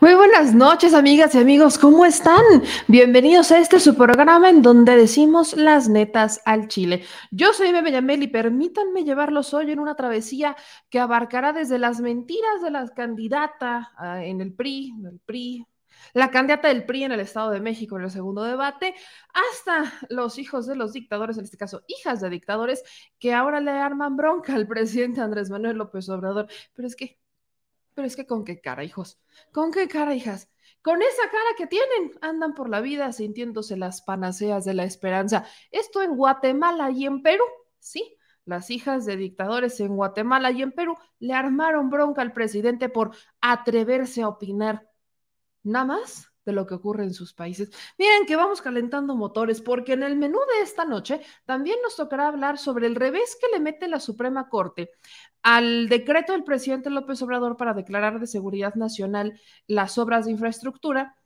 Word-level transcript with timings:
Muy 0.00 0.14
buenas 0.14 0.54
noches, 0.54 0.94
amigas 0.94 1.34
y 1.34 1.38
amigos, 1.38 1.76
¿cómo 1.76 2.06
están? 2.06 2.42
Bienvenidos 2.88 3.52
a 3.52 3.58
este 3.58 3.78
su 3.78 3.96
programa 3.96 4.48
en 4.48 4.62
donde 4.62 4.96
decimos 4.96 5.54
las 5.58 5.90
netas 5.90 6.40
al 6.46 6.68
Chile. 6.68 7.04
Yo 7.30 7.52
soy 7.52 7.70
Bebe 7.70 7.92
Yamel 7.92 8.22
y 8.22 8.28
permítanme 8.28 9.04
llevarlos 9.04 9.52
hoy 9.52 9.70
en 9.70 9.78
una 9.78 9.96
travesía 9.96 10.56
que 10.88 11.00
abarcará 11.00 11.52
desde 11.52 11.78
las 11.78 12.00
mentiras 12.00 12.62
de 12.62 12.70
la 12.70 12.88
candidata 12.88 13.92
ah, 13.98 14.24
en 14.24 14.40
el 14.40 14.54
PRI, 14.54 14.94
el 15.04 15.20
PRI, 15.20 15.66
la 16.14 16.30
candidata 16.30 16.68
del 16.68 16.86
PRI 16.86 17.04
en 17.04 17.12
el 17.12 17.20
Estado 17.20 17.50
de 17.50 17.60
México 17.60 17.98
en 17.98 18.04
el 18.04 18.10
segundo 18.10 18.42
debate, 18.42 18.94
hasta 19.34 19.92
los 20.08 20.38
hijos 20.38 20.66
de 20.66 20.76
los 20.76 20.94
dictadores, 20.94 21.36
en 21.36 21.44
este 21.44 21.58
caso 21.58 21.82
hijas 21.88 22.22
de 22.22 22.30
dictadores, 22.30 22.82
que 23.18 23.34
ahora 23.34 23.60
le 23.60 23.72
arman 23.72 24.16
bronca 24.16 24.54
al 24.54 24.66
presidente 24.66 25.20
Andrés 25.20 25.50
Manuel 25.50 25.76
López 25.76 26.08
Obrador. 26.08 26.46
Pero 26.74 26.88
es 26.88 26.96
que 26.96 27.19
pero 27.94 28.06
es 28.06 28.16
que 28.16 28.26
con 28.26 28.44
qué 28.44 28.60
cara, 28.60 28.84
hijos, 28.84 29.20
con 29.52 29.72
qué 29.72 29.88
cara, 29.88 30.14
hijas. 30.14 30.50
Con 30.82 31.02
esa 31.02 31.30
cara 31.30 31.50
que 31.58 31.66
tienen, 31.66 32.12
andan 32.22 32.54
por 32.54 32.68
la 32.68 32.80
vida 32.80 33.12
sintiéndose 33.12 33.76
las 33.76 34.00
panaceas 34.00 34.64
de 34.64 34.72
la 34.72 34.84
esperanza. 34.84 35.44
Esto 35.70 36.00
en 36.02 36.16
Guatemala 36.16 36.90
y 36.90 37.04
en 37.04 37.22
Perú, 37.22 37.44
sí. 37.78 38.16
Las 38.46 38.70
hijas 38.70 39.04
de 39.04 39.16
dictadores 39.16 39.78
en 39.80 39.94
Guatemala 39.96 40.50
y 40.50 40.62
en 40.62 40.72
Perú 40.72 40.96
le 41.18 41.34
armaron 41.34 41.90
bronca 41.90 42.22
al 42.22 42.32
presidente 42.32 42.88
por 42.88 43.14
atreverse 43.40 44.22
a 44.22 44.28
opinar. 44.28 44.88
Nada 45.62 45.84
más 45.84 46.29
de 46.44 46.52
lo 46.52 46.66
que 46.66 46.74
ocurre 46.74 47.04
en 47.04 47.14
sus 47.14 47.34
países. 47.34 47.70
Miren 47.98 48.26
que 48.26 48.36
vamos 48.36 48.62
calentando 48.62 49.14
motores 49.14 49.60
porque 49.60 49.92
en 49.92 50.02
el 50.02 50.16
menú 50.16 50.38
de 50.56 50.62
esta 50.62 50.84
noche 50.84 51.20
también 51.44 51.78
nos 51.82 51.96
tocará 51.96 52.28
hablar 52.28 52.58
sobre 52.58 52.86
el 52.86 52.94
revés 52.94 53.36
que 53.40 53.48
le 53.52 53.60
mete 53.60 53.88
la 53.88 54.00
Suprema 54.00 54.48
Corte 54.48 54.90
al 55.42 55.88
decreto 55.88 56.32
del 56.32 56.44
presidente 56.44 56.90
López 56.90 57.22
Obrador 57.22 57.56
para 57.56 57.74
declarar 57.74 58.20
de 58.20 58.26
seguridad 58.26 58.74
nacional 58.74 59.40
las 59.66 59.98
obras 59.98 60.26
de 60.26 60.32
infraestructura 60.32 61.16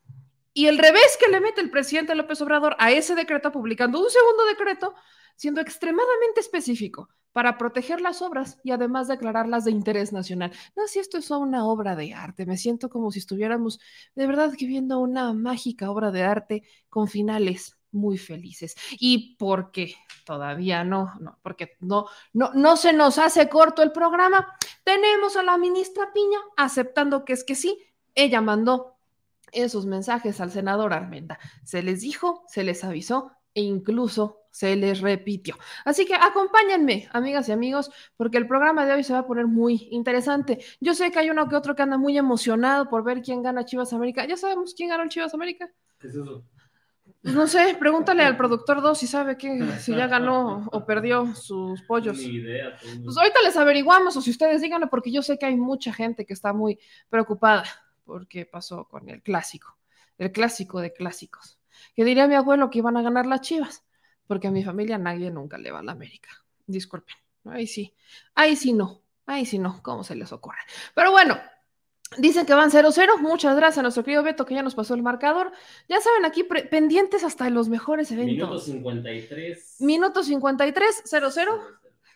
y 0.53 0.67
el 0.67 0.79
revés 0.79 1.19
que 1.19 1.31
le 1.31 1.41
mete 1.41 1.61
el 1.61 1.71
presidente 1.71 2.15
López 2.15 2.41
Obrador 2.41 2.77
a 2.79 2.93
ese 2.93 3.15
decreto 3.15 3.51
publicando 3.51 4.01
un 4.01 4.11
segundo 4.11 4.45
decreto 4.47 4.95
siendo 5.37 5.61
extremadamente 5.61 6.41
específico 6.41 7.09
para 7.35 7.59
proteger 7.59 8.01
las 8.01 8.23
obras 8.23 8.59
y 8.63 8.71
además 8.71 9.09
declararlas 9.09 9.65
de 9.65 9.73
interés 9.73 10.13
nacional. 10.13 10.53
No, 10.77 10.87
si 10.87 11.01
esto 11.01 11.19
es 11.19 11.29
una 11.33 11.67
obra 11.67 11.97
de 11.97 12.15
arte, 12.15 12.47
me 12.47 12.57
siento 12.57 12.89
como 12.89 13.11
si 13.11 13.19
estuviéramos 13.19 13.81
de 14.15 14.29
verdad 14.29 14.55
que 14.57 14.67
viendo 14.67 15.01
una 15.01 15.33
mágica 15.33 15.91
obra 15.91 16.13
de 16.13 16.23
arte 16.23 16.63
con 16.89 17.09
finales 17.09 17.77
muy 17.91 18.19
felices. 18.19 18.77
Y 19.01 19.35
porque 19.37 19.97
todavía 20.25 20.85
no, 20.85 21.13
no, 21.19 21.37
porque 21.43 21.77
no, 21.81 22.07
no, 22.33 22.53
no 22.55 22.77
se 22.77 22.93
nos 22.93 23.19
hace 23.19 23.49
corto 23.49 23.83
el 23.83 23.91
programa, 23.91 24.57
tenemos 24.85 25.37
a 25.37 25.43
la 25.43 25.59
ministra 25.59 26.13
Piña 26.15 26.39
aceptando 26.57 27.25
que 27.25 27.33
es 27.33 27.43
que 27.43 27.57
sí, 27.57 27.77
ella 28.15 28.41
mandó 28.41 28.97
esos 29.51 29.87
mensajes 29.87 30.41
al 30.41 30.53
senador 30.53 30.93
Armenda. 30.93 31.41
Se 31.65 31.83
les 31.83 32.03
dijo, 32.03 32.45
se 32.47 32.63
les 32.63 32.85
avisó 32.85 33.33
e 33.55 33.63
incluso 33.63 34.44
se 34.55 34.77
les 34.77 35.01
repitió. 35.01 35.59
Así 35.85 36.07
que 36.07 36.15
acompáñenme, 36.15 37.09
amigas 37.13 37.49
y 37.49 37.53
amigos, 37.53 37.91
porque 38.17 38.39
el 38.39 38.47
programa 38.47 38.87
de 38.87 38.93
hoy 38.93 39.03
se 39.03 39.13
va 39.13 39.19
a 39.19 39.27
poner 39.27 39.49
muy 39.49 39.89
interesante. 39.91 40.65
Yo 40.81 40.95
sé 40.95 41.11
que 41.11 41.19
hay 41.19 41.29
uno 41.29 41.49
que 41.49 41.57
otro 41.57 41.75
que 41.75 41.83
anda 41.83 41.99
muy 41.99 42.17
emocionado 42.17 42.89
por 42.89 43.03
ver 43.03 43.21
quién 43.21 43.43
gana 43.43 43.65
Chivas 43.65 43.93
América. 43.93 44.25
¿Ya 44.27 44.37
sabemos 44.37 44.73
quién 44.77 44.91
ganó 44.91 45.03
el 45.03 45.09
Chivas 45.09 45.35
América? 45.35 45.69
¿Qué 45.99 46.07
es 46.07 46.15
eso? 46.15 46.45
No 47.23 47.49
sé, 47.49 47.77
pregúntale 47.81 48.23
al 48.23 48.37
productor 48.37 48.81
2 48.81 48.97
si 48.97 49.09
sabe 49.09 49.37
que, 49.37 49.49
si 49.81 49.93
ya 49.93 50.07
ganó 50.07 50.69
o 50.71 50.87
perdió 50.87 51.35
sus 51.35 51.83
pollos. 51.83 52.19
Ni 52.19 52.37
idea. 52.37 52.79
Pues 53.03 53.19
ahorita 53.19 53.41
les 53.43 53.57
averiguamos, 53.57 54.17
o 54.17 54.21
si 54.21 54.31
ustedes 54.31 54.63
díganlo, 54.63 54.89
porque 54.89 55.11
yo 55.11 55.23
sé 55.23 55.37
que 55.37 55.47
hay 55.47 55.57
mucha 55.57 55.93
gente 55.93 56.25
que 56.25 56.33
está 56.33 56.53
muy 56.53 56.79
preocupada 57.11 57.65
por 58.05 58.29
qué 58.29 58.47
pasó 58.47 58.85
con 58.85 59.09
el 59.09 59.21
clásico, 59.21 59.77
el 60.17 60.31
clásico 60.31 60.81
de 60.81 60.93
clásicos. 60.93 61.59
Que 61.97 62.05
diría 62.05 62.29
mi 62.29 62.37
abuelo 62.37 62.71
que 62.71 62.79
iban 62.79 62.97
a 62.97 63.03
ganar 63.03 63.27
las 63.27 63.41
chivas 63.41 63.85
porque 64.27 64.49
a 64.49 64.51
mi 64.51 64.65
familia 64.65 64.99
nadie 64.99 65.31
nunca 65.31 65.59
le 65.59 65.71
va 65.71 65.81
a 65.81 65.83
la 65.83 65.93
América. 65.93 66.31
Disculpen, 66.67 67.17
ahí 67.45 67.67
sí, 67.67 67.95
ahí 68.35 68.57
sí 68.57 68.73
no, 68.73 69.03
ahí 69.27 69.47
sí 69.47 69.59
no, 69.59 69.83
¿cómo 69.83 70.05
se 70.05 70.15
les 70.15 70.33
ocurre? 70.33 70.59
Pero 70.95 71.11
bueno, 71.11 71.39
Dicen 72.19 72.47
que 72.47 72.55
van 72.55 72.71
0-0. 72.71 73.19
Muchas 73.21 73.57
gracias 73.57 73.79
a 73.79 73.83
nuestro 73.83 74.05
querido 74.05 74.23
Beto 74.23 74.47
que 74.47 74.55
ya 74.55 74.63
nos 74.63 74.75
pasó 74.75 74.95
el 74.95 75.03
marcador. 75.03 75.53
Ya 75.89 76.01
saben, 76.01 76.25
aquí 76.25 76.45
pendientes 76.45 77.25
hasta 77.25 77.51
los 77.51 77.69
mejores 77.69 78.11
eventos. 78.13 78.35
Minuto 78.35 78.59
53. 78.61 79.77
Minuto 79.81 80.23
53, 80.23 81.03
0-0. 81.11 81.61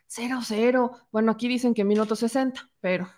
0-0. 0.09 1.07
Bueno, 1.11 1.33
aquí 1.33 1.49
dicen 1.49 1.75
que 1.75 1.85
minuto 1.85 2.17
60, 2.17 2.71
pero 2.81 3.09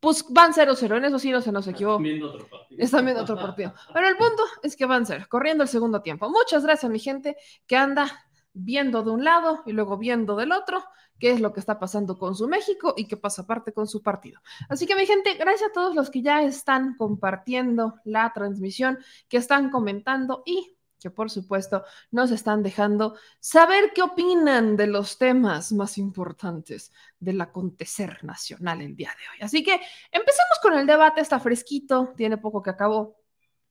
pues 0.00 0.24
van 0.28 0.52
0-0, 0.52 0.96
en 0.96 1.04
eso 1.04 1.18
sí 1.18 1.30
no 1.30 1.42
se 1.42 1.52
nos 1.52 1.68
equivocó. 1.68 2.02
Viendo 2.02 2.32
otro 2.32 2.48
partido. 2.48 2.82
Están 2.82 3.04
viendo 3.04 3.22
otro 3.22 3.36
partido. 3.36 3.74
Pero 3.92 4.08
el 4.08 4.16
punto 4.16 4.42
es 4.62 4.74
que 4.74 4.86
van 4.86 5.04
0, 5.06 5.26
corriendo 5.28 5.62
el 5.62 5.68
segundo 5.68 6.00
tiempo. 6.00 6.30
Muchas 6.30 6.64
gracias, 6.64 6.90
mi 6.90 6.98
gente, 6.98 7.36
que 7.66 7.76
anda 7.76 8.10
viendo 8.52 9.02
de 9.02 9.10
un 9.10 9.24
lado 9.24 9.62
y 9.66 9.72
luego 9.72 9.98
viendo 9.98 10.34
del 10.36 10.52
otro 10.52 10.82
qué 11.20 11.30
es 11.30 11.40
lo 11.40 11.52
que 11.52 11.60
está 11.60 11.78
pasando 11.78 12.18
con 12.18 12.34
su 12.34 12.48
México 12.48 12.94
y 12.96 13.06
qué 13.06 13.16
pasa 13.16 13.42
aparte 13.42 13.72
con 13.72 13.86
su 13.86 14.02
partido. 14.02 14.40
Así 14.68 14.86
que 14.86 14.96
mi 14.96 15.06
gente, 15.06 15.34
gracias 15.34 15.70
a 15.70 15.72
todos 15.72 15.94
los 15.94 16.10
que 16.10 16.22
ya 16.22 16.42
están 16.42 16.96
compartiendo 16.96 17.96
la 18.04 18.32
transmisión, 18.32 18.98
que 19.28 19.36
están 19.36 19.70
comentando 19.70 20.42
y 20.46 20.76
que 21.00 21.10
por 21.10 21.30
supuesto 21.30 21.84
nos 22.10 22.30
están 22.30 22.62
dejando 22.62 23.16
saber 23.40 23.92
qué 23.94 24.02
opinan 24.02 24.76
de 24.76 24.86
los 24.86 25.18
temas 25.18 25.72
más 25.72 25.98
importantes 25.98 26.92
del 27.18 27.40
acontecer 27.40 28.22
nacional 28.22 28.82
el 28.82 28.94
día 28.94 29.10
de 29.18 29.28
hoy. 29.28 29.44
Así 29.44 29.64
que 29.64 29.80
empecemos 30.12 30.58
con 30.62 30.74
el 30.74 30.86
debate, 30.86 31.20
está 31.20 31.40
fresquito, 31.40 32.12
tiene 32.16 32.36
poco 32.36 32.62
que 32.62 32.70
acabó. 32.70 33.16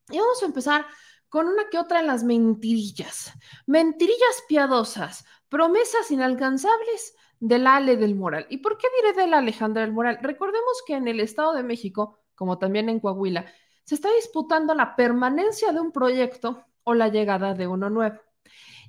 Y 0.09 0.17
vamos 0.17 0.41
a 0.41 0.45
empezar 0.45 0.85
con 1.29 1.47
una 1.47 1.69
que 1.69 1.77
otra 1.77 1.99
en 1.99 2.07
las 2.07 2.23
mentirillas. 2.23 3.31
Mentirillas 3.67 4.43
piadosas, 4.47 5.25
promesas 5.47 6.09
inalcanzables 6.11 7.15
del 7.39 7.67
Ale 7.67 7.95
del 7.95 8.15
Moral. 8.15 8.47
¿Y 8.49 8.57
por 8.57 8.77
qué 8.77 8.87
diré 9.01 9.13
del 9.13 9.33
Alejandra 9.33 9.83
del 9.83 9.93
Moral? 9.93 10.19
Recordemos 10.21 10.83
que 10.85 10.95
en 10.95 11.07
el 11.07 11.19
Estado 11.19 11.53
de 11.53 11.63
México, 11.63 12.19
como 12.35 12.57
también 12.57 12.89
en 12.89 12.99
Coahuila, 12.99 13.45
se 13.83 13.95
está 13.95 14.09
disputando 14.13 14.73
la 14.75 14.95
permanencia 14.95 15.71
de 15.71 15.79
un 15.79 15.91
proyecto 15.91 16.65
o 16.89 16.93
la 16.95 17.07
llegada 17.09 17.53
de 17.53 17.67
uno 17.67 17.89
nuevo. 17.89 18.19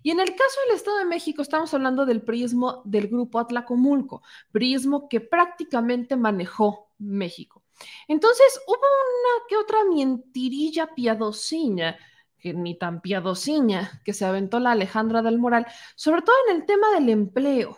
Y 0.02 0.10
en 0.10 0.20
el 0.20 0.30
caso 0.30 0.60
del 0.66 0.76
Estado 0.76 0.98
de 0.98 1.04
México 1.04 1.42
estamos 1.42 1.72
hablando 1.74 2.06
del 2.06 2.22
prismo 2.22 2.80
del 2.86 3.08
grupo 3.08 3.38
Atlacomulco, 3.38 4.22
prismo 4.50 5.08
que 5.08 5.20
prácticamente 5.20 6.16
manejó 6.16 6.88
México. 6.98 7.62
Entonces 8.08 8.60
hubo 8.66 8.76
una 8.76 9.46
que 9.48 9.56
otra 9.58 9.78
mentirilla 9.84 10.94
piadosiña, 10.94 11.98
que 12.38 12.54
ni 12.54 12.78
tan 12.78 13.02
piadosiña, 13.02 14.00
que 14.02 14.14
se 14.14 14.24
aventó 14.24 14.58
la 14.58 14.72
Alejandra 14.72 15.20
del 15.20 15.38
Moral, 15.38 15.66
sobre 15.94 16.22
todo 16.22 16.36
en 16.48 16.56
el 16.56 16.66
tema 16.66 16.90
del 16.94 17.10
empleo 17.10 17.76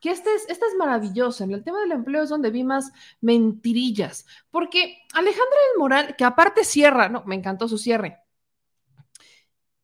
que 0.00 0.10
este 0.10 0.34
es, 0.34 0.48
esta 0.48 0.66
es 0.66 0.74
maravillosa. 0.76 1.44
En 1.44 1.52
el 1.52 1.64
tema 1.64 1.80
del 1.80 1.92
empleo 1.92 2.22
es 2.22 2.28
donde 2.28 2.50
vi 2.50 2.64
más 2.64 2.92
mentirillas, 3.20 4.26
porque 4.50 4.98
Alejandra 5.14 5.58
del 5.70 5.78
Moral, 5.78 6.16
que 6.16 6.24
aparte 6.24 6.64
cierra, 6.64 7.08
no, 7.08 7.24
me 7.26 7.34
encantó 7.34 7.68
su 7.68 7.78
cierre, 7.78 8.23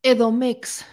Edomex 0.02 0.86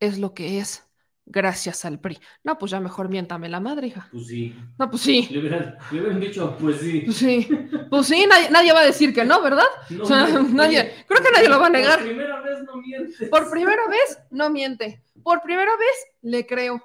es 0.00 0.18
lo 0.18 0.34
que 0.34 0.58
es 0.58 0.86
gracias 1.26 1.84
al 1.84 2.00
PRI. 2.00 2.18
No, 2.44 2.56
pues 2.56 2.70
ya 2.70 2.80
mejor 2.80 3.08
miéntame 3.08 3.48
la 3.48 3.60
madre, 3.60 3.88
hija. 3.88 4.08
Pues 4.10 4.28
sí. 4.28 4.56
No, 4.78 4.88
pues 4.88 5.02
sí. 5.02 5.28
Le 5.30 5.40
hubieran, 5.40 6.20
dicho, 6.20 6.56
pues 6.58 6.80
sí. 6.80 7.02
Pues 7.04 7.16
sí, 7.16 7.48
pues 7.90 8.06
sí 8.06 8.26
nadie, 8.50 8.72
va 8.72 8.80
a 8.80 8.86
decir 8.86 9.12
que 9.12 9.24
no, 9.24 9.42
¿verdad? 9.42 9.66
o 10.00 10.06
sea, 10.06 10.26
nadie, 10.50 11.04
creo 11.06 11.22
que 11.22 11.30
nadie 11.32 11.48
lo 11.48 11.60
va 11.60 11.66
a 11.66 11.70
negar. 11.70 11.98
Por 11.98 12.08
primera 12.08 12.40
vez 12.40 12.62
no 12.64 12.76
miente. 12.76 13.26
Por 13.26 13.50
primera 13.50 13.88
vez 13.88 14.18
no 14.30 14.50
miente. 14.50 15.02
Por 15.22 15.42
primera 15.42 15.76
vez 15.76 16.06
le 16.22 16.46
creo. 16.46 16.82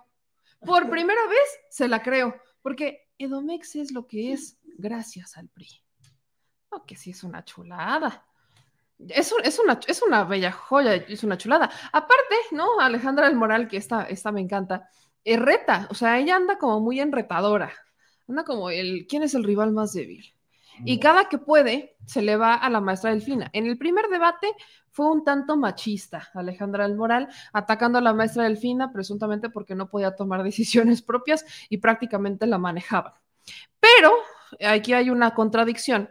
Por 0.65 0.89
primera 0.89 1.27
vez 1.27 1.59
se 1.69 1.87
la 1.87 2.01
creo. 2.01 2.35
Porque 2.61 3.07
Edomex 3.17 3.75
es 3.75 3.91
lo 3.91 4.07
que 4.07 4.33
es 4.33 4.57
gracias 4.77 5.37
al 5.37 5.49
PRI. 5.49 5.67
No, 6.71 6.85
que 6.85 6.95
sí 6.95 7.11
es 7.11 7.23
una 7.23 7.43
chulada. 7.43 8.25
Es, 9.09 9.31
una, 9.59 9.79
es 9.87 10.01
una 10.01 10.23
bella 10.23 10.51
joya, 10.51 10.95
es 10.95 11.23
una 11.23 11.37
chulada. 11.37 11.69
Aparte, 11.91 12.35
¿no? 12.51 12.79
Alejandra 12.79 13.27
del 13.27 13.35
Moral, 13.35 13.67
que 13.67 13.77
esta, 13.77 14.03
esta 14.03 14.31
me 14.31 14.41
encanta, 14.41 14.89
es 15.23 15.39
reta, 15.39 15.87
o 15.89 15.93
sea, 15.93 16.17
ella 16.19 16.35
anda 16.35 16.57
como 16.57 16.79
muy 16.79 16.99
enretadora, 16.99 17.71
anda 18.27 18.43
como 18.43 18.69
el, 18.69 19.05
¿quién 19.07 19.23
es 19.23 19.33
el 19.33 19.43
rival 19.43 19.71
más 19.71 19.93
débil? 19.93 20.33
Y 20.83 20.99
cada 20.99 21.29
que 21.29 21.37
puede, 21.37 21.95
se 22.05 22.21
le 22.21 22.37
va 22.37 22.55
a 22.55 22.69
la 22.69 22.81
maestra 22.81 23.11
Delfina. 23.11 23.49
En 23.53 23.67
el 23.67 23.77
primer 23.77 24.07
debate 24.07 24.55
fue 24.89 25.11
un 25.11 25.23
tanto 25.23 25.55
machista, 25.55 26.29
Alejandra 26.33 26.87
del 26.87 26.97
Moral, 26.97 27.27
atacando 27.53 27.99
a 27.99 28.01
la 28.01 28.13
maestra 28.13 28.43
Delfina, 28.43 28.91
presuntamente 28.91 29.49
porque 29.49 29.75
no 29.75 29.89
podía 29.89 30.15
tomar 30.15 30.43
decisiones 30.43 31.01
propias 31.01 31.45
y 31.69 31.77
prácticamente 31.77 32.47
la 32.47 32.57
manejaba. 32.57 33.21
Pero 33.79 34.11
aquí 34.65 34.93
hay 34.93 35.09
una 35.09 35.35
contradicción 35.35 36.09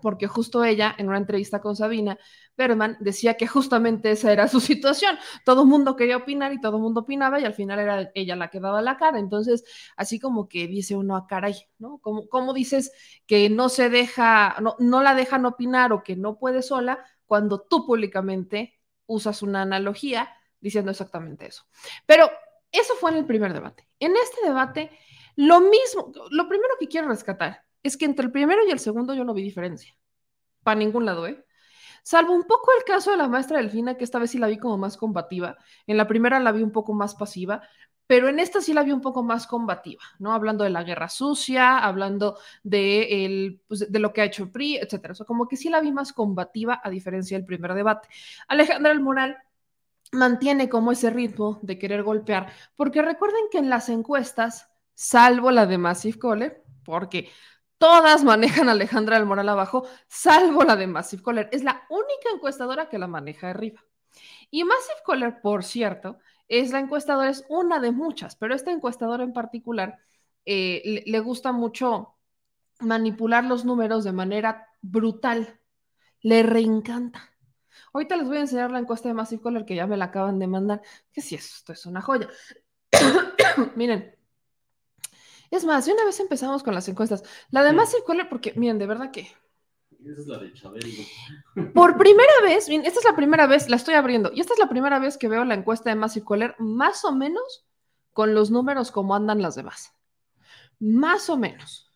porque 0.00 0.26
justo 0.26 0.64
ella, 0.64 0.94
en 0.98 1.08
una 1.08 1.18
entrevista 1.18 1.60
con 1.60 1.76
Sabina, 1.76 2.18
Berman 2.56 2.96
decía 3.00 3.34
que 3.34 3.46
justamente 3.46 4.10
esa 4.10 4.32
era 4.32 4.48
su 4.48 4.60
situación. 4.60 5.16
Todo 5.44 5.62
el 5.62 5.68
mundo 5.68 5.96
quería 5.96 6.16
opinar 6.16 6.52
y 6.52 6.60
todo 6.60 6.76
el 6.76 6.82
mundo 6.82 7.00
opinaba 7.00 7.40
y 7.40 7.44
al 7.44 7.54
final 7.54 7.78
era 7.78 8.10
ella 8.14 8.36
la 8.36 8.48
que 8.48 8.60
daba 8.60 8.82
la 8.82 8.96
cara. 8.96 9.18
Entonces, 9.18 9.64
así 9.96 10.18
como 10.18 10.48
que 10.48 10.66
dice 10.66 10.96
uno, 10.96 11.16
a 11.16 11.20
ah, 11.20 11.26
caray, 11.28 11.54
¿no? 11.78 11.98
Como, 11.98 12.28
como 12.28 12.52
dices 12.52 12.92
que 13.26 13.50
no 13.50 13.68
se 13.68 13.90
deja, 13.90 14.56
no, 14.60 14.76
no 14.78 15.02
la 15.02 15.14
dejan 15.14 15.46
opinar 15.46 15.92
o 15.92 16.02
que 16.02 16.16
no 16.16 16.38
puede 16.38 16.62
sola 16.62 17.04
cuando 17.26 17.60
tú 17.60 17.86
públicamente 17.86 18.78
usas 19.06 19.42
una 19.42 19.62
analogía 19.62 20.30
diciendo 20.60 20.90
exactamente 20.90 21.46
eso. 21.46 21.64
Pero 22.06 22.30
eso 22.72 22.94
fue 22.94 23.10
en 23.10 23.18
el 23.18 23.26
primer 23.26 23.52
debate. 23.52 23.88
En 23.98 24.14
este 24.16 24.46
debate, 24.46 24.90
lo 25.36 25.60
mismo, 25.60 26.12
lo 26.30 26.48
primero 26.48 26.74
que 26.78 26.88
quiero 26.88 27.08
rescatar 27.08 27.64
es 27.82 27.96
que 27.96 28.04
entre 28.04 28.26
el 28.26 28.32
primero 28.32 28.60
y 28.66 28.70
el 28.70 28.78
segundo 28.78 29.14
yo 29.14 29.24
no 29.24 29.34
vi 29.34 29.42
diferencia. 29.42 29.96
Para 30.62 30.78
ningún 30.78 31.06
lado, 31.06 31.26
¿eh? 31.26 31.44
Salvo 32.02 32.34
un 32.34 32.44
poco 32.44 32.70
el 32.78 32.84
caso 32.84 33.10
de 33.10 33.16
la 33.18 33.28
maestra 33.28 33.58
Delfina, 33.58 33.96
que 33.96 34.04
esta 34.04 34.18
vez 34.18 34.30
sí 34.30 34.38
la 34.38 34.46
vi 34.46 34.58
como 34.58 34.78
más 34.78 34.96
combativa. 34.96 35.58
En 35.86 35.96
la 35.96 36.06
primera 36.06 36.40
la 36.40 36.52
vi 36.52 36.62
un 36.62 36.72
poco 36.72 36.94
más 36.94 37.14
pasiva, 37.14 37.62
pero 38.06 38.28
en 38.28 38.40
esta 38.40 38.60
sí 38.60 38.74
la 38.74 38.82
vi 38.82 38.90
un 38.90 39.00
poco 39.00 39.22
más 39.22 39.46
combativa, 39.46 40.02
¿no? 40.18 40.32
Hablando 40.32 40.64
de 40.64 40.70
la 40.70 40.82
guerra 40.82 41.08
sucia, 41.08 41.78
hablando 41.78 42.38
de, 42.62 43.24
el, 43.24 43.60
pues, 43.68 43.90
de 43.92 43.98
lo 44.00 44.12
que 44.12 44.22
ha 44.22 44.24
hecho 44.24 44.50
PRI, 44.50 44.78
etcétera. 44.78 45.12
O 45.12 45.14
sea, 45.14 45.26
como 45.26 45.46
que 45.46 45.56
sí 45.56 45.68
la 45.68 45.80
vi 45.80 45.92
más 45.92 46.12
combativa 46.12 46.80
a 46.82 46.90
diferencia 46.90 47.36
del 47.36 47.46
primer 47.46 47.74
debate. 47.74 48.08
Alejandra 48.48 48.90
El 48.90 49.00
Moral 49.00 49.36
mantiene 50.12 50.68
como 50.68 50.92
ese 50.92 51.10
ritmo 51.10 51.60
de 51.62 51.78
querer 51.78 52.02
golpear, 52.02 52.52
porque 52.74 53.02
recuerden 53.02 53.42
que 53.50 53.58
en 53.58 53.70
las 53.70 53.88
encuestas, 53.88 54.68
salvo 54.94 55.50
la 55.52 55.66
de 55.66 55.78
Massive 55.78 56.18
Caller, 56.18 56.64
porque 56.84 57.30
todas 57.80 58.24
manejan 58.24 58.68
a 58.68 58.72
Alejandra 58.72 59.16
del 59.16 59.24
Moral 59.24 59.48
abajo, 59.48 59.86
salvo 60.06 60.64
la 60.64 60.76
de 60.76 60.86
Massive 60.86 61.22
Caller. 61.22 61.48
Es 61.50 61.64
la 61.64 61.86
única 61.88 62.28
encuestadora 62.34 62.90
que 62.90 62.98
la 62.98 63.06
maneja 63.06 63.48
arriba. 63.48 63.82
Y 64.50 64.64
Massive 64.64 65.00
Caller, 65.06 65.40
por 65.40 65.64
cierto, 65.64 66.18
es 66.46 66.72
la 66.72 66.78
encuestadora, 66.78 67.30
es 67.30 67.46
una 67.48 67.80
de 67.80 67.90
muchas, 67.90 68.36
pero 68.36 68.54
esta 68.54 68.70
encuestadora 68.70 69.24
en 69.24 69.32
particular 69.32 69.98
eh, 70.44 71.02
le, 71.06 71.20
gusta 71.20 71.52
mucho 71.52 72.16
manipular 72.80 73.44
los 73.44 73.64
números 73.64 74.04
de 74.04 74.12
manera 74.12 74.68
brutal. 74.82 75.58
Le 76.20 76.42
reencanta. 76.42 77.30
Ahorita 77.94 78.14
les 78.16 78.28
voy 78.28 78.36
a 78.36 78.40
enseñar 78.40 78.70
la 78.70 78.80
encuesta 78.80 79.08
de 79.08 79.14
Massive 79.14 79.42
Caller 79.42 79.64
que 79.64 79.74
ya 79.74 79.86
me 79.86 79.96
la 79.96 80.06
acaban 80.06 80.38
de 80.38 80.46
mandar, 80.46 80.82
que 81.12 81.22
sí, 81.22 81.34
esto 81.34 81.72
es 81.72 81.86
una 81.86 82.02
joya. 82.02 82.28
miren. 83.74 84.19
Es 85.50 85.64
más, 85.64 85.86
de 85.86 85.92
una 85.92 86.04
vez 86.04 86.20
empezamos 86.20 86.62
con 86.62 86.74
las 86.74 86.88
encuestas. 86.88 87.24
La 87.50 87.64
de 87.64 87.72
Massive 87.72 88.04
Caller, 88.06 88.28
porque, 88.28 88.52
miren, 88.56 88.78
de 88.78 88.86
verdad 88.86 89.10
que... 89.10 89.22
Esa 90.02 90.20
es 90.20 90.26
la 90.26 90.38
de 90.38 90.52
Chabelo. 90.54 90.86
Por 91.74 91.98
primera 91.98 92.32
vez, 92.42 92.68
miren, 92.68 92.86
esta 92.86 93.00
es 93.00 93.04
la 93.04 93.16
primera 93.16 93.46
vez, 93.46 93.68
la 93.68 93.76
estoy 93.76 93.94
abriendo, 93.94 94.30
y 94.32 94.40
esta 94.40 94.54
es 94.54 94.58
la 94.58 94.68
primera 94.68 94.98
vez 94.98 95.18
que 95.18 95.28
veo 95.28 95.44
la 95.44 95.54
encuesta 95.54 95.90
de 95.90 95.96
Massive 95.96 96.24
Caller, 96.26 96.54
más 96.58 97.04
o 97.04 97.12
menos 97.12 97.66
con 98.12 98.34
los 98.34 98.50
números 98.50 98.90
como 98.90 99.14
andan 99.14 99.42
las 99.42 99.56
demás. 99.56 99.92
Más 100.78 101.28
o 101.28 101.36
menos. 101.36 101.92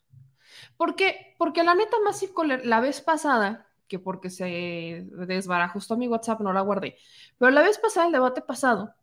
¿Por 0.77 0.95
qué? 0.95 1.35
Porque 1.37 1.63
la 1.63 1.75
neta 1.75 1.97
Massive 2.03 2.33
Caller, 2.35 2.65
la 2.65 2.81
vez 2.81 3.01
pasada, 3.01 3.67
que 3.87 3.99
porque 3.99 4.29
se 4.29 5.05
desbarajustó 5.27 5.97
mi 5.97 6.07
WhatsApp 6.07 6.41
no 6.41 6.53
la 6.53 6.61
guardé. 6.61 6.97
Pero 7.37 7.51
la 7.51 7.61
vez 7.61 7.77
pasada, 7.77 8.07
el 8.07 8.11
debate 8.11 8.41
pasado, 8.41 8.93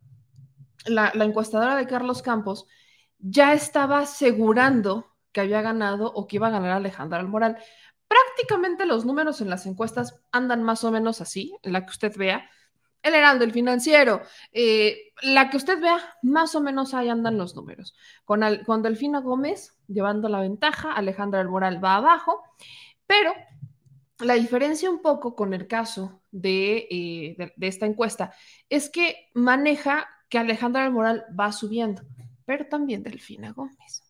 la, 0.85 1.11
encuestadora 1.15 1.75
de 1.75 1.87
Carlos 1.87 2.21
Campos 2.21 2.67
ya 3.23 3.53
estaba 3.53 3.99
asegurando 3.99 5.15
que 5.31 5.41
había 5.41 5.61
ganado 5.61 6.11
o 6.13 6.27
que 6.27 6.35
iba 6.35 6.47
a 6.47 6.51
ganar 6.51 6.71
Alejandra 6.71 7.19
Almoral. 7.19 7.57
Prácticamente 8.07 8.85
los 8.85 9.05
números 9.05 9.41
en 9.41 9.49
las 9.49 9.65
encuestas 9.65 10.21
andan 10.31 10.61
más 10.61 10.83
o 10.83 10.91
menos 10.91 11.21
así, 11.21 11.57
la 11.63 11.85
que 11.85 11.91
usted 11.91 12.15
vea. 12.15 12.49
El 13.01 13.15
Heraldo, 13.15 13.43
el 13.43 13.51
financiero, 13.51 14.21
eh, 14.51 15.11
la 15.23 15.49
que 15.49 15.57
usted 15.57 15.81
vea, 15.81 15.99
más 16.21 16.55
o 16.55 16.61
menos 16.61 16.93
ahí 16.93 17.09
andan 17.09 17.37
los 17.37 17.55
números. 17.55 17.95
Con, 18.23 18.41
con 18.65 18.81
Delfina 18.81 19.19
Gómez 19.19 19.75
llevando 19.87 20.29
la 20.29 20.39
ventaja, 20.39 20.93
Alejandra 20.93 21.41
Almoral 21.41 21.83
va 21.83 21.95
abajo, 21.95 22.43
pero 23.07 23.33
la 24.19 24.35
diferencia 24.35 24.89
un 24.89 25.01
poco 25.01 25.35
con 25.35 25.53
el 25.53 25.67
caso 25.67 26.21
eh, 26.41 27.35
de, 27.37 27.67
esta 27.67 27.85
encuesta 27.85 28.33
es 28.69 28.89
que 28.89 29.29
maneja 29.33 30.07
que 30.29 30.37
Alejandra 30.39 30.83
del 30.83 30.91
Moral 30.91 31.25
va 31.37 31.51
subiendo, 31.51 32.03
pero 32.45 32.67
también 32.67 33.03
Delfina 33.03 33.51
Gómez. 33.51 34.03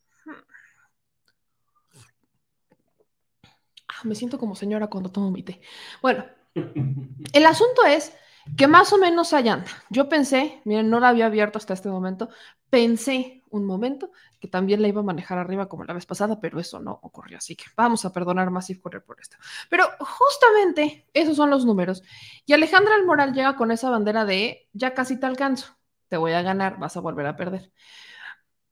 Ah, 3.87 4.01
me 4.03 4.15
siento 4.15 4.37
como 4.39 4.55
señora 4.55 4.87
cuando 4.87 5.11
tomo 5.11 5.31
mi 5.31 5.43
té. 5.43 5.61
Bueno, 6.01 6.25
el 7.33 7.45
asunto 7.45 7.85
es 7.85 8.13
que 8.57 8.67
más 8.67 8.91
o 8.93 8.97
menos 8.97 9.33
allá 9.33 9.53
anda. 9.53 9.71
Yo 9.89 10.09
pensé, 10.09 10.61
miren, 10.65 10.89
no 10.89 10.99
la 10.99 11.09
había 11.09 11.27
abierto 11.27 11.57
hasta 11.57 11.73
este 11.73 11.89
momento, 11.89 12.29
pensé 12.69 13.41
un 13.49 13.65
momento 13.65 14.11
que 14.39 14.47
también 14.47 14.81
la 14.81 14.87
iba 14.87 15.01
a 15.01 15.03
manejar 15.03 15.37
arriba 15.37 15.69
como 15.69 15.83
la 15.85 15.93
vez 15.93 16.05
pasada, 16.05 16.39
pero 16.41 16.59
eso 16.59 16.79
no 16.79 16.99
ocurrió, 17.03 17.37
así 17.37 17.55
que 17.55 17.65
vamos 17.77 18.03
a 18.03 18.11
perdonar 18.11 18.49
más 18.49 18.69
y 18.69 18.79
correr 18.79 19.03
por 19.03 19.19
esto. 19.21 19.37
Pero 19.69 19.85
justamente 19.99 21.07
esos 21.13 21.37
son 21.37 21.49
los 21.49 21.65
números. 21.65 22.03
Y 22.45 22.53
Alejandra 22.53 22.95
Almoral 22.95 23.33
llega 23.33 23.55
con 23.55 23.71
esa 23.71 23.89
bandera 23.89 24.25
de 24.25 24.67
ya 24.73 24.93
casi 24.93 25.19
te 25.19 25.25
alcanzo, 25.27 25.77
te 26.09 26.17
voy 26.17 26.33
a 26.33 26.41
ganar, 26.41 26.79
vas 26.79 26.97
a 26.97 26.99
volver 26.99 27.27
a 27.27 27.35
perder. 27.37 27.71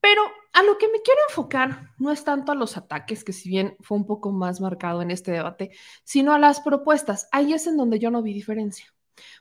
Pero 0.01 0.23
a 0.53 0.63
lo 0.63 0.77
que 0.77 0.87
me 0.87 1.01
quiero 1.01 1.21
enfocar 1.29 1.93
no 1.97 2.11
es 2.11 2.23
tanto 2.23 2.51
a 2.51 2.55
los 2.55 2.75
ataques, 2.75 3.23
que 3.23 3.33
si 3.33 3.49
bien 3.49 3.77
fue 3.79 3.97
un 3.97 4.05
poco 4.05 4.31
más 4.31 4.59
marcado 4.59 5.01
en 5.01 5.11
este 5.11 5.31
debate, 5.31 5.71
sino 6.03 6.33
a 6.33 6.39
las 6.39 6.59
propuestas. 6.59 7.29
Ahí 7.31 7.53
es 7.53 7.67
en 7.67 7.77
donde 7.77 7.99
yo 7.99 8.11
no 8.11 8.21
vi 8.21 8.33
diferencia. 8.33 8.87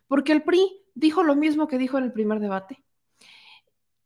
Porque 0.07 0.33
el 0.33 0.43
PRI 0.43 0.85
dijo 0.95 1.23
lo 1.23 1.35
mismo 1.35 1.67
que 1.67 1.79
dijo 1.79 1.99
en 1.99 2.05
el 2.05 2.13
primer 2.13 2.41
debate. 2.41 2.83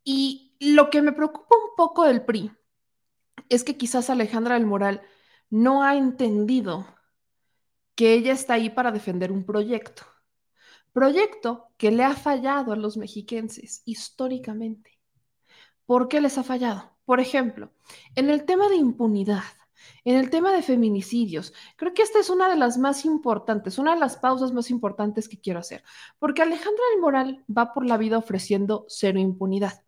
Y 0.05 0.55
lo 0.61 0.91
que 0.91 1.03
me 1.03 1.13
preocupa 1.13 1.57
un 1.57 1.75
poco 1.77 2.05
del 2.05 2.25
PRI 2.25 2.53
es 3.49 3.65
que 3.65 3.77
quizás 3.77 4.09
Alejandra 4.09 4.55
del 4.55 4.67
Moral 4.67 5.03
no 5.51 5.83
ha 5.83 5.97
entendido 5.97 6.87
que 7.95 8.15
ella 8.15 8.33
está 8.33 8.55
ahí 8.55 8.71
para 8.71 8.93
defender 8.93 9.33
un 9.33 9.45
proyecto. 9.45 10.03
Proyecto 10.93 11.69
que 11.77 11.91
le 11.91 12.05
ha 12.05 12.15
fallado 12.15 12.73
a 12.73 12.77
los 12.77 12.97
mexiquenses 12.97 13.83
históricamente. 13.85 14.94
¿Por 15.87 16.09
qué 16.09 16.21
les 16.21 16.39
ha 16.39 16.43
fallado? 16.43 16.91
Por 17.05 17.21
ejemplo, 17.21 17.71
en 18.15 18.31
el 18.31 18.45
tema 18.45 18.69
de 18.69 18.77
impunidad. 18.77 19.43
En 20.07 20.17
el 20.17 20.31
tema 20.31 20.53
de 20.53 20.63
feminicidios, 20.63 21.53
creo 21.77 21.93
que 21.93 22.03
esta 22.03 22.19
es 22.19 22.31
una 22.31 22.49
de 22.49 22.57
las 22.57 22.79
más 22.79 23.05
importantes, 23.05 23.79
una 23.79 23.95
de 23.95 24.01
las 24.01 24.17
pausas 24.17 24.53
más 24.53 24.71
importantes 24.71 25.29
que 25.29 25.39
quiero 25.39 25.61
hacer, 25.61 25.83
porque 26.19 26.41
Alejandra 26.41 26.83
del 26.93 27.03
Moral 27.03 27.45
va 27.55 27.75
por 27.75 27.85
la 27.85 27.99
vida 27.99 28.17
ofreciendo 28.17 28.87
cero 28.89 29.19
impunidad. 29.19 29.85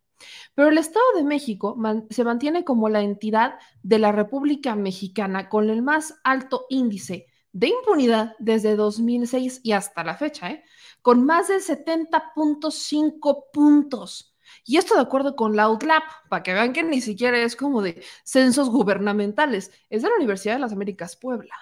Pero 0.55 0.69
el 0.69 0.79
Estado 0.79 1.05
de 1.15 1.25
México 1.25 1.77
se 2.11 2.25
mantiene 2.25 2.65
como 2.65 2.91
la 2.91 3.01
entidad 3.01 3.59
de 3.83 3.99
la 3.99 4.13
República 4.13 4.75
Mexicana 4.75 5.49
con 5.49 5.71
el 5.71 5.83
más 5.83 6.21
alto 6.25 6.67
índice 6.69 7.27
de 7.53 7.69
impunidad 7.69 8.35
desde 8.39 8.77
2006 8.77 9.61
y 9.63 9.73
hasta 9.73 10.05
la 10.05 10.17
fecha, 10.17 10.51
¿eh? 10.51 10.65
con 11.01 11.25
más 11.25 11.49
de 11.49 11.57
70.5 11.57 13.45
puntos 13.51 14.36
y 14.67 14.79
esto 14.79 14.97
de 14.97 15.01
acuerdo 15.01 15.37
con 15.37 15.55
la 15.55 15.71
UTLAP, 15.71 16.03
para 16.29 16.43
que 16.43 16.53
vean 16.53 16.73
que 16.73 16.83
ni 16.83 17.01
siquiera 17.01 17.39
es 17.39 17.55
como 17.55 17.83
de 17.83 18.03
censos 18.25 18.69
gubernamentales, 18.69 19.71
es 19.89 20.03
de 20.03 20.09
la 20.09 20.17
Universidad 20.17 20.55
de 20.55 20.61
las 20.61 20.73
Américas 20.73 21.17
Puebla. 21.17 21.55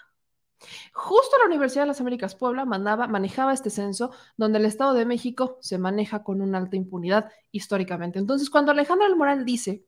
Justo 0.94 1.36
la 1.38 1.46
Universidad 1.46 1.82
de 1.82 1.88
las 1.88 2.00
Américas 2.00 2.34
Puebla 2.34 2.64
mandaba, 2.64 3.06
manejaba 3.06 3.52
este 3.52 3.68
censo 3.68 4.10
donde 4.38 4.58
el 4.58 4.64
Estado 4.64 4.94
de 4.94 5.04
México 5.04 5.58
se 5.60 5.76
maneja 5.76 6.22
con 6.22 6.40
una 6.40 6.56
alta 6.56 6.76
impunidad 6.76 7.30
históricamente. 7.50 8.18
Entonces, 8.18 8.48
cuando 8.48 8.72
Alejandra 8.72 9.06
del 9.06 9.16
Moral 9.16 9.44
dice 9.44 9.84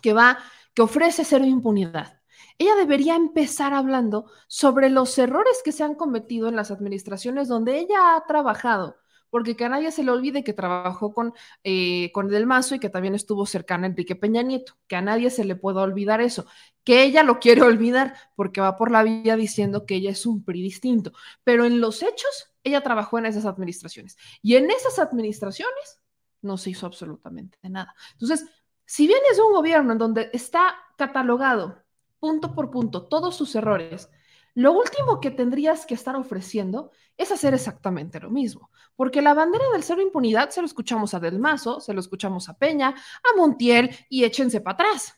que 0.00 0.12
va, 0.12 0.38
que 0.74 0.82
ofrece 0.82 1.24
cero 1.24 1.44
impunidad, 1.44 2.20
ella 2.56 2.76
debería 2.76 3.16
empezar 3.16 3.74
hablando 3.74 4.30
sobre 4.46 4.90
los 4.90 5.18
errores 5.18 5.60
que 5.64 5.72
se 5.72 5.82
han 5.82 5.96
cometido 5.96 6.48
en 6.48 6.54
las 6.54 6.70
administraciones 6.70 7.48
donde 7.48 7.78
ella 7.78 8.14
ha 8.14 8.24
trabajado 8.26 8.96
porque 9.30 9.56
que 9.56 9.64
a 9.64 9.68
nadie 9.68 9.90
se 9.92 10.02
le 10.02 10.10
olvide 10.10 10.44
que 10.44 10.52
trabajó 10.52 11.12
con, 11.12 11.34
eh, 11.64 12.10
con 12.12 12.28
Del 12.28 12.46
Mazo 12.46 12.74
y 12.74 12.78
que 12.78 12.90
también 12.90 13.14
estuvo 13.14 13.46
cercana 13.46 13.86
a 13.86 13.90
Enrique 13.90 14.16
Peña 14.16 14.42
Nieto, 14.42 14.74
que 14.86 14.96
a 14.96 15.02
nadie 15.02 15.30
se 15.30 15.44
le 15.44 15.56
pueda 15.56 15.82
olvidar 15.82 16.20
eso, 16.20 16.46
que 16.84 17.02
ella 17.02 17.22
lo 17.22 17.38
quiere 17.38 17.62
olvidar 17.62 18.14
porque 18.34 18.60
va 18.60 18.76
por 18.76 18.90
la 18.90 19.02
vía 19.02 19.36
diciendo 19.36 19.86
que 19.86 19.96
ella 19.96 20.10
es 20.10 20.26
un 20.26 20.44
PRI 20.44 20.62
distinto, 20.62 21.12
pero 21.44 21.64
en 21.64 21.80
los 21.80 22.02
hechos 22.02 22.52
ella 22.64 22.82
trabajó 22.82 23.18
en 23.18 23.26
esas 23.26 23.46
administraciones 23.46 24.16
y 24.42 24.56
en 24.56 24.70
esas 24.70 24.98
administraciones 24.98 26.00
no 26.42 26.56
se 26.56 26.70
hizo 26.70 26.86
absolutamente 26.86 27.58
nada. 27.68 27.94
Entonces, 28.12 28.46
si 28.84 29.06
bien 29.06 29.20
es 29.30 29.38
un 29.38 29.52
gobierno 29.52 29.92
en 29.92 29.98
donde 29.98 30.30
está 30.32 30.76
catalogado 30.96 31.82
punto 32.18 32.54
por 32.54 32.70
punto 32.70 33.06
todos 33.06 33.36
sus 33.36 33.54
errores, 33.54 34.10
lo 34.58 34.72
último 34.72 35.20
que 35.20 35.30
tendrías 35.30 35.86
que 35.86 35.94
estar 35.94 36.16
ofreciendo 36.16 36.90
es 37.16 37.30
hacer 37.30 37.54
exactamente 37.54 38.18
lo 38.18 38.28
mismo, 38.28 38.72
porque 38.96 39.22
la 39.22 39.32
bandera 39.32 39.64
del 39.72 39.84
cero 39.84 40.02
impunidad 40.02 40.50
se 40.50 40.60
lo 40.60 40.66
escuchamos 40.66 41.14
a 41.14 41.20
Del 41.20 41.38
Mazo, 41.38 41.78
se 41.78 41.94
lo 41.94 42.00
escuchamos 42.00 42.48
a 42.48 42.58
Peña, 42.58 42.88
a 42.88 43.36
Montiel 43.36 43.94
y 44.08 44.24
échense 44.24 44.60
para 44.60 44.74
atrás. 44.74 45.14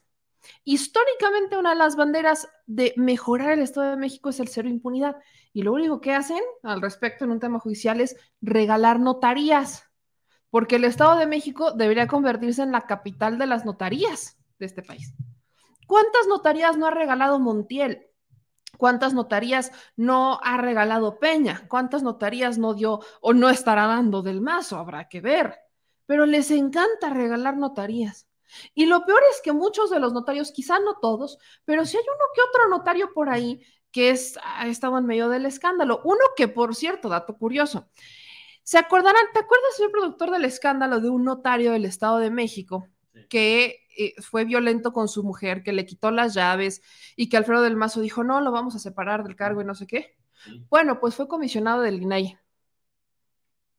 Históricamente 0.63 1.57
una 1.57 1.71
de 1.71 1.77
las 1.77 1.97
banderas 1.97 2.49
de 2.67 2.93
mejorar 2.99 3.53
el 3.53 3.61
Estado 3.61 3.93
de 3.93 3.97
México 3.97 4.29
es 4.29 4.41
el 4.41 4.49
cero 4.49 4.69
impunidad. 4.69 5.17
Y 5.55 5.63
lo 5.63 5.73
único 5.73 6.03
que 6.03 6.13
hacen 6.13 6.43
al 6.63 6.83
respecto 6.83 7.25
en 7.25 7.31
un 7.31 7.41
tema 7.41 7.61
judicial 7.61 8.03
es 8.03 8.17
regalar 8.43 9.01
notarías, 9.01 9.85
porque 10.51 10.77
el 10.77 10.85
Estado 10.85 11.17
de 11.17 11.27
México 11.27 11.73
debería 11.73 12.09
convertirse 12.09 12.61
en 12.61 12.73
la 12.73 12.83
capital 12.83 13.39
de 13.39 13.47
las 13.47 13.65
notarías 13.65 14.37
de 14.59 14.67
este 14.67 14.83
país. 14.83 15.15
¿Cuántas 15.87 16.27
notarías 16.29 16.77
no 16.77 16.87
ha 16.87 16.91
regalado 16.91 17.41
Montiel? 17.41 18.10
¿Cuántas 18.81 19.13
notarías 19.13 19.73
no 19.95 20.41
ha 20.43 20.57
regalado 20.57 21.19
Peña? 21.19 21.67
¿Cuántas 21.69 22.03
notarías 22.03 22.57
no 22.57 22.73
dio 22.73 23.01
o 23.21 23.35
no 23.35 23.51
estará 23.51 23.87
dando 23.87 24.23
del 24.23 24.41
mazo? 24.41 24.79
Habrá 24.79 25.07
que 25.07 25.21
ver. 25.21 25.55
Pero 26.07 26.25
les 26.25 26.51
encanta 26.51 27.11
regalar 27.11 27.59
notarías. 27.59 28.27
Y 28.75 28.87
lo 28.87 29.05
peor 29.05 29.21
es 29.31 29.43
que 29.43 29.53
muchos 29.53 29.91
de 29.91 30.01
los 30.01 30.15
notarios, 30.15 30.51
quizá 30.51 30.79
no 30.79 30.95
todos, 30.99 31.39
pero 31.67 31.85
si 31.85 31.99
hay 31.99 32.03
uno 32.03 32.25
que 32.35 32.41
otro 32.41 32.71
notario 32.71 33.13
por 33.13 33.29
ahí 33.29 33.61
que 33.93 34.09
es, 34.09 34.39
ha 34.43 34.67
estado 34.67 34.97
en 34.97 35.05
medio 35.05 35.29
del 35.29 35.45
escándalo. 35.45 36.01
Uno 36.05 36.21
que, 36.35 36.49
por 36.49 36.75
cierto, 36.75 37.11
dato 37.11 37.37
curioso, 37.37 37.87
¿se 38.63 38.79
acordarán? 38.79 39.27
¿Te 39.35 39.41
acuerdas, 39.41 39.77
señor 39.77 39.93
productor, 39.93 40.31
del 40.31 40.47
escándalo 40.47 41.01
de 41.01 41.11
un 41.11 41.25
notario 41.25 41.73
del 41.73 41.85
Estado 41.85 42.17
de 42.17 42.31
México 42.31 42.89
que 43.29 43.87
eh, 44.01 44.15
fue 44.23 44.45
violento 44.45 44.93
con 44.93 45.09
su 45.09 45.23
mujer, 45.23 45.63
que 45.63 45.73
le 45.73 45.85
quitó 45.85 46.11
las 46.11 46.35
llaves 46.35 46.83
y 47.17 47.29
que 47.29 47.37
Alfredo 47.37 47.63
del 47.63 47.77
Mazo 47.77 48.01
dijo, 48.01 48.25
no, 48.25 48.41
lo 48.41 48.51
vamos 48.51 48.75
a 48.75 48.79
separar 48.79 49.25
del 49.25 49.37
cargo 49.37 49.61
y 49.61 49.65
no 49.65 49.75
sé 49.75 49.87
qué? 49.87 50.17
Bueno, 50.71 51.01
pues 51.01 51.15
fue 51.15 51.29
comisionado 51.29 51.83
del 51.83 52.01
INAI, 52.03 52.39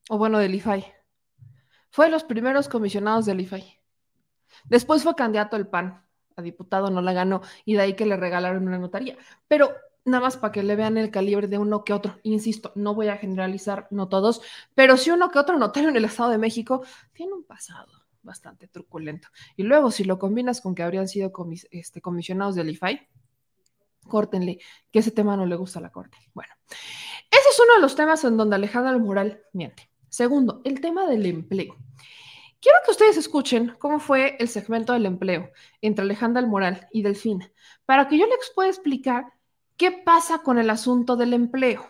o 0.09 0.17
bueno, 0.17 0.37
del 0.37 0.53
IFAI. 0.55 0.85
Fue 1.89 2.05
de 2.05 2.11
los 2.11 2.23
primeros 2.23 2.69
comisionados 2.69 3.25
del 3.25 3.41
IFAI. 3.41 3.79
Después 4.65 5.03
fue 5.03 5.15
candidato 5.15 5.55
al 5.55 5.67
PAN, 5.67 6.05
a 6.35 6.41
diputado 6.41 6.91
no 6.91 7.01
la 7.01 7.13
ganó, 7.13 7.41
y 7.65 7.73
de 7.73 7.81
ahí 7.81 7.95
que 7.95 8.05
le 8.05 8.17
regalaron 8.17 8.67
una 8.67 8.77
notaría. 8.77 9.17
Pero 9.47 9.73
nada 10.05 10.23
más 10.25 10.37
para 10.37 10.51
que 10.51 10.63
le 10.63 10.75
vean 10.75 10.97
el 10.97 11.11
calibre 11.11 11.47
de 11.47 11.57
uno 11.57 11.83
que 11.83 11.93
otro. 11.93 12.19
Insisto, 12.23 12.71
no 12.75 12.93
voy 12.93 13.07
a 13.07 13.17
generalizar, 13.17 13.87
no 13.91 14.07
todos, 14.07 14.41
pero 14.75 14.97
si 14.97 15.11
uno 15.11 15.31
que 15.31 15.39
otro 15.39 15.57
notario 15.57 15.89
en 15.89 15.95
el 15.95 16.05
Estado 16.05 16.29
de 16.29 16.37
México 16.37 16.83
tiene 17.13 17.33
un 17.33 17.43
pasado 17.43 18.00
bastante 18.23 18.67
truculento. 18.67 19.27
Y 19.55 19.63
luego, 19.63 19.91
si 19.91 20.03
lo 20.03 20.19
combinas 20.19 20.61
con 20.61 20.75
que 20.75 20.83
habrían 20.83 21.07
sido 21.07 21.31
este, 21.71 22.01
comisionados 22.01 22.55
del 22.55 22.69
IFAI, 22.69 23.07
córtenle, 24.07 24.59
que 24.91 24.99
ese 24.99 25.11
tema 25.11 25.37
no 25.37 25.45
le 25.45 25.55
gusta 25.55 25.79
a 25.79 25.81
la 25.81 25.91
Corte. 25.91 26.17
Bueno, 26.33 26.53
ese 26.69 27.49
es 27.49 27.59
uno 27.59 27.75
de 27.75 27.81
los 27.81 27.95
temas 27.95 28.23
en 28.23 28.37
donde 28.37 28.55
Alejandra 28.55 28.97
Mural 28.97 29.43
miente. 29.53 29.89
Segundo, 30.09 30.61
el 30.65 30.81
tema 30.81 31.07
del 31.07 31.25
empleo. 31.25 31.77
Quiero 32.59 32.77
que 32.85 32.91
ustedes 32.91 33.17
escuchen 33.17 33.75
cómo 33.79 33.99
fue 33.99 34.35
el 34.39 34.47
segmento 34.47 34.93
del 34.93 35.05
empleo 35.07 35.51
entre 35.81 36.03
Alejandra 36.03 36.45
Moral 36.45 36.87
y 36.91 37.01
Delfina, 37.01 37.51
para 37.85 38.07
que 38.07 38.17
yo 38.19 38.27
les 38.27 38.51
pueda 38.53 38.69
explicar 38.69 39.25
qué 39.77 39.91
pasa 39.91 40.43
con 40.43 40.59
el 40.59 40.69
asunto 40.69 41.15
del 41.15 41.33
empleo. 41.33 41.89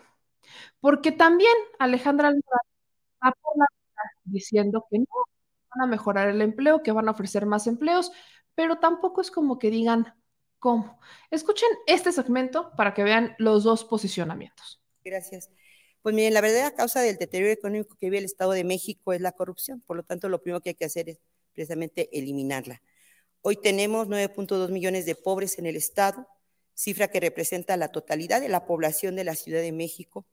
Porque 0.80 1.12
también 1.12 1.52
Alejandra 1.78 2.30
Moral 2.30 2.42
va 3.22 3.32
diciendo 4.24 4.86
que 4.90 4.98
no 5.00 5.06
van 5.74 5.88
a 5.88 5.90
mejorar 5.90 6.28
el 6.28 6.40
empleo, 6.40 6.82
que 6.82 6.92
van 6.92 7.08
a 7.08 7.12
ofrecer 7.12 7.46
más 7.46 7.66
empleos, 7.66 8.12
pero 8.54 8.78
tampoco 8.78 9.20
es 9.20 9.30
como 9.30 9.58
que 9.58 9.70
digan 9.70 10.14
cómo. 10.58 11.00
Escuchen 11.30 11.68
este 11.86 12.12
segmento 12.12 12.72
para 12.76 12.94
que 12.94 13.02
vean 13.02 13.34
los 13.38 13.64
dos 13.64 13.84
posicionamientos. 13.84 14.80
Gracias. 15.04 15.50
Pues 16.02 16.14
miren, 16.14 16.34
la 16.34 16.40
verdadera 16.40 16.74
causa 16.74 17.00
del 17.00 17.16
deterioro 17.16 17.52
económico 17.52 17.96
que 17.98 18.06
vive 18.06 18.18
el 18.18 18.24
Estado 18.24 18.52
de 18.52 18.64
México 18.64 19.12
es 19.12 19.20
la 19.20 19.32
corrupción, 19.32 19.80
por 19.80 19.96
lo 19.96 20.02
tanto 20.02 20.28
lo 20.28 20.42
primero 20.42 20.60
que 20.60 20.70
hay 20.70 20.74
que 20.74 20.84
hacer 20.84 21.08
es 21.08 21.20
precisamente 21.52 22.08
eliminarla. 22.16 22.82
Hoy 23.40 23.56
tenemos 23.56 24.08
9.2 24.08 24.70
millones 24.70 25.06
de 25.06 25.14
pobres 25.14 25.58
en 25.58 25.66
el 25.66 25.76
Estado, 25.76 26.26
cifra 26.74 27.08
que 27.08 27.20
representa 27.20 27.76
la 27.76 27.88
totalidad 27.88 28.40
de 28.40 28.48
la 28.48 28.66
población 28.66 29.16
de 29.16 29.24
la 29.24 29.34
Ciudad 29.34 29.60
de 29.60 29.72
México, 29.72 30.26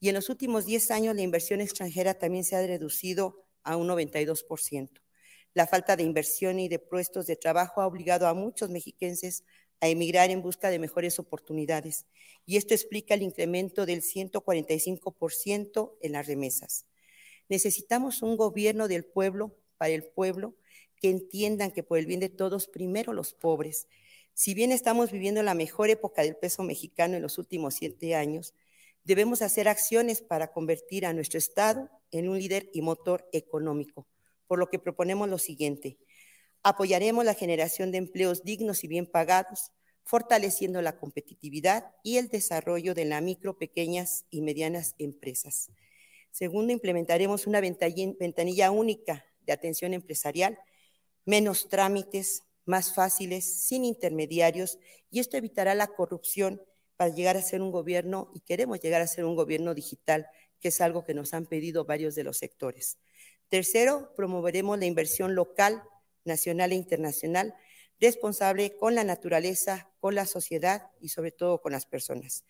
y 0.00 0.08
en 0.08 0.16
los 0.16 0.28
últimos 0.28 0.66
10 0.66 0.90
años 0.90 1.14
la 1.14 1.22
inversión 1.22 1.60
extranjera 1.60 2.14
también 2.14 2.44
se 2.44 2.56
ha 2.56 2.66
reducido 2.66 3.44
a 3.64 3.76
un 3.76 3.88
92%. 3.88 5.02
La 5.54 5.66
falta 5.66 5.96
de 5.96 6.02
inversión 6.02 6.58
y 6.58 6.68
de 6.68 6.78
puestos 6.78 7.26
de 7.26 7.36
trabajo 7.36 7.82
ha 7.82 7.86
obligado 7.86 8.26
a 8.26 8.34
muchos 8.34 8.70
mexiquenses 8.70 9.44
a 9.80 9.88
emigrar 9.88 10.30
en 10.30 10.42
busca 10.42 10.70
de 10.70 10.78
mejores 10.78 11.18
oportunidades. 11.18 12.06
Y 12.46 12.56
esto 12.56 12.72
explica 12.72 13.14
el 13.14 13.22
incremento 13.22 13.84
del 13.84 14.00
145% 14.02 15.98
en 16.00 16.12
las 16.12 16.26
remesas. 16.26 16.86
Necesitamos 17.48 18.22
un 18.22 18.36
gobierno 18.36 18.88
del 18.88 19.04
pueblo, 19.04 19.56
para 19.76 19.92
el 19.92 20.04
pueblo, 20.04 20.54
que 20.96 21.10
entiendan 21.10 21.72
que 21.72 21.82
por 21.82 21.98
el 21.98 22.06
bien 22.06 22.20
de 22.20 22.28
todos, 22.28 22.68
primero 22.68 23.12
los 23.12 23.34
pobres. 23.34 23.88
Si 24.34 24.54
bien 24.54 24.72
estamos 24.72 25.10
viviendo 25.10 25.42
la 25.42 25.54
mejor 25.54 25.90
época 25.90 26.22
del 26.22 26.36
peso 26.36 26.62
mexicano 26.62 27.16
en 27.16 27.22
los 27.22 27.36
últimos 27.38 27.74
siete 27.74 28.14
años, 28.14 28.54
debemos 29.04 29.42
hacer 29.42 29.68
acciones 29.68 30.22
para 30.22 30.52
convertir 30.52 31.04
a 31.04 31.12
nuestro 31.12 31.38
Estado 31.38 31.90
en 32.12 32.28
un 32.28 32.38
líder 32.38 32.70
y 32.72 32.82
motor 32.82 33.28
económico, 33.32 34.06
por 34.46 34.60
lo 34.60 34.68
que 34.68 34.78
proponemos 34.78 35.28
lo 35.28 35.38
siguiente 35.38 35.98
Apoyaremos 36.64 37.24
la 37.24 37.34
generación 37.34 37.90
de 37.90 37.98
empleos 37.98 38.44
dignos 38.44 38.84
y 38.84 38.88
bien 38.88 39.06
pagados, 39.06 39.72
fortaleciendo 40.04 40.80
la 40.80 40.96
competitividad 40.96 41.90
y 42.04 42.18
el 42.18 42.28
desarrollo 42.28 42.94
de 42.94 43.04
las 43.04 43.20
micro, 43.20 43.58
pequeñas 43.58 44.26
y 44.30 44.42
medianas 44.42 44.94
empresas. 44.98 45.70
Segundo, 46.30 46.72
implementaremos 46.72 47.48
una 47.48 47.60
ventanilla 47.60 48.70
única 48.70 49.26
de 49.44 49.52
atención 49.52 49.92
empresarial, 49.92 50.56
menos 51.24 51.68
trámites, 51.68 52.44
más 52.64 52.94
fáciles, 52.94 53.44
sin 53.66 53.84
intermediarios, 53.84 54.78
y 55.10 55.18
esto 55.18 55.36
evitará 55.36 55.74
la 55.74 55.88
corrupción 55.88 56.62
para 56.96 57.12
llegar 57.12 57.36
a 57.36 57.42
ser 57.42 57.60
un 57.60 57.72
gobierno, 57.72 58.30
y 58.34 58.40
queremos 58.40 58.80
llegar 58.80 59.02
a 59.02 59.08
ser 59.08 59.24
un 59.24 59.34
gobierno 59.34 59.74
digital, 59.74 60.28
que 60.62 60.68
es 60.68 60.80
algo 60.80 61.04
que 61.04 61.12
nos 61.12 61.34
han 61.34 61.44
pedido 61.44 61.84
varios 61.84 62.14
de 62.14 62.24
los 62.24 62.38
sectores. 62.38 62.96
Tercero, 63.48 64.14
promoveremos 64.16 64.78
la 64.78 64.86
inversión 64.86 65.34
local 65.34 65.82
nacional 66.24 66.72
e 66.72 66.76
internacional, 66.76 67.54
responsable 68.00 68.76
con 68.76 68.94
la 68.94 69.04
naturaleza, 69.04 69.90
con 69.98 70.14
la 70.14 70.24
sociedad 70.24 70.90
y 71.00 71.08
sobre 71.08 71.32
todo 71.32 71.60
con 71.60 71.72
las 71.72 71.84
personas. 71.84 72.44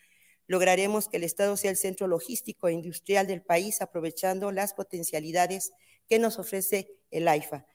Lograremos 0.47 1.09
que 1.09 1.17
el 1.17 1.25
Estado 1.25 1.57
sea 1.57 1.71
el 1.71 1.77
centro 1.77 2.07
logístico 2.07 2.69
e 2.69 2.73
industrial 2.73 3.27
del 3.27 3.43
país, 3.43 3.81
aprovechando 3.81 4.53
las 4.53 4.75
potencialidades 4.75 5.73
que 6.07 6.19
nos 6.19 6.39
ofrece 6.39 6.95
el 7.11 7.27
AIFA. 7.27 7.67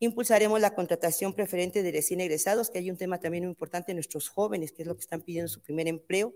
Impulsaremos 0.00 0.60
la 0.60 0.74
contratación 0.74 1.34
preferente 1.34 1.82
de 1.82 1.92
recién 1.92 2.20
egresados, 2.20 2.70
que 2.70 2.78
hay 2.78 2.90
un 2.90 2.96
tema 2.96 3.20
también 3.20 3.44
muy 3.44 3.50
importante 3.50 3.94
nuestros 3.94 4.28
jóvenes, 4.28 4.72
que 4.72 4.82
es 4.82 4.88
lo 4.88 4.94
que 4.94 5.02
están 5.02 5.22
pidiendo 5.22 5.48
su 5.48 5.60
primer 5.60 5.86
empleo, 5.86 6.34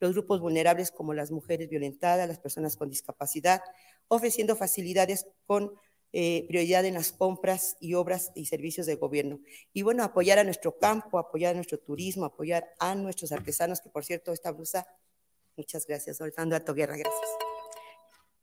los 0.00 0.12
grupos 0.12 0.40
vulnerables 0.40 0.90
como 0.90 1.14
las 1.14 1.30
mujeres 1.30 1.68
violentadas, 1.68 2.26
las 2.26 2.40
personas 2.40 2.76
con 2.76 2.88
discapacidad, 2.90 3.62
ofreciendo 4.08 4.56
facilidades 4.56 5.26
con 5.46 5.72
eh, 6.12 6.44
prioridad 6.48 6.84
en 6.86 6.94
las 6.94 7.12
compras 7.12 7.76
y 7.78 7.94
obras 7.94 8.32
y 8.34 8.46
servicios 8.46 8.86
de 8.86 8.96
gobierno. 8.96 9.40
Y 9.72 9.82
bueno, 9.82 10.02
apoyar 10.02 10.38
a 10.40 10.44
nuestro 10.44 10.76
campo, 10.76 11.18
apoyar 11.18 11.52
a 11.52 11.54
nuestro 11.54 11.78
turismo, 11.78 12.24
apoyar 12.24 12.68
a 12.80 12.96
nuestros 12.96 13.30
artesanos, 13.30 13.80
que 13.80 13.90
por 13.90 14.04
cierto, 14.04 14.32
esta 14.32 14.50
blusa, 14.50 14.86
muchas 15.56 15.86
gracias, 15.86 16.20
Alejandra 16.20 16.58
Guerra, 16.58 16.96
gracias. 16.96 17.49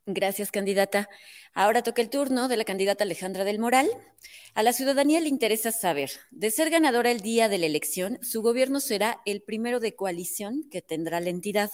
Gracias, 0.09 0.51
candidata. 0.51 1.09
Ahora 1.53 1.83
toca 1.83 2.01
el 2.01 2.09
turno 2.09 2.47
de 2.47 2.55
la 2.55 2.63
candidata 2.63 3.03
Alejandra 3.03 3.43
del 3.43 3.59
Moral. 3.59 3.89
A 4.53 4.63
la 4.63 4.71
ciudadanía 4.71 5.19
le 5.19 5.27
interesa 5.27 5.73
saber, 5.73 6.11
de 6.31 6.49
ser 6.49 6.69
ganadora 6.69 7.11
el 7.11 7.19
día 7.19 7.49
de 7.49 7.57
la 7.57 7.65
elección, 7.65 8.17
su 8.21 8.41
gobierno 8.41 8.79
será 8.79 9.21
el 9.25 9.41
primero 9.41 9.81
de 9.81 9.97
coalición 9.97 10.63
que 10.71 10.81
tendrá 10.81 11.19
la 11.19 11.29
entidad. 11.29 11.69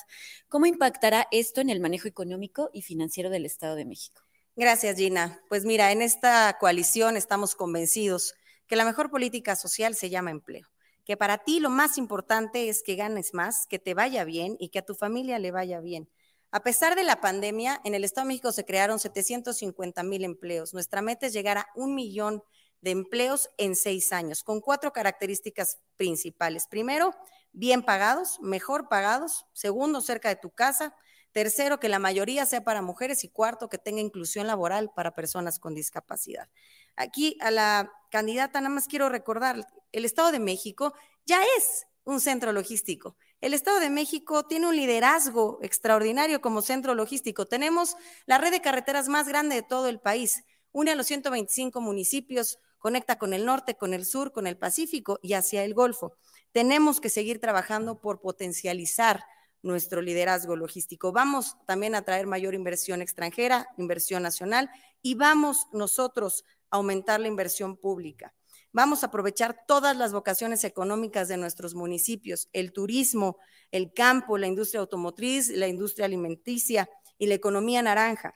¿Cómo 0.50 0.66
impactará 0.66 1.28
esto 1.30 1.62
en 1.62 1.70
el 1.70 1.80
manejo 1.80 2.08
económico 2.08 2.72
y 2.74 2.82
financiero 2.82 3.30
del 3.30 3.46
Estado 3.46 3.76
de 3.76 3.86
México? 3.86 4.24
Gracias, 4.56 4.98
Gina. 4.98 5.40
Pues 5.48 5.64
mira, 5.64 5.92
en 5.92 6.02
esta 6.02 6.58
coalición 6.60 7.18
estamos 7.18 7.54
convencidos 7.54 8.34
que 8.66 8.76
la 8.76 8.84
mejor 8.84 9.12
política 9.12 9.56
social 9.56 9.94
se 9.94 10.10
llama 10.10 10.32
empleo, 10.32 10.68
que 11.06 11.18
para 11.18 11.38
ti 11.38 11.60
lo 11.60 11.70
más 11.70 12.00
importante 12.00 12.68
es 12.68 12.82
que 12.82 12.96
ganes 12.96 13.36
más, 13.36 13.68
que 13.68 13.78
te 13.78 13.94
vaya 13.94 14.24
bien 14.24 14.58
y 14.60 14.70
que 14.70 14.80
a 14.80 14.86
tu 14.86 14.96
familia 14.96 15.38
le 15.38 15.52
vaya 15.52 15.82
bien. 15.82 16.10
A 16.56 16.60
pesar 16.60 16.96
de 16.96 17.04
la 17.04 17.20
pandemia, 17.20 17.82
en 17.84 17.96
el 17.96 18.04
Estado 18.04 18.26
de 18.26 18.28
México 18.28 18.52
se 18.52 18.64
crearon 18.64 19.00
750 19.00 20.04
mil 20.04 20.24
empleos. 20.24 20.72
Nuestra 20.72 21.02
meta 21.02 21.26
es 21.26 21.34
llegar 21.34 21.58
a 21.58 21.68
un 21.74 21.96
millón 21.96 22.44
de 22.82 22.92
empleos 22.92 23.50
en 23.58 23.76
seis 23.76 24.14
años, 24.14 24.44
con 24.44 24.62
cuatro 24.62 24.94
características 24.94 25.80
principales. 25.98 26.68
Primero, 26.68 27.16
bien 27.54 27.82
pagados, 27.82 28.40
mejor 28.40 28.88
pagados. 28.88 29.48
Segundo, 29.54 30.00
cerca 30.00 30.30
de 30.30 30.36
tu 30.36 30.52
casa. 30.52 30.96
Tercero, 31.32 31.80
que 31.80 31.90
la 31.90 31.98
mayoría 31.98 32.46
sea 32.46 32.64
para 32.64 32.84
mujeres 32.84 33.24
y 33.24 33.30
cuarto, 33.30 33.68
que 33.68 33.80
tenga 33.80 34.02
inclusión 34.02 34.46
laboral 34.46 34.92
para 34.96 35.16
personas 35.16 35.58
con 35.58 35.74
discapacidad. 35.74 36.50
Aquí 36.96 37.36
a 37.42 37.50
la 37.50 37.92
candidata 38.12 38.62
nada 38.62 38.76
más 38.76 38.88
quiero 38.88 39.10
recordar, 39.10 39.68
el 39.92 40.06
Estado 40.06 40.32
de 40.32 40.38
México 40.38 40.94
ya 41.26 41.42
es 41.58 41.88
un 42.04 42.20
centro 42.20 42.52
logístico. 42.52 43.16
El 43.44 43.54
Estado 43.54 43.82
de 43.82 43.90
México 43.90 44.44
tiene 44.44 44.68
un 44.68 44.76
liderazgo 44.78 45.60
extraordinario 45.62 46.40
como 46.40 46.62
centro 46.62 46.96
logístico. 46.96 47.46
Tenemos 47.46 47.98
la 48.26 48.38
red 48.38 48.52
de 48.52 48.62
carreteras 48.62 49.10
más 49.10 49.28
grande 49.28 49.56
de 49.56 49.64
todo 49.64 49.90
el 49.90 50.00
país, 50.00 50.46
une 50.72 50.92
a 50.92 50.96
los 50.96 51.08
125 51.08 51.82
municipios 51.82 52.60
conecta 52.80 53.18
con 53.18 53.34
el 53.34 53.46
norte, 53.46 53.76
con 53.76 53.94
el 53.94 54.06
sur, 54.06 54.32
con 54.32 54.48
el 54.48 54.56
Pacífico 54.56 55.20
y 55.22 55.34
hacia 55.34 55.66
el 55.66 55.74
Golfo. 55.74 56.16
Tenemos 56.54 57.02
que 57.02 57.10
seguir 57.10 57.42
trabajando 57.42 58.00
por 58.00 58.22
potencializar 58.22 59.26
nuestro 59.62 60.02
liderazgo 60.02 60.56
logístico. 60.56 61.12
Vamos 61.12 61.58
también 61.66 61.96
a 61.96 62.04
traer 62.04 62.28
mayor 62.28 62.54
inversión 62.54 63.02
extranjera, 63.02 63.68
inversión 63.78 64.24
nacional 64.24 64.70
y 65.02 65.16
vamos 65.16 65.68
nosotros 65.74 66.46
a 66.70 66.78
aumentar 66.78 67.20
la 67.20 67.28
inversión 67.28 67.76
pública. 67.76 68.34
Vamos 68.74 69.04
a 69.04 69.08
aprovechar 69.08 69.66
todas 69.68 69.96
las 69.96 70.12
vocaciones 70.12 70.64
económicas 70.64 71.28
de 71.28 71.38
nuestros 71.38 71.76
municipios, 71.76 72.50
el 72.54 72.74
turismo, 72.74 73.38
el 73.72 73.94
campo, 73.94 74.38
la 74.38 74.48
industria 74.48 74.82
automotriz, 74.82 75.50
la 75.50 75.68
industria 75.68 76.06
alimenticia 76.06 76.90
y 77.20 77.28
la 77.28 77.36
economía 77.36 77.84
naranja. 77.84 78.36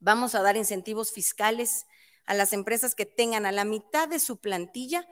Vamos 0.00 0.34
a 0.34 0.42
dar 0.42 0.56
incentivos 0.56 1.12
fiscales 1.12 1.86
a 2.24 2.32
las 2.32 2.54
empresas 2.54 2.94
que 2.94 3.04
tengan 3.04 3.44
a 3.44 3.52
la 3.52 3.64
mitad 3.64 4.08
de 4.08 4.18
su 4.18 4.38
plantilla 4.38 5.06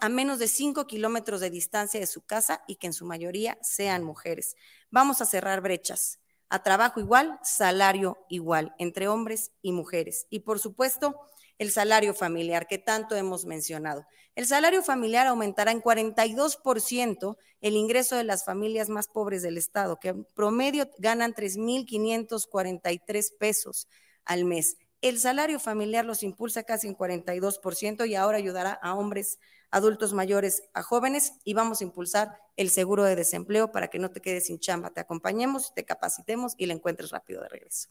a 0.00 0.08
menos 0.08 0.38
de 0.38 0.46
5 0.46 0.86
kilómetros 0.86 1.40
de 1.40 1.50
distancia 1.50 1.98
de 1.98 2.06
su 2.06 2.24
casa 2.24 2.62
y 2.68 2.76
que 2.76 2.86
en 2.86 2.92
su 2.92 3.04
mayoría 3.04 3.58
sean 3.62 4.04
mujeres. 4.04 4.54
Vamos 4.90 5.20
a 5.20 5.26
cerrar 5.26 5.60
brechas 5.60 6.20
a 6.48 6.62
trabajo 6.62 7.00
igual, 7.00 7.38
salario 7.42 8.18
igual, 8.28 8.74
entre 8.78 9.08
hombres 9.08 9.52
y 9.62 9.72
mujeres. 9.72 10.26
Y 10.30 10.40
por 10.40 10.58
supuesto, 10.58 11.16
el 11.60 11.70
salario 11.70 12.12
familiar 12.14 12.66
que 12.66 12.78
tanto 12.78 13.14
hemos 13.14 13.44
mencionado. 13.44 14.06
El 14.34 14.46
salario 14.46 14.82
familiar 14.82 15.26
aumentará 15.26 15.72
en 15.72 15.82
42% 15.82 17.36
el 17.60 17.76
ingreso 17.76 18.16
de 18.16 18.24
las 18.24 18.46
familias 18.46 18.88
más 18.88 19.08
pobres 19.08 19.42
del 19.42 19.58
Estado, 19.58 20.00
que 20.00 20.08
en 20.08 20.24
promedio 20.24 20.88
ganan 20.96 21.34
3.543 21.34 23.36
pesos 23.38 23.88
al 24.24 24.46
mes. 24.46 24.78
El 25.02 25.18
salario 25.18 25.60
familiar 25.60 26.06
los 26.06 26.22
impulsa 26.22 26.62
casi 26.62 26.88
en 26.88 26.96
42% 26.96 28.08
y 28.08 28.14
ahora 28.14 28.38
ayudará 28.38 28.72
a 28.72 28.94
hombres, 28.94 29.38
adultos 29.70 30.14
mayores, 30.14 30.62
a 30.72 30.82
jóvenes 30.82 31.34
y 31.44 31.52
vamos 31.52 31.82
a 31.82 31.84
impulsar 31.84 32.38
el 32.56 32.70
seguro 32.70 33.04
de 33.04 33.16
desempleo 33.16 33.70
para 33.70 33.88
que 33.88 33.98
no 33.98 34.10
te 34.10 34.22
quedes 34.22 34.46
sin 34.46 34.60
chamba. 34.60 34.88
Te 34.88 35.00
acompañemos, 35.00 35.74
te 35.74 35.84
capacitemos 35.84 36.54
y 36.56 36.64
le 36.64 36.72
encuentres 36.72 37.10
rápido 37.10 37.42
de 37.42 37.50
regreso. 37.50 37.90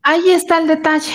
Ahí 0.00 0.30
está 0.30 0.56
el 0.56 0.68
detalle. 0.68 1.12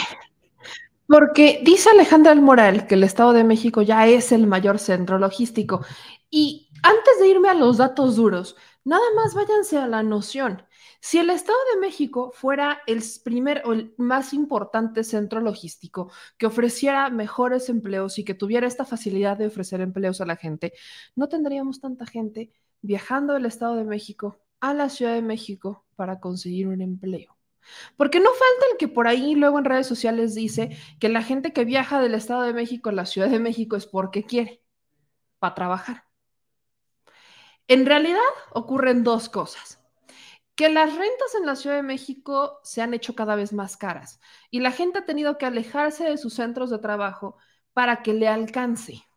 Porque 1.09 1.59
dice 1.63 1.89
Alejandra 1.89 2.35
del 2.35 2.43
Moral 2.43 2.85
que 2.85 2.93
el 2.93 3.03
Estado 3.03 3.33
de 3.33 3.43
México 3.43 3.81
ya 3.81 4.05
es 4.05 4.31
el 4.31 4.45
mayor 4.45 4.77
centro 4.77 5.17
logístico. 5.17 5.83
Y 6.29 6.69
antes 6.83 7.19
de 7.19 7.27
irme 7.27 7.49
a 7.49 7.55
los 7.55 7.77
datos 7.77 8.15
duros, 8.15 8.55
nada 8.83 9.01
más 9.15 9.33
váyanse 9.33 9.79
a 9.79 9.87
la 9.87 10.03
noción. 10.03 10.61
Si 11.01 11.17
el 11.17 11.31
Estado 11.31 11.57
de 11.73 11.79
México 11.81 12.31
fuera 12.31 12.81
el 12.85 13.01
primer 13.23 13.63
o 13.65 13.73
el 13.73 13.95
más 13.97 14.33
importante 14.33 15.03
centro 15.03 15.41
logístico 15.41 16.11
que 16.37 16.45
ofreciera 16.45 17.09
mejores 17.09 17.69
empleos 17.69 18.19
y 18.19 18.23
que 18.23 18.35
tuviera 18.35 18.67
esta 18.67 18.85
facilidad 18.85 19.35
de 19.35 19.47
ofrecer 19.47 19.81
empleos 19.81 20.21
a 20.21 20.27
la 20.27 20.35
gente, 20.35 20.73
no 21.15 21.27
tendríamos 21.27 21.81
tanta 21.81 22.05
gente 22.05 22.53
viajando 22.83 23.33
del 23.33 23.47
Estado 23.47 23.77
de 23.77 23.83
México 23.83 24.37
a 24.59 24.75
la 24.75 24.89
Ciudad 24.89 25.15
de 25.15 25.24
México 25.24 25.85
para 25.95 26.19
conseguir 26.19 26.67
un 26.67 26.81
empleo. 26.81 27.38
Porque 27.98 28.19
no 28.19 28.29
falta 28.29 28.65
el 28.72 28.77
que 28.77 28.87
por 28.87 29.07
ahí 29.07 29.35
luego 29.35 29.59
en 29.59 29.65
redes 29.65 29.87
sociales 29.87 30.35
dice 30.35 30.77
que 31.00 31.09
la 31.09 31.24
gente 31.24 31.53
que 31.53 31.65
viaja 31.65 32.00
del 32.00 32.15
Estado 32.15 32.43
de 32.43 32.53
México 32.53 32.89
a 32.89 32.93
la 32.93 33.05
Ciudad 33.05 33.29
de 33.29 33.39
México 33.39 33.75
es 33.75 33.85
porque 33.85 34.24
quiere, 34.24 34.61
para 35.39 35.55
trabajar. 35.55 36.03
En 37.67 37.85
realidad 37.85 38.19
ocurren 38.51 39.03
dos 39.03 39.29
cosas 39.29 39.79
que 40.59 40.67
las 40.67 40.89
rentas 40.89 41.35
en 41.39 41.45
la 41.45 41.55
Ciudad 41.55 41.77
de 41.77 41.83
México 41.83 42.59
se 42.63 42.81
han 42.81 42.93
hecho 42.93 43.15
cada 43.15 43.35
vez 43.35 43.53
más 43.53 43.77
caras 43.77 44.19
y 44.51 44.59
la 44.59 44.74
gente 44.74 45.00
ha 45.00 45.05
tenido 45.05 45.37
que 45.37 45.45
alejarse 45.45 46.03
de 46.03 46.17
sus 46.17 46.33
centros 46.33 46.69
de 46.69 46.79
trabajo 46.79 47.37
para 47.72 48.03
que 48.03 48.13
le 48.13 48.27
alcance. 48.27 49.08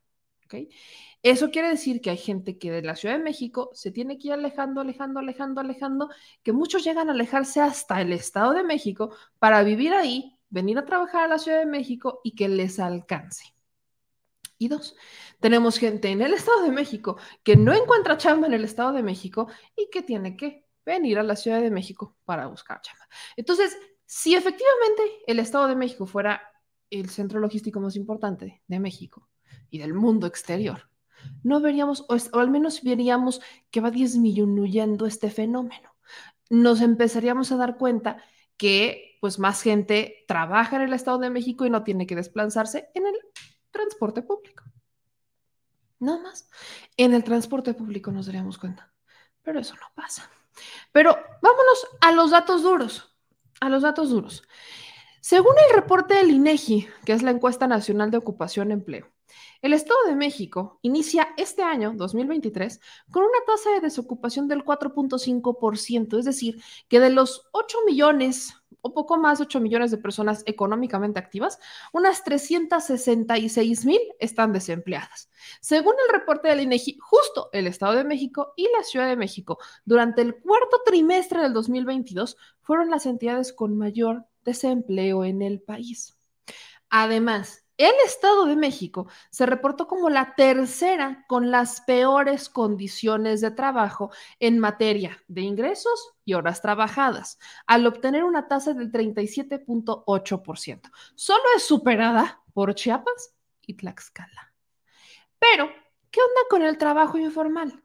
Eso 1.22 1.50
quiere 1.50 1.68
decir 1.68 2.00
que 2.00 2.10
hay 2.10 2.16
gente 2.16 2.58
que 2.58 2.72
de 2.72 2.82
la 2.82 2.96
Ciudad 2.96 3.16
de 3.16 3.22
México 3.22 3.70
se 3.74 3.92
tiene 3.92 4.18
que 4.18 4.28
ir 4.28 4.34
alejando, 4.34 4.80
alejando, 4.80 5.20
alejando, 5.20 5.60
alejando, 5.60 6.08
que 6.42 6.52
muchos 6.52 6.82
llegan 6.82 7.08
a 7.08 7.12
alejarse 7.12 7.60
hasta 7.60 8.00
el 8.00 8.12
Estado 8.12 8.52
de 8.52 8.64
México 8.64 9.14
para 9.38 9.62
vivir 9.62 9.92
ahí, 9.94 10.36
venir 10.50 10.78
a 10.78 10.84
trabajar 10.84 11.24
a 11.24 11.28
la 11.28 11.38
Ciudad 11.38 11.60
de 11.60 11.66
México 11.66 12.20
y 12.24 12.34
que 12.34 12.48
les 12.48 12.80
alcance. 12.80 13.54
Y 14.58 14.68
dos, 14.68 14.96
tenemos 15.40 15.78
gente 15.78 16.08
en 16.08 16.22
el 16.22 16.34
Estado 16.34 16.62
de 16.62 16.72
México 16.72 17.16
que 17.44 17.56
no 17.56 17.72
encuentra 17.72 18.16
chamba 18.16 18.48
en 18.48 18.54
el 18.54 18.64
Estado 18.64 18.92
de 18.92 19.02
México 19.02 19.48
y 19.76 19.90
que 19.90 20.02
tiene 20.02 20.36
que 20.36 20.66
venir 20.84 21.18
a 21.18 21.22
la 21.22 21.36
Ciudad 21.36 21.60
de 21.60 21.70
México 21.70 22.16
para 22.24 22.46
buscar 22.46 22.80
chamba. 22.80 23.08
Entonces, 23.36 23.76
si 24.06 24.34
efectivamente 24.34 25.02
el 25.26 25.38
Estado 25.38 25.68
de 25.68 25.76
México 25.76 26.06
fuera 26.06 26.42
el 26.90 27.10
centro 27.10 27.40
logístico 27.40 27.80
más 27.80 27.96
importante 27.96 28.62
de 28.66 28.80
México 28.80 29.28
y 29.70 29.78
del 29.78 29.94
mundo 29.94 30.26
exterior, 30.26 30.88
no 31.42 31.60
veríamos, 31.60 32.04
o, 32.08 32.38
al 32.38 32.50
menos 32.50 32.82
veríamos 32.82 33.40
que 33.70 33.80
va 33.80 33.90
disminuyendo 33.90 35.06
este 35.06 35.30
fenómeno. 35.30 35.94
Nos 36.50 36.80
empezaríamos 36.80 37.52
a 37.52 37.56
dar 37.56 37.76
cuenta 37.76 38.22
que 38.56 39.18
pues 39.20 39.38
más 39.38 39.62
gente 39.62 40.24
trabaja 40.26 40.76
en 40.76 40.82
el 40.82 40.92
Estado 40.92 41.18
de 41.18 41.30
México 41.30 41.64
y 41.64 41.70
no 41.70 41.84
tiene 41.84 42.06
que 42.06 42.16
desplazarse 42.16 42.90
en 42.94 43.06
el 43.06 43.14
transporte 43.70 44.22
público. 44.22 44.64
Nada 46.00 46.20
más. 46.20 46.48
En 46.96 47.14
el 47.14 47.22
transporte 47.22 47.74
público 47.74 48.10
nos 48.10 48.26
daríamos 48.26 48.58
cuenta. 48.58 48.92
Pero 49.42 49.60
eso 49.60 49.74
no 49.76 49.86
pasa. 49.94 50.28
Pero 50.90 51.16
vámonos 51.40 51.86
a 52.00 52.12
los 52.12 52.32
datos 52.32 52.62
duros, 52.62 53.16
a 53.60 53.68
los 53.68 53.82
datos 53.82 54.10
duros. 54.10 54.42
Según 55.20 55.54
el 55.68 55.76
reporte 55.76 56.14
del 56.14 56.30
INEGI, 56.30 56.88
que 57.04 57.12
es 57.12 57.22
la 57.22 57.30
encuesta 57.30 57.68
nacional 57.68 58.10
de 58.10 58.16
ocupación 58.16 58.70
y 58.70 58.72
empleo, 58.72 59.11
el 59.62 59.72
Estado 59.72 59.98
de 60.06 60.16
México 60.16 60.80
inicia 60.82 61.28
este 61.36 61.62
año, 61.62 61.94
2023, 61.96 62.80
con 63.12 63.22
una 63.22 63.38
tasa 63.46 63.70
de 63.70 63.80
desocupación 63.80 64.48
del 64.48 64.64
4.5%, 64.64 66.18
es 66.18 66.24
decir, 66.24 66.60
que 66.88 66.98
de 66.98 67.10
los 67.10 67.48
8 67.52 67.78
millones 67.86 68.54
o 68.80 68.92
poco 68.92 69.16
más 69.16 69.38
de 69.38 69.44
8 69.44 69.60
millones 69.60 69.92
de 69.92 69.98
personas 69.98 70.42
económicamente 70.46 71.20
activas, 71.20 71.60
unas 71.92 72.24
366 72.24 73.84
mil 73.84 74.00
están 74.18 74.52
desempleadas. 74.52 75.30
Según 75.60 75.94
el 76.04 76.12
reporte 76.12 76.48
del 76.48 76.62
INEGI, 76.62 76.98
justo 77.00 77.48
el 77.52 77.68
Estado 77.68 77.94
de 77.94 78.04
México 78.04 78.54
y 78.56 78.68
la 78.76 78.82
Ciudad 78.82 79.06
de 79.06 79.16
México, 79.16 79.58
durante 79.84 80.22
el 80.22 80.34
cuarto 80.34 80.82
trimestre 80.84 81.40
del 81.40 81.52
2022, 81.52 82.36
fueron 82.62 82.90
las 82.90 83.06
entidades 83.06 83.52
con 83.52 83.78
mayor 83.78 84.26
desempleo 84.44 85.24
en 85.24 85.42
el 85.42 85.60
país. 85.60 86.16
Además, 86.90 87.61
el 87.82 87.94
Estado 88.04 88.46
de 88.46 88.56
México 88.56 89.08
se 89.30 89.44
reportó 89.44 89.88
como 89.88 90.08
la 90.08 90.34
tercera 90.34 91.24
con 91.28 91.50
las 91.50 91.80
peores 91.80 92.48
condiciones 92.48 93.40
de 93.40 93.50
trabajo 93.50 94.10
en 94.38 94.58
materia 94.58 95.22
de 95.28 95.40
ingresos 95.40 96.14
y 96.24 96.34
horas 96.34 96.62
trabajadas, 96.62 97.38
al 97.66 97.86
obtener 97.86 98.24
una 98.24 98.46
tasa 98.46 98.72
del 98.72 98.92
37.8%. 98.92 100.90
Solo 101.14 101.42
es 101.56 101.64
superada 101.64 102.42
por 102.54 102.74
Chiapas 102.74 103.34
y 103.66 103.74
Tlaxcala. 103.74 104.54
Pero, 105.38 105.68
¿qué 106.10 106.20
onda 106.20 106.40
con 106.48 106.62
el 106.62 106.78
trabajo 106.78 107.18
informal? 107.18 107.82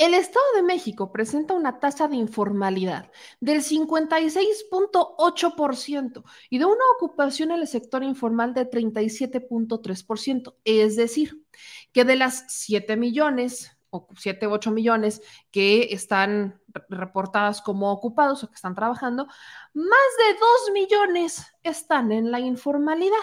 El 0.00 0.14
Estado 0.14 0.44
de 0.56 0.62
México 0.62 1.12
presenta 1.12 1.52
una 1.52 1.78
tasa 1.78 2.08
de 2.08 2.16
informalidad 2.16 3.12
del 3.38 3.60
56.8% 3.60 6.24
y 6.48 6.58
de 6.58 6.64
una 6.64 6.84
ocupación 6.96 7.50
en 7.50 7.60
el 7.60 7.68
sector 7.68 8.02
informal 8.02 8.54
de 8.54 8.70
37.3%. 8.70 10.54
Es 10.64 10.96
decir, 10.96 11.44
que 11.92 12.06
de 12.06 12.16
las 12.16 12.46
7 12.48 12.96
millones 12.96 13.76
o 13.90 14.08
7, 14.16 14.46
8 14.46 14.70
millones 14.70 15.20
que 15.50 15.92
están 15.92 16.62
reportadas 16.88 17.60
como 17.60 17.92
ocupados 17.92 18.42
o 18.42 18.48
que 18.48 18.54
están 18.54 18.74
trabajando, 18.74 19.26
más 19.74 19.84
de 19.84 20.32
2 20.32 20.40
millones 20.72 21.44
están 21.62 22.10
en 22.10 22.30
la 22.30 22.40
informalidad. 22.40 23.18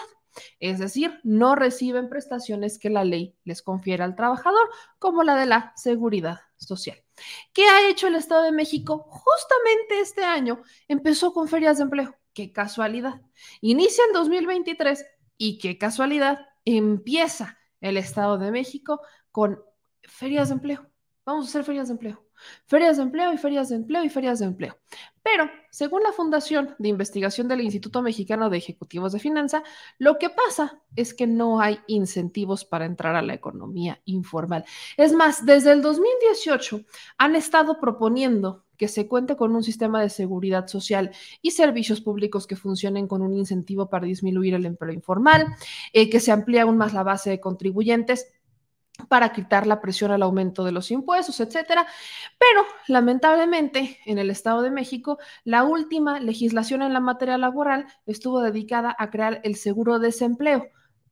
Es 0.60 0.78
decir, 0.78 1.20
no 1.24 1.54
reciben 1.54 2.08
prestaciones 2.08 2.78
que 2.78 2.90
la 2.90 3.04
ley 3.04 3.36
les 3.44 3.62
confiere 3.62 4.04
al 4.04 4.16
trabajador, 4.16 4.68
como 4.98 5.22
la 5.22 5.36
de 5.36 5.46
la 5.46 5.72
seguridad 5.76 6.40
social. 6.56 7.02
¿Qué 7.52 7.64
ha 7.64 7.88
hecho 7.88 8.06
el 8.06 8.14
Estado 8.14 8.42
de 8.42 8.52
México? 8.52 9.06
Justamente 9.08 10.00
este 10.00 10.24
año 10.24 10.62
empezó 10.86 11.32
con 11.32 11.48
ferias 11.48 11.78
de 11.78 11.84
empleo. 11.84 12.14
Qué 12.32 12.52
casualidad. 12.52 13.20
Inicia 13.60 14.04
el 14.06 14.12
2023 14.12 15.04
y 15.36 15.58
qué 15.58 15.78
casualidad 15.78 16.46
empieza 16.64 17.58
el 17.80 17.96
Estado 17.96 18.38
de 18.38 18.50
México 18.50 19.00
con 19.30 19.62
ferias 20.02 20.48
de 20.48 20.54
empleo. 20.54 20.90
Vamos 21.24 21.46
a 21.46 21.48
hacer 21.48 21.64
ferias 21.64 21.88
de 21.88 21.92
empleo. 21.92 22.27
Ferias 22.66 22.96
de 22.96 23.04
empleo 23.04 23.32
y 23.32 23.38
ferias 23.38 23.68
de 23.68 23.76
empleo 23.76 24.04
y 24.04 24.08
ferias 24.08 24.38
de 24.38 24.46
empleo. 24.46 24.78
Pero, 25.22 25.50
según 25.70 26.02
la 26.02 26.12
Fundación 26.12 26.74
de 26.78 26.88
Investigación 26.88 27.48
del 27.48 27.60
Instituto 27.60 28.00
Mexicano 28.00 28.48
de 28.48 28.58
Ejecutivos 28.58 29.12
de 29.12 29.18
Finanza, 29.18 29.62
lo 29.98 30.18
que 30.18 30.30
pasa 30.30 30.80
es 30.96 31.12
que 31.12 31.26
no 31.26 31.60
hay 31.60 31.80
incentivos 31.86 32.64
para 32.64 32.86
entrar 32.86 33.14
a 33.14 33.22
la 33.22 33.34
economía 33.34 34.00
informal. 34.06 34.64
Es 34.96 35.12
más, 35.12 35.44
desde 35.44 35.72
el 35.72 35.82
2018 35.82 36.82
han 37.18 37.36
estado 37.36 37.78
proponiendo 37.78 38.64
que 38.78 38.88
se 38.88 39.06
cuente 39.08 39.36
con 39.36 39.54
un 39.54 39.62
sistema 39.62 40.00
de 40.00 40.08
seguridad 40.08 40.68
social 40.68 41.10
y 41.42 41.50
servicios 41.50 42.00
públicos 42.00 42.46
que 42.46 42.56
funcionen 42.56 43.08
con 43.08 43.20
un 43.20 43.34
incentivo 43.34 43.90
para 43.90 44.06
disminuir 44.06 44.54
el 44.54 44.64
empleo 44.64 44.92
informal, 44.92 45.46
eh, 45.92 46.08
que 46.08 46.20
se 46.20 46.32
amplíe 46.32 46.60
aún 46.60 46.78
más 46.78 46.94
la 46.94 47.02
base 47.02 47.28
de 47.28 47.40
contribuyentes 47.40 48.32
para 49.08 49.32
quitar 49.32 49.66
la 49.66 49.80
presión 49.80 50.10
al 50.10 50.22
aumento 50.22 50.64
de 50.64 50.72
los 50.72 50.90
impuestos, 50.90 51.40
etcétera. 51.40 51.86
Pero 52.38 52.66
lamentablemente, 52.88 53.98
en 54.06 54.18
el 54.18 54.30
Estado 54.30 54.62
de 54.62 54.70
México, 54.70 55.18
la 55.44 55.64
última 55.64 56.20
legislación 56.20 56.82
en 56.82 56.92
la 56.92 57.00
materia 57.00 57.38
laboral 57.38 57.86
estuvo 58.06 58.40
dedicada 58.40 58.94
a 58.98 59.10
crear 59.10 59.40
el 59.44 59.56
seguro 59.56 59.98
de 59.98 60.08
desempleo, 60.08 60.66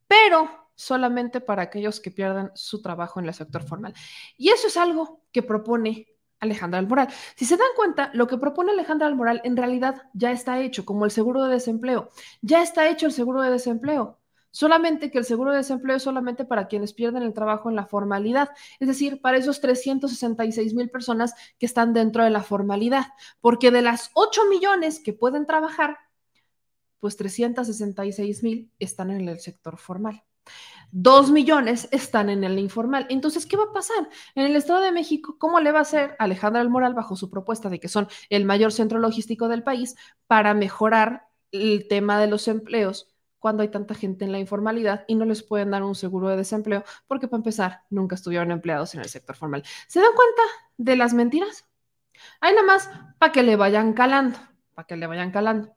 pero 0.08 0.48
solamente 0.74 1.40
para 1.40 1.62
aquellos 1.62 2.00
que 2.00 2.10
pierdan 2.10 2.52
su 2.54 2.82
trabajo 2.82 3.20
en 3.20 3.26
el 3.26 3.34
sector 3.34 3.62
formal. 3.62 3.94
Y 4.36 4.50
eso 4.50 4.66
es 4.68 4.76
algo 4.76 5.22
que 5.32 5.42
propone 5.42 6.06
Alejandra 6.40 6.78
Almoral. 6.78 7.08
Si 7.34 7.44
se 7.44 7.56
dan 7.56 7.68
cuenta, 7.76 8.10
lo 8.12 8.26
que 8.26 8.36
propone 8.36 8.72
Alejandra 8.72 9.06
Almoral 9.06 9.40
en 9.44 9.56
realidad 9.56 10.02
ya 10.12 10.32
está 10.32 10.60
hecho, 10.60 10.84
como 10.84 11.04
el 11.04 11.10
seguro 11.10 11.44
de 11.44 11.54
desempleo. 11.54 12.10
Ya 12.42 12.62
está 12.62 12.88
hecho 12.88 13.06
el 13.06 13.12
seguro 13.12 13.40
de 13.40 13.50
desempleo. 13.50 14.18
Solamente 14.56 15.10
que 15.10 15.18
el 15.18 15.26
seguro 15.26 15.50
de 15.50 15.58
desempleo 15.58 15.98
es 15.98 16.02
solamente 16.02 16.46
para 16.46 16.66
quienes 16.66 16.94
pierden 16.94 17.22
el 17.22 17.34
trabajo 17.34 17.68
en 17.68 17.76
la 17.76 17.84
formalidad, 17.84 18.52
es 18.80 18.88
decir, 18.88 19.20
para 19.20 19.36
esos 19.36 19.60
366 19.60 20.72
mil 20.72 20.88
personas 20.88 21.34
que 21.58 21.66
están 21.66 21.92
dentro 21.92 22.24
de 22.24 22.30
la 22.30 22.42
formalidad, 22.42 23.08
porque 23.42 23.70
de 23.70 23.82
las 23.82 24.10
8 24.14 24.46
millones 24.48 24.98
que 24.98 25.12
pueden 25.12 25.44
trabajar, 25.44 25.98
pues 27.00 27.18
366 27.18 28.42
mil 28.42 28.70
están 28.78 29.10
en 29.10 29.28
el 29.28 29.40
sector 29.40 29.76
formal. 29.76 30.24
Dos 30.90 31.30
millones 31.30 31.88
están 31.90 32.30
en 32.30 32.42
el 32.42 32.58
informal. 32.58 33.06
Entonces, 33.10 33.44
¿qué 33.44 33.58
va 33.58 33.64
a 33.64 33.74
pasar? 33.74 34.08
En 34.34 34.46
el 34.46 34.56
Estado 34.56 34.80
de 34.80 34.90
México, 34.90 35.36
¿cómo 35.38 35.60
le 35.60 35.70
va 35.70 35.80
a 35.80 35.82
hacer 35.82 36.16
Alejandra 36.18 36.62
Almoral 36.62 36.94
bajo 36.94 37.14
su 37.14 37.28
propuesta 37.28 37.68
de 37.68 37.78
que 37.78 37.88
son 37.88 38.08
el 38.30 38.46
mayor 38.46 38.72
centro 38.72 39.00
logístico 39.00 39.48
del 39.48 39.62
país 39.62 39.96
para 40.26 40.54
mejorar 40.54 41.28
el 41.52 41.88
tema 41.88 42.18
de 42.18 42.28
los 42.28 42.48
empleos 42.48 43.15
cuando 43.38 43.62
hay 43.62 43.68
tanta 43.68 43.94
gente 43.94 44.24
en 44.24 44.32
la 44.32 44.38
informalidad 44.38 45.04
y 45.08 45.14
no 45.14 45.24
les 45.24 45.42
pueden 45.42 45.70
dar 45.70 45.82
un 45.82 45.94
seguro 45.94 46.28
de 46.28 46.36
desempleo 46.36 46.84
porque 47.06 47.28
para 47.28 47.38
empezar 47.38 47.82
nunca 47.90 48.14
estuvieron 48.14 48.50
empleados 48.50 48.94
en 48.94 49.00
el 49.00 49.08
sector 49.08 49.36
formal. 49.36 49.62
¿Se 49.88 50.00
dan 50.00 50.12
cuenta 50.14 50.42
de 50.76 50.96
las 50.96 51.14
mentiras? 51.14 51.66
Hay 52.40 52.54
nada 52.54 52.66
más 52.66 52.90
para 53.18 53.32
que 53.32 53.42
le 53.42 53.56
vayan 53.56 53.92
calando, 53.92 54.38
para 54.74 54.86
que 54.86 54.96
le 54.96 55.06
vayan 55.06 55.30
calando. 55.30 55.76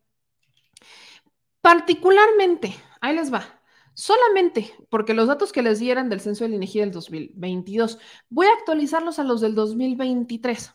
Particularmente, 1.61 2.75
ahí 3.01 3.15
les 3.15 3.33
va 3.33 3.59
Solamente 3.99 4.73
porque 4.89 5.13
los 5.13 5.27
datos 5.27 5.51
que 5.51 5.61
les 5.61 5.77
dieran 5.77 6.07
del 6.07 6.21
censo 6.21 6.45
del 6.45 6.53
INEGI 6.53 6.79
del 6.79 6.91
2022, 6.91 7.99
voy 8.29 8.47
a 8.47 8.53
actualizarlos 8.53 9.19
a 9.19 9.25
los 9.25 9.41
del 9.41 9.55
2023. 9.55 10.73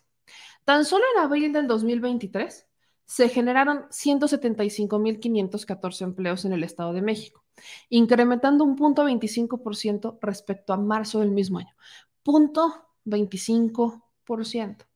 Tan 0.66 0.84
solo 0.84 1.04
en 1.14 1.22
abril 1.22 1.50
del 1.50 1.66
2023 1.66 2.68
se 3.06 3.28
generaron 3.28 3.88
175.514 3.90 6.02
empleos 6.02 6.44
en 6.44 6.52
el 6.52 6.64
Estado 6.64 6.92
de 6.92 7.02
México, 7.02 7.44
incrementando 7.88 8.64
un 8.64 8.74
punto 8.76 9.04
25% 9.04 10.18
respecto 10.20 10.72
a 10.72 10.76
marzo 10.76 11.20
del 11.20 11.30
mismo 11.30 11.58
año. 11.58 11.74
Punto 12.22 12.88
25%. 13.04 14.86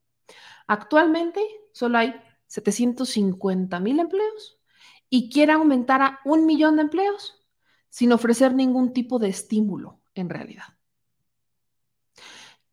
Actualmente 0.66 1.40
solo 1.72 1.98
hay 1.98 2.14
750.000 2.48 4.00
empleos 4.00 4.58
y 5.10 5.30
quiere 5.30 5.52
aumentar 5.52 6.02
a 6.02 6.20
un 6.24 6.46
millón 6.46 6.76
de 6.76 6.82
empleos 6.82 7.46
sin 7.88 8.12
ofrecer 8.12 8.54
ningún 8.54 8.92
tipo 8.92 9.18
de 9.18 9.28
estímulo 9.28 10.00
en 10.14 10.28
realidad. 10.28 10.64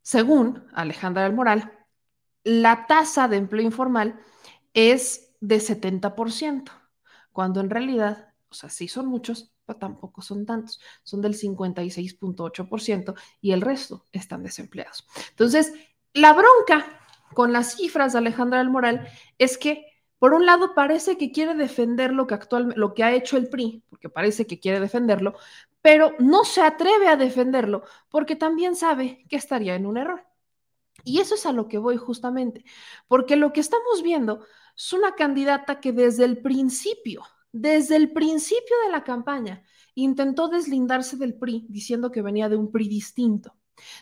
Según 0.02 0.68
Alejandra 0.74 1.24
del 1.24 1.34
Moral, 1.34 1.72
la 2.44 2.86
tasa 2.86 3.28
de 3.28 3.38
empleo 3.38 3.66
informal 3.66 4.20
es 4.74 5.25
de 5.48 5.60
70%, 5.60 6.72
cuando 7.32 7.60
en 7.60 7.70
realidad, 7.70 8.34
o 8.50 8.54
sea, 8.54 8.70
sí 8.70 8.88
son 8.88 9.08
muchos, 9.08 9.54
pero 9.66 9.80
tampoco 9.80 10.22
son 10.22 10.46
tantos, 10.46 10.80
son 11.04 11.22
del 11.22 11.36
56.8% 11.36 13.16
y 13.42 13.52
el 13.52 13.62
resto 13.62 14.06
están 14.12 14.44
desempleados. 14.44 15.06
Entonces, 15.32 15.74
la 16.14 16.34
bronca 16.34 17.00
con 17.34 17.52
las 17.52 17.76
cifras 17.76 18.14
de 18.14 18.20
Alejandra 18.20 18.60
del 18.60 18.70
Moral 18.70 19.08
es 19.38 19.58
que 19.58 19.86
por 20.18 20.34
un 20.34 20.46
lado, 20.46 20.74
parece 20.74 21.18
que 21.18 21.32
quiere 21.32 21.54
defender 21.54 22.12
lo 22.14 22.26
que, 22.26 22.34
actualmente, 22.34 22.80
lo 22.80 22.94
que 22.94 23.04
ha 23.04 23.14
hecho 23.14 23.38
el 23.38 23.50
PRI, 23.50 23.84
porque 23.90 24.10
parece 24.10 24.48
que 24.48 24.60
quiere 24.60 24.80
defenderlo, 24.80 25.36
pero 25.82 26.14
no 26.20 26.46
se 26.46 26.62
atreve 26.62 27.08
a 27.08 27.18
defenderlo 27.18 27.84
porque 28.10 28.36
también 28.36 28.76
sabe 28.76 29.26
que 29.30 29.36
estaría 29.36 29.76
en 29.76 29.86
un 29.86 29.98
error. 29.98 30.26
Y 31.04 31.20
eso 31.20 31.36
es 31.36 31.46
a 31.46 31.52
lo 31.52 31.68
que 31.68 31.78
voy 31.78 31.98
justamente, 31.98 32.64
porque 33.08 33.36
lo 33.36 33.54
que 33.54 33.60
estamos 33.60 34.02
viendo 34.02 34.46
es 34.78 34.94
una 34.94 35.16
candidata 35.16 35.80
que 35.80 35.94
desde 35.94 36.26
el 36.26 36.42
principio, 36.42 37.24
desde 37.52 37.96
el 37.96 38.12
principio 38.12 38.76
de 38.86 38.92
la 38.92 39.04
campaña, 39.04 39.64
intentó 39.94 40.50
deslindarse 40.50 41.18
del 41.18 41.36
PRI 41.36 41.66
diciendo 41.70 42.12
que 42.12 42.22
venía 42.22 42.50
de 42.50 42.58
un 42.58 42.72
PRI 42.72 42.88
distinto. 42.88 43.56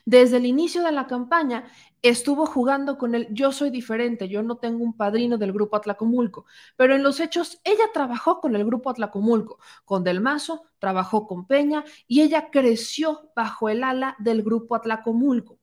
Desde 0.05 0.37
el 0.37 0.45
inicio 0.45 0.83
de 0.83 0.91
la 0.91 1.07
campaña 1.07 1.65
estuvo 2.01 2.45
jugando 2.45 2.97
con 2.97 3.15
el 3.15 3.27
yo 3.31 3.51
soy 3.51 3.69
diferente, 3.69 4.27
yo 4.27 4.43
no 4.43 4.57
tengo 4.57 4.83
un 4.83 4.95
padrino 4.95 5.37
del 5.37 5.51
grupo 5.51 5.77
Atlacomulco, 5.77 6.45
pero 6.75 6.95
en 6.95 7.03
los 7.03 7.19
hechos 7.19 7.59
ella 7.63 7.85
trabajó 7.93 8.39
con 8.39 8.55
el 8.55 8.65
grupo 8.65 8.89
Atlacomulco, 8.89 9.59
con 9.85 10.03
Del 10.03 10.21
Mazo, 10.21 10.65
trabajó 10.79 11.27
con 11.27 11.47
Peña 11.47 11.83
y 12.07 12.21
ella 12.21 12.49
creció 12.51 13.31
bajo 13.35 13.69
el 13.69 13.83
ala 13.83 14.15
del 14.19 14.43
grupo 14.43 14.75
Atlacomulco. 14.75 15.59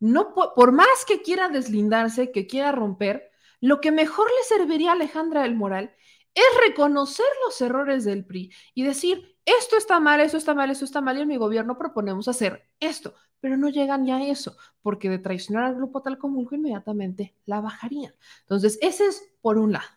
No 0.00 0.34
por 0.34 0.72
más 0.72 1.04
que 1.06 1.22
quiera 1.22 1.48
deslindarse, 1.48 2.30
que 2.30 2.46
quiera 2.46 2.72
romper, 2.72 3.30
lo 3.64 3.80
que 3.80 3.90
mejor 3.90 4.26
le 4.26 4.44
serviría 4.44 4.90
a 4.90 4.92
Alejandra 4.92 5.40
del 5.40 5.54
Moral 5.54 5.94
es 6.34 6.44
reconocer 6.66 7.24
los 7.46 7.58
errores 7.62 8.04
del 8.04 8.26
PRI 8.26 8.52
y 8.74 8.82
decir, 8.82 9.38
esto 9.46 9.78
está 9.78 10.00
mal, 10.00 10.20
esto 10.20 10.36
está 10.36 10.54
mal, 10.54 10.70
esto 10.70 10.84
está 10.84 11.00
mal, 11.00 11.16
y 11.16 11.22
en 11.22 11.28
mi 11.28 11.38
gobierno 11.38 11.78
proponemos 11.78 12.28
hacer 12.28 12.68
esto, 12.78 13.14
pero 13.40 13.56
no 13.56 13.70
llegan 13.70 14.04
ya 14.04 14.16
a 14.16 14.26
eso, 14.26 14.54
porque 14.82 15.08
de 15.08 15.18
traicionar 15.18 15.64
al 15.64 15.76
grupo 15.76 16.02
tal 16.02 16.18
como 16.18 16.46
inmediatamente 16.52 17.36
la 17.46 17.62
bajarían. 17.62 18.14
Entonces, 18.40 18.78
ese 18.82 19.06
es 19.06 19.32
por 19.40 19.56
un 19.56 19.72
lado. 19.72 19.88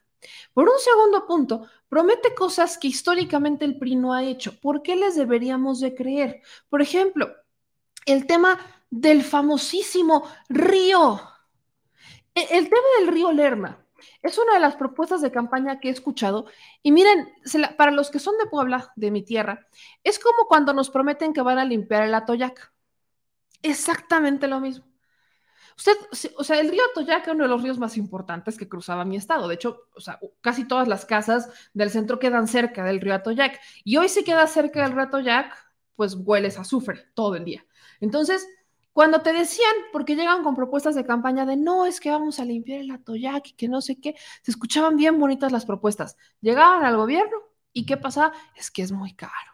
Por 0.54 0.70
un 0.70 0.80
segundo 0.80 1.28
punto, 1.28 1.68
promete 1.90 2.34
cosas 2.34 2.78
que 2.78 2.88
históricamente 2.88 3.66
el 3.66 3.78
PRI 3.78 3.98
no 3.98 4.14
ha 4.14 4.24
hecho. 4.24 4.58
¿Por 4.62 4.82
qué 4.82 4.96
les 4.96 5.18
deberíamos 5.18 5.82
de 5.82 5.94
creer? 5.94 6.42
Por 6.70 6.82
ejemplo, 6.82 7.36
el 8.06 8.28
tema 8.28 8.58
del 8.90 9.24
famosísimo 9.24 10.24
río. 10.48 11.20
E, 12.38 12.58
el 12.58 12.66
tema 12.66 12.88
del 13.00 13.08
río 13.08 13.32
Lerma. 13.32 13.84
Es 14.22 14.38
una 14.38 14.54
de 14.54 14.60
las 14.60 14.76
propuestas 14.76 15.22
de 15.22 15.32
campaña 15.32 15.80
que 15.80 15.88
he 15.88 15.92
escuchado. 15.92 16.46
Y 16.84 16.92
miren, 16.92 17.34
para 17.78 17.90
los 17.90 18.12
que 18.12 18.20
son 18.20 18.38
de 18.38 18.46
Puebla, 18.46 18.94
de 18.96 19.10
mi 19.10 19.24
tierra, 19.24 19.68
es 20.04 20.20
como 20.20 20.48
cuando 20.48 20.72
nos 20.72 20.92
prometen 20.92 21.34
que 21.34 21.42
van 21.42 21.58
a 21.58 21.66
limpiar 21.66 22.04
el 22.04 22.14
Atoyac. 22.14 22.72
Exactamente 23.64 24.48
lo 24.48 24.60
mismo. 24.60 24.86
Usted, 25.76 25.98
o 26.38 26.44
sea, 26.44 26.60
el 26.60 26.70
río 26.70 26.82
Atoyac 26.92 27.28
es 27.28 27.34
uno 27.34 27.46
de 27.46 27.50
los 27.50 27.64
ríos 27.64 27.80
más 27.80 27.98
importantes 27.98 28.56
que 28.56 28.70
cruzaba 28.70 29.04
mi 29.04 29.16
estado. 29.16 29.48
De 29.48 29.56
hecho, 29.56 29.88
o 29.96 30.00
sea, 30.00 30.20
casi 30.42 30.68
todas 30.68 30.88
las 30.88 31.06
casas 31.06 31.50
del 31.74 31.90
centro 31.90 32.20
quedan 32.20 32.48
cerca 32.48 32.84
del 32.84 33.02
río 33.02 33.16
Atoyac. 33.16 33.60
Y 33.84 33.98
hoy 33.98 34.10
si 34.10 34.24
queda 34.24 34.46
cerca 34.46 34.84
del 34.84 34.92
río 34.92 35.04
Atoyac, 35.04 35.56
pues 35.96 36.14
hueles 36.14 36.60
a 36.60 36.62
azufre 36.62 37.06
todo 37.16 37.36
el 37.36 37.46
día. 37.46 37.66
Entonces, 38.00 38.48
cuando 38.98 39.22
te 39.22 39.32
decían, 39.32 39.76
porque 39.94 40.16
llegan 40.16 40.44
con 40.44 40.56
propuestas 40.56 40.96
de 40.96 41.06
campaña 41.06 41.46
de 41.46 41.56
no, 41.56 41.86
es 41.86 42.00
que 42.00 42.10
vamos 42.10 42.40
a 42.40 42.46
limpiar 42.46 42.80
el 42.80 42.90
atoyac 42.90 43.50
y 43.50 43.54
que 43.54 43.68
no 43.68 43.80
sé 43.80 44.00
qué, 44.00 44.16
se 44.42 44.50
escuchaban 44.50 44.98
bien 44.98 45.20
bonitas 45.20 45.52
las 45.52 45.68
propuestas. 45.68 46.18
Llegaban 46.42 46.84
al 46.84 46.98
gobierno 46.98 47.38
y 47.72 47.86
¿qué 47.86 47.96
pasaba? 47.98 48.34
Es 48.56 48.72
que 48.72 48.82
es 48.82 48.92
muy 48.92 49.14
caro. 49.14 49.52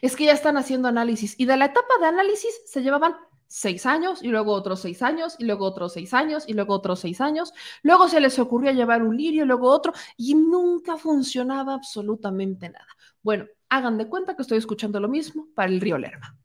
Es 0.00 0.16
que 0.16 0.24
ya 0.24 0.32
están 0.32 0.56
haciendo 0.56 0.88
análisis 0.88 1.34
y 1.38 1.44
de 1.44 1.58
la 1.58 1.66
etapa 1.66 1.98
de 2.00 2.06
análisis 2.06 2.62
se 2.64 2.80
llevaban 2.82 3.14
seis 3.46 3.84
años 3.84 4.22
y 4.22 4.28
luego 4.28 4.54
otros 4.54 4.80
seis 4.80 5.02
años 5.02 5.36
y 5.38 5.44
luego 5.44 5.66
otros 5.66 5.92
seis 5.92 6.14
años 6.14 6.44
y 6.48 6.54
luego 6.54 6.72
otros 6.72 7.00
seis 7.00 7.20
años. 7.20 7.52
Luego 7.82 8.08
se 8.08 8.20
les 8.20 8.38
ocurría 8.38 8.72
llevar 8.72 9.02
un 9.02 9.18
lirio 9.18 9.44
luego 9.44 9.68
otro 9.68 9.92
y 10.16 10.34
nunca 10.34 10.96
funcionaba 10.96 11.74
absolutamente 11.74 12.70
nada. 12.70 12.88
Bueno, 13.20 13.44
hagan 13.68 13.98
de 13.98 14.08
cuenta 14.08 14.34
que 14.34 14.40
estoy 14.40 14.56
escuchando 14.56 14.98
lo 14.98 15.08
mismo 15.10 15.48
para 15.54 15.68
el 15.68 15.78
río 15.78 15.98
Lerma 15.98 16.38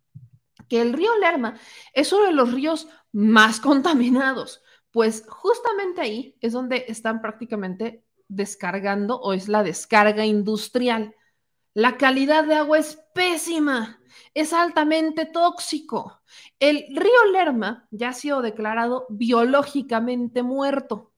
que 0.74 0.82
el 0.82 0.94
río 0.94 1.16
Lerma 1.20 1.60
es 1.94 2.12
uno 2.14 2.26
de 2.26 2.32
los 2.32 2.52
ríos 2.52 2.88
más 3.12 3.60
contaminados, 3.60 4.64
pues 4.90 5.24
justamente 5.30 6.02
ahí 6.02 6.36
es 6.42 6.54
donde 6.54 6.86
están 6.88 7.22
prácticamente 7.22 8.04
descargando 8.28 9.20
o 9.22 9.34
es 9.34 9.48
la 9.48 9.62
descarga 9.62 10.26
industrial. 10.26 11.16
La 11.76 11.98
calidad 11.98 12.46
de 12.46 12.56
agua 12.56 12.80
es 12.80 13.00
pésima, 13.14 14.02
es 14.34 14.52
altamente 14.52 15.28
tóxico. 15.28 16.24
El 16.58 16.88
río 16.90 17.32
Lerma 17.32 17.88
ya 17.92 18.10
ha 18.10 18.14
sido 18.14 18.42
declarado 18.42 19.06
biológicamente 19.10 20.42
muerto, 20.42 21.14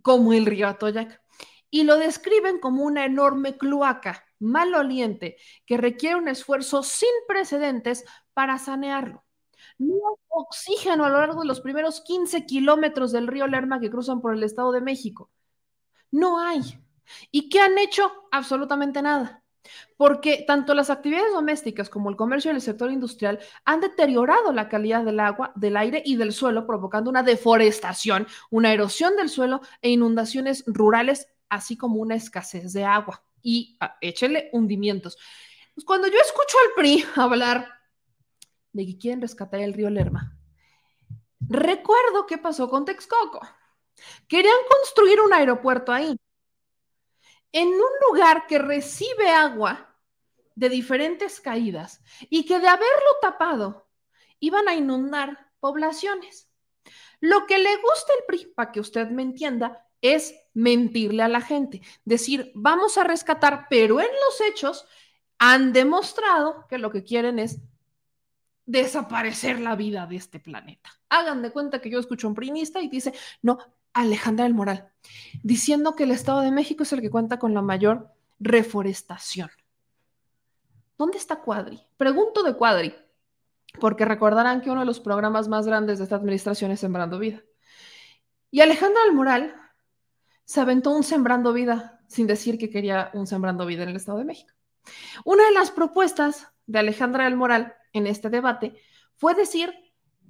como 0.00 0.32
el 0.32 0.46
río 0.46 0.66
Atoyac, 0.66 1.20
y 1.68 1.82
lo 1.82 1.98
describen 1.98 2.58
como 2.58 2.84
una 2.84 3.04
enorme 3.04 3.58
cloaca 3.58 4.24
maloliente 4.40 5.36
que 5.66 5.76
requiere 5.76 6.16
un 6.16 6.26
esfuerzo 6.26 6.82
sin 6.82 7.10
precedentes 7.28 8.04
para 8.34 8.58
sanearlo. 8.58 9.24
No 9.78 9.94
hay 9.94 10.16
oxígeno 10.28 11.04
a 11.04 11.08
lo 11.08 11.18
largo 11.18 11.40
de 11.40 11.46
los 11.46 11.60
primeros 11.60 12.00
15 12.02 12.46
kilómetros 12.46 13.12
del 13.12 13.26
río 13.26 13.46
Lerma 13.46 13.80
que 13.80 13.90
cruzan 13.90 14.20
por 14.20 14.34
el 14.34 14.42
Estado 14.42 14.72
de 14.72 14.80
México. 14.80 15.30
No 16.10 16.38
hay. 16.38 16.60
¿Y 17.30 17.48
qué 17.48 17.60
han 17.60 17.78
hecho? 17.78 18.10
Absolutamente 18.30 19.02
nada. 19.02 19.42
Porque 19.96 20.44
tanto 20.46 20.74
las 20.74 20.90
actividades 20.90 21.32
domésticas 21.32 21.90
como 21.90 22.10
el 22.10 22.16
comercio 22.16 22.50
y 22.50 22.54
el 22.54 22.60
sector 22.60 22.90
industrial 22.90 23.38
han 23.64 23.80
deteriorado 23.80 24.52
la 24.52 24.68
calidad 24.68 25.04
del 25.04 25.20
agua, 25.20 25.52
del 25.54 25.76
aire 25.76 26.02
y 26.04 26.16
del 26.16 26.32
suelo, 26.32 26.66
provocando 26.66 27.10
una 27.10 27.22
deforestación, 27.22 28.26
una 28.50 28.72
erosión 28.72 29.16
del 29.16 29.28
suelo 29.28 29.60
e 29.82 29.90
inundaciones 29.90 30.64
rurales, 30.66 31.28
así 31.48 31.76
como 31.76 32.00
una 32.00 32.14
escasez 32.14 32.72
de 32.72 32.84
agua. 32.84 33.22
Y 33.42 33.76
ah, 33.80 33.96
échele 34.00 34.48
hundimientos. 34.52 35.18
Pues 35.74 35.84
cuando 35.84 36.08
yo 36.08 36.18
escucho 36.18 36.56
al 36.66 36.74
PRI 36.76 37.04
hablar 37.16 37.79
de 38.72 38.86
que 38.86 38.98
quieren 38.98 39.20
rescatar 39.20 39.60
el 39.60 39.72
río 39.72 39.90
Lerma, 39.90 40.36
recuerdo 41.40 42.26
qué 42.26 42.38
pasó 42.38 42.68
con 42.68 42.84
Texcoco. 42.84 43.40
Querían 44.28 44.56
construir 44.68 45.20
un 45.20 45.32
aeropuerto 45.32 45.92
ahí 45.92 46.16
en 47.52 47.68
un 47.68 47.90
lugar 48.08 48.46
que 48.46 48.58
recibe 48.58 49.28
agua 49.30 49.96
de 50.54 50.68
diferentes 50.68 51.40
caídas 51.40 52.02
y 52.28 52.44
que 52.44 52.58
de 52.60 52.68
haberlo 52.68 53.10
tapado 53.20 53.88
iban 54.38 54.68
a 54.68 54.74
inundar 54.74 55.50
poblaciones. 55.58 56.50
Lo 57.20 57.46
que 57.46 57.58
le 57.58 57.76
gusta 57.76 58.12
el 58.18 58.24
PRI, 58.26 58.52
para 58.54 58.72
que 58.72 58.80
usted 58.80 59.08
me 59.08 59.22
entienda, 59.22 59.86
es 60.00 60.34
mentirle 60.54 61.22
a 61.22 61.28
la 61.28 61.40
gente, 61.42 61.82
decir, 62.04 62.50
vamos 62.54 62.96
a 62.96 63.04
rescatar, 63.04 63.66
pero 63.68 64.00
en 64.00 64.06
los 64.06 64.40
hechos 64.40 64.86
han 65.38 65.72
demostrado 65.72 66.66
que 66.68 66.78
lo 66.78 66.90
que 66.90 67.04
quieren 67.04 67.38
es 67.38 67.58
desaparecer 68.70 69.58
la 69.58 69.74
vida 69.74 70.06
de 70.06 70.16
este 70.16 70.38
planeta. 70.38 70.90
Hagan 71.08 71.42
de 71.42 71.50
cuenta 71.50 71.80
que 71.80 71.90
yo 71.90 71.98
escucho 71.98 72.26
a 72.26 72.30
un 72.30 72.36
primista 72.36 72.80
y 72.80 72.88
dice, 72.88 73.12
no, 73.42 73.58
Alejandra 73.92 74.44
del 74.44 74.54
Moral, 74.54 74.92
diciendo 75.42 75.96
que 75.96 76.04
el 76.04 76.12
Estado 76.12 76.40
de 76.40 76.52
México 76.52 76.84
es 76.84 76.92
el 76.92 77.00
que 77.00 77.10
cuenta 77.10 77.40
con 77.40 77.52
la 77.52 77.62
mayor 77.62 78.14
reforestación. 78.38 79.50
¿Dónde 80.96 81.18
está 81.18 81.40
Cuadri? 81.40 81.80
Pregunto 81.96 82.44
de 82.44 82.54
Cuadri, 82.54 82.94
porque 83.80 84.04
recordarán 84.04 84.60
que 84.60 84.70
uno 84.70 84.80
de 84.80 84.86
los 84.86 85.00
programas 85.00 85.48
más 85.48 85.66
grandes 85.66 85.98
de 85.98 86.04
esta 86.04 86.16
administración 86.16 86.70
es 86.70 86.78
Sembrando 86.78 87.18
Vida. 87.18 87.42
Y 88.52 88.60
Alejandra 88.60 89.02
del 89.02 89.14
Moral 89.14 89.54
se 90.44 90.60
aventó 90.60 90.92
un 90.92 91.02
Sembrando 91.02 91.52
Vida 91.52 92.00
sin 92.06 92.28
decir 92.28 92.56
que 92.56 92.70
quería 92.70 93.10
un 93.14 93.26
Sembrando 93.26 93.66
Vida 93.66 93.82
en 93.82 93.88
el 93.88 93.96
Estado 93.96 94.18
de 94.18 94.24
México. 94.24 94.52
Una 95.24 95.44
de 95.46 95.52
las 95.52 95.72
propuestas 95.72 96.48
de 96.70 96.78
Alejandra 96.78 97.24
del 97.24 97.36
Moral 97.36 97.74
en 97.92 98.06
este 98.06 98.30
debate 98.30 98.74
fue 99.16 99.34
decir 99.34 99.74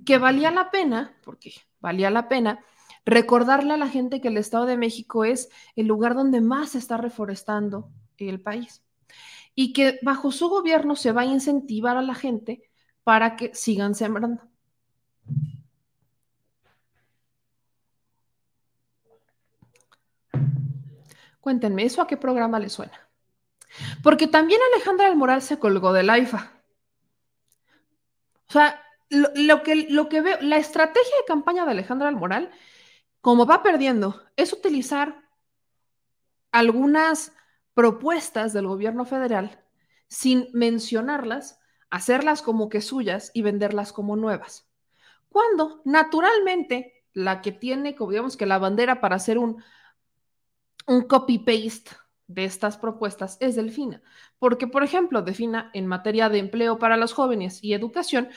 que 0.06 0.16
valía 0.16 0.50
la 0.50 0.70
pena, 0.70 1.14
porque 1.22 1.52
valía 1.80 2.10
la 2.10 2.28
pena, 2.28 2.64
recordarle 3.04 3.74
a 3.74 3.76
la 3.76 3.88
gente 3.88 4.20
que 4.20 4.28
el 4.28 4.38
Estado 4.38 4.64
de 4.64 4.78
México 4.78 5.24
es 5.24 5.50
el 5.76 5.86
lugar 5.86 6.14
donde 6.14 6.40
más 6.40 6.70
se 6.70 6.78
está 6.78 6.96
reforestando 6.96 7.90
el 8.16 8.40
país 8.40 8.82
y 9.54 9.72
que 9.74 9.98
bajo 10.02 10.32
su 10.32 10.48
gobierno 10.48 10.96
se 10.96 11.12
va 11.12 11.22
a 11.22 11.26
incentivar 11.26 11.96
a 11.98 12.02
la 12.02 12.14
gente 12.14 12.62
para 13.04 13.36
que 13.36 13.54
sigan 13.54 13.94
sembrando. 13.94 14.42
Cuéntenme, 21.40 21.84
¿eso 21.84 22.00
a 22.00 22.06
qué 22.06 22.16
programa 22.16 22.58
le 22.58 22.68
suena? 22.70 23.09
Porque 24.02 24.26
también 24.26 24.60
Alejandra 24.74 25.06
del 25.06 25.16
Moral 25.16 25.42
se 25.42 25.58
colgó 25.58 25.92
del 25.92 26.10
AIFA. 26.10 26.52
O 28.48 28.52
sea, 28.52 28.82
lo, 29.08 29.62
que, 29.62 29.86
lo 29.88 30.08
que 30.08 30.20
veo, 30.20 30.38
la 30.40 30.56
estrategia 30.56 31.16
de 31.20 31.26
campaña 31.26 31.64
de 31.64 31.72
Alejandra 31.72 32.08
del 32.08 32.16
Moral 32.16 32.50
como 33.20 33.46
va 33.46 33.62
perdiendo, 33.62 34.22
es 34.36 34.52
utilizar 34.52 35.22
algunas 36.52 37.32
propuestas 37.74 38.52
del 38.52 38.66
gobierno 38.66 39.04
federal 39.04 39.62
sin 40.08 40.48
mencionarlas, 40.52 41.60
hacerlas 41.90 42.42
como 42.42 42.68
que 42.68 42.80
suyas 42.80 43.30
y 43.34 43.42
venderlas 43.42 43.92
como 43.92 44.16
nuevas. 44.16 44.68
Cuando 45.28 45.82
naturalmente 45.84 47.04
la 47.12 47.42
que 47.42 47.52
tiene, 47.52 47.94
como 47.94 48.10
digamos 48.10 48.36
que 48.36 48.46
la 48.46 48.58
bandera 48.58 49.00
para 49.00 49.16
hacer 49.16 49.38
un, 49.38 49.62
un 50.86 51.02
copy-paste 51.02 51.90
de 52.30 52.44
estas 52.44 52.78
propuestas 52.78 53.36
es 53.40 53.56
Delfina, 53.56 54.02
porque 54.38 54.66
por 54.66 54.82
ejemplo, 54.84 55.22
Delfina 55.22 55.70
en 55.74 55.86
materia 55.86 56.28
de 56.28 56.38
empleo 56.38 56.78
para 56.78 56.96
los 56.96 57.12
jóvenes 57.12 57.62
y 57.62 57.74
educación 57.74 58.28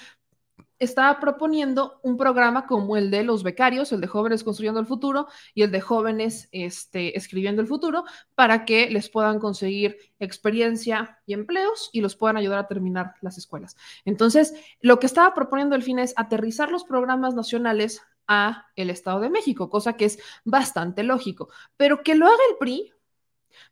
estaba 0.80 1.20
proponiendo 1.20 2.00
un 2.04 2.18
programa 2.18 2.66
como 2.68 2.98
el 2.98 3.10
de 3.10 3.24
los 3.24 3.44
becarios, 3.44 3.92
el 3.92 4.02
de 4.02 4.08
jóvenes 4.08 4.44
construyendo 4.44 4.80
el 4.80 4.86
futuro 4.86 5.28
y 5.54 5.62
el 5.62 5.72
de 5.72 5.80
jóvenes 5.80 6.50
este, 6.52 7.18
escribiendo 7.18 7.62
el 7.62 7.68
futuro, 7.68 8.04
para 8.36 8.66
que 8.66 8.90
les 8.90 9.10
puedan 9.10 9.40
conseguir 9.40 9.98
experiencia 10.20 11.20
y 11.26 11.34
empleos 11.34 11.90
y 11.94 12.02
los 12.02 12.16
puedan 12.16 12.38
ayudar 12.38 12.60
a 12.60 12.68
terminar 12.68 13.14
las 13.22 13.38
escuelas. 13.38 13.78
Entonces, 14.04 14.54
lo 14.82 15.00
que 15.00 15.06
estaba 15.06 15.34
proponiendo 15.34 15.76
el 15.76 15.84
fin 15.84 16.00
es 16.00 16.14
aterrizar 16.18 16.72
los 16.72 16.84
programas 16.84 17.34
nacionales 17.36 18.02
a 18.28 18.68
el 18.76 18.90
Estado 18.90 19.20
de 19.20 19.30
México, 19.30 19.70
cosa 19.70 19.94
que 19.94 20.06
es 20.06 20.20
bastante 20.44 21.04
lógico, 21.04 21.50
pero 21.78 22.04
que 22.04 22.16
lo 22.16 22.26
haga 22.26 22.36
el 22.52 22.58
PRI, 22.58 22.94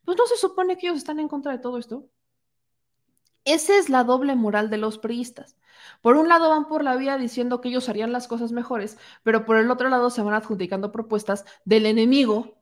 pues 0.05 0.17
no 0.17 0.25
se 0.27 0.37
supone 0.37 0.77
que 0.77 0.87
ellos 0.87 0.97
están 0.97 1.19
en 1.19 1.27
contra 1.27 1.51
de 1.51 1.59
todo 1.59 1.77
esto. 1.77 2.07
Esa 3.43 3.77
es 3.77 3.89
la 3.89 4.03
doble 4.03 4.35
moral 4.35 4.69
de 4.69 4.77
los 4.77 4.99
priistas. 4.99 5.57
Por 6.01 6.15
un 6.15 6.29
lado 6.29 6.49
van 6.49 6.67
por 6.67 6.83
la 6.83 6.95
vía 6.95 7.17
diciendo 7.17 7.59
que 7.59 7.69
ellos 7.69 7.89
harían 7.89 8.11
las 8.11 8.27
cosas 8.27 8.51
mejores, 8.51 8.97
pero 9.23 9.45
por 9.45 9.57
el 9.57 9.71
otro 9.71 9.89
lado 9.89 10.09
se 10.09 10.21
van 10.21 10.35
adjudicando 10.35 10.91
propuestas 10.91 11.45
del 11.65 11.85
enemigo 11.87 12.61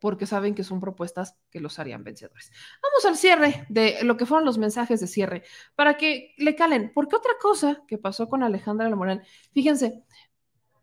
porque 0.00 0.26
saben 0.26 0.54
que 0.54 0.64
son 0.64 0.80
propuestas 0.80 1.36
que 1.50 1.60
los 1.60 1.78
harían 1.78 2.04
vencedores. 2.04 2.52
Vamos 2.82 3.04
al 3.06 3.16
cierre 3.16 3.66
de 3.68 4.02
lo 4.02 4.16
que 4.16 4.26
fueron 4.26 4.44
los 4.44 4.58
mensajes 4.58 5.00
de 5.00 5.06
cierre 5.06 5.42
para 5.74 5.96
que 5.96 6.34
le 6.36 6.54
calen, 6.54 6.92
porque 6.94 7.16
otra 7.16 7.32
cosa 7.40 7.82
que 7.88 7.98
pasó 7.98 8.28
con 8.28 8.42
Alejandra 8.42 8.94
Morán, 8.94 9.22
fíjense, 9.52 10.04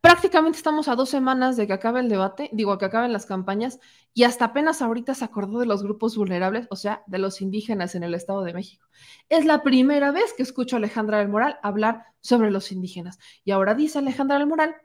Prácticamente 0.04 0.58
estamos 0.58 0.90
a 0.90 0.96
dos 0.96 1.10
semanas 1.10 1.56
de 1.56 1.66
que 1.66 1.72
acabe 1.72 2.02
el 2.02 2.10
debate, 2.10 2.50
digo, 2.52 2.78
que 2.78 2.84
acaben 2.84 3.14
las 3.14 3.26
campañas, 3.26 3.80
y 4.14 4.24
hasta 4.26 4.44
apenas 4.44 4.82
ahorita 4.82 5.16
se 5.16 5.24
acordó 5.24 5.60
de 5.60 5.66
los 5.66 5.82
grupos 5.82 6.18
vulnerables, 6.18 6.68
o 6.72 6.76
sea, 6.76 7.04
de 7.08 7.20
los 7.20 7.40
indígenas 7.40 7.96
en 7.96 8.04
el 8.04 8.14
Estado 8.14 8.44
de 8.44 8.54
México. 8.54 8.86
Es 9.30 9.46
la 9.46 9.64
primera 9.64 10.12
vez 10.12 10.34
que 10.36 10.44
escucho 10.44 10.76
a 10.76 10.80
Alejandra 10.80 11.20
del 11.20 11.30
Moral 11.30 11.58
hablar 11.64 12.08
sobre 12.20 12.52
los 12.52 12.74
indígenas. 12.74 13.18
Y 13.46 13.52
ahora 13.52 13.76
dice 13.76 14.00
Alejandra 14.00 14.38
del 14.40 14.48
Moral, 14.48 14.76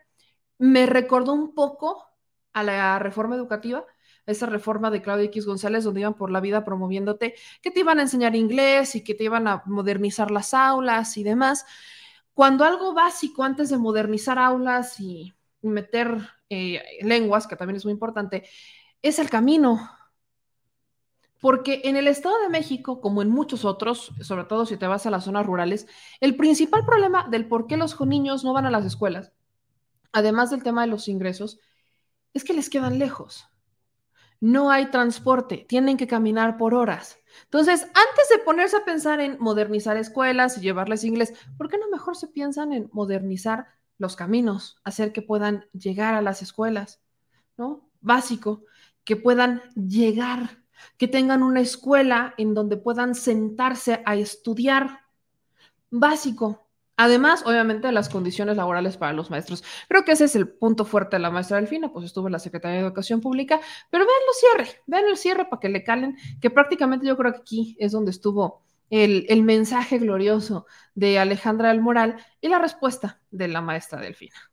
me 0.57 0.87
recordó 0.87 1.33
un 1.33 1.52
poco 1.52 2.07
a 2.52 2.62
la 2.62 3.00
reforma 3.00 3.35
educativa, 3.35 3.85
esa 4.24 4.46
reforma 4.46 4.88
de 4.92 5.02
Claudia 5.02 5.24
X 5.24 5.46
González, 5.46 5.83
donde 5.83 6.02
iban 6.02 6.14
por 6.14 6.31
la 6.31 6.40
vida 6.40 6.64
promoviéndote 6.64 7.35
que 7.61 7.72
te 7.72 7.81
iban 7.81 7.98
a 7.98 8.02
enseñar 8.02 8.37
inglés 8.37 8.94
y 8.94 9.02
que 9.02 9.14
te 9.14 9.24
iban 9.24 9.48
a 9.48 9.64
modernizar 9.66 10.31
las 10.31 10.54
aulas 10.54 11.16
y 11.16 11.24
demás 11.24 11.66
cuando 12.38 12.62
algo 12.62 12.94
básico 12.94 13.42
antes 13.42 13.68
de 13.68 13.79
modernizar 13.79 14.38
aulas 14.38 15.01
y 15.01 15.35
meter 15.61 16.20
eh, 16.48 16.81
lenguas, 17.03 17.48
que 17.48 17.57
también 17.57 17.79
es 17.79 17.85
muy 17.85 17.90
importante, 17.90 18.48
es 19.03 19.18
el 19.18 19.29
camino. 19.29 19.90
Porque 21.40 21.81
en 21.83 21.96
el 21.96 22.07
Estado 22.07 22.40
de 22.40 22.48
México, 22.48 23.01
como 23.01 23.22
en 23.22 23.29
muchos 23.29 23.64
otros, 23.64 24.12
sobre 24.20 24.44
todo 24.44 24.66
si 24.66 24.77
te 24.77 24.87
vas 24.87 25.05
a 25.05 25.11
las 25.11 25.24
zonas 25.24 25.46
rurales, 25.46 25.88
el 26.20 26.37
principal 26.37 26.85
problema 26.87 27.27
del 27.29 27.48
por 27.48 27.66
qué 27.66 27.77
los 27.77 28.01
niños 28.03 28.44
no 28.44 28.53
van 28.53 28.66
a 28.66 28.70
las 28.70 28.85
escuelas, 28.85 29.33
además 30.12 30.51
del 30.51 30.62
tema 30.62 30.83
de 30.83 30.92
los 30.92 31.09
ingresos, 31.09 31.59
es 32.35 32.44
que 32.44 32.55
les 32.55 32.70
quedan 32.70 33.01
lejos. 33.01 33.48
No 34.40 34.70
hay 34.70 34.90
transporte, 34.90 35.66
tienen 35.68 35.96
que 35.96 36.07
caminar 36.07 36.57
por 36.57 36.74
horas. 36.74 37.18
Entonces, 37.44 37.83
antes 37.83 38.29
de 38.31 38.38
ponerse 38.44 38.77
a 38.77 38.85
pensar 38.85 39.20
en 39.20 39.37
modernizar 39.40 39.96
escuelas 39.96 40.57
y 40.57 40.61
llevarles 40.61 41.05
inglés, 41.05 41.35
¿por 41.57 41.68
qué 41.68 41.79
no 41.79 41.88
mejor 41.90 42.16
se 42.16 42.29
piensan 42.29 42.72
en 42.72 42.88
modernizar 42.92 43.66
los 43.98 44.14
caminos, 44.14 44.81
hacer 44.85 45.12
que 45.12 45.22
puedan 45.22 45.66
llegar 45.72 46.14
a 46.14 46.22
las 46.22 46.40
escuelas, 46.40 47.01
¿no? 47.57 47.90
Básico, 48.01 48.64
que 49.05 49.16
puedan 49.16 49.61
llegar, 49.74 50.62
que 50.96 51.09
tengan 51.09 51.42
una 51.42 51.61
escuela 51.61 52.35
en 52.38 52.55
donde 52.55 52.77
puedan 52.77 53.16
sentarse 53.16 54.03
a 54.07 54.14
estudiar. 54.14 55.01
Básico, 55.90 56.67
Además, 57.00 57.44
obviamente, 57.46 57.92
las 57.92 58.08
condiciones 58.08 58.56
laborales 58.56 58.96
para 58.96 59.12
los 59.12 59.30
maestros. 59.30 59.62
Creo 59.88 60.04
que 60.04 60.11
ese 60.11 60.24
es 60.24 60.34
el 60.34 60.48
punto 60.48 60.84
fuerte 60.84 61.14
de 61.14 61.20
la 61.20 61.30
maestra 61.30 61.58
Delfina, 61.58 61.92
pues 61.92 62.04
estuvo 62.04 62.26
en 62.26 62.32
la 62.32 62.40
Secretaría 62.40 62.78
de 62.78 62.84
Educación 62.84 63.20
Pública, 63.20 63.61
pero 63.88 64.04
vean 64.04 64.18
el 64.26 64.34
cierre, 64.34 64.82
vean 64.88 65.04
el 65.08 65.16
cierre 65.16 65.44
para 65.44 65.61
que 65.61 65.68
le 65.68 65.84
calen, 65.84 66.16
que 66.40 66.50
prácticamente 66.50 67.06
yo 67.06 67.16
creo 67.16 67.32
que 67.32 67.38
aquí 67.38 67.76
es 67.78 67.92
donde 67.92 68.11
estuvo 68.11 68.64
el, 68.90 69.26
el 69.28 69.44
mensaje 69.44 69.98
glorioso 69.98 70.66
de 70.96 71.20
Alejandra 71.20 71.68
del 71.68 71.80
Moral 71.80 72.16
y 72.40 72.48
la 72.48 72.58
respuesta 72.58 73.20
de 73.30 73.46
la 73.46 73.61
maestra 73.61 74.00
Delfina. 74.00 74.50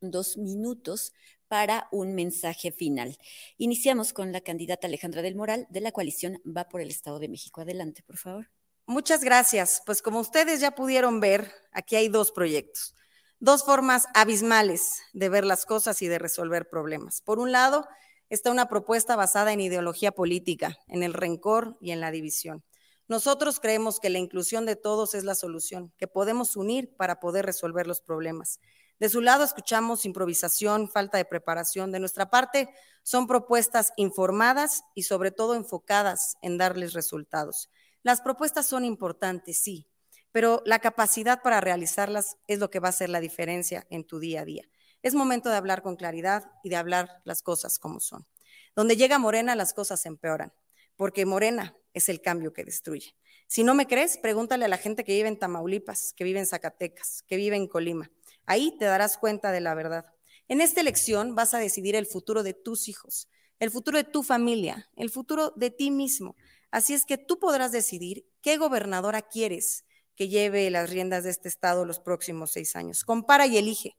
Dos 0.00 0.38
minutos 0.38 1.12
para 1.48 1.88
un 1.90 2.14
mensaje 2.14 2.70
final. 2.70 3.16
Iniciamos 3.56 4.12
con 4.12 4.30
la 4.30 4.42
candidata 4.42 4.86
Alejandra 4.86 5.22
del 5.22 5.34
Moral 5.34 5.66
de 5.68 5.80
la 5.80 5.90
coalición 5.90 6.40
Va 6.46 6.68
por 6.68 6.80
el 6.80 6.90
Estado 6.90 7.18
de 7.18 7.28
México. 7.28 7.60
Adelante, 7.60 8.04
por 8.06 8.18
favor. 8.18 8.48
Muchas 8.88 9.22
gracias. 9.22 9.82
Pues 9.84 10.00
como 10.00 10.18
ustedes 10.18 10.60
ya 10.60 10.70
pudieron 10.70 11.20
ver, 11.20 11.52
aquí 11.72 11.94
hay 11.94 12.08
dos 12.08 12.32
proyectos, 12.32 12.94
dos 13.38 13.62
formas 13.62 14.06
abismales 14.14 15.02
de 15.12 15.28
ver 15.28 15.44
las 15.44 15.66
cosas 15.66 16.00
y 16.00 16.08
de 16.08 16.18
resolver 16.18 16.70
problemas. 16.70 17.20
Por 17.20 17.38
un 17.38 17.52
lado, 17.52 17.86
está 18.30 18.50
una 18.50 18.66
propuesta 18.66 19.14
basada 19.14 19.52
en 19.52 19.60
ideología 19.60 20.12
política, 20.12 20.78
en 20.86 21.02
el 21.02 21.12
rencor 21.12 21.76
y 21.82 21.90
en 21.90 22.00
la 22.00 22.10
división. 22.10 22.64
Nosotros 23.08 23.60
creemos 23.60 24.00
que 24.00 24.08
la 24.08 24.20
inclusión 24.20 24.64
de 24.64 24.74
todos 24.74 25.14
es 25.14 25.22
la 25.22 25.34
solución, 25.34 25.92
que 25.98 26.08
podemos 26.08 26.56
unir 26.56 26.96
para 26.96 27.20
poder 27.20 27.44
resolver 27.44 27.86
los 27.86 28.00
problemas. 28.00 28.58
De 28.98 29.10
su 29.10 29.20
lado 29.20 29.44
escuchamos 29.44 30.06
improvisación, 30.06 30.88
falta 30.88 31.18
de 31.18 31.26
preparación. 31.26 31.92
De 31.92 32.00
nuestra 32.00 32.30
parte 32.30 32.70
son 33.02 33.26
propuestas 33.26 33.92
informadas 33.98 34.84
y 34.94 35.02
sobre 35.02 35.30
todo 35.30 35.56
enfocadas 35.56 36.38
en 36.40 36.56
darles 36.56 36.94
resultados. 36.94 37.68
Las 38.02 38.20
propuestas 38.20 38.66
son 38.66 38.84
importantes, 38.84 39.58
sí, 39.58 39.88
pero 40.32 40.62
la 40.64 40.78
capacidad 40.78 41.42
para 41.42 41.60
realizarlas 41.60 42.36
es 42.46 42.58
lo 42.58 42.70
que 42.70 42.80
va 42.80 42.88
a 42.88 42.90
hacer 42.90 43.08
la 43.08 43.20
diferencia 43.20 43.86
en 43.90 44.04
tu 44.04 44.18
día 44.18 44.42
a 44.42 44.44
día. 44.44 44.64
Es 45.02 45.14
momento 45.14 45.48
de 45.48 45.56
hablar 45.56 45.82
con 45.82 45.96
claridad 45.96 46.50
y 46.62 46.68
de 46.68 46.76
hablar 46.76 47.22
las 47.24 47.42
cosas 47.42 47.78
como 47.78 48.00
son. 48.00 48.26
Donde 48.74 48.96
llega 48.96 49.18
Morena, 49.18 49.54
las 49.54 49.74
cosas 49.74 50.04
empeoran, 50.06 50.52
porque 50.96 51.26
Morena 51.26 51.76
es 51.92 52.08
el 52.08 52.20
cambio 52.20 52.52
que 52.52 52.64
destruye. 52.64 53.14
Si 53.46 53.64
no 53.64 53.74
me 53.74 53.86
crees, 53.86 54.18
pregúntale 54.18 54.64
a 54.66 54.68
la 54.68 54.76
gente 54.76 55.04
que 55.04 55.14
vive 55.14 55.28
en 55.28 55.38
Tamaulipas, 55.38 56.12
que 56.14 56.24
vive 56.24 56.38
en 56.38 56.46
Zacatecas, 56.46 57.22
que 57.26 57.36
vive 57.36 57.56
en 57.56 57.66
Colima. 57.66 58.10
Ahí 58.44 58.76
te 58.78 58.84
darás 58.84 59.16
cuenta 59.18 59.52
de 59.52 59.60
la 59.60 59.74
verdad. 59.74 60.06
En 60.48 60.60
esta 60.60 60.80
elección 60.80 61.34
vas 61.34 61.54
a 61.54 61.58
decidir 61.58 61.96
el 61.96 62.06
futuro 62.06 62.42
de 62.42 62.54
tus 62.54 62.88
hijos, 62.88 63.28
el 63.58 63.70
futuro 63.70 63.98
de 63.98 64.04
tu 64.04 64.22
familia, 64.22 64.90
el 64.96 65.10
futuro 65.10 65.52
de 65.56 65.70
ti 65.70 65.90
mismo. 65.90 66.36
Así 66.70 66.94
es 66.94 67.04
que 67.04 67.18
tú 67.18 67.38
podrás 67.38 67.72
decidir 67.72 68.26
qué 68.42 68.56
gobernadora 68.56 69.22
quieres 69.22 69.84
que 70.14 70.28
lleve 70.28 70.68
las 70.70 70.90
riendas 70.90 71.24
de 71.24 71.30
este 71.30 71.48
estado 71.48 71.84
los 71.84 72.00
próximos 72.00 72.50
seis 72.52 72.76
años. 72.76 73.04
Compara 73.04 73.46
y 73.46 73.56
elige. 73.56 73.96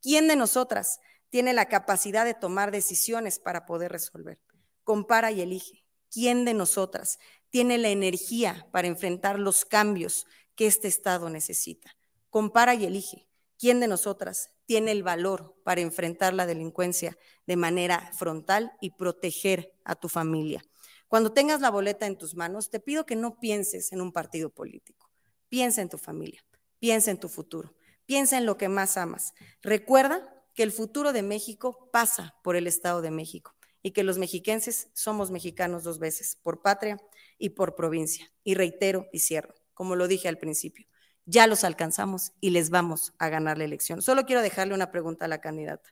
¿Quién 0.00 0.28
de 0.28 0.36
nosotras 0.36 1.00
tiene 1.28 1.52
la 1.52 1.66
capacidad 1.66 2.24
de 2.24 2.34
tomar 2.34 2.70
decisiones 2.70 3.38
para 3.38 3.66
poder 3.66 3.90
resolver? 3.90 4.38
Compara 4.84 5.32
y 5.32 5.40
elige. 5.40 5.84
¿Quién 6.10 6.44
de 6.44 6.54
nosotras 6.54 7.18
tiene 7.50 7.78
la 7.78 7.88
energía 7.88 8.68
para 8.70 8.86
enfrentar 8.86 9.38
los 9.38 9.64
cambios 9.64 10.26
que 10.54 10.66
este 10.66 10.88
estado 10.88 11.28
necesita? 11.28 11.96
Compara 12.30 12.74
y 12.74 12.86
elige. 12.86 13.26
¿Quién 13.58 13.80
de 13.80 13.88
nosotras 13.88 14.50
tiene 14.66 14.92
el 14.92 15.02
valor 15.02 15.56
para 15.64 15.80
enfrentar 15.80 16.34
la 16.34 16.46
delincuencia 16.46 17.18
de 17.46 17.56
manera 17.56 18.12
frontal 18.12 18.72
y 18.80 18.90
proteger 18.90 19.72
a 19.84 19.96
tu 19.96 20.08
familia? 20.08 20.62
Cuando 21.08 21.32
tengas 21.32 21.60
la 21.60 21.70
boleta 21.70 22.06
en 22.06 22.18
tus 22.18 22.34
manos, 22.34 22.70
te 22.70 22.80
pido 22.80 23.06
que 23.06 23.16
no 23.16 23.38
pienses 23.38 23.92
en 23.92 24.00
un 24.00 24.12
partido 24.12 24.50
político. 24.50 25.10
Piensa 25.48 25.80
en 25.80 25.88
tu 25.88 25.98
familia, 25.98 26.44
piensa 26.78 27.10
en 27.10 27.20
tu 27.20 27.28
futuro, 27.28 27.74
piensa 28.04 28.38
en 28.38 28.46
lo 28.46 28.56
que 28.56 28.68
más 28.68 28.96
amas. 28.96 29.32
Recuerda 29.62 30.44
que 30.54 30.64
el 30.64 30.72
futuro 30.72 31.12
de 31.12 31.22
México 31.22 31.88
pasa 31.92 32.34
por 32.42 32.56
el 32.56 32.66
Estado 32.66 33.02
de 33.02 33.10
México 33.10 33.54
y 33.82 33.92
que 33.92 34.02
los 34.02 34.18
mexiquenses 34.18 34.88
somos 34.94 35.30
mexicanos 35.30 35.84
dos 35.84 36.00
veces, 36.00 36.38
por 36.42 36.60
patria 36.60 36.96
y 37.38 37.50
por 37.50 37.76
provincia. 37.76 38.32
Y 38.42 38.54
reitero 38.54 39.06
y 39.12 39.20
cierro, 39.20 39.54
como 39.74 39.94
lo 39.94 40.08
dije 40.08 40.28
al 40.28 40.38
principio, 40.38 40.88
ya 41.24 41.46
los 41.46 41.62
alcanzamos 41.62 42.32
y 42.40 42.50
les 42.50 42.70
vamos 42.70 43.12
a 43.18 43.28
ganar 43.28 43.58
la 43.58 43.64
elección. 43.64 44.02
Solo 44.02 44.24
quiero 44.24 44.42
dejarle 44.42 44.74
una 44.74 44.90
pregunta 44.90 45.26
a 45.26 45.28
la 45.28 45.40
candidata. 45.40 45.90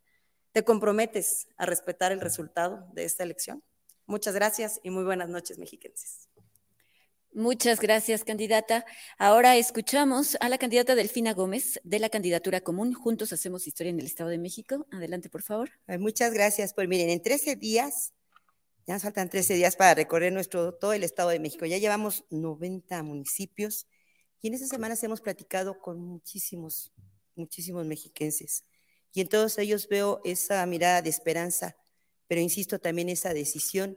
¿Te 0.50 0.64
comprometes 0.64 1.48
a 1.57 1.66
respetar 1.66 2.11
el 2.11 2.20
resultado 2.20 2.88
de 2.94 3.05
esta 3.05 3.22
elección? 3.22 3.62
Muchas 4.07 4.35
gracias 4.35 4.81
y 4.83 4.90
muy 4.90 5.05
buenas 5.05 5.29
noches, 5.29 5.59
mexiquenses. 5.59 6.29
Muchas 7.33 7.81
gracias, 7.81 8.23
candidata. 8.23 8.85
Ahora 9.19 9.57
escuchamos 9.57 10.37
a 10.40 10.49
la 10.49 10.57
candidata 10.57 10.95
Delfina 10.95 11.33
Gómez 11.35 11.81
de 11.83 11.99
la 11.99 12.09
candidatura 12.09 12.61
común. 12.61 12.95
Juntos 12.95 13.33
hacemos 13.33 13.67
historia 13.67 13.90
en 13.90 13.99
el 13.99 14.07
Estado 14.07 14.31
de 14.31 14.38
México. 14.38 14.87
Adelante, 14.93 15.29
por 15.29 15.43
favor. 15.43 15.71
Muchas 15.99 16.33
gracias. 16.33 16.75
Pues 16.75 16.87
miren, 16.87 17.11
en 17.11 17.21
13 17.21 17.57
días, 17.57 18.12
ya 18.87 18.95
nos 18.95 19.03
faltan 19.03 19.29
13 19.29 19.55
días 19.55 19.75
para 19.75 19.95
recorrer 19.95 20.33
nuestro, 20.33 20.75
todo 20.75 20.93
el 20.93 21.03
Estado 21.03 21.31
de 21.31 21.40
México. 21.40 21.67
Ya 21.67 21.79
llevamos 21.79 22.25
90 22.31 23.03
municipios 23.03 23.88
y 24.40 24.49
en 24.49 24.55
esas 24.55 24.69
semanas 24.69 25.03
hemos 25.03 25.21
platicado 25.21 25.81
con 25.81 25.99
muchísimos, 25.99 26.93
muchísimos 27.35 27.85
mexiquenses. 27.85 28.64
Y 29.12 29.23
en 29.23 29.29
todos 29.29 29.59
ellos 29.59 29.88
veo 29.88 30.21
esa 30.23 30.64
mirada 30.67 31.03
de 31.03 31.11
esperanza, 31.11 31.77
pero 32.35 32.42
insisto 32.42 32.81
también 32.81 33.09
esa 33.11 33.33
decisión 33.33 33.97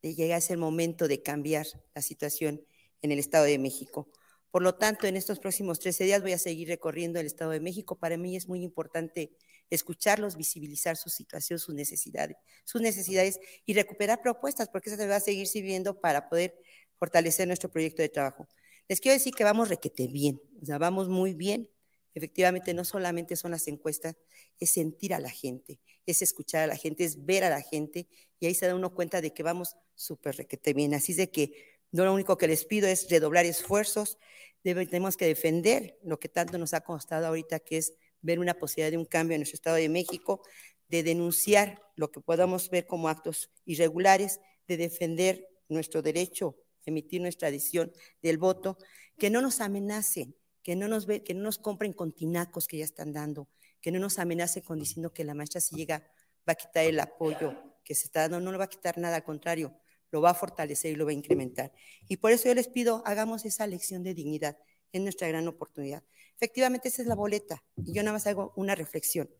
de 0.00 0.14
llegar 0.14 0.36
a 0.36 0.38
ese 0.38 0.56
momento 0.56 1.06
de 1.06 1.22
cambiar 1.22 1.66
la 1.94 2.00
situación 2.00 2.64
en 3.02 3.12
el 3.12 3.18
Estado 3.18 3.44
de 3.44 3.58
México. 3.58 4.10
Por 4.50 4.62
lo 4.62 4.76
tanto, 4.76 5.06
en 5.06 5.18
estos 5.18 5.38
próximos 5.38 5.80
13 5.80 6.04
días 6.04 6.22
voy 6.22 6.32
a 6.32 6.38
seguir 6.38 6.68
recorriendo 6.68 7.20
el 7.20 7.26
Estado 7.26 7.50
de 7.50 7.60
México. 7.60 7.98
Para 7.98 8.16
mí 8.16 8.36
es 8.36 8.48
muy 8.48 8.62
importante 8.62 9.36
escucharlos, 9.68 10.38
visibilizar 10.38 10.96
su 10.96 11.10
situación, 11.10 11.58
sus 11.58 11.74
necesidades, 11.74 12.38
sus 12.64 12.80
necesidades 12.80 13.38
y 13.66 13.74
recuperar 13.74 14.22
propuestas, 14.22 14.70
porque 14.70 14.88
eso 14.88 14.96
se 14.96 15.06
va 15.06 15.16
a 15.16 15.20
seguir 15.20 15.46
sirviendo 15.46 16.00
para 16.00 16.30
poder 16.30 16.58
fortalecer 16.98 17.46
nuestro 17.46 17.70
proyecto 17.70 18.00
de 18.00 18.08
trabajo. 18.08 18.48
Les 18.88 18.98
quiero 18.98 19.12
decir 19.12 19.34
que 19.34 19.44
vamos 19.44 19.68
requete 19.68 20.06
bien, 20.06 20.40
o 20.62 20.64
sea, 20.64 20.78
vamos 20.78 21.10
muy 21.10 21.34
bien. 21.34 21.68
Efectivamente, 22.14 22.74
no 22.74 22.84
solamente 22.84 23.36
son 23.36 23.50
las 23.50 23.66
encuestas, 23.68 24.16
es 24.58 24.70
sentir 24.70 25.14
a 25.14 25.20
la 25.20 25.30
gente, 25.30 25.80
es 26.06 26.22
escuchar 26.22 26.62
a 26.62 26.66
la 26.66 26.76
gente, 26.76 27.04
es 27.04 27.24
ver 27.24 27.44
a 27.44 27.50
la 27.50 27.60
gente 27.60 28.08
y 28.38 28.46
ahí 28.46 28.54
se 28.54 28.66
da 28.66 28.74
uno 28.74 28.94
cuenta 28.94 29.20
de 29.20 29.32
que 29.32 29.42
vamos 29.42 29.76
súper 29.94 30.36
requete 30.36 30.72
bien. 30.72 30.94
Así 30.94 31.14
de 31.14 31.30
que 31.30 31.52
no 31.90 32.04
lo 32.04 32.14
único 32.14 32.36
que 32.36 32.48
les 32.48 32.64
pido 32.64 32.88
es 32.88 33.08
redoblar 33.10 33.46
esfuerzos, 33.46 34.18
tenemos 34.62 35.16
que 35.16 35.26
defender 35.26 35.98
lo 36.02 36.18
que 36.18 36.28
tanto 36.28 36.56
nos 36.56 36.72
ha 36.72 36.80
costado 36.80 37.26
ahorita, 37.26 37.60
que 37.60 37.78
es 37.78 37.94
ver 38.22 38.38
una 38.38 38.54
posibilidad 38.54 38.90
de 38.90 38.98
un 38.98 39.04
cambio 39.04 39.34
en 39.34 39.40
nuestro 39.40 39.56
Estado 39.56 39.76
de 39.76 39.88
México, 39.88 40.42
de 40.88 41.02
denunciar 41.02 41.82
lo 41.96 42.10
que 42.10 42.20
podamos 42.20 42.70
ver 42.70 42.86
como 42.86 43.08
actos 43.08 43.50
irregulares, 43.64 44.40
de 44.66 44.76
defender 44.76 45.46
nuestro 45.68 46.00
derecho 46.00 46.56
emitir 46.86 47.20
nuestra 47.20 47.50
decisión 47.50 47.92
del 48.22 48.38
voto, 48.38 48.78
que 49.18 49.30
no 49.30 49.40
nos 49.40 49.60
amenacen, 49.60 50.36
que 50.64 50.74
no 50.74 50.88
nos, 50.88 51.06
ve, 51.06 51.22
que 51.22 51.34
no 51.34 51.42
nos 51.42 51.58
compren 51.58 51.92
con 51.92 52.10
tinacos 52.10 52.66
que 52.66 52.78
ya 52.78 52.84
están 52.84 53.12
dando, 53.12 53.48
que 53.82 53.92
no 53.92 54.00
nos 54.00 54.18
amenace 54.18 54.62
con 54.62 54.78
diciendo 54.80 55.12
que 55.12 55.22
la 55.22 55.34
maestra 55.34 55.60
si 55.60 55.76
llega 55.76 56.10
va 56.48 56.54
a 56.54 56.56
quitar 56.56 56.86
el 56.86 56.98
apoyo 56.98 57.54
que 57.84 57.94
se 57.94 58.06
está 58.06 58.22
dando, 58.22 58.40
no 58.40 58.50
le 58.50 58.56
va 58.56 58.64
a 58.64 58.68
quitar 58.68 58.96
nada, 58.96 59.16
al 59.16 59.24
contrario, 59.24 59.78
lo 60.10 60.22
va 60.22 60.30
a 60.30 60.34
fortalecer 60.34 60.92
y 60.92 60.96
lo 60.96 61.04
va 61.04 61.10
a 61.10 61.14
incrementar. 61.14 61.70
Y 62.08 62.16
por 62.16 62.32
eso 62.32 62.48
yo 62.48 62.54
les 62.54 62.68
pido, 62.68 63.02
hagamos 63.04 63.44
esa 63.44 63.66
lección 63.66 64.02
de 64.02 64.14
dignidad, 64.14 64.56
es 64.90 65.02
nuestra 65.02 65.28
gran 65.28 65.46
oportunidad. 65.46 66.02
Efectivamente, 66.36 66.88
esa 66.88 67.02
es 67.02 67.08
la 67.08 67.14
boleta, 67.14 67.62
y 67.76 67.92
yo 67.92 68.02
nada 68.02 68.14
más 68.14 68.26
hago 68.26 68.54
una 68.56 68.74
reflexión. 68.74 69.30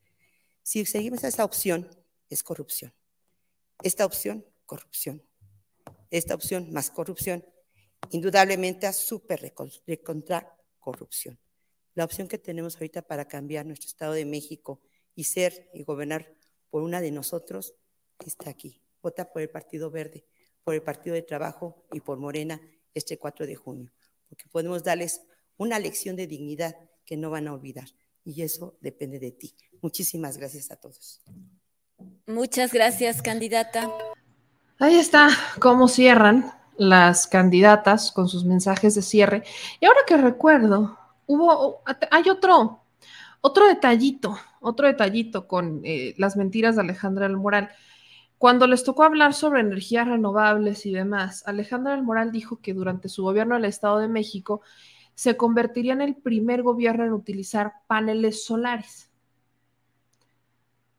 Si 0.63 0.85
seguimos 0.85 1.25
esa 1.25 1.45
opción, 1.45 1.89
es 2.29 2.43
corrupción. 2.43 2.93
Esta 3.83 4.05
opción, 4.05 4.45
corrupción. 4.67 5.23
Esta 6.11 6.35
opción, 6.35 6.71
más 6.71 6.91
corrupción, 6.91 7.47
indudablemente 8.11 8.87
a 8.87 8.93
súper 8.93 9.55
contra 10.03 10.55
corrupción 10.85 11.39
la 11.95 12.05
opción 12.05 12.29
que 12.29 12.39
tenemos 12.39 12.75
ahorita 12.75 13.03
para 13.03 13.27
cambiar 13.27 13.67
nuestro 13.67 13.89
Estado 13.89 14.13
de 14.13 14.25
México 14.25 14.81
y 15.15 15.25
ser 15.25 15.71
y 15.73 15.85
gobernar 15.85 16.35
por 16.71 16.83
una 16.83 17.01
de 17.01 17.11
nosotros 17.11 17.75
está 18.25 18.51
aquí. 18.51 18.83
Vota 19.03 19.33
por 19.33 19.43
el 19.43 19.51
Partido 19.51 19.91
Verde, 19.91 20.27
por 20.65 20.75
el 20.75 20.83
Partido 20.83 21.15
de 21.15 21.23
Trabajo 21.23 21.87
y 21.93 22.01
por 22.01 22.19
Morena 22.19 22.61
este 22.95 23.19
4 23.19 23.47
de 23.47 23.55
junio, 23.55 23.93
porque 24.29 24.47
podemos 24.51 24.83
darles 24.83 25.23
una 25.57 25.79
lección 25.79 26.17
de 26.17 26.27
dignidad 26.27 26.77
que 27.05 27.17
no 27.17 27.31
van 27.31 27.49
a 27.49 27.53
olvidar 27.53 27.89
y 28.25 28.43
eso 28.43 28.77
depende 28.81 29.19
de 29.19 29.31
ti. 29.31 29.55
Muchísimas 29.81 30.37
gracias 30.39 30.71
a 30.71 30.77
todos. 30.77 31.23
Muchas 32.27 32.73
gracias, 32.73 33.23
candidata. 33.23 33.93
Ahí 34.79 34.97
está 34.97 35.29
cómo 35.61 35.87
cierran 35.87 36.51
las 36.77 37.27
candidatas 37.27 38.13
con 38.13 38.29
sus 38.29 38.45
mensajes 38.45 38.95
de 38.95 39.03
cierre. 39.03 39.45
Y 39.81 39.87
ahora 39.87 40.01
que 40.07 40.17
recuerdo, 40.17 40.99
hubo, 41.27 41.83
hay 42.11 42.29
otro, 42.29 42.83
otro 43.41 43.67
detallito, 43.67 44.37
otro 44.61 44.87
detallito 44.87 45.47
con 45.47 45.81
eh, 45.85 46.15
las 46.19 46.37
mentiras 46.37 46.77
de 46.77 46.83
Alejandra 46.83 47.29
del 47.29 47.37
Moral. 47.37 47.71
Cuando 48.39 48.67
les 48.67 48.85
tocó 48.85 49.05
hablar 49.05 49.35
sobre 49.35 49.61
energías 49.61 50.07
renovables 50.07 50.87
y 50.87 50.93
demás, 50.93 51.47
Alejandra 51.47 51.93
del 51.93 52.03
Moral 52.03 52.33
dijo 52.33 52.61
que 52.61 52.75
durante 52.75 53.09
su 53.09 53.23
gobierno 53.23 53.55
del 53.55 53.65
Estado 53.65 53.99
de 53.99 54.09
México 54.09 54.61
se 55.15 55.37
convertiría 55.37 55.93
en 55.93 56.03
el 56.03 56.17
primer 56.17 56.63
gobierno 56.63 57.05
en 57.05 57.13
utilizar 57.13 57.75
paneles 57.87 58.45
solares. 58.45 59.11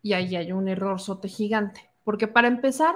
Y 0.01 0.13
ahí 0.13 0.35
hay 0.35 0.51
un 0.51 0.67
error 0.67 1.01
sote 1.01 1.27
gigante, 1.27 1.89
porque 2.03 2.27
para 2.27 2.47
empezar, 2.47 2.95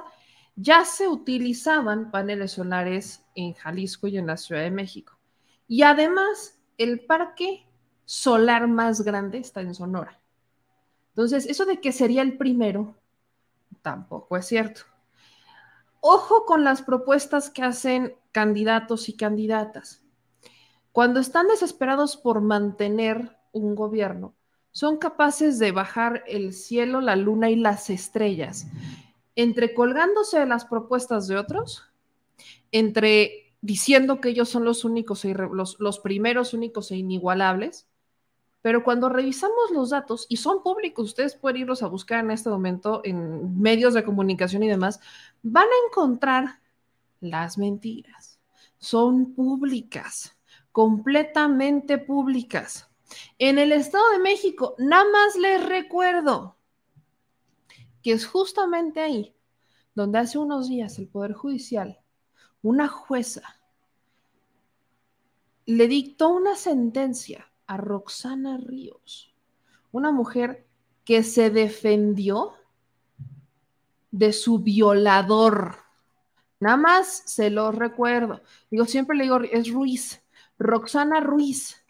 ya 0.56 0.86
se 0.86 1.08
utilizaban 1.08 2.12
paneles 2.12 2.54
solares 2.54 3.24
en 3.36 3.54
Jalisco 3.54 4.08
y 4.08 4.18
en 4.18 4.28
la 4.28 4.38
Ciudad 4.38 4.62
de 4.62 4.72
México. 4.72 5.18
Y 5.68 5.84
además, 5.84 6.60
el 6.78 7.06
parque 7.06 7.68
solar 8.06 8.68
más 8.68 9.02
grande 9.02 9.38
está 9.38 9.62
en 9.62 9.76
Sonora. 9.76 10.20
Entonces, 11.10 11.46
eso 11.46 11.66
de 11.66 11.80
que 11.80 11.92
sería 11.92 12.22
el 12.22 12.38
primero, 12.38 12.96
tampoco 13.82 14.38
es 14.38 14.48
cierto. 14.48 14.82
Ojo 16.02 16.46
con 16.46 16.64
las 16.64 16.82
propuestas 16.82 17.50
que 17.50 17.64
hacen 17.64 18.16
candidatos 18.32 19.10
y 19.10 19.18
candidatas. 19.18 20.02
Cuando 20.92 21.20
están 21.20 21.48
desesperados 21.48 22.18
por 22.18 22.42
mantener 22.42 23.38
un 23.52 23.76
gobierno, 23.76 24.34
son 24.72 24.98
capaces 24.98 25.60
de 25.60 25.72
bajar 25.72 26.24
el 26.28 26.54
cielo, 26.54 27.02
la 27.02 27.16
luna 27.16 27.50
y 27.50 27.56
las 27.56 27.90
estrellas, 27.90 28.68
entre 29.42 29.74
colgándose 29.74 30.38
de 30.38 30.46
las 30.46 30.66
propuestas 30.66 31.28
de 31.28 31.38
otros, 31.38 31.84
entre 32.74 33.54
diciendo 33.62 34.20
que 34.20 34.30
ellos 34.30 34.50
son 34.50 34.66
los 34.66 34.84
únicos, 34.84 35.24
e 35.24 35.34
los, 35.34 35.78
los 35.80 36.00
primeros, 36.00 36.54
únicos 36.54 36.92
e 36.92 36.98
inigualables, 36.98 37.88
pero 38.62 38.84
cuando 38.84 39.08
revisamos 39.08 39.72
los 39.72 39.92
datos, 39.92 40.26
y 40.28 40.38
son 40.38 40.62
públicos, 40.62 41.06
ustedes 41.08 41.36
pueden 41.36 41.62
irlos 41.62 41.84
a 41.84 41.88
buscar 41.88 42.20
en 42.20 42.32
este 42.32 42.50
momento 42.50 43.00
en 43.06 43.58
medios 43.62 43.94
de 43.94 44.04
comunicación 44.04 44.64
y 44.64 44.68
demás, 44.68 45.00
van 45.42 45.64
a 45.64 45.88
encontrar 45.88 46.60
las 47.22 47.58
mentiras. 47.58 48.42
Son 48.78 49.34
públicas, 49.34 50.38
completamente 50.74 51.98
públicas. 51.98 52.90
En 53.38 53.58
el 53.58 53.72
Estado 53.72 54.10
de 54.12 54.20
México, 54.20 54.76
nada 54.78 55.06
más 55.10 55.38
les 55.38 55.66
recuerdo 55.66 56.58
que 58.10 58.16
es 58.16 58.26
justamente 58.26 59.02
ahí 59.02 59.36
donde 59.94 60.18
hace 60.18 60.40
unos 60.40 60.68
días 60.68 60.98
el 60.98 61.08
Poder 61.08 61.34
Judicial, 61.34 62.00
una 62.64 62.88
jueza, 62.88 63.44
le 65.68 65.88
dictó 65.88 66.30
una 66.30 66.56
sentencia 66.56 67.52
a 67.68 67.78
Roxana 67.78 68.58
Ríos, 68.58 69.36
una 69.92 70.12
mujer 70.12 70.66
que 71.06 71.22
se 71.22 71.52
defendió 71.52 72.54
de 74.10 74.34
su 74.34 74.58
violador. 74.58 75.76
Nada 76.60 76.78
más 76.78 77.22
se 77.28 77.52
lo 77.52 77.72
recuerdo. 77.72 78.42
Digo, 78.72 78.86
siempre 78.86 79.18
le 79.18 79.26
digo, 79.26 79.38
es 79.42 79.72
Ruiz, 79.72 80.20
Roxana 80.58 81.20
Ruiz, 81.20 81.86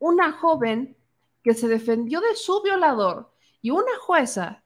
una 0.00 0.32
joven 0.32 0.96
que 1.44 1.54
se 1.54 1.68
defendió 1.68 2.20
de 2.20 2.34
su 2.34 2.60
violador 2.60 3.32
y 3.62 3.70
una 3.70 3.96
jueza 4.00 4.59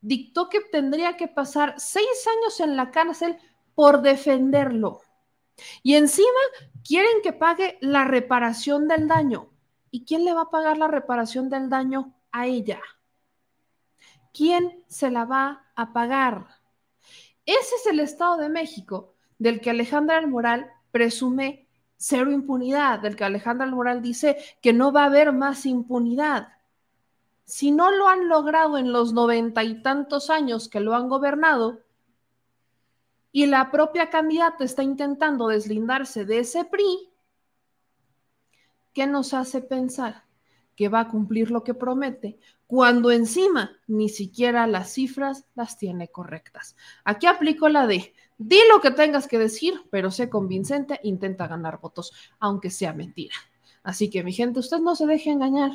dictó 0.00 0.48
que 0.48 0.60
tendría 0.60 1.16
que 1.16 1.28
pasar 1.28 1.74
seis 1.78 2.26
años 2.38 2.60
en 2.60 2.76
la 2.76 2.90
cárcel 2.90 3.38
por 3.74 4.02
defenderlo. 4.02 5.00
Y 5.82 5.94
encima 5.94 6.28
quieren 6.86 7.22
que 7.22 7.32
pague 7.32 7.78
la 7.80 8.04
reparación 8.04 8.88
del 8.88 9.08
daño. 9.08 9.50
¿Y 9.90 10.04
quién 10.04 10.24
le 10.24 10.34
va 10.34 10.42
a 10.42 10.50
pagar 10.50 10.76
la 10.76 10.88
reparación 10.88 11.48
del 11.48 11.68
daño 11.68 12.14
a 12.30 12.46
ella? 12.46 12.80
¿Quién 14.32 14.84
se 14.88 15.10
la 15.10 15.24
va 15.24 15.66
a 15.74 15.92
pagar? 15.92 16.46
Ese 17.44 17.74
es 17.76 17.86
el 17.86 18.00
Estado 18.00 18.36
de 18.36 18.48
México 18.48 19.14
del 19.38 19.60
que 19.60 19.70
Alejandra 19.70 20.16
del 20.16 20.28
Moral 20.28 20.70
presume 20.90 21.68
cero 21.96 22.30
impunidad, 22.30 23.00
del 23.00 23.16
que 23.16 23.24
Alejandra 23.24 23.66
del 23.66 23.74
Moral 23.74 24.02
dice 24.02 24.36
que 24.60 24.72
no 24.72 24.92
va 24.92 25.02
a 25.02 25.06
haber 25.06 25.32
más 25.32 25.66
impunidad. 25.66 26.48
Si 27.48 27.70
no 27.70 27.90
lo 27.90 28.08
han 28.08 28.28
logrado 28.28 28.76
en 28.76 28.92
los 28.92 29.14
noventa 29.14 29.64
y 29.64 29.80
tantos 29.80 30.28
años 30.28 30.68
que 30.68 30.80
lo 30.80 30.94
han 30.94 31.08
gobernado, 31.08 31.80
y 33.32 33.46
la 33.46 33.70
propia 33.70 34.10
candidata 34.10 34.64
está 34.64 34.82
intentando 34.82 35.48
deslindarse 35.48 36.26
de 36.26 36.40
ese 36.40 36.66
PRI, 36.66 37.08
¿qué 38.92 39.06
nos 39.06 39.32
hace 39.32 39.62
pensar 39.62 40.24
que 40.76 40.90
va 40.90 41.00
a 41.00 41.08
cumplir 41.08 41.50
lo 41.50 41.64
que 41.64 41.72
promete 41.72 42.38
cuando 42.66 43.10
encima 43.10 43.78
ni 43.86 44.10
siquiera 44.10 44.66
las 44.66 44.92
cifras 44.92 45.46
las 45.54 45.78
tiene 45.78 46.08
correctas? 46.08 46.76
Aquí 47.02 47.26
aplico 47.26 47.70
la 47.70 47.86
de, 47.86 48.12
di 48.36 48.60
lo 48.70 48.82
que 48.82 48.90
tengas 48.90 49.26
que 49.26 49.38
decir, 49.38 49.72
pero 49.90 50.10
sé 50.10 50.28
convincente, 50.28 51.00
intenta 51.02 51.48
ganar 51.48 51.80
votos, 51.80 52.12
aunque 52.40 52.68
sea 52.68 52.92
mentira. 52.92 53.36
Así 53.82 54.10
que 54.10 54.22
mi 54.22 54.34
gente, 54.34 54.60
usted 54.60 54.80
no 54.80 54.94
se 54.94 55.06
deje 55.06 55.30
engañar. 55.30 55.72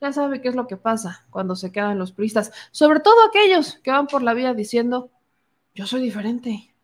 Ya 0.00 0.12
sabe 0.12 0.40
qué 0.40 0.48
es 0.48 0.54
lo 0.54 0.66
que 0.66 0.76
pasa 0.76 1.26
cuando 1.30 1.56
se 1.56 1.72
quedan 1.72 1.98
los 1.98 2.12
puristas, 2.12 2.52
sobre 2.70 3.00
todo 3.00 3.24
aquellos 3.24 3.74
que 3.82 3.90
van 3.90 4.06
por 4.06 4.22
la 4.22 4.34
vida 4.34 4.52
diciendo, 4.54 5.10
yo 5.74 5.86
soy 5.86 6.02
diferente. 6.02 6.74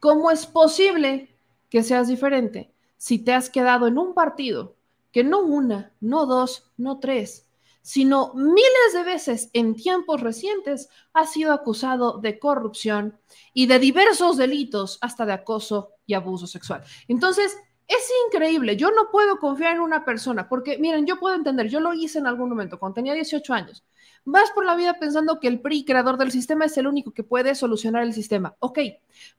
¿Cómo 0.00 0.30
es 0.30 0.46
posible 0.46 1.34
que 1.70 1.82
seas 1.82 2.08
diferente 2.08 2.72
si 2.96 3.18
te 3.18 3.32
has 3.32 3.50
quedado 3.50 3.86
en 3.86 3.98
un 3.98 4.14
partido 4.14 4.76
que 5.12 5.24
no 5.24 5.40
una, 5.40 5.92
no 6.00 6.26
dos, 6.26 6.70
no 6.76 6.98
tres, 6.98 7.46
sino 7.82 8.34
miles 8.34 8.92
de 8.92 9.04
veces 9.04 9.48
en 9.52 9.76
tiempos 9.76 10.20
recientes 10.20 10.88
ha 11.12 11.24
sido 11.24 11.52
acusado 11.52 12.18
de 12.18 12.38
corrupción 12.38 13.18
y 13.54 13.66
de 13.66 13.78
diversos 13.78 14.36
delitos, 14.36 14.98
hasta 15.00 15.24
de 15.24 15.34
acoso 15.34 15.92
y 16.04 16.14
abuso 16.14 16.46
sexual. 16.46 16.82
Entonces, 17.06 17.56
es 17.88 18.10
increíble, 18.26 18.76
yo 18.76 18.90
no 18.90 19.10
puedo 19.10 19.38
confiar 19.38 19.76
en 19.76 19.82
una 19.82 20.04
persona, 20.04 20.48
porque 20.48 20.78
miren, 20.78 21.06
yo 21.06 21.18
puedo 21.18 21.34
entender, 21.34 21.68
yo 21.68 21.80
lo 21.80 21.94
hice 21.94 22.18
en 22.18 22.26
algún 22.26 22.48
momento, 22.48 22.78
cuando 22.78 22.94
tenía 22.94 23.14
18 23.14 23.54
años. 23.54 23.84
Vas 24.24 24.50
por 24.50 24.64
la 24.64 24.74
vida 24.74 24.98
pensando 24.98 25.38
que 25.38 25.46
el 25.48 25.60
PRI, 25.60 25.84
creador 25.84 26.16
del 26.16 26.32
sistema, 26.32 26.64
es 26.64 26.76
el 26.76 26.88
único 26.88 27.12
que 27.12 27.22
puede 27.22 27.54
solucionar 27.54 28.02
el 28.02 28.12
sistema. 28.12 28.56
Ok, 28.58 28.78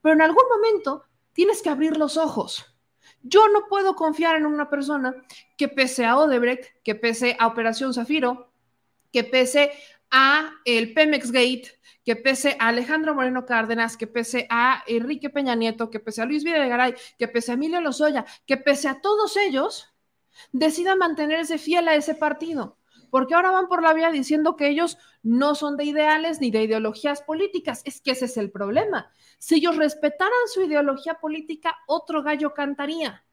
pero 0.02 0.16
en 0.16 0.22
algún 0.22 0.46
momento 0.50 1.04
tienes 1.34 1.62
que 1.62 1.70
abrir 1.70 1.98
los 1.98 2.16
ojos 2.16 2.78
yo 3.24 3.48
no 3.50 3.68
puedo 3.68 3.96
confiar 3.96 4.36
en 4.36 4.46
una 4.46 4.70
persona 4.70 5.16
que 5.58 5.68
pese 5.68 6.06
a 6.06 6.18
Odebrecht, 6.18 6.82
que 6.84 6.96
pese 6.96 7.36
a 7.40 7.48
Operación 7.48 7.94
Zafiro, 7.94 8.52
que 9.12 9.24
pese 9.24 9.72
a 10.12 10.52
el 10.66 10.94
Pemex 10.94 11.32
Gate, 11.32 11.77
que 12.08 12.16
pese 12.16 12.56
a 12.58 12.70
Alejandro 12.70 13.14
Moreno 13.14 13.46
Cárdenas, 13.46 13.98
que 13.98 14.08
pese 14.08 14.48
a 14.50 14.82
Enrique 14.88 15.30
Peña 15.30 15.56
Nieto, 15.56 15.90
que 15.90 16.00
pese 16.00 16.22
a 16.22 16.26
Luis 16.26 16.46
Videgaray, 16.46 16.96
que 17.20 17.28
pese 17.28 17.52
a 17.52 17.56
Emilio 17.56 17.82
Lozoya, 17.82 18.26
que 18.46 18.56
pese 18.56 18.88
a 18.88 19.02
todos 19.02 19.36
ellos, 19.36 19.94
decida 20.54 20.96
mantenerse 20.96 21.58
fiel 21.58 21.86
a 21.90 21.96
ese 21.96 22.16
partido. 22.16 22.78
Porque 23.12 23.36
ahora 23.36 23.52
van 23.52 23.68
por 23.68 23.84
la 23.84 23.94
vía 23.94 24.10
diciendo 24.10 24.56
que 24.56 24.70
ellos 24.70 24.98
no 25.22 25.54
son 25.54 25.76
de 25.76 25.84
ideales 25.84 26.40
ni 26.40 26.50
de 26.50 26.64
ideologías 26.64 27.22
políticas. 27.24 27.82
Es 27.84 28.00
que 28.00 28.12
ese 28.12 28.24
es 28.24 28.38
el 28.38 28.52
problema. 28.52 29.12
Si 29.38 29.56
ellos 29.56 29.76
respetaran 29.76 30.32
su 30.54 30.62
ideología 30.62 31.16
política, 31.16 31.76
otro 31.88 32.24
gallo 32.24 32.54
cantaría. 32.54 33.26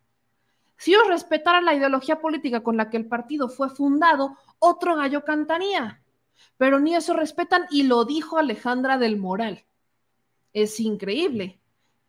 Si 0.79 0.93
ellos 0.93 1.07
respetaran 1.07 1.65
la 1.65 1.75
ideología 1.75 2.21
política 2.21 2.65
con 2.65 2.77
la 2.77 2.91
que 2.91 2.97
el 2.97 3.07
partido 3.07 3.49
fue 3.49 3.71
fundado, 3.71 4.37
otro 4.59 4.97
gallo 4.97 5.25
cantaría. 5.25 6.04
Pero 6.57 6.81
ni 6.81 6.95
eso 6.95 7.15
respetan 7.15 7.67
y 7.71 7.85
lo 7.85 8.05
dijo 8.05 8.39
Alejandra 8.39 8.99
del 8.99 9.17
Moral. 9.19 9.65
Es 10.53 10.81
increíble 10.81 11.61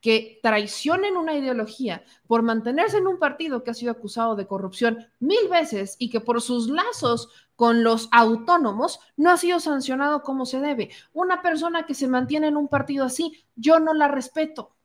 que 0.06 0.40
traicionen 0.44 1.18
una 1.18 1.34
ideología 1.34 2.06
por 2.28 2.44
mantenerse 2.44 2.98
en 2.98 3.08
un 3.08 3.18
partido 3.18 3.64
que 3.64 3.72
ha 3.72 3.74
sido 3.74 3.92
acusado 3.92 4.36
de 4.36 4.46
corrupción 4.46 5.08
mil 5.20 5.50
veces 5.50 5.96
y 5.98 6.12
que 6.12 6.20
por 6.20 6.44
sus 6.44 6.70
lazos 6.70 7.30
con 7.56 7.84
los 7.84 8.08
autónomos 8.12 9.00
no 9.18 9.32
ha 9.32 9.38
sido 9.38 9.60
sancionado 9.60 10.22
como 10.22 10.46
se 10.46 10.60
debe. 10.60 10.92
Una 11.12 11.42
persona 11.42 11.88
que 11.88 11.96
se 11.96 12.08
mantiene 12.08 12.50
en 12.50 12.56
un 12.56 12.68
partido 12.68 13.04
así, 13.04 13.44
yo 13.56 13.80
no 13.80 13.96
la 13.96 14.08
respeto. 14.08 14.76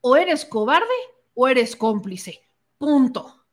O 0.00 0.16
eres 0.16 0.46
cobarde 0.46 0.86
o 1.34 1.46
eres 1.46 1.76
cómplice. 1.76 2.40
Punto. 2.78 3.44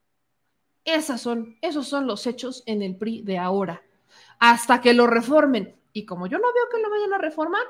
Esas 0.86 1.20
son, 1.20 1.58
esos 1.62 1.90
son 1.90 2.08
los 2.08 2.26
hechos 2.26 2.64
en 2.66 2.82
el 2.84 2.96
PRI 2.96 3.22
de 3.24 3.38
ahora. 3.38 3.84
Hasta 4.40 4.82
que 4.82 4.94
lo 4.94 5.08
reformen. 5.08 5.76
Y 5.94 6.06
como 6.06 6.28
yo 6.28 6.38
no 6.38 6.48
veo 6.54 6.70
que 6.72 6.82
lo 6.82 6.90
vayan 6.90 7.14
a 7.14 7.18
reformar, 7.18 7.64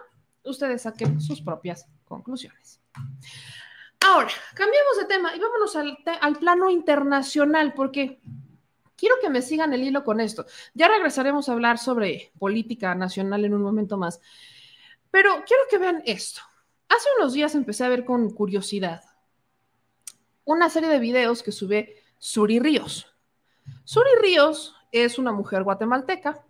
ustedes 0.43 0.83
saquen 0.83 1.19
sus 1.19 1.41
propias 1.41 1.87
conclusiones. 2.05 2.81
Ahora, 4.01 4.29
cambiemos 4.53 4.97
de 4.97 5.05
tema 5.05 5.35
y 5.35 5.39
vámonos 5.39 5.75
al, 5.75 5.97
al, 6.21 6.35
plano 6.37 6.69
internacional, 6.69 7.73
porque 7.73 8.21
quiero 8.95 9.15
que 9.21 9.29
me 9.29 9.41
sigan 9.41 9.73
el 9.73 9.83
hilo 9.83 10.03
con 10.03 10.19
esto. 10.19 10.45
Ya 10.73 10.87
regresaremos 10.87 11.49
a 11.49 11.53
hablar 11.53 11.77
sobre 11.77 12.31
política 12.39 12.95
nacional 12.95 13.45
en 13.45 13.53
un 13.53 13.61
momento 13.61 13.97
más, 13.97 14.21
pero 15.11 15.43
quiero 15.45 15.63
que 15.69 15.77
vean 15.77 16.01
esto. 16.05 16.41
Hace 16.87 17.07
unos 17.19 17.33
días 17.33 17.55
empecé 17.55 17.83
a 17.83 17.89
ver 17.89 18.05
con 18.05 18.29
curiosidad 18.31 19.03
una 20.45 20.69
serie 20.69 20.89
de 20.89 20.99
videos 20.99 21.43
que 21.43 21.51
sube 21.51 22.01
Suri 22.17 22.59
Ríos. 22.59 23.15
Suri 23.83 24.09
Ríos 24.19 24.75
es 24.91 25.19
una 25.19 25.31
mujer 25.31 25.63
guatemalteca 25.63 26.43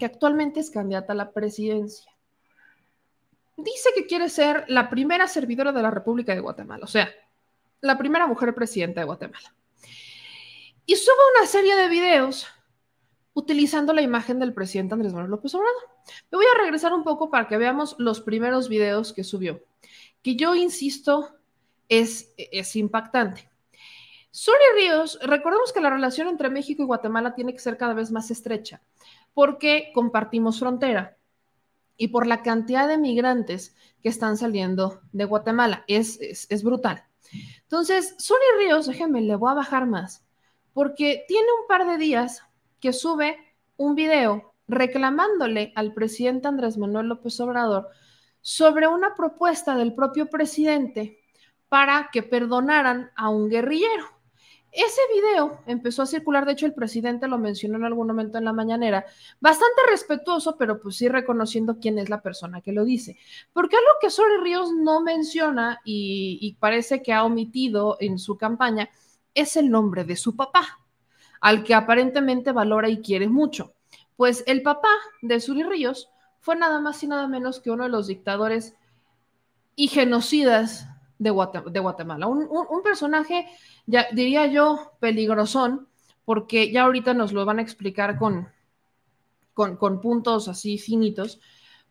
que 0.00 0.06
actualmente 0.06 0.58
es 0.58 0.70
candidata 0.70 1.12
a 1.12 1.16
la 1.16 1.30
presidencia 1.30 2.10
dice 3.62 3.90
que 3.94 4.06
quiere 4.06 4.28
ser 4.28 4.64
la 4.68 4.90
primera 4.90 5.28
servidora 5.28 5.72
de 5.72 5.82
la 5.82 5.90
República 5.90 6.34
de 6.34 6.40
Guatemala, 6.40 6.84
o 6.84 6.88
sea, 6.88 7.10
la 7.80 7.98
primera 7.98 8.26
mujer 8.26 8.54
presidenta 8.54 9.00
de 9.00 9.06
Guatemala. 9.06 9.54
y 10.86 10.96
sube 10.96 11.14
una 11.36 11.46
serie 11.46 11.76
de 11.76 11.88
videos 11.88 12.48
utilizando 13.32 13.92
la 13.92 14.02
imagen 14.02 14.40
del 14.40 14.52
presidente 14.52 14.94
Andrés 14.94 15.12
Manuel 15.12 15.30
López 15.30 15.54
Obrador. 15.54 15.88
Me 16.32 16.36
voy 16.36 16.46
a 16.46 16.58
regresar 16.58 16.92
un 16.92 17.04
poco 17.04 17.30
para 17.30 17.46
que 17.46 17.58
veamos 17.58 17.94
los 17.98 18.20
primeros 18.20 18.68
videos 18.68 19.12
que 19.12 19.22
subió, 19.22 19.62
que 20.22 20.34
yo 20.34 20.56
insisto 20.56 21.36
es, 21.88 22.34
es 22.36 22.74
impactante. 22.74 23.48
Suri 24.32 24.58
Ríos, 24.76 25.18
recordemos 25.22 25.72
que 25.72 25.80
la 25.80 25.90
relación 25.90 26.28
entre 26.28 26.50
México 26.50 26.82
y 26.82 26.86
Guatemala 26.86 27.34
tiene 27.34 27.52
que 27.52 27.58
ser 27.60 27.76
cada 27.76 27.94
vez 27.94 28.10
más 28.10 28.30
estrecha, 28.30 28.80
porque 29.34 29.90
compartimos 29.94 30.58
frontera 30.58 31.16
y 31.96 32.08
por 32.08 32.26
la 32.26 32.42
cantidad 32.42 32.88
de 32.88 32.98
migrantes 32.98 33.76
que 34.02 34.08
están 34.08 34.36
saliendo 34.36 35.00
de 35.12 35.26
Guatemala. 35.26 35.84
Es, 35.86 36.18
es, 36.20 36.62
brutal. 36.62 37.04
Entonces, 37.62 38.14
Suri 38.18 38.40
Ríos, 38.58 38.86
déjenme, 38.86 39.20
le 39.20 39.36
voy 39.36 39.50
a 39.50 39.54
bajar 39.54 39.86
más, 39.86 40.26
porque 40.72 41.24
tiene 41.28 41.46
un 41.60 41.68
par 41.68 41.86
de 41.86 41.98
días 41.98 42.42
que 42.80 42.92
sube 42.92 43.36
un 43.76 43.94
video 43.94 44.54
reclamándole 44.66 45.72
al 45.76 45.92
presidente 45.92 46.48
Andrés 46.48 46.78
Manuel 46.78 47.08
López 47.08 47.38
Obrador 47.40 47.88
sobre 48.40 48.86
una 48.86 49.14
propuesta 49.14 49.76
del 49.76 49.94
propio 49.94 50.30
presidente 50.30 51.18
para 51.68 52.08
que 52.12 52.22
perdonaran 52.22 53.10
a 53.14 53.28
un 53.28 53.48
guerrillero. 53.48 54.19
Ese 54.72 55.00
video 55.12 55.60
empezó 55.66 56.02
a 56.02 56.06
circular, 56.06 56.46
de 56.46 56.52
hecho 56.52 56.66
el 56.66 56.74
presidente 56.74 57.26
lo 57.26 57.38
mencionó 57.38 57.76
en 57.76 57.84
algún 57.84 58.06
momento 58.06 58.38
en 58.38 58.44
la 58.44 58.52
mañanera, 58.52 59.04
bastante 59.40 59.82
respetuoso, 59.90 60.56
pero 60.56 60.80
pues 60.80 60.96
sí 60.96 61.08
reconociendo 61.08 61.78
quién 61.80 61.98
es 61.98 62.08
la 62.08 62.22
persona 62.22 62.60
que 62.60 62.72
lo 62.72 62.84
dice. 62.84 63.18
Porque 63.52 63.76
algo 63.76 63.88
que 64.00 64.10
Sori 64.10 64.36
Ríos 64.42 64.70
no 64.72 65.00
menciona 65.00 65.80
y, 65.84 66.38
y 66.40 66.54
parece 66.54 67.02
que 67.02 67.12
ha 67.12 67.24
omitido 67.24 67.96
en 68.00 68.18
su 68.18 68.36
campaña 68.36 68.88
es 69.34 69.56
el 69.56 69.70
nombre 69.70 70.04
de 70.04 70.16
su 70.16 70.36
papá, 70.36 70.80
al 71.40 71.64
que 71.64 71.74
aparentemente 71.74 72.52
valora 72.52 72.88
y 72.88 73.00
quiere 73.00 73.28
mucho. 73.28 73.74
Pues 74.16 74.44
el 74.46 74.62
papá 74.62 74.90
de 75.22 75.40
Suri 75.40 75.62
Ríos 75.62 76.10
fue 76.40 76.54
nada 76.54 76.80
más 76.80 77.02
y 77.02 77.06
nada 77.06 77.26
menos 77.26 77.60
que 77.60 77.70
uno 77.70 77.84
de 77.84 77.90
los 77.90 78.06
dictadores 78.06 78.74
y 79.74 79.88
genocidas 79.88 80.86
de, 81.20 81.30
Guatemala. 81.30 82.26
Un, 82.26 82.82
personaje, 82.82 83.46
ya 83.86 84.06
diría 84.12 84.46
yo, 84.46 84.92
peligrosón, 85.00 85.86
porque 86.24 86.72
ya 86.72 86.84
ahorita 86.84 87.14
nos 87.14 87.32
lo 87.32 87.44
van 87.44 87.58
a 87.58 87.62
explicar 87.62 88.18
con, 88.18 88.48
con, 89.54 90.00
puntos 90.00 90.48
así 90.48 90.78
finitos, 90.78 91.40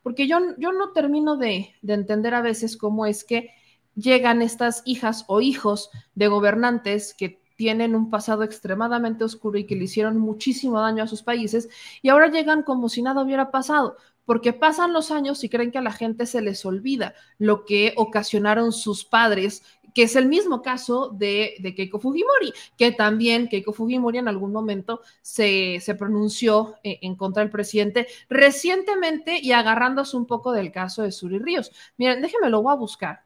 porque 0.01 0.27
yo, 0.27 0.39
yo 0.57 0.71
no 0.71 0.91
termino 0.91 1.37
de, 1.37 1.75
de 1.81 1.93
entender 1.93 2.33
a 2.33 2.41
veces 2.41 2.75
cómo 2.75 3.05
es 3.05 3.23
que 3.23 3.51
llegan 3.95 4.41
estas 4.41 4.81
hijas 4.85 5.25
o 5.27 5.41
hijos 5.41 5.91
de 6.15 6.27
gobernantes 6.27 7.13
que 7.13 7.39
tienen 7.55 7.93
un 7.93 8.09
pasado 8.09 8.43
extremadamente 8.43 9.25
oscuro 9.25 9.59
y 9.59 9.65
que 9.65 9.75
le 9.75 9.83
hicieron 9.83 10.17
muchísimo 10.17 10.79
daño 10.79 11.03
a 11.03 11.07
sus 11.07 11.21
países 11.23 11.67
y 12.01 12.07
ahora 12.07 12.29
llegan 12.29 12.63
como 12.63 12.87
si 12.87 13.01
nada 13.01 13.21
hubiera 13.21 13.51
pasado 13.51 13.97
porque 14.29 14.53
pasan 14.53 14.93
los 14.93 15.09
años 15.09 15.43
y 15.43 15.49
creen 15.49 15.71
que 15.71 15.79
a 15.79 15.81
la 15.81 15.91
gente 15.91 16.27
se 16.27 16.39
les 16.43 16.63
olvida 16.63 17.15
lo 17.39 17.65
que 17.65 17.95
ocasionaron 17.97 18.71
sus 18.71 19.03
padres, 19.03 19.63
que 19.95 20.03
es 20.03 20.15
el 20.15 20.27
mismo 20.27 20.61
caso 20.61 21.09
de, 21.09 21.55
Keiko 21.75 21.99
Fujimori, 21.99 22.53
que 22.77 22.91
también 22.91 23.47
Keiko 23.47 23.73
Fujimori 23.73 24.19
en 24.19 24.27
algún 24.27 24.51
momento 24.51 25.01
se, 25.23 25.81
pronunció 25.97 26.75
eh, 26.83 26.99
en, 27.01 27.15
contra 27.15 27.41
del 27.41 27.51
presidente 27.51 28.05
recientemente 28.29 29.39
y 29.41 29.51
agarrándose 29.51 30.15
un 30.15 30.27
poco 30.27 30.51
del 30.51 30.71
caso 30.71 31.01
de 31.01 31.11
Suri 31.11 31.39
Ríos. 31.39 31.71
Miren, 31.97 32.21
déjenme 32.21 32.51
lo 32.51 32.61
voy 32.61 32.73
a 32.73 32.75
buscar, 32.75 33.23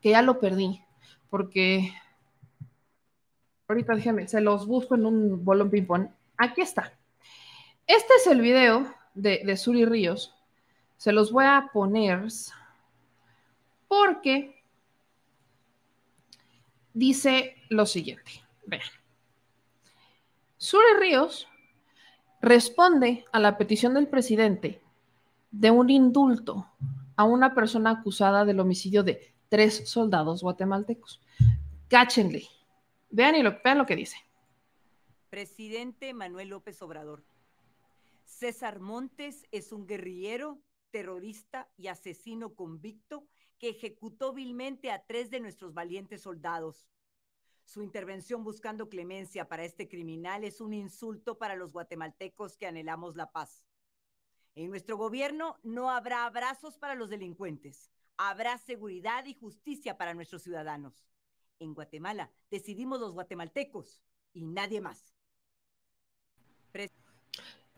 que 0.00 0.12
ya 0.12 0.22
lo 0.22 0.40
perdí, 0.40 0.80
porque 1.28 1.92
ahorita 3.68 3.94
déjenme, 3.94 4.28
se 4.28 4.40
los 4.40 4.66
busco 4.66 4.94
en 4.94 5.04
un 5.04 5.44
bolón 5.44 5.68
ping-pong. 5.68 6.08
Aquí 6.38 6.62
está. 6.62 6.94
Este 7.86 8.14
es 8.14 8.26
el 8.28 8.40
video 8.40 8.96
de, 9.16 9.56
Suri 9.56 9.84
Ríos, 9.84 10.34
se 10.96 11.12
los 11.12 11.32
voy 11.32 11.44
a 11.46 11.70
poner 11.72 12.28
porque 13.88 14.62
dice 16.92 17.56
lo 17.68 17.86
siguiente. 17.86 18.44
Vean. 18.66 18.82
Suri 20.58 20.98
Ríos 20.98 21.48
responde 22.40 23.24
a 23.32 23.40
la 23.40 23.58
petición 23.58 23.94
del 23.94 24.08
presidente 24.08 24.82
de 25.50 25.70
un 25.70 25.90
indulto 25.90 26.70
a 27.16 27.24
una 27.24 27.54
persona 27.54 27.90
acusada 27.90 28.44
del 28.44 28.60
homicidio 28.60 29.02
de 29.02 29.34
tres 29.48 29.88
soldados 29.88 30.42
guatemaltecos. 30.42 31.20
Cáchenle. 31.88 32.46
Vean, 33.10 33.36
y 33.36 33.42
lo, 33.42 33.58
vean 33.64 33.78
lo 33.78 33.86
que 33.86 33.96
dice. 33.96 34.16
Presidente 35.30 36.12
Manuel 36.12 36.48
López 36.48 36.80
Obrador 36.82 37.22
César 38.26 38.80
Montes 38.80 39.46
es 39.52 39.72
un 39.72 39.86
guerrillero, 39.86 40.60
terrorista 40.90 41.70
y 41.76 41.86
asesino 41.86 42.54
convicto 42.54 43.26
que 43.58 43.70
ejecutó 43.70 44.32
vilmente 44.32 44.90
a 44.90 45.06
tres 45.06 45.30
de 45.30 45.40
nuestros 45.40 45.72
valientes 45.72 46.22
soldados. 46.22 46.90
Su 47.64 47.82
intervención 47.82 48.44
buscando 48.44 48.88
clemencia 48.88 49.48
para 49.48 49.64
este 49.64 49.88
criminal 49.88 50.44
es 50.44 50.60
un 50.60 50.74
insulto 50.74 51.38
para 51.38 51.54
los 51.56 51.72
guatemaltecos 51.72 52.56
que 52.56 52.66
anhelamos 52.66 53.16
la 53.16 53.30
paz. 53.30 53.64
En 54.54 54.70
nuestro 54.70 54.96
gobierno 54.96 55.56
no 55.62 55.90
habrá 55.90 56.26
abrazos 56.26 56.78
para 56.78 56.94
los 56.94 57.08
delincuentes, 57.08 57.90
habrá 58.16 58.58
seguridad 58.58 59.24
y 59.26 59.34
justicia 59.34 59.96
para 59.96 60.14
nuestros 60.14 60.42
ciudadanos. 60.42 61.06
En 61.58 61.74
Guatemala 61.74 62.32
decidimos 62.50 63.00
los 63.00 63.12
guatemaltecos 63.12 64.02
y 64.32 64.44
nadie 64.44 64.80
más. 64.80 65.14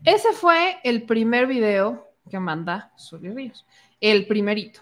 Ese 0.03 0.31
fue 0.31 0.79
el 0.83 1.03
primer 1.05 1.45
video 1.45 2.13
que 2.29 2.39
manda 2.39 2.93
Suri 2.95 3.29
Ríos, 3.31 3.65
el 3.99 4.27
primerito. 4.27 4.81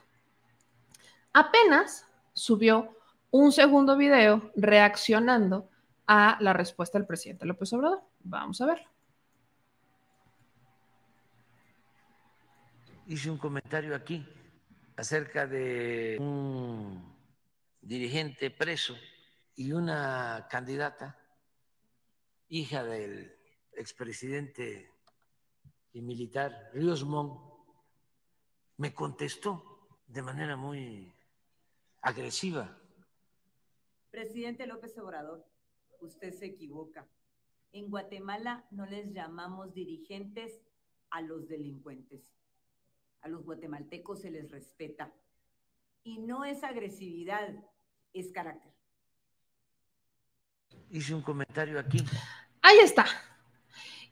Apenas 1.34 2.05
subió 2.34 2.95
un 3.32 3.51
segundo 3.51 3.97
video 3.97 4.51
reaccionando 4.55 5.70
a 6.05 6.38
la 6.39 6.53
respuesta 6.53 6.99
del 6.99 7.07
presidente 7.07 7.45
López 7.45 7.74
Obrador. 7.74 8.01
Vamos 8.20 8.61
a 8.61 8.68
verlo. 8.68 8.88
Hice 13.07 13.32
un 13.32 13.38
comentario 13.38 13.95
aquí 13.95 14.24
acerca 14.97 15.47
de 15.47 16.18
un 16.20 17.15
dirigente 17.82 18.51
preso 18.51 18.95
y 19.55 19.72
una 19.72 20.47
candidata, 20.49 21.18
hija 22.49 22.84
del 22.84 23.34
expresidente 23.74 24.91
y 25.98 26.02
militar 26.02 26.70
Ríos 26.74 27.04
Montt 27.04 27.41
me 28.78 28.93
contestó 28.93 29.88
de 30.08 30.22
manera 30.22 30.56
muy 30.56 31.12
agresiva. 32.02 32.78
Presidente 34.12 34.68
López 34.68 34.95
Obrador, 35.00 35.43
usted 36.00 36.34
se 36.36 36.45
equivoca. 36.45 37.08
En 37.72 37.89
Guatemala 37.89 38.64
no 38.70 38.86
les 38.86 39.12
llamamos 39.12 39.74
dirigentes 39.74 40.62
a 41.10 41.22
los 41.22 41.48
delincuentes. 41.50 42.32
A 43.22 43.28
los 43.28 43.43
guatemaltecos 43.43 44.22
se 44.22 44.30
les 44.30 44.52
respeta. 44.52 45.12
Y 46.04 46.20
no 46.20 46.45
es 46.45 46.64
agresividad, 46.64 47.56
es 48.14 48.32
carácter. 48.32 48.72
Hice 50.91 51.16
un 51.16 51.24
comentario 51.24 51.80
aquí. 51.80 52.06
Ahí 52.62 52.78
está. 52.84 53.06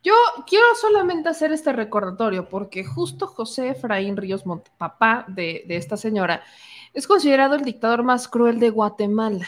Yo 0.06 0.14
quiero 0.46 0.68
solamente 0.80 1.30
hacer 1.30 1.52
este 1.52 1.74
recordatorio 1.74 2.48
porque 2.48 2.86
justo 2.86 3.26
José 3.26 3.70
Efraín 3.70 4.18
Ríos 4.18 4.46
Montt, 4.46 4.70
papá 4.78 5.26
de, 5.28 5.64
de, 5.68 5.78
esta 5.78 5.98
señora, 5.98 6.44
es 6.94 7.08
considerado 7.08 7.56
el 7.56 7.66
dictador 7.66 8.04
más 8.04 8.28
cruel 8.28 8.60
de 8.60 8.70
Guatemala. 8.70 9.48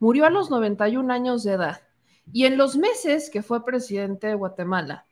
Murió 0.00 0.26
a 0.26 0.30
los 0.30 0.50
91 0.50 1.12
años 1.12 1.44
de 1.44 1.52
edad 1.52 1.82
y 2.32 2.44
en 2.46 2.56
los 2.56 2.76
meses 2.76 3.30
que 3.30 3.44
fue 3.44 3.64
presidente 3.64 4.26
de 4.26 4.34
Guatemala, 4.34 5.06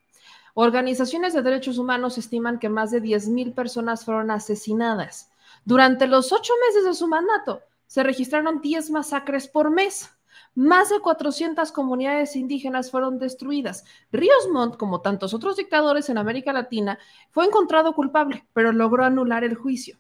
organizaciones 0.55 1.33
de 1.33 1.43
derechos 1.43 1.79
humanos 1.79 2.19
estiman 2.19 2.59
que 2.59 2.69
más 2.69 2.91
de 2.91 3.01
10.000 3.01 3.55
personas 3.55 4.05
fueron 4.05 4.33
asesinadas. 4.33 5.31
Durante 5.65 6.09
los 6.09 6.33
ocho 6.33 6.55
meses 6.67 6.85
de 6.85 6.95
su 6.95 7.07
mandato 7.07 7.63
se 7.87 8.03
registraron 8.03 8.61
10 8.61 8.91
masacres 8.91 9.47
por 9.47 9.71
mes. 9.71 10.11
Más 10.55 10.91
de 10.91 11.01
400 11.01 11.73
comunidades 11.73 12.37
indígenas 12.37 12.91
fueron 12.91 13.19
destruidas. 13.19 13.85
Ríos 14.11 14.49
Montt, 14.53 14.77
como 14.77 15.01
tantos 15.01 15.33
otros 15.33 15.57
dictadores 15.57 16.11
en 16.11 16.19
América 16.19 16.53
Latina, 16.53 16.99
fue 17.31 17.47
encontrado 17.47 17.95
culpable, 17.95 18.47
pero 18.53 18.73
logró 18.73 19.05
anular 19.05 19.45
el 19.45 19.55
juicio. 19.55 19.99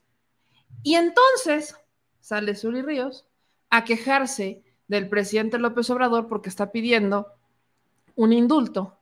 Y 0.82 0.96
entonces 0.96 1.76
sale 2.20 2.54
Suri 2.54 2.82
Ríos 2.82 3.26
a 3.70 3.84
quejarse 3.84 4.62
del 4.88 5.08
presidente 5.08 5.58
López 5.58 5.88
Obrador 5.88 6.28
porque 6.28 6.50
está 6.50 6.70
pidiendo 6.70 7.28
un 8.14 8.32
indulto 8.32 8.98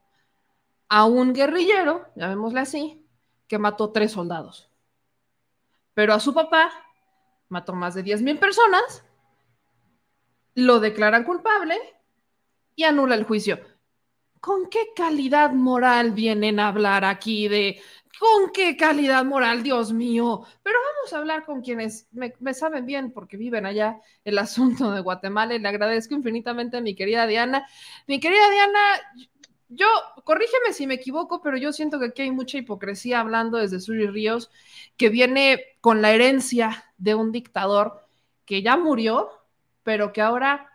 a 0.89 1.05
un 1.05 1.33
guerrillero, 1.33 2.07
llamémosle 2.15 2.61
así, 2.61 3.05
que 3.49 3.59
mató 3.59 3.91
tres 3.91 4.13
soldados. 4.13 4.71
Pero 5.95 6.15
a 6.15 6.21
su 6.21 6.33
papá 6.33 6.71
mató 7.49 7.73
más 7.73 7.95
de 7.95 8.05
10 8.05 8.23
mil 8.23 8.39
personas 8.39 9.05
lo 10.55 10.81
declaran 10.81 11.25
culpable 11.25 11.77
y 12.77 12.85
anula 12.85 13.15
el 13.15 13.25
juicio. 13.25 13.61
¿con 14.41 14.71
qué 14.71 14.89
calidad 14.97 15.53
moral 15.53 16.13
vienen 16.13 16.59
a 16.61 16.69
hablar 16.69 17.05
aquí 17.05 17.49
de... 17.49 17.81
¿Con 18.19 18.51
qué 18.53 18.77
calidad 18.77 19.25
moral, 19.25 19.63
Dios 19.63 19.95
mío? 19.95 20.43
Pero 20.63 20.77
vamos 20.79 21.13
a 21.13 21.19
hablar 21.19 21.47
con 21.47 21.63
quienes 21.63 22.07
me, 22.13 22.53
saben 22.53 22.85
bien 22.85 23.13
porque 23.13 23.39
viven 23.39 23.65
allá 23.65 23.99
el 24.25 24.37
asunto 24.39 24.91
de 24.91 25.01
Guatemala 25.01 25.55
y 25.55 25.59
le 25.59 25.69
agradezco 25.69 26.15
infinitamente 26.15 26.77
a 26.77 26.83
mi 26.83 26.95
querida 26.95 27.27
Diana. 27.27 27.67
Mi 28.07 28.21
querida 28.21 28.51
Diana, 28.51 28.79
yo, 29.71 29.87
corrígeme 30.25 30.75
si 30.75 30.87
me 30.87 30.95
equivoco, 30.95 31.41
pero 31.41 31.57
yo 31.57 31.73
siento 31.73 31.99
que 31.99 32.07
aquí 32.07 32.23
hay 32.23 32.31
mucha 32.31 32.59
hipocresía 32.59 33.21
hablando 33.21 33.57
desde 33.57 33.81
Suri 33.81 34.07
Ríos, 34.07 34.51
que 34.99 35.09
viene 35.09 35.65
con 35.81 36.03
la 36.03 36.11
herencia 36.11 36.93
de 36.99 37.15
un 37.15 37.33
dictador 37.33 38.07
que 38.45 38.61
ya 38.61 38.77
murió, 38.77 39.31
pero 39.91 40.13
que 40.13 40.21
ahora 40.21 40.71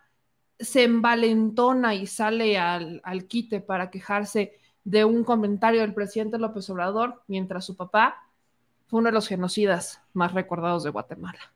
se 0.60 0.84
envalentona 0.84 1.96
y 1.96 2.06
sale 2.06 2.58
al, 2.58 3.00
al 3.06 3.28
quite 3.28 3.62
para 3.62 3.90
quejarse 3.90 4.60
de 4.84 5.06
un 5.06 5.24
comentario 5.24 5.80
del 5.80 5.94
presidente 5.94 6.38
López 6.38 6.70
Obrador, 6.70 7.24
mientras 7.28 7.64
su 7.64 7.78
papá 7.78 8.28
fue 8.88 9.00
uno 9.00 9.08
de 9.08 9.14
los 9.14 9.30
genocidas 9.30 10.02
más 10.12 10.34
recordados 10.34 10.84
de 10.84 10.90
Guatemala. 10.90 11.55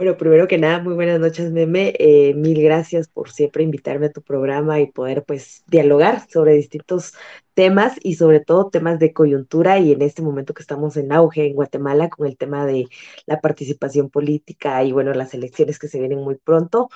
Bueno, 0.00 0.16
primero 0.16 0.48
que 0.48 0.56
nada, 0.56 0.82
muy 0.82 0.94
buenas 0.94 1.20
noches, 1.20 1.52
Meme. 1.52 1.92
Eh, 1.98 2.32
mil 2.34 2.62
gracias 2.62 3.06
por 3.06 3.30
siempre 3.30 3.64
invitarme 3.64 4.06
a 4.06 4.10
tu 4.10 4.22
programa 4.22 4.80
y 4.80 4.90
poder 4.90 5.24
pues 5.26 5.62
dialogar 5.66 6.26
sobre 6.30 6.54
distintos 6.54 7.12
temas 7.52 7.98
y 8.02 8.14
sobre 8.14 8.40
todo 8.40 8.70
temas 8.70 8.98
de 8.98 9.12
coyuntura 9.12 9.78
y 9.78 9.92
en 9.92 10.00
este 10.00 10.22
momento 10.22 10.54
que 10.54 10.62
estamos 10.62 10.96
en 10.96 11.12
auge 11.12 11.44
en 11.46 11.54
Guatemala 11.54 12.08
con 12.08 12.26
el 12.26 12.38
tema 12.38 12.64
de 12.64 12.86
la 13.26 13.42
participación 13.42 14.08
política 14.08 14.82
y 14.84 14.92
bueno, 14.92 15.12
las 15.12 15.34
elecciones 15.34 15.78
que 15.78 15.88
se 15.88 15.98
vienen 15.98 16.20
muy 16.20 16.36
pronto. 16.36 16.88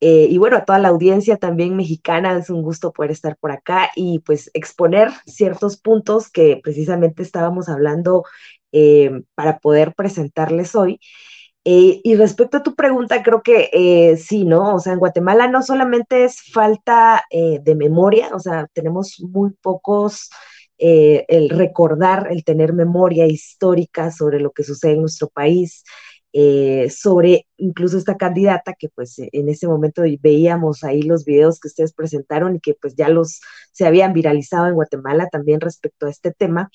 Eh, 0.00 0.26
y 0.30 0.38
bueno, 0.38 0.56
a 0.56 0.64
toda 0.64 0.80
la 0.80 0.88
audiencia 0.88 1.36
también 1.36 1.76
mexicana, 1.76 2.36
es 2.38 2.50
un 2.50 2.62
gusto 2.62 2.92
poder 2.92 3.12
estar 3.12 3.36
por 3.36 3.52
acá 3.52 3.90
y 3.94 4.20
pues 4.20 4.50
exponer 4.54 5.10
ciertos 5.26 5.76
puntos 5.76 6.30
que 6.30 6.60
precisamente 6.62 7.22
estábamos 7.22 7.68
hablando 7.68 8.24
eh, 8.72 9.22
para 9.36 9.60
poder 9.60 9.94
presentarles 9.94 10.74
hoy. 10.74 11.00
Eh, 11.64 12.00
y 12.02 12.16
respecto 12.16 12.56
a 12.58 12.62
tu 12.62 12.74
pregunta, 12.74 13.22
creo 13.22 13.42
que 13.42 13.68
eh, 13.72 14.16
sí, 14.16 14.44
¿no? 14.44 14.74
O 14.76 14.78
sea, 14.80 14.94
en 14.94 14.98
Guatemala 14.98 15.46
no 15.46 15.62
solamente 15.62 16.24
es 16.24 16.42
falta 16.52 17.24
eh, 17.30 17.58
de 17.62 17.74
memoria, 17.74 18.30
o 18.34 18.38
sea, 18.38 18.66
tenemos 18.72 19.20
muy 19.20 19.50
pocos, 19.60 20.30
el 20.82 21.50
recordar, 21.50 22.28
el 22.30 22.42
tener 22.42 22.72
memoria 22.72 23.26
histórica 23.26 24.10
sobre 24.10 24.40
lo 24.40 24.52
que 24.52 24.64
sucede 24.64 24.92
en 24.92 25.02
nuestro 25.02 25.28
país, 25.28 25.84
sobre 26.88 27.46
incluso 27.58 27.98
esta 27.98 28.16
candidata 28.16 28.72
que 28.78 28.88
pues 28.88 29.16
en 29.18 29.50
ese 29.50 29.68
momento 29.68 30.02
veíamos 30.22 30.82
ahí 30.82 31.02
los 31.02 31.26
videos 31.26 31.60
que 31.60 31.68
ustedes 31.68 31.92
presentaron 31.92 32.56
y 32.56 32.60
que 32.60 32.72
pues 32.80 32.94
ya 32.96 33.10
los 33.10 33.40
se 33.72 33.86
habían 33.86 34.14
viralizado 34.14 34.68
en 34.68 34.74
Guatemala 34.74 35.28
también 35.30 35.60
respecto 35.60 36.06
a 36.06 36.10
este 36.10 36.32
tema. 36.32 36.70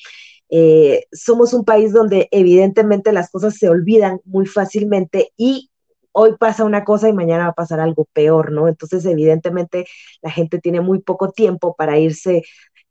Eh, 0.50 1.06
somos 1.12 1.54
un 1.54 1.66
país 1.66 1.94
donde 1.94 2.28
evidentemente 2.32 3.12
las 3.12 3.30
cosas 3.32 3.58
se 3.58 3.70
olvidan 3.70 4.20
muy 4.26 4.46
fácilmente 4.46 5.32
y 5.38 5.72
hoy 6.12 6.38
pasa 6.38 6.64
una 6.64 6.84
cosa 6.86 7.10
y 7.10 7.14
mañana 7.14 7.46
va 7.46 7.50
a 7.50 7.54
pasar 7.54 7.80
algo 7.80 8.08
peor, 8.14 8.52
¿no? 8.52 8.68
Entonces, 8.68 9.06
evidentemente, 9.06 9.86
la 10.22 10.32
gente 10.32 10.60
tiene 10.60 10.82
muy 10.82 11.00
poco 11.00 11.32
tiempo 11.32 11.76
para 11.76 12.00
irse 12.00 12.44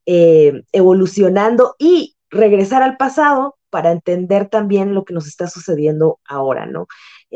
eh, 0.07 0.62
evolucionando 0.72 1.76
y 1.78 2.16
regresar 2.30 2.82
al 2.82 2.96
pasado 2.98 3.57
para 3.70 3.92
entender 3.92 4.48
también 4.48 4.94
lo 4.94 5.05
que 5.05 5.14
nos 5.14 5.26
está 5.26 5.48
sucediendo 5.48 6.20
ahora, 6.26 6.66
¿no? 6.66 6.86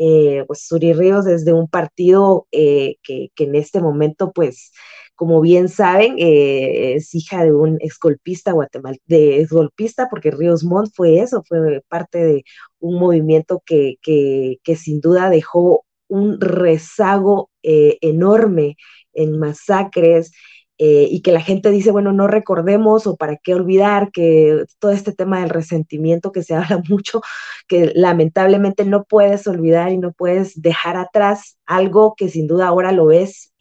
Eh, 0.01 0.45
pues 0.47 0.65
Suri 0.65 0.93
Ríos 0.93 1.25
desde 1.25 1.51
un 1.51 1.67
partido 1.67 2.47
que, 2.51 2.95
que, 3.03 3.29
en 3.43 3.55
este 3.55 3.81
momento, 3.81 4.31
pues, 4.31 4.71
como 5.19 5.41
bien 5.41 5.67
saben, 5.67 6.15
eh, 6.17 6.93
es 6.95 7.13
hija 7.13 7.43
de 7.43 7.53
un 7.53 7.77
exgolpista 7.81 8.53
guatemalteco, 8.53 9.03
de 9.07 10.07
porque 10.09 10.31
Ríos 10.31 10.63
Montt 10.63 10.93
fue 10.95 11.19
eso, 11.19 11.43
fue 11.45 11.81
parte 11.89 12.23
de 12.23 12.43
un 12.79 12.97
movimiento 12.97 13.61
que, 13.65 13.95
que, 14.01 14.75
sin 14.77 15.01
duda 15.01 15.29
dejó 15.29 15.83
un 16.07 16.39
rezago 16.39 17.49
eh, 17.63 17.97
enorme 17.99 18.77
en 19.11 19.37
masacres, 19.37 20.31
eh, 20.79 21.07
y 21.11 21.21
que 21.21 21.31
la 21.31 21.41
gente 21.41 21.69
dice, 21.69 21.91
bueno, 21.91 22.13
no 22.13 22.27
recordemos 22.27 23.05
o 23.05 23.15
para 23.15 23.37
qué 23.37 23.53
olvidar 23.53 24.11
que 24.11 24.65
todo 24.79 24.91
este 24.91 25.11
tema 25.11 25.41
del 25.41 25.49
resentimiento 25.49 26.31
que 26.31 26.41
se 26.41 26.55
habla 26.55 26.81
mucho, 26.89 27.21
que 27.67 27.91
lamentablemente 27.93 28.85
no 28.85 29.03
puedes 29.03 29.45
olvidar 29.45 29.91
y 29.91 29.97
no 29.97 30.13
puedes 30.13 30.59
dejar 30.61 30.97
atrás 30.97 31.57
algo 31.65 32.15
que 32.17 32.29
sin 32.29 32.47
duda 32.47 32.67
ahora 32.67 32.91
lo 32.91 33.05
ves 33.05 33.53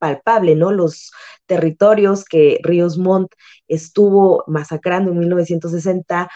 palpable, 0.00 0.56
¿no? 0.56 0.72
Los 0.72 1.12
territorios 1.46 2.24
que 2.24 2.58
Ríos 2.64 2.98
Montt 2.98 3.32
estuvo 3.68 4.42
masacrando 4.48 5.12
en 5.12 5.18
1960, 5.20 6.28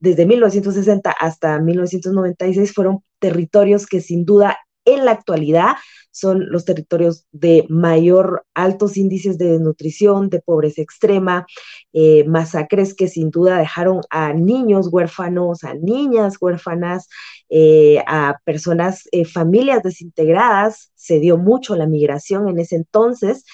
desde 0.00 0.26
1960 0.26 1.12
hasta 1.12 1.60
1996, 1.60 2.72
fueron 2.72 3.04
territorios 3.20 3.86
que 3.86 4.00
sin 4.00 4.24
duda 4.24 4.58
en 4.84 5.04
la 5.04 5.12
actualidad 5.12 5.76
son 6.10 6.50
los 6.50 6.64
territorios 6.64 7.26
de 7.32 7.66
mayor 7.68 8.44
altos 8.54 8.96
índices 8.96 9.38
de 9.38 9.52
desnutrición, 9.52 10.28
de 10.28 10.40
pobreza 10.40 10.82
extrema, 10.82 11.46
eh, 11.92 12.24
masacres 12.24 12.94
que 12.94 13.08
sin 13.08 13.30
duda 13.30 13.58
dejaron 13.58 14.00
a 14.10 14.32
niños 14.32 14.88
huérfanos, 14.90 15.64
a 15.64 15.74
niñas 15.74 16.36
huérfanas, 16.40 17.08
eh, 17.48 18.02
a 18.06 18.38
personas, 18.44 19.08
eh, 19.12 19.24
familias 19.24 19.82
desintegradas. 19.82 20.90
Se 20.94 21.20
dio 21.20 21.38
mucho 21.38 21.76
la 21.76 21.86
migración 21.86 22.48
en 22.48 22.58
ese 22.58 22.76
entonces. 22.76 23.44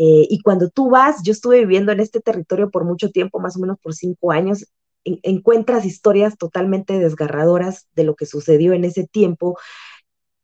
y 0.00 0.40
cuando 0.42 0.70
tú 0.70 0.90
vas, 0.90 1.24
yo 1.24 1.32
estuve 1.32 1.58
viviendo 1.58 1.90
en 1.90 1.98
este 1.98 2.20
territorio 2.20 2.70
por 2.70 2.84
mucho 2.84 3.10
tiempo, 3.10 3.40
más 3.40 3.56
o 3.56 3.60
menos 3.60 3.78
por 3.82 3.94
cinco 3.94 4.30
años, 4.30 4.64
encuentras 5.04 5.84
historias 5.84 6.36
totalmente 6.38 6.98
desgarradoras 6.98 7.88
de 7.94 8.04
lo 8.04 8.14
que 8.14 8.26
sucedió 8.26 8.72
en 8.72 8.84
ese 8.84 9.06
tiempo, 9.06 9.58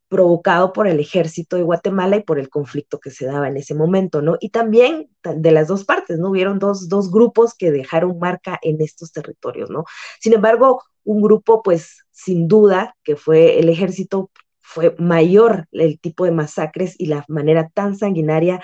provocado 0.09 0.73
por 0.73 0.87
el 0.87 1.01
ejército 1.01 1.57
de 1.57 1.63
Guatemala 1.63 2.17
y 2.17 2.23
por 2.23 2.39
el 2.39 2.49
conflicto 2.49 3.01
que 3.01 3.11
se 3.11 3.27
daba 3.27 3.49
en 3.49 3.57
ese 3.57 3.75
momento, 3.75 4.23
¿no? 4.23 4.37
Y 4.41 4.51
también 4.51 5.11
de 5.23 5.51
las 5.51 5.69
dos 5.69 5.85
partes, 5.85 6.19
¿no? 6.19 6.31
Hubieron 6.31 6.59
dos, 6.59 6.89
dos 6.89 7.11
grupos 7.11 7.55
que 7.55 7.71
dejaron 7.71 8.19
marca 8.19 8.59
en 8.63 8.81
estos 8.81 9.13
territorios, 9.13 9.71
¿no? 9.71 9.85
Sin 10.21 10.33
embargo, 10.35 10.83
un 11.05 11.23
grupo, 11.23 11.63
pues, 11.63 12.05
sin 12.11 12.49
duda, 12.49 12.97
que 13.03 13.17
fue 13.17 13.59
el 13.59 13.69
ejército, 13.69 14.31
fue 14.61 14.95
mayor 14.99 15.67
el 15.73 16.01
tipo 16.01 16.25
de 16.25 16.33
masacres 16.33 16.95
y 16.99 17.07
la 17.07 17.25
manera 17.29 17.69
tan 17.75 17.97
sanguinaria 17.97 18.63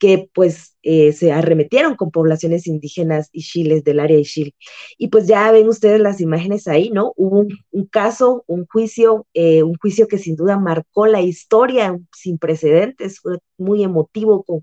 que 0.00 0.30
pues 0.34 0.76
eh, 0.82 1.12
se 1.12 1.30
arremetieron 1.30 1.94
con 1.94 2.10
poblaciones 2.10 2.66
indígenas 2.66 3.28
y 3.32 3.42
chiles 3.42 3.84
del 3.84 4.00
área 4.00 4.16
de 4.16 4.24
Chile. 4.24 4.54
Y 4.98 5.08
pues 5.08 5.26
ya 5.26 5.52
ven 5.52 5.68
ustedes 5.68 6.00
las 6.00 6.20
imágenes 6.22 6.66
ahí, 6.66 6.90
¿no? 6.90 7.12
Hubo 7.16 7.46
un, 7.70 7.86
caso, 7.86 8.42
un 8.46 8.66
juicio, 8.66 9.26
eh, 9.34 9.62
un 9.62 9.74
juicio 9.76 10.08
que 10.08 10.16
sin 10.18 10.36
duda 10.36 10.58
marcó 10.58 11.06
la 11.06 11.20
historia 11.20 11.98
sin 12.16 12.38
precedentes, 12.38 13.20
fue 13.20 13.38
muy 13.58 13.84
emotivo, 13.84 14.42
con, 14.42 14.60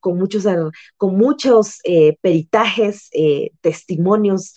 con 0.00 0.18
muchos, 0.18 0.44
con 0.96 1.16
muchos 1.16 1.78
eh, 1.84 2.18
peritajes, 2.20 3.10
testimonios 3.60 4.54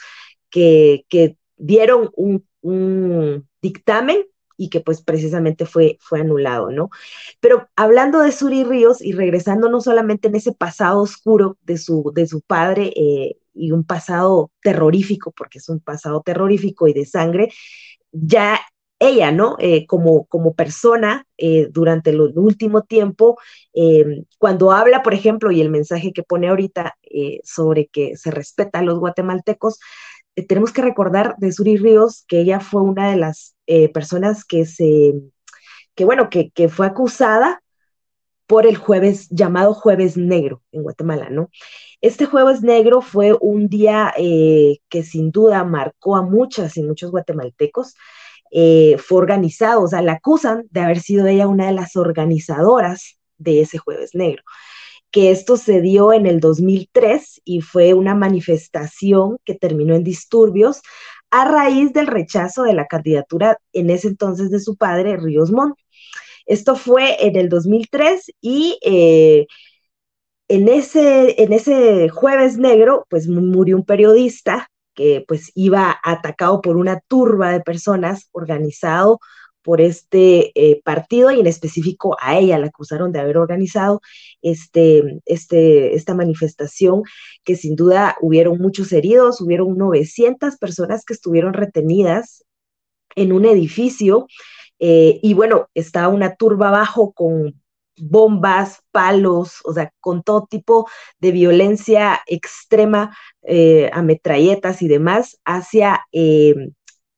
que, 0.49 1.05
que 1.09 1.37
dieron 1.57 2.09
un, 2.15 2.43
un 2.61 3.47
dictamen 3.61 4.25
y 4.57 4.69
que 4.69 4.81
pues 4.81 5.01
precisamente 5.01 5.65
fue, 5.65 5.97
fue 5.99 6.21
anulado, 6.21 6.71
¿no? 6.71 6.89
Pero 7.39 7.67
hablando 7.75 8.19
de 8.19 8.31
Suri 8.31 8.63
Ríos 8.63 9.01
y 9.01 9.13
regresando 9.13 9.69
no 9.69 9.81
solamente 9.81 10.27
en 10.27 10.35
ese 10.35 10.53
pasado 10.53 11.01
oscuro 11.01 11.57
de 11.63 11.77
su, 11.77 12.11
de 12.13 12.27
su 12.27 12.41
padre 12.41 12.93
eh, 12.95 13.37
y 13.53 13.71
un 13.71 13.83
pasado 13.83 14.51
terrorífico, 14.61 15.31
porque 15.31 15.59
es 15.59 15.69
un 15.69 15.79
pasado 15.79 16.21
terrorífico 16.21 16.87
y 16.87 16.93
de 16.93 17.05
sangre, 17.05 17.49
ya 18.11 18.59
ella, 18.99 19.31
¿no? 19.31 19.57
Eh, 19.59 19.85
como, 19.85 20.25
como 20.25 20.53
persona 20.53 21.27
eh, 21.37 21.67
durante 21.71 22.11
el 22.11 22.21
último 22.21 22.83
tiempo, 22.83 23.37
cuando 24.37 24.71
habla, 24.71 25.03
por 25.03 25.13
ejemplo, 25.13 25.51
y 25.51 25.59
el 25.59 25.69
mensaje 25.69 26.13
que 26.13 26.23
pone 26.23 26.47
ahorita 26.47 26.95
sobre 27.43 27.87
que 27.87 28.15
se 28.15 28.31
respeta 28.31 28.79
a 28.79 28.83
los 28.83 28.99
guatemaltecos, 28.99 29.79
tenemos 30.35 30.71
que 30.71 30.81
recordar 30.81 31.35
de 31.37 31.51
Suri 31.51 31.77
Ríos 31.77 32.25
que 32.27 32.39
ella 32.41 32.59
fue 32.59 32.81
una 32.81 33.09
de 33.09 33.17
las 33.17 33.55
eh, 33.67 33.89
personas 33.89 34.43
que 34.45 34.65
se, 34.65 35.13
que 35.95 36.05
bueno, 36.05 36.29
que, 36.29 36.49
que, 36.51 36.69
fue 36.69 36.87
acusada 36.87 37.61
por 38.47 38.65
el 38.67 38.77
jueves 38.77 39.27
llamado 39.29 39.73
Jueves 39.73 40.17
Negro 40.17 40.61
en 40.71 40.83
Guatemala, 40.83 41.29
¿no? 41.29 41.49
Este 42.01 42.25
Jueves 42.25 42.61
Negro 42.61 43.01
fue 43.01 43.35
un 43.39 43.69
día 43.69 44.13
eh, 44.17 44.79
que 44.89 45.03
sin 45.03 45.31
duda 45.31 45.63
marcó 45.63 46.15
a 46.15 46.21
muchas 46.23 46.75
y 46.77 46.83
muchos 46.83 47.11
guatemaltecos. 47.11 47.95
Eh, 48.51 48.97
fue 48.99 49.19
organizado, 49.19 49.83
o 49.83 49.87
sea, 49.87 50.01
la 50.01 50.13
acusan 50.13 50.65
de 50.69 50.81
haber 50.81 50.99
sido 50.99 51.25
ella 51.25 51.47
una 51.47 51.67
de 51.67 51.73
las 51.73 51.95
organizadoras 51.95 53.17
de 53.37 53.61
ese 53.61 53.79
Jueves 53.79 54.13
Negro 54.13 54.43
que 55.13 55.29
esto 55.29 55.57
se 55.57 55.79
dio 55.79 56.11
en 56.11 56.25
el 56.25 56.39
2003 56.39 57.41
y 57.45 57.61
fue 57.61 57.93
una 57.93 58.15
manifestación 58.15 59.37
que 59.45 59.53
terminó 59.53 59.93
en 59.93 60.03
disturbios 60.03 60.81
a 61.29 61.45
raíz 61.45 61.93
del 61.93 62.07
rechazo 62.07 62.63
de 62.63 62.73
la 62.73 62.87
candidatura 62.87 63.59
en 63.73 63.91
ese 63.91 64.07
entonces 64.07 64.49
de 64.49 64.59
su 64.59 64.75
padre, 64.75 65.17
Ríos 65.17 65.51
Montt. 65.51 65.77
Esto 66.47 66.75
fue 66.75 67.27
en 67.27 67.35
el 67.35 67.47
2003 67.47 68.31
y 68.41 68.79
eh, 68.83 69.45
en 70.47 70.67
ese, 70.67 71.43
en 71.43 71.53
ese 71.53 72.09
jueves 72.09 72.57
negro, 72.57 73.05
pues 73.07 73.27
murió 73.27 73.77
un 73.77 73.85
periodista 73.85 74.67
que 74.95 75.23
pues 75.27 75.51
iba 75.53 75.95
atacado 76.03 76.59
por 76.59 76.75
una 76.75 77.01
turba 77.07 77.51
de 77.51 77.61
personas 77.61 78.29
organizado 78.31 79.19
por 79.63 79.81
este 79.81 80.51
eh, 80.55 80.81
partido 80.83 81.31
y 81.31 81.39
en 81.39 81.47
específico 81.47 82.15
a 82.19 82.37
ella 82.37 82.59
la 82.59 82.67
acusaron 82.67 83.11
de 83.11 83.19
haber 83.19 83.37
organizado 83.37 84.01
este, 84.41 85.21
este, 85.25 85.95
esta 85.95 86.13
manifestación 86.13 87.03
que 87.43 87.55
sin 87.55 87.75
duda 87.75 88.17
hubieron 88.21 88.59
muchos 88.59 88.91
heridos, 88.91 89.41
hubieron 89.41 89.77
900 89.77 90.57
personas 90.57 91.05
que 91.05 91.13
estuvieron 91.13 91.53
retenidas 91.53 92.43
en 93.15 93.31
un 93.31 93.45
edificio 93.45 94.27
eh, 94.79 95.19
y 95.21 95.33
bueno, 95.33 95.69
estaba 95.73 96.09
una 96.09 96.35
turba 96.35 96.69
abajo 96.69 97.13
con 97.13 97.61
bombas, 97.97 98.81
palos, 98.91 99.59
o 99.63 99.73
sea, 99.73 99.93
con 99.99 100.23
todo 100.23 100.47
tipo 100.49 100.89
de 101.19 101.31
violencia 101.31 102.19
extrema, 102.25 103.15
eh, 103.43 103.89
ametralletas 103.93 104.81
y 104.81 104.87
demás, 104.87 105.39
hacia 105.45 106.01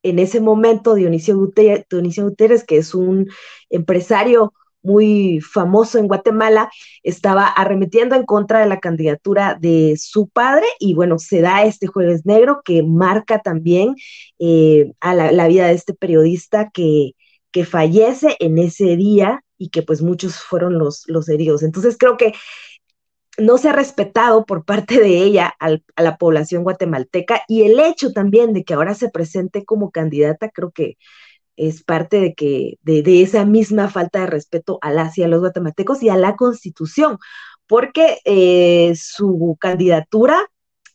en 0.05 0.19
ese 0.19 0.39
momento 0.39 0.93
Dionisio, 0.93 1.35
Gutiérrez, 1.35 2.63
que 2.63 2.77
es 2.77 2.93
un 2.93 3.27
empresario 3.71 4.53
muy 4.83 5.41
famoso 5.41 5.97
en 5.97 6.07
Guatemala, 6.07 6.69
estaba 7.01 7.47
arremetiendo 7.47 8.15
en 8.15 8.23
contra 8.23 8.59
de 8.59 8.67
la 8.67 8.79
candidatura 8.79 9.57
de 9.59 9.95
su 9.97 10.27
padre 10.27 10.67
y 10.79 10.93
bueno, 10.93 11.17
se 11.17 11.41
da 11.41 11.63
este 11.63 11.87
jueves 11.87 12.23
negro 12.23 12.61
que 12.63 12.83
marca 12.83 13.39
también 13.39 13.95
eh, 14.37 14.91
a 14.99 15.15
la, 15.15 15.47
vida 15.47 15.67
de 15.67 15.73
este 15.73 15.95
periodista 15.95 16.69
que, 16.71 17.13
que 17.49 17.65
fallece 17.65 18.37
en 18.39 18.59
ese 18.59 18.95
día 18.97 19.43
y 19.57 19.69
que 19.69 19.81
pues 19.81 20.03
muchos 20.03 20.35
fueron 20.35 20.77
los, 20.77 21.03
los 21.07 21.29
heridos. 21.29 21.63
Entonces 21.63 21.97
creo 21.97 22.15
que 22.15 22.33
no 23.37 23.57
se 23.57 23.69
ha 23.69 23.73
respetado 23.73 24.45
por 24.45 24.65
parte 24.65 24.99
de 24.99 25.17
ella 25.23 25.53
a 25.59 26.01
la 26.01 26.17
población 26.17 26.63
guatemalteca 26.63 27.41
y 27.47 27.63
el 27.63 27.79
hecho 27.79 28.11
también 28.13 28.53
de 28.53 28.63
que 28.63 28.73
ahora 28.73 28.93
se 28.93 29.09
presente 29.09 29.65
como 29.65 29.91
candidata 29.91 30.49
creo 30.49 30.71
que 30.71 30.97
es 31.57 31.83
parte 31.83 32.19
de 32.19 32.33
que 32.33 32.77
de, 32.81 33.21
esa 33.21 33.45
misma 33.45 33.89
falta 33.89 34.21
de 34.21 34.27
respeto 34.27 34.77
a 34.81 34.91
las 34.91 35.17
y 35.17 35.23
a 35.23 35.27
los 35.27 35.39
guatemaltecos 35.39 36.03
y 36.03 36.09
a 36.09 36.17
la 36.17 36.35
constitución 36.35 37.17
porque 37.67 38.19
eh, 38.25 38.93
su 38.95 39.57
candidatura 39.59 40.37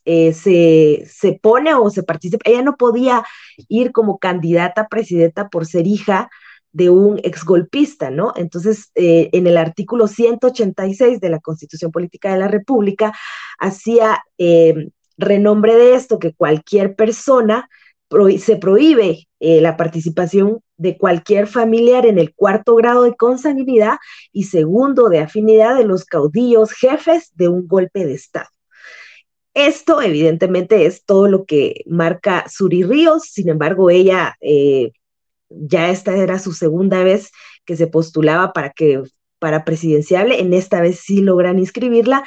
eh, 0.05 0.33
se, 0.33 1.05
se, 1.07 1.33
pone 1.33 1.75
o 1.75 1.89
se 1.91 2.03
participa, 2.03 2.49
ella 2.49 2.63
no 2.63 2.75
podía 2.75 3.23
ir 3.67 3.91
como 3.91 4.17
candidata 4.17 4.87
presidenta 4.87 5.49
por 5.49 5.67
ser 5.67 5.85
hija 5.85 6.29
de 6.73 6.89
un 6.89 7.19
exgolpista, 7.23 8.09
¿no? 8.09 8.33
Entonces, 8.35 8.91
eh, 8.95 9.29
en 9.33 9.47
el 9.47 9.57
artículo 9.57 10.07
186 10.07 11.19
de 11.19 11.29
la 11.29 11.39
Constitución 11.39 11.91
Política 11.91 12.31
de 12.31 12.39
la 12.39 12.47
República, 12.47 13.13
hacía 13.59 14.23
eh, 14.37 14.89
renombre 15.17 15.75
de 15.75 15.95
esto 15.95 16.19
que 16.19 16.33
cualquier 16.33 16.95
persona 16.95 17.69
se 18.39 18.57
prohíbe 18.57 19.27
eh, 19.39 19.61
la 19.61 19.77
participación 19.77 20.59
de 20.75 20.97
cualquier 20.97 21.47
familiar 21.47 22.05
en 22.05 22.19
el 22.19 22.33
cuarto 22.33 22.75
grado 22.75 23.03
de 23.03 23.15
consanguinidad 23.15 23.97
y 24.33 24.43
segundo 24.43 25.07
de 25.07 25.19
afinidad 25.19 25.77
de 25.77 25.85
los 25.85 26.03
caudillos 26.03 26.71
jefes 26.73 27.31
de 27.35 27.47
un 27.47 27.67
golpe 27.67 28.05
de 28.05 28.13
Estado. 28.13 28.49
Esto 29.53 30.01
evidentemente 30.01 30.85
es 30.85 31.05
todo 31.05 31.27
lo 31.27 31.45
que 31.45 31.83
marca 31.85 32.45
Suri 32.49 32.83
Ríos, 32.83 33.23
sin 33.23 33.49
embargo 33.49 33.89
ella 33.89 34.35
ya 35.51 35.89
esta 35.89 36.15
era 36.15 36.39
su 36.39 36.53
segunda 36.53 37.03
vez 37.03 37.31
que 37.65 37.75
se 37.75 37.87
postulaba 37.87 38.53
para 38.53 38.71
que 38.71 39.01
para 39.39 39.65
presidenciable, 39.65 40.39
en 40.39 40.53
esta 40.53 40.81
vez 40.81 40.99
sí 40.99 41.21
logran 41.21 41.57
inscribirla. 41.57 42.23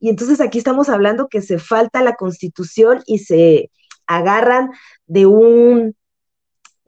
Y 0.00 0.08
entonces 0.08 0.40
aquí 0.40 0.58
estamos 0.58 0.88
hablando 0.88 1.28
que 1.28 1.40
se 1.40 1.58
falta 1.58 2.02
la 2.02 2.16
constitución 2.16 3.02
y 3.06 3.20
se 3.20 3.70
agarran 4.06 4.70
de 5.06 5.26
un, 5.26 5.94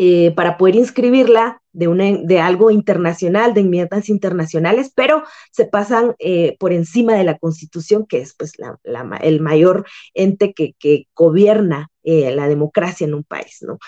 eh, 0.00 0.32
para 0.36 0.56
poder 0.56 0.76
inscribirla, 0.76 1.60
de, 1.72 1.88
una, 1.88 2.04
de 2.04 2.38
algo 2.38 2.70
internacional, 2.70 3.52
de 3.52 3.62
enmiendas 3.62 4.08
internacionales, 4.08 4.92
pero 4.94 5.24
se 5.50 5.64
pasan 5.64 6.14
eh, 6.20 6.56
por 6.60 6.72
encima 6.72 7.14
de 7.14 7.24
la 7.24 7.36
Constitución, 7.36 8.06
que 8.06 8.18
es 8.18 8.32
pues 8.36 8.52
el 9.20 9.40
mayor 9.40 9.86
ente 10.14 10.54
que, 10.54 11.08
gobierna 11.16 11.90
eh, 12.04 12.32
la 12.32 12.46
democracia 12.46 13.06
en 13.06 13.14
un 13.14 13.24
país, 13.24 13.58
¿no? 13.62 13.78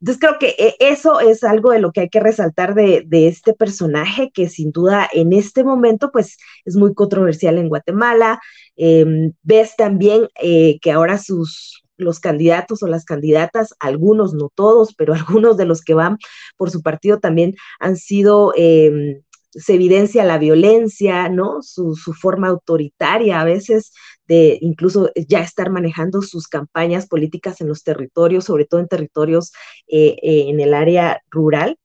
Entonces 0.00 0.20
creo 0.20 0.38
que 0.40 0.74
eso 0.80 1.20
es 1.20 1.44
algo 1.44 1.70
de 1.70 1.78
lo 1.78 1.92
que 1.92 2.00
hay 2.00 2.08
que 2.08 2.20
resaltar 2.20 2.74
de, 2.74 3.04
de 3.06 3.28
este 3.28 3.54
personaje, 3.54 4.32
que 4.34 4.48
sin 4.48 4.72
duda 4.72 5.08
en 5.12 5.32
este 5.32 5.62
momento 5.62 6.10
pues 6.12 6.36
es 6.64 6.74
muy 6.74 6.94
controversial 6.94 7.58
en 7.58 7.68
Guatemala. 7.68 8.40
Em, 8.76 9.34
ves 9.42 9.76
también 9.76 10.28
que 10.34 10.92
ahora 10.92 11.16
sus 11.18 11.84
los 12.00 12.20
candidatos 12.20 12.82
o 12.82 12.86
las 12.86 13.04
candidatas, 13.04 13.74
algunos, 13.80 14.34
no 14.34 14.50
todos, 14.54 14.94
pero 14.94 15.14
algunos 15.14 15.56
de 15.56 15.66
los 15.66 15.82
que 15.82 15.94
van 15.94 16.18
por 16.56 16.70
su 16.70 16.82
partido 16.82 17.18
también 17.20 17.54
han 17.78 17.96
sido... 17.96 18.52
Em, 18.56 19.22
se 19.52 19.74
evidencia 19.74 20.24
la 20.24 20.38
violencia, 20.38 21.28
¿no? 21.28 21.62
Su, 21.62 21.94
forma 21.94 22.48
autoritaria 22.48 23.40
a 23.40 23.44
veces 23.44 23.92
de 24.26 24.58
incluso 24.60 25.10
ya 25.28 25.40
estar 25.40 25.70
manejando 25.70 26.22
sus 26.22 26.46
campañas 26.46 27.08
políticas 27.08 27.60
en 27.60 27.68
los 27.68 27.82
territorios, 27.82 28.44
sobre 28.44 28.64
todo 28.64 28.80
en 28.80 28.88
territorios 28.88 29.52
eh, 29.88 30.16
eh, 30.22 30.44
en 30.48 30.60
el 30.60 30.72
área 30.74 31.20
rural. 31.30 31.78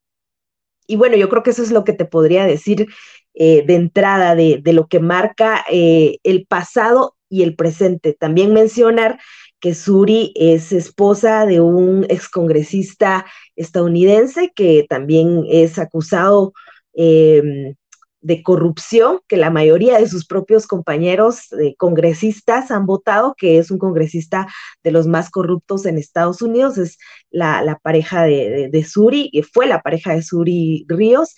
Y 0.86 0.96
bueno, 0.96 1.16
yo 1.16 1.28
creo 1.28 1.42
que 1.42 1.50
eso 1.50 1.62
es 1.62 1.72
lo 1.72 1.84
que 1.84 1.92
te 1.92 2.04
podría 2.04 2.44
decir 2.46 2.86
eh, 3.34 3.64
de 3.66 3.74
entrada 3.74 4.36
de, 4.36 4.60
de, 4.62 4.72
lo 4.72 4.86
que 4.86 5.00
marca 5.00 5.64
el 5.68 6.46
pasado 6.48 7.16
y 7.28 7.42
el 7.42 7.56
presente. 7.56 8.12
También 8.14 8.52
mencionar 8.52 9.18
que 9.66 9.74
Suri 9.74 10.32
es 10.36 10.70
esposa 10.70 11.44
de 11.44 11.60
un 11.60 12.06
excongresista 12.08 13.26
estadounidense 13.56 14.52
que 14.54 14.86
también 14.88 15.42
es 15.48 15.80
acusado 15.80 16.52
em, 16.92 17.74
de 18.20 18.42
corrupción, 18.44 19.18
que 19.26 19.36
la 19.36 19.50
mayoría 19.50 19.98
de 19.98 20.08
sus 20.08 20.24
propios 20.24 20.68
compañeros 20.68 21.48
congresistas 21.78 22.70
han 22.70 22.86
votado, 22.86 23.34
que 23.36 23.58
es 23.58 23.72
un 23.72 23.78
congresista 23.78 24.46
de 24.84 24.92
los 24.92 25.08
más 25.08 25.30
corruptos 25.30 25.84
en 25.84 25.98
Estados 25.98 26.42
Unidos, 26.42 26.78
es 26.78 26.96
la, 27.30 27.80
pareja 27.82 28.22
de, 28.22 28.86
Suri, 28.88 29.30
y 29.32 29.42
fue 29.42 29.66
la 29.66 29.80
pareja 29.82 30.14
de 30.14 30.22
Suri 30.22 30.86
Ríos. 30.86 31.34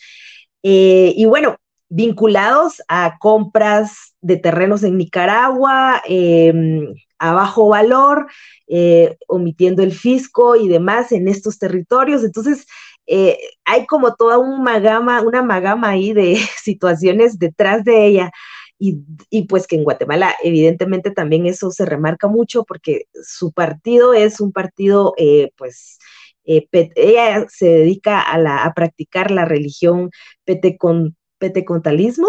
Eh, 0.62 1.14
y 1.16 1.24
bueno, 1.24 1.56
vinculados 1.88 2.82
a 2.88 3.16
compras 3.18 4.14
de 4.20 4.36
terrenos 4.36 4.82
en 4.82 4.98
Nicaragua, 4.98 6.02
em, 6.06 6.92
a 7.18 7.32
bajo 7.32 7.68
valor, 7.68 8.28
eh, 8.66 9.16
omitiendo 9.28 9.82
el 9.82 9.92
fisco 9.92 10.56
y 10.56 10.68
demás 10.68 11.12
en 11.12 11.28
estos 11.28 11.58
territorios. 11.58 12.24
Entonces, 12.24 12.66
eh, 13.06 13.38
hay 13.64 13.86
como 13.86 14.14
toda 14.14 14.38
una 14.38 14.78
gama, 14.80 15.22
una 15.22 15.42
magama 15.42 15.90
ahí 15.90 16.12
de 16.12 16.36
situaciones 16.62 17.38
detrás 17.38 17.84
de 17.84 18.06
ella. 18.06 18.30
Y, 18.80 19.02
pues 19.48 19.66
que 19.66 19.74
en 19.74 19.82
Guatemala 19.82 20.36
evidentemente 20.40 21.10
también 21.10 21.46
eso 21.46 21.72
se 21.72 21.84
remarca 21.84 22.28
mucho 22.28 22.62
porque 22.62 23.06
su 23.24 23.50
partido 23.52 24.14
es 24.14 24.40
un 24.40 24.52
partido 24.52 25.14
eh, 25.18 25.50
pues 25.56 25.98
ella 26.48 27.46
se 27.48 27.66
dedica 27.66 28.20
a, 28.20 28.38
la, 28.38 28.64
a 28.64 28.72
practicar 28.74 29.30
la 29.30 29.44
religión 29.44 30.10
con 30.78 31.16
petecontalismo, 31.38 32.28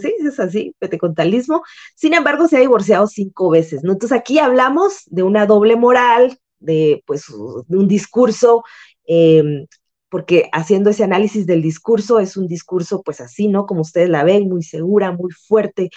sí, 0.00 0.14
es 0.18 0.40
así, 0.40 0.74
petecontalismo, 0.78 1.62
sin 1.94 2.14
embargo 2.14 2.48
se 2.48 2.56
ha 2.56 2.60
divorciado 2.60 3.06
cinco 3.06 3.50
veces, 3.50 3.82
¿no? 3.82 3.92
Entonces 3.92 4.18
aquí 4.18 4.38
hablamos 4.38 5.02
de 5.06 5.22
una 5.22 5.46
doble 5.46 5.76
moral, 5.76 6.38
de 6.60 7.02
pues 7.06 7.28
un 7.30 7.88
discurso, 7.88 8.64
em, 9.06 9.66
porque 10.08 10.48
haciendo 10.52 10.90
ese 10.90 11.04
análisis 11.04 11.46
del 11.46 11.62
discurso 11.62 12.18
es 12.18 12.36
un 12.36 12.46
discurso 12.46 13.02
pues 13.02 13.20
así, 13.20 13.48
¿no? 13.48 13.66
Como 13.66 13.82
ustedes 13.82 14.08
la 14.08 14.24
ven, 14.24 14.48
muy 14.48 14.62
segura, 14.62 15.12
muy 15.12 15.30
fuerte, 15.30 15.90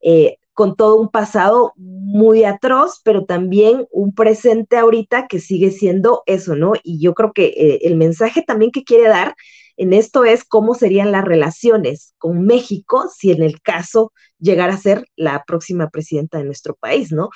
eh, 0.00 0.38
con 0.54 0.76
todo 0.76 0.96
un 0.96 1.08
pasado 1.08 1.72
muy 1.76 2.44
atroz, 2.44 3.00
pero 3.04 3.24
también 3.24 3.86
un 3.90 4.14
presente 4.14 4.76
ahorita 4.76 5.26
que 5.26 5.38
sigue 5.38 5.70
siendo 5.70 6.22
eso, 6.26 6.56
¿no? 6.56 6.72
Y 6.82 7.00
yo 7.00 7.14
creo 7.14 7.32
que 7.32 7.46
eh, 7.46 7.80
el 7.82 7.96
mensaje 7.96 8.42
también 8.42 8.70
que 8.70 8.84
quiere 8.84 9.08
dar 9.08 9.34
en 9.82 9.92
esto 9.92 10.24
es 10.24 10.44
cómo 10.44 10.74
serían 10.74 11.10
las 11.10 11.24
relaciones 11.24 12.14
con 12.18 12.46
México 12.46 13.10
si 13.12 13.32
en 13.32 13.42
el 13.42 13.60
caso 13.60 14.12
llegara 14.38 14.74
a 14.74 14.78
ser 14.78 15.06
la 15.16 15.42
próxima 15.44 15.90
presidenta 15.90 16.38
de 16.38 16.44
nuestro 16.44 16.76
país, 16.76 17.10
¿no? 17.10 17.30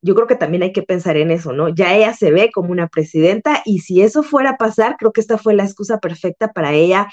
Yo 0.00 0.14
creo 0.14 0.26
que 0.26 0.34
también 0.34 0.62
hay 0.62 0.72
que 0.72 0.82
pensar 0.82 1.18
en 1.18 1.30
eso, 1.30 1.52
¿no? 1.52 1.68
Ya 1.68 1.94
ella 1.94 2.14
se 2.14 2.30
ve 2.30 2.50
como 2.50 2.70
una 2.70 2.88
presidenta 2.88 3.62
y 3.66 3.80
si 3.80 4.00
eso 4.00 4.22
fuera 4.22 4.50
a 4.52 4.56
pasar, 4.56 4.96
creo 4.98 5.12
que 5.12 5.20
esta 5.20 5.36
fue 5.36 5.54
la 5.54 5.64
excusa 5.64 5.98
perfecta 5.98 6.52
para 6.52 6.72
ella 6.72 7.08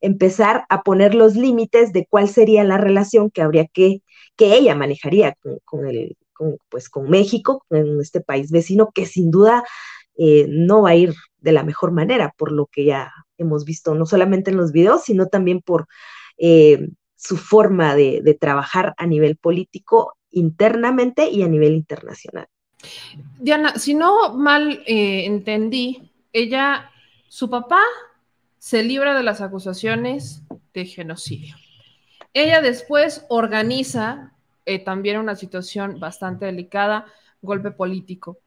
empezar 0.00 0.64
a 0.68 0.82
poner 0.82 1.14
los 1.16 1.34
límites 1.34 1.92
de 1.92 2.06
cuál 2.08 2.28
sería 2.28 2.62
la 2.62 2.78
relación 2.78 3.30
que 3.30 3.42
habría 3.42 3.66
que, 3.66 4.02
que 4.36 4.54
ella 4.54 4.76
manejaría 4.76 5.34
con, 5.64 5.86
el, 5.88 6.16
pues 6.68 6.88
con 6.88 7.10
México, 7.10 7.64
con 7.68 8.00
este 8.00 8.20
país 8.20 8.52
vecino, 8.52 8.90
que 8.94 9.06
sin 9.06 9.32
duda 9.32 9.64
eh, 10.16 10.46
no 10.48 10.82
va 10.82 10.90
a 10.90 10.94
ir 10.94 11.14
de 11.38 11.52
la 11.52 11.64
mejor 11.64 11.90
manera, 11.90 12.32
por 12.38 12.52
lo 12.52 12.66
que 12.66 12.84
ya 12.84 13.12
hemos 13.42 13.64
visto, 13.64 13.94
no 13.94 14.06
solamente 14.06 14.50
en 14.50 14.56
los 14.56 14.72
videos, 14.72 15.04
sino 15.04 15.26
también 15.26 15.60
por 15.60 15.86
eh, 16.38 16.88
su 17.16 17.36
forma 17.36 17.94
de, 17.94 18.36
trabajar 18.40 18.94
a 18.96 19.06
nivel 19.06 19.36
político 19.36 20.16
internamente 20.30 21.28
y 21.28 21.42
a 21.42 21.48
nivel 21.48 21.74
internacional. 21.74 22.46
Diana, 23.38 23.74
si 23.76 23.94
no 23.94 24.34
mal 24.34 24.82
eh, 24.86 25.26
entendí, 25.26 26.10
ella, 26.32 26.90
su 27.28 27.50
papá 27.50 27.82
se 28.58 28.82
libra 28.82 29.14
de 29.14 29.22
las 29.22 29.40
acusaciones 29.40 30.42
de 30.72 30.86
genocidio. 30.86 31.56
Ella 32.32 32.60
después 32.60 33.26
organiza 33.28 34.32
eh, 34.64 34.78
también 34.78 35.18
una 35.18 35.34
situación 35.34 35.98
bastante 35.98 36.46
delicada, 36.46 37.06
golpe 37.42 37.70
político. 37.70 38.38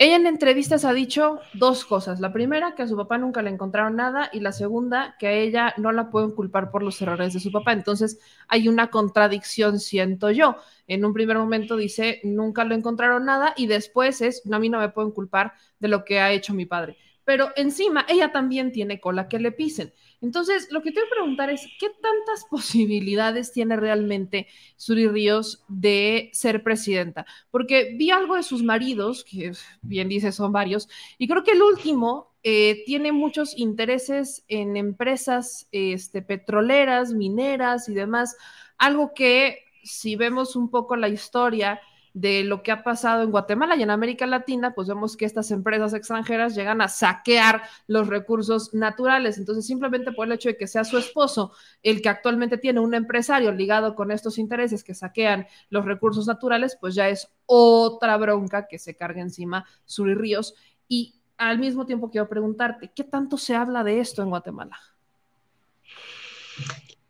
Ella 0.00 0.14
en 0.14 0.28
entrevistas 0.28 0.84
ha 0.84 0.92
dicho 0.92 1.40
dos 1.54 1.84
cosas. 1.84 2.20
La 2.20 2.32
primera, 2.32 2.76
que 2.76 2.82
a 2.82 2.86
su 2.86 2.96
papá 2.96 3.18
nunca 3.18 3.42
le 3.42 3.50
encontraron 3.50 3.96
nada 3.96 4.30
y 4.32 4.38
la 4.38 4.52
segunda, 4.52 5.16
que 5.18 5.26
a 5.26 5.32
ella 5.32 5.74
no 5.76 5.90
la 5.90 6.08
pueden 6.08 6.30
culpar 6.30 6.70
por 6.70 6.84
los 6.84 7.02
errores 7.02 7.34
de 7.34 7.40
su 7.40 7.50
papá. 7.50 7.72
Entonces 7.72 8.20
hay 8.46 8.68
una 8.68 8.90
contradicción, 8.90 9.80
siento 9.80 10.30
yo. 10.30 10.54
En 10.86 11.04
un 11.04 11.12
primer 11.12 11.36
momento 11.36 11.76
dice, 11.76 12.20
nunca 12.22 12.64
le 12.64 12.76
encontraron 12.76 13.24
nada 13.24 13.54
y 13.56 13.66
después 13.66 14.20
es, 14.20 14.42
a 14.48 14.58
mí 14.60 14.68
no 14.68 14.78
me 14.78 14.88
pueden 14.90 15.10
culpar 15.10 15.54
de 15.80 15.88
lo 15.88 16.04
que 16.04 16.20
ha 16.20 16.30
hecho 16.30 16.54
mi 16.54 16.64
padre 16.64 16.96
pero 17.28 17.50
encima 17.56 18.06
ella 18.08 18.32
también 18.32 18.72
tiene 18.72 19.00
cola 19.00 19.28
que 19.28 19.38
le 19.38 19.52
pisen. 19.52 19.92
Entonces, 20.20 20.68
lo 20.70 20.82
que 20.82 20.90
a 20.90 21.10
preguntar 21.10 21.50
es, 21.50 21.66
¿qué 21.78 21.88
tantas 21.88 22.44
posibilidades 22.50 23.52
tiene 23.52 23.76
realmente 23.76 24.46
Suri 24.76 25.06
Ríos 25.08 25.64
de 25.68 26.30
ser 26.32 26.62
presidenta? 26.62 27.26
Porque 27.50 27.94
vi 27.96 28.10
algo 28.10 28.36
de 28.36 28.42
sus 28.42 28.62
maridos, 28.62 29.24
que 29.24 29.52
bien 29.82 30.08
dice 30.08 30.32
son 30.32 30.52
varios, 30.52 30.88
y 31.18 31.28
creo 31.28 31.44
que 31.44 31.52
el 31.52 31.62
último 31.62 32.32
eh, 32.42 32.82
tiene 32.86 33.12
muchos 33.12 33.56
intereses 33.56 34.44
en 34.48 34.76
empresas 34.76 35.68
este, 35.72 36.22
petroleras, 36.22 37.12
mineras 37.12 37.88
y 37.88 37.94
demás, 37.94 38.36
algo 38.76 39.12
que 39.14 39.64
si 39.82 40.16
vemos 40.16 40.56
un 40.56 40.70
poco 40.70 40.96
la 40.96 41.08
historia, 41.08 41.80
de 42.14 42.44
lo 42.44 42.62
que 42.62 42.72
ha 42.72 42.82
pasado 42.82 43.22
en 43.22 43.30
Guatemala 43.30 43.76
y 43.76 43.82
en 43.82 43.90
América 43.90 44.26
Latina, 44.26 44.74
pues 44.74 44.88
vemos 44.88 45.16
que 45.16 45.24
estas 45.24 45.50
empresas 45.50 45.94
extranjeras 45.94 46.54
llegan 46.54 46.80
a 46.80 46.88
saquear 46.88 47.62
los 47.86 48.08
recursos 48.08 48.74
naturales. 48.74 49.38
Entonces, 49.38 49.66
simplemente 49.66 50.12
por 50.12 50.26
el 50.26 50.32
hecho 50.32 50.48
de 50.48 50.56
que 50.56 50.66
sea 50.66 50.84
su 50.84 50.98
esposo 50.98 51.52
el 51.82 52.02
que 52.02 52.08
actualmente 52.08 52.58
tiene 52.58 52.80
un 52.80 52.94
empresario 52.94 53.52
ligado 53.52 53.94
con 53.94 54.10
estos 54.10 54.38
intereses 54.38 54.82
que 54.84 54.94
saquean 54.94 55.46
los 55.70 55.84
recursos 55.84 56.26
naturales, 56.26 56.76
pues 56.80 56.94
ya 56.94 57.08
es 57.08 57.30
otra 57.46 58.16
bronca 58.16 58.66
que 58.66 58.78
se 58.78 58.96
carga 58.96 59.20
encima 59.20 59.64
Suri 59.84 60.14
Ríos. 60.14 60.54
Y 60.88 61.14
al 61.36 61.58
mismo 61.58 61.86
tiempo 61.86 62.10
quiero 62.10 62.28
preguntarte, 62.28 62.90
¿qué 62.94 63.04
tanto 63.04 63.36
se 63.36 63.54
habla 63.54 63.84
de 63.84 64.00
esto 64.00 64.22
en 64.22 64.30
Guatemala? 64.30 64.76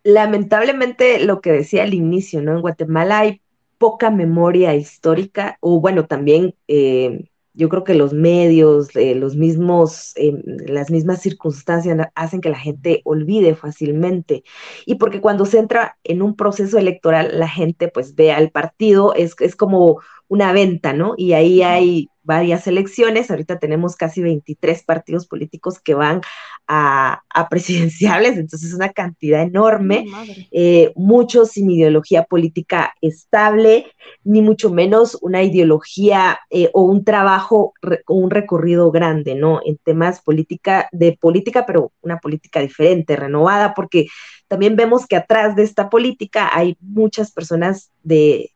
Lamentablemente, 0.03 1.25
lo 1.25 1.41
que 1.41 1.53
decía 1.53 1.83
al 1.83 1.95
inicio, 1.95 2.41
¿no? 2.43 2.53
En 2.53 2.61
Guatemala 2.61 3.19
hay 3.21 3.43
poca 3.79 4.11
memoria 4.11 4.75
histórica, 4.75 5.57
o 5.61 5.81
bueno, 5.81 6.07
también 6.07 6.55
eh, 6.69 7.25
yo 7.59 7.69
creo 7.69 7.83
que 7.83 7.95
los 7.95 8.13
medios, 8.13 8.95
eh, 8.95 9.17
los 9.17 9.35
mismos, 9.35 10.13
eh, 10.17 10.33
las 10.69 10.91
mismas 10.93 11.21
circunstancias 11.21 12.09
hacen 12.15 12.41
que 12.41 12.51
la 12.51 12.59
gente 12.59 13.01
olvide 13.05 13.57
fácilmente. 13.57 14.45
Y 14.87 14.95
porque 14.95 15.21
cuando 15.21 15.45
se 15.45 15.59
entra 15.59 15.99
en 16.05 16.23
un 16.23 16.37
proceso 16.37 16.79
electoral, 16.79 17.39
la 17.39 17.49
gente 17.49 17.89
pues 17.89 18.15
ve 18.15 18.31
al 18.31 18.51
partido, 18.51 19.13
es, 19.15 19.35
es 19.41 19.57
como 19.57 20.01
una 20.29 20.53
venta, 20.53 20.93
¿no? 20.93 21.15
Y 21.17 21.33
ahí 21.33 21.63
hay 21.63 22.09
varias 22.29 22.67
elecciones, 22.67 23.31
ahorita 23.31 23.59
tenemos 23.59 23.97
casi 23.97 24.21
23 24.21 24.83
partidos 24.83 25.27
políticos 25.27 25.81
que 25.81 25.95
van 25.95 26.21
a, 26.67 27.23
presidenciales, 27.51 28.37
entonces 28.37 28.69
es 28.69 28.75
una 28.75 28.91
cantidad 28.91 29.43
enorme, 29.43 30.05
eh, 30.53 30.93
muchos 30.95 31.53
sin 31.53 31.71
ideología 31.71 32.25
política 32.25 32.93
estable, 33.01 33.87
ni 34.25 34.43
mucho 34.43 34.71
menos 34.71 35.17
una 35.23 35.43
ideología 35.43 36.39
eh, 36.51 36.69
o 36.75 36.83
un 36.83 37.03
trabajo 37.03 37.73
o 38.07 38.15
un 38.15 38.31
recorrido 38.31 38.91
grande, 38.91 39.35
¿no? 39.35 39.61
En 39.65 39.79
temas 39.79 40.21
política, 40.21 40.87
de 40.93 41.17
política, 41.19 41.65
pero 41.65 41.93
una 42.03 42.19
política 42.19 42.61
diferente, 42.61 43.17
renovada, 43.17 43.73
porque 43.73 44.07
también 44.49 44.77
vemos 44.77 45.07
que 45.07 45.17
atrás 45.17 45.57
de 45.57 45.63
esta 45.63 45.89
política 45.89 46.51
hay 46.53 46.77
muchas 46.81 47.33
personas 47.33 47.91
de... 48.03 48.53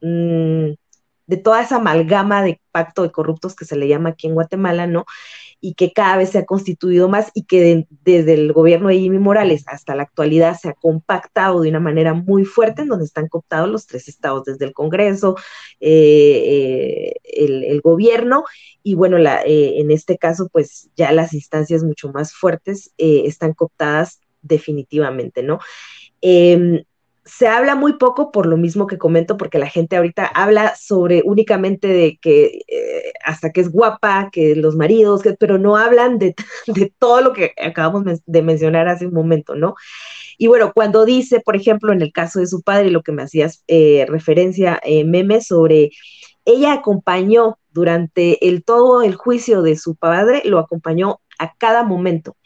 Mm, 0.00 0.74
de 1.28 1.36
toda 1.36 1.62
esa 1.62 1.76
amalgama 1.76 2.42
de 2.42 2.60
pacto 2.72 3.02
de 3.02 3.12
corruptos 3.12 3.54
que 3.54 3.66
se 3.66 3.76
le 3.76 3.86
llama 3.86 4.10
aquí 4.10 4.26
en 4.26 4.34
Guatemala, 4.34 4.86
¿no? 4.86 5.04
Y 5.60 5.74
que 5.74 5.92
cada 5.92 6.16
vez 6.16 6.30
se 6.30 6.38
ha 6.38 6.46
constituido 6.46 7.08
más 7.08 7.30
y 7.34 7.44
que 7.44 7.86
desde 8.02 8.34
el 8.34 8.52
gobierno 8.52 8.88
de 8.88 8.98
Jimmy 8.98 9.18
Morales 9.18 9.64
hasta 9.66 9.94
la 9.94 10.04
actualidad 10.04 10.56
se 10.58 10.70
ha 10.70 10.72
compactado 10.72 11.60
de 11.60 11.68
una 11.68 11.80
manera 11.80 12.14
muy 12.14 12.46
fuerte, 12.46 12.82
en 12.82 12.88
donde 12.88 13.04
están 13.04 13.28
cooptados 13.28 13.68
los 13.68 13.86
tres 13.86 14.08
estados, 14.08 14.44
desde 14.44 14.64
el 14.64 14.72
Congreso, 14.72 15.36
eh, 15.80 17.12
eh, 17.26 17.60
el, 17.70 17.80
gobierno, 17.82 18.44
y 18.82 18.94
bueno, 18.94 19.18
eh, 19.18 19.80
en 19.80 19.90
este 19.90 20.16
caso, 20.16 20.48
pues 20.50 20.88
ya 20.96 21.12
las 21.12 21.34
instancias 21.34 21.84
mucho 21.84 22.10
más 22.10 22.32
fuertes 22.32 22.92
están 22.96 23.52
cooptadas 23.52 24.20
definitivamente, 24.40 25.42
¿no? 25.42 25.58
Em, 26.22 26.82
se 27.28 27.46
habla 27.46 27.74
muy 27.74 27.94
poco 27.94 28.32
por 28.32 28.46
lo 28.46 28.56
mismo 28.56 28.86
que 28.86 28.98
comento, 28.98 29.36
porque 29.36 29.58
la 29.58 29.68
gente 29.68 29.96
ahorita 29.96 30.26
habla 30.26 30.74
sobre 30.76 31.22
únicamente 31.24 31.88
de 31.88 32.18
que 32.20 32.62
eh, 32.66 33.12
hasta 33.24 33.52
que 33.52 33.60
es 33.60 33.70
guapa, 33.70 34.30
que 34.32 34.56
los 34.56 34.76
maridos, 34.76 35.22
pero 35.38 35.58
no 35.58 35.76
hablan 35.76 36.18
de, 36.18 36.34
todo 36.98 37.20
lo 37.20 37.32
que 37.32 37.52
acabamos 37.62 38.22
de 38.24 38.42
mencionar 38.42 38.88
hace 38.88 39.06
un 39.06 39.14
momento, 39.14 39.54
¿no? 39.54 39.74
Y 40.38 40.46
bueno, 40.46 40.72
cuando 40.72 41.04
dice, 41.04 41.40
por 41.40 41.56
ejemplo, 41.56 41.92
en 41.92 42.00
el 42.00 42.12
caso 42.12 42.40
de 42.40 42.46
su 42.46 42.62
padre, 42.62 42.90
lo 42.90 43.02
que 43.02 43.12
me 43.12 43.22
hacías 43.22 43.64
eh, 43.66 44.06
referencia, 44.08 44.80
eh, 44.84 45.04
meme, 45.04 45.40
sobre 45.40 45.90
ella 46.44 46.72
acompañó 46.72 47.58
durante 47.70 48.48
el 48.48 48.64
todo 48.64 49.02
el 49.02 49.16
juicio 49.16 49.62
de 49.62 49.76
su 49.76 49.96
padre, 49.96 50.42
lo 50.44 50.58
acompañó 50.58 51.20
a 51.38 51.54
cada 51.58 51.82
momento. 51.82 52.36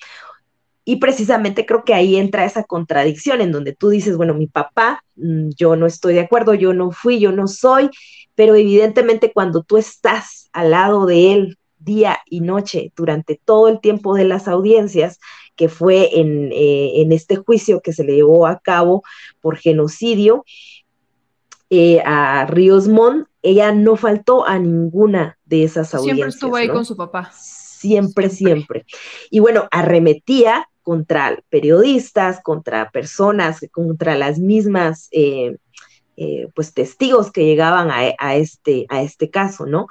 Y 0.85 0.97
precisamente 0.97 1.65
creo 1.65 1.85
que 1.85 1.95
ahí 1.95 2.17
entra 2.17 2.45
esa 2.45 2.65
contradicción 2.65 3.41
en 3.41 3.53
donde 3.53 3.73
tú 3.73 3.91
dices, 3.91 4.17
bueno, 4.17 4.35
mi 4.35 4.47
papá, 4.49 5.05
mm, 5.17 5.51
yo 5.57 5.77
no 5.77 5.87
estoy 5.87 6.15
de 6.15 6.21
acuerdo, 6.21 6.55
yo 6.55 6.73
no 6.73 6.91
fui, 6.91 7.21
yo 7.21 7.31
no 7.33 7.47
soy, 7.47 7.91
pero 8.35 8.55
evidentemente 8.55 9.33
cuando 9.33 9.63
tú 9.63 9.77
estás 9.77 10.49
al 10.53 10.71
lado 10.73 11.07
de 11.07 11.33
él 11.35 11.59
día 11.79 12.19
y 12.27 12.41
noche 12.41 12.93
durante 12.97 13.41
todo 13.45 13.69
el 13.69 13.81
tiempo 13.81 14.15
de 14.15 14.25
las 14.25 14.49
audiencias, 14.49 15.19
que 15.57 15.69
fue 15.69 16.19
en, 16.19 16.51
eh, 16.53 17.07
este 17.11 17.37
juicio 17.37 17.81
que 17.81 17.93
se 17.93 18.05
le 18.05 18.15
llevó 18.15 18.47
a 18.47 18.61
cabo 18.61 19.03
por 19.41 19.57
genocidio 19.57 20.45
eh, 21.71 22.03
a 22.05 22.47
Ríos 22.47 22.89
Montt, 22.89 23.29
ella 23.43 23.73
no 23.73 23.97
faltó 23.97 24.47
a 24.47 24.59
ninguna 24.59 25.39
de 25.45 25.65
esas 25.65 25.95
audiencias. 25.95 26.17
Siempre 26.17 26.29
estuvo 26.29 26.57
ahí 26.57 26.69
con 26.69 26.85
su 26.85 26.97
papá. 26.97 27.31
Siempre, 27.33 28.29
siempre, 28.29 28.31
siempre. 28.31 28.87
Y 29.31 29.41
bueno, 29.41 29.69
arremetía 29.71 30.69
contra 30.83 31.39
periodistas, 31.49 32.41
contra 32.43 32.91
personas, 32.91 33.61
contra 33.73 34.17
las 34.17 34.39
mismas 34.39 35.09
eh, 35.13 35.57
eh, 36.17 36.49
pues 36.55 36.75
testigos 36.75 37.33
que 37.33 37.45
llegaban 37.45 37.91
a, 37.91 38.37
este, 38.37 38.87
a 38.89 39.03
este 39.03 39.31
caso, 39.31 39.67
¿no? 39.67 39.89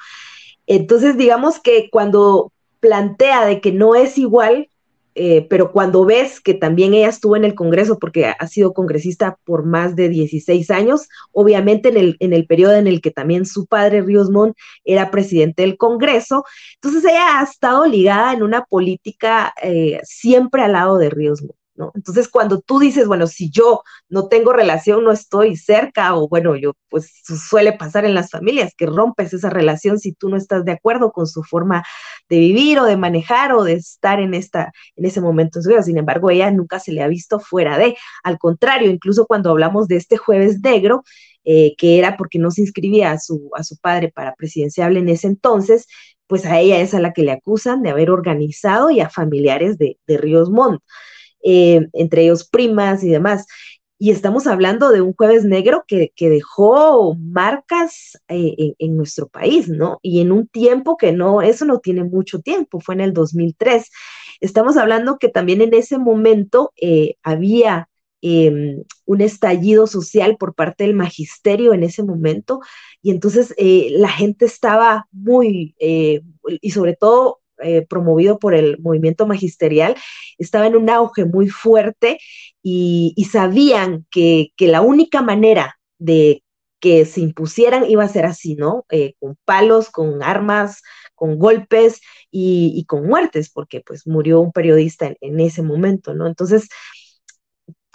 Entonces, 0.67 1.17
digamos 1.17 1.59
que 1.59 1.89
cuando 1.89 2.51
plantea 2.79 3.45
de 3.45 3.59
que 3.59 3.71
no 3.71 3.95
es 3.95 4.17
igual, 4.17 4.69
eh, 5.15 5.45
pero 5.49 5.71
cuando 5.71 6.05
ves 6.05 6.39
que 6.39 6.53
también 6.53 6.93
ella 6.93 7.09
estuvo 7.09 7.35
en 7.35 7.45
el 7.45 7.55
Congreso, 7.55 7.99
porque 7.99 8.27
ha 8.27 8.47
sido 8.47 8.73
congresista 8.73 9.37
por 9.43 9.65
más 9.65 9.95
de 9.95 10.09
16 10.09 10.71
años, 10.71 11.07
obviamente 11.31 11.89
en 11.89 11.97
el, 11.97 12.17
en 12.19 12.33
el 12.33 12.45
periodo 12.47 12.73
en 12.75 12.87
el 12.87 13.01
que 13.01 13.11
también 13.11 13.45
su 13.45 13.65
padre, 13.65 14.01
Ríos 14.01 14.29
Montt, 14.29 14.55
era 14.85 15.11
presidente 15.11 15.63
del 15.63 15.77
Congreso, 15.77 16.45
entonces 16.75 17.03
ella 17.05 17.39
ha 17.39 17.43
estado 17.43 17.85
ligada 17.85 18.33
en 18.33 18.43
una 18.43 18.63
política 18.65 19.53
eh, 19.61 19.99
siempre 20.03 20.63
al 20.63 20.73
lado 20.73 20.97
de 20.97 21.09
Ríos 21.09 21.41
Montt. 21.41 21.60
Entonces, 21.95 22.27
cuando 22.29 22.61
tú 22.61 22.79
dices, 22.79 23.07
bueno, 23.07 23.27
si 23.27 23.49
yo 23.49 23.81
no 24.09 24.27
tengo 24.27 24.53
relación, 24.53 25.03
no 25.03 25.11
estoy 25.11 25.55
cerca, 25.57 26.15
o 26.15 26.27
bueno, 26.27 26.55
yo, 26.55 26.73
pues 26.89 27.11
suele 27.25 27.73
pasar 27.73 28.05
en 28.05 28.13
las 28.13 28.29
familias 28.29 28.73
que 28.77 28.85
rompes 28.85 29.33
esa 29.33 29.49
relación 29.49 29.99
si 29.99 30.13
tú 30.13 30.29
no 30.29 30.37
estás 30.37 30.65
de 30.65 30.73
acuerdo 30.73 31.11
con 31.11 31.27
su 31.27 31.43
forma 31.43 31.83
de 32.29 32.39
vivir 32.39 32.79
o 32.79 32.85
de 32.85 32.97
manejar 32.97 33.53
o 33.53 33.63
de 33.63 33.73
estar 33.73 34.19
en 34.19 34.33
esta, 34.33 34.71
en 34.95 35.05
ese 35.05 35.21
momento 35.21 35.59
en 35.59 35.63
su 35.63 35.69
vida. 35.69 35.83
Sin 35.83 35.97
embargo, 35.97 36.29
ella 36.29 36.51
nunca 36.51 36.79
se 36.79 36.91
le 36.91 37.01
ha 37.01 37.07
visto 37.07 37.39
fuera 37.39 37.77
de, 37.77 37.95
al 38.23 38.37
contrario, 38.37 38.89
incluso 38.91 39.25
cuando 39.25 39.49
hablamos 39.51 39.87
de 39.87 39.97
este 39.97 40.17
jueves 40.17 40.59
negro, 40.61 41.03
eh, 41.43 41.75
que 41.77 41.97
era 41.97 42.17
porque 42.17 42.37
no 42.37 42.51
se 42.51 42.61
inscribía 42.61 43.11
a 43.11 43.19
su, 43.19 43.49
a 43.55 43.63
su 43.63 43.77
padre 43.77 44.11
para 44.13 44.35
presidenciable 44.35 44.99
en 44.99 45.09
ese 45.09 45.27
entonces, 45.27 45.87
pues 46.27 46.45
a 46.45 46.59
ella 46.59 46.79
es 46.79 46.93
a 46.93 46.99
la 46.99 47.13
que 47.13 47.23
le 47.23 47.31
acusan 47.31 47.81
de 47.81 47.89
haber 47.89 48.11
organizado 48.11 48.91
y 48.91 48.99
a 48.99 49.09
familiares 49.09 49.77
de, 49.77 49.97
de 50.07 50.17
Ríos 50.17 50.49
Montt. 50.49 50.81
Eh, 51.43 51.87
entre 51.93 52.23
ellos 52.23 52.47
primas 52.47 53.03
y 53.03 53.09
demás. 53.09 53.45
Y 53.97 54.09
estamos 54.11 54.47
hablando 54.47 54.89
de 54.89 55.01
un 55.01 55.13
jueves 55.13 55.45
negro 55.45 55.83
que, 55.87 56.11
dejó 56.17 57.15
marcas 57.15 58.17
eh, 58.27 58.73
en, 58.79 58.97
nuestro 58.97 59.27
país, 59.27 59.69
¿no? 59.69 59.99
Y 60.01 60.21
en 60.21 60.31
un 60.31 60.47
tiempo 60.47 60.97
que 60.97 61.11
no, 61.11 61.41
eso 61.41 61.65
no 61.65 61.79
tiene 61.79 62.03
mucho 62.03 62.39
tiempo, 62.39 62.79
fue 62.79 62.95
en 62.95 63.01
el 63.01 63.13
2003. 63.13 63.91
Estamos 64.39 64.75
hablando 64.77 65.19
que 65.19 65.29
también 65.29 65.61
en 65.61 65.73
ese 65.75 65.99
momento 65.99 66.73
eh, 66.81 67.15
había 67.21 67.89
em, 68.21 68.83
un 69.05 69.21
estallido 69.21 69.85
social 69.85 70.35
por 70.37 70.55
parte 70.55 70.83
del 70.83 70.95
magisterio 70.95 71.73
en 71.73 71.83
ese 71.83 72.01
momento 72.03 72.59
y 73.03 73.11
entonces 73.11 73.53
la 73.57 74.09
gente 74.09 74.45
estaba 74.45 75.07
muy, 75.11 75.75
y 75.79 76.71
sobre 76.71 76.95
todo 76.95 77.40
eh, 77.61 77.85
promovido 77.87 78.39
por 78.39 78.53
el 78.53 78.79
movimiento 78.79 79.25
magisterial, 79.27 79.95
estaba 80.37 80.67
en 80.67 80.75
un 80.75 80.89
auge 80.89 81.25
muy 81.25 81.49
fuerte 81.49 82.19
y, 82.63 83.15
sabían 83.31 84.05
que, 84.11 84.51
la 84.59 84.81
única 84.81 85.21
manera 85.21 85.79
de 85.97 86.43
que 86.79 87.05
se 87.05 87.21
impusieran 87.21 87.89
iba 87.89 88.03
a 88.03 88.07
ser 88.07 88.25
así, 88.25 88.55
¿no? 88.55 88.85
con 89.19 89.37
palos, 89.45 89.89
con 89.89 90.23
armas, 90.23 90.81
con 91.15 91.37
golpes 91.37 92.01
y, 92.31 92.83
con 92.87 93.05
muertes, 93.07 93.51
porque 93.51 93.81
pues 93.81 94.07
murió 94.07 94.39
un 94.39 94.51
periodista 94.51 95.13
en 95.21 95.39
ese 95.39 95.61
momento, 95.61 96.15
¿no? 96.15 96.25
Entonces, 96.25 96.67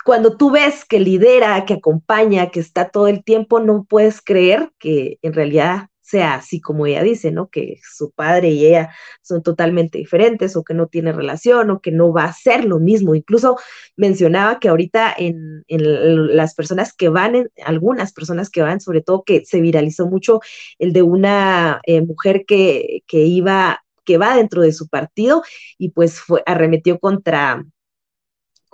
cuando 0.04 0.36
tú 0.36 0.52
ves 0.52 0.84
que 0.84 1.00
lidera, 1.00 1.64
que 1.64 1.74
acompaña, 1.74 2.50
que 2.50 2.60
está 2.60 2.88
todo 2.88 3.08
el 3.08 3.24
tiempo, 3.24 3.58
no 3.58 3.84
puedes 3.84 4.22
creer 4.22 4.70
que 4.78 5.18
en 5.22 5.32
realidad 5.32 5.88
sea 6.06 6.34
así 6.36 6.60
como 6.60 6.86
ella 6.86 7.02
dice, 7.02 7.32
¿no? 7.32 7.48
Que 7.48 7.80
su 7.82 8.12
padre 8.12 8.50
y 8.50 8.66
ella 8.66 8.90
son 9.22 9.42
totalmente 9.42 9.98
diferentes 9.98 10.54
o 10.54 10.62
que 10.62 10.72
no 10.72 10.86
tiene 10.86 11.12
relación 11.12 11.68
o 11.70 11.80
que 11.80 11.90
no 11.90 12.12
va 12.12 12.24
a 12.24 12.32
ser 12.32 12.64
lo 12.64 12.78
mismo. 12.78 13.16
Incluso 13.16 13.58
mencionaba 13.96 14.60
que 14.60 14.68
ahorita 14.68 15.14
en, 15.18 15.64
las 15.68 16.54
personas 16.54 16.94
que 16.94 17.08
van, 17.08 17.34
en, 17.34 17.50
algunas 17.64 18.12
personas 18.12 18.50
que 18.50 18.62
van, 18.62 18.80
sobre 18.80 19.02
todo 19.02 19.24
que 19.24 19.44
se 19.44 19.60
viralizó 19.60 20.06
mucho 20.06 20.40
el 20.78 20.92
de 20.92 21.02
una 21.02 21.80
eh, 21.84 22.02
mujer 22.02 22.44
que, 22.46 23.02
que 23.08 23.22
iba 23.24 23.82
que 24.04 24.18
va 24.18 24.36
dentro 24.36 24.62
de 24.62 24.72
su 24.72 24.88
partido 24.88 25.42
y 25.76 25.90
pues 25.90 26.20
fue, 26.20 26.40
arremetió 26.46 27.00
contra, 27.00 27.66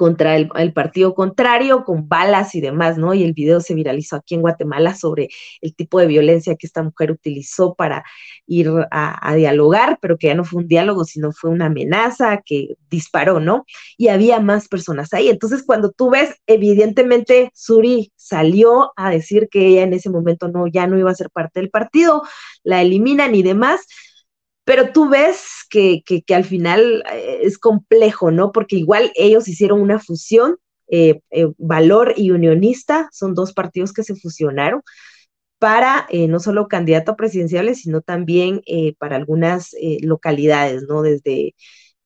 contra 0.02 0.34
el, 0.36 0.72
partido 0.72 1.14
contrario, 1.14 1.84
con 1.84 2.08
balas 2.08 2.56
y 2.56 2.60
demás, 2.60 2.98
¿no? 2.98 3.14
Y 3.14 3.22
el 3.22 3.34
video 3.34 3.60
se 3.60 3.72
viralizó 3.72 4.16
aquí 4.16 4.34
en 4.34 4.40
Guatemala 4.40 4.96
sobre 4.96 5.28
el 5.60 5.76
tipo 5.76 6.00
de 6.00 6.08
violencia 6.08 6.56
que 6.56 6.66
esta 6.66 6.82
mujer 6.82 7.12
utilizó 7.12 7.76
para 7.76 8.02
ir 8.48 8.68
a, 8.90 9.34
dialogar, 9.36 10.00
pero 10.02 10.18
que 10.18 10.26
ya 10.26 10.34
no 10.34 10.42
fue 10.42 10.62
un 10.62 10.66
diálogo, 10.66 11.04
sino 11.04 11.30
fue 11.30 11.50
una 11.50 11.66
amenaza 11.66 12.42
que 12.44 12.74
disparó, 12.90 13.38
¿no? 13.38 13.64
Y 13.96 14.08
había 14.08 14.40
más 14.40 14.66
personas 14.66 15.14
ahí. 15.14 15.28
Entonces, 15.28 15.62
cuando 15.64 15.92
tú 15.92 16.10
ves, 16.10 16.34
evidentemente, 16.48 17.52
Suri 17.54 18.10
salió 18.16 18.90
a 18.96 19.08
decir 19.08 19.48
que 19.52 19.68
ella 19.68 19.84
en 19.84 19.92
ese 19.92 20.10
momento 20.10 20.48
no, 20.48 20.66
ya 20.66 20.88
no 20.88 20.98
iba 20.98 21.12
a 21.12 21.14
ser 21.14 21.30
parte 21.30 21.60
del 21.60 21.70
partido, 21.70 22.22
la 22.64 22.82
eliminan 22.82 23.36
y 23.36 23.44
demás 23.44 23.86
pero 24.64 24.92
tú 24.92 25.08
ves 25.08 25.64
que, 25.70 26.02
al 26.34 26.44
final 26.44 27.02
eh, 27.12 27.40
es 27.42 27.58
complejo, 27.58 28.30
¿no? 28.30 28.52
Porque 28.52 28.76
igual 28.76 29.12
ellos 29.16 29.48
hicieron 29.48 29.80
una 29.80 29.98
fusión, 29.98 30.56
eh, 30.88 31.20
eh, 31.30 31.48
Valor 31.58 32.14
y 32.16 32.30
Unionista, 32.30 33.08
son 33.12 33.34
dos 33.34 33.52
partidos 33.52 33.92
que 33.92 34.04
se 34.04 34.14
fusionaron 34.14 34.82
para 35.58 36.08
no 36.28 36.40
solo 36.40 36.66
candidato 36.66 37.12
a 37.12 37.16
presidenciales, 37.16 37.82
sino 37.82 38.00
también 38.00 38.62
para 38.98 39.14
algunas 39.14 39.76
localidades, 40.00 40.82
¿no? 40.88 41.02
Desde 41.02 41.54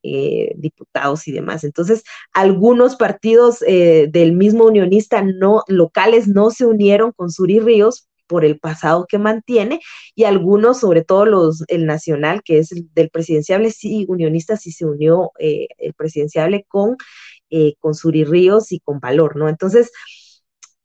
diputados 0.02 1.26
y 1.26 1.32
demás. 1.32 1.64
Entonces, 1.64 2.04
algunos 2.34 2.96
partidos 2.96 3.60
del 3.60 4.32
mismo 4.34 4.66
unionista 4.66 5.22
no 5.22 5.62
locales 5.68 6.28
no 6.28 6.50
se 6.50 6.66
unieron 6.66 7.12
con 7.12 7.30
Suri 7.30 7.58
Ríos 7.60 8.06
por 8.26 8.44
el 8.44 8.58
pasado 8.58 9.06
que 9.08 9.18
mantiene 9.18 9.80
y 10.14 10.24
algunos, 10.24 10.80
sobre 10.80 11.04
todo 11.04 11.26
los, 11.26 11.64
el 11.68 11.86
nacional, 11.86 12.42
que 12.44 12.58
es 12.58 12.72
el 12.72 12.88
del 12.94 13.10
presidenciable, 13.10 13.70
sí, 13.70 14.06
unionista, 14.08 14.56
sí 14.56 14.72
se 14.72 14.86
unió 14.86 15.32
eh, 15.38 15.68
el 15.78 15.94
presidenciable 15.94 16.64
con, 16.68 16.96
eh, 17.50 17.74
con 17.78 17.94
Suri 17.94 18.24
Ríos 18.24 18.72
y 18.72 18.80
con 18.80 19.00
Valor, 19.00 19.36
¿no? 19.36 19.48
Entonces, 19.48 19.90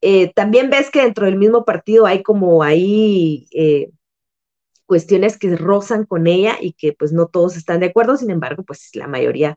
eh, 0.02 0.32
también 0.34 0.70
ves 0.70 0.90
que 0.90 1.02
dentro 1.04 1.26
del 1.26 1.38
mismo 1.38 1.66
partido 1.66 2.06
hay 2.06 2.24
como 2.24 2.64
ahí 2.64 3.48
cuestiones 4.86 5.38
que 5.38 5.56
rozan 5.56 6.06
con 6.06 6.28
ella 6.28 6.58
y 6.60 6.74
que 6.74 6.94
pues 6.94 7.14
no 7.14 7.28
todos 7.28 7.56
están 7.56 7.80
de 7.80 7.88
acuerdo, 7.88 8.18
sin 8.18 8.32
embargo, 8.32 8.64
pues 8.64 8.90
la 8.94 9.08
mayoría 9.08 9.56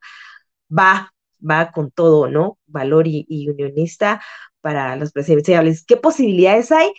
va, 0.70 1.12
va 1.41 1.72
con 1.72 1.91
todo, 1.91 2.28
¿no? 2.28 2.59
Valor 2.66 3.07
y 3.09 3.49
unionista 3.49 4.22
para 4.64 4.97
los 4.97 5.12
presidenciables. 5.12 5.85
¿Qué 5.85 5.99
posibilidades 5.99 6.72
hay? 6.72 6.91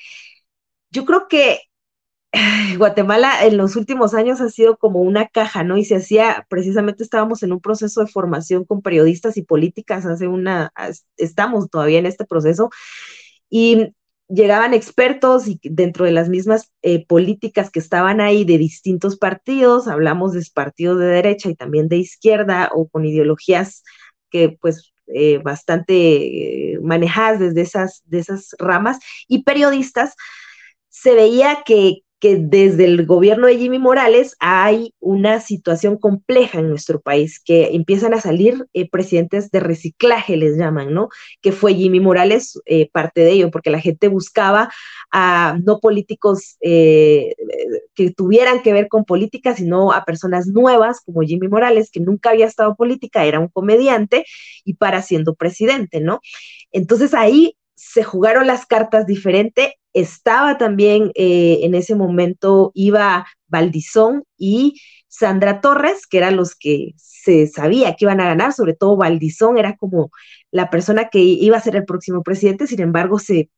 Yo 0.92 1.06
creo 1.06 1.28
que 1.28 1.60
Guatemala 2.78 3.46
en 3.46 3.58
los 3.58 3.76
últimos 3.76 4.14
años 4.14 4.42
ha 4.42 4.50
sido 4.50 4.78
como 4.78 5.02
una 5.02 5.28
caja, 5.28 5.64
¿no? 5.64 5.78
Y 5.78 5.86
se 5.86 5.96
hacía, 5.96 6.46
precisamente 6.50 7.04
estábamos 7.04 7.44
en 7.44 7.52
un 7.52 7.62
proceso 7.62 8.02
de 8.02 8.08
formación 8.08 8.66
con 8.66 8.82
periodistas 8.82 9.38
y 9.38 9.44
políticas 9.44 10.06
hace 10.06 10.28
una, 10.28 10.72
estamos 11.18 11.70
todavía 11.70 12.00
en 12.00 12.06
este 12.06 12.26
proceso, 12.26 12.70
y 13.50 13.94
llegaban 14.28 14.74
expertos 14.74 15.48
y 15.48 15.60
dentro 15.64 16.06
de 16.06 16.12
las 16.12 16.30
mismas 16.30 16.72
eh, 16.82 17.06
políticas 17.06 17.70
que 17.70 17.80
estaban 17.80 18.22
ahí 18.22 18.44
de 18.44 18.58
distintos 18.58 19.18
partidos, 19.18 19.88
hablamos 19.88 20.34
de 20.34 20.44
partidos 20.54 21.00
de 21.00 21.06
derecha 21.06 21.50
y 21.50 21.56
también 21.56 21.88
de 21.88 21.98
izquierda 21.98 22.70
o 22.74 22.88
con 22.88 23.06
ideologías 23.06 23.84
que 24.32 24.58
pues 24.60 24.94
eh, 25.08 25.38
bastante 25.38 26.74
eh, 26.74 26.80
manejadas 26.82 27.40
desde 27.40 27.62
esas, 27.62 28.02
de 28.06 28.20
esas 28.20 28.56
ramas 28.58 28.98
y 29.28 29.44
periodistas 29.44 30.16
se 31.06 31.14
veía 31.14 31.60
que, 31.64 32.02
desde 32.20 32.86
el 32.86 33.06
gobierno 33.06 33.46
de 33.46 33.60
Jimmy 33.60 33.78
Morales 33.78 34.36
hay 34.40 34.96
una 35.00 35.40
situación 35.40 35.96
compleja 35.96 36.58
en 36.58 36.70
nuestro 36.70 37.00
país, 37.00 37.40
que 37.40 37.76
empiezan 37.76 38.16
a 38.16 38.22
salir 38.22 38.66
eh, 38.74 38.90
presidentes 38.90 39.52
de 39.52 39.60
reciclaje, 39.60 40.36
les 40.36 40.58
llaman, 40.58 40.92
¿no? 40.92 41.10
Que 41.44 41.52
fue 41.52 41.76
Jimmy 41.76 42.00
Morales 42.00 42.60
eh, 42.66 42.90
parte 42.92 43.22
de 43.22 43.30
ello, 43.34 43.52
porque 43.52 43.70
la 43.70 43.80
gente 43.80 44.08
buscaba 44.08 44.72
a 45.12 45.60
no 45.64 45.80
políticos 45.80 46.58
eh, 46.62 47.36
que 47.94 48.10
tuvieran 48.10 48.64
que 48.64 48.74
ver 48.74 48.88
con 48.88 49.06
política, 49.06 49.56
sino 49.56 49.92
a 49.92 50.04
personas 50.04 50.48
nuevas 50.48 51.02
como 51.06 51.22
Jimmy 51.22 51.48
Morales, 51.48 51.92
que 51.92 52.00
nunca 52.00 52.32
había 52.32 52.48
estado 52.48 52.76
política, 52.76 53.24
era 53.26 53.40
un 53.40 53.50
comediante 53.50 54.26
y 54.64 54.74
para 54.74 55.04
siendo 55.04 55.36
presidente, 55.36 56.02
¿no? 56.02 56.22
Entonces 56.72 57.14
ahí 57.14 57.56
se 57.76 58.04
jugaron 58.04 58.48
las 58.48 58.66
cartas 58.66 59.06
diferente 59.06 59.76
estaba 59.96 60.58
también 60.58 61.12
eh, 61.16 61.60
en 61.64 61.74
ese 61.74 61.96
momento, 61.96 62.72
iba 62.76 63.26
Valdizón 63.48 64.26
y 64.38 64.82
Sandra 65.08 65.62
Torres, 65.62 66.06
que 66.06 66.18
eran 66.18 66.36
los 66.36 66.54
que 66.54 66.94
se 66.98 67.48
sabía 67.48 67.96
que 67.96 68.04
iban 68.04 68.20
a 68.20 68.26
ganar, 68.26 68.52
sobre 68.52 68.74
todo 68.74 68.98
Valdizón 68.98 69.58
era 69.58 69.78
como 69.78 70.12
la 70.52 70.70
persona 70.70 71.08
que 71.10 71.20
iba 71.20 71.58
a 71.58 71.62
ser 71.62 71.78
el 71.78 71.86
próximo 71.86 72.24
presidente, 72.24 72.68
sin 72.68 72.82
embargo 72.82 73.20
se, 73.20 73.50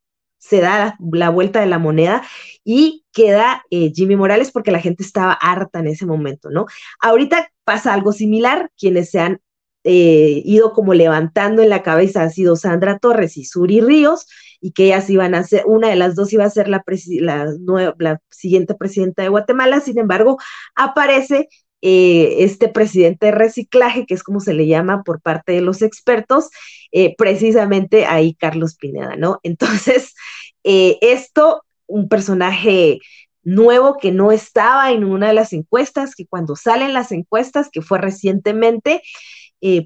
da 0.51 0.95
la, 0.99 1.29
vuelta 1.31 1.59
de 1.59 1.65
la 1.65 1.79
moneda 1.79 2.23
y 2.63 3.03
queda 3.11 3.63
eh, 3.71 3.91
Jimmy 3.93 4.15
Morales 4.15 4.51
porque 4.51 4.71
la 4.71 4.79
gente 4.79 5.03
estaba 5.03 5.33
harta 5.33 5.79
en 5.79 5.87
ese 5.87 6.05
momento, 6.05 6.51
¿no? 6.51 6.67
Ahorita 7.01 7.49
pasa 7.63 7.95
algo 7.95 8.13
similar, 8.13 8.69
quienes 8.77 9.09
se 9.09 9.19
han 9.19 9.41
eh, 9.83 10.43
ido 10.45 10.73
como 10.73 10.93
levantando 10.93 11.63
en 11.63 11.69
la 11.69 11.81
cabeza 11.81 12.21
ha 12.21 12.29
sido 12.29 12.55
Sandra 12.55 12.99
Torres 12.99 13.37
y 13.37 13.45
Suri 13.45 13.81
Ríos, 13.81 14.27
y 14.59 14.71
que 14.71 14.85
ellas 14.85 15.09
iban 15.09 15.35
a 15.35 15.43
ser, 15.43 15.63
una 15.65 15.89
de 15.89 15.95
las 15.95 16.15
dos 16.15 16.33
iba 16.33 16.45
a 16.45 16.49
ser 16.49 16.67
la, 16.67 16.83
la, 17.19 18.21
siguiente 18.29 18.75
presidenta 18.75 19.23
de 19.23 19.29
Guatemala, 19.29 19.79
sin 19.79 19.99
embargo, 19.99 20.37
aparece 20.75 21.49
eh, 21.81 22.43
este 22.43 22.69
presidente 22.69 23.27
de 23.27 23.31
reciclaje, 23.31 24.05
que 24.05 24.15
es 24.15 24.23
como 24.23 24.39
se 24.39 24.53
le 24.53 24.67
llama 24.67 25.03
por 25.03 25.21
parte 25.21 25.51
de 25.53 25.61
los 25.61 25.81
expertos, 25.81 26.49
eh, 26.91 27.15
precisamente 27.17 28.05
ahí 28.05 28.33
Carlos 28.33 28.75
Pineda, 28.75 29.15
¿no? 29.15 29.39
Entonces, 29.43 30.13
eh, 30.63 30.97
esto, 31.01 31.63
un 31.85 32.09
personaje 32.09 32.99
nuevo 33.43 33.97
que 33.97 34.11
no 34.11 34.31
estaba 34.31 34.91
en 34.91 35.03
una 35.03 35.27
de 35.27 35.33
las 35.33 35.53
encuestas, 35.53 36.15
que 36.15 36.25
cuando 36.25 36.55
salen 36.55 36.93
las 36.93 37.11
encuestas, 37.11 37.69
que 37.71 37.81
fue 37.81 37.99
recientemente, 37.99 39.01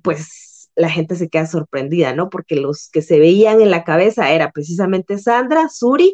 pues 0.03 0.50
la 0.81 0.89
gente 0.89 1.15
se 1.15 1.29
queda 1.29 1.45
sorprendida, 1.45 2.13
¿no? 2.13 2.29
Porque 2.29 2.55
los 2.55 2.89
que 2.89 3.01
se 3.01 3.19
veían 3.19 3.61
en 3.61 3.71
la 3.71 3.83
cabeza 3.83 4.31
era 4.31 4.51
precisamente 4.51 5.17
Sandra, 5.17 5.69
Suri, 5.69 6.13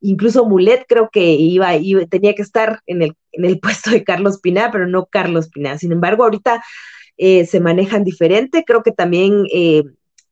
incluso 0.00 0.46
Mulet 0.46 0.84
creo 0.88 1.08
que 1.10 1.34
iba, 1.34 1.76
iba 1.76 2.04
tenía 2.06 2.34
que 2.34 2.42
estar 2.42 2.80
en 2.86 3.02
el, 3.02 3.16
en 3.32 3.44
el 3.44 3.60
puesto 3.60 3.90
de 3.90 4.04
Carlos 4.04 4.40
Pineda, 4.40 4.70
pero 4.70 4.86
no 4.86 5.06
Carlos 5.06 5.48
Pineda. 5.48 5.78
Sin 5.78 5.92
embargo, 5.92 6.24
ahorita 6.24 6.62
eh, 7.16 7.46
se 7.46 7.60
manejan 7.60 8.04
diferente, 8.04 8.64
creo 8.66 8.82
que 8.82 8.92
también 8.92 9.44
eh, 9.52 9.84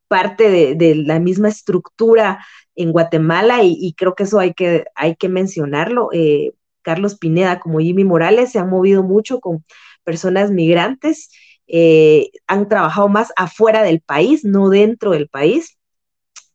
parte 0.08 0.74
de, 0.74 0.94
la 0.94 1.18
misma 1.18 1.48
estructura 1.48 2.44
en 2.76 2.92
Guatemala 2.92 3.60
y, 3.62 3.94
creo 3.96 4.14
que 4.14 4.24
eso 4.24 4.38
hay 4.38 4.52
que, 4.54 4.84
hay 4.94 5.16
que 5.16 5.28
mencionarlo. 5.28 6.10
Eh, 6.12 6.52
Carlos 6.82 7.16
Pineda 7.16 7.60
como 7.60 7.80
Jimmy 7.80 8.04
Morales 8.04 8.52
se 8.52 8.58
han 8.58 8.68
movido 8.68 9.02
mucho 9.02 9.40
con 9.40 9.64
personas 10.04 10.50
migrantes 10.50 11.30
eh, 11.66 12.30
han 12.46 12.68
trabajado 12.68 13.08
más 13.08 13.32
afuera 13.36 13.82
del 13.82 14.00
país, 14.00 14.44
no 14.44 14.68
dentro 14.68 15.12
del 15.12 15.28
país 15.28 15.78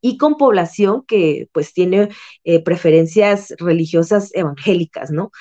y 0.01 0.17
con 0.17 0.37
población 0.37 1.03
que 1.05 1.49
pues 1.51 1.73
tiene 1.73 2.09
eh, 2.45 2.63
preferencias 2.63 3.53
religiosas 3.57 4.31
evangélicas, 4.33 5.11
¿no? 5.11 5.31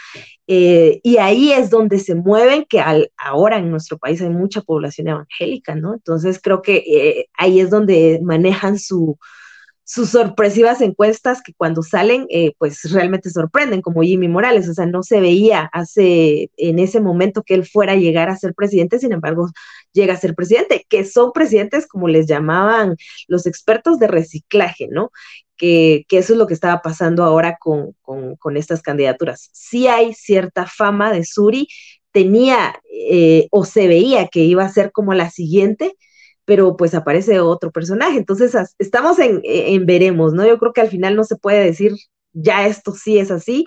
Eh, 0.49 1.01
y 1.05 1.19
ahí 1.19 1.53
es 1.53 1.71
donde 1.71 2.01
se 2.01 2.17
mueven, 2.17 2.65
que 2.69 2.83
ahora 3.17 3.59
en 3.59 3.71
nuestro 3.71 3.99
país 3.99 4.21
hay 4.21 4.31
mucha 4.31 4.63
población 4.63 5.09
evangélica, 5.09 5.77
¿no? 5.77 5.95
Entonces 5.95 6.41
creo 6.43 6.63
que 6.63 7.27
ahí 7.35 7.61
es 7.61 7.71
donde 7.71 8.19
manejan 8.23 8.79
su, 8.79 9.19
sus 9.89 10.11
sorpresivas 10.11 10.83
encuestas 10.83 11.41
que 11.41 11.55
cuando 11.55 11.83
salen, 11.83 12.27
eh, 12.29 12.53
pues 12.59 12.93
realmente 12.93 13.31
sorprenden, 13.31 13.81
como 13.81 14.03
Jimmy 14.03 14.29
Morales, 14.29 14.69
o 14.69 14.75
sea, 14.75 14.85
no 14.85 15.03
se 15.03 15.19
veía 15.19 15.71
hace, 15.73 16.51
en 16.59 16.79
ese 16.79 17.01
momento 17.01 17.43
que 17.43 17.55
él 17.55 17.65
fuera 17.65 17.95
a 17.95 17.97
llegar 17.97 18.29
a 18.29 18.37
ser 18.37 18.53
presidente, 18.53 18.99
sin 18.99 19.13
embargo, 19.13 19.49
llega 19.95 20.13
a 20.13 20.19
ser 20.19 20.35
presidente, 20.35 20.85
que 20.91 21.07
son 21.07 21.33
presidentes, 21.33 21.87
como 21.87 22.07
les 22.07 22.27
llamaban 22.27 22.97
los 23.29 23.47
expertos 23.47 23.99
de 23.99 24.09
reciclaje, 24.09 24.89
¿no? 24.91 25.11
Que, 25.57 26.05
eso 26.11 26.35
es 26.35 26.39
lo 26.39 26.47
que 26.47 26.55
estaba 26.55 26.83
pasando 26.83 27.25
ahora 27.25 27.57
con, 27.59 27.97
estas 28.57 28.83
candidaturas. 28.83 29.49
Sí 29.55 29.89
hay 29.89 30.13
cierta 30.13 30.67
fama 30.67 31.11
de 31.13 31.25
Suri, 31.25 31.67
tenía 32.13 32.79
eh, 32.93 33.49
o 33.51 33.65
se 33.65 33.89
veía 33.89 34.29
que 34.29 34.41
iba 34.41 34.65
a 34.65 34.69
ser 34.69 34.93
como 34.93 35.15
la 35.15 35.31
siguiente, 35.31 35.95
pero 36.49 36.79
pues 36.79 36.95
aparece 36.95 37.41
otro 37.41 37.71
personaje. 37.71 38.17
Entonces, 38.17 38.57
estamos 38.79 39.19
en, 39.19 39.43
en, 39.45 39.85
veremos, 39.85 40.33
¿no? 40.33 40.47
Yo 40.47 40.59
creo 40.59 40.73
que 40.73 40.81
al 40.81 40.89
final 40.89 41.15
no 41.15 41.25
se 41.25 41.37
puede 41.37 41.63
decir 41.63 41.93
ya 42.33 42.67
esto 42.67 42.93
sí 42.93 43.19
es 43.19 43.31
así, 43.31 43.67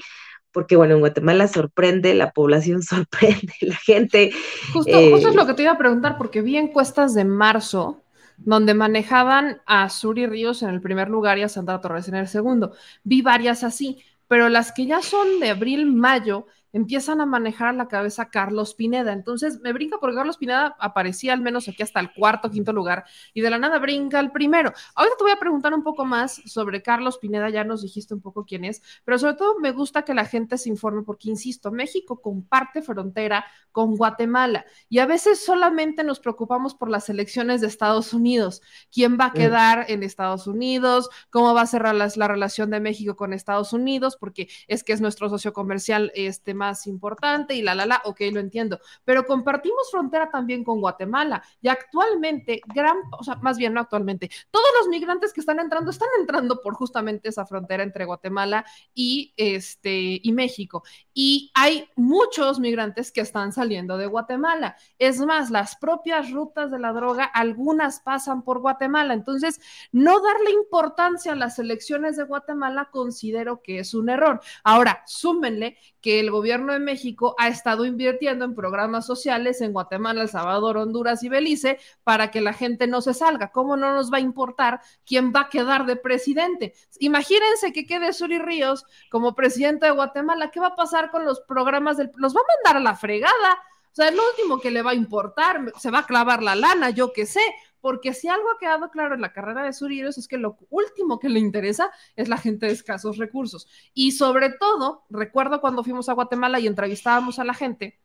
porque 0.52 0.76
bueno, 0.76 0.96
en 0.96 1.02
Guatemala 1.02 1.48
sorprende, 1.48 2.16
la 2.16 2.32
población 2.32 2.82
sorprende, 2.82 3.54
la 3.62 3.76
gente. 3.76 4.32
Justo, 4.74 5.00
justo 5.12 5.30
es 5.30 5.36
lo 5.36 5.44
eh, 5.44 5.46
que 5.46 5.54
te 5.54 5.62
iba 5.62 5.74
a 5.74 5.78
preguntar, 5.78 6.18
porque 6.18 6.42
vi 6.42 6.58
encuestas 6.58 7.14
de 7.14 7.24
marzo 7.24 8.02
donde 8.38 8.74
manejaban 8.74 9.62
a 9.68 9.88
Suri 9.88 10.26
Ríos 10.26 10.64
en 10.64 10.70
el 10.70 10.82
primer 10.82 11.08
lugar 11.08 11.38
y 11.38 11.44
a 11.44 11.50
Sandra 11.50 11.82
Torres 11.82 12.08
en 12.08 12.16
el 12.16 12.28
segundo. 12.28 12.74
Vi 13.04 13.22
varias 13.22 13.64
así, 13.64 14.04
pero 14.28 14.50
las 14.50 14.72
que 14.72 14.88
ya 14.88 15.04
son 15.04 15.40
de 15.40 15.52
abril, 15.52 15.86
mayo, 15.86 16.48
empiezan 16.74 17.22
a 17.22 17.26
manejar 17.26 17.70
a 17.70 17.74
la 17.74 17.88
cabeza 17.88 18.30
Carlos 18.30 18.74
Pineda. 18.74 19.14
Entonces 19.14 19.60
me 19.62 19.74
brinca 19.74 19.98
porque 20.00 20.16
Carlos 20.16 20.38
Pineda 20.38 20.76
aparecía 20.80 21.34
al 21.34 21.42
menos 21.42 21.68
aquí 21.68 21.84
hasta 21.84 22.00
el 22.00 22.14
cuarto, 22.14 22.50
quinto 22.50 22.74
lugar 22.74 23.06
y 23.34 23.42
de 23.42 23.50
la 23.50 23.58
nada 23.58 23.80
brinca 23.80 24.20
al 24.20 24.32
primero. 24.32 24.74
Ahorita 24.96 25.16
te 25.18 25.24
voy 25.24 25.32
a 25.32 25.40
preguntar 25.40 25.74
un 25.74 25.84
poco 25.84 26.06
más 26.06 26.42
sobre 26.46 26.82
Carlos 26.82 27.18
Pineda, 27.18 27.50
ya 27.50 27.64
nos 27.64 27.82
dijiste 27.82 28.14
un 28.14 28.22
poco 28.22 28.46
quién 28.46 28.66
es, 28.66 28.82
pero 29.06 29.18
sobre 29.18 29.36
todo 29.36 29.60
me 29.60 29.72
gusta 29.72 30.04
que 30.04 30.14
la 30.14 30.26
gente 30.26 30.58
se 30.58 30.70
informe 30.70 31.04
porque, 31.04 31.30
insisto, 31.30 31.72
México 31.72 32.22
comparte 32.22 32.82
frontera 32.82 33.46
con 33.72 33.96
Guatemala 33.96 34.66
y 34.90 35.00
a 35.00 35.06
veces 35.06 35.44
solamente 35.44 36.04
nos 36.04 36.20
preocupamos 36.20 36.76
por 36.76 36.90
las 36.90 37.10
elecciones 37.10 37.62
de 37.62 37.68
Estados 37.68 38.14
Unidos. 38.14 38.62
¿Quién 38.92 39.18
va 39.20 39.26
a 39.26 39.30
mm. 39.30 39.34
quedar 39.34 39.86
en 39.90 40.04
Estados 40.04 40.48
Unidos? 40.48 41.10
¿Cómo 41.30 41.54
va 41.54 41.62
a 41.62 41.68
ser 41.68 41.84
la, 41.84 42.12
la 42.16 42.28
relación 42.28 42.70
de 42.70 42.80
México 42.80 43.16
con 43.16 43.34
Estados 43.34 43.74
Unidos? 43.74 44.18
Porque 44.20 44.50
es 44.68 44.84
que 44.84 44.94
es 44.94 45.02
nuestro 45.02 45.30
socio 45.30 45.54
comercial 45.54 46.12
este, 46.16 46.54
más 46.62 46.86
importante 46.86 47.56
y 47.56 47.64
la, 47.64 47.74
la, 47.74 47.88
la, 47.88 48.02
ok, 48.06 48.22
lo 48.32 48.40
entiendo, 48.40 48.80
pero 49.04 49.26
compartimos 49.26 49.90
frontera 49.90 50.30
también 50.30 50.64
con 50.64 50.80
Guatemala 50.80 51.42
y 51.60 51.68
actualmente, 51.70 52.62
gran, 52.76 52.98
o 53.18 53.24
sea, 53.24 53.36
más 53.38 53.58
bien 53.58 53.74
no 53.74 53.82
actualmente, 53.82 54.30
todos 54.52 54.68
los 54.80 54.88
migrantes 54.90 55.34
que 55.34 55.40
están 55.40 55.60
entrando 55.60 55.90
están 55.90 56.10
entrando 56.20 56.62
por 56.62 56.76
justamente 56.76 57.30
esa 57.30 57.46
frontera 57.46 57.82
entre 57.84 58.06
Guatemala 58.06 58.64
y, 58.94 59.34
este, 59.38 60.20
y 60.22 60.32
México. 60.32 60.84
Y 61.14 61.52
hay 61.56 61.90
muchos 61.96 62.60
migrantes 62.60 63.12
que 63.12 63.22
están 63.22 63.52
saliendo 63.52 63.98
de 63.98 64.08
Guatemala. 64.08 64.76
Es 65.00 65.20
más, 65.20 65.50
las 65.50 65.76
propias 65.76 66.32
rutas 66.32 66.72
de 66.72 66.80
la 66.80 66.94
droga, 66.94 67.26
algunas 67.26 68.00
pasan 68.00 68.44
por 68.44 68.60
Guatemala. 68.60 69.14
Entonces, 69.14 69.60
no 69.92 70.20
darle 70.22 70.52
importancia 70.52 71.34
a 71.34 71.36
las 71.36 71.60
elecciones 71.60 72.18
de 72.18 72.24
Guatemala 72.24 72.90
considero 72.92 73.62
que 73.62 73.80
es 73.80 73.94
un 73.94 74.10
error. 74.10 74.42
Ahora, 74.64 75.04
súmenle 75.06 75.78
que 76.02 76.20
el 76.20 76.32
gobierno 76.32 76.51
de 76.52 76.80
México 76.80 77.34
ha 77.38 77.48
estado 77.48 77.86
invirtiendo 77.86 78.44
en 78.44 78.56
programas 78.56 79.06
sociales 79.06 79.62
en 79.62 79.72
Guatemala, 79.72 80.24
El 80.24 80.28
Salvador, 80.28 80.78
Honduras 80.78 81.24
y 81.24 81.30
Belice 81.30 81.80
para 82.04 82.30
que 82.30 82.42
la 82.42 82.52
gente 82.52 82.88
no 82.88 83.00
se 83.02 83.14
salga. 83.14 83.52
¿Cómo 83.52 83.78
no 83.78 83.94
nos 83.96 84.12
va 84.12 84.18
a 84.18 84.22
importar 84.22 84.82
quién 85.06 85.32
va 85.34 85.42
a 85.42 85.50
quedar 85.50 85.86
de 85.86 85.96
presidente? 85.96 86.74
Imagínense 87.00 87.72
que 87.72 87.86
quede 87.86 88.12
Suri 88.12 88.38
Ríos 88.38 88.86
como 89.10 89.34
presidente 89.34 89.86
de 89.86 89.94
Guatemala. 89.94 90.52
¿Qué 90.52 90.60
va 90.60 90.68
a 90.68 90.76
pasar 90.76 91.10
con 91.10 91.24
los 91.24 91.40
programas 91.40 91.96
del... 91.96 92.12
Los 92.16 92.36
va 92.36 92.42
a 92.42 92.58
mandar 92.58 92.82
a 92.82 92.84
la 92.84 92.98
fregada. 92.98 93.64
O 93.92 93.96
sea, 93.96 94.10
es 94.10 94.16
lo 94.16 94.24
último 94.30 94.60
que 94.60 94.72
le 94.72 94.82
va 94.82 94.92
a 94.92 94.96
importar, 94.96 95.74
se 95.78 95.92
va 95.92 96.00
a 96.00 96.06
clavar 96.06 96.42
la 96.42 96.56
lana, 96.56 96.92
yo 96.92 97.12
qué 97.12 97.26
sé, 97.26 97.42
porque 97.82 98.14
si 98.14 98.28
algo 98.28 98.50
ha 98.52 98.58
quedado 98.60 98.90
claro 98.90 99.16
en 99.16 99.22
la 99.22 99.34
carrera 99.34 99.64
de 99.64 99.74
Suriros 99.74 100.18
es 100.18 100.28
que 100.28 100.38
lo 100.38 100.58
último 100.70 101.20
que 101.20 101.30
le 101.30 101.40
interesa 101.40 101.92
es 102.16 102.30
la 102.30 102.38
gente 102.38 102.68
de 102.68 102.72
escasos 102.72 103.18
recursos. 103.18 103.68
Y 103.94 104.12
sobre 104.12 104.52
todo, 104.52 105.04
recuerdo 105.10 105.60
cuando 105.60 105.84
fuimos 105.84 106.08
a 106.08 106.14
Guatemala 106.14 106.60
y 106.60 106.68
entrevistábamos 106.68 107.40
a 107.40 107.44
la 107.44 107.54
gente, 107.54 108.00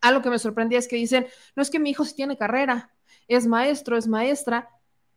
algo 0.00 0.22
que 0.22 0.30
me 0.30 0.38
sorprendía 0.38 0.78
es 0.78 0.88
que 0.88 0.96
dicen, 0.96 1.26
no 1.54 1.62
es 1.62 1.70
que 1.70 1.78
mi 1.78 1.90
hijo 1.90 2.04
sí 2.04 2.14
tiene 2.14 2.36
carrera, 2.36 2.92
es 3.28 3.46
maestro, 3.46 3.96
es 3.96 4.06
maestra, 4.06 4.68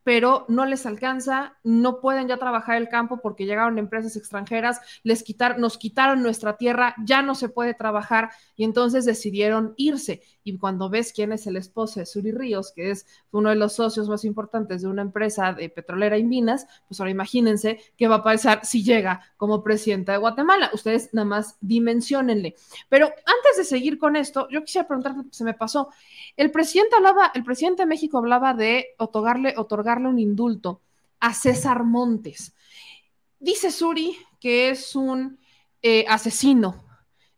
pero 0.10 0.46
no 0.48 0.66
les 0.66 0.88
alcanza, 0.88 1.60
no 1.64 2.02
pueden 2.02 2.28
ya 2.28 2.38
trabajar 2.38 2.78
el 2.78 2.90
campo 2.90 3.20
porque 3.22 3.46
llegaron 3.46 3.78
empresas 3.78 4.16
extranjeras, 4.16 4.82
les 5.04 5.24
nos 5.60 5.78
quitaron 5.78 6.24
nuestra 6.24 6.58
tierra, 6.58 6.96
ya 7.06 7.22
no 7.22 7.36
se 7.36 7.48
puede 7.48 7.76
trabajar 7.76 8.32
y 8.56 8.64
entonces 8.64 9.06
decidieron 9.06 9.76
irse. 9.78 10.24
Y 10.44 10.58
cuando 10.58 10.90
ves 10.90 11.14
quién 11.14 11.32
es 11.32 11.46
el 11.46 11.58
esposo 11.58 12.00
de 12.00 12.08
Suri 12.08 12.32
Ríos, 12.32 12.72
que 12.76 12.90
es 12.90 13.06
uno 13.30 13.50
de 13.50 13.56
los 13.56 13.74
socios 13.74 14.10
más 14.10 14.26
importantes 14.26 14.82
de 14.82 14.88
una 14.88 15.04
empresa 15.04 15.54
de 15.54 15.70
petrolera 15.70 16.18
y 16.18 16.24
minas, 16.24 16.66
pues 16.88 17.00
ahora 17.00 17.12
imagínense 17.12 17.80
qué 17.96 18.08
va 18.08 18.16
a 18.16 18.24
pasar 18.24 18.66
si 18.66 18.84
llega 18.84 19.22
como 19.38 19.64
presidenta 19.64 20.14
de 20.14 20.18
Guatemala. 20.18 20.72
Ustedes 20.74 21.14
nada 21.14 21.26
más 21.26 21.58
dimensionenle. 21.62 22.56
Pero 22.90 23.06
antes 23.06 23.58
de 23.58 23.64
seguir 23.64 24.00
con 24.00 24.16
esto, 24.16 24.48
yo 24.50 24.64
quisiera 24.64 24.88
preguntar, 24.88 25.14
se 25.30 25.44
me 25.44 25.54
pasó, 25.54 25.90
el 26.36 26.50
presidente 26.50 26.96
hablaba, 26.96 27.32
el 27.36 27.44
presidente 27.44 27.84
de 27.84 27.88
México 27.88 28.18
hablaba 28.18 28.56
de 28.56 28.96
otorgarle, 28.98 29.54
un 30.06 30.20
indulto 30.20 30.82
a 31.20 31.34
César 31.34 31.84
Montes. 31.84 32.56
Dice 33.40 33.72
Suri 33.72 34.18
que 34.40 34.70
es 34.70 34.96
un 34.96 35.40
eh, 35.82 36.06
asesino 36.08 36.86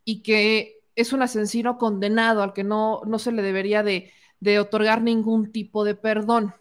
y 0.03 0.21
que 0.21 0.81
es 0.95 1.13
un 1.13 1.21
asesino 1.21 1.77
condenado 1.77 2.43
al 2.43 2.53
que 2.53 2.63
no, 2.63 3.01
no 3.05 3.19
se 3.19 3.31
le 3.31 3.41
debería 3.41 3.83
de, 3.83 4.11
de 4.39 4.59
otorgar 4.59 5.01
ningún 5.01 5.51
tipo 5.51 5.83
de 5.83 5.95
perdón. 5.95 6.53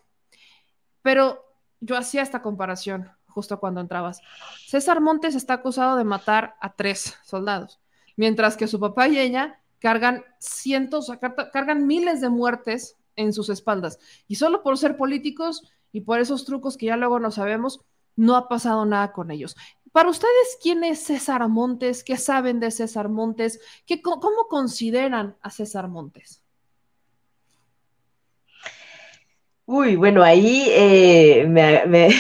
Pero 1.03 1.45
yo 1.81 1.97
hacía 1.97 2.23
esta 2.23 2.43
comparación 2.43 3.11
justo 3.27 3.59
cuando 3.61 3.81
entrabas. 3.81 4.21
César 4.67 5.01
Montes 5.01 5.35
está 5.35 5.55
acusado 5.55 5.97
de 5.97 6.05
matar 6.05 6.57
a 6.61 6.75
tres 6.75 7.17
soldados, 7.25 7.81
mientras 8.17 8.57
que 8.57 8.67
su 8.67 8.79
papá 8.79 9.09
y 9.09 9.19
ella 9.19 9.61
cargan 9.79 10.25
cientos, 10.39 11.11
cargan 11.53 11.87
miles 11.87 12.21
de 12.21 12.29
muertes 12.29 12.97
en 13.17 13.33
sus 13.33 13.49
espaldas. 13.49 13.99
Y 14.29 14.37
solo 14.37 14.63
por 14.63 14.79
ser 14.79 14.97
políticos 14.97 15.63
y 15.93 16.03
por 16.03 16.21
esos 16.21 16.45
trucos 16.45 16.77
que 16.77 16.87
ya 16.87 16.97
luego 16.97 17.21
no 17.21 17.31
sabemos, 17.31 17.81
no 18.17 18.37
ha 18.37 18.49
pasado 18.49 18.85
nada 18.85 19.13
con 19.13 19.31
ellos. 19.31 19.57
Para 19.93 20.11
ustedes, 20.11 20.59
¿quién 20.63 20.85
es 20.85 21.01
César 21.01 21.49
Montes? 21.49 22.05
¿Qué 22.05 22.17
saben 22.17 22.61
de 22.61 22.71
César 22.71 23.09
Montes? 23.09 23.61
¿Qué, 23.87 24.01
¿Cómo 24.03 24.47
consideran 24.49 25.37
a 25.43 25.51
César 25.51 25.89
Montes? 25.89 26.43
Uy, 29.73 29.95
bueno, 29.95 30.25
ahí 30.25 30.65
eh, 30.69 31.47
me, 31.47 32.11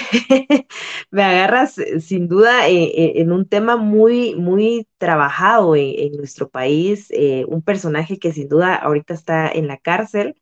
agarras 1.10 1.78
eh, 1.78 1.98
sin 1.98 2.28
duda 2.28 2.68
eh, 2.68 3.20
en 3.20 3.32
un 3.32 3.44
tema 3.44 3.76
muy, 3.76 4.36
muy 4.36 4.86
trabajado 4.98 5.74
en, 5.74 6.12
nuestro 6.12 6.48
país, 6.48 7.08
un 7.48 7.62
personaje 7.62 8.20
que 8.20 8.32
sin 8.32 8.48
duda 8.48 8.76
ahorita 8.76 9.14
está 9.14 9.50
en 9.50 9.66
la 9.66 9.78
cárcel 9.78 10.36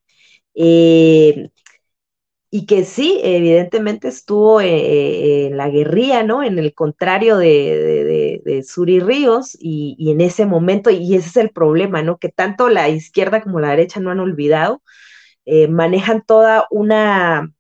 y 2.51 2.65
que 2.67 2.85
sí, 2.85 3.21
evidentemente 3.23 4.09
estuvo 4.09 4.61
en 4.61 5.57
la 5.57 5.69
guerrilla, 5.69 6.23
¿no? 6.23 6.43
En 6.43 6.59
el 6.59 6.73
contrario 6.75 7.37
de, 7.37 8.41
de, 8.45 8.63
Suri 8.63 9.01
Ríos 9.01 9.57
y, 9.61 10.11
en 10.11 10.21
ese 10.23 10.47
momento, 10.47 10.91
y 10.91 11.15
ese 11.15 11.29
es 11.29 11.37
el 11.37 11.51
problema, 11.51 12.03
¿no? 12.03 12.17
Que 12.19 12.31
tanto 12.31 12.69
la 12.71 12.89
izquierda 12.89 13.43
como 13.43 13.61
la 13.61 13.71
derecha 13.71 14.01
no 14.01 14.11
han 14.11 14.21
olvidado 14.21 14.83
eh, 15.51 15.67
manejan 15.67 16.23
toda 16.27 16.67
una, 16.71 17.51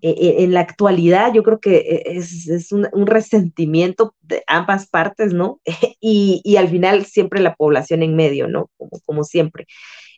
e, 0.00 0.10
e, 0.10 0.44
en 0.44 0.52
la 0.54 0.60
actualidad 0.60 1.32
yo 1.32 1.42
creo 1.42 1.58
que 1.58 2.04
es, 2.06 2.70
un, 2.70 3.06
resentimiento 3.06 4.14
de 4.20 4.44
ambas 4.46 4.86
partes, 4.88 5.32
¿no? 5.32 5.60
y, 6.00 6.56
al 6.56 6.68
final 6.68 7.04
siempre 7.06 7.40
la 7.40 7.56
población 7.56 8.04
en 8.04 8.14
medio, 8.14 8.46
¿no? 8.46 8.70
Como 9.06 9.24
siempre. 9.24 9.66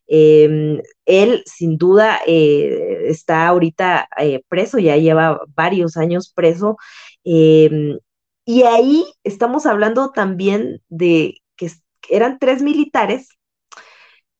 Em, 0.09 0.81
él 1.05 1.43
sin 1.47 1.79
duda 1.79 2.21
eh, 2.27 3.07
está 3.09 3.49
ahorita 3.49 4.09
eh, 4.19 4.43
preso, 4.49 4.79
ya 4.79 4.97
lleva 4.97 5.41
varios 5.55 5.97
años 5.97 6.33
preso. 6.35 6.77
Em, 7.25 7.99
y 8.45 8.63
ahí 8.63 9.05
estamos 9.25 9.67
hablando 9.67 10.11
también 10.13 10.83
de 10.89 11.39
que 11.57 11.71
eran 12.09 12.39
tres 12.39 12.63
militares, 12.63 13.29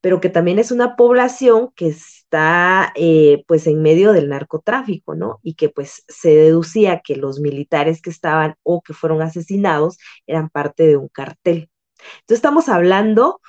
pero 0.01 0.21
que 0.21 0.29
también 0.29 0.59
es 0.59 0.71
una 0.71 0.95
población 0.95 1.71
que 1.75 1.87
es 1.89 2.17
está 2.27 2.91
eh, 2.95 3.43
pues 3.47 3.67
en 3.67 3.81
medio 3.81 4.11
del 4.11 4.27
narcotráfico, 4.27 5.15
¿no? 5.15 5.39
Y 5.43 5.55
que 5.55 5.69
pues 5.69 6.03
se 6.09 6.35
deducía 6.35 6.99
que 7.01 7.15
los 7.15 7.39
militares 7.39 8.01
que 8.01 8.09
estaban 8.09 8.55
o 8.63 8.81
que 8.81 8.93
fueron 8.93 9.21
asesinados 9.21 9.97
eran 10.27 10.49
parte 10.49 10.85
de 10.87 10.97
un 10.97 11.07
cartel. 11.07 11.69
Entonces 11.97 12.37
estamos 12.37 12.67
hablando 12.67 13.39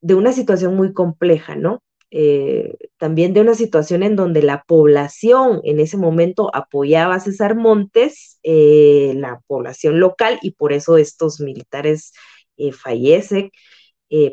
de 0.00 0.14
una 0.14 0.32
situación 0.32 0.76
muy 0.76 0.92
compleja, 0.92 1.56
¿no? 1.56 1.82
eh, 2.10 2.76
también 2.98 3.34
de 3.34 3.40
una 3.40 3.54
situación 3.54 4.02
en 4.02 4.16
donde 4.16 4.42
la 4.42 4.62
población 4.64 5.60
en 5.64 5.80
ese 5.80 5.96
momento 5.96 6.54
apoyaba 6.54 7.16
a 7.16 7.20
César 7.20 7.56
Montes, 7.56 8.38
eh, 8.42 9.12
la 9.16 9.40
población 9.46 10.00
local, 10.00 10.38
y 10.42 10.52
por 10.52 10.72
eso 10.72 10.96
estos 10.98 11.40
militares 11.40 12.12
eh, 12.56 12.72
fallecen. 12.72 13.50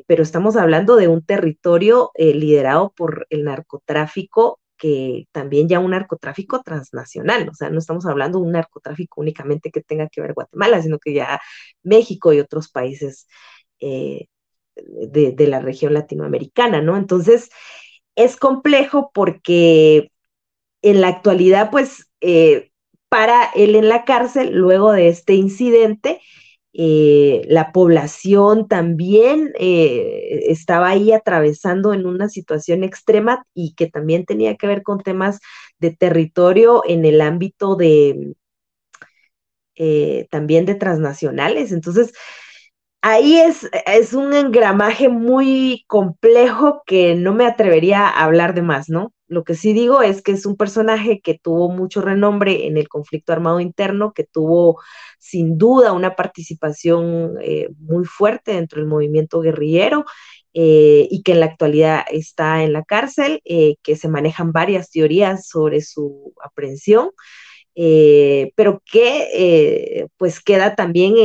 pero 0.07 0.23
estamos 0.23 0.56
hablando 0.56 0.95
de 0.95 1.07
un 1.07 1.26
territorio 1.26 2.11
liderado 2.18 2.94
por 2.95 3.26
el 3.30 3.44
narcotráfico 3.44 4.60
que 4.77 5.27
también 5.31 5.68
ya 5.69 5.80
un 5.80 5.91
narcotráfico 5.91 6.61
transnacional, 6.64 7.49
o 7.49 7.53
sea, 7.56 7.69
no 7.69 7.80
estamos 7.80 8.06
hablando 8.06 8.40
de 8.40 8.45
un 8.45 8.52
narcotráfico 8.53 9.22
únicamente 9.22 9.72
que 9.72 9.81
tenga 9.81 10.10
que 10.10 10.22
ver 10.22 10.34
Guatemala, 10.34 10.81
sino 10.81 10.99
que 10.99 11.14
ya 11.14 11.41
México 11.84 12.34
y 12.34 12.40
otros 12.40 12.69
países 12.69 13.27
de, 14.75 15.47
la 15.47 15.59
región 15.59 15.93
latinoamericana, 15.93 16.81
¿no? 16.81 16.97
Entonces, 16.97 17.49
es 18.15 18.37
complejo 18.37 19.11
porque 19.13 20.11
en 20.81 21.01
la 21.01 21.09
actualidad, 21.09 21.71
pues, 21.71 22.09
eh, 22.21 22.71
para 23.09 23.45
él 23.55 23.75
en 23.75 23.89
la 23.89 24.05
cárcel, 24.05 24.53
luego 24.53 24.91
de 24.91 25.09
este 25.09 25.33
incidente, 25.35 26.21
eh, 26.73 27.43
la 27.47 27.71
población 27.71 28.67
también 28.67 29.53
eh, 29.59 30.45
estaba 30.47 30.89
ahí 30.89 31.11
atravesando 31.11 31.93
en 31.93 32.07
una 32.07 32.29
situación 32.29 32.83
extrema 32.83 33.45
y 33.53 33.75
que 33.75 33.87
también 33.87 34.25
tenía 34.25 34.55
que 34.55 34.67
ver 34.67 34.81
con 34.83 34.99
temas 35.01 35.39
de 35.79 35.91
territorio 35.95 36.83
en 36.87 37.05
el 37.05 37.21
ámbito 37.21 37.75
de 37.75 38.35
también 40.29 40.65
de 40.65 40.75
transnacionales. 40.75 41.71
Entonces, 41.71 42.13
ahí 43.03 43.38
es, 43.38 43.69
es 43.85 44.13
un 44.13 44.34
engramaje 44.34 45.09
muy 45.09 45.84
complejo 45.88 46.84
que 46.85 47.15
no 47.15 47.34
me 47.34 47.45
atrevería 47.45 48.07
a 48.07 48.23
hablar 48.23 48.53
de 48.55 48.61
más, 48.61 48.89
¿no? 48.89 49.13
Lo 49.27 49.43
que 49.43 49.55
sí 49.55 49.73
digo 49.73 50.01
es 50.01 50.21
que 50.21 50.31
es 50.31 50.45
un 50.45 50.55
personaje 50.55 51.19
que 51.19 51.38
tuvo 51.38 51.69
mucho 51.69 52.01
renombre 52.01 52.65
en 52.65 52.77
el 52.77 52.88
conflicto 52.88 53.34
armado 53.34 53.59
interno, 53.59 54.13
que 54.13 54.23
tuvo 54.23 54.80
sin 55.19 55.57
duda 55.57 55.91
una 55.91 56.15
participación 56.15 57.35
eh, 57.41 57.67
muy 57.77 58.05
fuerte 58.05 58.53
dentro 58.53 58.80
del 58.80 58.88
movimiento 58.89 59.41
guerrillero 59.41 60.05
eh, 60.53 61.07
y 61.11 61.23
que 61.23 61.34
en 61.34 61.41
la 61.41 61.47
actualidad 61.47 62.05
está 62.09 62.63
en 62.63 62.71
la 62.71 62.84
cárcel, 62.84 63.41
eh, 63.43 63.75
que 63.84 63.97
se 63.97 64.07
manejan 64.07 64.53
varias 64.53 64.91
teorías 64.91 65.47
sobre 65.49 65.81
su 65.81 66.34
aprehensión. 66.41 67.11
pero 68.55 68.81
que 68.85 70.07
pues 70.17 70.41
queda 70.41 70.75
también 70.75 71.15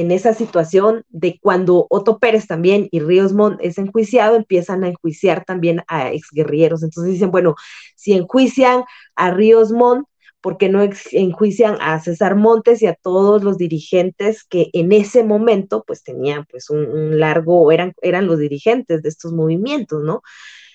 en 0.00 0.10
esa 0.10 0.34
situación 0.34 1.04
de 1.08 1.38
cuando 1.40 1.86
Otto 1.90 2.18
Pérez 2.18 2.46
también 2.46 2.88
y 2.90 3.00
Ríos 3.00 3.32
Montt 3.32 3.58
es 3.62 3.78
enjuiciado, 3.78 4.36
empiezan 4.36 4.84
a 4.84 4.88
enjuiciar 4.88 5.44
también 5.44 5.82
a 5.88 6.12
exguerrilleros. 6.12 6.82
Entonces 6.82 7.14
dicen, 7.14 7.30
bueno, 7.30 7.54
si 7.96 8.12
enjuician 8.12 8.84
a 9.14 9.30
Ríos 9.30 9.72
Montt, 9.72 10.06
¿por 10.40 10.56
qué 10.56 10.68
no 10.68 10.88
enjuician 11.12 11.78
a 11.80 11.98
César 12.00 12.36
Montes 12.36 12.82
y 12.82 12.86
a 12.86 12.94
todos 12.94 13.42
los 13.42 13.58
dirigentes 13.58 14.44
que 14.44 14.70
en 14.72 14.92
ese 14.92 15.24
momento 15.24 15.84
pues 15.86 16.02
tenían 16.02 16.46
pues 16.50 16.70
un, 16.70 17.18
largo, 17.18 17.72
eran, 17.72 17.92
eran 18.02 18.26
los 18.26 18.38
dirigentes 18.38 19.02
de 19.02 19.08
estos 19.08 19.32
movimientos, 19.32 20.02
¿no? 20.02 20.22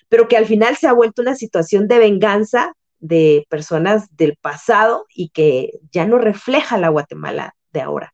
Pero 0.10 0.28
que 0.28 0.38
al 0.38 0.46
final 0.46 0.76
se 0.76 0.88
ha 0.88 0.94
vuelto 0.94 1.22
una 1.22 1.36
situación 1.36 1.88
de 1.88 2.00
venganza 2.00 2.74
de 3.00 3.46
personas 3.50 4.08
del 4.16 4.38
pasado 4.38 5.06
y 5.14 5.30
que 5.30 5.80
ya 5.92 6.06
no 6.06 6.18
refleja 6.18 6.78
la 6.78 6.90
Guatemala 6.90 7.56
de 7.72 7.82
ahora 7.82 8.14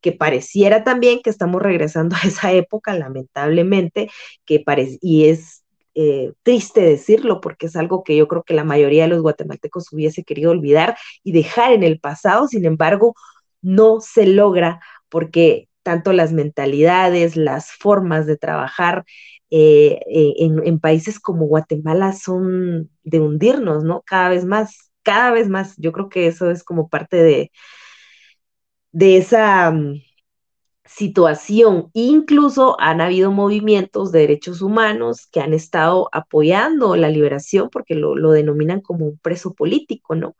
que 0.00 0.12
pareciera 0.12 0.84
también 0.84 1.20
que 1.22 1.30
estamos 1.30 1.62
regresando 1.62 2.16
a 2.16 2.26
esa 2.26 2.52
época, 2.52 2.94
lamentablemente, 2.94 4.10
que 4.44 4.64
y 5.00 5.26
es 5.26 5.64
eh, 5.94 6.32
triste 6.42 6.80
decirlo 6.80 7.40
porque 7.40 7.66
es 7.66 7.76
algo 7.76 8.04
que 8.04 8.16
yo 8.16 8.28
creo 8.28 8.42
que 8.44 8.54
la 8.54 8.64
mayoría 8.64 9.02
de 9.04 9.08
los 9.08 9.22
guatemaltecos 9.22 9.92
hubiese 9.92 10.24
querido 10.24 10.52
olvidar 10.52 10.96
y 11.24 11.32
dejar 11.32 11.72
en 11.72 11.82
el 11.82 11.98
pasado, 12.00 12.46
sin 12.48 12.64
embargo, 12.64 13.14
no 13.62 14.00
se 14.00 14.26
logra 14.26 14.80
porque 15.08 15.68
tanto 15.82 16.12
las 16.12 16.32
mentalidades, 16.32 17.36
las 17.36 17.72
formas 17.72 18.26
de 18.26 18.36
trabajar 18.36 19.04
eh, 19.50 20.00
eh, 20.08 20.34
en, 20.38 20.64
en, 20.66 20.78
países 20.78 21.18
como 21.18 21.46
Guatemala 21.46 22.12
son 22.12 22.90
de 23.02 23.20
hundirnos, 23.20 23.82
¿no? 23.82 24.02
Cada 24.06 24.28
vez 24.28 24.44
más, 24.44 24.92
cada 25.02 25.32
vez 25.32 25.48
más. 25.48 25.74
Yo 25.76 25.92
creo 25.92 26.08
que 26.08 26.28
eso 26.28 26.50
es 26.50 26.62
como 26.62 26.88
parte 26.88 27.16
de, 27.16 27.50
de 28.92 29.18
esa 29.18 29.70
mm, 29.70 30.02
situación. 30.84 31.90
Incluso 31.94 32.78
han 32.80 33.00
habido 33.00 33.30
movimientos 33.32 34.12
de 34.12 34.20
derechos 34.20 34.62
humanos 34.62 35.28
que 35.32 35.40
han 35.40 35.54
estado 35.54 36.08
apoyando 36.12 36.96
la 36.96 37.08
liberación 37.10 37.70
porque 37.70 37.94
lo, 37.94 38.16
lo 38.16 38.32
denominan 38.32 38.80
como 38.80 39.06
un 39.06 39.18
preso 39.18 39.54
político, 39.54 40.14
¿no? 40.14 40.36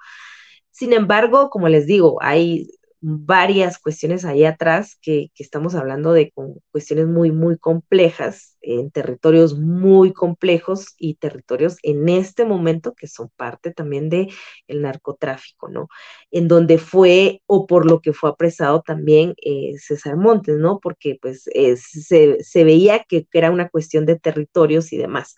Sin 0.71 0.93
embargo, 0.93 1.51
como 1.51 1.69
les 1.69 1.87
digo, 1.87 2.19
hay 2.23 2.69
varias 3.01 3.79
cuestiones 3.79 4.25
ahí 4.25 4.45
atrás 4.45 4.99
que, 5.01 5.31
estamos 5.39 5.75
hablando 5.75 6.13
de 6.13 6.33
cuestiones 6.71 7.07
muy, 7.07 7.33
muy 7.33 7.59
complejas, 7.59 8.59
en 8.63 8.91
territorios 8.91 9.59
muy 9.59 10.13
complejos 10.13 10.95
y 10.99 11.15
territorios 11.15 11.79
en 11.83 12.09
este 12.11 12.45
momento 12.45 12.95
que 12.95 13.07
son 13.09 13.31
parte 13.37 13.73
también 13.73 14.11
de 14.11 14.29
el 14.69 14.83
narcotráfico, 14.83 15.69
¿no? 15.69 15.89
En 16.31 16.47
donde 16.47 16.77
fue 16.79 17.43
o 17.47 17.67
por 17.67 17.87
lo 17.91 18.01
que 18.01 18.13
fue 18.13 18.31
apresado 18.31 18.83
también 18.83 19.35
eh, 19.43 19.79
César 19.79 20.17
Montes, 20.17 20.59
¿no? 20.59 20.79
Porque 20.81 21.19
pues 21.21 21.45
se, 21.45 22.43
se, 22.45 22.65
veía 22.65 23.05
que, 23.09 23.27
era 23.33 23.51
una 23.51 23.71
cuestión 23.71 24.05
de 24.07 24.19
territorios 24.19 24.93
y 24.93 24.99
demás. 24.99 25.37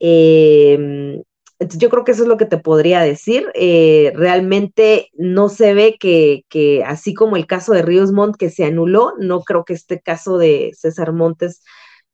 Eh, 0.00 1.22
yo 1.60 1.90
creo 1.90 2.04
que 2.04 2.12
eso 2.12 2.22
es 2.22 2.28
lo 2.28 2.36
que 2.36 2.46
te 2.46 2.58
podría 2.58 3.00
decir. 3.00 3.50
Eh, 3.54 4.12
realmente 4.14 5.10
no 5.14 5.48
se 5.48 5.74
ve 5.74 5.96
que, 5.98 6.44
que, 6.48 6.84
así 6.84 7.14
como 7.14 7.36
el 7.36 7.46
caso 7.46 7.72
de 7.72 7.82
Ríos 7.82 8.12
Montt 8.12 8.36
que 8.36 8.50
se 8.50 8.64
anuló, 8.64 9.14
no 9.18 9.42
creo 9.42 9.64
que 9.64 9.74
este 9.74 10.00
caso 10.00 10.38
de 10.38 10.72
César 10.76 11.12
Montes 11.12 11.62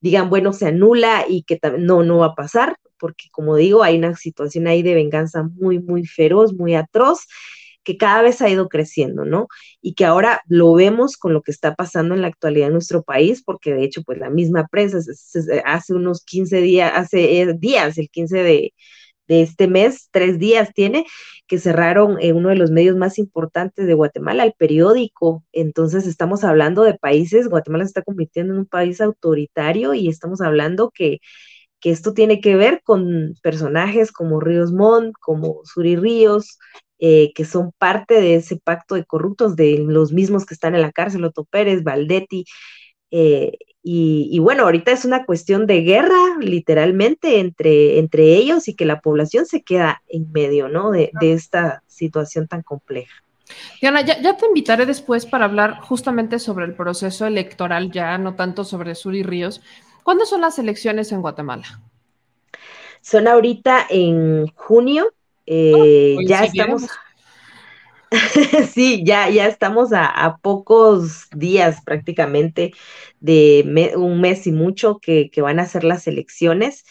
digan, 0.01 0.31
bueno, 0.31 0.53
se 0.53 0.66
anula 0.66 1.25
y 1.29 1.45
que 1.45 1.59
no, 1.79 2.03
no 2.03 2.19
va 2.19 2.27
a 2.27 2.35
pasar, 2.35 2.77
porque 2.99 3.27
como 3.31 3.57
digo, 3.57 3.83
hay 3.83 3.99
una 3.99 4.15
situación 4.16 4.66
ahí 4.66 4.83
de 4.83 4.95
venganza 4.95 5.43
muy, 5.43 5.79
muy 5.81 6.07
feroz, 6.07 6.55
muy 6.55 6.75
atroz 6.75 7.27
que 7.85 7.99
cada 7.99 8.23
vez 8.23 8.41
ha 8.41 8.49
ido 8.49 8.69
creciendo, 8.69 9.27
¿no? 9.27 9.47
Y 9.83 9.95
que 9.95 10.07
ahora 10.07 10.41
lo 10.47 10.73
vemos 10.73 11.16
con 11.19 11.35
lo 11.35 11.43
que 11.43 11.51
está 11.51 11.75
pasando 11.75 12.15
en 12.15 12.23
la 12.23 12.29
actualidad 12.29 12.69
en 12.69 12.73
nuestro 12.73 13.03
país, 13.03 13.43
porque 13.45 13.75
de 13.75 13.85
hecho, 13.85 14.03
pues 14.03 14.19
la 14.19 14.31
misma 14.31 14.66
prensa 14.69 14.99
hace 15.66 15.95
unos 15.95 16.25
15 16.25 16.62
días, 16.62 16.93
hace 16.95 17.43
eh, 17.43 17.55
días, 17.59 17.99
el 17.99 18.09
15 18.09 18.43
de, 18.43 18.75
de 19.29 19.43
este 19.43 19.69
mes, 19.69 20.09
tres 20.11 20.39
días 20.39 20.73
tiene, 20.75 21.05
que 21.47 21.59
cerraron 21.59 22.19
en 22.21 22.37
uno 22.37 22.49
de 22.51 22.57
los 22.57 22.71
medios 22.71 22.97
más 22.97 23.19
importantes 23.19 23.87
de 23.87 23.95
Guatemala, 23.95 24.45
el 24.45 24.55
periódico. 24.57 25.45
Entonces 25.53 26.07
estamos 26.07 26.45
hablando 26.45 26.83
de 26.83 26.95
países, 26.95 27.49
Guatemala 27.49 27.85
se 27.85 27.89
está 27.89 28.03
convirtiendo 28.03 28.55
en 28.55 28.61
un 28.61 28.67
país 28.67 29.01
autoritario 29.01 29.95
y 29.95 30.09
estamos 30.09 30.41
hablando 30.41 30.91
que, 30.91 31.19
que 31.81 31.91
esto 31.91 32.15
tiene 32.15 32.41
que 32.41 32.57
ver 32.57 32.83
con 32.85 33.35
personajes 33.43 34.13
como 34.13 34.41
Ríos 34.41 34.73
Montt, 34.73 35.15
como 35.21 35.61
Suri 35.65 35.97
Ríos, 35.97 36.59
eh, 36.99 37.33
que 37.35 37.45
son 37.45 37.73
parte 37.79 38.15
de 38.21 38.37
ese 38.37 38.57
pacto 38.57 38.95
de 38.95 39.05
corruptos, 39.05 39.57
de 39.57 39.79
los 39.79 40.13
mismos 40.13 40.47
que 40.47 40.55
están 40.55 40.75
en 40.75 40.83
la 40.83 40.93
cárcel, 40.93 41.25
Otto 41.25 41.45
Pérez, 41.45 41.83
Valdetti, 41.83 42.45
eh, 43.11 43.59
y, 43.86 44.39
bueno, 44.39 44.62
ahorita 44.62 44.93
es 44.93 45.05
una 45.05 45.27
cuestión 45.27 45.66
de 45.66 45.82
guerra, 45.82 46.39
literalmente, 46.40 47.39
entre, 47.39 47.98
entre 47.98 48.35
ellos 48.35 48.66
y 48.66 48.74
que 48.74 48.86
la 48.86 49.02
población 49.02 49.44
se 49.44 49.62
queda 49.62 50.02
en 50.09 50.32
medio, 50.32 50.70
¿no? 50.70 50.90
De, 50.90 51.12
esta 51.20 51.82
situación 51.86 52.48
tan 52.48 52.62
compleja. 52.62 53.23
Diana, 53.82 54.01
ya, 54.01 54.19
ya, 54.23 54.39
te 54.39 54.47
invitaré 54.47 54.86
después 54.86 55.27
para 55.27 55.44
hablar 55.44 55.81
justamente 55.81 56.39
sobre 56.39 56.65
el 56.65 56.74
proceso 56.74 57.27
electoral, 57.27 57.93
ya 57.93 58.16
no 58.16 58.36
tanto 58.36 58.65
sobre 58.65 58.94
Sur 58.94 59.15
y 59.15 59.23
Ríos. 59.23 59.61
¿Cuándo 60.02 60.24
son 60.24 60.40
las 60.40 60.59
elecciones 60.59 61.12
en 61.12 61.20
Guatemala? 61.20 61.82
Son 63.02 63.28
ahorita 63.28 63.86
en 63.90 64.47
junio. 64.55 65.12
Eh, 65.44 66.16
ya 66.27 66.44
estamos. 66.44 66.86
sí, 68.73 69.03
ya, 69.05 69.29
ya 69.31 69.47
estamos 69.47 69.93
a, 69.93 70.39
pocos 70.43 71.29
días 71.35 71.83
prácticamente 71.85 72.73
de 73.21 73.93
un 73.97 74.21
mes 74.21 74.47
y 74.47 74.53
mucho 74.53 74.99
que, 75.01 75.31
van 75.37 75.59
a 75.61 75.67
ser 75.67 75.85
las 75.85 76.07
elecciones. 76.07 76.85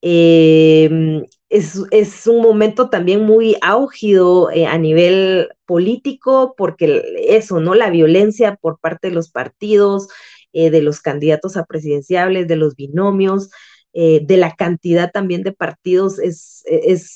Em, 0.00 1.24
es, 1.48 2.26
un 2.26 2.40
momento 2.42 2.90
también 2.90 3.24
muy 3.24 3.56
álgido 3.62 4.50
eh, 4.50 4.66
a 4.66 4.78
nivel 4.78 5.48
político, 5.66 6.54
porque 6.56 7.02
eso, 7.28 7.60
¿no? 7.60 7.74
La 7.74 7.90
violencia 7.90 8.56
por 8.56 8.78
parte 8.78 9.08
de 9.08 9.14
los 9.14 9.30
partidos, 9.30 10.08
eh, 10.52 10.70
de 10.70 10.82
los 10.82 11.00
candidatos 11.00 11.56
a 11.56 11.64
presidenciables, 11.64 12.48
de 12.48 12.56
los 12.56 12.74
binomios, 12.76 13.50
eh, 13.92 14.20
de 14.24 14.36
la 14.36 14.54
cantidad 14.54 15.10
también 15.10 15.42
de 15.42 15.52
partidos, 15.52 16.18
es, 16.18 16.64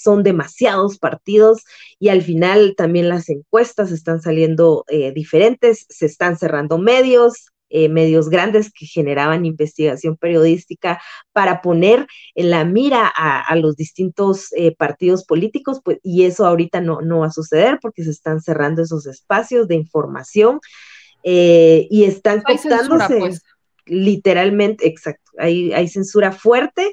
son 0.02 0.22
demasiados 0.22 0.98
partidos 0.98 1.62
y 1.98 2.08
al 2.08 2.22
final 2.22 2.74
también 2.76 3.08
las 3.08 3.28
encuestas 3.28 3.92
están 3.92 4.22
saliendo 4.22 4.84
eh, 4.88 5.12
diferentes, 5.12 5.86
se 5.88 6.06
están 6.06 6.38
cerrando 6.38 6.78
medios, 6.78 7.52
eh, 7.74 7.88
medios 7.88 8.28
grandes 8.28 8.70
que 8.70 8.84
generaban 8.84 9.46
investigación 9.46 10.18
periodística 10.18 11.00
para 11.32 11.62
poner 11.62 12.06
en 12.34 12.50
la 12.50 12.66
mira 12.66 13.06
a, 13.06 13.56
los 13.56 13.76
distintos 13.76 14.52
eh, 14.54 14.76
partidos 14.76 15.24
políticos, 15.24 15.80
pues, 15.82 15.98
y 16.02 16.24
eso 16.24 16.44
ahorita 16.44 16.82
no, 16.82 17.00
no 17.00 17.20
va 17.20 17.28
a 17.28 17.32
suceder 17.32 17.78
porque 17.80 18.04
se 18.04 18.10
están 18.10 18.42
cerrando 18.42 18.82
esos 18.82 19.06
espacios 19.06 19.68
de 19.68 19.76
información 19.76 20.60
eh, 21.24 21.86
y 21.88 22.04
están 22.04 22.42
cooptándose 22.42 23.18
pues. 23.18 23.42
Literalmente, 23.86 24.86
exacto, 24.86 25.32
hay, 25.38 25.72
hay 25.72 25.88
censura 25.88 26.32
fuerte 26.32 26.92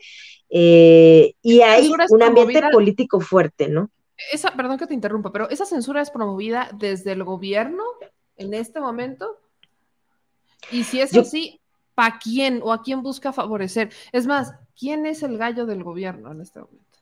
y 0.50 1.62
hay 1.62 1.92
un 2.10 2.24
ambiente 2.24 2.62
político 2.72 3.20
fuerte, 3.20 3.68
¿no? 3.68 3.90
Esa, 4.32 4.52
perdón 4.52 4.78
que 4.78 4.88
te 4.88 4.94
interrumpa, 4.94 5.32
pero 5.32 5.50
esa 5.50 5.66
censura 5.66 6.02
es 6.02 6.12
promovida 6.12 6.70
desde 6.74 7.14
el 7.14 7.24
gobierno 7.24 7.84
en 8.36 8.54
este 8.54 8.82
momento 8.82 9.40
y 10.72 10.84
si 10.84 11.00
es 11.00 11.16
así, 11.16 11.62
¿para 11.96 12.20
quién 12.20 12.62
o 12.64 12.74
a 12.74 12.82
quién 12.82 13.02
busca 13.02 13.32
favorecer? 13.32 13.92
Es 14.12 14.28
más, 14.28 14.54
¿quién 14.78 15.06
es 15.06 15.24
el 15.24 15.38
gallo 15.38 15.66
del 15.66 15.84
gobierno 15.84 16.32
en 16.32 16.42
este 16.42 16.60
momento? 16.60 17.00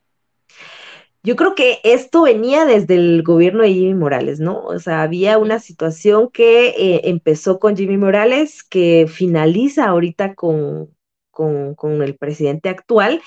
Yo 1.28 1.36
creo 1.36 1.56
que 1.56 1.82
esto 1.84 2.22
venía 2.22 2.64
desde 2.64 2.96
el 2.96 3.22
gobierno 3.22 3.64
de 3.64 3.74
Jimmy 3.74 3.96
Morales, 3.96 4.40
¿no? 4.40 4.62
O 4.64 4.80
sea, 4.80 5.02
había 5.02 5.38
una 5.38 5.60
situación 5.60 6.30
que 6.32 6.70
eh, 6.70 7.02
empezó 7.10 7.60
con 7.60 7.76
Jimmy 7.76 7.98
Morales, 7.98 8.64
que 8.64 9.08
finaliza 9.10 9.88
ahorita 9.88 10.36
con, 10.36 10.96
con, 11.30 11.76
con 11.76 12.02
el 12.02 12.16
presidente 12.16 12.70
actual, 12.70 13.22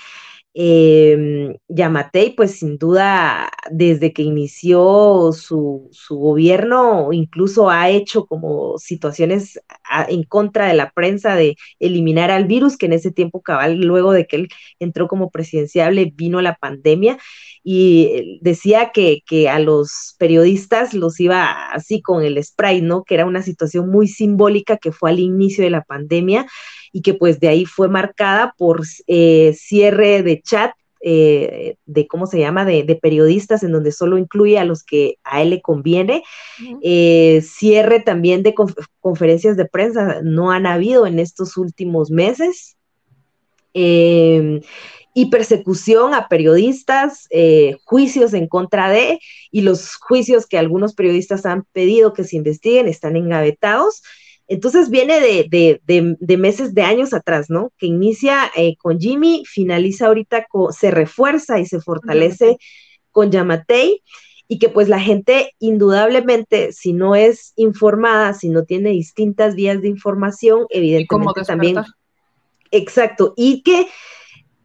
eh, 0.53 1.55
Yamatei, 1.69 2.35
pues 2.35 2.59
sin 2.59 2.77
duda, 2.77 3.49
desde 3.71 4.11
que 4.11 4.21
inició 4.23 5.31
su, 5.33 5.87
su, 5.91 6.17
gobierno, 6.17 7.13
incluso 7.13 7.69
ha 7.69 7.89
hecho 7.89 8.25
como 8.25 8.77
situaciones 8.77 9.59
en 10.09 10.23
contra 10.23 10.67
de 10.67 10.73
la 10.73 10.91
prensa 10.91 11.35
de 11.35 11.55
eliminar 11.79 12.31
al 12.31 12.45
virus, 12.45 12.77
que 12.77 12.87
en 12.87 12.93
ese 12.93 13.11
tiempo 13.11 13.41
cabal, 13.41 13.79
luego 13.79 14.11
de 14.11 14.27
que 14.27 14.35
él 14.37 14.49
entró 14.79 15.07
como 15.07 15.31
presidenciable, 15.31 16.11
vino 16.15 16.41
la 16.41 16.55
pandemia 16.55 17.17
y 17.63 18.39
decía 18.41 18.91
que, 18.93 19.21
que 19.25 19.49
a 19.49 19.59
los 19.59 20.15
periodistas 20.17 20.93
los 20.93 21.19
iba 21.19 21.69
así 21.71 22.01
con 22.01 22.23
el 22.23 22.43
spray, 22.43 22.81
¿no? 22.81 23.03
Que 23.03 23.15
era 23.15 23.25
una 23.25 23.41
situación 23.41 23.89
muy 23.89 24.07
simbólica 24.07 24.77
que 24.77 24.91
fue 24.91 25.11
al 25.11 25.19
inicio 25.19 25.63
de 25.63 25.69
la 25.69 25.83
pandemia 25.83 26.47
y 26.91 27.01
que 27.01 27.13
pues 27.13 27.39
de 27.39 27.47
ahí 27.47 27.65
fue 27.65 27.87
marcada 27.87 28.53
por 28.57 28.81
eh, 29.07 29.53
cierre 29.57 30.23
de 30.23 30.41
chat 30.41 30.71
eh, 31.03 31.77
de 31.87 32.05
cómo 32.05 32.27
se 32.27 32.37
llama, 32.37 32.63
de, 32.63 32.99
periodistas, 33.01 33.63
en 33.63 33.71
donde 33.71 33.91
solo 33.91 34.19
incluye 34.19 34.59
a 34.59 34.65
los 34.65 34.83
que 34.83 35.17
a 35.23 35.41
él 35.41 35.49
le 35.49 35.61
conviene. 35.61 36.23
Eh, 36.83 37.41
cierre 37.43 38.01
también 38.01 38.43
de 38.43 38.53
conferencias 38.99 39.57
de 39.57 39.65
prensa, 39.65 40.21
no 40.21 40.51
han 40.51 40.67
habido 40.67 41.07
en 41.07 41.17
estos 41.17 41.57
últimos 41.57 42.11
meses. 42.11 42.77
Em, 43.73 44.61
y 45.13 45.29
persecución 45.29 46.13
a 46.13 46.27
periodistas, 46.27 47.27
juicios 47.83 48.33
en 48.33 48.47
contra 48.47 48.89
de, 48.89 49.19
y 49.49 49.61
los 49.61 49.95
juicios 49.95 50.45
que 50.45 50.57
algunos 50.57 50.93
periodistas 50.93 51.45
han 51.45 51.63
pedido 51.73 52.13
que 52.13 52.23
se 52.23 52.37
investiguen 52.37 52.87
están 52.87 53.17
engavetados. 53.17 54.03
Entonces 54.51 54.89
viene 54.89 55.21
de, 55.21 56.37
meses, 56.37 56.73
de 56.73 56.81
años 56.81 57.13
atrás, 57.13 57.49
¿no? 57.49 57.71
Que 57.77 57.85
inicia 57.85 58.51
eh, 58.57 58.75
con 58.75 58.99
Jimmy, 58.99 59.43
finaliza 59.45 60.07
ahorita, 60.07 60.45
se 60.77 60.91
refuerza 60.91 61.57
y 61.61 61.65
se 61.65 61.79
fortalece 61.79 62.57
con 63.11 63.31
Yamatei 63.31 64.03
y 64.49 64.59
que 64.59 64.67
pues 64.67 64.89
la 64.89 64.99
gente 64.99 65.53
indudablemente, 65.59 66.73
si 66.73 66.91
no 66.91 67.15
es 67.15 67.53
informada, 67.55 68.33
si 68.33 68.49
no 68.49 68.65
tiene 68.65 68.89
distintas 68.89 69.55
vías 69.55 69.81
de 69.81 69.87
información, 69.87 70.65
evidentemente 70.69 71.43
también... 71.43 71.77
Exacto, 72.71 73.33
y 73.37 73.63
que 73.63 73.87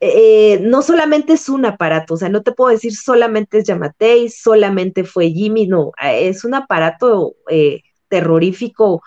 eh, 0.00 0.58
no 0.62 0.82
solamente 0.82 1.34
es 1.34 1.48
un 1.48 1.64
aparato, 1.64 2.14
o 2.14 2.16
sea, 2.16 2.28
no 2.28 2.42
te 2.42 2.50
puedo 2.50 2.72
decir 2.72 2.92
solamente 2.92 3.58
es 3.58 3.64
Yamatei, 3.66 4.30
solamente 4.30 5.04
fue 5.04 5.30
Jimmy, 5.30 5.68
no, 5.68 5.92
es 6.02 6.44
un 6.44 6.54
aparato 6.54 7.34
eh, 7.48 7.82
terrorífico 8.08 9.00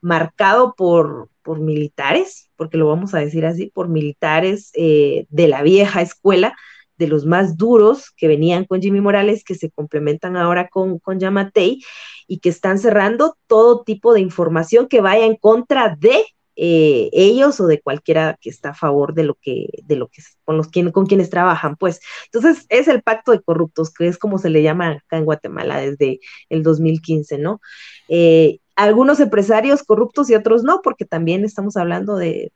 marcado 0.00 0.74
por, 0.76 1.30
por 1.42 1.60
militares, 1.60 2.50
porque 2.56 2.78
lo 2.78 2.88
vamos 2.88 3.14
a 3.14 3.18
decir 3.18 3.46
así, 3.46 3.70
por 3.74 3.88
militares 3.88 4.70
eh, 4.74 5.26
de 5.30 5.48
la 5.48 5.62
vieja 5.62 6.02
escuela, 6.02 6.56
de 6.98 7.08
los 7.08 7.26
más 7.26 7.56
duros 7.56 8.10
que 8.16 8.28
venían 8.28 8.64
con 8.64 8.80
Jimmy 8.80 9.00
Morales, 9.00 9.44
que 9.44 9.54
se 9.54 9.70
complementan 9.70 10.36
ahora 10.36 10.68
con, 10.68 10.98
con 10.98 11.20
Yamatei 11.20 11.82
y 12.26 12.38
que 12.38 12.48
están 12.48 12.78
cerrando 12.78 13.36
todo 13.46 13.82
tipo 13.82 14.14
de 14.14 14.20
información 14.20 14.88
que 14.88 15.00
vaya 15.00 15.26
en 15.26 15.36
contra 15.36 15.94
de 15.98 16.24
eh, 16.56 17.10
ellos 17.12 17.60
o 17.60 17.66
de 17.66 17.80
cualquiera 17.80 18.38
que 18.40 18.50
está 18.50 18.70
a 18.70 18.74
favor 18.74 19.14
de 19.14 19.24
lo 19.24 19.34
que, 19.34 19.68
de 19.84 19.96
lo 19.96 20.08
que 20.08 20.22
con 20.44 20.56
los 20.56 20.68
con 20.92 21.06
quienes 21.06 21.30
trabajan, 21.30 21.76
pues. 21.76 22.00
Entonces, 22.32 22.66
es 22.70 22.88
el 22.88 23.02
pacto 23.02 23.32
de 23.32 23.42
corruptos, 23.42 23.92
que 23.92 24.08
es 24.08 24.18
como 24.18 24.38
se 24.38 24.50
le 24.50 24.62
llama 24.62 24.88
acá 24.92 25.18
en 25.18 25.26
Guatemala 25.26 25.80
desde 25.80 26.20
el 26.48 26.62
2015, 26.62 27.38
¿no? 27.38 27.60
Eh, 28.08 28.58
algunos 28.76 29.20
empresarios 29.20 29.82
corruptos 29.82 30.30
y 30.30 30.34
otros 30.34 30.62
no, 30.62 30.80
porque 30.82 31.06
también 31.06 31.44
estamos 31.44 31.76
hablando 31.76 32.16
de, 32.16 32.52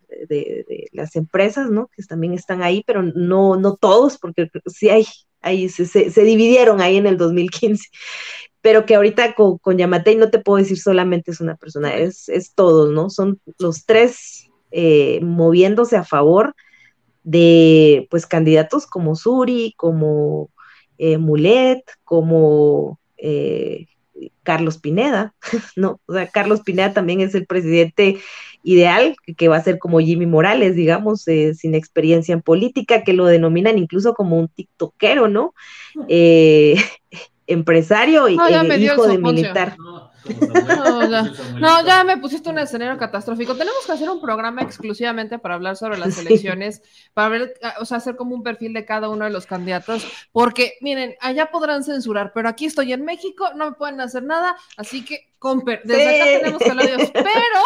las 0.92 1.16
empresas, 1.16 1.70
¿no? 1.70 1.88
Que 1.96 2.02
también 2.02 2.34
están 2.34 2.62
ahí, 2.62 2.82
pero 2.86 3.02
no, 3.02 3.56
no 3.56 3.76
todos, 3.76 4.18
porque 4.18 4.48
sí 4.66 4.90
hay, 4.90 5.06
ahí 5.40 5.68
se, 5.68 5.86
se, 5.86 6.22
dividieron 6.22 6.80
ahí 6.80 6.96
en 6.98 7.06
el 7.06 7.16
2015, 7.16 7.88
pero 8.60 8.86
que 8.86 8.94
ahorita 8.94 9.34
con, 9.34 9.58
con 9.58 9.78
Yamatei 9.78 10.16
no 10.16 10.30
te 10.30 10.38
puedo 10.38 10.58
decir 10.58 10.78
solamente 10.78 11.30
es 11.30 11.40
una 11.40 11.56
persona, 11.56 11.94
es, 11.96 12.28
es 12.28 12.54
todos, 12.54 12.90
¿no? 12.90 13.10
Son 13.10 13.40
los 13.58 13.86
tres 13.86 14.48
eh, 14.70 15.20
moviéndose 15.22 15.96
a 15.96 16.04
favor 16.04 16.54
de, 17.22 18.06
pues, 18.10 18.26
candidatos 18.26 18.86
como 18.86 19.16
Suri, 19.16 19.74
como 19.76 20.50
eh, 20.98 21.18
Mulet, 21.18 21.82
como... 22.04 22.98
Eh, 23.16 23.86
Carlos 24.42 24.78
Pineda, 24.78 25.34
¿no? 25.76 26.00
O 26.06 26.12
sea, 26.12 26.28
Carlos 26.28 26.62
Pineda 26.62 26.92
también 26.92 27.20
es 27.20 27.34
el 27.34 27.46
presidente 27.46 28.18
ideal, 28.62 29.16
que 29.36 29.48
va 29.48 29.56
a 29.56 29.62
ser 29.62 29.78
como 29.78 30.00
Jimmy 30.00 30.26
Morales, 30.26 30.74
digamos, 30.74 31.26
eh, 31.28 31.54
sin 31.54 31.74
experiencia 31.74 32.32
en 32.32 32.42
política, 32.42 33.02
que 33.02 33.12
lo 33.12 33.26
denominan 33.26 33.78
incluso 33.78 34.12
como 34.14 34.38
un 34.38 34.48
tiktokero, 34.48 35.28
¿no? 35.28 35.54
Eh, 36.08 36.76
empresario 37.52 38.28
y 38.28 38.34
eh, 38.34 38.78
hijo 38.78 39.06
de 39.06 39.18
militar. 39.18 39.76
No, 41.58 41.84
ya, 41.84 42.04
me 42.04 42.18
pusiste 42.18 42.50
un 42.50 42.58
escenario 42.58 42.98
catastrófico. 42.98 43.54
Tenemos 43.54 43.84
que 43.86 43.92
hacer 43.92 44.08
un 44.08 44.20
programa 44.20 44.62
exclusivamente 44.62 45.38
para 45.38 45.54
hablar 45.54 45.76
sobre 45.76 45.98
las 45.98 46.18
elecciones, 46.26 46.82
para 47.14 47.28
ver, 47.28 47.54
o 47.80 47.84
sea, 47.84 47.98
hacer 47.98 48.16
como 48.16 48.34
un 48.34 48.42
perfil 48.42 48.72
de 48.72 48.84
cada 48.84 49.08
uno 49.08 49.24
de 49.24 49.30
los 49.30 49.46
candidatos, 49.46 50.06
porque 50.32 50.74
miren, 50.80 51.14
allá 51.20 51.50
podrán 51.50 51.84
censurar, 51.84 52.32
pero 52.34 52.48
aquí 52.48 52.66
estoy 52.66 52.92
en 52.92 53.04
México, 53.04 53.48
no 53.56 53.70
me 53.70 53.72
pueden 53.72 54.00
hacer 54.00 54.22
nada, 54.22 54.56
así 54.76 55.04
que 55.04 55.30
desde 55.84 56.16
acá 56.16 56.24
tenemos 56.40 56.62
que 56.62 56.70
hablar 56.70 56.86
de 56.86 56.96
Dios, 56.96 57.10
pero 57.14 57.62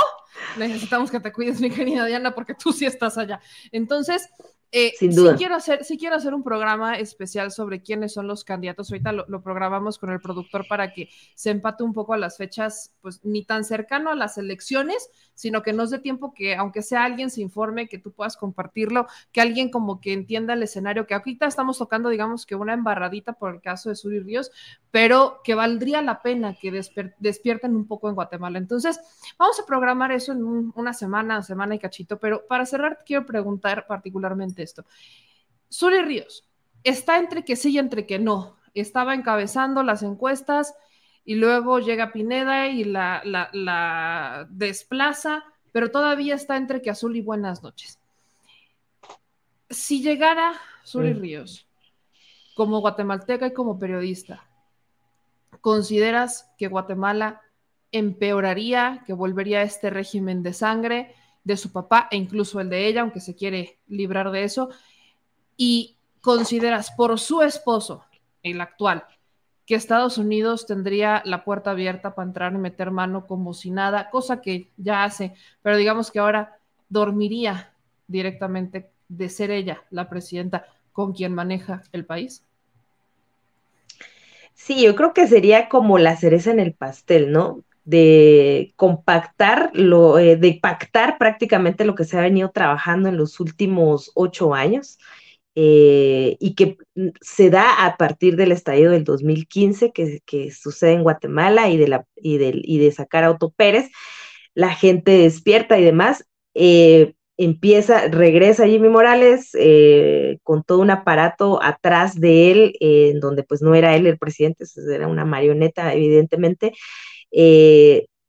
necesitamos 0.56 1.10
que 1.10 1.20
te 1.20 1.32
cuides, 1.32 1.60
mi 1.60 1.70
querida 1.70 2.06
Diana, 2.06 2.34
porque 2.34 2.54
tú 2.54 2.72
sí 2.72 2.86
estás 2.86 3.18
allá. 3.18 3.40
Entonces, 3.72 4.28
eh, 4.76 4.92
Sin 4.98 5.14
duda. 5.14 5.32
Sí 5.32 5.38
quiero, 5.38 5.54
hacer, 5.54 5.84
sí 5.84 5.96
quiero 5.96 6.16
hacer 6.16 6.34
un 6.34 6.42
programa 6.42 6.98
especial 6.98 7.52
sobre 7.52 7.80
quiénes 7.80 8.12
son 8.12 8.26
los 8.26 8.42
candidatos. 8.42 8.90
Ahorita 8.90 9.12
lo, 9.12 9.40
programamos 9.40 9.98
con 9.98 10.10
el 10.10 10.20
productor 10.20 10.66
para 10.68 10.92
que 10.92 11.08
se 11.36 11.50
empate 11.50 11.84
un 11.84 11.92
poco 11.92 12.12
a 12.12 12.18
las 12.18 12.36
fechas, 12.38 12.92
pues 13.00 13.20
ni 13.22 13.44
tan 13.44 13.62
cercano 13.64 14.10
a 14.10 14.16
las 14.16 14.36
elecciones, 14.36 15.08
sino 15.34 15.62
que 15.62 15.72
nos 15.72 15.90
dé 15.90 15.98
tiempo 15.98 16.32
que, 16.32 16.56
aunque 16.56 16.82
sea 16.82 17.04
alguien 17.04 17.30
se 17.30 17.42
informe, 17.42 17.88
que 17.88 17.98
tú 17.98 18.12
puedas 18.12 18.36
compartirlo, 18.36 19.06
que 19.32 19.40
alguien 19.40 19.70
como 19.70 20.00
que 20.00 20.12
entienda 20.12 20.54
el 20.54 20.62
escenario, 20.62 21.06
que 21.06 21.14
ahorita 21.14 21.46
estamos 21.46 21.78
tocando, 21.78 22.08
digamos 22.08 22.46
que 22.46 22.54
una 22.54 22.72
embarradita 22.72 23.34
por 23.34 23.54
el 23.54 23.60
caso 23.60 23.88
de 23.88 23.96
Suri 23.96 24.20
Ríos, 24.20 24.50
pero 24.90 25.40
que 25.44 25.54
valdría 25.54 26.02
la 26.02 26.22
pena 26.22 26.56
que 26.60 26.70
despierten 27.18 27.74
un 27.76 27.86
poco 27.86 28.08
en 28.08 28.14
Guatemala. 28.14 28.58
Entonces, 28.58 29.00
vamos 29.38 29.58
a 29.60 29.66
programar 29.66 30.12
eso 30.12 30.32
en 30.32 30.72
una 30.74 30.92
semana, 30.92 31.42
semana 31.42 31.74
y 31.74 31.78
cachito, 31.78 32.18
pero 32.18 32.46
para 32.46 32.64
cerrar, 32.64 32.98
quiero 33.04 33.26
preguntar 33.26 33.86
particularmente 33.86 34.62
esto. 34.62 34.84
Suri 35.68 36.02
Ríos, 36.02 36.48
está 36.84 37.18
entre 37.18 37.44
que 37.44 37.56
sí 37.56 37.70
y 37.70 37.78
entre 37.78 38.06
que 38.06 38.18
no. 38.18 38.56
Estaba 38.74 39.14
encabezando 39.14 39.82
las 39.82 40.02
encuestas 40.02 40.74
y 41.24 41.36
luego 41.36 41.78
llega 41.78 42.12
Pineda 42.12 42.68
y 42.68 42.84
la, 42.84 43.22
la, 43.24 44.46
desplaza, 44.50 45.44
pero 45.72 45.90
todavía 45.90 46.34
está 46.34 46.56
entre 46.56 46.82
que 46.82 46.90
azul 46.90 47.16
y 47.16 47.22
buenas 47.22 47.62
noches. 47.62 47.98
Si 49.70 50.02
llegara 50.02 50.54
Suri 50.82 51.14
mm. 51.14 51.20
Ríos 51.20 51.66
como 52.54 52.80
guatemalteca 52.80 53.48
y 53.48 53.52
como 53.52 53.78
periodista, 53.78 54.46
¿consideras 55.60 56.52
que 56.56 56.68
Guatemala 56.68 57.40
empeoraría, 57.90 59.02
que 59.06 59.12
volvería 59.12 59.60
a 59.60 59.64
este 59.64 59.90
régimen 59.90 60.42
de 60.42 60.52
sangre? 60.52 61.14
de 61.44 61.58
su 61.58 61.70
papá 61.70 62.08
e 62.10 62.16
incluso 62.16 62.58
el 62.60 62.70
de 62.70 62.88
ella, 62.88 63.02
aunque 63.02 63.20
se 63.20 63.36
quiere 63.36 63.78
librar 63.86 64.30
de 64.30 64.44
eso, 64.44 64.70
y 65.56 65.96
consideras 66.20 66.90
por 66.90 67.20
su 67.20 67.42
esposo, 67.42 68.04
el 68.42 68.60
actual, 68.60 69.04
que 69.66 69.74
Estados 69.74 70.18
Unidos 70.18 70.66
tendría 70.66 71.22
la 71.24 71.44
puerta 71.44 71.70
abierta 71.70 72.14
para 72.14 72.28
entrar 72.28 72.52
y 72.52 72.58
meter 72.58 72.90
mano 72.90 73.26
como 73.26 73.54
si 73.54 73.70
nada, 73.70 74.10
cosa 74.10 74.40
que 74.40 74.68
ya 74.76 75.04
hace, 75.04 75.34
pero 75.62 75.76
digamos 75.76 76.10
que 76.10 76.18
ahora 76.18 76.58
dormiría 76.88 77.72
directamente 78.06 78.90
de 79.08 79.28
ser 79.28 79.50
ella 79.50 79.82
la 79.90 80.08
presidenta 80.08 80.66
con 80.92 81.12
quien 81.12 81.34
maneja 81.34 81.82
el 81.92 82.04
país. 82.04 82.44
Sí, 84.54 84.84
yo 84.84 84.94
creo 84.94 85.12
que 85.12 85.26
sería 85.26 85.68
como 85.68 85.98
la 85.98 86.16
cereza 86.16 86.50
en 86.50 86.60
el 86.60 86.74
pastel, 86.74 87.32
¿no? 87.32 87.62
De 87.84 88.72
compactar, 88.76 89.70
lo, 89.74 90.18
eh, 90.18 90.36
de 90.36 90.58
pactar 90.62 91.18
prácticamente 91.18 91.84
lo 91.84 91.94
que 91.94 92.04
se 92.04 92.16
ha 92.16 92.22
venido 92.22 92.50
trabajando 92.50 93.08
en 93.08 93.16
los 93.16 93.40
últimos 93.40 94.12
ocho 94.14 94.54
años 94.54 94.98
eh, 95.54 96.36
y 96.40 96.54
que 96.54 96.76
mm, 96.94 97.08
se 97.20 97.50
da 97.50 97.86
a 97.86 97.96
partir 97.96 98.36
del 98.36 98.52
estallido 98.52 98.92
del 98.92 99.04
2015 99.04 99.92
que, 99.92 100.20
que 100.26 100.50
sucede 100.50 100.92
en 100.92 101.02
Guatemala 101.02 101.68
y 101.70 101.76
de, 101.76 101.88
la, 101.88 102.06
y, 102.16 102.38
de, 102.38 102.52
y 102.62 102.78
de 102.78 102.92
sacar 102.92 103.24
a 103.24 103.30
Otto 103.30 103.50
Pérez. 103.50 103.90
La 104.54 104.70
gente 104.74 105.12
despierta 105.12 105.78
y 105.78 105.84
demás. 105.84 106.26
Eh, 106.54 107.14
empieza, 107.36 108.08
regresa 108.08 108.66
Jimmy 108.66 108.88
Morales 108.88 109.50
eh, 109.58 110.38
con 110.42 110.62
todo 110.62 110.78
un 110.80 110.90
aparato 110.90 111.62
atrás 111.62 112.20
de 112.20 112.50
él, 112.52 112.74
en 112.80 113.20
donde 113.20 113.42
pues 113.42 113.62
no 113.62 113.74
era 113.74 113.96
él 113.96 114.06
el 114.06 114.18
presidente, 114.18 114.64
era 114.92 115.08
una 115.08 115.24
marioneta, 115.24 115.92
evidentemente. 115.94 116.72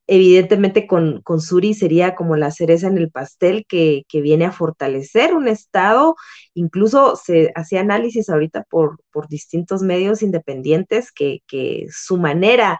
Evidentemente 0.08 0.88
con, 0.88 1.22
con, 1.22 1.42
Suri 1.42 1.74
sería 1.74 2.16
como 2.16 2.36
la 2.36 2.52
cereza 2.52 2.88
en 2.88 2.98
el 2.98 3.12
pastel 3.12 3.66
que, 3.68 4.04
que, 4.08 4.22
viene 4.22 4.46
a 4.46 4.52
fortalecer 4.52 5.34
un 5.34 5.48
Estado. 5.48 6.16
Incluso 6.54 7.16
se 7.16 7.52
hacía 7.56 7.82
análisis 7.82 8.30
ahorita 8.30 8.64
por, 8.70 9.00
por 9.12 9.28
distintos 9.28 9.82
medios 9.82 10.22
independientes 10.22 11.12
que, 11.12 11.40
que 11.48 11.88
su 11.90 12.18
manera 12.18 12.80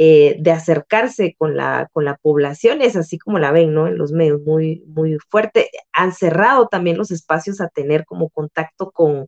eh, 0.00 0.36
de 0.38 0.52
acercarse 0.52 1.34
con 1.36 1.56
la, 1.56 1.88
con 1.92 2.04
la 2.04 2.16
población, 2.16 2.82
es 2.82 2.94
así 2.94 3.18
como 3.18 3.40
la 3.40 3.50
ven, 3.50 3.74
¿no? 3.74 3.88
En 3.88 3.98
los 3.98 4.12
medios, 4.12 4.40
muy, 4.42 4.84
muy 4.86 5.18
fuerte. 5.28 5.70
Han 5.92 6.12
cerrado 6.12 6.68
también 6.68 6.96
los 6.96 7.10
espacios 7.10 7.60
a 7.60 7.68
tener 7.68 8.04
como 8.04 8.28
contacto 8.30 8.92
con, 8.92 9.26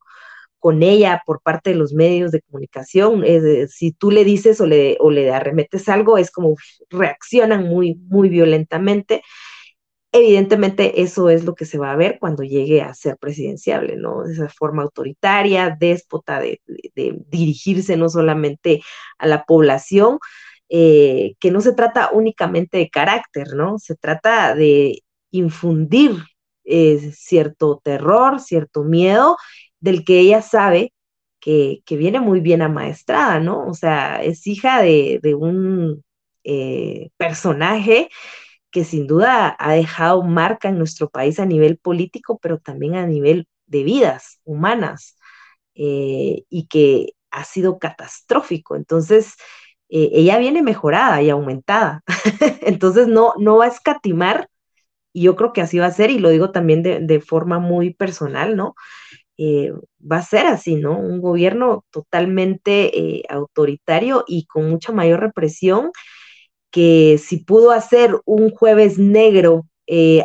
con 0.61 0.83
ella 0.83 1.23
por 1.27 1.43
parte 1.43 1.71
de 1.71 1.77
los 1.77 1.93
medios 1.95 2.31
de 2.31 2.43
comunicación. 2.43 3.25
si 3.69 3.93
tú 3.93 4.11
le 4.11 4.25
dices 4.25 4.61
o 4.61 4.67
le, 4.67 4.97
o 5.01 5.11
le 5.11 5.33
arremetes 5.33 5.89
algo, 5.89 6.19
es 6.19 6.31
como 6.31 6.55
reaccionan 6.91 7.65
muy, 7.65 7.97
muy 8.09 8.29
violentamente. 8.29 9.23
Evidentemente 10.13 11.03
eso 11.03 11.31
es 11.31 11.45
lo 11.45 11.55
que 11.55 11.65
se 11.67 11.79
va 11.79 11.93
a 11.93 11.97
ver 11.97 12.19
cuando 12.19 12.43
llegue 12.43 12.83
a 12.83 12.95
ser 12.95 13.17
presidenciable, 13.17 13.97
¿no? 13.97 14.25
Esa 14.25 14.49
forma 14.49 14.83
autoritaria, 14.83 15.77
déspota 15.79 16.41
de, 16.41 16.61
dirigirse 17.29 17.97
no 17.97 18.09
solamente 18.09 18.83
a 19.19 19.27
la 19.29 19.45
población, 19.45 20.19
eh, 20.69 21.35
que 21.39 21.51
no 21.53 21.61
se 21.61 21.75
trata 21.75 22.11
únicamente 22.13 22.79
de 22.79 22.91
carácter, 22.91 23.55
¿no? 23.55 23.79
Se 23.79 23.95
trata 23.97 24.55
de 24.57 25.03
infundir 25.31 26.17
eh, 26.65 27.13
cierto 27.15 27.81
terror, 27.83 28.41
cierto 28.41 28.85
miedo, 28.85 29.37
del 29.81 30.05
que 30.05 30.21
ella 30.21 30.43
sabe 30.43 30.93
que, 31.41 31.83
viene 31.91 32.21
muy 32.21 32.41
bien 32.41 32.63
amaestrada, 32.63 33.41
¿no? 33.41 33.67
O 33.67 33.75
sea, 33.75 34.23
es 34.23 34.47
hija 34.47 34.83
de, 34.83 35.21
un 35.39 36.05
eh, 36.45 37.11
personaje 37.17 38.09
que 38.71 38.85
sin 38.85 39.07
duda 39.07 39.57
ha 39.59 39.73
dejado 39.75 40.23
marca 40.23 40.69
en 40.69 40.79
nuestro 40.79 41.11
país 41.11 41.41
a 41.41 41.47
nivel 41.47 41.79
político, 41.79 42.39
pero 42.43 42.59
también 42.59 42.97
a 42.97 43.07
nivel 43.07 43.49
de 43.67 43.85
vidas 43.85 44.41
humanas, 44.45 45.17
y 45.75 46.67
que 46.69 47.15
ha 47.31 47.45
sido 47.45 47.79
catastrófico. 47.79 48.77
Entonces, 48.77 49.37
eh, 49.89 50.11
ella 50.13 50.39
viene 50.39 50.63
mejorada 50.63 51.23
y 51.23 51.31
aumentada. 51.31 52.03
Entonces 52.63 53.09
no, 53.09 53.35
no 53.39 53.59
va 53.59 53.67
a 53.67 53.69
escatimar, 53.69 54.49
y 55.13 55.23
yo 55.23 55.37
creo 55.37 55.53
que 55.53 55.63
así 55.63 55.79
va 55.79 55.87
a 55.87 55.93
ser, 55.93 56.11
y 56.11 56.19
lo 56.21 56.31
digo 56.31 56.53
también 56.53 56.83
de, 56.83 57.21
forma 57.21 57.59
muy 57.59 57.95
personal, 57.95 58.57
¿no? 58.57 58.75
Eh, 59.43 59.73
va 60.01 60.19
a 60.19 60.23
ser 60.23 60.47
así, 60.47 60.77
¿no? 60.77 60.99
Un 60.99 61.21
gobierno 61.21 61.85
totalmente 61.91 62.99
eh, 62.99 63.23
autoritario 63.31 64.25
y 64.27 64.45
con 64.47 64.69
mucha 64.69 64.93
mayor 64.93 65.21
represión 65.21 65.93
que 66.71 67.19
si 67.19 67.39
pudo 67.39 67.73
hacer 67.73 68.21
un 68.27 68.51
jueves 68.51 68.99
negro 68.99 69.67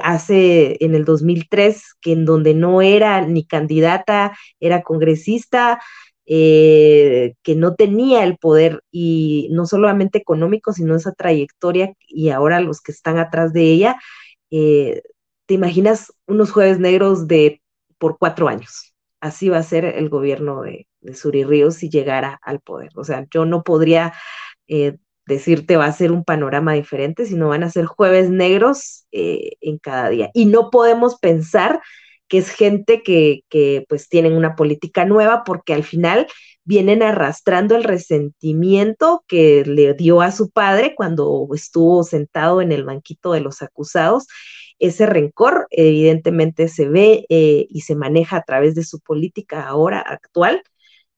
hace 0.04 0.78
en 0.86 0.94
el 0.94 1.06
2003, 1.06 1.96
que 2.00 2.12
en 2.12 2.26
donde 2.26 2.54
no 2.54 2.84
era 2.84 3.26
ni 3.26 3.48
candidata, 3.48 4.38
era 4.60 4.84
congresista, 4.84 5.80
eh, 6.28 7.36
que 7.44 7.56
no 7.56 7.76
tenía 7.76 8.24
el 8.24 8.38
poder 8.38 8.82
y 8.92 9.48
no 9.52 9.68
solamente 9.68 10.18
económico, 10.18 10.74
sino 10.74 10.96
esa 10.96 11.14
trayectoria 11.14 11.94
y 12.08 12.30
ahora 12.30 12.62
los 12.62 12.82
que 12.82 12.92
están 12.92 13.20
atrás 13.20 13.54
de 13.54 13.62
ella, 13.72 14.00
eh, 14.50 15.04
te 15.46 15.54
imaginas 15.54 16.12
unos 16.26 16.52
jueves 16.52 16.80
negros 16.80 17.28
de 17.28 17.62
por 18.00 18.18
cuatro 18.18 18.48
años. 18.48 18.95
Así 19.26 19.50
va 19.50 19.58
a 19.58 19.64
ser 19.64 19.86
el 19.86 20.10
gobierno 20.10 20.62
de, 20.62 20.88
de 21.02 21.16
Suri 21.16 21.44
Ríos 21.44 21.76
si 21.76 21.90
llegara 21.90 22.40
al 22.44 22.60
poder. 22.60 22.92
O 22.96 23.04
sea, 23.04 23.26
yo 23.32 23.46
no 23.46 23.64
podría 23.64 24.14
eh, 24.68 24.98
decirte 25.26 25.78
va 25.78 25.86
a 25.86 25.92
ser 25.92 26.12
un 26.12 26.24
panorama 26.24 26.74
diferente, 26.74 27.26
sino 27.26 27.50
van 27.50 27.64
a 27.64 27.70
ser 27.70 27.86
jueves 27.86 28.30
negros 28.30 29.08
en 29.12 29.78
cada 29.80 30.10
día. 30.10 30.30
Y 30.34 30.46
no 30.46 30.70
podemos 30.70 31.18
pensar 31.18 31.82
que 32.28 32.38
es 32.40 32.50
gente 32.50 33.04
que, 33.04 33.42
que 33.50 33.86
pues 33.88 34.10
tienen 34.10 34.34
una 34.34 34.56
política 34.56 35.06
nueva 35.06 35.44
porque 35.44 35.74
al 35.74 35.84
final 35.84 36.28
vienen 36.64 37.04
arrastrando 37.04 37.76
el 37.76 37.84
resentimiento 37.84 39.24
que 39.28 39.64
le 39.66 39.94
dio 39.94 40.22
a 40.22 40.32
su 40.32 40.50
padre 40.50 40.94
cuando 40.96 41.48
estuvo 41.54 42.04
sentado 42.04 42.62
en 42.62 42.72
el 42.72 42.84
banquito 42.84 43.32
de 43.32 43.42
los 43.42 43.62
acusados. 43.62 44.28
Ese 44.80 45.06
rencor 45.06 45.68
evidentemente 45.72 46.68
se 46.68 46.90
ve 46.90 47.26
eh, 47.30 47.66
y 47.70 47.82
se 47.82 47.96
maneja 47.96 48.38
a 48.38 48.44
través 48.44 48.76
de 48.76 48.84
su 48.84 49.00
política 49.00 49.66
ahora 49.68 50.00
actual 50.02 50.62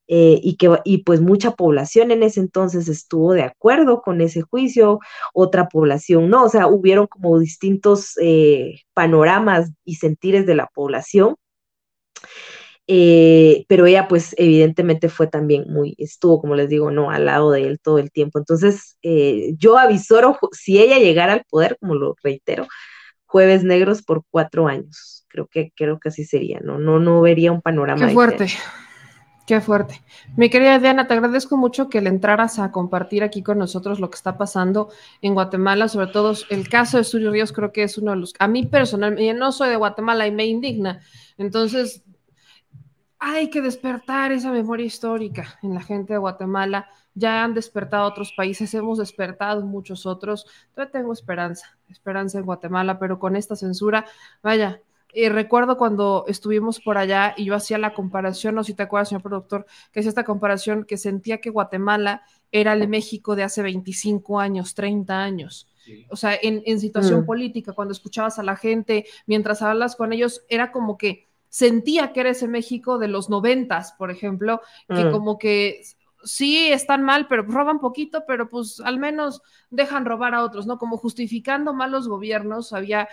eh, 0.08 0.40
y 0.44 0.58
que 0.58 0.70
y 0.86 1.00
pues 1.00 1.22
mucha 1.22 1.52
población 1.52 2.12
en 2.12 2.24
ese 2.24 2.40
entonces 2.40 2.88
estuvo 2.88 3.34
de 3.34 3.44
acuerdo 3.44 4.02
con 4.02 4.22
ese 4.22 4.42
juicio, 4.42 5.00
otra 5.34 5.68
población 5.70 6.30
no, 6.30 6.46
o 6.46 6.50
sea, 6.50 6.68
hubieron 6.68 7.08
como 7.08 7.40
distintos 7.40 8.14
eh, 8.22 8.82
panoramas 8.94 9.72
y 9.86 9.96
sentires 9.96 10.46
de 10.46 10.56
la 10.56 10.68
población. 10.68 11.36
Pero 12.90 13.86
ella 13.86 14.08
pues 14.08 14.34
evidentemente 14.38 15.10
fue 15.10 15.28
también 15.28 15.66
muy, 15.68 15.96
estuvo 15.98 16.40
como 16.40 16.56
les 16.56 16.70
digo, 16.70 16.90
no, 16.92 17.12
al 17.12 17.26
lado 17.26 17.52
de 17.52 17.64
él 17.68 17.80
todo 17.82 17.98
el 18.00 18.12
tiempo. 18.12 18.40
Entonces 18.40 18.98
yo 19.58 19.78
avisoro, 19.78 20.38
si 20.54 20.80
ella 20.80 20.98
llegara 21.00 21.34
al 21.34 21.44
poder, 21.50 21.78
como 21.80 21.96
lo 21.96 22.16
reitero, 22.24 22.68
jueves 23.28 23.64
negros 23.64 24.02
por 24.02 24.24
cuatro 24.32 24.68
años. 24.68 25.26
Creo 25.28 25.48
que, 25.48 25.72
creo 25.76 26.00
que 26.00 26.10
así 26.10 26.26
sería, 26.26 26.60
¿no? 26.62 26.80
No, 26.80 27.00
no 27.00 27.22
vería 27.22 27.52
un 27.52 27.62
panorama. 27.62 28.08
Qué 28.08 28.14
fuerte. 28.14 28.48
Qué 29.46 29.62
fuerte. 29.62 30.02
Mi 30.36 30.50
querida 30.50 30.78
Diana, 30.78 31.08
te 31.08 31.14
agradezco 31.14 31.56
mucho 31.56 31.88
que 31.88 32.02
le 32.02 32.10
entraras 32.10 32.60
a 32.60 32.72
compartir 32.72 33.24
aquí 33.24 33.44
con 33.44 33.58
nosotros 33.58 34.02
lo 34.02 34.10
que 34.10 34.16
está 34.16 34.38
pasando 34.38 34.90
en 35.22 35.36
Guatemala, 35.36 35.88
sobre 35.88 36.08
todo 36.08 36.34
el 36.50 36.68
caso 36.68 36.98
de 36.98 37.06
Suri 37.06 37.30
Ríos, 37.30 37.54
creo 37.54 37.72
que 37.72 37.84
es 37.84 37.98
uno 37.98 38.12
de 38.12 38.18
los... 38.18 38.34
A 38.40 38.50
mí 38.50 38.66
personalmente, 38.66 39.34
no 39.34 39.54
soy 39.54 39.70
de 39.70 39.78
Guatemala 39.78 40.28
y 40.28 40.32
me 40.32 40.46
indigna. 40.46 41.00
Entonces, 41.38 42.04
hay 43.20 43.50
que 43.50 43.62
despertar 43.62 44.32
esa 44.32 44.52
memoria 44.52 44.86
histórica 44.86 45.60
en 45.64 45.74
la 45.74 45.82
gente 45.82 46.14
de 46.14 46.20
Guatemala. 46.20 46.90
Ya 47.14 47.44
han 47.44 47.54
despertado 47.54 48.08
otros 48.08 48.32
países, 48.34 48.74
hemos 48.74 49.00
despertado 49.00 49.66
muchos 49.66 50.06
otros. 50.06 50.46
Todavía 50.74 50.92
tengo 50.92 51.14
esperanza, 51.14 51.78
esperanza 51.90 52.38
en 52.38 52.46
Guatemala, 52.46 53.00
pero 53.00 53.18
con 53.18 53.36
esta 53.36 53.56
censura, 53.56 54.06
vaya, 54.44 54.82
y 55.14 55.30
recuerdo 55.30 55.78
cuando 55.78 56.26
estuvimos 56.28 56.80
por 56.80 56.98
allá 56.98 57.34
y 57.38 57.46
yo 57.46 57.56
hacía 57.56 57.78
la 57.78 57.94
comparación, 57.94 58.54
no 58.54 58.64
sé 58.64 58.74
si 58.74 58.76
te 58.76 58.84
acuerdas, 58.84 59.10
señor 59.10 59.24
productor, 59.24 59.66
que 59.92 60.02
hacía 60.02 60.10
esta 60.10 60.26
comparación 60.26 60.84
que 60.84 60.98
sentía 60.98 61.40
que 61.40 61.50
Guatemala 61.50 62.22
era 62.52 62.74
el 62.74 62.88
México 62.88 63.36
de 63.36 63.44
hace 63.44 63.64
25 63.64 64.40
años, 64.40 64.76
30 64.76 65.20
años. 65.20 65.68
O 66.10 66.18
sea, 66.18 66.38
en, 66.42 66.80
situación 66.80 67.22
mm. 67.22 67.26
política, 67.26 67.74
cuando 67.74 67.94
escuchabas 67.94 68.40
a 68.40 68.44
la 68.44 68.58
gente, 68.58 69.06
mientras 69.26 69.62
hablas 69.62 69.96
con 69.96 70.12
ellos, 70.12 70.44
era 70.50 70.72
como 70.72 70.98
que 70.98 71.27
sentía 71.50 72.14
que 72.14 72.22
era 72.22 72.30
ese 72.32 72.48
México 72.48 72.98
de 72.98 73.08
los 73.08 73.30
noventas, 73.30 73.94
por 73.94 74.12
ejemplo, 74.12 74.62
que 74.88 75.06
mm. 75.06 75.12
como 75.12 75.38
que 75.38 75.82
sí 76.24 76.68
están 76.68 77.04
mal, 77.04 77.28
pero 77.28 77.44
roban 77.44 77.80
poquito, 77.80 78.24
pero 78.28 78.50
pues 78.50 78.82
al 78.84 79.00
menos 79.00 79.42
dejan 79.70 80.06
robar 80.06 80.34
a 80.36 80.44
otros, 80.44 80.68
¿no? 80.68 80.78
Como 80.78 80.98
justificando 80.98 81.74
malos 81.74 82.08
gobiernos, 82.08 82.74
había 82.74 83.08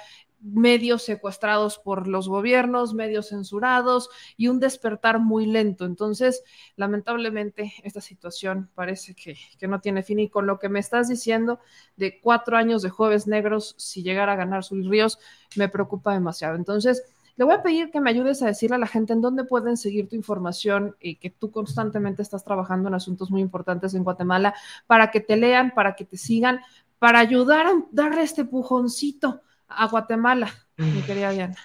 medios 0.44 1.02
secuestrados 1.02 1.78
por 1.78 2.06
los 2.06 2.28
gobiernos, 2.28 2.92
medios 2.92 3.28
censurados 3.30 4.10
y 4.36 4.48
un 4.48 4.60
despertar 4.60 5.18
muy 5.18 5.46
lento. 5.46 5.86
Entonces, 5.86 6.44
lamentablemente, 6.76 7.72
esta 7.82 8.02
situación 8.02 8.68
parece 8.74 9.14
que, 9.14 9.36
no 9.66 9.80
tiene 9.80 10.02
fin 10.02 10.18
y 10.18 10.28
con 10.28 10.46
lo 10.46 10.58
que 10.58 10.68
me 10.68 10.80
estás 10.80 11.08
diciendo 11.08 11.60
de 11.96 12.20
cuatro 12.20 12.58
años 12.58 12.82
de 12.82 12.90
jueves 12.90 13.26
negros, 13.26 13.74
si 13.78 14.02
llegara 14.02 14.32
a 14.32 14.36
ganar 14.36 14.64
sus 14.64 14.86
ríos, 14.86 15.18
me 15.56 15.70
preocupa 15.70 16.12
demasiado. 16.12 16.56
Entonces, 16.56 17.02
Le 17.36 17.44
voy 17.44 17.54
a 17.54 17.62
pedir 17.62 17.90
que 17.90 18.00
me 18.00 18.10
ayudes 18.10 18.42
a 18.42 18.46
decirle 18.46 18.76
a 18.76 18.78
la 18.78 18.86
gente 18.86 19.12
en 19.12 19.20
dónde 19.20 19.44
pueden 19.44 19.76
seguir 19.76 20.08
tu 20.08 20.16
información 20.16 20.96
y 21.00 21.16
que 21.16 21.30
tú 21.30 21.50
constantemente 21.50 22.22
estás 22.22 22.44
trabajando 22.44 22.88
en 22.88 22.94
asuntos 22.94 23.30
muy 23.30 23.40
importantes 23.40 23.94
en 23.94 24.04
Guatemala 24.04 24.54
para 24.86 25.10
que 25.10 25.20
te 25.20 25.36
lean, 25.36 25.72
para 25.74 25.96
que 25.96 26.04
te 26.04 26.16
sigan, 26.16 26.60
para 26.98 27.18
ayudar 27.18 27.66
a 27.66 27.72
darle 27.90 28.22
este 28.22 28.44
pujoncito 28.44 29.42
a 29.68 29.88
Guatemala, 29.88 30.50
mi 30.76 31.02
querida 31.02 31.30
Diana. 31.30 31.56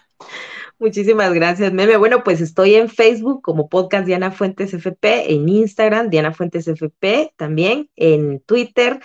Muchísimas 0.79 1.33
gracias, 1.33 1.73
Meme. 1.73 1.97
Bueno, 1.97 2.23
pues 2.23 2.39
estoy 2.39 2.75
en 2.75 2.87
Facebook 2.87 3.41
como 3.41 3.67
podcast 3.67 4.05
Diana 4.05 4.31
Fuentes 4.31 4.73
FP, 4.73 5.33
en 5.33 5.49
Instagram 5.49 6.09
Diana 6.09 6.33
Fuentes 6.33 6.69
FP 6.69 7.33
también, 7.35 7.89
en 7.97 8.39
Twitter 8.39 9.01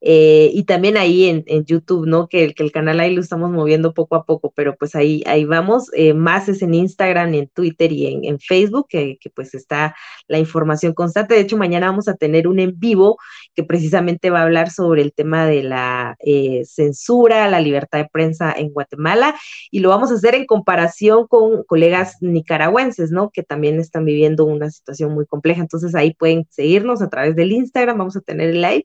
eh, 0.00 0.50
y 0.54 0.62
también 0.64 0.96
ahí 0.96 1.24
en, 1.24 1.64
YouTube, 1.64 2.06
¿no? 2.06 2.28
Que, 2.28 2.54
que, 2.54 2.62
el 2.62 2.70
canal 2.70 3.00
ahí 3.00 3.14
lo 3.14 3.20
estamos 3.20 3.50
moviendo 3.50 3.94
poco 3.94 4.14
a 4.14 4.24
poco, 4.24 4.52
pero 4.54 4.76
pues 4.76 4.94
ahí, 4.94 5.22
ahí 5.26 5.44
vamos. 5.44 5.90
Eh, 5.92 6.14
más 6.14 6.48
es 6.48 6.62
en 6.62 6.74
Instagram, 6.74 7.34
en 7.34 7.48
Twitter 7.48 7.90
y 7.92 8.26
en, 8.26 8.38
Facebook, 8.38 8.86
que, 8.88 9.18
pues 9.34 9.54
está 9.54 9.96
la 10.28 10.38
información 10.38 10.92
constante. 10.94 11.34
De 11.34 11.40
hecho, 11.40 11.56
mañana 11.56 11.90
vamos 11.90 12.08
a 12.08 12.14
tener 12.14 12.46
un 12.46 12.60
en 12.60 12.78
vivo 12.78 13.18
que 13.54 13.64
precisamente 13.64 14.30
va 14.30 14.40
a 14.40 14.42
hablar 14.44 14.70
sobre 14.70 15.02
el 15.02 15.12
tema 15.12 15.46
de 15.46 15.64
la 15.64 16.16
eh, 16.20 16.62
censura, 16.64 17.48
la 17.48 17.60
libertad 17.60 17.98
de 17.98 18.08
prensa 18.10 18.52
en 18.56 18.70
Guatemala, 18.70 19.34
y 19.70 19.80
lo 19.80 19.88
vamos 19.88 20.12
a 20.12 20.14
hacer 20.14 20.34
en 20.36 20.46
comparación 20.46 21.26
con 21.26 21.64
colegas 21.64 22.16
nicaragüenses, 22.20 23.10
¿no? 23.10 23.30
Que 23.30 23.42
también 23.42 23.80
están 23.80 24.04
viviendo 24.04 24.44
una 24.44 24.70
situación 24.70 25.12
muy 25.12 25.26
compleja. 25.26 25.60
Entonces 25.60 25.94
ahí 25.96 26.14
pueden 26.14 26.46
seguirnos 26.50 27.02
a 27.02 27.08
través 27.08 27.34
del 27.34 27.50
Instagram, 27.52 27.98
vamos 27.98 28.16
a 28.16 28.20
tener 28.20 28.50
el 28.50 28.62
live 28.62 28.84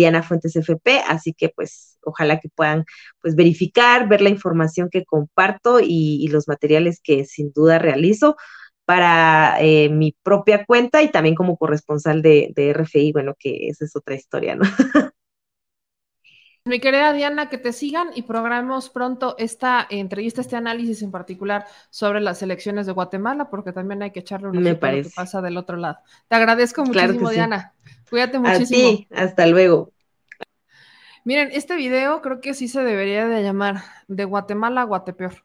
Diana 0.00 0.22
Fuentes 0.22 0.56
FP, 0.56 1.02
así 1.06 1.34
que 1.34 1.50
pues 1.50 1.98
ojalá 2.02 2.40
que 2.40 2.48
puedan 2.48 2.86
pues 3.20 3.36
verificar, 3.36 4.08
ver 4.08 4.22
la 4.22 4.30
información 4.30 4.88
que 4.90 5.04
comparto 5.04 5.78
y, 5.82 6.26
los 6.28 6.48
materiales 6.48 7.00
que 7.02 7.26
sin 7.26 7.52
duda 7.52 7.78
realizo 7.78 8.36
para 8.86 9.56
eh, 9.60 9.90
mi 9.90 10.16
propia 10.22 10.64
cuenta 10.64 11.02
y 11.02 11.10
también 11.10 11.34
como 11.34 11.58
corresponsal 11.58 12.22
de, 12.22 12.50
de, 12.56 12.72
RFI, 12.72 13.12
bueno, 13.12 13.34
que 13.38 13.68
esa 13.68 13.84
es 13.84 13.94
otra 13.94 14.14
historia, 14.14 14.56
¿no? 14.56 14.62
Mi 16.64 16.78
querida 16.78 17.14
Diana, 17.14 17.48
que 17.48 17.56
te 17.56 17.72
sigan 17.72 18.08
y 18.14 18.22
programemos 18.22 18.90
pronto 18.90 19.34
esta 19.38 19.86
entrevista, 19.88 20.42
este 20.42 20.56
análisis 20.56 21.02
en 21.02 21.10
particular 21.10 21.66
sobre 21.88 22.20
las 22.20 22.42
elecciones 22.42 22.84
de 22.84 22.92
Guatemala, 22.92 23.48
porque 23.48 23.72
también 23.72 24.02
hay 24.02 24.10
que 24.10 24.20
echarle 24.20 24.48
una 24.48 24.60
Me 24.60 24.74
parece. 24.74 25.08
que 25.08 25.14
pasa 25.14 25.40
del 25.40 25.56
otro 25.56 25.78
lado. 25.78 25.98
Te 26.28 26.36
agradezco 26.36 26.84
muchísimo, 26.84 27.30
Diana. 27.30 27.72
Cuídate 28.10 28.38
muchísimo. 28.38 28.88
A 28.88 28.92
ti, 28.92 29.08
hasta 29.10 29.46
luego. 29.46 29.92
Miren, 31.24 31.50
este 31.52 31.76
video 31.76 32.20
creo 32.22 32.40
que 32.40 32.54
sí 32.54 32.66
se 32.66 32.82
debería 32.82 33.26
de 33.26 33.42
llamar 33.42 33.82
de 34.08 34.24
Guatemala 34.24 34.82
a 34.82 34.84
Guatepeor. 34.84 35.44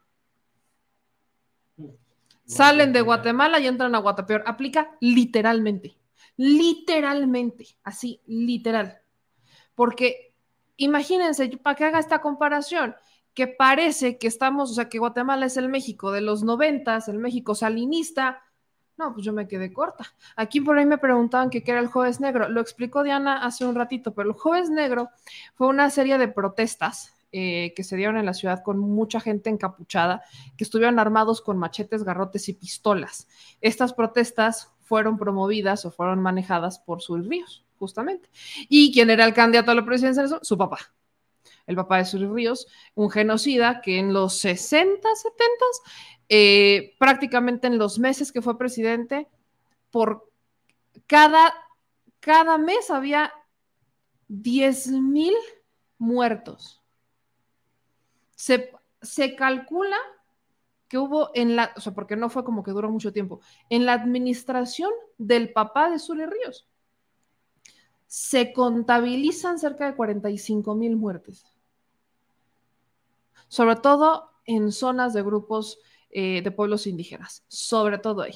Salen 2.46 2.94
de 2.94 3.02
Guatemala 3.02 3.60
y 3.60 3.68
entran 3.68 3.96
a 3.96 4.00
Guatepeor. 4.00 4.44
Aplica 4.46 4.92
literalmente. 5.00 5.98
Literalmente. 6.38 7.68
Así, 7.84 8.22
literal. 8.26 9.00
Porque 9.74 10.34
imagínense, 10.78 11.48
para 11.58 11.76
que 11.76 11.86
haga 11.86 12.00
esta 12.00 12.22
comparación, 12.22 12.96
que 13.34 13.48
parece 13.48 14.18
que 14.18 14.28
estamos, 14.28 14.72
o 14.72 14.74
sea, 14.74 14.90
que 14.90 15.00
Guatemala 15.00 15.46
es 15.46 15.58
el 15.58 15.70
México 15.70 16.12
de 16.12 16.22
los 16.22 16.44
noventas, 16.44 17.10
el 17.10 17.20
México 17.20 17.54
salinista. 17.54 18.42
No, 18.97 19.13
pues 19.13 19.26
yo 19.26 19.34
me 19.34 19.47
quedé 19.47 19.73
corta. 19.73 20.05
Aquí 20.35 20.61
por 20.61 20.77
ahí 20.77 20.85
me 20.85 20.97
preguntaban 20.97 21.49
qué 21.49 21.63
era 21.65 21.80
el 21.80 21.88
Jueves 21.88 22.19
Negro. 22.19 22.47
Lo 22.49 22.61
explicó 22.61 23.03
Diana 23.03 23.45
hace 23.45 23.65
un 23.65 23.76
ratito, 23.76 24.13
pero 24.13 24.30
el 24.30 24.35
Jueves 24.35 24.69
Negro 24.69 25.09
fue 25.55 25.67
una 25.67 25.89
serie 25.89 26.17
de 26.17 26.27
protestas 26.27 27.13
eh, 27.31 27.73
que 27.76 27.84
se 27.84 27.97
dieron 27.97 28.15
en 28.15 28.26
la 28.26 28.34
ciudad 28.34 28.63
con 28.63 28.80
mucha 28.80 29.19
gente 29.19 29.49
encapuchada, 29.49 30.23
que 30.57 30.63
estuvieron 30.63 30.99
armados 30.99 31.41
con 31.41 31.57
machetes, 31.57 32.03
garrotes 32.03 32.47
y 32.47 32.53
pistolas. 32.53 33.27
Estas 33.59 33.93
protestas 33.93 34.72
fueron 34.84 35.17
promovidas 35.17 35.85
o 35.85 35.91
fueron 35.91 36.22
manejadas 36.22 36.80
por 36.80 37.01
Sul 37.01 37.27
Ríos 37.27 37.65
justamente. 37.77 38.30
¿Y 38.69 38.91
quién 38.93 39.09
era 39.09 39.26
el 39.26 39.34
candidato 39.34 39.72
a 39.72 39.76
la 39.76 39.85
presidencia? 39.85 40.26
Su 40.41 40.57
papá. 40.57 40.80
El 41.67 41.76
papá 41.76 41.97
de 41.97 42.05
Suri 42.05 42.27
Ríos, 42.27 42.67
un 42.93 43.09
genocida 43.09 43.81
que 43.81 43.97
en 43.97 44.13
los 44.13 44.38
60, 44.38 45.15
70, 45.15 45.65
eh, 46.30 46.95
prácticamente 46.99 47.68
en 47.68 47.77
los 47.77 47.99
meses 47.99 48.31
que 48.31 48.41
fue 48.41 48.57
presidente, 48.57 49.27
por 49.91 50.30
cada, 51.07 51.53
cada 52.19 52.57
mes 52.57 52.89
había 52.89 53.31
10 54.27 54.88
mil 54.88 55.34
muertos. 55.97 56.84
Se, 58.35 58.72
se 59.02 59.35
calcula 59.35 59.97
que 60.88 60.97
hubo 60.97 61.31
en 61.34 61.56
la, 61.56 61.73
o 61.76 61.81
sea, 61.81 61.93
porque 61.93 62.15
no 62.15 62.30
fue 62.30 62.43
como 62.43 62.64
que 62.64 62.72
duró 62.72 62.89
mucho 62.89 63.14
tiempo, 63.14 63.39
en 63.69 63.85
la 63.85 63.93
administración 63.93 64.91
del 65.18 65.52
papá 65.52 65.89
de 65.89 65.99
Suri 65.99 66.26
Ríos 66.26 66.68
se 68.07 68.53
contabilizan 68.53 69.60
cerca 69.60 69.85
de 69.85 69.95
45 69.95 70.76
mil 70.76 70.95
muertes, 70.95 71.45
sobre 73.47 73.76
todo 73.77 74.31
en 74.45 74.72
zonas 74.72 75.14
de 75.14 75.23
grupos 75.23 75.80
eh, 76.18 76.42
de 76.42 76.52
pueblos 76.52 76.88
indígenas, 76.88 77.44
sobre 77.50 77.98
todo 77.98 78.22
ahí. 78.22 78.36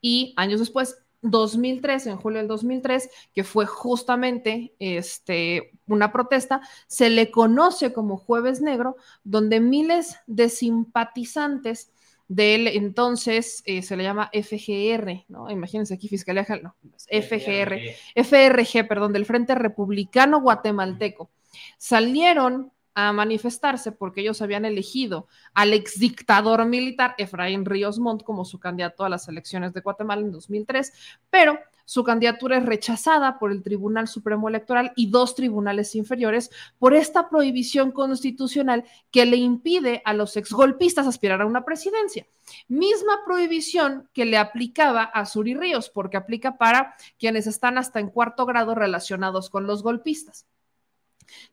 Y 0.00 0.32
años 0.36 0.60
después, 0.60 0.96
2003, 1.22 2.06
en 2.06 2.18
julio 2.18 2.38
del 2.38 2.46
2003, 2.46 3.10
que 3.34 3.42
fue 3.42 3.66
justamente 3.66 4.76
este, 4.78 5.72
una 5.88 6.12
protesta, 6.12 6.60
se 6.86 7.10
le 7.10 7.32
conoce 7.32 7.92
como 7.92 8.16
Jueves 8.16 8.60
Negro, 8.60 8.94
donde 9.24 9.58
miles 9.58 10.18
de 10.28 10.48
simpatizantes 10.48 11.90
del 12.28 12.68
entonces 12.68 13.64
eh, 13.66 13.82
se 13.82 13.96
le 13.96 14.04
llama 14.04 14.30
FGR, 14.32 15.24
¿no? 15.26 15.50
Imagínense 15.50 15.94
aquí 15.94 16.06
Fiscalía, 16.06 16.46
no, 16.62 16.76
FGR, 17.08 17.76
FRG, 18.14 18.86
perdón, 18.86 19.12
del 19.12 19.26
Frente 19.26 19.56
Republicano 19.56 20.40
Guatemalteco. 20.40 21.28
Salieron 21.76 22.70
a 22.96 23.12
manifestarse 23.12 23.92
porque 23.92 24.22
ellos 24.22 24.40
habían 24.40 24.64
elegido 24.64 25.28
al 25.52 25.74
exdictador 25.74 26.64
militar 26.64 27.14
Efraín 27.18 27.66
Ríos 27.66 27.98
Montt 27.98 28.24
como 28.24 28.46
su 28.46 28.58
candidato 28.58 29.04
a 29.04 29.10
las 29.10 29.28
elecciones 29.28 29.74
de 29.74 29.82
Guatemala 29.82 30.22
en 30.22 30.32
2003, 30.32 30.92
pero 31.28 31.58
su 31.84 32.02
candidatura 32.04 32.56
es 32.56 32.64
rechazada 32.64 33.38
por 33.38 33.52
el 33.52 33.62
Tribunal 33.62 34.08
Supremo 34.08 34.48
Electoral 34.48 34.92
y 34.96 35.10
dos 35.10 35.34
tribunales 35.34 35.94
inferiores 35.94 36.50
por 36.78 36.94
esta 36.94 37.28
prohibición 37.28 37.92
constitucional 37.92 38.84
que 39.10 39.26
le 39.26 39.36
impide 39.36 40.00
a 40.06 40.14
los 40.14 40.38
exgolpistas 40.38 41.06
aspirar 41.06 41.42
a 41.42 41.46
una 41.46 41.66
presidencia. 41.66 42.26
Misma 42.66 43.24
prohibición 43.26 44.08
que 44.14 44.24
le 44.24 44.38
aplicaba 44.38 45.02
a 45.02 45.26
Suri 45.26 45.54
Ríos, 45.54 45.90
porque 45.90 46.16
aplica 46.16 46.56
para 46.56 46.96
quienes 47.18 47.46
están 47.46 47.76
hasta 47.76 48.00
en 48.00 48.08
cuarto 48.08 48.46
grado 48.46 48.74
relacionados 48.74 49.50
con 49.50 49.66
los 49.66 49.82
golpistas. 49.82 50.46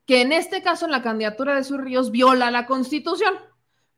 Que 0.06 0.22
en 0.22 0.32
este 0.32 0.62
caso, 0.62 0.86
en 0.86 0.92
la 0.92 1.02
candidatura 1.02 1.56
de 1.56 1.64
Suri 1.64 1.84
Ríos, 1.84 2.12
viola 2.12 2.52
la 2.52 2.66
Constitución 2.66 3.34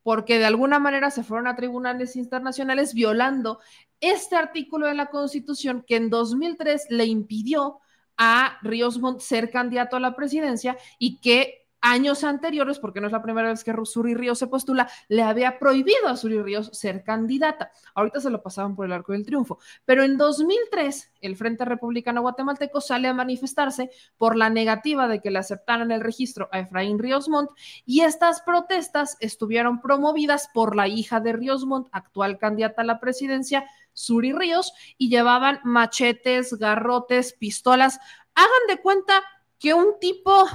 porque 0.06 0.38
de 0.38 0.46
alguna 0.46 0.78
manera 0.78 1.10
se 1.10 1.24
fueron 1.24 1.48
a 1.48 1.56
tribunales 1.56 2.16
internacionales 2.16 2.94
violando 2.94 3.60
este 4.00 4.36
artículo 4.36 4.86
de 4.86 4.94
la 4.94 5.08
Constitución 5.08 5.84
que 5.88 5.96
en 5.96 6.12
2003 6.12 6.86
le 6.92 7.06
impidió 7.06 7.80
a 8.16 8.60
Ríos 8.62 9.00
Montt 9.00 9.22
ser 9.22 9.50
candidato 9.50 9.96
a 9.96 10.00
la 10.00 10.16
presidencia 10.16 10.78
y 11.00 11.20
que 11.22 11.65
años 11.86 12.24
anteriores, 12.24 12.80
porque 12.80 13.00
no 13.00 13.06
es 13.06 13.14
la 13.14 13.22
primera 13.22 13.50
vez 13.50 13.64
que 13.64 13.74
Suri 13.86 14.16
Ríos 14.16 14.40
se 14.40 14.48
postula, 14.48 14.90
le 15.08 15.22
había 15.22 15.60
prohibido 15.60 16.08
a 16.08 16.18
Suri 16.18 16.42
Ríos 16.42 16.72
ser 16.74 17.04
candidata. 17.04 17.72
Ahorita 17.94 18.20
se 18.20 18.32
lo 18.32 18.42
pasaban 18.42 18.76
por 18.76 18.88
el 18.88 18.92
arco 18.92 19.14
del 19.14 19.24
triunfo. 19.24 19.60
Pero 19.86 20.04
en 20.04 20.18
2003, 20.18 21.14
el 21.22 21.36
Frente 21.36 21.64
Republicano 21.64 22.22
Guatemalteco 22.22 22.82
sale 22.82 23.08
a 23.08 23.14
manifestarse 23.14 23.92
por 24.18 24.36
la 24.36 24.50
negativa 24.50 25.08
de 25.08 25.22
que 25.22 25.30
le 25.30 25.38
aceptaran 25.38 25.92
el 25.92 26.02
registro 26.02 26.50
a 26.52 26.60
Efraín 26.60 26.98
Ríos 26.98 27.30
Montt 27.30 27.52
y 27.86 28.02
estas 28.02 28.42
protestas 28.42 29.16
estuvieron 29.20 29.80
promovidas 29.80 30.50
por 30.56 30.76
la 30.76 30.88
hija 30.88 31.20
de 31.20 31.34
Ríos 31.34 31.66
Montt, 31.66 31.88
actual 31.92 32.40
candidata 32.40 32.82
a 32.82 32.86
la 32.86 33.00
presidencia, 33.00 33.64
Suri 33.94 34.34
Ríos, 34.34 34.74
y 34.98 35.10
llevaban 35.10 35.60
machetes, 35.64 36.56
garrotes, 36.56 37.34
pistolas. 37.34 38.00
Hagan 38.34 38.68
de 38.68 38.82
cuenta 38.82 39.22
que 39.60 39.74
un 39.74 40.00
tipo 40.00 40.48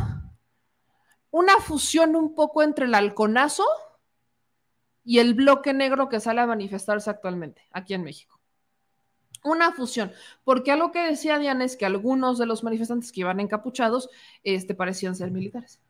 una 1.31 1.59
fusión 1.59 2.17
un 2.17 2.35
poco 2.35 2.63
entre 2.63 2.87
el 2.87 2.95
halconazo 2.95 3.65
y 5.05 5.19
el 5.19 5.35
bloque 5.35 5.73
negro 5.73 6.09
que 6.09 6.21
sale 6.21 6.41
a 6.41 6.47
manifestarse 6.47 7.11
actualmente 7.11 7.67
aquí 7.71 7.95
en 7.95 8.05
México. 8.05 8.39
Una 9.43 9.73
fusión, 9.73 10.13
porque 10.45 10.71
algo 10.71 10.93
que 10.93 11.01
decía 11.01 11.39
Diana 11.39 11.65
es 11.65 11.77
que 11.77 11.87
algunos 11.87 12.37
de 12.37 12.47
los 12.47 12.63
manifestantes 12.63 13.11
que 13.11 13.21
iban 13.21 13.41
encapuchados 13.41 14.11
este, 14.45 14.75
parecían 14.75 15.17
ser 15.17 15.31
militares. 15.31 15.81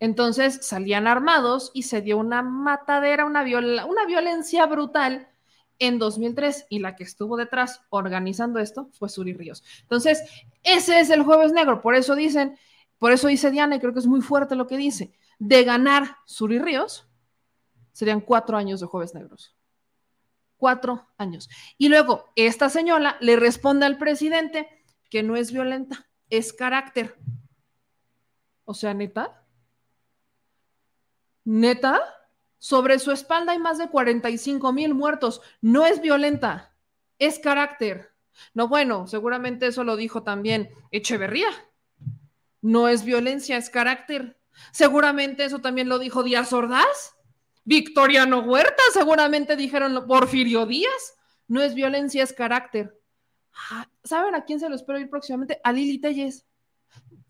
Entonces 0.00 0.66
salían 0.66 1.06
armados 1.06 1.70
y 1.74 1.84
se 1.84 2.00
dio 2.00 2.18
una 2.18 2.42
matadera, 2.42 3.24
una, 3.24 3.44
una 3.86 4.04
violencia 4.04 4.66
brutal 4.66 5.28
en 5.78 6.00
2003 6.00 6.66
y 6.68 6.80
la 6.80 6.96
que 6.96 7.04
estuvo 7.04 7.36
detrás 7.36 7.82
organizando 7.88 8.58
esto 8.58 8.88
fue 8.92 9.08
Suri 9.08 9.32
Ríos. 9.32 9.62
Entonces, 9.82 10.24
ese 10.64 10.98
es 10.98 11.10
el 11.10 11.22
jueves 11.22 11.52
negro, 11.52 11.80
por 11.80 11.94
eso 11.94 12.16
dicen, 12.16 12.58
por 13.02 13.10
eso 13.10 13.26
dice 13.26 13.50
Diana, 13.50 13.74
y 13.74 13.80
creo 13.80 13.92
que 13.92 13.98
es 13.98 14.06
muy 14.06 14.20
fuerte 14.20 14.54
lo 14.54 14.68
que 14.68 14.76
dice, 14.76 15.12
de 15.40 15.64
ganar 15.64 16.18
Suri 16.24 16.60
Ríos, 16.60 17.08
serían 17.90 18.20
cuatro 18.20 18.56
años 18.56 18.78
de 18.78 18.86
jueves 18.86 19.12
negros. 19.12 19.56
Cuatro 20.56 21.08
años. 21.18 21.50
Y 21.78 21.88
luego, 21.88 22.30
esta 22.36 22.68
señora 22.68 23.16
le 23.18 23.34
responde 23.34 23.86
al 23.86 23.98
presidente 23.98 24.68
que 25.10 25.24
no 25.24 25.34
es 25.34 25.50
violenta, 25.50 26.08
es 26.30 26.52
carácter. 26.52 27.18
O 28.64 28.72
sea, 28.72 28.94
neta. 28.94 29.42
Neta, 31.42 32.00
sobre 32.60 33.00
su 33.00 33.10
espalda 33.10 33.50
hay 33.50 33.58
más 33.58 33.78
de 33.78 33.88
45 33.90 34.72
mil 34.72 34.94
muertos. 34.94 35.42
No 35.60 35.86
es 35.86 36.00
violenta, 36.00 36.72
es 37.18 37.40
carácter. 37.40 38.12
No, 38.54 38.68
bueno, 38.68 39.08
seguramente 39.08 39.66
eso 39.66 39.82
lo 39.82 39.96
dijo 39.96 40.22
también 40.22 40.70
Echeverría. 40.92 41.48
No 42.62 42.88
es 42.88 43.04
violencia, 43.04 43.56
es 43.56 43.68
carácter. 43.68 44.38
Seguramente 44.70 45.44
eso 45.44 45.58
también 45.58 45.88
lo 45.88 45.98
dijo 45.98 46.22
Díaz 46.22 46.52
Ordaz. 46.52 47.16
Victoriano 47.64 48.40
Huerta, 48.40 48.82
seguramente 48.92 49.56
dijeron 49.56 50.06
Porfirio 50.06 50.64
Díaz. 50.64 51.18
No 51.48 51.60
es 51.60 51.74
violencia, 51.74 52.22
es 52.22 52.32
carácter. 52.32 52.98
Ah, 53.70 53.88
¿Saben 54.04 54.34
a 54.34 54.44
quién 54.44 54.60
se 54.60 54.68
lo 54.68 54.76
espero 54.76 54.98
ir 55.00 55.10
próximamente? 55.10 55.60
A 55.62 55.72
Lili 55.72 56.00
Telles. 56.00 56.46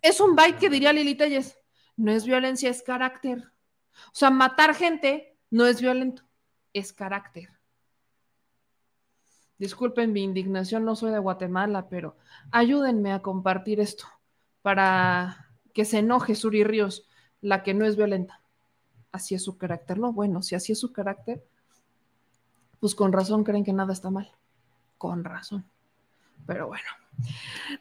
Es 0.02 0.20
un 0.20 0.36
byte 0.36 0.58
que 0.58 0.70
diría 0.70 0.92
Lili 0.92 1.14
Telles. 1.14 1.58
No 1.96 2.12
es 2.12 2.24
violencia, 2.24 2.70
es 2.70 2.82
carácter. 2.82 3.52
O 4.08 4.14
sea, 4.14 4.30
matar 4.30 4.74
gente 4.74 5.38
no 5.50 5.66
es 5.66 5.80
violento, 5.80 6.22
es 6.72 6.92
carácter. 6.92 7.48
Disculpen 9.58 10.12
mi 10.12 10.22
indignación, 10.22 10.84
no 10.84 10.96
soy 10.96 11.12
de 11.12 11.18
Guatemala, 11.18 11.88
pero 11.88 12.16
ayúdenme 12.50 13.12
a 13.12 13.22
compartir 13.22 13.80
esto 13.80 14.06
para 14.62 15.48
que 15.74 15.84
se 15.84 15.98
enoje 15.98 16.34
Suri 16.34 16.64
Ríos, 16.64 17.08
la 17.40 17.62
que 17.62 17.74
no 17.74 17.84
es 17.84 17.96
violenta. 17.96 18.40
Así 19.10 19.34
es 19.34 19.42
su 19.42 19.58
carácter. 19.58 19.98
No, 19.98 20.12
bueno, 20.12 20.42
si 20.42 20.54
así 20.54 20.72
es 20.72 20.80
su 20.80 20.92
carácter, 20.92 21.44
pues 22.80 22.94
con 22.94 23.12
razón 23.12 23.44
creen 23.44 23.64
que 23.64 23.72
nada 23.72 23.92
está 23.92 24.10
mal. 24.10 24.30
Con 24.98 25.24
razón. 25.24 25.64
Pero 26.46 26.68
bueno. 26.68 27.01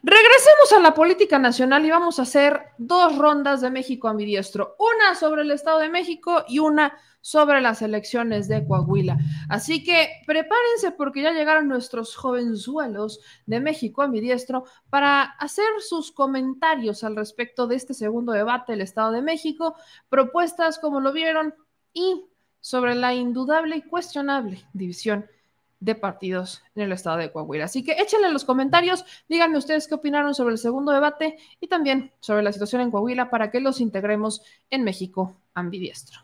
Regresemos 0.02 0.72
a 0.74 0.80
la 0.80 0.94
política 0.94 1.38
nacional 1.38 1.84
y 1.84 1.90
vamos 1.90 2.18
a 2.18 2.22
hacer 2.22 2.60
dos 2.78 3.16
rondas 3.18 3.60
de 3.60 3.70
México 3.70 4.08
ambidiestro, 4.08 4.76
una 4.78 5.14
sobre 5.14 5.42
el 5.42 5.50
Estado 5.50 5.80
de 5.80 5.88
México 5.88 6.44
y 6.48 6.58
una 6.58 6.96
sobre 7.20 7.60
las 7.60 7.82
elecciones 7.82 8.48
de 8.48 8.66
Coahuila. 8.66 9.16
Así 9.48 9.84
que 9.84 10.22
prepárense 10.26 10.90
porque 10.96 11.22
ya 11.22 11.32
llegaron 11.32 11.68
nuestros 11.68 12.16
jovenzuelos 12.16 13.20
de 13.46 13.60
México 13.60 14.02
ambidiestro 14.02 14.64
para 14.90 15.22
hacer 15.22 15.68
sus 15.80 16.10
comentarios 16.10 17.04
al 17.04 17.16
respecto 17.16 17.66
de 17.66 17.76
este 17.76 17.94
segundo 17.94 18.32
debate 18.32 18.72
del 18.72 18.80
Estado 18.80 19.12
de 19.12 19.22
México, 19.22 19.76
propuestas 20.08 20.78
como 20.78 21.00
lo 21.00 21.12
vieron 21.12 21.54
y 21.92 22.26
sobre 22.60 22.94
la 22.94 23.14
indudable 23.14 23.76
y 23.76 23.82
cuestionable 23.82 24.64
división 24.72 25.26
de 25.82 25.96
partidos 25.96 26.62
en 26.76 26.84
el 26.84 26.92
estado 26.92 27.16
de 27.16 27.32
Coahuila. 27.32 27.64
Así 27.64 27.82
que 27.82 27.92
échenle 27.92 28.30
los 28.30 28.44
comentarios, 28.44 29.04
díganme 29.28 29.58
ustedes 29.58 29.88
qué 29.88 29.94
opinaron 29.94 30.32
sobre 30.34 30.52
el 30.52 30.58
segundo 30.58 30.92
debate 30.92 31.38
y 31.60 31.66
también 31.66 32.12
sobre 32.20 32.44
la 32.44 32.52
situación 32.52 32.82
en 32.82 32.92
Coahuila 32.92 33.30
para 33.30 33.50
que 33.50 33.60
los 33.60 33.80
integremos 33.80 34.42
en 34.70 34.84
México 34.84 35.36
ambidiestro. 35.54 36.20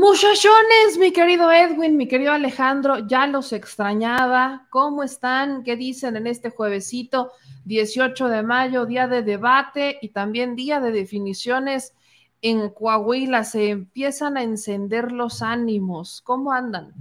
Muchachones, 0.00 0.96
mi 0.98 1.12
querido 1.12 1.52
Edwin, 1.52 1.98
mi 1.98 2.08
querido 2.08 2.32
Alejandro, 2.32 3.06
ya 3.06 3.26
los 3.26 3.52
extrañaba. 3.52 4.66
¿Cómo 4.70 5.02
están? 5.02 5.62
¿Qué 5.62 5.76
dicen 5.76 6.16
en 6.16 6.26
este 6.26 6.48
juevesito 6.48 7.32
18 7.66 8.28
de 8.28 8.42
mayo, 8.42 8.86
día 8.86 9.08
de 9.08 9.22
debate 9.22 9.98
y 10.00 10.08
también 10.08 10.56
día 10.56 10.80
de 10.80 10.90
definiciones 10.90 11.92
en 12.40 12.70
Coahuila? 12.70 13.44
Se 13.44 13.68
empiezan 13.68 14.38
a 14.38 14.42
encender 14.42 15.12
los 15.12 15.42
ánimos. 15.42 16.22
¿Cómo 16.22 16.50
andan? 16.50 16.94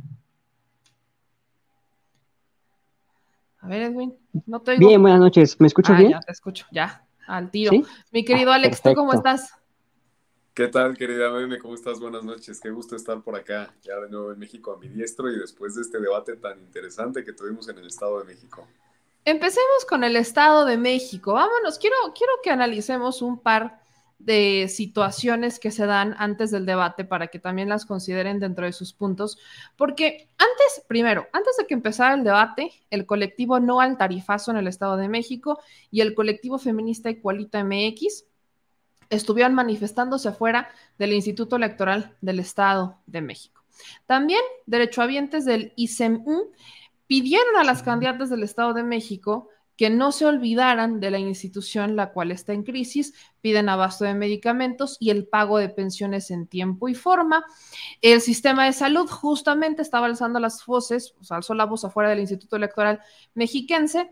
A 3.61 3.67
ver, 3.69 3.83
Edwin, 3.83 4.13
no 4.45 4.59
te 4.59 4.75
Bien, 4.77 5.01
buenas 5.01 5.21
noches. 5.21 5.57
¿Me 5.61 5.67
escuchas 5.67 5.95
ah, 5.95 5.99
bien? 5.99 6.11
Ya 6.11 6.19
te 6.19 6.33
escucho, 6.33 6.65
ya, 6.69 7.05
al 7.27 7.49
tiro. 7.49 7.71
Mi 8.11 8.25
querido 8.25 8.51
Ah, 8.51 8.55
Alex, 8.55 8.81
¿tú 8.81 8.93
cómo 8.93 9.13
estás? 9.13 9.53
¿Qué 10.59 10.67
tal, 10.67 10.97
querida 10.97 11.31
Meme? 11.31 11.57
¿Cómo 11.57 11.73
estás? 11.73 12.01
Buenas 12.01 12.25
noches. 12.25 12.59
Qué 12.59 12.69
gusto 12.69 12.97
estar 12.97 13.21
por 13.21 13.33
acá, 13.33 13.73
ya 13.81 13.97
de 13.97 14.09
nuevo 14.09 14.33
en 14.33 14.39
México 14.39 14.73
a 14.73 14.77
mi 14.77 14.89
diestro 14.89 15.31
y 15.31 15.39
después 15.39 15.73
de 15.75 15.83
este 15.83 16.01
debate 16.01 16.35
tan 16.35 16.59
interesante 16.59 17.23
que 17.23 17.31
tuvimos 17.31 17.69
en 17.69 17.77
el 17.77 17.87
Estado 17.87 18.19
de 18.19 18.25
México. 18.25 18.67
Empecemos 19.23 19.85
con 19.87 20.03
el 20.03 20.17
Estado 20.17 20.65
de 20.65 20.75
México. 20.75 21.31
Vámonos, 21.31 21.79
quiero, 21.79 21.95
quiero 22.13 22.33
que 22.43 22.49
analicemos 22.49 23.21
un 23.21 23.39
par 23.39 23.79
de 24.17 24.67
situaciones 24.67 25.59
que 25.59 25.71
se 25.71 25.85
dan 25.85 26.13
antes 26.17 26.51
del 26.51 26.65
debate 26.65 27.05
para 27.05 27.27
que 27.27 27.39
también 27.39 27.69
las 27.69 27.85
consideren 27.85 28.41
dentro 28.41 28.65
de 28.65 28.73
sus 28.73 28.91
puntos, 28.91 29.37
porque 29.77 30.27
antes, 30.37 30.83
primero, 30.89 31.25
antes 31.31 31.55
de 31.55 31.67
que 31.67 31.73
empezara 31.73 32.15
el 32.15 32.25
debate, 32.25 32.73
el 32.89 33.05
colectivo 33.05 33.61
No 33.61 33.79
al 33.79 33.97
Tarifazo 33.97 34.51
en 34.51 34.57
el 34.57 34.67
Estado 34.67 34.97
de 34.97 35.07
México 35.07 35.61
y 35.89 36.01
el 36.01 36.13
colectivo 36.13 36.57
feminista 36.57 37.09
Igualita 37.09 37.63
MX 37.63 38.25
estuvieron 39.09 39.53
manifestándose 39.53 40.29
afuera 40.29 40.69
del 40.97 41.13
Instituto 41.13 41.55
Electoral 41.55 42.15
del 42.21 42.39
Estado 42.39 42.97
de 43.07 43.21
México. 43.21 43.63
También 44.05 44.41
derechohabientes 44.65 45.45
del 45.45 45.73
ICEMU 45.75 46.51
pidieron 47.07 47.55
a 47.57 47.63
las 47.63 47.81
candidatas 47.83 48.29
del 48.29 48.43
Estado 48.43 48.73
de 48.73 48.83
México 48.83 49.49
que 49.79 49.89
no 49.89 50.11
se 50.11 50.25
olvidaran 50.25 50.99
de 50.99 51.09
la 51.09 51.19
institución 51.19 51.95
la 51.95 52.11
cual 52.11 52.31
está 52.31 52.51
en 52.51 52.63
crisis, 52.63 53.13
piden 53.39 53.69
abasto 53.69 54.03
de 54.03 54.13
medicamentos 54.13 54.97
y 54.99 55.09
el 55.09 55.25
pago 55.25 55.57
de 55.57 55.69
pensiones 55.69 56.31
en 56.31 56.47
tiempo 56.47 56.89
y 56.89 56.95
forma. 56.95 57.45
El 58.01 58.19
sistema 58.19 58.65
de 58.65 58.73
salud 58.73 59.07
justamente 59.09 59.81
estaba 59.81 60.07
alzando 60.07 60.37
las 60.41 60.65
voces, 60.65 61.15
o 61.21 61.23
sea, 61.23 61.37
alzó 61.37 61.53
la 61.53 61.63
voz 61.63 61.85
afuera 61.85 62.09
del 62.09 62.19
Instituto 62.19 62.57
Electoral 62.57 62.99
Mexiquense, 63.35 64.11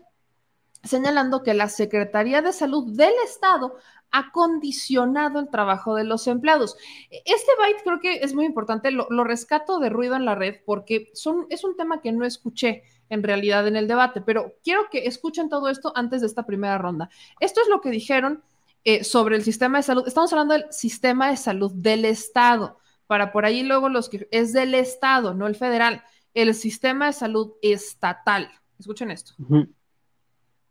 señalando 0.84 1.42
que 1.42 1.54
la 1.54 1.68
Secretaría 1.68 2.42
de 2.42 2.52
Salud 2.52 2.92
del 2.96 3.14
Estado 3.24 3.76
ha 4.10 4.30
condicionado 4.32 5.38
el 5.38 5.50
trabajo 5.50 5.94
de 5.94 6.04
los 6.04 6.26
empleados. 6.26 6.76
Este 7.10 7.52
byte 7.58 7.82
creo 7.84 8.00
que 8.00 8.14
es 8.24 8.34
muy 8.34 8.46
importante, 8.46 8.90
lo, 8.90 9.06
lo 9.10 9.24
rescato 9.24 9.78
de 9.80 9.90
ruido 9.90 10.16
en 10.16 10.24
la 10.24 10.34
red 10.34 10.56
porque 10.64 11.10
son, 11.14 11.46
es 11.50 11.64
un 11.64 11.76
tema 11.76 12.00
que 12.00 12.12
no 12.12 12.24
escuché 12.24 12.84
en 13.10 13.22
realidad 13.22 13.66
en 13.66 13.76
el 13.76 13.88
debate, 13.88 14.20
pero 14.20 14.54
quiero 14.62 14.88
que 14.90 15.06
escuchen 15.06 15.48
todo 15.48 15.68
esto 15.68 15.92
antes 15.94 16.20
de 16.20 16.26
esta 16.26 16.46
primera 16.46 16.78
ronda. 16.78 17.10
Esto 17.40 17.60
es 17.60 17.68
lo 17.68 17.80
que 17.80 17.90
dijeron 17.90 18.42
eh, 18.84 19.04
sobre 19.04 19.36
el 19.36 19.42
sistema 19.42 19.78
de 19.78 19.82
salud. 19.82 20.06
Estamos 20.06 20.32
hablando 20.32 20.54
del 20.54 20.72
sistema 20.72 21.30
de 21.30 21.36
salud 21.36 21.72
del 21.74 22.04
Estado, 22.04 22.78
para 23.06 23.32
por 23.32 23.44
ahí 23.44 23.62
luego 23.62 23.88
los 23.88 24.08
que 24.08 24.28
es 24.30 24.52
del 24.52 24.74
Estado, 24.74 25.34
no 25.34 25.46
el 25.46 25.56
federal, 25.56 26.02
el 26.34 26.54
sistema 26.54 27.06
de 27.06 27.12
salud 27.12 27.52
estatal. 27.62 28.50
Escuchen 28.78 29.10
esto. 29.10 29.34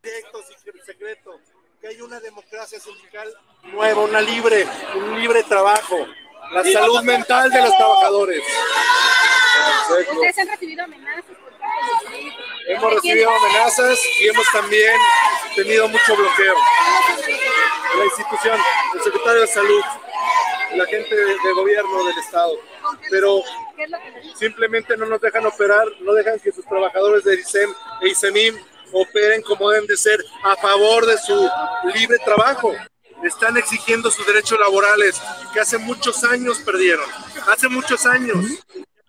Directo, 0.04 0.44
secreto, 0.86 1.40
que 1.82 1.88
hay 1.88 2.02
una 2.02 2.20
democracia 2.20 2.80
sindical 2.80 3.34
nueva, 3.64 4.04
una 4.04 4.22
libre, 4.22 4.68
un 4.96 5.20
libre 5.20 5.44
trabajo, 5.44 6.08
la 6.52 6.64
salud 6.64 7.02
mental 7.04 7.50
de 7.50 7.62
los 7.62 7.76
trabajadores. 7.78 8.42
¿Ustedes 10.12 10.38
han 10.40 10.48
recibido 10.50 10.84
amenazas 10.84 11.38
Hemos 12.68 12.94
recibido 12.96 13.30
amenazas 13.30 14.00
y 14.20 14.28
hemos 14.28 14.46
también 14.52 14.94
tenido 15.56 15.88
mucho 15.88 16.16
bloqueo. 16.16 16.56
La 17.98 18.06
institución, 18.06 18.60
el 18.94 19.02
secretario 19.02 19.42
de 19.42 19.48
salud, 19.48 19.82
la 20.76 20.86
gente 20.86 21.16
de, 21.16 21.54
gobierno 21.54 22.04
del 22.06 22.18
Estado, 22.18 22.60
pero 23.10 23.42
simplemente 24.36 24.98
no 24.98 25.06
nos 25.06 25.22
dejan 25.22 25.46
operar, 25.46 25.88
no 26.02 26.14
dejan 26.14 26.40
que 26.40 26.52
sus 26.52 26.66
trabajadores 26.66 27.24
de 27.24 27.36
ISEM 27.36 27.74
e 28.02 28.10
ISEMIM 28.10 28.58
operen 28.94 29.42
como 29.42 29.70
deben 29.70 29.88
de 29.88 29.98
ser 29.98 30.24
a 30.44 30.56
favor 30.56 31.06
de 31.06 31.18
su 31.18 31.50
libre 31.96 32.18
trabajo. 32.24 32.74
Están 33.24 33.58
exigiendo 33.58 34.12
sus 34.12 34.26
derechos 34.28 34.60
laborales 34.60 35.20
que 35.54 35.60
hace 35.60 35.78
muchos 35.78 36.24
años 36.24 36.60
perdieron, 36.60 37.06
hace 37.52 37.68
muchos 37.68 38.06
años. 38.06 38.38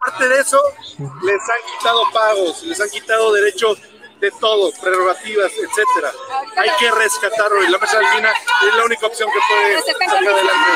Aparte 0.01 0.29
de 0.29 0.41
eso, 0.41 0.61
les 0.99 1.41
han 1.41 1.79
quitado 1.79 2.03
pagos, 2.13 2.63
les 2.63 2.81
han 2.81 2.89
quitado 2.89 3.33
derechos 3.33 3.79
de 4.21 4.31
todo, 4.33 4.73
prerrogativas, 4.81 5.53
etcétera. 5.53 6.13
Hay 6.57 6.71
que 6.79 6.91
rescatarlo 6.91 7.63
y 7.63 7.69
la 7.69 7.79
mesa 7.79 7.99
albina 7.99 8.33
es 8.67 8.75
la 8.75 8.85
única 8.85 9.07
opción 9.07 9.31
que 9.31 9.39
puede 9.49 9.75
¿Los 9.75 9.89
están 9.89 10.09
sacar 10.09 10.29
adelante 10.29 10.71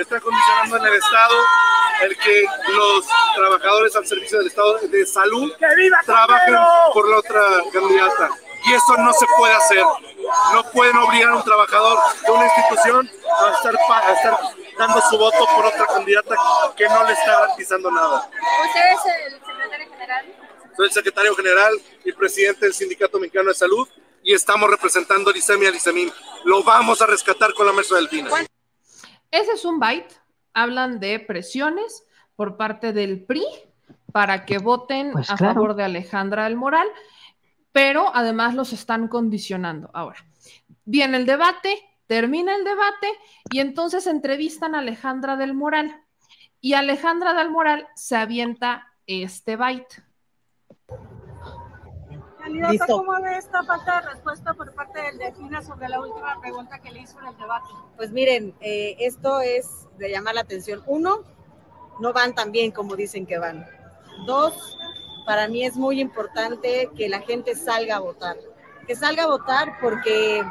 está 0.00 0.20
condicionando 0.20 0.76
en 0.76 0.86
el 0.86 0.94
Estado 0.94 1.34
el 2.02 2.18
que 2.18 2.44
los 2.68 3.06
trabajadores 3.34 3.96
al 3.96 4.06
servicio 4.06 4.38
del 4.38 4.46
Estado 4.46 4.78
de 4.78 5.06
salud 5.06 5.52
trabajen 6.06 6.56
por 6.92 7.08
la 7.08 7.18
otra 7.18 7.42
candidata. 7.72 8.30
Y 8.64 8.74
eso 8.74 8.96
no 8.98 9.12
se 9.12 9.26
puede 9.36 9.54
hacer. 9.54 9.84
No 10.52 10.62
pueden 10.72 10.96
obligar 10.96 11.30
a 11.30 11.36
un 11.36 11.44
trabajador 11.44 11.98
de 12.24 12.30
una 12.30 12.44
institución 12.44 13.10
a 13.40 13.50
estar, 13.50 13.74
a 13.76 14.12
estar 14.12 14.38
dando 14.78 15.00
su 15.02 15.18
voto 15.18 15.46
por 15.54 15.66
otra 15.66 15.86
candidata 15.86 16.34
que 16.76 16.88
no 16.88 17.04
le 17.04 17.12
está 17.12 17.40
garantizando 17.40 17.90
nada. 17.90 18.30
Usted 18.66 18.80
es 18.92 19.32
el 19.32 19.40
secretario 19.40 19.90
general. 19.90 20.47
Soy 20.78 20.86
el 20.86 20.92
secretario 20.92 21.34
general 21.34 21.72
y 22.04 22.12
presidente 22.12 22.64
del 22.64 22.72
Sindicato 22.72 23.18
Mexicano 23.18 23.48
de 23.48 23.54
Salud 23.56 23.88
y 24.22 24.32
estamos 24.32 24.70
representando 24.70 25.28
al 25.28 25.36
ISEMIN. 25.36 26.08
Lo 26.44 26.62
vamos 26.62 27.02
a 27.02 27.06
rescatar 27.06 27.52
con 27.52 27.66
la 27.66 27.72
mesa 27.72 27.96
del 27.96 28.08
FINA. 28.08 28.30
Ese 29.28 29.52
es 29.54 29.64
un 29.64 29.80
byte. 29.80 30.14
Hablan 30.54 31.00
de 31.00 31.18
presiones 31.18 32.04
por 32.36 32.56
parte 32.56 32.92
del 32.92 33.24
PRI 33.24 33.44
para 34.12 34.46
que 34.46 34.58
voten 34.58 35.10
Pues 35.14 35.28
a 35.30 35.36
claro. 35.36 35.54
favor 35.54 35.74
de 35.74 35.82
Alejandra 35.82 36.44
del 36.44 36.54
Moral, 36.54 36.86
pero 37.72 38.14
además 38.14 38.54
los 38.54 38.72
están 38.72 39.08
condicionando. 39.08 39.90
Ahora, 39.94 40.24
viene 40.84 41.16
el 41.16 41.26
debate, 41.26 41.76
termina 42.06 42.54
el 42.54 42.62
debate 42.62 43.08
y 43.50 43.58
entonces 43.58 44.06
entrevistan 44.06 44.76
a 44.76 44.78
Alejandra 44.78 45.34
del 45.34 45.54
Moral. 45.54 46.04
Y 46.60 46.74
Alejandra 46.74 47.34
del 47.34 47.50
Moral 47.50 47.88
se 47.96 48.14
avienta 48.14 48.86
este 49.08 49.56
byte. 49.56 50.04
Listo. 52.48 52.86
¿cómo 52.86 53.12
ve 53.22 53.36
esta 53.36 53.62
falta 53.62 54.00
de 54.00 54.08
respuesta 54.12 54.54
por 54.54 54.72
parte 54.74 55.00
del 55.00 55.18
Delfina 55.18 55.62
sobre 55.62 55.88
la 55.88 56.00
última 56.00 56.40
pregunta 56.40 56.78
que 56.78 56.90
le 56.90 57.00
hizo 57.00 57.18
en 57.20 57.26
el 57.28 57.36
debate? 57.36 57.68
Pues 57.96 58.10
miren, 58.10 58.54
eh, 58.60 58.96
esto 59.00 59.40
es 59.40 59.86
de 59.98 60.10
llamar 60.10 60.34
la 60.34 60.42
atención. 60.42 60.82
Uno, 60.86 61.22
no 62.00 62.12
van 62.12 62.34
tan 62.34 62.52
bien 62.52 62.70
como 62.70 62.96
dicen 62.96 63.26
que 63.26 63.38
van. 63.38 63.66
Dos, 64.26 64.78
para 65.26 65.48
mí 65.48 65.64
es 65.64 65.76
muy 65.76 66.00
importante 66.00 66.90
que 66.96 67.08
la 67.08 67.20
gente 67.20 67.54
salga 67.54 67.96
a 67.96 68.00
votar. 68.00 68.36
Que 68.86 68.96
salga 68.96 69.24
a 69.24 69.26
votar 69.26 69.78
porque 69.80 70.42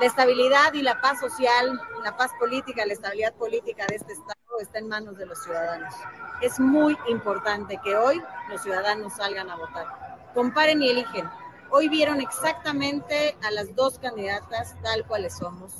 la 0.00 0.06
estabilidad 0.06 0.72
y 0.74 0.82
la 0.82 1.00
paz 1.00 1.20
social, 1.20 1.80
la 2.02 2.16
paz 2.16 2.32
política, 2.38 2.84
la 2.84 2.94
estabilidad 2.94 3.34
política 3.34 3.86
de 3.86 3.96
este 3.96 4.12
Estado 4.12 4.34
está 4.60 4.78
en 4.78 4.88
manos 4.88 5.16
de 5.16 5.26
los 5.26 5.42
ciudadanos. 5.42 5.94
Es 6.40 6.58
muy 6.58 6.96
importante 7.08 7.78
que 7.82 7.96
hoy 7.96 8.20
los 8.48 8.62
ciudadanos 8.62 9.14
salgan 9.14 9.50
a 9.50 9.56
votar. 9.56 10.13
Comparen 10.34 10.82
y 10.82 10.90
eligen. 10.90 11.28
Hoy 11.70 11.88
vieron 11.88 12.20
exactamente 12.20 13.36
a 13.42 13.50
las 13.50 13.74
dos 13.74 13.98
candidatas 13.98 14.76
tal 14.82 15.06
cuales 15.06 15.36
somos, 15.38 15.72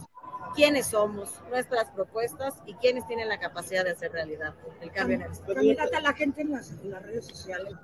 quiénes 0.55 0.87
somos, 0.87 1.41
nuestras 1.51 1.91
propuestas 1.91 2.55
y 2.67 2.75
quiénes 2.75 3.07
tienen 3.07 3.29
la 3.29 3.39
capacidad 3.39 3.85
de 3.85 3.91
hacer 3.91 4.13
realidad 4.13 4.55
el 4.81 4.91
cambio 4.93 5.17
en 5.17 5.23
el 5.23 5.33
Estado. 5.33 5.55
Candidata, 5.55 6.01
la 6.01 6.13
gente 6.13 6.43
en 6.43 6.53
las, 6.53 6.71
en 6.71 6.91
las 6.91 7.03
redes 7.03 7.27
sociales 7.27 7.75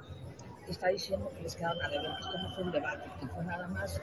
está 0.69 0.89
diciendo 0.89 1.31
que 1.37 1.43
les 1.43 1.57
quedaron 1.57 1.83
a 1.83 1.89
deber, 1.89 2.11
que 2.21 2.39
no 2.39 2.55
fue 2.55 2.65
un 2.65 2.73
debate, 2.73 3.11
que 3.21 3.27
fue 3.27 3.45
nada 3.45 3.69
más 3.69 4.01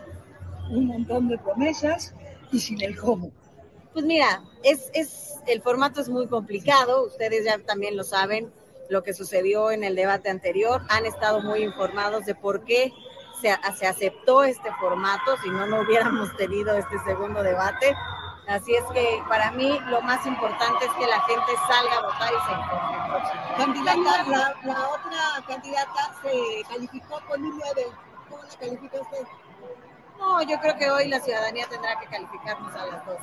un 0.69 0.87
montón 0.87 1.29
de 1.29 1.37
promesas 1.37 2.13
y 2.51 2.59
sin 2.59 2.81
el 2.81 2.97
cómo. 2.97 3.31
Pues 3.93 4.05
mira, 4.05 4.43
es, 4.63 4.91
es, 4.93 5.35
el 5.47 5.61
formato 5.61 6.01
es 6.01 6.09
muy 6.09 6.27
complicado, 6.27 7.05
ustedes 7.05 7.45
ya 7.45 7.57
también 7.59 7.95
lo 7.95 8.03
saben, 8.03 8.51
lo 8.89 9.03
que 9.03 9.13
sucedió 9.13 9.71
en 9.71 9.83
el 9.83 9.95
debate 9.95 10.29
anterior, 10.29 10.81
han 10.89 11.05
estado 11.05 11.41
muy 11.41 11.63
informados 11.63 12.25
de 12.25 12.35
por 12.35 12.63
qué 12.63 12.93
se, 13.41 13.55
se 13.77 13.87
aceptó 13.87 14.43
este 14.43 14.71
formato, 14.79 15.37
si 15.43 15.49
no, 15.49 15.65
no 15.67 15.81
hubiéramos 15.81 16.35
tenido 16.37 16.75
este 16.77 16.97
segundo 17.05 17.43
debate. 17.43 17.95
Así 18.47 18.73
es 18.73 18.83
que 18.93 19.21
para 19.27 19.51
mí 19.51 19.77
lo 19.87 20.01
más 20.01 20.25
importante 20.25 20.85
es 20.85 20.91
que 20.93 21.05
la 21.05 21.19
gente 21.21 21.51
salga 21.67 21.97
a 21.97 22.01
votar 22.01 22.31
y 22.31 22.45
se 22.45 22.59
informe. 22.59 23.57
Candidata, 23.57 24.23
la, 24.23 24.55
la 24.63 24.87
otra 24.87 25.45
candidata 25.47 26.15
se 26.23 26.63
calificó 26.69 27.19
con 27.27 27.43
un 27.43 27.57
9. 27.57 27.87
¿Cómo 28.29 28.43
la 28.43 28.57
califica 28.57 29.01
usted? 29.01 29.27
No, 30.17 30.41
yo 30.41 30.59
creo 30.59 30.77
que 30.77 30.89
hoy 30.89 31.07
la 31.07 31.19
ciudadanía 31.19 31.67
tendrá 31.69 31.99
que 31.99 32.07
calificarnos 32.07 32.73
a 32.73 32.85
las 32.87 33.05
dos 33.05 33.21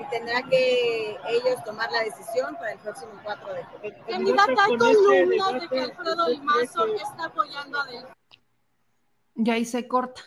y 0.00 0.08
tendrá 0.10 0.42
que 0.42 1.16
ellos 1.28 1.62
tomar 1.64 1.90
la 1.90 2.02
decisión 2.02 2.54
para 2.56 2.72
el 2.72 2.78
próximo 2.78 3.12
4 3.24 3.54
de 3.54 3.64
julio. 3.64 3.94
Candidata, 4.08 4.64
hay 4.64 4.76
columnas 4.76 5.60
de 5.60 5.68
que 5.68 5.80
Alfredo 5.80 6.26
del 6.26 6.42
Mazo 6.42 6.86
está 6.86 7.24
apoyando 7.26 7.80
a 7.80 7.84
Delfina. 7.86 8.16
Y 9.34 9.50
ahí 9.50 9.64
se 9.64 9.88
corta. 9.88 10.22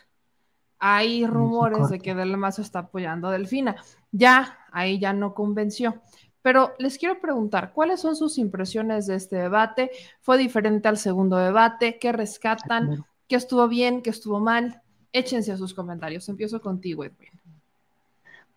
Hay 0.79 1.25
rumores 1.25 1.89
de 1.89 1.99
que 1.99 2.15
Del 2.15 2.37
Mazo 2.37 2.61
está 2.61 2.79
apoyando 2.79 3.27
a 3.27 3.31
Delfina. 3.31 3.75
Ya, 4.11 4.59
ahí 4.71 4.99
ya 4.99 5.13
no 5.13 5.33
convenció. 5.33 6.01
Pero 6.41 6.73
les 6.79 6.97
quiero 6.97 7.19
preguntar, 7.19 7.73
¿cuáles 7.73 7.99
son 7.99 8.15
sus 8.15 8.37
impresiones 8.37 9.07
de 9.07 9.15
este 9.15 9.35
debate? 9.35 9.91
¿Fue 10.21 10.37
diferente 10.37 10.87
al 10.87 10.97
segundo 10.97 11.35
debate? 11.37 11.99
¿Qué 11.99 12.11
rescatan? 12.13 13.05
¿Qué 13.27 13.35
estuvo 13.35 13.67
bien? 13.67 14.01
¿Qué 14.01 14.09
estuvo 14.09 14.39
mal? 14.39 14.81
Échense 15.11 15.51
a 15.51 15.57
sus 15.57 15.73
comentarios. 15.73 16.27
Empiezo 16.29 16.61
contigo, 16.61 17.03
Edwin. 17.03 17.29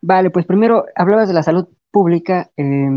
Vale, 0.00 0.30
pues 0.30 0.46
primero 0.46 0.84
hablabas 0.96 1.28
de 1.28 1.34
la 1.34 1.42
salud 1.42 1.68
pública. 1.90 2.50
eh, 2.56 2.90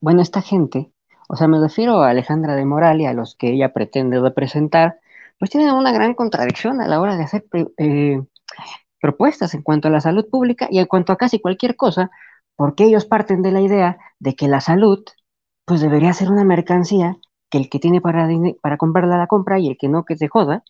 bueno, 0.00 0.22
esta 0.22 0.42
gente, 0.42 0.92
o 1.28 1.36
sea, 1.36 1.48
me 1.48 1.58
refiero 1.58 2.02
a 2.02 2.10
Alejandra 2.10 2.54
de 2.54 2.64
Moral 2.64 3.00
y 3.00 3.06
a 3.06 3.12
los 3.12 3.34
que 3.34 3.50
ella 3.50 3.72
pretende 3.72 4.20
representar, 4.20 5.00
pues 5.38 5.50
tienen 5.50 5.70
una 5.74 5.90
gran 5.90 6.14
contradicción 6.14 6.80
a 6.80 6.86
la 6.86 7.00
hora 7.00 7.16
de 7.16 7.24
hacer 7.24 7.44
eh, 7.78 8.22
propuestas 9.00 9.54
en 9.54 9.62
cuanto 9.62 9.88
a 9.88 9.90
la 9.90 10.00
salud 10.00 10.28
pública 10.30 10.68
y 10.70 10.78
en 10.78 10.86
cuanto 10.86 11.12
a 11.12 11.16
casi 11.16 11.40
cualquier 11.40 11.76
cosa, 11.76 12.10
porque 12.56 12.84
ellos 12.84 13.04
parten 13.04 13.42
de 13.42 13.52
la 13.52 13.60
idea 13.60 13.98
de 14.20 14.36
que 14.36 14.48
la 14.48 14.60
salud, 14.60 15.04
pues 15.64 15.80
debería 15.80 16.12
ser 16.12 16.30
una 16.30 16.44
mercancía 16.44 17.16
que 17.50 17.58
el 17.58 17.68
que 17.68 17.78
tiene 17.78 18.00
para, 18.00 18.28
para 18.62 18.76
comprarla 18.76 19.18
la 19.18 19.26
compra 19.26 19.58
y 19.58 19.68
el 19.68 19.76
que 19.76 19.88
no, 19.88 20.04
que 20.04 20.16
se 20.16 20.28
joda. 20.28 20.62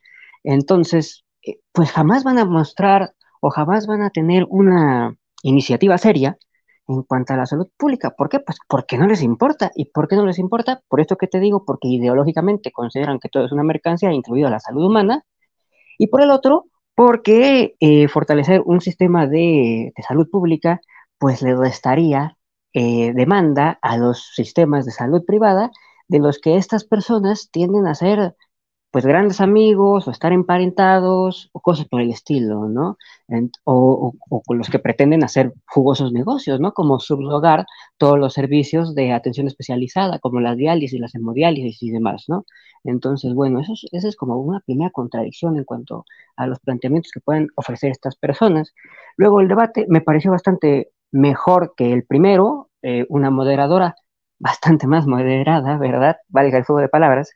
Entonces, 0.45 1.26
pues 1.73 1.91
jamás 1.93 2.25
van 2.25 2.39
a 2.39 2.45
mostrar 2.45 3.15
o 3.41 3.51
jamás 3.51 3.87
van 3.87 4.03
a 4.03 4.11
tener 4.11 4.47
una 4.49 5.17
iniciativa 5.43 5.99
seria 5.99 6.39
en 6.89 7.03
cuanto 7.03 7.33
a 7.35 7.37
la 7.37 7.47
salud 7.47 7.69
pública. 7.77 8.11
¿Por 8.11 8.29
qué? 8.29 8.41
Pues 8.41 8.59
porque 8.69 8.99
no 8.99 9.07
les 9.07 9.23
importa. 9.23 9.71
¿Y 9.75 9.87
por 9.87 10.09
qué 10.09 10.17
no 10.17 10.27
les 10.27 10.39
importa? 10.39 10.83
Por 10.89 11.01
esto 11.01 11.17
que 11.17 11.27
te 11.27 11.41
digo, 11.41 11.65
porque 11.65 11.89
ideológicamente 11.89 12.73
consideran 12.73 13.19
que 13.19 13.29
todo 13.29 13.45
es 13.47 13.53
una 13.53 13.63
mercancía, 13.65 14.13
incluida 14.13 14.51
la 14.51 14.61
salud 14.61 14.87
humana. 14.87 15.25
Y 15.99 16.09
por 16.09 16.23
el 16.23 16.31
otro, 16.31 16.67
porque 16.95 17.77
eh, 17.81 18.09
fortalecer 18.09 18.63
un 18.65 18.81
sistema 18.81 19.27
de, 19.27 19.93
salud 20.07 20.29
pública, 20.31 20.81
pues 21.19 21.43
le 21.43 21.55
restaría 21.57 22.37
eh, 22.73 23.13
demanda 23.15 23.79
a 23.83 23.97
los 23.97 24.33
sistemas 24.35 24.85
de 24.87 24.93
salud 24.93 25.25
privada, 25.27 25.71
de 26.09 26.21
los 26.21 26.39
que 26.39 26.57
estas 26.57 26.85
personas 26.85 27.51
tienden 27.51 27.87
a 27.87 27.95
ser 27.95 28.35
pues 28.91 29.05
grandes 29.07 29.41
amigos 29.43 30.09
o 30.09 30.11
estar 30.11 30.33
emparentados 30.33 31.51
o 31.53 31.61
cosas 31.61 31.87
por 31.89 32.01
el 32.01 32.11
estilo, 32.11 32.69
¿no? 32.69 32.97
En- 33.29 33.51
o, 33.65 33.75
o- 34.31 34.37
o 34.37 34.43
con 34.43 34.59
los 34.59 34.71
que 34.71 34.79
pretenden 34.79 35.23
hacer 35.25 35.53
jugosos 35.67 36.13
negocios, 36.13 36.61
¿no? 36.61 36.73
Como 36.73 36.99
subrogar 37.01 37.67
todos 37.99 38.19
los 38.19 38.33
servicios 38.35 38.95
de 38.95 39.13
atención 39.13 39.47
especializada, 39.49 40.19
como 40.21 40.41
la 40.41 40.55
diálisis, 40.55 40.99
las 41.01 41.15
hemodiálisis 41.15 41.83
y 41.83 41.91
demás, 41.91 42.25
¿no? 42.29 42.45
Entonces, 42.85 43.35
bueno, 43.35 43.61
eso 43.61 43.73
es, 43.75 43.87
eso 43.93 44.09
es 44.09 44.17
como 44.17 44.37
una 44.39 44.61
primera 44.61 44.91
contradicción 44.91 45.57
en 45.59 45.65
cuanto 45.65 46.05
a 46.37 46.47
los 46.47 46.61
planteamientos 46.61 47.13
que 47.13 47.21
pueden 47.21 47.49
ofrecer 47.57 47.91
estas 47.91 48.17
personas. 48.17 48.73
Luego, 49.17 49.41
el 49.41 49.49
debate 49.49 49.87
me 49.89 50.01
pareció 50.01 50.31
bastante 50.31 50.91
mejor 51.11 51.75
que 51.77 51.93
el 51.93 52.05
primero, 52.07 52.71
eh, 52.83 53.07
una 53.09 53.31
moderadora 53.31 53.97
bastante 54.39 54.87
más 54.87 55.07
moderada, 55.07 55.79
¿verdad? 55.79 56.17
Valga 56.29 56.59
el 56.59 56.65
juego 56.65 56.81
de 56.81 56.89
palabras 56.89 57.31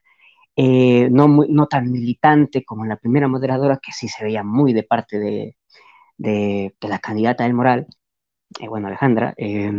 eh, 0.63 1.09
no, 1.11 1.27
muy- 1.27 1.49
no 1.49 1.67
tan 1.69 1.91
militante 1.91 2.65
como 2.65 2.85
la 2.85 2.97
primera 2.99 3.29
moderadora, 3.29 3.79
que 3.83 3.93
sí 3.93 4.09
se 4.09 4.25
veía 4.25 4.43
muy 4.45 4.75
de 4.75 4.83
parte 4.83 5.19
de, 5.19 5.57
la 6.83 6.99
candidata 6.99 7.45
del 7.45 7.55
Moral, 7.55 7.87
eh, 8.61 8.69
bueno, 8.69 8.89
Alejandra. 8.89 9.35
eh, 9.39 9.73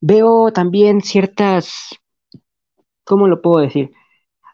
veo 0.00 0.52
también 0.52 1.00
ciertas, 1.02 1.96
¿cómo 3.04 3.28
lo 3.28 3.40
puedo 3.42 3.60
decir? 3.60 3.92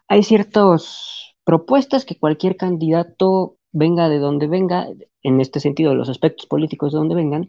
Hay 0.07 0.23
ciertas 0.23 1.35
propuestas 1.45 2.05
que 2.05 2.19
cualquier 2.19 2.57
candidato, 2.57 3.57
venga 3.71 4.09
de 4.09 4.19
donde 4.19 4.47
venga, 4.47 4.87
en 5.23 5.41
este 5.41 5.59
sentido, 5.59 5.95
los 5.95 6.09
aspectos 6.09 6.47
políticos 6.47 6.93
de 6.93 6.99
donde 6.99 7.15
vengan, 7.15 7.47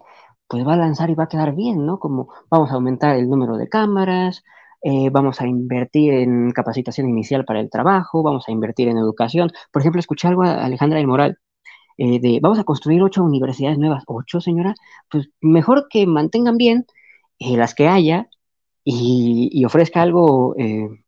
pues 0.49 0.67
va 0.67 0.75
a 0.75 0.79
lanzar 0.79 1.11
y 1.11 1.15
va 1.15 1.25
a 1.25 1.29
quedar 1.29 1.55
bien, 1.55 1.87
¿no? 1.87 1.99
Como 2.01 2.29
vamos 2.51 2.71
a 2.71 2.75
aumentar 2.75 3.17
el 3.17 3.29
número 3.31 3.57
de 3.59 3.69
cámaras, 3.69 4.45
eh, 4.83 5.11
vamos 5.11 5.41
a 5.41 5.47
invertir 5.47 6.15
en 6.15 6.53
capacitación 6.53 7.09
inicial 7.09 7.45
para 7.45 7.61
el 7.61 7.71
trabajo, 7.71 8.23
vamos 8.23 8.49
a 8.49 8.53
invertir 8.53 8.89
en 8.89 8.99
educación. 8.99 9.53
Por 9.73 9.83
ejemplo, 9.83 10.01
escuché 10.01 10.29
algo 10.29 10.43
a 10.45 10.65
Alejandra 10.65 10.99
del 10.99 11.07
Moral 11.07 11.39
eh, 11.99 12.21
de 12.21 12.41
vamos 12.43 12.59
a 12.59 12.65
construir 12.65 13.03
ocho 13.03 13.23
universidades 13.25 13.79
nuevas. 13.79 14.05
¿Ocho, 14.07 14.41
señora? 14.41 14.75
Pues 15.11 15.31
mejor 15.41 15.89
que 15.91 16.07
mantengan 16.07 16.57
bien 16.57 16.87
eh, 17.39 17.57
las 17.57 17.75
que 17.75 17.89
haya 17.89 18.29
y, 18.85 19.51
y 19.53 19.65
ofrezca 19.65 20.03
algo 20.03 20.55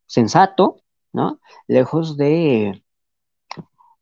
sensato, 0.06 0.82
¿no? 1.12 1.40
Lejos 1.68 2.16
de, 2.16 2.82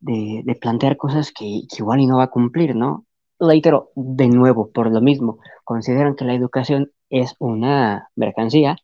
de, 0.01 0.59
plantear 0.60 0.97
cosas 0.97 1.32
que, 1.32 1.62
que 1.68 1.76
igual 1.78 2.01
y 2.01 2.06
no 2.06 2.18
va 2.18 2.24
a 2.24 2.30
cumplir, 2.30 2.74
¿no? 2.74 3.06
Reitero, 3.38 3.90
de 3.94 4.28
nuevo, 4.28 4.70
por 4.70 4.90
lo 4.90 5.01
mismo, 5.01 5.38
consideran 5.64 6.16
que 6.16 6.24
la 6.24 6.34
educación 6.34 6.92
es 7.10 7.36
una 7.38 8.10
mercancía 8.16 8.76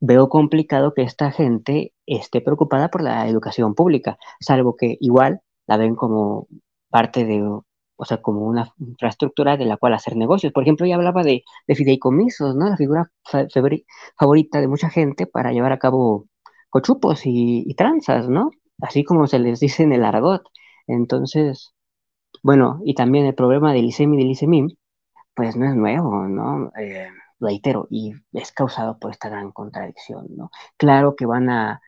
veo 0.00 0.28
complicado 0.28 0.94
que 0.94 1.02
esta 1.02 1.30
gente 1.32 1.92
esté 2.06 2.40
preocupada 2.40 2.90
por 2.90 3.02
la 3.02 3.28
educación 3.28 3.74
pública, 3.74 4.18
salvo 4.40 4.76
que 4.76 4.96
igual 5.00 5.40
la 5.66 5.76
ven 5.76 5.96
como 5.96 6.48
parte 6.90 7.24
de, 7.24 7.42
o 7.42 8.04
sea, 8.04 8.20
como 8.22 8.42
una 8.46 8.72
infraestructura 8.78 9.56
de 9.56 9.64
la 9.66 9.76
cual 9.76 9.94
hacer 9.94 10.16
negocios. 10.16 10.52
Por 10.52 10.62
ejemplo, 10.62 10.86
ella 10.86 10.96
hablaba 10.96 11.22
de, 11.22 11.44
de 11.66 11.74
fideicomisos, 11.74 12.54
¿no? 12.56 12.68
La 12.68 12.76
figura 12.76 13.10
fa- 13.24 13.46
favori- 13.48 13.84
favorita 14.18 14.60
de 14.60 14.68
mucha 14.68 14.90
gente 14.90 15.26
para 15.26 15.52
llevar 15.52 15.72
a 15.72 15.78
cabo 15.78 16.26
cochupos 16.70 17.26
y, 17.26 17.64
y 17.66 17.74
tranzas, 17.74 18.28
¿no? 18.28 18.50
así 18.80 19.04
como 19.04 19.26
se 19.26 19.38
les 19.38 19.60
dice 19.60 19.82
en 19.84 19.92
el 19.92 20.04
argot. 20.04 20.42
Entonces, 20.86 21.74
bueno, 22.42 22.80
y 22.84 22.94
también 22.94 23.26
el 23.26 23.34
problema 23.34 23.72
del 23.72 23.86
ISEM 23.86 24.14
y 24.14 24.18
del 24.18 24.30
ISEMIM, 24.32 24.70
pues 25.34 25.56
no 25.56 25.66
es 25.68 25.76
nuevo, 25.76 26.26
¿no? 26.28 26.70
Eh, 26.80 27.08
reitero, 27.40 27.86
y 27.90 28.12
es 28.32 28.52
causado 28.52 28.98
por 28.98 29.12
esta 29.12 29.28
gran 29.28 29.52
contradicción, 29.52 30.26
¿no? 30.36 30.50
Claro 30.76 31.16
que 31.16 31.26
van 31.26 31.50
a 31.50 31.80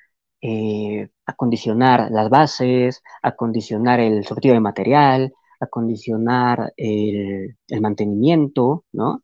eh, 0.42 1.08
acondicionar 1.26 2.10
las 2.10 2.30
bases, 2.30 3.02
acondicionar 3.22 4.00
el 4.00 4.24
surtido 4.24 4.54
de 4.54 4.60
material, 4.60 5.32
acondicionar 5.60 6.72
el, 6.76 7.56
el 7.68 7.80
mantenimiento, 7.80 8.84
¿no? 8.92 9.20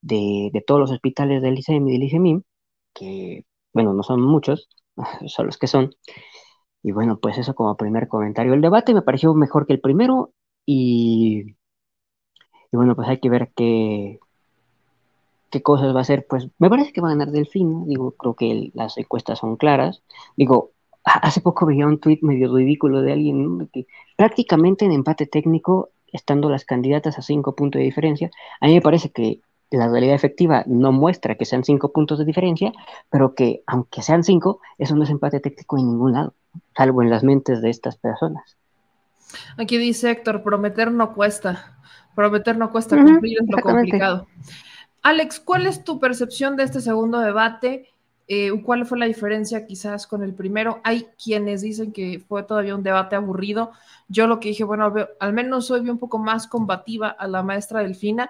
De, 0.00 0.50
de, 0.52 0.62
todos 0.62 0.80
los 0.80 0.90
hospitales 0.92 1.42
del 1.42 1.58
ICEM 1.58 1.88
y 1.88 1.92
del 1.92 2.02
ICEMIM, 2.04 2.42
que, 2.94 3.44
bueno, 3.72 3.92
no 3.94 4.02
son 4.02 4.22
muchos, 4.22 4.68
son 5.26 5.46
los 5.46 5.58
que 5.58 5.66
son. 5.68 5.90
Y 6.82 6.92
bueno, 6.92 7.18
pues 7.20 7.38
eso 7.38 7.54
como 7.54 7.76
primer 7.76 8.08
comentario. 8.08 8.54
El 8.54 8.60
debate 8.62 8.94
me 8.94 9.02
pareció 9.02 9.34
mejor 9.34 9.66
que 9.66 9.74
el 9.74 9.80
primero 9.80 10.32
y, 10.64 11.56
y 12.72 12.76
bueno, 12.76 12.94
pues 12.96 13.08
hay 13.08 13.20
que 13.20 13.30
ver 13.30 13.52
qué, 13.56 14.18
qué 15.50 15.62
cosas 15.62 15.94
va 15.94 15.98
a 15.98 16.02
hacer. 16.02 16.26
Pues 16.26 16.48
me 16.58 16.70
parece 16.70 16.92
que 16.92 17.00
va 17.00 17.08
a 17.08 17.12
ganar 17.12 17.30
Delfín, 17.30 17.86
digo, 17.86 18.12
creo 18.12 18.34
que 18.34 18.70
las 18.74 18.96
encuestas 18.98 19.38
son 19.38 19.56
claras. 19.56 20.02
Digo, 20.36 20.72
hace 21.04 21.40
poco 21.40 21.66
veía 21.66 21.86
un 21.86 21.98
tuit 21.98 22.22
medio 22.22 22.54
ridículo 22.54 23.02
de 23.02 23.12
alguien, 23.12 23.58
¿no? 23.58 23.68
que 23.72 23.86
prácticamente 24.16 24.84
en 24.84 24.92
empate 24.92 25.26
técnico, 25.26 25.90
estando 26.12 26.50
las 26.50 26.64
candidatas 26.64 27.18
a 27.18 27.22
cinco 27.22 27.54
puntos 27.54 27.78
de 27.78 27.84
diferencia, 27.84 28.30
a 28.60 28.66
mí 28.66 28.74
me 28.74 28.80
parece 28.80 29.10
que 29.10 29.40
la 29.70 29.88
realidad 29.88 30.14
efectiva 30.14 30.64
no 30.66 30.92
muestra 30.92 31.34
que 31.34 31.44
sean 31.44 31.64
cinco 31.64 31.92
puntos 31.92 32.18
de 32.18 32.24
diferencia, 32.24 32.72
pero 33.10 33.34
que 33.34 33.62
aunque 33.66 34.02
sean 34.02 34.24
cinco, 34.24 34.60
eso 34.78 34.94
no 34.94 35.04
es 35.04 35.10
empate 35.10 35.40
técnico 35.40 35.78
en 35.78 35.86
ningún 35.88 36.12
lado, 36.12 36.34
salvo 36.76 37.02
en 37.02 37.10
las 37.10 37.24
mentes 37.24 37.62
de 37.62 37.70
estas 37.70 37.96
personas. 37.96 38.56
Aquí 39.58 39.76
dice 39.76 40.10
Héctor, 40.10 40.42
prometer 40.42 40.92
no 40.92 41.14
cuesta, 41.14 41.78
prometer 42.14 42.56
no 42.56 42.70
cuesta, 42.70 42.96
cumplir 42.96 43.38
es 43.42 43.48
lo 43.48 43.60
complicado. 43.60 44.26
Alex, 45.06 45.38
¿cuál 45.38 45.68
es 45.68 45.84
tu 45.84 46.00
percepción 46.00 46.56
de 46.56 46.64
este 46.64 46.80
segundo 46.80 47.20
debate? 47.20 47.88
Eh, 48.26 48.50
¿Cuál 48.64 48.86
fue 48.86 48.98
la 48.98 49.06
diferencia 49.06 49.64
quizás 49.64 50.04
con 50.08 50.24
el 50.24 50.34
primero? 50.34 50.80
Hay 50.82 51.06
quienes 51.22 51.62
dicen 51.62 51.92
que 51.92 52.18
fue 52.18 52.42
todavía 52.42 52.74
un 52.74 52.82
debate 52.82 53.14
aburrido. 53.14 53.70
Yo 54.08 54.26
lo 54.26 54.40
que 54.40 54.48
dije, 54.48 54.64
bueno, 54.64 54.92
al 55.20 55.32
menos 55.32 55.70
hoy 55.70 55.82
vi 55.82 55.90
un 55.90 56.00
poco 56.00 56.18
más 56.18 56.48
combativa 56.48 57.06
a 57.08 57.28
la 57.28 57.44
maestra 57.44 57.82
Delfina 57.82 58.28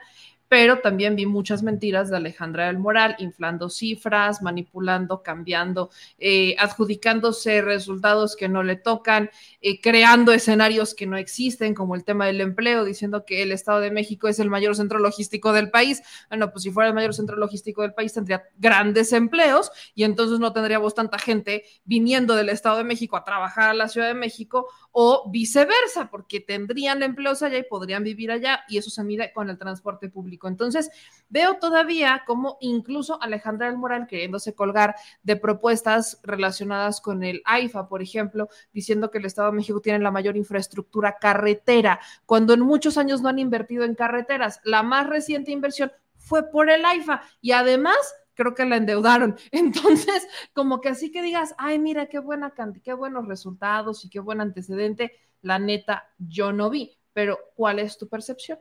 pero 0.48 0.80
también 0.80 1.16
vi 1.16 1.26
muchas 1.26 1.62
mentiras 1.62 2.10
de 2.10 2.16
Alejandra 2.16 2.66
del 2.66 2.78
Moral, 2.78 3.16
inflando 3.18 3.68
cifras, 3.68 4.42
manipulando, 4.42 5.22
cambiando, 5.22 5.90
eh, 6.18 6.54
adjudicándose 6.58 7.62
resultados 7.62 8.36
que 8.36 8.48
no 8.48 8.62
le 8.62 8.76
tocan, 8.76 9.30
eh, 9.60 9.80
creando 9.80 10.32
escenarios 10.32 10.94
que 10.94 11.06
no 11.06 11.16
existen, 11.16 11.74
como 11.74 11.94
el 11.94 12.04
tema 12.04 12.26
del 12.26 12.40
empleo, 12.40 12.84
diciendo 12.84 13.24
que 13.24 13.42
el 13.42 13.52
Estado 13.52 13.80
de 13.80 13.90
México 13.90 14.28
es 14.28 14.38
el 14.38 14.50
mayor 14.50 14.76
centro 14.76 14.98
logístico 14.98 15.52
del 15.52 15.70
país. 15.70 16.02
Bueno, 16.28 16.50
pues 16.50 16.62
si 16.62 16.70
fuera 16.70 16.88
el 16.88 16.94
mayor 16.94 17.14
centro 17.14 17.36
logístico 17.36 17.82
del 17.82 17.94
país, 17.94 18.12
tendría 18.12 18.44
grandes 18.56 19.12
empleos 19.12 19.70
y 19.94 20.04
entonces 20.04 20.38
no 20.38 20.52
tendríamos 20.52 20.94
tanta 20.94 21.18
gente 21.18 21.64
viniendo 21.84 22.34
del 22.34 22.48
Estado 22.48 22.78
de 22.78 22.84
México 22.84 23.16
a 23.16 23.24
trabajar 23.24 23.70
a 23.70 23.74
la 23.74 23.88
Ciudad 23.88 24.08
de 24.08 24.14
México 24.14 24.66
o 24.98 25.28
viceversa, 25.28 26.08
porque 26.10 26.40
tendrían 26.40 27.02
empleos 27.02 27.42
allá 27.42 27.58
y 27.58 27.64
podrían 27.64 28.02
vivir 28.02 28.30
allá 28.30 28.64
y 28.66 28.78
eso 28.78 28.88
se 28.88 29.04
mide 29.04 29.30
con 29.34 29.50
el 29.50 29.58
transporte 29.58 30.08
público. 30.08 30.48
Entonces, 30.48 30.90
veo 31.28 31.58
todavía 31.58 32.22
como 32.26 32.56
incluso 32.62 33.22
Alejandra 33.22 33.66
del 33.66 33.76
Moral 33.76 34.06
queriéndose 34.06 34.54
colgar 34.54 34.94
de 35.22 35.36
propuestas 35.36 36.18
relacionadas 36.22 37.02
con 37.02 37.24
el 37.24 37.42
AIFA, 37.44 37.90
por 37.90 38.00
ejemplo, 38.00 38.48
diciendo 38.72 39.10
que 39.10 39.18
el 39.18 39.26
Estado 39.26 39.50
de 39.50 39.58
México 39.58 39.82
tiene 39.82 39.98
la 39.98 40.10
mayor 40.10 40.34
infraestructura 40.34 41.18
carretera, 41.20 42.00
cuando 42.24 42.54
en 42.54 42.60
muchos 42.60 42.96
años 42.96 43.20
no 43.20 43.28
han 43.28 43.38
invertido 43.38 43.84
en 43.84 43.96
carreteras. 43.96 44.62
La 44.64 44.82
más 44.82 45.08
reciente 45.08 45.50
inversión 45.50 45.92
fue 46.16 46.50
por 46.50 46.70
el 46.70 46.82
AIFA 46.86 47.20
y 47.42 47.52
además 47.52 47.98
creo 48.36 48.54
que 48.54 48.64
la 48.64 48.76
endeudaron. 48.76 49.36
Entonces, 49.50 50.28
como 50.52 50.80
que 50.80 50.90
así 50.90 51.10
que 51.10 51.22
digas, 51.22 51.54
ay, 51.58 51.80
mira, 51.80 52.06
qué 52.06 52.20
buena 52.20 52.54
qué 52.84 52.92
buenos 52.92 53.26
resultados 53.26 54.04
y 54.04 54.10
qué 54.10 54.20
buen 54.20 54.40
antecedente, 54.40 55.12
la 55.42 55.58
neta, 55.58 56.14
yo 56.18 56.52
no 56.52 56.70
vi. 56.70 56.96
Pero, 57.12 57.38
¿cuál 57.56 57.78
es 57.78 57.98
tu 57.98 58.08
percepción? 58.08 58.58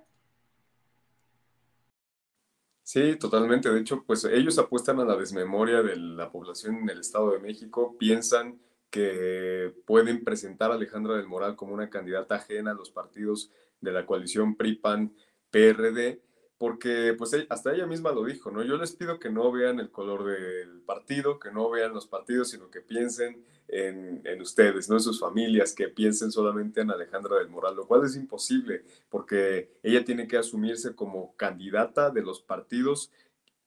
Sí, 2.81 3.15
totalmente. 3.17 3.69
De 3.69 3.79
hecho, 3.79 4.03
pues 4.05 4.23
ellos 4.25 4.57
apuestan 4.59 4.99
a 4.99 5.05
la 5.05 5.15
desmemoria 5.15 5.81
de 5.81 5.95
la 5.97 6.31
población 6.31 6.77
en 6.77 6.89
el 6.89 6.99
Estado 6.99 7.31
de 7.31 7.39
México, 7.39 7.95
piensan 7.97 8.59
que 8.91 9.73
pueden 9.85 10.23
presentar 10.23 10.71
a 10.71 10.75
Alejandra 10.75 11.17
del 11.17 11.27
Moral 11.27 11.55
como 11.55 11.73
una 11.73 11.89
candidata 11.89 12.35
ajena 12.35 12.71
a 12.71 12.75
los 12.75 12.91
partidos 12.91 13.51
de 13.81 13.91
la 13.91 14.05
coalición 14.05 14.55
PRI-PAN-PRD 14.55 16.21
porque 16.57 17.13
pues 17.17 17.33
e, 17.33 17.45
hasta 17.49 17.73
ella 17.73 17.85
misma 17.85 18.11
lo 18.11 18.23
dijo, 18.23 18.51
¿no? 18.51 18.63
Yo 18.63 18.77
les 18.77 18.93
pido 18.93 19.19
que 19.19 19.29
no 19.29 19.51
vean 19.51 19.79
el 19.79 19.91
color 19.91 20.23
del 20.25 20.81
partido, 20.81 21.39
que 21.39 21.51
no 21.51 21.69
vean 21.69 21.93
los 21.93 22.07
partidos, 22.07 22.49
sino 22.49 22.69
que 22.69 22.81
piensen 22.81 23.43
en, 23.67 24.21
en, 24.23 24.41
ustedes, 24.41 24.89
no 24.89 24.95
en 24.95 25.01
sus 25.01 25.19
familias, 25.19 25.73
que 25.73 25.89
piensen 25.89 26.31
solamente 26.31 26.81
en 26.81 26.91
Alejandra 26.91 27.37
del 27.37 27.49
Moral, 27.49 27.75
lo 27.75 27.87
cual 27.87 28.05
es 28.05 28.15
imposible, 28.15 28.83
porque 29.09 29.71
ella 29.83 30.05
tiene 30.05 30.27
que 30.27 30.37
asumirse 30.37 30.95
como 30.95 31.35
candidata 31.35 32.09
de 32.09 32.21
los 32.21 32.41
partidos, 32.41 33.11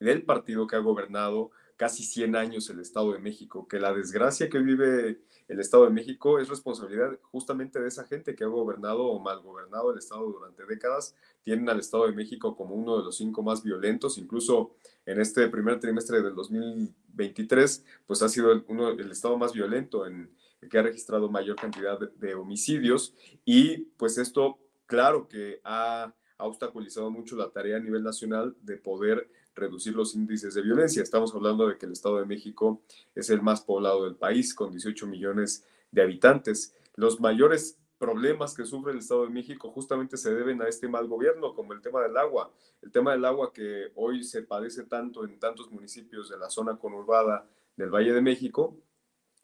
del 0.01 0.23
partido 0.23 0.66
que 0.66 0.77
ha 0.77 0.81
gobernado 0.81 1.51
casi 1.79 2.03
100 2.03 2.37
años 2.37 2.69
el 2.69 2.81
Estado 2.81 3.13
de 3.13 3.21
México, 3.21 3.67
que 3.69 3.79
la 3.79 3.95
desgracia 3.95 4.51
que 4.51 4.59
vive 4.59 5.21
el 5.47 5.61
Estado 5.61 5.85
de 5.85 5.91
México 5.91 6.41
es 6.41 6.49
responsabilidad 6.49 7.19
justamente 7.23 7.81
de 7.81 7.89
esa 7.89 8.05
gente 8.05 8.35
que 8.35 8.45
ha 8.45 8.49
gobernado 8.49 9.07
o 9.07 9.21
mal 9.21 9.41
gobernado 9.41 9.93
el 9.93 9.99
Estado 9.99 10.27
durante 10.27 10.67
décadas. 10.67 11.15
Tienen 11.45 11.71
al 11.71 11.79
Estado 11.79 12.07
de 12.07 12.13
México 12.13 12.57
como 12.57 12.75
uno 12.75 12.99
de 12.99 13.05
los 13.05 13.17
cinco 13.17 13.43
más 13.43 13.63
violentos, 13.63 14.19
incluso 14.19 14.75
en 15.07 15.21
este 15.21 15.49
primer 15.49 15.79
trimestre 15.79 16.21
del 16.21 16.35
2023, 16.35 17.85
pues 18.07 18.23
ha 18.23 18.29
sido 18.29 18.51
el, 18.53 18.65
uno, 18.67 18.91
el 18.91 19.11
Estado 19.11 19.39
más 19.39 19.53
violento 19.53 20.05
en 20.05 20.31
que 20.69 20.79
ha 20.79 20.83
registrado 20.83 21.31
mayor 21.31 21.55
cantidad 21.55 21.99
de, 21.99 22.35
homicidios 22.35 23.15
y 23.45 23.85
pues 23.97 24.19
esto, 24.19 24.59
claro 24.87 25.29
que 25.29 25.61
ha 25.63 26.13
obstaculizado 26.39 27.11
mucho 27.11 27.37
la 27.37 27.51
tarea 27.51 27.77
a 27.77 27.81
nivel 27.81 28.03
nacional 28.03 28.57
de 28.63 28.77
poder 28.77 29.31
reducir 29.59 29.95
los 29.95 30.15
índices 30.15 30.55
de 30.55 30.63
violencia. 30.63 31.03
Estamos 31.03 31.35
hablando 31.35 31.69
de 31.69 31.77
que 31.77 31.87
el 31.87 31.93
Estado 31.93 32.19
de 32.19 32.27
México 32.27 32.83
es 33.15 33.31
el 33.31 33.43
más 33.43 33.61
poblado 33.61 34.05
del 34.05 34.17
país, 34.17 34.55
con 34.55 34.71
18 34.71 35.07
millones 35.07 35.67
de 35.91 36.03
habitantes. 36.03 36.75
Los 36.95 37.21
mayores 37.21 37.79
problemas 37.99 38.55
que 38.55 38.65
sufre 38.65 38.93
el 38.93 38.99
Estado 38.99 39.25
de 39.25 39.31
México 39.31 39.71
justamente 39.71 40.17
se 40.17 40.33
deben 40.33 40.63
a 40.63 40.69
este 40.69 40.89
mal 40.89 41.07
gobierno, 41.07 41.55
como 41.55 41.73
el 41.73 41.83
tema 41.83 42.01
del 42.03 42.17
agua. 42.17 42.53
El 42.81 42.93
tema 42.93 43.13
del 43.13 43.25
agua 43.25 43.53
que 43.53 43.93
hoy 43.97 44.23
se 44.23 44.43
padece 44.43 44.85
tanto 44.85 45.25
en 45.25 45.39
tantos 45.39 45.71
municipios 45.71 46.29
de 46.29 46.39
la 46.39 46.49
zona 46.49 46.79
conurbada 46.79 47.47
del 47.77 47.91
Valle 47.91 48.13
de 48.13 48.23
México, 48.23 48.77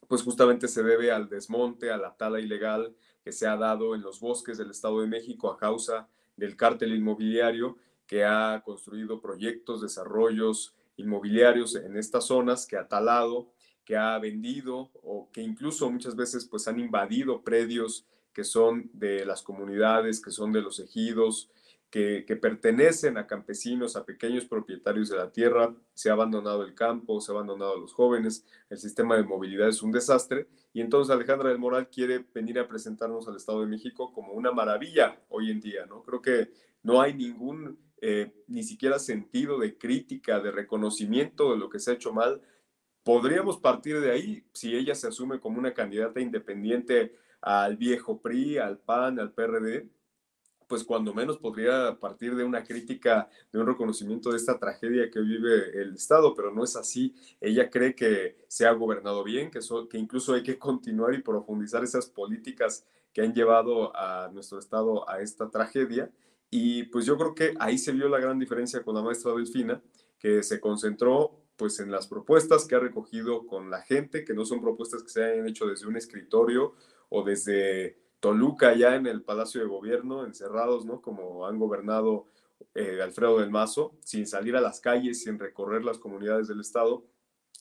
pues 0.09 0.23
justamente 0.23 0.69
se 0.69 0.83
debe 0.83 1.11
al 1.11 1.29
desmonte, 1.29 1.91
a 1.91 1.97
la 1.97 2.17
tala 2.17 2.41
ilegal 2.41 2.95
que 3.25 3.33
se 3.33 3.47
ha 3.47 3.57
dado 3.57 3.95
en 3.95 4.03
los 4.03 4.21
bosques 4.21 4.59
del 4.59 4.71
Estado 4.71 5.01
de 5.01 5.07
México 5.07 5.51
a 5.51 5.57
causa 5.57 6.09
del 6.37 6.57
cártel 6.57 6.95
inmobiliario 6.95 7.79
que 8.07 8.25
ha 8.25 8.63
construido 8.65 9.21
proyectos, 9.21 9.83
desarrollos 9.83 10.75
inmobiliarios 10.97 11.75
en 11.77 11.97
estas 11.97 12.27
zonas, 12.27 12.67
que 12.67 12.77
ha 12.77 12.89
talado, 12.89 13.51
que 13.85 13.97
ha 13.97 14.19
vendido 14.19 14.91
o 15.03 15.31
que 15.33 15.43
incluso 15.43 15.91
muchas 15.91 16.17
veces 16.17 16.47
pues 16.47 16.69
han 16.69 16.79
invadido 16.79 17.43
predios 17.43 18.07
que 18.33 18.45
son 18.45 18.91
de 18.93 19.25
las 19.25 19.43
comunidades, 19.43 20.21
que 20.21 20.31
son 20.31 20.53
de 20.53 20.63
los 20.63 20.81
ejidos, 20.81 21.51
que, 21.95 22.39
pertenecen 22.43 23.17
a 23.19 23.29
campesinos, 23.29 23.95
a 23.95 24.05
pequeños 24.05 24.47
propietarios 24.47 25.09
de 25.11 25.17
la 25.17 25.31
tierra, 25.31 25.73
se 25.93 26.11
ha 26.11 26.15
abandonado 26.15 26.65
el 26.65 26.75
campo, 26.75 27.21
se 27.21 27.31
ha 27.31 27.37
abandonado 27.37 27.75
a 27.75 27.79
los 27.79 27.93
jóvenes, 27.93 28.45
el 28.69 28.79
sistema 28.79 29.17
de 29.17 29.23
movilidad 29.23 29.69
es 29.69 29.81
un 29.81 29.93
desastre 29.93 30.49
y 30.73 30.81
entonces 30.81 31.15
Alejandra 31.15 31.51
del 31.51 31.61
Moral 31.61 31.89
quiere 31.89 32.25
venir 32.35 32.59
a 32.59 32.67
presentarnos 32.67 33.29
al 33.29 33.37
Estado 33.37 33.61
de 33.61 33.69
México 33.69 34.13
como 34.13 34.33
una 34.33 34.51
maravilla 34.51 35.21
hoy 35.29 35.53
en 35.53 35.61
día, 35.61 35.87
¿no? 35.87 36.03
Creo 36.03 36.21
que 36.21 36.51
no 36.83 37.01
hay 37.01 37.15
ningún 37.15 37.79
eh, 38.07 38.35
ni 38.49 38.63
siquiera 38.63 38.99
sentido 38.99 39.59
de 39.59 39.79
crítica, 39.79 40.39
de 40.39 40.51
reconocimiento 40.51 41.53
de 41.53 41.57
lo 41.57 41.71
que 41.71 41.79
se 41.79 41.91
ha 41.91 41.95
hecho 41.95 42.13
mal. 42.13 42.43
Podríamos 43.03 43.57
partir 43.57 43.99
de 43.99 44.11
ahí 44.11 44.45
si 44.53 44.77
ella 44.77 44.95
se 44.95 45.09
asume 45.09 45.41
como 45.41 45.59
una 45.59 45.73
candidata 45.73 46.21
independiente 46.21 47.15
al 47.41 47.79
viejo 47.79 48.21
PRI, 48.21 48.59
al 48.59 48.77
PAN, 48.77 49.19
al 49.19 49.33
PRD, 49.33 49.89
pues 50.69 50.85
cuando 50.85 51.15
menos 51.15 51.39
podría 51.39 51.99
partir 51.99 52.35
de 52.37 52.45
una 52.45 52.63
crítica, 52.63 53.31
de 53.51 53.59
un 53.59 53.67
reconocimiento 53.67 54.33
de 54.33 54.37
esta 54.37 54.59
tragedia 54.59 55.11
que 55.11 55.21
vive 55.21 55.81
el 55.81 55.95
Estado, 55.95 56.35
pero 56.35 56.53
no 56.53 56.63
es 56.63 56.77
así. 56.77 57.15
Ella 57.41 57.71
cree 57.71 57.95
que 57.95 58.37
se 58.49 58.67
ha 58.67 58.73
gobernado 58.73 59.25
bien, 59.25 59.51
que, 59.51 59.61
que 59.89 59.97
incluso 59.97 60.35
hay 60.35 60.43
que 60.43 60.59
continuar 60.69 61.15
y 61.15 61.23
profundizar 61.23 61.83
esas 61.83 62.05
políticas 62.05 62.85
que 63.15 63.23
han 63.23 63.33
llevado 63.33 63.97
a 63.97 64.29
nuestro 64.31 64.59
Estado 64.59 65.09
a 65.09 65.23
esta 65.23 65.49
tragedia 65.49 66.13
y 66.57 66.85
pues 66.85 67.05
yo 67.05 67.19
creo 67.19 67.35
que 67.35 67.53
ahí 67.59 67.77
se 67.77 67.91
vio 67.91 68.09
la 68.09 68.21
gran 68.21 68.39
diferencia 68.39 68.85
con 68.85 68.95
la 68.95 69.03
maestra 69.03 69.33
Delfina, 69.33 69.83
que 70.21 70.45
se 70.45 70.61
concentró 70.61 71.43
pues 71.57 71.81
en 71.81 71.91
las 71.91 72.07
propuestas 72.07 72.65
que 72.65 72.77
ha 72.77 72.79
recogido 72.79 73.45
con 73.45 73.71
la 73.71 73.83
gente, 73.83 74.25
que 74.25 74.35
no 74.35 74.45
son 74.45 74.61
propuestas 74.61 75.03
que 75.03 75.09
se 75.09 75.25
hayan 75.25 75.49
hecho 75.49 75.67
desde 75.67 75.89
un 75.89 75.97
escritorio 75.97 76.77
o 77.09 77.25
desde 77.25 77.99
Toluca, 78.21 78.73
ya 78.73 78.95
en 78.95 79.09
el 79.09 79.23
Palacio 79.23 79.63
de 79.63 79.67
Gobierno, 79.67 80.25
encerrados, 80.25 80.85
¿no? 80.85 81.03
Como 81.03 81.45
han 81.45 81.59
gobernado 81.59 82.29
eh, 82.77 83.01
Alfredo 83.03 83.41
del 83.41 83.51
Mazo, 83.51 83.97
sin 84.05 84.25
salir 84.25 84.55
a 84.55 84.61
las 84.61 84.79
calles, 84.79 85.25
sin 85.25 85.41
recorrer 85.41 85.85
las 85.85 85.99
comunidades 85.99 86.47
del 86.47 86.61
Estado, 86.61 87.05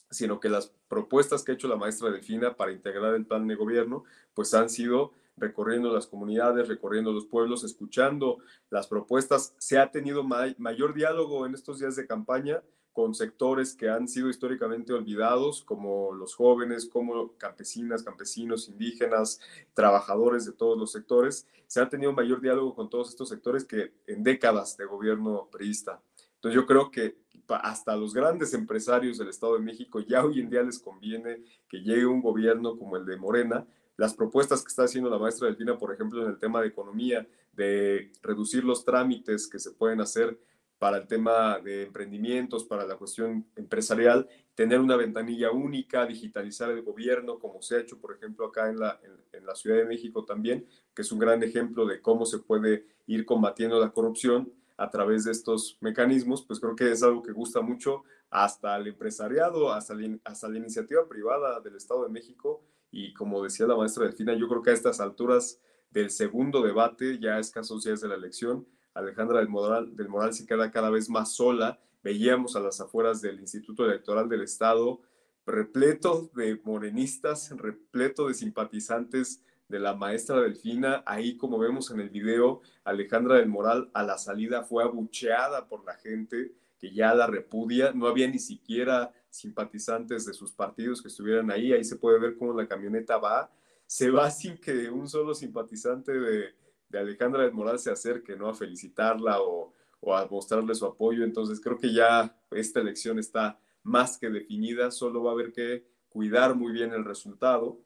sino 0.08 0.38
que 0.38 0.48
las 0.48 0.72
propuestas 0.86 1.42
que 1.42 1.50
ha 1.50 1.56
hecho 1.56 1.66
la 1.66 1.74
maestra 1.74 2.12
Delfina 2.12 2.54
para 2.54 2.70
integrar 2.70 3.16
el 3.16 3.26
plan 3.26 3.48
de 3.48 3.56
gobierno, 3.56 4.04
pues 4.34 4.54
han 4.54 4.70
sido 4.70 5.14
recorriendo 5.36 5.92
las 5.92 6.06
comunidades, 6.06 6.68
recorriendo 6.68 7.12
los 7.12 7.26
pueblos, 7.26 7.64
escuchando 7.64 8.38
las 8.70 8.86
propuestas. 8.86 9.54
Se 9.58 9.78
ha 9.78 9.90
tenido 9.90 10.24
mayor 10.24 10.94
diálogo 10.94 11.46
en 11.46 11.54
estos 11.54 11.80
días 11.80 11.96
de 11.96 12.06
campaña 12.06 12.62
con 12.92 13.12
sectores 13.12 13.74
que 13.74 13.88
han 13.88 14.06
sido 14.06 14.28
históricamente 14.28 14.92
olvidados, 14.92 15.64
como 15.64 16.12
los 16.12 16.36
jóvenes, 16.36 16.86
como 16.86 17.36
campesinas, 17.36 18.04
campesinos, 18.04 18.68
indígenas, 18.68 19.40
trabajadores 19.74 20.44
de 20.44 20.52
todos 20.52 20.78
los 20.78 20.92
sectores. 20.92 21.48
Se 21.66 21.80
ha 21.80 21.88
tenido 21.88 22.12
mayor 22.12 22.40
diálogo 22.40 22.72
con 22.76 22.88
todos 22.88 23.08
estos 23.08 23.28
sectores 23.28 23.64
que 23.64 23.94
en 24.06 24.22
décadas 24.22 24.76
de 24.76 24.84
gobierno 24.84 25.48
priista. 25.50 26.00
Entonces 26.36 26.54
yo 26.54 26.66
creo 26.66 26.92
que 26.92 27.16
hasta 27.48 27.96
los 27.96 28.14
grandes 28.14 28.54
empresarios 28.54 29.18
del 29.18 29.28
Estado 29.28 29.54
de 29.54 29.60
México 29.60 29.98
ya 30.00 30.24
hoy 30.24 30.40
en 30.40 30.48
día 30.48 30.62
les 30.62 30.78
conviene 30.78 31.42
que 31.68 31.78
llegue 31.78 32.06
un 32.06 32.22
gobierno 32.22 32.78
como 32.78 32.96
el 32.96 33.04
de 33.04 33.16
Morena. 33.16 33.66
Las 33.96 34.14
propuestas 34.14 34.62
que 34.62 34.68
está 34.68 34.84
haciendo 34.84 35.10
la 35.10 35.18
maestra 35.18 35.46
Delfina, 35.46 35.78
por 35.78 35.92
ejemplo, 35.92 36.22
en 36.22 36.30
el 36.30 36.38
tema 36.38 36.60
de 36.60 36.68
economía, 36.68 37.26
de 37.52 38.10
reducir 38.22 38.64
los 38.64 38.84
trámites 38.84 39.46
que 39.46 39.58
se 39.58 39.70
pueden 39.70 40.00
hacer 40.00 40.38
para 40.78 40.98
el 40.98 41.06
tema 41.06 41.60
de 41.60 41.84
emprendimientos, 41.84 42.64
para 42.64 42.84
la 42.84 42.96
cuestión 42.96 43.46
empresarial, 43.56 44.28
tener 44.54 44.80
una 44.80 44.96
ventanilla 44.96 45.50
única, 45.50 46.04
digitalizar 46.04 46.70
el 46.70 46.82
gobierno, 46.82 47.38
como 47.38 47.62
se 47.62 47.76
ha 47.76 47.80
hecho, 47.80 47.98
por 47.98 48.14
ejemplo, 48.14 48.46
acá 48.46 48.68
en 48.68 48.78
la, 48.78 49.00
en, 49.32 49.46
la 49.46 49.54
Ciudad 49.54 49.76
de 49.76 49.84
México 49.84 50.24
también, 50.24 50.66
que 50.94 51.02
es 51.02 51.12
un 51.12 51.18
gran 51.18 51.42
ejemplo 51.42 51.86
de 51.86 52.00
cómo 52.02 52.26
se 52.26 52.38
puede 52.38 52.86
ir 53.06 53.24
combatiendo 53.24 53.80
la 53.80 53.92
corrupción 53.92 54.52
a 54.76 54.90
través 54.90 55.24
de 55.24 55.32
estos 55.32 55.78
mecanismos, 55.80 56.42
pues 56.42 56.60
creo 56.60 56.74
que 56.74 56.90
es 56.90 57.02
algo 57.02 57.22
que 57.22 57.32
gusta 57.32 57.60
mucho 57.60 58.02
hasta 58.30 58.76
el 58.76 58.88
empresariado, 58.88 59.72
hasta 59.72 59.94
la, 59.94 60.18
hasta 60.24 60.48
la 60.48 60.58
iniciativa 60.58 61.08
privada 61.08 61.60
del 61.60 61.76
Estado 61.76 62.02
de 62.04 62.10
México. 62.10 62.62
Y 62.94 63.12
como 63.12 63.42
decía 63.42 63.66
la 63.66 63.76
maestra 63.76 64.04
Delfina, 64.04 64.34
yo 64.34 64.46
creo 64.48 64.62
que 64.62 64.70
a 64.70 64.74
estas 64.74 65.00
alturas 65.00 65.60
del 65.90 66.10
segundo 66.10 66.62
debate, 66.62 67.18
ya 67.18 67.40
escasos 67.40 67.84
días 67.84 68.00
de 68.00 68.08
la 68.08 68.14
elección, 68.14 68.68
Alejandra 68.94 69.40
del 69.40 69.48
Moral, 69.48 69.96
del 69.96 70.08
Moral 70.08 70.32
se 70.32 70.46
queda 70.46 70.70
cada 70.70 70.90
vez 70.90 71.10
más 71.10 71.34
sola. 71.34 71.80
Veíamos 72.04 72.54
a 72.54 72.60
las 72.60 72.80
afueras 72.80 73.20
del 73.20 73.40
Instituto 73.40 73.84
Electoral 73.84 74.28
del 74.28 74.42
Estado 74.42 75.00
repleto 75.46 76.30
de 76.34 76.60
morenistas, 76.64 77.50
repleto 77.56 78.28
de 78.28 78.34
simpatizantes 78.34 79.42
de 79.68 79.80
la 79.80 79.94
maestra 79.94 80.40
Delfina. 80.40 81.02
Ahí, 81.04 81.36
como 81.36 81.58
vemos 81.58 81.90
en 81.90 82.00
el 82.00 82.10
video, 82.10 82.62
Alejandra 82.84 83.36
del 83.36 83.48
Moral 83.48 83.90
a 83.92 84.04
la 84.04 84.18
salida 84.18 84.62
fue 84.62 84.84
abucheada 84.84 85.68
por 85.68 85.84
la 85.84 85.94
gente 85.94 86.52
que 86.78 86.92
ya 86.92 87.14
la 87.14 87.26
repudia. 87.26 87.92
No 87.92 88.06
había 88.06 88.28
ni 88.28 88.38
siquiera 88.38 89.12
simpatizantes 89.34 90.24
de 90.26 90.32
sus 90.32 90.52
partidos 90.52 91.02
que 91.02 91.08
estuvieran 91.08 91.50
ahí. 91.50 91.72
Ahí 91.72 91.84
se 91.84 91.96
puede 91.96 92.20
ver 92.20 92.36
cómo 92.36 92.54
la 92.54 92.68
camioneta 92.68 93.18
va. 93.18 93.50
Se 93.86 94.10
va 94.10 94.30
sin 94.30 94.58
que 94.58 94.88
un 94.88 95.08
solo 95.08 95.34
simpatizante 95.34 96.12
de, 96.12 96.54
de 96.88 96.98
Alejandra 96.98 97.42
del 97.42 97.52
Moral 97.52 97.78
se 97.80 97.90
acerque, 97.90 98.36
¿no? 98.36 98.48
A 98.48 98.54
felicitarla 98.54 99.40
o, 99.40 99.72
a 100.14 100.26
mostrarle 100.30 100.74
su 100.74 100.86
apoyo. 100.86 101.24
Entonces 101.24 101.60
creo 101.60 101.76
que 101.78 101.92
ya 101.92 102.36
esta 102.52 102.80
elección 102.80 103.18
está 103.18 103.58
más 103.82 104.18
que 104.18 104.30
definida, 104.30 104.90
solo 104.90 105.22
va 105.22 105.30
a 105.30 105.34
haber 105.34 105.52
que 105.52 105.84
cuidar 106.08 106.54
muy 106.54 106.72
bien 106.72 106.92
el 106.92 107.04
resultado 107.04 107.80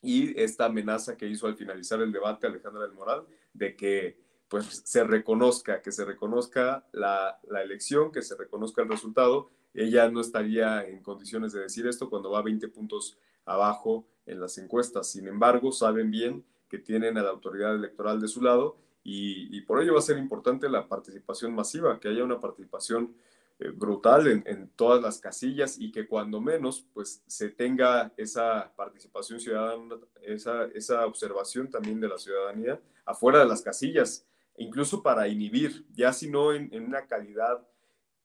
y 0.00 0.40
esta 0.40 0.66
amenaza 0.66 1.16
que 1.16 1.26
hizo 1.26 1.48
al 1.48 1.56
finalizar 1.56 2.00
el 2.00 2.12
debate 2.12 2.46
Alejandra 2.46 2.82
del 2.82 2.92
Moral 2.92 3.26
de 3.52 3.74
que 3.74 4.18
pues 4.48 4.82
se 4.84 5.02
reconozca, 5.02 5.82
que 5.82 5.90
se 5.90 6.04
reconozca 6.04 6.86
la, 6.92 7.40
la, 7.48 7.62
elección, 7.62 8.12
que 8.12 8.22
se 8.22 8.36
reconozca 8.36 8.82
el 8.82 8.88
resultado. 8.88 9.50
Ella 9.76 10.10
no 10.10 10.20
estaría 10.20 10.86
en 10.86 11.02
condiciones 11.02 11.52
de 11.52 11.60
decir 11.60 11.86
esto 11.86 12.08
cuando 12.08 12.30
va 12.30 12.42
20 12.42 12.66
puntos 12.68 13.18
abajo 13.44 14.06
en 14.24 14.40
las 14.40 14.58
encuestas. 14.58 15.10
Sin 15.10 15.28
embargo, 15.28 15.70
saben 15.72 16.10
bien 16.10 16.44
que 16.68 16.78
tienen 16.78 17.16
a 17.18 17.22
la 17.22 17.30
autoridad 17.30 17.74
electoral 17.74 18.20
de 18.20 18.28
su 18.28 18.42
lado 18.42 18.76
y, 19.08 19.60
por 19.60 19.80
ello 19.80 19.92
va 19.92 20.00
a 20.00 20.02
ser 20.02 20.18
importante 20.18 20.68
la 20.68 20.88
participación 20.88 21.54
masiva, 21.54 22.00
que 22.00 22.08
haya 22.08 22.24
una 22.24 22.40
participación 22.40 23.14
eh, 23.60 23.70
brutal 23.70 24.26
en, 24.26 24.70
todas 24.74 25.00
las 25.00 25.20
casillas 25.20 25.78
y 25.78 25.92
que 25.92 26.08
cuando 26.08 26.40
menos 26.40 26.84
pues 26.92 27.22
se 27.26 27.50
tenga 27.50 28.12
esa 28.16 28.72
participación 28.74 29.38
ciudadana, 29.38 29.94
esa, 30.22 30.64
esa 30.74 31.06
observación 31.06 31.70
también 31.70 32.00
de 32.00 32.08
la 32.08 32.18
ciudadanía 32.18 32.80
afuera 33.04 33.38
de 33.38 33.46
las 33.46 33.62
casillas, 33.62 34.26
incluso 34.56 35.04
para 35.04 35.28
inhibir, 35.28 35.86
ya 35.94 36.12
si 36.12 36.28
no 36.28 36.52
en, 36.52 36.68
en 36.74 36.84
una 36.84 37.06
calidad 37.06 37.64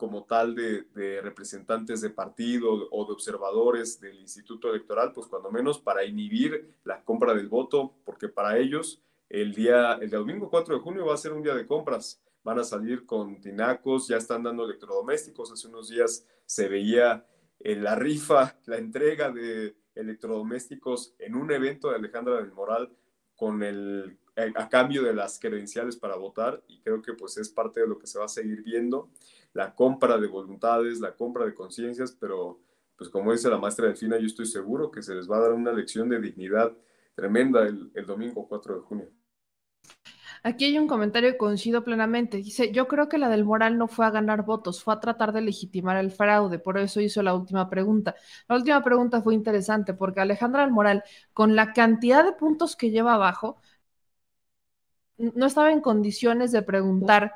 como 0.01 0.23
tal 0.23 0.55
de, 0.55 1.21
representantes 1.21 2.01
de 2.01 2.09
partido 2.09 2.87
o 2.89 3.05
de 3.05 3.13
observadores 3.13 4.01
del 4.01 4.19
Instituto 4.19 4.71
Electoral, 4.71 5.11
pues 5.13 5.27
cuando 5.27 5.51
menos 5.51 5.77
para 5.77 6.03
inhibir 6.03 6.73
la 6.83 7.03
compra 7.03 7.35
del 7.35 7.47
voto, 7.47 7.93
porque 8.03 8.27
para 8.27 8.57
ellos 8.57 8.99
el 9.29 9.53
día, 9.53 9.99
el 10.01 10.09
domingo 10.09 10.49
4 10.49 10.73
de 10.73 10.81
junio 10.81 11.05
va 11.05 11.13
a 11.13 11.17
ser 11.17 11.33
un 11.33 11.43
día 11.43 11.53
de 11.53 11.67
compras. 11.67 12.19
Van 12.43 12.57
a 12.57 12.63
salir 12.63 13.05
con 13.05 13.39
tinacos, 13.41 14.07
ya 14.07 14.17
están 14.17 14.41
dando 14.41 14.65
electrodomésticos. 14.65 15.51
Hace 15.51 15.67
unos 15.67 15.89
días 15.89 16.25
se 16.47 16.67
veía 16.67 17.23
en 17.59 17.83
la 17.83 17.93
rifa, 17.93 18.59
la 18.65 18.77
entrega 18.77 19.29
de 19.29 19.75
electrodomésticos 19.93 21.13
en 21.19 21.35
un 21.35 21.51
evento 21.51 21.91
de 21.91 21.97
Alejandra 21.97 22.37
del 22.37 22.53
Moral 22.53 22.91
con 23.35 23.61
el 23.61 24.17
a 24.55 24.69
cambio 24.69 25.03
de 25.03 25.13
las 25.13 25.39
credenciales 25.39 25.97
para 25.97 26.15
votar 26.15 26.63
y 26.67 26.79
creo 26.81 27.01
que 27.01 27.13
pues 27.13 27.37
es 27.37 27.49
parte 27.49 27.81
de 27.81 27.87
lo 27.87 27.99
que 27.99 28.07
se 28.07 28.17
va 28.17 28.25
a 28.25 28.29
seguir 28.29 28.63
viendo 28.63 29.09
la 29.53 29.75
compra 29.75 30.17
de 30.17 30.27
voluntades, 30.27 30.99
la 30.99 31.15
compra 31.15 31.45
de 31.45 31.53
conciencias, 31.53 32.11
pero 32.19 32.61
pues 32.95 33.09
como 33.09 33.31
dice 33.31 33.49
la 33.49 33.57
maestra 33.57 33.87
Delfina, 33.87 34.19
yo 34.19 34.27
estoy 34.27 34.45
seguro 34.45 34.91
que 34.91 35.01
se 35.01 35.15
les 35.15 35.29
va 35.29 35.37
a 35.37 35.41
dar 35.41 35.53
una 35.53 35.73
lección 35.73 36.07
de 36.07 36.19
dignidad 36.19 36.71
tremenda 37.15 37.63
el, 37.63 38.05
domingo 38.05 38.47
4 38.47 38.75
de 38.75 38.81
junio. 38.81 39.09
Aquí 40.43 40.65
hay 40.65 40.79
un 40.79 40.87
comentario 40.87 41.31
que 41.31 41.37
coincido 41.37 41.83
plenamente. 41.83 42.37
Dice, 42.37 42.71
yo 42.71 42.87
creo 42.87 43.09
que 43.09 43.19
la 43.19 43.29
del 43.29 43.45
Moral 43.45 43.77
no 43.77 43.87
fue 43.87 44.05
a 44.05 44.11
ganar 44.11 44.43
votos, 44.43 44.83
fue 44.83 44.93
a 44.93 44.99
tratar 44.99 45.33
de 45.33 45.41
legitimar 45.41 45.97
el 45.97 46.11
fraude, 46.11 46.57
por 46.57 46.79
eso 46.79 46.99
hizo 46.99 47.21
la 47.21 47.35
última 47.35 47.69
pregunta. 47.69 48.15
La 48.47 48.55
última 48.55 48.83
pregunta 48.83 49.21
fue 49.21 49.35
interesante 49.35 49.93
porque 49.93 50.19
Alejandra 50.19 50.61
del 50.63 50.71
Moral, 50.71 51.03
con 51.33 51.55
la 51.55 51.73
cantidad 51.73 52.23
de 52.23 52.33
puntos 52.33 52.75
que 52.75 52.89
lleva 52.89 53.13
abajo, 53.13 53.61
no 55.17 55.45
estaba 55.45 55.71
en 55.71 55.81
condiciones 55.81 56.51
de 56.51 56.63
preguntar 56.63 57.35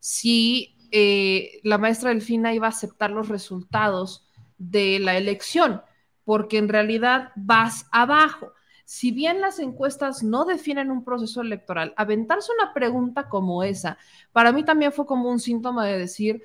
si 0.00 0.75
eh, 0.92 1.60
la 1.62 1.78
maestra 1.78 2.10
Delfina 2.10 2.54
iba 2.54 2.66
a 2.66 2.70
aceptar 2.70 3.10
los 3.10 3.28
resultados 3.28 4.26
de 4.58 4.98
la 4.98 5.16
elección, 5.16 5.82
porque 6.24 6.58
en 6.58 6.68
realidad 6.68 7.32
vas 7.36 7.86
abajo. 7.92 8.52
Si 8.84 9.10
bien 9.10 9.40
las 9.40 9.58
encuestas 9.58 10.22
no 10.22 10.44
definen 10.44 10.90
un 10.90 11.04
proceso 11.04 11.40
electoral, 11.40 11.92
aventarse 11.96 12.52
una 12.60 12.72
pregunta 12.72 13.28
como 13.28 13.62
esa, 13.62 13.98
para 14.32 14.52
mí 14.52 14.64
también 14.64 14.92
fue 14.92 15.06
como 15.06 15.30
un 15.30 15.40
síntoma 15.40 15.84
de 15.84 15.98
decir, 15.98 16.42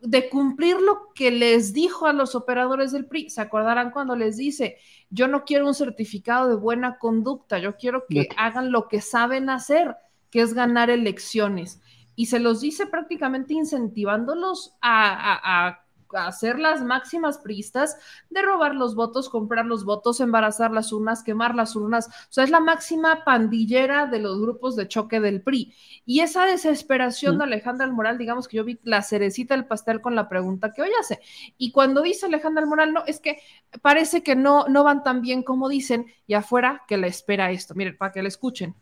de 0.00 0.28
cumplir 0.28 0.80
lo 0.80 1.12
que 1.14 1.30
les 1.30 1.72
dijo 1.72 2.06
a 2.06 2.12
los 2.12 2.34
operadores 2.34 2.90
del 2.90 3.06
PRI. 3.06 3.30
¿Se 3.30 3.40
acordarán 3.40 3.92
cuando 3.92 4.16
les 4.16 4.36
dice, 4.36 4.76
yo 5.10 5.28
no 5.28 5.44
quiero 5.44 5.66
un 5.66 5.74
certificado 5.74 6.48
de 6.48 6.56
buena 6.56 6.98
conducta, 6.98 7.60
yo 7.60 7.76
quiero 7.76 8.04
que 8.08 8.28
hagan 8.36 8.72
lo 8.72 8.88
que 8.88 9.00
saben 9.00 9.48
hacer, 9.48 9.96
que 10.30 10.40
es 10.40 10.54
ganar 10.54 10.90
elecciones? 10.90 11.80
Y 12.14 12.26
se 12.26 12.38
los 12.38 12.60
dice 12.60 12.86
prácticamente 12.86 13.54
incentivándolos 13.54 14.76
a, 14.80 15.78
hacer 16.14 16.58
las 16.58 16.84
máximas 16.84 17.38
pristas 17.38 17.96
de 18.28 18.42
robar 18.42 18.74
los 18.74 18.94
votos, 18.94 19.30
comprar 19.30 19.64
los 19.64 19.86
votos, 19.86 20.20
embarazar 20.20 20.70
las 20.70 20.92
urnas, 20.92 21.22
quemar 21.22 21.54
las 21.54 21.74
urnas. 21.74 22.08
O 22.08 22.32
sea, 22.32 22.44
es 22.44 22.50
la 22.50 22.60
máxima 22.60 23.24
pandillera 23.24 24.04
de 24.04 24.18
los 24.18 24.38
grupos 24.38 24.76
de 24.76 24.88
choque 24.88 25.20
del 25.20 25.40
PRI. 25.40 25.74
Y 26.04 26.20
esa 26.20 26.44
desesperación 26.44 27.38
de 27.38 27.44
Alejandra 27.44 27.86
Moral, 27.86 28.18
digamos 28.18 28.46
que 28.46 28.58
yo 28.58 28.64
vi 28.64 28.78
la 28.82 29.00
cerecita 29.00 29.54
del 29.54 29.64
pastel 29.64 30.02
con 30.02 30.14
la 30.14 30.28
pregunta 30.28 30.70
que 30.74 30.82
hoy 30.82 30.90
hace. 31.00 31.18
Y 31.56 31.72
cuando 31.72 32.02
dice 32.02 32.26
Alejandra 32.26 32.66
Moral, 32.66 32.92
no, 32.92 33.04
es 33.06 33.18
que 33.18 33.38
parece 33.80 34.22
que 34.22 34.36
no, 34.36 34.66
no 34.68 34.84
van 34.84 35.02
tan 35.02 35.22
bien 35.22 35.42
como 35.42 35.70
dicen, 35.70 36.04
y 36.26 36.34
afuera 36.34 36.82
que 36.86 36.98
la 36.98 37.06
espera 37.06 37.50
esto. 37.52 37.74
Miren, 37.74 37.96
para 37.96 38.12
que 38.12 38.20
la 38.20 38.28
escuchen. 38.28 38.74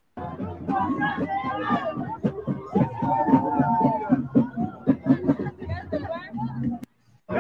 En 7.31 7.37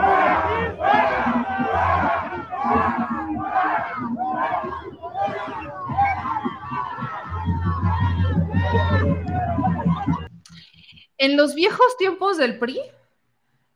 los 11.37 11.55
viejos 11.55 11.97
tiempos 11.99 12.39
del 12.39 12.59
PRI, 12.59 12.81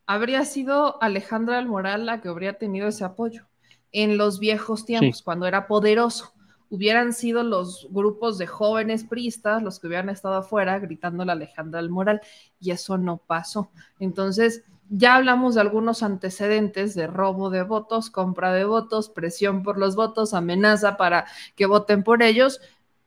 habría 0.06 0.44
sido 0.44 1.02
Alejandra 1.02 1.56
del 1.56 1.66
Moral 1.66 2.06
la 2.06 2.20
que 2.20 2.28
habría 2.28 2.58
tenido 2.58 2.88
ese 2.88 3.04
apoyo 3.04 3.46
en 3.92 4.16
los 4.16 4.38
viejos 4.38 4.84
tiempos, 4.84 5.18
Sí. 5.18 5.24
cuando 5.24 5.46
era 5.46 5.66
poderoso. 5.66 6.32
Hubieran 6.70 7.12
sido 7.12 7.42
los 7.42 7.86
grupos 7.90 8.38
de 8.38 8.46
jóvenes 8.46 9.04
priistas 9.04 9.62
los 9.62 9.78
que 9.78 9.86
hubieran 9.86 10.08
estado 10.08 10.36
afuera 10.36 10.78
gritándole 10.78 11.30
a 11.30 11.34
Alejandra 11.34 11.80
del 11.80 11.90
Moral, 11.90 12.20
y 12.60 12.70
eso 12.70 12.98
no 12.98 13.18
pasó. 13.18 13.70
Entonces, 14.00 14.64
ya 14.88 15.16
hablamos 15.16 15.54
de 15.54 15.60
algunos 15.60 16.02
antecedentes 16.02 16.94
de 16.94 17.06
robo 17.06 17.50
de 17.50 17.62
votos, 17.62 18.10
compra 18.10 18.52
de 18.52 18.64
votos, 18.64 19.08
presión 19.08 19.62
por 19.62 19.78
los 19.78 19.96
votos, 19.96 20.34
amenaza 20.34 20.96
para 20.96 21.26
que 21.56 21.66
voten 21.66 22.02
por 22.02 22.22
ellos, 22.22 22.60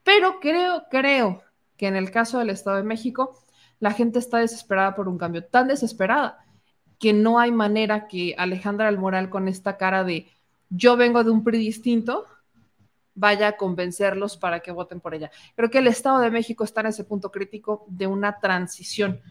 pero 0.04 0.40
creo, 0.40 0.84
creo 0.90 1.44
que 1.78 1.88
en 1.88 1.96
el 1.96 2.12
caso 2.12 2.40
del 2.40 2.50
Estado 2.50 2.78
de 2.78 2.84
México, 2.84 3.38
la 3.80 3.92
gente 3.92 4.20
está 4.20 4.40
desesperada 4.40 4.96
por 4.96 5.08
un 5.08 5.18
cambio, 5.18 5.46
tan 5.46 5.68
desesperada 5.68 6.46
que 7.00 7.14
no 7.14 7.40
hay 7.40 7.52
manera 7.52 8.08
que 8.08 8.34
Alejandra 8.38 8.88
del 8.88 8.98
Moral 8.98 9.30
con 9.30 9.48
esta 9.48 9.78
cara 9.78 10.04
de 10.04 10.28
yo 10.70 10.98
vengo 10.98 11.24
de 11.24 11.30
un 11.30 11.44
PRI 11.44 11.60
distinto 11.60 12.26
vaya 13.18 13.48
a 13.48 13.58
convencerlos 13.58 14.38
para 14.38 14.60
que 14.60 14.72
voten 14.72 15.00
por 15.00 15.16
ella. 15.16 15.32
Creo 15.56 15.72
que 15.72 15.80
el 15.80 15.88
Estado 15.88 16.20
de 16.20 16.30
México 16.30 16.64
está 16.64 16.82
en 16.82 16.88
ese 16.88 17.04
punto 17.04 17.32
crítico 17.32 17.86
de 17.88 18.06
una 18.06 18.40
transición. 18.40 19.22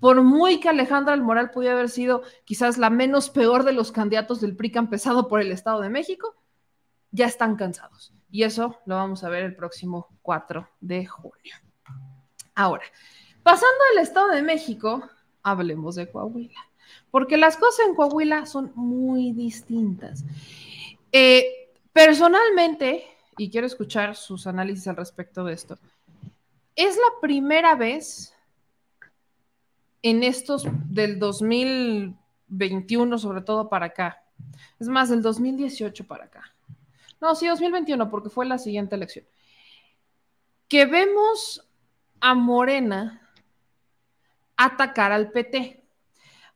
Por 0.00 0.22
muy 0.22 0.60
que 0.60 0.68
Alejandra 0.68 1.12
del 1.12 1.22
Moral 1.22 1.50
pudiera 1.50 1.74
haber 1.74 1.88
sido 1.88 2.22
quizás 2.44 2.78
la 2.78 2.90
menos 2.90 3.30
peor 3.30 3.64
de 3.64 3.72
los 3.72 3.92
candidatos 3.92 4.40
del 4.40 4.56
PRI 4.56 4.72
que 4.72 4.88
por 5.28 5.40
el 5.40 5.52
Estado 5.52 5.80
de 5.80 5.88
México, 5.88 6.34
ya 7.10 7.26
están 7.26 7.56
cansados. 7.56 8.12
Y 8.30 8.42
eso 8.42 8.78
lo 8.84 8.96
vamos 8.96 9.24
a 9.24 9.28
ver 9.28 9.44
el 9.44 9.56
próximo 9.56 10.08
4 10.22 10.68
de 10.80 11.06
junio. 11.06 11.54
Ahora, 12.54 12.84
pasando 13.42 13.78
al 13.92 14.02
Estado 14.02 14.28
de 14.28 14.42
México, 14.42 15.08
hablemos 15.42 15.94
de 15.94 16.10
Coahuila, 16.10 16.60
porque 17.10 17.36
las 17.36 17.56
cosas 17.56 17.86
en 17.86 17.94
Coahuila 17.94 18.46
son 18.46 18.72
muy 18.74 19.32
distintas. 19.32 20.24
Eh, 21.12 21.70
personalmente, 21.92 23.04
y 23.38 23.50
quiero 23.50 23.66
escuchar 23.66 24.16
sus 24.16 24.46
análisis 24.46 24.88
al 24.88 24.96
respecto 24.96 25.44
de 25.44 25.54
esto, 25.54 25.78
es 26.74 26.96
la 26.96 27.20
primera 27.20 27.74
vez 27.74 28.35
en 30.08 30.22
estos 30.22 30.68
del 30.88 31.18
2021, 31.18 33.18
sobre 33.18 33.40
todo 33.40 33.68
para 33.68 33.86
acá, 33.86 34.22
es 34.78 34.86
más, 34.86 35.08
del 35.08 35.20
2018 35.20 36.06
para 36.06 36.26
acá. 36.26 36.54
No, 37.20 37.34
sí, 37.34 37.48
2021, 37.48 38.08
porque 38.08 38.30
fue 38.30 38.46
la 38.46 38.58
siguiente 38.58 38.94
elección. 38.94 39.24
Que 40.68 40.86
vemos 40.86 41.68
a 42.20 42.36
Morena 42.36 43.20
atacar 44.56 45.10
al 45.10 45.32
PT. 45.32 45.82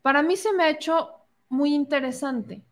Para 0.00 0.22
mí 0.22 0.36
se 0.36 0.52
me 0.52 0.62
ha 0.62 0.70
hecho 0.70 1.10
muy 1.48 1.74
interesante, 1.74 2.62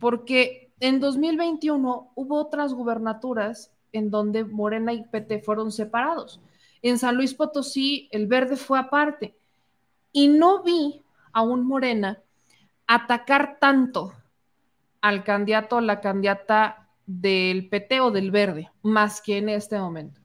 porque 0.00 0.72
en 0.80 0.98
2021 0.98 2.10
hubo 2.12 2.40
otras 2.40 2.74
gubernaturas 2.74 3.70
en 3.92 4.10
donde 4.10 4.42
Morena 4.42 4.92
y 4.92 5.04
PT 5.04 5.42
fueron 5.42 5.70
separados. 5.70 6.40
En 6.82 6.98
San 6.98 7.14
Luis 7.14 7.34
Potosí 7.34 8.08
el 8.10 8.26
verde 8.26 8.56
fue 8.56 8.80
aparte 8.80 9.36
y 10.14 10.28
no 10.28 10.62
vi 10.62 11.04
a 11.32 11.42
un 11.42 11.66
Morena 11.66 12.22
atacar 12.86 13.58
tanto 13.60 14.14
al 15.00 15.24
candidato 15.24 15.76
o 15.76 15.80
la 15.80 16.00
candidata 16.00 16.88
del 17.04 17.68
PT 17.68 18.00
o 18.00 18.10
del 18.12 18.30
verde, 18.30 18.70
más 18.82 19.20
que 19.20 19.38
en 19.38 19.48
este 19.48 19.76
momento. 19.76 20.20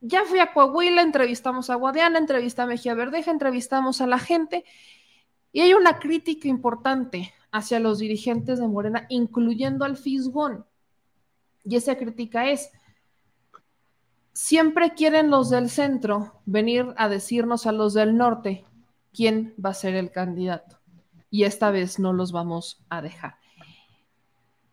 Ya 0.00 0.24
fui 0.24 0.38
a 0.40 0.54
Coahuila, 0.54 1.02
entrevistamos 1.02 1.68
a 1.68 1.74
Guadiana, 1.74 2.18
entrevistamos 2.18 2.70
a 2.70 2.72
Mejía 2.72 2.94
Verdeja, 2.94 3.30
entrevistamos 3.30 4.00
a 4.00 4.06
la 4.06 4.18
gente 4.18 4.64
y 5.52 5.60
hay 5.60 5.74
una 5.74 5.98
crítica 5.98 6.48
importante 6.48 7.34
hacia 7.52 7.80
los 7.80 7.98
dirigentes 7.98 8.60
de 8.60 8.66
Morena, 8.66 9.06
incluyendo 9.10 9.84
al 9.84 9.98
Fisgón. 9.98 10.64
Y 11.64 11.76
esa 11.76 11.96
crítica 11.96 12.48
es, 12.48 12.70
siempre 14.32 14.94
quieren 14.94 15.30
los 15.30 15.50
del 15.50 15.68
centro 15.68 16.40
venir 16.46 16.94
a 16.96 17.10
decirnos 17.10 17.66
a 17.66 17.72
los 17.72 17.92
del 17.92 18.16
norte 18.16 18.64
quién 19.12 19.54
va 19.64 19.70
a 19.70 19.74
ser 19.74 19.94
el 19.94 20.10
candidato. 20.10 20.78
Y 21.30 21.44
esta 21.44 21.70
vez 21.70 21.98
no 21.98 22.12
los 22.12 22.32
vamos 22.32 22.84
a 22.88 23.02
dejar. 23.02 23.36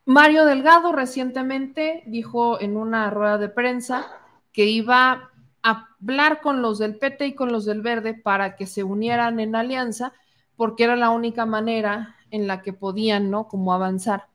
Mario 0.05 0.45
Delgado 0.45 0.93
recientemente 0.93 2.03
dijo 2.07 2.61
en 2.61 2.77
una 2.77 3.09
rueda 3.09 3.37
de 3.37 3.49
prensa 3.49 4.07
que 4.53 4.65
iba 4.65 5.31
a 5.63 5.89
hablar 5.99 6.39
con 6.41 6.61
los 6.61 6.79
del 6.79 6.97
PT 6.97 7.27
y 7.27 7.35
con 7.35 7.51
los 7.51 7.65
del 7.65 7.81
Verde 7.81 8.13
para 8.13 8.55
que 8.55 8.65
se 8.67 8.83
unieran 8.83 9.39
en 9.39 9.55
alianza, 9.55 10.13
porque 10.55 10.85
era 10.85 10.95
la 10.95 11.09
única 11.09 11.45
manera 11.45 12.15
en 12.31 12.47
la 12.47 12.61
que 12.61 12.73
podían, 12.73 13.29
¿no? 13.29 13.47
Como 13.47 13.73
avanzar. 13.73 14.27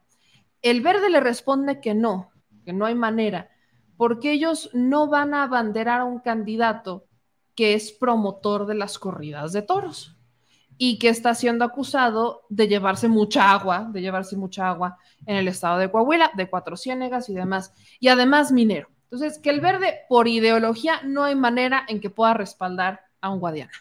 El 0.61 0.83
Verde 0.83 1.09
le 1.11 1.20
responde 1.20 1.81
que 1.81 1.95
no, 1.95 2.31
que 2.65 2.73
no 2.73 2.85
hay 2.85 2.95
manera, 2.95 3.51
porque 3.97 4.33
ellos 4.33 4.70
no 4.74 5.09
van 5.09 5.33
a 5.33 5.43
abanderar 5.43 6.03
a 6.03 6.05
un 6.05 6.20
candidato 6.20 7.07
que 7.55 7.74
es 7.74 7.93
promotor 7.93 8.66
de 8.66 8.74
las 8.74 8.99
corridas 8.99 9.53
de 9.53 9.62
toros 9.62 10.16
y 10.79 10.99
que 10.99 11.09
está 11.09 11.35
siendo 11.35 11.65
acusado 11.65 12.43
de 12.49 12.66
llevarse 12.66 13.09
mucha 13.09 13.53
agua, 13.53 13.89
de 13.93 14.01
llevarse 14.01 14.37
mucha 14.37 14.69
agua 14.69 14.99
en 15.27 15.37
el 15.37 15.49
estado 15.49 15.79
de 15.79 15.91
Coahuila, 15.91 16.33
de 16.35 16.49
Cuatro 16.49 16.77
Ciénegas 16.77 17.29
y 17.29 17.35
demás, 17.35 17.73
y 18.01 18.09
además 18.09 18.53
minero. 18.53 18.89
Entonces, 19.05 19.39
que 19.39 19.51
el 19.51 19.61
verde, 19.61 20.01
por 20.09 20.27
ideología, 20.27 21.03
no 21.05 21.24
hay 21.24 21.35
manera 21.35 21.85
en 21.87 22.01
que 22.01 22.11
pueda 22.11 22.35
respaldar 22.35 23.03
a 23.20 23.31
un 23.31 23.41
Guadiana. 23.41 23.73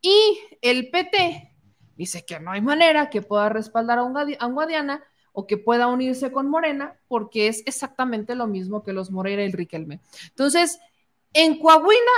Y 0.00 0.38
el 0.62 0.90
PT 0.90 1.54
dice 1.96 2.24
que 2.24 2.40
no 2.40 2.52
hay 2.52 2.60
manera 2.60 3.10
que 3.10 3.22
pueda 3.22 3.48
respaldar 3.48 3.98
a 3.98 4.02
un, 4.02 4.14
Guadiana 4.54 5.02
o 5.32 5.46
que 5.46 5.58
pueda 5.58 5.88
unirse 5.88 6.30
con 6.30 6.48
Morena, 6.48 6.98
porque 7.08 7.48
es 7.48 7.62
exactamente 7.66 8.34
lo 8.34 8.46
mismo 8.46 8.82
que 8.82 8.92
los 8.92 9.10
Moreira 9.10 9.42
y 9.42 9.46
el 9.46 9.52
Riquelme. 9.52 10.00
Entonces, 10.28 10.78
en 11.32 11.58
Coahuila, 11.58 12.12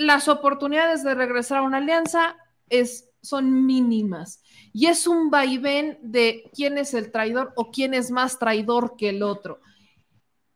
las 0.00 0.28
oportunidades 0.28 1.04
de 1.04 1.14
regresar 1.14 1.58
a 1.58 1.62
una 1.62 1.76
alianza 1.76 2.34
es, 2.70 3.10
son 3.20 3.66
mínimas. 3.66 4.42
Y 4.72 4.86
es 4.86 5.06
un 5.06 5.30
vaivén 5.30 5.98
de 6.00 6.50
quién 6.54 6.78
es 6.78 6.94
el 6.94 7.12
traidor 7.12 7.52
o 7.54 7.70
quién 7.70 7.92
es 7.92 8.10
más 8.10 8.38
traidor 8.38 8.96
que 8.96 9.10
el 9.10 9.22
otro. 9.22 9.60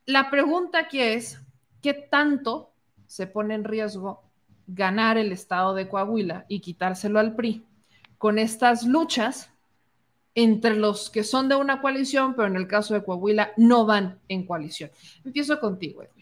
La 0.06 0.30
pregunta 0.30 0.78
aquí 0.78 0.98
es, 0.98 1.38
¿qué 1.82 1.92
tanto 1.92 2.72
se 3.06 3.26
pone 3.26 3.52
en 3.52 3.64
riesgo 3.64 4.22
ganar 4.66 5.18
el 5.18 5.30
estado 5.30 5.74
de 5.74 5.90
Coahuila 5.90 6.46
y 6.48 6.60
quitárselo 6.60 7.18
al 7.18 7.36
PRI 7.36 7.66
con 8.16 8.38
estas 8.38 8.84
luchas 8.84 9.50
entre 10.34 10.74
los 10.74 11.10
que 11.10 11.22
son 11.22 11.50
de 11.50 11.56
una 11.56 11.82
coalición, 11.82 12.34
pero 12.34 12.48
en 12.48 12.56
el 12.56 12.66
caso 12.66 12.94
de 12.94 13.04
Coahuila 13.04 13.52
no 13.58 13.84
van 13.84 14.20
en 14.26 14.46
coalición? 14.46 14.90
Empiezo 15.22 15.60
contigo, 15.60 16.02
Edwin. 16.02 16.13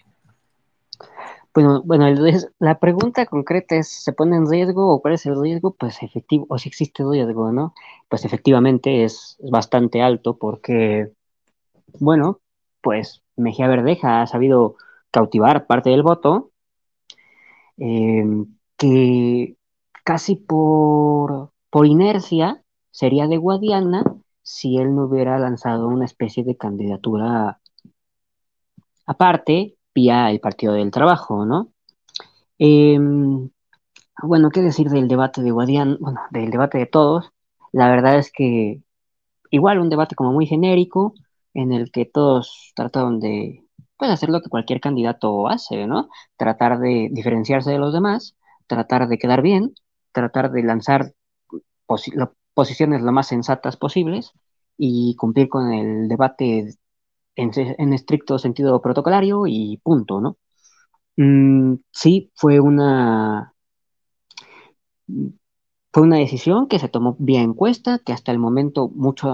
Bueno, 1.55 1.83
bueno, 1.85 2.07
el- 2.07 2.49
la 2.59 2.79
pregunta 2.79 3.27
concreta 3.27 3.77
es, 3.77 3.89
¿se 3.89 4.13
pone 4.13 4.37
en 4.37 4.49
riesgo 4.51 4.89
o 4.93 5.01
cuál 5.03 5.15
es 5.15 5.27
el 5.27 5.39
riesgo? 5.41 5.75
Pues 5.75 6.03
efectivo, 6.03 6.47
o 6.49 6.59
si 6.59 6.69
existe 6.69 7.05
riesgo, 7.09 7.53
¿no? 7.53 7.75
Pues 8.09 8.25
efectivamente 8.25 9.05
es, 9.05 9.37
bastante 9.51 10.01
alto 10.03 10.39
porque, 10.39 11.11
bueno, 12.01 12.41
pues 12.83 13.23
Mejía 13.37 13.69
Verdeja 13.69 14.23
ha 14.23 14.27
sabido 14.27 14.77
cautivar 15.11 15.67
parte 15.67 15.91
del 15.91 16.03
voto, 16.03 16.53
eh, 17.79 18.25
que 18.77 19.57
casi 20.05 20.37
por, 20.37 21.51
por 21.71 21.87
inercia 21.87 22.63
sería 22.91 23.27
de 23.29 23.37
Guadiana 23.39 24.05
si 24.43 24.79
él 24.79 24.95
no 24.95 25.05
hubiera 25.05 25.39
lanzado 25.39 25.89
una 25.89 26.05
especie 26.05 26.45
de 26.45 26.57
candidatura 26.57 27.61
aparte 29.07 29.77
vía 29.95 30.31
el 30.31 30.41
Partido 30.41 30.75
del 30.75 30.91
Trabajo, 30.91 31.45
¿no? 31.45 31.73
Eh, 32.59 32.99
bueno, 34.23 34.51
¿qué 34.51 34.63
decir 34.63 34.89
del 34.89 35.09
debate 35.09 35.43
de 35.43 35.51
Guadiana? 35.51 35.97
Bueno, 36.01 36.21
del 36.31 36.51
debate 36.51 36.79
de 36.79 36.87
todos. 36.87 37.33
La 37.73 37.89
verdad 37.89 38.19
es 38.19 38.31
que 38.33 38.83
igual 39.51 39.79
un 39.81 39.91
debate 39.91 40.15
como 40.15 40.33
muy 40.33 40.47
genérico, 40.47 41.15
en 41.55 41.73
el 41.73 41.91
que 41.91 42.07
todos 42.07 42.73
trataron 42.75 43.21
de 43.21 43.65
pues, 43.97 44.11
hacer 44.11 44.31
lo 44.31 44.41
que 44.43 44.49
cualquier 44.49 44.81
candidato 44.81 45.49
hace, 45.49 45.87
¿no? 45.87 46.09
Tratar 46.37 46.79
de 46.79 47.09
diferenciarse 47.13 47.71
de 47.71 47.79
los 47.79 47.93
demás, 47.93 48.37
tratar 48.67 49.09
de 49.09 49.19
quedar 49.19 49.43
bien, 49.43 49.75
tratar 50.13 50.53
de 50.53 50.63
lanzar 50.63 51.13
posiciones 52.55 53.03
lo 53.03 53.13
más 53.13 53.27
sensatas 53.29 53.77
posibles 53.77 54.33
y 54.79 55.15
cumplir 55.17 55.49
con 55.49 55.73
el 55.73 56.09
debate 56.09 56.75
en, 57.37 57.93
estricto 57.93 58.39
sentido 58.39 58.81
protocolario 58.83 59.47
y 59.47 59.79
punto, 59.83 60.21
¿no? 60.21 60.37
Mm, 61.17 61.77
sí, 61.93 62.31
fue 62.35 62.61
una 62.61 63.55
fue 65.93 66.03
una 66.03 66.17
decisión 66.17 66.69
que 66.69 66.79
se 66.79 66.89
tomó 66.89 67.17
vía 67.19 67.43
encuesta, 67.43 67.99
que 67.99 68.13
hasta 68.13 68.33
el 68.33 68.39
momento 68.39 68.89
mucha 68.89 69.29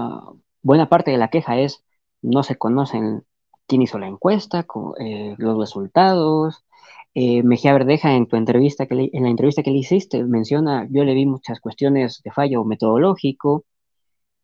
buena 0.61 0.89
parte 0.89 1.11
de 1.11 1.17
la 1.17 1.29
queja 1.29 1.57
es 1.59 1.83
no 2.21 2.43
se 2.43 2.57
conocen 2.57 3.23
quién 3.67 3.81
hizo 3.81 3.99
la 3.99 4.07
encuesta, 4.07 4.65
eh, 4.99 5.35
los 5.37 5.57
resultados, 5.57 6.65
eh, 7.13 7.43
Mejía 7.43 7.73
Verdeja 7.73 8.15
en 8.15 8.27
tu 8.27 8.35
entrevista 8.35 8.87
que 8.87 9.09
en 9.13 9.23
la 9.23 9.29
entrevista 9.29 9.63
que 9.63 9.71
le 9.71 9.79
hiciste 9.79 10.23
menciona, 10.23 10.87
yo 10.91 11.03
le 11.03 11.13
vi 11.13 11.25
muchas 11.25 11.59
cuestiones 11.59 12.21
de 12.23 12.31
fallo 12.31 12.63
metodológico 12.65 13.65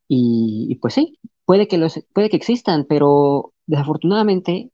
y, 0.08 0.76
pues 0.82 0.94
sí, 0.94 1.20
puede 1.46 1.68
que, 1.68 1.78
los, 1.78 2.00
puede 2.14 2.30
que 2.30 2.38
existan, 2.38 2.86
pero 2.88 3.54
desafortunadamente 3.68 4.72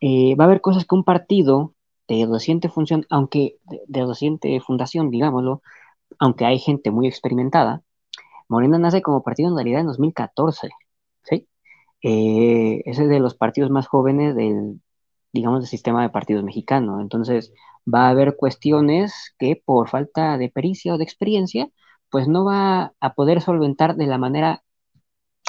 eh, 0.00 0.34
va 0.36 0.44
a 0.44 0.46
haber 0.48 0.60
cosas 0.60 0.84
que 0.84 0.94
un 0.94 1.04
partido 1.04 1.74
de 2.08 2.26
docente 2.26 2.68
función, 2.68 3.06
aunque 3.10 3.58
de, 3.64 4.00
docente 4.02 4.60
fundación, 4.60 5.10
digámoslo, 5.10 5.62
aunque 6.18 6.44
hay 6.44 6.58
gente 6.58 6.90
muy 6.90 7.06
experimentada, 7.08 7.82
Morena 8.48 8.78
nace 8.78 9.02
como 9.02 9.22
partido 9.22 9.48
en 9.50 9.56
realidad 9.56 9.80
en 9.80 9.86
2014, 9.88 10.70
¿sí? 11.22 11.48
Eh, 12.02 12.82
es 12.86 12.98
de 12.98 13.20
los 13.20 13.34
partidos 13.34 13.70
más 13.70 13.86
jóvenes 13.86 14.36
del, 14.36 14.80
digamos, 15.32 15.60
del 15.60 15.68
sistema 15.68 16.02
de 16.02 16.10
partidos 16.10 16.44
mexicano. 16.44 17.00
Entonces, 17.00 17.52
va 17.92 18.06
a 18.06 18.10
haber 18.10 18.36
cuestiones 18.36 19.34
que 19.38 19.60
por 19.62 19.88
falta 19.88 20.38
de 20.38 20.50
pericia 20.50 20.94
o 20.94 20.98
de 20.98 21.04
experiencia, 21.04 21.70
pues 22.14 22.28
no 22.28 22.44
va 22.44 22.94
a 23.00 23.14
poder 23.14 23.40
solventar 23.40 23.96
de 23.96 24.06
la 24.06 24.18
manera, 24.18 24.62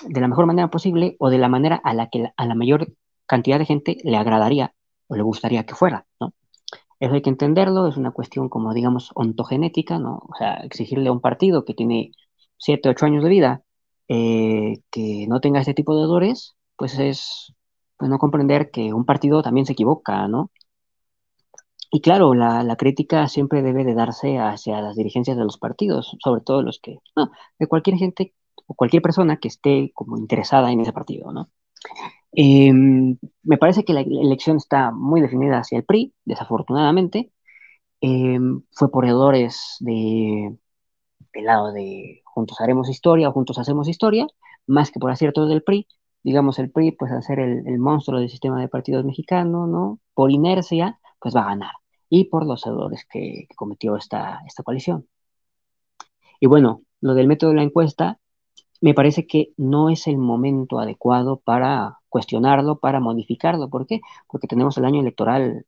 de 0.03 0.19
la 0.19 0.27
mejor 0.27 0.47
manera 0.47 0.71
posible 0.71 1.15
o 1.19 1.29
de 1.29 1.37
la 1.37 1.47
manera 1.47 1.75
a 1.75 1.93
la 1.93 2.09
que 2.09 2.33
a 2.35 2.45
la 2.47 2.55
mayor 2.55 2.91
cantidad 3.27 3.59
de 3.59 3.67
gente 3.67 3.97
le 4.03 4.17
agradaría 4.17 4.73
o 5.05 5.15
le 5.15 5.21
gustaría 5.21 5.67
que 5.67 5.75
fuera, 5.75 6.07
¿no? 6.19 6.33
Eso 6.99 7.13
hay 7.13 7.21
que 7.21 7.29
entenderlo, 7.29 7.87
es 7.87 7.97
una 7.97 8.09
cuestión 8.09 8.49
como, 8.49 8.73
digamos, 8.73 9.11
ontogenética, 9.13 9.99
¿no? 9.99 10.23
O 10.27 10.33
sea, 10.39 10.55
exigirle 10.55 11.09
a 11.09 11.11
un 11.11 11.21
partido 11.21 11.65
que 11.65 11.75
tiene 11.75 12.13
7, 12.57 12.89
8 12.89 13.05
años 13.05 13.23
de 13.23 13.29
vida 13.29 13.61
eh, 14.07 14.79
que 14.89 15.27
no 15.27 15.41
tenga 15.41 15.59
este 15.59 15.75
tipo 15.75 15.95
de 15.95 16.05
odores, 16.05 16.55
pues 16.77 16.97
es 16.97 17.53
pues 17.97 18.09
no 18.09 18.17
comprender 18.17 18.71
que 18.71 18.91
un 18.91 19.05
partido 19.05 19.43
también 19.43 19.67
se 19.67 19.73
equivoca, 19.73 20.27
¿no? 20.27 20.49
Y 21.91 22.01
claro, 22.01 22.33
la, 22.33 22.75
crítica 22.77 23.27
siempre 23.27 23.61
debe 23.61 23.83
de 23.83 23.93
darse 23.93 24.37
hacia 24.37 24.81
las 24.81 24.95
dirigencias 24.95 25.37
de 25.37 25.43
los 25.43 25.57
partidos, 25.57 26.15
sobre 26.19 26.41
todo 26.41 26.61
los 26.61 26.79
que, 26.79 26.99
no, 27.15 27.31
de 27.59 27.67
cualquier 27.67 27.97
gente 27.97 28.33
o 28.67 28.73
cualquier 28.73 29.01
persona 29.01 29.37
que 29.37 29.47
esté 29.47 29.91
como 29.93 30.17
interesada 30.17 30.71
en 30.71 30.81
ese 30.81 30.93
partido, 30.93 31.31
¿no? 31.31 31.49
Em, 32.31 33.17
me 33.43 33.57
parece 33.57 33.85
que 33.85 33.93
la 33.93 34.01
elección 34.01 34.57
está 34.57 34.91
muy 34.91 35.21
definida 35.21 35.59
hacia 35.59 35.77
el 35.77 35.85
PRI, 35.85 36.13
desafortunadamente. 36.25 37.31
Em, 38.01 38.61
fue 38.71 38.91
por 38.91 39.05
errores 39.05 39.77
de, 39.79 40.57
del 41.33 41.45
lado 41.45 41.71
de 41.71 42.21
Juntos 42.25 42.59
Haremos 42.61 42.89
Historia 42.89 43.29
o 43.29 43.31
Juntos 43.33 43.57
Hacemos 43.59 43.87
Historia, 43.87 44.27
más 44.67 44.91
que 44.91 44.99
por 44.99 45.11
aciertos 45.11 45.49
del 45.49 45.63
PRI. 45.63 45.87
Digamos, 46.23 46.59
el 46.59 46.71
PRI, 46.71 46.91
pues 46.93 47.11
al 47.11 47.23
ser 47.23 47.39
el, 47.39 47.79
monstruo 47.79 48.19
del 48.19 48.29
sistema 48.29 48.59
de 48.59 48.67
partidos 48.67 49.05
mexicano, 49.05 49.67
¿no? 49.67 49.99
Por 50.13 50.31
inercia, 50.31 50.99
pues 51.25 51.35
va 51.35 51.41
a 51.41 51.45
ganar. 51.45 51.71
Y 52.07 52.25
por 52.25 52.45
los 52.45 52.67
errores 52.67 53.03
que, 53.11 53.47
cometió 53.55 53.95
esta, 53.95 54.41
esta 54.45 54.61
coalición. 54.61 55.07
Y 56.39 56.45
bueno, 56.45 56.83
lo 57.01 57.15
del 57.15 57.25
método 57.25 57.49
de 57.49 57.55
la 57.55 57.63
encuesta, 57.63 58.19
me 58.79 58.93
parece 58.93 59.25
que 59.25 59.51
no 59.57 59.89
es 59.89 60.05
el 60.05 60.19
momento 60.19 60.77
adecuado 60.77 61.37
para 61.39 61.97
cuestionarlo, 62.09 62.77
para 62.77 62.99
modificarlo. 62.99 63.71
¿Por 63.71 63.87
qué? 63.87 64.01
Porque 64.27 64.45
tenemos 64.45 64.77
el 64.77 64.85
año 64.85 65.01
electoral, 65.01 65.65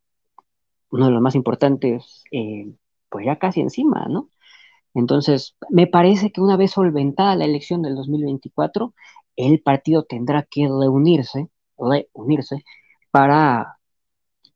uno 0.92 1.06
de 1.08 1.12
los 1.12 1.22
más 1.24 1.34
importantes, 1.34 2.24
eh, 2.32 2.72
pues 3.10 3.26
ya 3.26 3.40
casi 3.40 3.62
encima, 3.62 4.06
¿no? 4.08 4.30
Entonces, 4.94 5.56
me 5.72 5.88
parece 5.88 6.32
que 6.32 6.42
una 6.42 6.56
vez 6.56 6.70
solventada 6.74 7.36
la 7.36 7.46
elección 7.46 7.82
del 7.82 7.96
2024, 7.96 8.94
el 9.38 9.60
partido 9.64 10.04
tendrá 10.04 10.44
que 10.44 10.68
reunirse, 10.68 11.50
reunirse 11.80 12.64
para, 13.10 13.77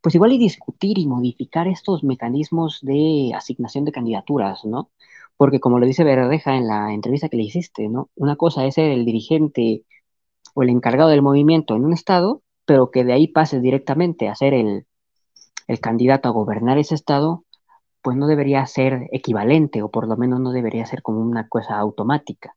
pues 0.02 0.15
igual 0.15 0.34
y 0.34 0.38
discutir 0.38 0.98
y 0.98 1.07
modificar 1.07 1.68
estos 1.68 2.03
mecanismos 2.03 2.80
de 2.82 3.32
asignación 3.36 3.86
de 3.86 3.91
candidaturas, 3.91 4.65
¿no? 4.65 4.90
porque 5.41 5.60
como 5.60 5.80
lo 5.80 5.88
dice 5.88 6.03
Verdeja 6.03 6.56
en 6.56 6.68
la 6.68 6.94
entrevista 6.94 7.28
que 7.28 7.36
le 7.38 7.41
hiciste, 7.41 7.90
¿no? 7.90 8.11
Una 8.14 8.36
cosa 8.36 8.64
es 8.68 8.76
ser 8.76 8.91
el 8.91 9.06
dirigente 9.06 9.86
o 10.53 10.61
el 10.61 10.69
encargado 10.69 11.10
del 11.10 11.23
movimiento 11.23 11.76
en 11.76 11.84
un 11.84 11.94
estado, 11.94 12.44
pero 12.64 12.91
que 12.91 13.03
de 13.03 13.14
ahí 13.14 13.28
pases 13.28 13.60
directamente 13.60 14.30
a 14.30 14.36
ser 14.36 14.53
el, 14.53 14.86
candidato 15.82 16.30
a 16.30 16.32
gobernar 16.32 16.78
ese 16.78 16.94
estado, 16.94 17.44
pues 18.03 18.15
no 18.18 18.28
debería 18.28 18.64
ser 18.68 19.10
equivalente, 19.11 19.82
o 19.82 19.90
por 19.90 20.07
lo 20.07 20.15
menos 20.15 20.40
no 20.40 20.52
debería 20.52 20.86
ser 20.86 21.02
como 21.02 21.22
una 21.22 21.48
cosa 21.49 21.80
automática. 21.80 22.56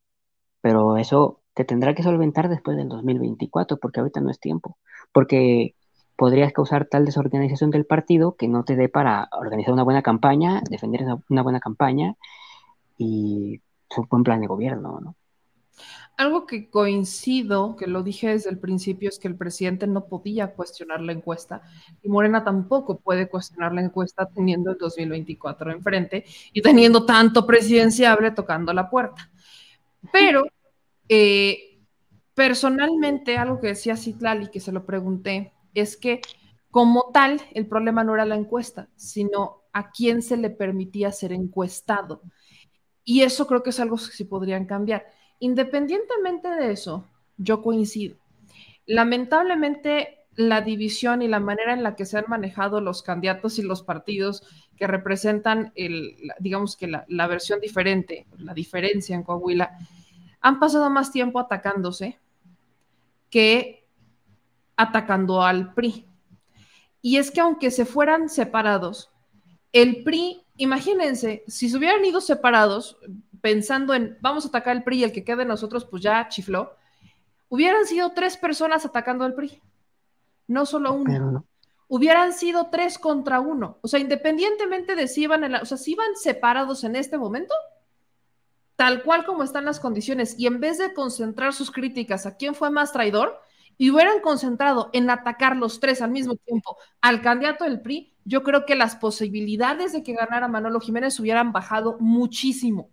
Pero 0.61 0.99
eso 0.99 1.41
te 1.55 1.65
tendrá 1.65 1.95
que 1.95 2.03
solventar 2.03 2.51
después 2.51 2.77
del 2.77 2.91
2024, 2.91 3.79
porque 3.79 4.01
ahorita 4.01 4.21
no 4.21 4.31
es 4.31 4.41
tiempo. 4.41 4.77
Porque 5.11 5.75
podrías 6.16 6.53
causar 6.53 6.86
tal 6.86 7.05
desorganización 7.05 7.70
del 7.70 7.86
partido 7.86 8.36
que 8.36 8.49
no 8.49 8.65
te 8.65 8.77
dé 8.77 8.89
para 8.89 9.28
organizar 9.32 9.73
una 9.73 9.82
buena 9.82 10.03
campaña, 10.03 10.62
defender 10.70 11.05
una 11.28 11.43
buena 11.43 11.61
campaña 11.61 12.15
y 12.99 13.61
un 13.97 14.07
buen 14.09 14.23
plan 14.23 14.41
de 14.41 14.47
gobierno, 14.47 15.01
¿no? 15.01 15.16
Algo 16.16 16.47
que 16.47 16.70
coincido, 16.70 17.74
que 17.74 17.89
lo 17.89 18.05
dije 18.05 18.28
desde 18.28 18.49
el 18.49 18.61
principio, 18.61 19.09
es 19.09 19.19
que 19.19 19.27
el 19.27 19.35
presidente 19.35 19.89
no 19.89 20.07
podía 20.07 20.53
cuestionar 20.53 21.01
la 21.01 21.11
encuesta 21.11 21.62
y 22.05 22.09
Morena 22.09 22.45
tampoco 22.45 23.01
puede 23.01 23.28
cuestionar 23.28 23.73
la 23.73 23.81
encuesta 23.81 24.27
teniendo 24.27 24.70
el 24.70 24.78
2024 24.78 25.73
enfrente 25.73 26.24
y 26.53 26.62
teniendo 26.62 27.05
tanto 27.05 27.45
presidenciable 27.45 28.31
tocando 28.31 28.73
la 28.73 28.89
puerta. 28.89 29.28
Pero 30.12 30.45
eh, 31.09 31.81
personalmente, 32.32 33.36
algo 33.36 33.61
que 33.61 33.69
decía 33.69 33.97
Citlali, 33.97 34.51
que 34.51 34.61
se 34.61 34.70
lo 34.70 34.86
pregunté, 34.86 35.53
es 35.75 35.97
que 35.97 36.21
como 36.75 37.13
tal, 37.13 37.41
el 37.53 37.69
problema 37.69 38.03
no 38.03 38.15
era 38.15 38.25
la 38.25 38.35
encuesta, 38.35 38.89
sino 38.97 39.63
a 39.73 39.93
quién 39.93 40.23
se 40.23 40.37
le 40.37 40.51
permitía 40.51 41.13
ser 41.13 41.33
encuestado. 41.33 42.23
Y 43.05 43.23
eso 43.23 43.47
creo 43.47 43.63
que 43.63 43.71
es 43.71 43.79
algo 43.79 43.97
que 43.97 44.03
sí 44.07 44.25
podrían 44.25 44.67
cambiar. 44.67 45.07
Independientemente 45.39 46.49
de 46.49 46.73
eso, 46.73 47.07
yo 47.37 47.63
coincido. 47.63 48.17
Lamentablemente, 48.87 50.27
la 50.35 50.63
división 50.63 51.23
y 51.23 51.29
la 51.29 51.39
manera 51.39 51.75
en 51.75 51.85
la 51.85 51.95
que 51.95 52.07
se 52.07 52.19
han 52.19 52.25
manejado 52.27 52.81
los 52.81 53.05
candidatos 53.05 53.61
y 53.61 53.63
los 53.63 53.85
partidos 53.85 54.43
que 54.77 54.89
representan, 54.89 55.73
el, 55.77 56.17
digamos 56.41 56.77
que 56.77 56.89
la, 56.89 57.05
la 57.07 57.29
versión 57.29 57.61
diferente, 57.61 58.27
la 58.39 58.53
diferencia 58.53 59.15
en 59.15 59.23
Coahuila, 59.23 59.79
han 60.41 60.59
pasado 60.59 60.91
más 60.91 61.13
tiempo 61.13 61.39
atacándose 61.39 62.19
que 63.31 63.84
atacando 64.77 65.43
al 65.43 65.75
PRI. 65.75 66.07
Y 67.03 67.17
es 67.19 67.31
que 67.31 67.41
aunque 67.41 67.71
se 67.71 67.85
fueran 67.85 68.29
separados, 68.29 69.11
el 69.73 70.03
PRI 70.05 70.45
imagínense, 70.57 71.45
si 71.47 71.69
se 71.69 71.77
hubieran 71.77 72.05
ido 72.05 72.21
separados, 72.21 72.99
pensando 73.41 73.95
en 73.95 74.17
vamos 74.21 74.45
a 74.45 74.49
atacar 74.49 74.77
al 74.77 74.85
PRI 74.85 74.99
y 74.99 75.05
el 75.05 75.13
que 75.13 75.25
quede 75.25 75.39
de 75.39 75.45
nosotros, 75.45 75.85
pues 75.85 76.03
ya 76.03 76.29
chifló, 76.29 76.75
hubieran 77.49 77.87
sido 77.87 78.13
tres 78.13 78.37
personas 78.37 78.85
atacando 78.85 79.25
al 79.25 79.35
PRI, 79.35 79.61
no 80.47 80.67
solo 80.67 80.93
uno. 80.93 81.45
Hubieran 81.87 82.33
sido 82.33 82.71
tres 82.71 82.99
contra 82.99 83.41
uno. 83.41 83.79
O 83.83 83.89
sea, 83.89 84.01
independientemente 84.01 84.97
de 84.97 85.07
si 85.07 85.23
iban, 85.23 85.45
en 85.45 85.55
o 85.55 85.65
sea, 85.67 85.77
si 85.77 85.93
iban 85.93 86.17
separados 86.17 86.83
en 86.83 86.97
este 86.97 87.19
momento, 87.19 87.55
tal 88.77 89.03
cual 89.03 89.25
como 89.27 89.45
están 89.45 89.67
las 89.67 89.81
condiciones, 89.81 90.35
y 90.39 90.47
en 90.47 90.61
vez 90.61 90.79
de 90.79 90.95
concentrar 90.95 91.53
sus 91.53 91.71
críticas 91.71 92.27
a 92.27 92.37
quién 92.37 92.55
fue 92.55 92.71
más 92.71 92.93
traidor, 92.93 93.39
y 93.77 93.91
hubieran 93.91 94.21
concentrado 94.21 94.91
en 94.93 95.11
atacar 95.11 95.57
los 95.57 95.81
tres 95.81 96.03
al 96.03 96.11
mismo 96.11 96.37
tiempo 96.37 96.77
al 97.01 97.23
candidato 97.23 97.65
del 97.65 97.81
PRI, 97.81 98.15
yo 98.25 98.43
creo 98.43 98.65
que 98.65 98.75
las 98.75 98.97
posibilidades 98.97 99.93
de 99.93 100.03
que 100.03 100.15
ganara 100.15 100.49
Manolo 100.49 100.81
Jiménez 100.81 101.19
hubieran 101.21 101.53
bajado 101.53 101.97
muchísimo. 102.01 102.91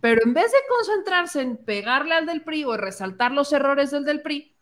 Pero 0.00 0.22
en 0.24 0.34
vez 0.34 0.52
de 0.52 0.58
concentrarse 0.68 1.40
en 1.40 1.56
pegarle 1.56 2.14
al 2.14 2.26
del 2.26 2.42
PRI 2.42 2.64
o 2.64 2.76
resaltar 2.76 3.32
los 3.32 3.52
errores 3.52 3.90
del 3.90 4.04
del 4.04 4.22
PRI, 4.22 4.56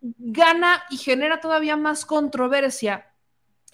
gana 0.00 0.82
y 0.90 0.96
genera 0.98 1.40
todavía 1.40 1.76
más 1.76 2.04
controversia. 2.04 3.06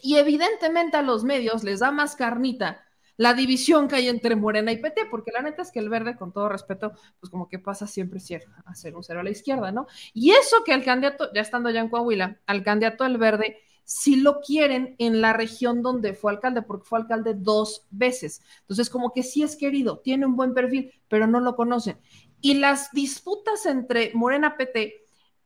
Y 0.01 0.17
evidentemente 0.17 0.97
a 0.97 1.03
los 1.03 1.25
medios 1.25 1.65
les 1.65 1.81
da 1.81 1.91
más 1.91 2.15
carnita 2.15 2.85
la 3.19 3.35
división 3.35 3.89
que 3.89 3.97
hay 3.97 4.09
entre 4.09 4.37
Morena 4.37 4.73
y 4.73 4.79
PT, 4.79 5.07
porque 5.11 5.33
la 5.33 5.43
neta 5.43 5.63
es 5.63 5.73
que 5.73 5.81
el 5.81 5.89
verde, 5.91 6.17
con 6.17 6.33
todo 6.33 6.49
respeto, 6.49 6.93
pues 7.21 7.31
como 7.31 7.49
que 7.49 7.59
pasa 7.59 7.87
siempre 7.87 8.21
a 8.65 8.75
ser 8.75 8.97
un 8.97 9.03
cero 9.03 9.21
a 9.21 9.25
la 9.25 9.31
izquierda, 9.31 9.73
¿no? 9.73 9.89
Y 10.15 10.31
eso 10.31 10.63
que 10.65 10.73
al 10.73 10.85
candidato, 10.85 11.31
ya 11.35 11.41
estando 11.41 11.69
ya 11.69 11.81
en 11.81 11.91
Coahuila, 11.91 12.39
al 12.47 12.63
candidato 12.63 13.03
del 13.03 13.19
verde, 13.19 13.59
sí 13.83 14.17
lo 14.17 14.41
quieren 14.41 14.95
en 14.99 15.21
la 15.21 15.33
región 15.33 15.83
donde 15.83 16.15
fue 16.15 16.31
alcalde, 16.31 16.63
porque 16.63 16.87
fue 16.87 17.01
alcalde 17.01 17.35
dos 17.35 17.87
veces. 17.91 18.41
Entonces, 18.61 18.89
como 18.89 19.13
que 19.13 19.25
sí 19.25 19.43
es 19.43 19.57
querido, 19.57 19.99
tiene 19.99 20.25
un 20.25 20.37
buen 20.37 20.55
perfil, 20.55 20.93
pero 21.09 21.27
no 21.27 21.41
lo 21.41 21.57
conocen. 21.57 21.99
Y 22.41 22.55
las 22.55 22.93
disputas 22.93 23.67
entre 23.67 24.13
Morena 24.15 24.57
PT 24.57 24.95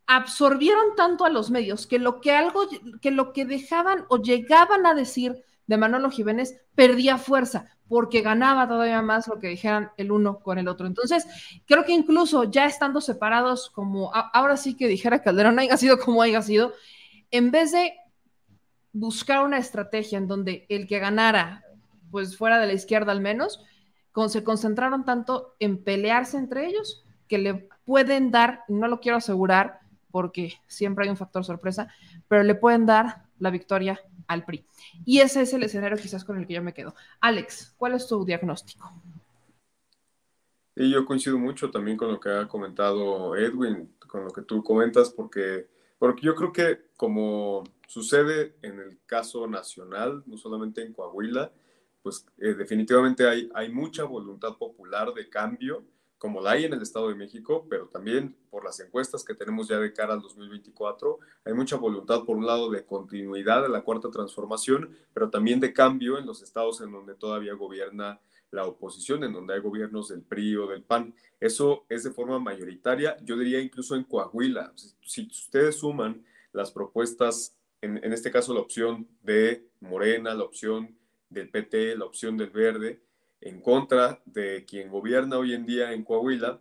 absorbieron 0.06 0.94
tanto 0.94 1.24
a 1.24 1.30
los 1.30 1.50
medios 1.50 1.86
que 1.86 1.98
lo 1.98 2.20
que 2.20 2.32
algo, 2.32 2.68
que 3.00 3.10
lo 3.10 3.32
que 3.32 3.46
dejaban 3.46 4.04
o 4.10 4.18
llegaban 4.18 4.84
a 4.84 4.92
decir 4.92 5.42
de 5.72 5.78
Manolo 5.78 6.10
Jiménez 6.10 6.60
perdía 6.74 7.16
fuerza 7.16 7.64
porque 7.88 8.20
ganaba 8.20 8.68
todavía 8.68 9.00
más 9.00 9.26
lo 9.26 9.38
que 9.38 9.48
dijeran 9.48 9.90
el 9.96 10.12
uno 10.12 10.40
con 10.40 10.58
el 10.58 10.68
otro. 10.68 10.86
Entonces, 10.86 11.26
creo 11.66 11.84
que 11.84 11.92
incluso 11.92 12.44
ya 12.44 12.66
estando 12.66 13.00
separados, 13.00 13.70
como 13.70 14.12
ahora 14.14 14.58
sí 14.58 14.76
que 14.76 14.86
dijera 14.86 15.22
Calderón, 15.22 15.58
haya 15.58 15.76
sido 15.78 15.98
como 15.98 16.20
haya 16.20 16.42
sido, 16.42 16.74
en 17.30 17.50
vez 17.50 17.72
de 17.72 17.94
buscar 18.92 19.44
una 19.44 19.56
estrategia 19.56 20.18
en 20.18 20.28
donde 20.28 20.66
el 20.68 20.86
que 20.86 20.98
ganara, 20.98 21.64
pues 22.10 22.36
fuera 22.36 22.58
de 22.58 22.66
la 22.66 22.74
izquierda 22.74 23.12
al 23.12 23.22
menos, 23.22 23.64
se 24.28 24.44
concentraron 24.44 25.06
tanto 25.06 25.54
en 25.58 25.82
pelearse 25.82 26.36
entre 26.36 26.66
ellos 26.66 27.02
que 27.28 27.38
le 27.38 27.68
pueden 27.86 28.30
dar, 28.30 28.64
no 28.68 28.88
lo 28.88 29.00
quiero 29.00 29.16
asegurar 29.16 29.80
porque 30.10 30.52
siempre 30.66 31.04
hay 31.04 31.10
un 31.10 31.16
factor 31.16 31.44
sorpresa, 31.46 31.88
pero 32.28 32.42
le 32.42 32.54
pueden 32.54 32.84
dar 32.84 33.22
la 33.38 33.48
victoria 33.48 33.98
al 34.32 34.44
PRI. 34.44 34.64
Y 35.04 35.20
ese 35.20 35.42
es 35.42 35.52
el 35.52 35.62
escenario 35.62 35.96
quizás 35.96 36.24
con 36.24 36.38
el 36.38 36.46
que 36.46 36.54
yo 36.54 36.62
me 36.62 36.74
quedo. 36.74 36.94
Alex, 37.20 37.74
¿cuál 37.76 37.94
es 37.94 38.06
tu 38.06 38.24
diagnóstico? 38.24 38.90
Y 40.74 40.90
yo 40.90 41.04
coincido 41.04 41.38
mucho 41.38 41.70
también 41.70 41.96
con 41.96 42.10
lo 42.10 42.18
que 42.18 42.30
ha 42.30 42.48
comentado 42.48 43.36
Edwin, 43.36 43.94
con 43.98 44.24
lo 44.24 44.30
que 44.30 44.42
tú 44.42 44.62
comentas, 44.62 45.10
porque, 45.10 45.68
porque 45.98 46.22
yo 46.22 46.34
creo 46.34 46.52
que 46.52 46.86
como 46.96 47.64
sucede 47.86 48.56
en 48.62 48.78
el 48.78 48.98
caso 49.04 49.46
nacional, 49.46 50.22
no 50.26 50.38
solamente 50.38 50.82
en 50.82 50.94
Coahuila, 50.94 51.52
pues 52.02 52.26
eh, 52.38 52.54
definitivamente 52.54 53.28
hay, 53.28 53.50
hay 53.54 53.70
mucha 53.70 54.04
voluntad 54.04 54.56
popular 54.56 55.12
de 55.12 55.28
cambio, 55.28 55.84
como 56.22 56.40
la 56.40 56.52
hay 56.52 56.66
en 56.66 56.72
el 56.72 56.82
Estado 56.82 57.08
de 57.08 57.16
México, 57.16 57.66
pero 57.68 57.88
también 57.88 58.36
por 58.48 58.64
las 58.64 58.78
encuestas 58.78 59.24
que 59.24 59.34
tenemos 59.34 59.66
ya 59.66 59.80
de 59.80 59.92
cara 59.92 60.14
al 60.14 60.22
2024, 60.22 61.18
hay 61.44 61.52
mucha 61.52 61.74
voluntad, 61.74 62.22
por 62.22 62.36
un 62.36 62.46
lado, 62.46 62.70
de 62.70 62.86
continuidad 62.86 63.62
de 63.62 63.68
la 63.68 63.80
cuarta 63.80 64.08
transformación, 64.08 64.96
pero 65.12 65.30
también 65.30 65.58
de 65.58 65.72
cambio 65.72 66.18
en 66.18 66.26
los 66.26 66.40
estados 66.40 66.80
en 66.80 66.92
donde 66.92 67.16
todavía 67.16 67.54
gobierna 67.54 68.20
la 68.52 68.64
oposición, 68.66 69.24
en 69.24 69.32
donde 69.32 69.54
hay 69.54 69.60
gobiernos 69.60 70.10
del 70.10 70.22
PRI 70.22 70.54
o 70.58 70.68
del 70.68 70.84
PAN. 70.84 71.12
Eso 71.40 71.86
es 71.88 72.04
de 72.04 72.12
forma 72.12 72.38
mayoritaria, 72.38 73.16
yo 73.24 73.36
diría 73.36 73.60
incluso 73.60 73.96
en 73.96 74.04
Coahuila. 74.04 74.72
Si 74.76 75.26
ustedes 75.26 75.80
suman 75.80 76.24
las 76.52 76.70
propuestas, 76.70 77.56
en, 77.80 78.12
este 78.12 78.30
caso 78.30 78.54
la 78.54 78.60
opción 78.60 79.08
de 79.24 79.66
Morena, 79.80 80.34
la 80.34 80.44
opción 80.44 80.96
del 81.30 81.48
PT, 81.48 81.96
la 81.96 82.04
opción 82.04 82.36
del 82.36 82.50
Verde, 82.50 83.00
en 83.42 83.60
contra 83.60 84.22
de 84.24 84.64
quien 84.64 84.88
gobierna 84.88 85.36
hoy 85.36 85.52
en 85.52 85.66
día 85.66 85.92
en 85.92 86.04
Coahuila, 86.04 86.60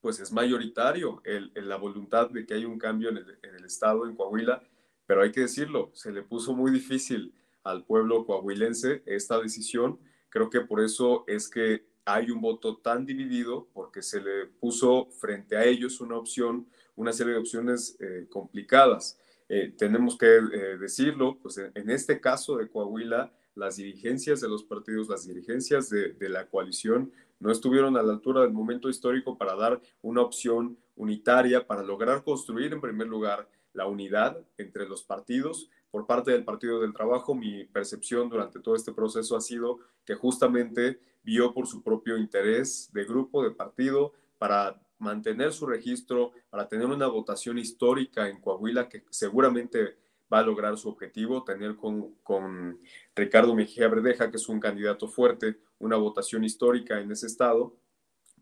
pues 0.00 0.18
es 0.18 0.32
mayoritario 0.32 1.20
el, 1.24 1.52
la 1.54 1.76
voluntad 1.76 2.30
de 2.30 2.46
que 2.46 2.54
haya 2.54 2.66
un 2.66 2.78
cambio 2.78 3.10
en 3.10 3.18
el, 3.18 3.64
Estado, 3.64 4.08
en 4.08 4.16
Coahuila, 4.16 4.62
pero 5.06 5.22
hay 5.22 5.30
que 5.30 5.42
decirlo, 5.42 5.90
se 5.92 6.10
le 6.10 6.22
puso 6.22 6.54
muy 6.54 6.70
difícil 6.70 7.34
al 7.62 7.84
pueblo 7.84 8.24
coahuilense 8.24 9.02
esta 9.04 9.38
decisión. 9.38 10.00
Creo 10.30 10.48
que 10.48 10.62
por 10.62 10.80
eso 10.80 11.24
es 11.26 11.48
que 11.50 11.86
hay 12.06 12.30
un 12.30 12.40
voto 12.40 12.78
tan 12.78 13.04
dividido, 13.04 13.68
porque 13.74 14.02
se 14.02 14.22
le 14.22 14.46
puso 14.46 15.06
frente 15.20 15.56
a 15.56 15.64
ellos 15.64 16.00
una 16.00 16.16
opción, 16.16 16.66
una 16.96 17.12
serie 17.12 17.34
de 17.34 17.40
opciones 17.40 17.96
eh, 18.00 18.26
complicadas. 18.30 19.18
Eh, 19.48 19.74
tenemos 19.76 20.16
que 20.16 20.26
eh, 20.26 20.78
decirlo, 20.78 21.38
pues 21.42 21.58
en 21.58 21.90
este 21.90 22.20
caso 22.20 22.56
de 22.56 22.68
Coahuila, 22.68 23.32
las 23.60 23.76
dirigencias 23.76 24.40
de 24.40 24.48
los 24.48 24.64
partidos, 24.64 25.08
las 25.08 25.26
dirigencias 25.26 25.90
de, 25.90 26.14
de, 26.14 26.28
la 26.30 26.48
coalición 26.48 27.12
no 27.38 27.52
estuvieron 27.52 27.96
a 27.96 28.02
la 28.02 28.14
altura 28.14 28.40
del 28.40 28.52
momento 28.52 28.88
histórico 28.88 29.36
para 29.36 29.54
dar 29.54 29.80
una 30.00 30.22
opción 30.22 30.78
unitaria, 30.96 31.66
para 31.66 31.82
lograr 31.82 32.24
construir 32.24 32.72
en 32.72 32.80
primer 32.80 33.06
lugar 33.06 33.48
la 33.74 33.86
unidad 33.86 34.42
entre 34.56 34.88
los 34.88 35.02
partidos. 35.02 35.68
Por 35.90 36.06
parte 36.06 36.30
del 36.30 36.44
Partido 36.44 36.80
del 36.80 36.94
Trabajo, 36.94 37.34
mi 37.34 37.64
percepción 37.64 38.30
durante 38.30 38.60
todo 38.60 38.76
este 38.76 38.92
proceso 38.92 39.36
ha 39.36 39.40
sido 39.40 39.78
que 40.06 40.14
justamente 40.14 41.00
vio 41.22 41.52
por 41.52 41.66
su 41.66 41.82
propio 41.82 42.16
interés 42.16 42.90
de 42.92 43.04
grupo, 43.04 43.42
de 43.42 43.50
partido, 43.50 44.14
para 44.38 44.80
mantener 44.98 45.52
su 45.52 45.66
registro, 45.66 46.32
para 46.48 46.66
tener 46.66 46.86
una 46.86 47.08
votación 47.08 47.58
histórica 47.58 48.28
en 48.28 48.40
Coahuila 48.40 48.88
que 48.88 49.04
seguramente 49.10 49.98
va 50.32 50.40
a 50.40 50.42
lograr 50.42 50.76
su 50.76 50.88
objetivo, 50.88 51.44
tener 51.44 51.76
con, 51.76 52.14
con 52.22 52.80
Ricardo 53.14 53.54
Mejía 53.54 53.88
Verdeja, 53.88 54.30
que 54.30 54.36
es 54.36 54.48
un 54.48 54.60
candidato 54.60 55.08
fuerte, 55.08 55.58
una 55.78 55.96
votación 55.96 56.44
histórica 56.44 57.00
en 57.00 57.10
ese 57.10 57.26
estado, 57.26 57.76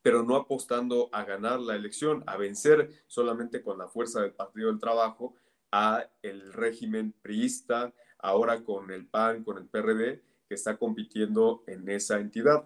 pero 0.02 0.22
no 0.22 0.36
apostando 0.36 1.08
a 1.12 1.24
ganar 1.24 1.60
la 1.60 1.74
elección, 1.74 2.22
a 2.26 2.36
vencer 2.36 2.90
solamente 3.06 3.62
con 3.62 3.78
la 3.78 3.88
fuerza 3.88 4.20
del 4.20 4.32
Partido 4.32 4.68
del 4.68 4.80
Trabajo 4.80 5.34
a 5.72 6.08
el 6.22 6.52
régimen 6.52 7.12
priista, 7.20 7.92
ahora 8.18 8.62
con 8.64 8.90
el 8.90 9.06
PAN, 9.06 9.44
con 9.44 9.58
el 9.58 9.66
PRD, 9.66 10.22
que 10.48 10.54
está 10.54 10.76
compitiendo 10.76 11.62
en 11.66 11.88
esa 11.88 12.20
entidad. 12.20 12.64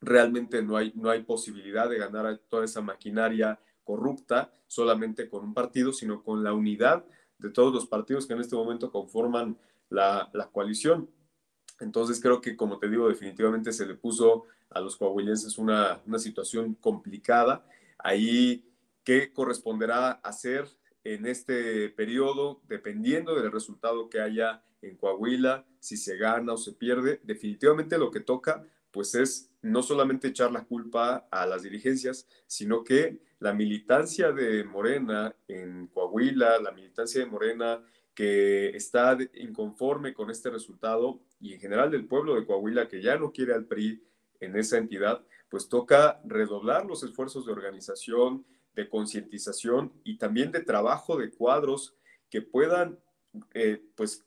Realmente 0.00 0.62
no 0.62 0.76
hay, 0.76 0.92
no 0.94 1.10
hay 1.10 1.22
posibilidad 1.22 1.88
de 1.88 1.98
ganar 1.98 2.26
a 2.26 2.36
toda 2.36 2.64
esa 2.64 2.80
maquinaria 2.80 3.60
corrupta 3.84 4.50
solamente 4.66 5.28
con 5.28 5.44
un 5.44 5.54
partido, 5.54 5.92
sino 5.92 6.22
con 6.22 6.42
la 6.42 6.54
unidad 6.54 7.04
de 7.38 7.50
todos 7.50 7.72
los 7.72 7.86
partidos 7.86 8.26
que 8.26 8.34
en 8.34 8.40
este 8.40 8.56
momento 8.56 8.90
conforman 8.90 9.58
la, 9.90 10.30
la, 10.32 10.46
coalición. 10.48 11.10
Entonces 11.80 12.20
creo 12.20 12.40
que, 12.40 12.56
como 12.56 12.78
te 12.78 12.88
digo, 12.88 13.08
definitivamente 13.08 13.72
se 13.72 13.86
le 13.86 13.94
puso 13.94 14.44
a 14.70 14.80
los 14.80 14.96
coahuilenses 14.96 15.58
una, 15.58 16.00
una 16.06 16.18
situación 16.18 16.74
complicada. 16.74 17.66
Ahí, 17.98 18.64
¿qué 19.04 19.32
corresponderá 19.32 20.12
hacer 20.12 20.68
en 21.04 21.26
este 21.26 21.88
periodo? 21.90 22.60
Dependiendo 22.68 23.34
del 23.34 23.52
resultado 23.52 24.08
que 24.08 24.20
haya 24.20 24.62
en 24.82 24.96
Coahuila, 24.96 25.66
si 25.80 25.96
se 25.96 26.16
gana 26.16 26.52
o 26.52 26.56
se 26.56 26.72
pierde, 26.72 27.20
definitivamente 27.24 27.98
lo 27.98 28.10
que 28.10 28.20
toca 28.20 28.64
pues 28.94 29.16
es 29.16 29.50
no 29.60 29.82
solamente 29.82 30.28
echar 30.28 30.52
la 30.52 30.64
culpa 30.64 31.26
a 31.32 31.46
las 31.46 31.64
dirigencias, 31.64 32.28
sino 32.46 32.84
que 32.84 33.20
la 33.44 33.52
militancia 33.52 34.32
de 34.32 34.64
Morena 34.64 35.36
en 35.48 35.88
Coahuila, 35.88 36.58
la 36.60 36.72
militancia 36.72 37.20
de 37.20 37.30
Morena 37.30 37.84
que 38.14 38.70
está 38.70 39.18
inconforme 39.34 40.14
con 40.14 40.30
este 40.30 40.48
resultado 40.48 41.20
y 41.42 41.52
en 41.52 41.60
general 41.60 41.90
del 41.90 42.06
pueblo 42.06 42.36
de 42.36 42.46
Coahuila 42.46 42.88
que 42.88 43.02
ya 43.02 43.18
no 43.18 43.32
quiere 43.32 43.52
al 43.52 43.66
PRI 43.66 44.02
en 44.40 44.56
esa 44.56 44.78
entidad, 44.78 45.26
pues 45.50 45.68
toca 45.68 46.22
redoblar 46.24 46.86
los 46.86 47.02
esfuerzos 47.02 47.44
de 47.44 47.52
organización, 47.52 48.46
de 48.74 48.88
concientización 48.88 49.92
y 50.04 50.16
también 50.16 50.50
de 50.50 50.62
trabajo 50.62 51.18
de 51.18 51.30
cuadros 51.30 51.94
que 52.30 52.40
puedan 52.40 52.98
eh, 53.52 53.84
pues 53.94 54.24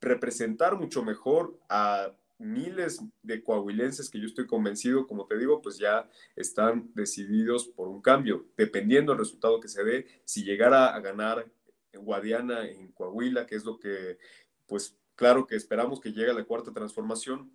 representar 0.00 0.74
mucho 0.74 1.04
mejor 1.04 1.56
a 1.68 2.10
miles 2.38 3.00
de 3.22 3.42
coahuilenses 3.42 4.10
que 4.10 4.20
yo 4.20 4.26
estoy 4.26 4.46
convencido, 4.46 5.06
como 5.06 5.26
te 5.26 5.38
digo, 5.38 5.62
pues 5.62 5.78
ya 5.78 6.08
están 6.34 6.90
decididos 6.94 7.66
por 7.68 7.88
un 7.88 8.02
cambio, 8.02 8.46
dependiendo 8.56 9.12
del 9.12 9.20
resultado 9.20 9.60
que 9.60 9.68
se 9.68 9.84
dé, 9.84 10.06
si 10.24 10.44
llegara 10.44 10.94
a 10.94 11.00
ganar 11.00 11.50
Guadiana 11.94 12.68
en 12.68 12.92
Coahuila, 12.92 13.46
que 13.46 13.56
es 13.56 13.64
lo 13.64 13.78
que, 13.78 14.18
pues 14.66 14.96
claro 15.14 15.46
que 15.46 15.56
esperamos 15.56 16.00
que 16.00 16.12
llegue 16.12 16.30
a 16.30 16.34
la 16.34 16.44
cuarta 16.44 16.72
transformación, 16.72 17.50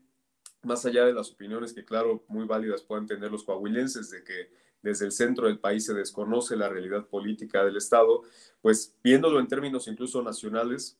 más 0.64 0.86
allá 0.86 1.06
de 1.06 1.14
las 1.14 1.32
opiniones 1.32 1.74
que, 1.74 1.86
claro, 1.86 2.24
muy 2.28 2.46
válidas 2.46 2.84
puedan 2.84 3.08
tener 3.08 3.32
los 3.32 3.44
coahuilenses 3.44 4.10
de 4.10 4.24
que 4.24 4.50
desde 4.82 5.06
el 5.06 5.12
centro 5.12 5.48
del 5.48 5.60
país 5.60 5.86
se 5.86 5.94
desconoce 5.94 6.56
la 6.56 6.70
realidad 6.70 7.08
política 7.08 7.64
del 7.64 7.78
Estado, 7.78 8.24
pues 8.62 8.96
viéndolo 9.04 9.40
en 9.40 9.48
términos 9.48 9.88
incluso 9.88 10.22
nacionales, 10.22 10.98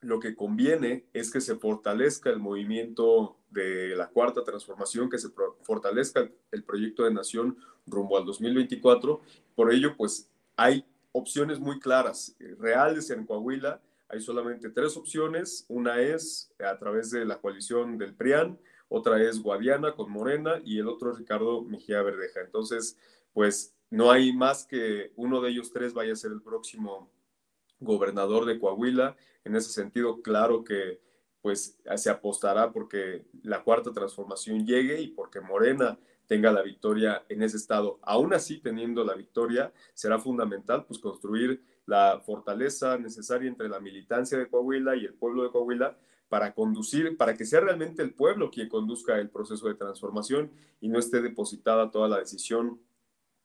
lo 0.00 0.20
que 0.20 0.36
conviene 0.36 1.06
es 1.12 1.30
que 1.30 1.40
se 1.40 1.56
fortalezca 1.56 2.30
el 2.30 2.38
movimiento 2.38 3.36
de 3.50 3.96
la 3.96 4.08
cuarta 4.08 4.44
transformación, 4.44 5.10
que 5.10 5.18
se 5.18 5.28
fortalezca 5.62 6.28
el 6.52 6.62
proyecto 6.64 7.04
de 7.04 7.12
nación 7.12 7.56
rumbo 7.86 8.16
al 8.16 8.24
2024. 8.24 9.20
Por 9.54 9.72
ello, 9.72 9.96
pues 9.96 10.28
hay 10.56 10.84
opciones 11.12 11.58
muy 11.58 11.80
claras, 11.80 12.36
eh, 12.38 12.54
reales 12.58 13.10
en 13.10 13.26
Coahuila. 13.26 13.80
Hay 14.08 14.20
solamente 14.20 14.70
tres 14.70 14.96
opciones. 14.96 15.64
Una 15.68 16.00
es 16.00 16.50
a 16.64 16.78
través 16.78 17.10
de 17.10 17.24
la 17.24 17.38
coalición 17.38 17.98
del 17.98 18.14
PRIAN, 18.14 18.58
otra 18.88 19.22
es 19.22 19.42
Guadiana 19.42 19.94
con 19.94 20.10
Morena 20.10 20.60
y 20.64 20.78
el 20.78 20.88
otro 20.88 21.12
Ricardo 21.12 21.62
Mejía 21.62 22.02
Verdeja. 22.02 22.40
Entonces, 22.40 22.96
pues 23.34 23.74
no 23.90 24.10
hay 24.10 24.32
más 24.32 24.64
que 24.64 25.12
uno 25.16 25.40
de 25.40 25.50
ellos 25.50 25.70
tres 25.72 25.92
vaya 25.92 26.12
a 26.12 26.16
ser 26.16 26.32
el 26.32 26.40
próximo 26.40 27.10
gobernador 27.80 28.44
de 28.44 28.58
Coahuila. 28.58 29.16
En 29.44 29.56
ese 29.56 29.70
sentido, 29.70 30.22
claro 30.22 30.64
que 30.64 31.00
pues 31.40 31.78
se 31.96 32.10
apostará 32.10 32.72
porque 32.72 33.26
la 33.42 33.62
cuarta 33.62 33.92
transformación 33.92 34.66
llegue 34.66 35.00
y 35.00 35.08
porque 35.08 35.40
Morena 35.40 35.98
tenga 36.26 36.52
la 36.52 36.62
victoria 36.62 37.24
en 37.28 37.42
ese 37.42 37.56
estado. 37.56 37.98
Aún 38.02 38.34
así, 38.34 38.60
teniendo 38.60 39.02
la 39.04 39.14
victoria, 39.14 39.72
será 39.94 40.18
fundamental 40.18 40.84
pues 40.84 40.98
construir 40.98 41.62
la 41.86 42.20
fortaleza 42.24 42.98
necesaria 42.98 43.48
entre 43.48 43.68
la 43.68 43.80
militancia 43.80 44.36
de 44.36 44.48
Coahuila 44.48 44.94
y 44.94 45.06
el 45.06 45.14
pueblo 45.14 45.42
de 45.42 45.50
Coahuila 45.50 45.96
para 46.28 46.52
conducir, 46.52 47.16
para 47.16 47.34
que 47.34 47.46
sea 47.46 47.60
realmente 47.60 48.02
el 48.02 48.12
pueblo 48.12 48.50
quien 48.50 48.68
conduzca 48.68 49.18
el 49.18 49.30
proceso 49.30 49.68
de 49.68 49.74
transformación 49.74 50.50
y 50.80 50.88
no 50.88 50.98
esté 50.98 51.22
depositada 51.22 51.90
toda 51.90 52.08
la 52.08 52.18
decisión 52.18 52.78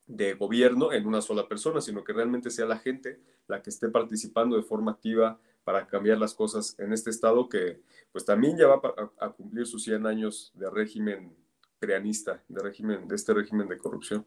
de 0.06 0.34
gobierno 0.34 0.92
en 0.92 1.06
una 1.06 1.20
sola 1.20 1.48
persona, 1.48 1.80
sino 1.80 2.04
que 2.04 2.12
realmente 2.12 2.50
sea 2.50 2.66
la 2.66 2.78
gente 2.78 3.20
la 3.46 3.62
que 3.62 3.70
esté 3.70 3.88
participando 3.88 4.56
de 4.56 4.62
forma 4.62 4.92
activa 4.92 5.38
para 5.64 5.86
cambiar 5.86 6.18
las 6.18 6.34
cosas 6.34 6.78
en 6.78 6.92
este 6.92 7.10
estado 7.10 7.48
que 7.48 7.80
pues 8.12 8.24
también 8.24 8.58
ya 8.58 8.66
va 8.66 8.80
a, 9.18 9.26
a 9.26 9.32
cumplir 9.32 9.66
sus 9.66 9.82
100 9.84 10.06
años 10.06 10.52
de 10.54 10.68
régimen 10.70 11.34
creanista, 11.78 12.42
de 12.48 12.62
régimen 12.62 13.08
de 13.08 13.14
este 13.14 13.32
régimen 13.34 13.68
de 13.68 13.78
corrupción. 13.78 14.26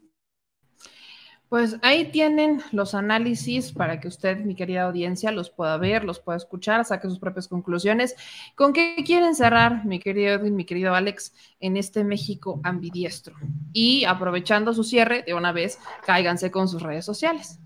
Pues 1.48 1.78
ahí 1.82 2.10
tienen 2.10 2.60
los 2.72 2.94
análisis 2.94 3.72
para 3.72 4.00
que 4.00 4.08
usted, 4.08 4.44
mi 4.44 4.54
querida 4.54 4.82
audiencia, 4.82 5.32
los 5.32 5.48
pueda 5.48 5.78
ver, 5.78 6.04
los 6.04 6.20
pueda 6.20 6.36
escuchar, 6.36 6.84
saque 6.84 7.08
sus 7.08 7.18
propias 7.18 7.48
conclusiones. 7.48 8.16
¿Con 8.54 8.74
qué 8.74 8.96
quieren 9.06 9.34
cerrar, 9.34 9.86
mi 9.86 9.98
querido 9.98 10.34
Edwin, 10.34 10.56
mi 10.56 10.66
querido 10.66 10.94
Alex, 10.94 11.32
en 11.60 11.78
este 11.78 12.04
México 12.04 12.60
ambidiestro? 12.64 13.34
Y 13.72 14.04
aprovechando 14.04 14.74
su 14.74 14.84
cierre, 14.84 15.22
de 15.22 15.32
una 15.32 15.52
vez, 15.52 15.78
cáiganse 16.04 16.50
con 16.50 16.68
sus 16.68 16.82
redes 16.82 17.06
sociales. 17.06 17.58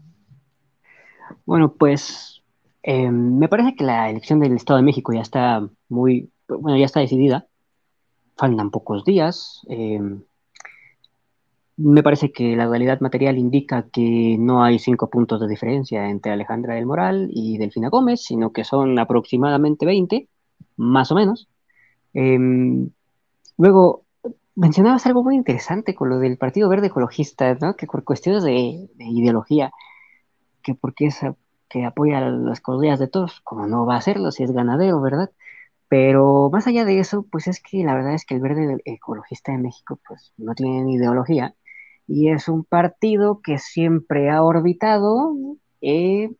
Bueno, 1.45 1.73
pues 1.73 2.41
eh, 2.85 3.11
me 3.11 3.49
parece 3.49 3.75
que 3.75 3.83
la 3.83 4.11
elección 4.11 4.39
del 4.39 4.55
Estado 4.55 4.77
de 4.77 4.85
México 4.85 5.13
ya 5.13 5.23
está 5.23 5.69
muy, 5.89 6.31
bueno, 6.47 6.79
ya 6.79 6.87
está 6.87 7.01
decidida. 7.01 7.49
Faltan 8.37 8.71
pocos 8.71 9.05
días. 9.05 9.63
Eh, 9.69 10.01
me 11.77 12.03
parece 12.03 12.33
que 12.33 12.57
la 12.57 12.67
dualidad 12.67 13.01
material 13.01 13.39
indica 13.39 13.89
que 13.93 14.37
no 14.39 14.63
hay 14.63 14.79
cinco 14.79 15.09
puntos 15.11 15.41
de 15.41 15.49
diferencia 15.49 16.09
entre 16.09 16.33
Alejandra 16.33 16.75
del 16.75 16.87
Moral 16.87 17.29
y 17.33 17.59
Delfina 17.59 17.89
Gómez, 17.89 18.23
sino 18.23 18.53
que 18.53 18.65
son 18.65 18.99
aproximadamente 18.99 19.87
20, 19.87 20.29
más 20.77 21.11
o 21.13 21.15
menos. 21.15 21.49
Em, 22.15 22.91
luego, 23.59 24.05
mencionabas 24.55 25.07
algo 25.07 25.23
muy 25.25 25.37
interesante 25.37 25.95
con 25.95 26.11
lo 26.11 26.19
del 26.19 26.39
Partido 26.39 26.69
Verde 26.69 26.89
Ecologista, 26.89 27.55
¿no? 27.61 27.77
que 27.77 27.87
por 27.87 28.05
cuestiones 28.05 28.45
de, 28.45 28.89
ideología, 28.99 29.73
que 30.63 30.75
porque 30.75 31.07
es 31.07 31.21
que 31.69 31.85
apoya 31.85 32.21
las 32.21 32.61
cordillas 32.61 32.99
de 32.99 33.09
todos, 33.09 33.41
como 33.43 33.67
no 33.67 33.87
va 33.87 33.95
a 33.95 33.99
hacerlo 33.99 34.31
si 34.31 34.43
es 34.45 34.53
ganadero, 34.53 35.01
¿verdad? 35.01 35.31
Pero 35.89 36.51
más 36.53 36.67
allá 36.67 36.85
de 36.85 37.01
eso, 37.01 37.27
pues 37.31 37.49
es 37.49 37.63
que 37.63 37.85
la 37.85 37.95
verdad 37.95 38.15
es 38.15 38.25
que 38.27 38.35
el 38.35 38.41
Verde 38.41 38.79
Ecologista 38.85 39.53
de 39.53 39.59
México, 39.59 39.99
pues 40.07 40.33
no 40.37 40.55
tiene 40.55 40.93
ideología, 40.93 41.55
y 42.07 42.31
es 42.31 42.49
un 42.49 42.65
partido 42.65 43.41
que 43.43 43.59
siempre 43.59 44.31
ha 44.31 44.43
orbitado 44.43 45.35
eh, 45.81 46.31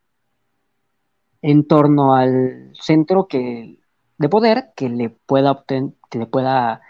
en 1.43 1.67
torno 1.67 2.15
al 2.15 2.73
centro 2.75 3.27
que, 3.27 3.79
de 4.19 4.29
poder 4.29 4.73
que 4.77 4.89
le 4.89 5.11
pueda 5.11 5.65
que 5.67 6.19
le 6.19 6.27
pueda 6.27 6.83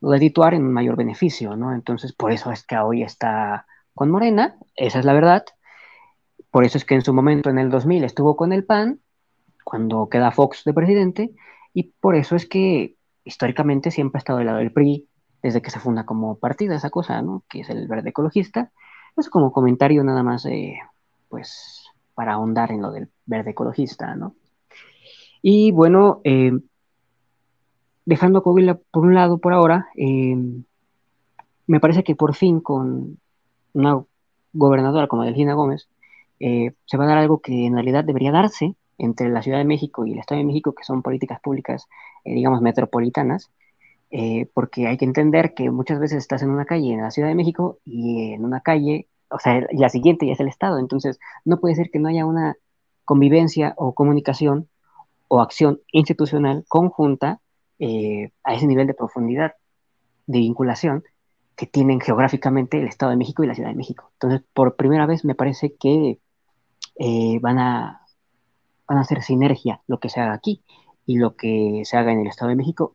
redituar 0.00 0.54
en 0.54 0.64
un 0.64 0.72
mayor 0.72 0.96
beneficio, 0.96 1.56
¿no? 1.56 1.74
Entonces, 1.74 2.12
por 2.12 2.32
eso 2.32 2.52
es 2.52 2.64
que 2.64 2.76
hoy 2.76 3.02
está 3.02 3.66
con 3.94 4.10
Morena, 4.10 4.56
esa 4.76 5.00
es 5.00 5.04
la 5.04 5.12
verdad. 5.12 5.44
Por 6.50 6.64
eso 6.64 6.78
es 6.78 6.84
que 6.84 6.94
en 6.94 7.02
su 7.02 7.12
momento, 7.12 7.50
en 7.50 7.58
el 7.58 7.70
2000, 7.70 8.04
estuvo 8.04 8.36
con 8.36 8.52
el 8.52 8.64
PAN, 8.64 9.00
cuando 9.64 10.08
queda 10.08 10.30
Fox 10.30 10.64
de 10.64 10.72
presidente, 10.72 11.34
y 11.74 11.92
por 12.00 12.14
eso 12.14 12.36
es 12.36 12.46
que 12.46 12.96
históricamente 13.24 13.90
siempre 13.90 14.18
ha 14.18 14.20
estado 14.20 14.38
del 14.38 14.46
lado 14.46 14.58
del 14.58 14.72
PRI, 14.72 15.08
desde 15.42 15.62
que 15.62 15.70
se 15.70 15.80
funda 15.80 16.04
como 16.04 16.36
partido 16.36 16.74
esa 16.74 16.90
cosa, 16.90 17.22
¿no? 17.22 17.44
Que 17.48 17.60
es 17.60 17.70
el 17.70 17.86
verde 17.88 18.10
ecologista. 18.10 18.72
Es 19.16 19.28
como 19.28 19.52
comentario 19.52 20.04
nada 20.04 20.22
más, 20.22 20.46
pues, 21.28 21.84
para 22.14 22.34
ahondar 22.34 22.72
en 22.72 22.82
lo 22.82 22.90
del 22.90 23.08
verde 23.26 23.50
ecologista, 23.50 24.14
¿no? 24.14 24.34
Y 25.42 25.70
bueno, 25.72 26.20
eh, 26.24 26.52
dejando 28.04 28.40
a 28.40 28.42
Coahuila 28.42 28.78
por 28.90 29.04
un 29.04 29.14
lado 29.14 29.38
por 29.38 29.52
ahora, 29.52 29.88
eh, 29.96 30.36
me 31.66 31.80
parece 31.80 32.02
que 32.02 32.16
por 32.16 32.34
fin 32.34 32.60
con 32.60 33.18
una 33.72 34.02
gobernadora 34.52 35.06
como 35.06 35.24
Delfina 35.24 35.54
Gómez, 35.54 35.88
eh, 36.40 36.72
se 36.86 36.96
va 36.96 37.04
a 37.04 37.08
dar 37.08 37.18
algo 37.18 37.40
que 37.40 37.66
en 37.66 37.74
realidad 37.74 38.04
debería 38.04 38.32
darse 38.32 38.74
entre 38.96 39.28
la 39.28 39.42
Ciudad 39.42 39.58
de 39.58 39.64
México 39.64 40.04
y 40.04 40.12
el 40.12 40.18
Estado 40.18 40.40
de 40.40 40.46
México, 40.46 40.74
que 40.74 40.84
son 40.84 41.02
políticas 41.02 41.40
públicas, 41.40 41.86
digamos, 42.24 42.60
metropolitanas, 42.60 43.50
eh, 44.10 44.48
porque 44.54 44.86
hay 44.86 44.96
que 44.96 45.04
entender 45.04 45.54
que 45.54 45.70
muchas 45.70 46.00
veces 46.00 46.18
estás 46.18 46.42
en 46.42 46.50
una 46.50 46.64
calle 46.64 46.92
en 46.92 47.02
la 47.02 47.10
Ciudad 47.10 47.28
de 47.28 47.34
México 47.34 47.78
y 47.84 48.32
en 48.32 48.44
una 48.44 48.60
calle, 48.60 49.08
o 49.30 49.38
sea, 49.38 49.66
la 49.72 49.88
siguiente 49.90 50.26
ya 50.26 50.32
es 50.32 50.40
el 50.40 50.48
Estado, 50.48 50.78
entonces 50.78 51.18
no 51.44 51.60
puede 51.60 51.74
ser 51.74 51.90
que 51.90 51.98
no 51.98 52.08
haya 52.08 52.24
una 52.24 52.56
convivencia 53.04 53.74
o 53.76 53.94
comunicación 53.94 54.68
o 55.28 55.40
acción 55.42 55.80
institucional 55.92 56.64
conjunta 56.68 57.40
eh, 57.78 58.30
a 58.44 58.54
ese 58.54 58.66
nivel 58.66 58.86
de 58.86 58.94
profundidad 58.94 59.54
de 60.26 60.38
vinculación 60.38 61.04
que 61.54 61.66
tienen 61.66 62.00
geográficamente 62.00 62.78
el 62.78 62.88
Estado 62.88 63.10
de 63.10 63.16
México 63.16 63.42
y 63.42 63.46
la 63.46 63.54
Ciudad 63.54 63.70
de 63.70 63.76
México. 63.76 64.10
Entonces, 64.14 64.42
por 64.54 64.76
primera 64.76 65.06
vez 65.06 65.24
me 65.24 65.34
parece 65.34 65.74
que 65.74 66.18
eh, 66.96 67.38
van, 67.40 67.58
a, 67.58 68.02
van 68.86 68.98
a 68.98 69.00
hacer 69.02 69.22
sinergia 69.22 69.82
lo 69.86 69.98
que 70.00 70.08
se 70.08 70.20
haga 70.20 70.34
aquí 70.34 70.62
y 71.04 71.18
lo 71.18 71.36
que 71.36 71.82
se 71.84 71.96
haga 71.96 72.12
en 72.12 72.20
el 72.20 72.26
Estado 72.26 72.50
de 72.50 72.56
México 72.56 72.94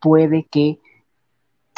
puede 0.00 0.46
que 0.50 0.78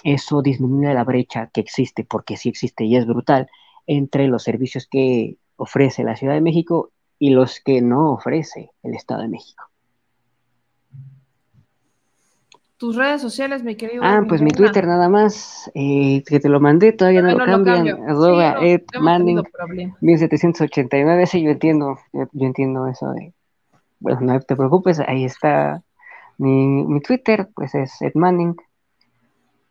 eso 0.05 0.43
disminuya 0.43 0.95
la 0.95 1.05
brecha 1.05 1.51
que 1.53 1.61
existe, 1.61 2.05
porque 2.05 2.37
sí 2.37 2.49
existe 2.49 2.85
y 2.85 2.97
es 2.97 3.07
brutal, 3.07 3.49
entre 3.87 4.29
los 4.29 4.45
servicios 4.45 4.87
que 4.91 5.37
ofrece 5.57 6.05
la 6.05 6.17
Ciudad 6.17 6.35
de 6.35 6.41
México 6.41 6.91
y 7.19 7.31
los 7.31 7.61
que 7.61 7.83
no 7.83 8.13
ofrece 8.13 8.71
el 8.83 8.95
Estado 8.95 9.23
de 9.23 9.29
México. 9.29 9.65
Tus 12.77 12.95
redes 12.95 13.21
sociales, 13.21 13.65
mi 13.65 13.75
querido. 13.75 14.05
Ah, 14.05 14.23
pues 14.29 14.41
mi 14.41 14.53
Twitter 14.53 14.87
nada 14.87 15.09
más, 15.09 15.69
eh, 15.75 16.23
que 16.25 16.39
te 16.39 16.49
lo 16.49 16.61
mandé, 16.61 16.93
todavía 16.93 17.23
no, 17.23 17.33
lo 17.33 17.45
cambian. 17.45 17.89
Arroba 18.09 18.59
Ed 18.65 18.83
Manning 19.01 19.43
1789, 20.01 21.27
sí, 21.27 21.43
yo 21.43 21.51
entiendo, 21.51 21.99
yo, 22.13 22.29
entiendo 22.39 22.87
eso 22.87 23.11
de. 23.11 23.35
Bueno, 23.99 24.21
no 24.21 24.41
te 24.41 24.55
preocupes, 24.55 25.01
ahí 25.01 25.25
está 25.25 25.83
mi, 26.39 27.01
Twitter, 27.01 27.49
pues 27.55 27.75
es 27.75 28.01
Ed 28.01 28.13
Manning, 28.15 28.57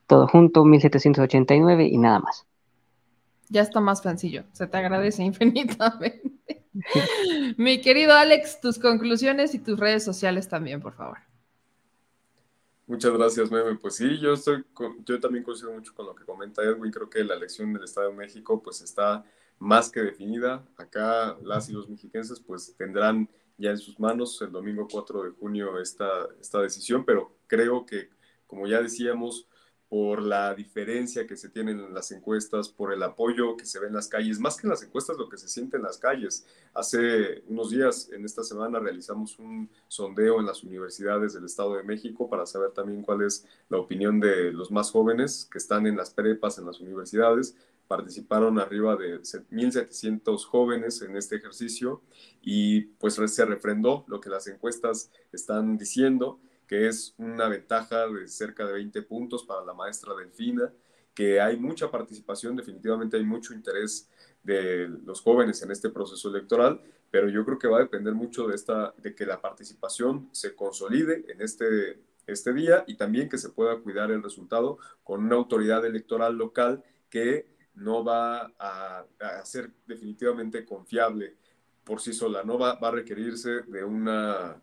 todo 0.06 0.27
junto, 0.27 0.64
1789 0.64 1.85
y 1.85 1.98
nada 1.98 2.19
más. 2.19 2.45
Ya 3.49 3.61
está 3.61 3.80
más 3.80 4.02
sencillo, 4.02 4.44
se 4.52 4.68
te 4.68 4.77
agradece 4.77 5.23
infinitamente. 5.23 6.65
Mi 7.57 7.81
querido 7.81 8.14
Alex, 8.14 8.61
tus 8.61 8.77
conclusiones 8.77 9.56
y 9.56 9.60
tus 9.60 9.80
redes 9.80 10.03
sociales 10.03 10.48
también, 10.48 10.81
por 10.81 10.94
favor. 10.94 11.18
Muchas 12.85 13.11
gracias, 13.11 13.52
Meme. 13.52 13.76
Pues 13.76 13.95
sí, 13.95 14.18
yo 14.19 14.34
estoy, 14.34 14.64
yo 15.06 15.19
también 15.19 15.44
coincido 15.44 15.73
mucho 15.73 15.94
con 15.94 16.06
lo 16.06 16.15
que 16.15 16.23
comenta 16.23 16.64
Edwin. 16.64 16.89
Creo 16.89 17.10
que 17.10 17.22
la 17.23 17.35
elección 17.35 17.73
del 17.73 17.84
Estado 17.84 18.10
de 18.10 18.15
México, 18.15 18.64
pues 18.64 18.81
está 18.81 19.26
más 19.60 19.91
que 19.91 20.02
definida. 20.02 20.64
Acá 20.77 21.38
las 21.44 21.69
y 21.69 21.73
los 21.73 21.89
mexiquenses, 21.89 22.39
pues 22.39 22.73
tendrán 22.77 23.30
ya 23.58 23.72
en 23.72 23.78
sus 23.78 24.00
manos 24.00 24.42
el 24.42 24.52
domingo 24.52 24.88
4 24.90 25.24
de 25.24 25.30
junio 25.32 25.80
esta, 25.80 26.08
esta 26.40 26.62
decisión, 26.62 27.06
pero 27.06 27.36
creo 27.48 27.86
que, 27.86 28.10
como 28.46 28.68
ya 28.68 28.82
decíamos, 28.82 29.48
por 29.90 30.22
la 30.22 30.54
diferencia 30.54 31.26
que 31.26 31.38
se 31.38 31.50
tiene 31.50 31.72
en 31.72 31.94
las 31.94 32.12
encuestas, 32.12 32.68
por 32.68 32.92
el 32.92 33.02
apoyo 33.04 33.56
que 33.56 33.66
se 33.66 33.80
ve 33.80 33.88
en 33.88 33.94
las 33.94 34.10
calles, 34.10 34.40
más 34.40 34.58
que 34.58 34.68
en 34.68 34.72
las 34.72 34.84
encuestas, 34.84 35.18
lo 35.18 35.30
que 35.30 35.38
se 35.38 35.48
siente 35.48 35.78
en 35.78 35.84
las 35.84 35.98
calles. 35.98 36.46
Hace 36.74 37.44
unos 37.48 37.70
días, 37.70 38.10
en 38.12 38.26
esta 38.26 38.44
semana, 38.44 38.80
realizamos 38.80 39.40
un 39.40 39.70
sondeo 39.88 40.40
en 40.40 40.46
las 40.46 40.64
universidades 40.64 41.34
del 41.34 41.46
Estado 41.46 41.76
de 41.76 41.84
México 41.84 42.30
para 42.30 42.46
saber 42.46 42.72
también 42.72 43.02
cuál 43.02 43.22
es 43.22 43.46
la 43.70 43.78
opinión 43.78 44.20
de 44.20 44.52
los 44.52 44.72
más 44.72 44.92
jóvenes 44.92 45.48
que 45.50 45.58
están 45.58 45.88
en 45.88 45.96
las 45.96 46.10
prepas, 46.10 46.58
en 46.58 46.66
las 46.66 46.82
universidades, 46.82 47.56
participaron 47.88 48.60
arriba 48.60 48.96
de 48.96 49.20
1.700 49.20 50.46
jóvenes 50.46 51.02
en 51.02 51.16
este 51.16 51.38
ejercicio 51.38 52.02
y 52.42 52.82
pues 52.82 53.16
se 53.16 53.46
refrendó 53.46 54.06
lo 54.08 54.20
que 54.20 54.30
las 54.30 54.48
encuestas 54.48 55.12
están 55.32 55.78
diciendo, 55.78 56.40
que 56.68 56.88
es 56.88 57.16
una 57.18 57.48
ventaja 57.48 58.08
de 58.08 58.28
cerca 58.28 58.66
de 58.66 58.74
20 58.74 59.02
puntos 59.04 59.44
para 59.44 59.66
la 59.66 59.74
maestra 59.74 60.14
Delfina, 60.16 60.72
que 61.14 61.40
hay 61.42 61.58
mucha 61.58 61.90
participación, 61.90 62.56
definitivamente 62.56 63.18
hay 63.18 63.24
mucho 63.24 63.54
interés 63.54 64.10
de 64.44 64.88
los 65.04 65.22
jóvenes 65.22 65.62
en 65.64 65.72
este 65.72 65.90
proceso 65.90 66.30
electoral, 66.30 66.82
pero 67.10 67.30
yo 67.30 67.44
creo 67.46 67.58
que 67.58 67.68
va 67.68 67.78
a 67.78 67.82
depender 67.82 68.14
mucho 68.14 68.48
de, 68.48 68.56
esta, 68.56 68.94
de 68.98 69.16
que 69.16 69.26
la 69.26 69.42
participación 69.42 70.30
se 70.32 70.56
consolide 70.56 71.26
en 71.30 71.42
este, 71.42 72.00
este 72.28 72.54
día 72.54 72.84
y 72.86 72.96
también 72.96 73.30
que 73.30 73.38
se 73.38 73.50
pueda 73.50 73.80
cuidar 73.80 74.12
el 74.12 74.22
resultado 74.22 74.78
con 75.04 75.24
una 75.24 75.36
autoridad 75.36 75.86
electoral 75.86 76.38
local 76.38 76.84
que 77.10 77.57
no 77.78 78.04
va 78.04 78.52
a, 78.60 79.06
ser 79.44 79.72
definitivamente 79.86 80.66
confiable 80.66 81.36
por 81.84 82.02
sí 82.02 82.12
sola, 82.12 82.44
no 82.44 82.58
va, 82.58 82.72
a 82.72 82.91
requerirse 82.91 83.62
de 83.62 83.84
un 83.84 84.10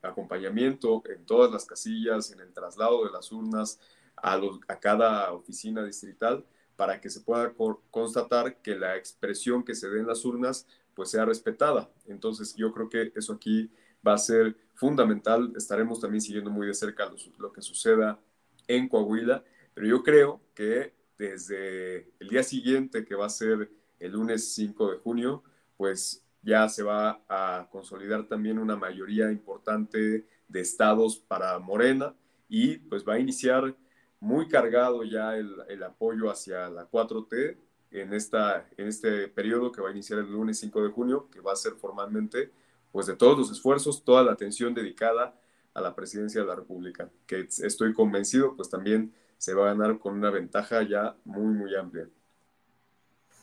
acompañamiento 0.03 1.03
en 1.07 1.25
todas 1.25 1.51
las 1.51 1.65
casillas, 1.65 2.31
en 2.33 2.41
el 2.41 2.53
traslado 2.53 3.05
de 3.05 3.13
las 3.13 3.33
urnas 3.33 3.81
a, 4.17 4.39
cada 4.81 5.33
oficina 5.33 5.85
distrital 5.85 6.45
para 6.77 7.01
que 7.01 7.09
se 7.09 7.21
pueda 7.21 7.55
constatar 7.91 8.61
que 8.61 8.77
la 8.77 8.97
expresión 8.97 9.65
que 9.65 9.75
se 9.75 9.89
dé 9.89 10.01
en 10.01 10.07
las 10.07 10.25
urnas 10.25 10.67
pues 10.95 11.11
sea 11.11 11.25
respetada. 11.25 11.91
Entonces 12.07 12.55
yo 12.57 12.73
creo 12.73 12.89
que 12.89 13.13
eso 13.15 13.35
aquí 13.35 13.71
va 14.07 14.15
a 14.15 14.19
ser 14.19 14.57
fundamental. 14.75 15.53
Estaremos 15.57 16.01
también 16.01 16.21
siguiendo 16.21 16.51
muy 16.51 16.67
de 16.67 16.75
cerca 16.75 17.11
lo 17.39 17.53
que 17.53 17.63
suceda 17.63 18.21
en 18.67 18.89
Coahuila, 18.89 19.45
pero 19.73 19.87
yo 19.87 20.03
creo 20.03 20.41
que 20.55 20.93
desde 21.19 22.13
el 22.19 22.29
día 22.29 22.43
siguiente, 22.43 23.05
que 23.05 23.15
va 23.15 23.27
a 23.27 23.31
ser 23.31 23.71
el 23.99 24.13
lunes 24.13 24.55
5 24.55 24.93
de 24.93 24.99
junio, 24.99 25.43
pues 25.77 26.25
ya 26.43 26.69
se 26.69 26.83
va 26.83 27.23
a 27.29 27.69
consolidar 27.71 28.27
también 28.29 28.59
una 28.59 28.77
mayoría 28.77 29.31
importante 29.31 30.27
de 30.47 30.61
estados 30.61 31.19
para 31.19 31.59
Morena 31.59 32.15
y 32.49 32.77
pues 32.77 33.07
va 33.07 33.15
a 33.15 33.19
iniciar 33.19 33.75
muy 34.21 34.49
cargado 34.49 35.05
ya 35.05 35.37
el, 35.37 35.83
apoyo 35.83 36.31
hacia 36.31 36.69
la 36.69 36.91
4T 36.91 37.57
en, 37.91 38.13
esta, 38.13 38.69
en 38.77 38.89
este 38.89 39.29
periodo 39.29 39.73
que 39.73 39.81
va 39.81 39.89
a 39.89 39.93
iniciar 39.93 40.19
el 40.19 40.33
lunes 40.33 40.59
5 40.59 40.83
de 40.83 40.91
junio, 40.91 41.29
que 41.31 41.41
va 41.41 41.53
a 41.53 41.57
ser 41.57 41.75
formalmente, 41.75 42.51
pues 42.93 43.07
de 43.07 43.17
todos 43.17 43.39
los 43.39 43.51
esfuerzos, 43.51 44.05
toda 44.05 44.23
la 44.23 44.33
atención 44.33 44.75
dedicada 44.75 45.39
a 45.75 45.81
la 45.81 45.95
presidencia 45.95 46.41
de 46.41 46.47
la 46.47 46.55
República, 46.55 47.11
que 47.27 47.41
estoy 47.41 47.93
convencido, 47.93 48.55
pues 48.55 48.71
también 48.71 49.13
se 49.45 49.53
va 49.53 49.65
a 49.65 49.75
ganar 49.75 49.99
con 49.99 50.15
una 50.15 50.31
ventaja 50.31 50.83
ya 50.83 51.15
muy, 51.27 51.53
muy 51.53 51.75
amplia. 51.75 52.09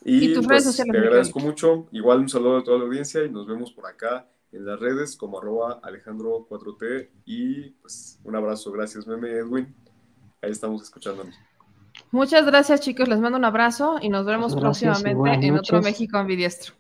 Y, 0.04 0.34
pues, 0.34 0.76
te 0.76 0.98
agradezco 0.98 1.40
mucho, 1.40 1.88
igual 1.92 2.22
un 2.22 2.30
saludo 2.30 2.58
a 2.58 2.64
toda 2.64 2.80
la 2.80 2.86
audiencia 2.86 3.24
y 3.24 3.30
nos 3.30 3.46
vemos 3.46 3.72
por 3.72 3.86
acá 3.86 4.28
en 4.52 4.66
las 4.66 4.80
redes 4.80 5.16
como 5.16 5.38
arroba 5.38 5.80
Alejandro4T 5.84 7.10
y 7.26 7.70
pues 7.82 8.20
un 8.24 8.36
abrazo, 8.36 8.72
gracias 8.72 9.06
Meme 9.06 9.30
Edwin, 9.30 9.76
ahí 10.42 10.50
estamos 10.50 10.82
escuchándonos. 10.82 11.36
Muchas 12.10 12.48
gracias 12.48 12.82
chicos, 12.82 13.08
les 13.08 13.20
mando 13.20 13.38
un 13.38 13.46
abrazo 13.46 14.00
y 14.02 14.10
nos 14.10 14.26
vemos 14.26 14.56
próximamente 14.56 15.46
en 15.46 15.60
otro 15.60 15.84
México 15.84 16.18
Ambidiestro. 16.18 16.74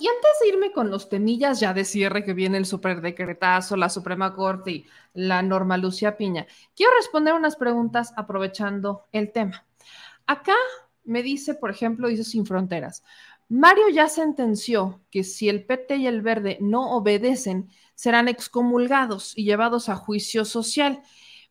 Y 0.00 0.06
antes 0.08 0.30
de 0.42 0.48
irme 0.48 0.72
con 0.72 0.90
los 0.90 1.08
temillas 1.08 1.60
ya 1.60 1.72
de 1.72 1.84
cierre 1.84 2.24
que 2.24 2.34
viene 2.34 2.58
el 2.58 2.66
superdecretazo, 2.66 3.76
la 3.76 3.88
Suprema 3.88 4.34
Corte 4.34 4.70
y 4.70 4.86
la 5.14 5.42
norma 5.42 5.76
Lucia 5.78 6.16
Piña, 6.16 6.46
quiero 6.76 6.92
responder 6.96 7.34
unas 7.34 7.56
preguntas 7.56 8.12
aprovechando 8.16 9.06
el 9.12 9.32
tema. 9.32 9.66
Acá 10.26 10.56
me 11.04 11.22
dice, 11.22 11.54
por 11.54 11.70
ejemplo, 11.70 12.08
dice 12.08 12.24
Sin 12.24 12.44
Fronteras, 12.44 13.02
Mario 13.48 13.88
ya 13.88 14.08
sentenció 14.08 15.00
que 15.10 15.24
si 15.24 15.48
el 15.48 15.64
PT 15.64 15.96
y 15.96 16.06
el 16.06 16.22
Verde 16.22 16.58
no 16.60 16.92
obedecen, 16.92 17.68
serán 17.94 18.28
excomulgados 18.28 19.36
y 19.36 19.44
llevados 19.44 19.88
a 19.88 19.96
juicio 19.96 20.44
social 20.44 21.02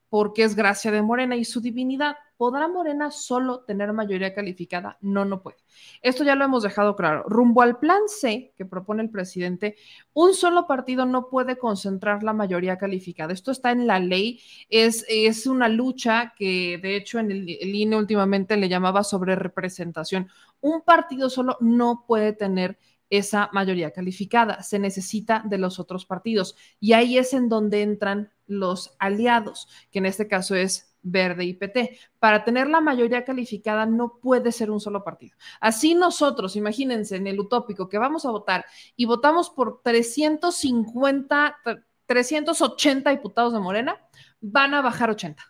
porque 0.09 0.43
es 0.43 0.55
gracia 0.55 0.91
de 0.91 1.01
Morena 1.01 1.35
y 1.35 1.45
su 1.45 1.61
divinidad. 1.61 2.15
¿Podrá 2.35 2.67
Morena 2.67 3.11
solo 3.11 3.61
tener 3.61 3.91
mayoría 3.93 4.33
calificada? 4.33 4.97
No, 5.01 5.25
no 5.25 5.41
puede. 5.41 5.57
Esto 6.01 6.23
ya 6.23 6.35
lo 6.35 6.45
hemos 6.45 6.63
dejado 6.63 6.95
claro. 6.95 7.23
Rumbo 7.27 7.61
al 7.61 7.79
plan 7.79 8.01
C 8.07 8.53
que 8.57 8.65
propone 8.65 9.03
el 9.03 9.09
presidente, 9.09 9.75
un 10.13 10.33
solo 10.33 10.65
partido 10.65 11.05
no 11.05 11.29
puede 11.29 11.57
concentrar 11.57 12.23
la 12.23 12.33
mayoría 12.33 12.77
calificada. 12.77 13.33
Esto 13.33 13.51
está 13.51 13.71
en 13.71 13.87
la 13.87 13.99
ley. 13.99 14.41
Es, 14.69 15.05
es 15.09 15.47
una 15.47 15.67
lucha 15.67 16.33
que, 16.37 16.79
de 16.81 16.95
hecho, 16.95 17.19
en 17.19 17.31
el, 17.31 17.49
el 17.59 17.75
INE 17.75 17.97
últimamente 17.97 18.57
le 18.57 18.69
llamaba 18.69 19.03
sobre 19.03 19.35
representación. 19.35 20.29
Un 20.61 20.81
partido 20.81 21.29
solo 21.29 21.57
no 21.59 22.05
puede 22.07 22.33
tener 22.33 22.77
esa 23.09 23.49
mayoría 23.53 23.91
calificada, 23.91 24.61
se 24.61 24.79
necesita 24.79 25.43
de 25.45 25.57
los 25.57 25.79
otros 25.79 26.05
partidos. 26.05 26.55
Y 26.79 26.93
ahí 26.93 27.17
es 27.17 27.33
en 27.33 27.49
donde 27.49 27.81
entran 27.81 28.31
los 28.49 28.95
aliados, 28.99 29.69
que 29.91 29.99
en 29.99 30.07
este 30.07 30.27
caso 30.27 30.55
es 30.55 30.89
Verde 31.01 31.45
y 31.45 31.53
PT. 31.53 31.97
Para 32.19 32.43
tener 32.43 32.67
la 32.67 32.81
mayoría 32.81 33.23
calificada 33.23 33.85
no 33.85 34.19
puede 34.21 34.51
ser 34.51 34.69
un 34.69 34.81
solo 34.81 35.03
partido. 35.03 35.37
Así 35.61 35.95
nosotros, 35.95 36.55
imagínense 36.55 37.15
en 37.15 37.27
el 37.27 37.39
utópico 37.39 37.87
que 37.87 37.97
vamos 37.97 38.25
a 38.25 38.31
votar 38.31 38.65
y 38.95 39.05
votamos 39.05 39.49
por 39.49 39.81
350, 39.81 41.57
380 42.05 43.09
diputados 43.11 43.53
de 43.53 43.59
Morena, 43.59 43.97
van 44.41 44.73
a 44.73 44.81
bajar 44.81 45.09
80. 45.09 45.41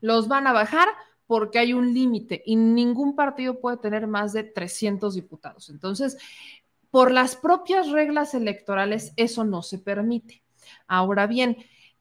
Los 0.00 0.28
van 0.28 0.46
a 0.46 0.52
bajar 0.52 0.88
porque 1.26 1.58
hay 1.58 1.72
un 1.72 1.92
límite 1.92 2.42
y 2.46 2.56
ningún 2.56 3.16
partido 3.16 3.60
puede 3.60 3.78
tener 3.78 4.06
más 4.06 4.32
de 4.32 4.44
300 4.44 5.14
diputados. 5.14 5.70
Entonces, 5.70 6.16
por 6.90 7.10
las 7.10 7.36
propias 7.36 7.90
reglas 7.90 8.34
electorales, 8.34 9.12
eso 9.16 9.44
no 9.44 9.62
se 9.62 9.78
permite. 9.78 10.42
Ahora 10.86 11.26
bien, 11.26 11.56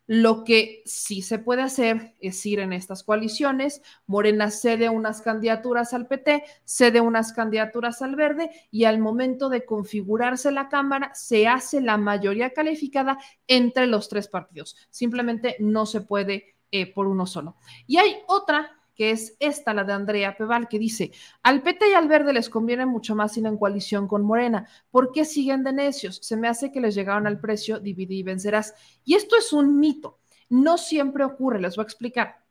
lo 0.08 0.46
que 0.46 0.84
sí 0.86 1.22
se 1.22 1.38
puede 1.38 1.62
hacer 1.62 2.14
es 2.22 2.46
ir 2.46 2.60
en 2.60 2.72
estas 2.72 3.04
coaliciones. 3.04 3.82
Morena 4.06 4.50
cede 4.52 4.88
unas 4.88 5.22
candidaturas 5.22 5.94
al 5.94 6.08
PT, 6.08 6.44
cede 6.64 7.02
unas 7.02 7.34
candidaturas 7.34 8.02
al 8.02 8.16
Verde 8.16 8.50
y 8.72 8.86
al 8.86 9.00
momento 9.00 9.50
de 9.50 9.66
configurarse 9.66 10.52
la 10.52 10.70
Cámara 10.70 11.12
se 11.14 11.48
hace 11.48 11.82
la 11.82 11.98
mayoría 11.98 12.54
calificada 12.54 13.20
entre 13.48 13.86
los 13.86 14.08
tres 14.08 14.30
partidos. 14.30 14.78
Simplemente 14.90 15.58
no 15.60 15.86
se 15.86 16.00
puede 16.00 16.56
eh, 16.72 16.94
por 16.94 17.08
uno 17.08 17.26
solo. 17.26 17.58
Y 17.86 17.98
hay 17.98 18.18
otra 18.28 18.77
que 18.98 19.12
es 19.12 19.38
esta, 19.40 19.76
la 19.76 19.84
de 19.84 19.94
Andrea 19.94 20.36
Peval, 20.36 20.68
que 20.68 20.80
dice, 20.80 21.12
al 21.44 21.62
PT 21.62 21.92
y 21.92 21.94
al 21.94 22.08
Verde 22.08 22.34
les 22.34 22.50
conviene 22.50 22.88
mucho 22.88 23.16
más 23.16 23.38
ir 23.38 23.46
en 23.46 23.58
coalición 23.58 24.08
con 24.08 24.24
Morena. 24.24 24.68
¿Por 24.90 25.12
qué 25.12 25.24
siguen 25.24 25.64
de 25.64 25.72
necios? 25.72 26.18
Se 26.24 26.36
me 26.36 26.48
hace 26.48 26.72
que 26.72 26.82
les 26.82 26.96
llegaron 26.96 27.28
al 27.28 27.40
precio, 27.40 27.80
divide 27.80 28.16
y 28.16 28.24
vencerás. 28.24 28.74
Y 29.06 29.14
esto 29.14 29.38
es 29.38 29.54
un 29.54 29.80
mito. 29.80 30.18
No 30.50 30.80
siempre 30.80 31.24
ocurre, 31.24 31.62
les 31.62 31.76
voy 31.76 31.84
a 31.84 31.86
explicar. 31.86 32.44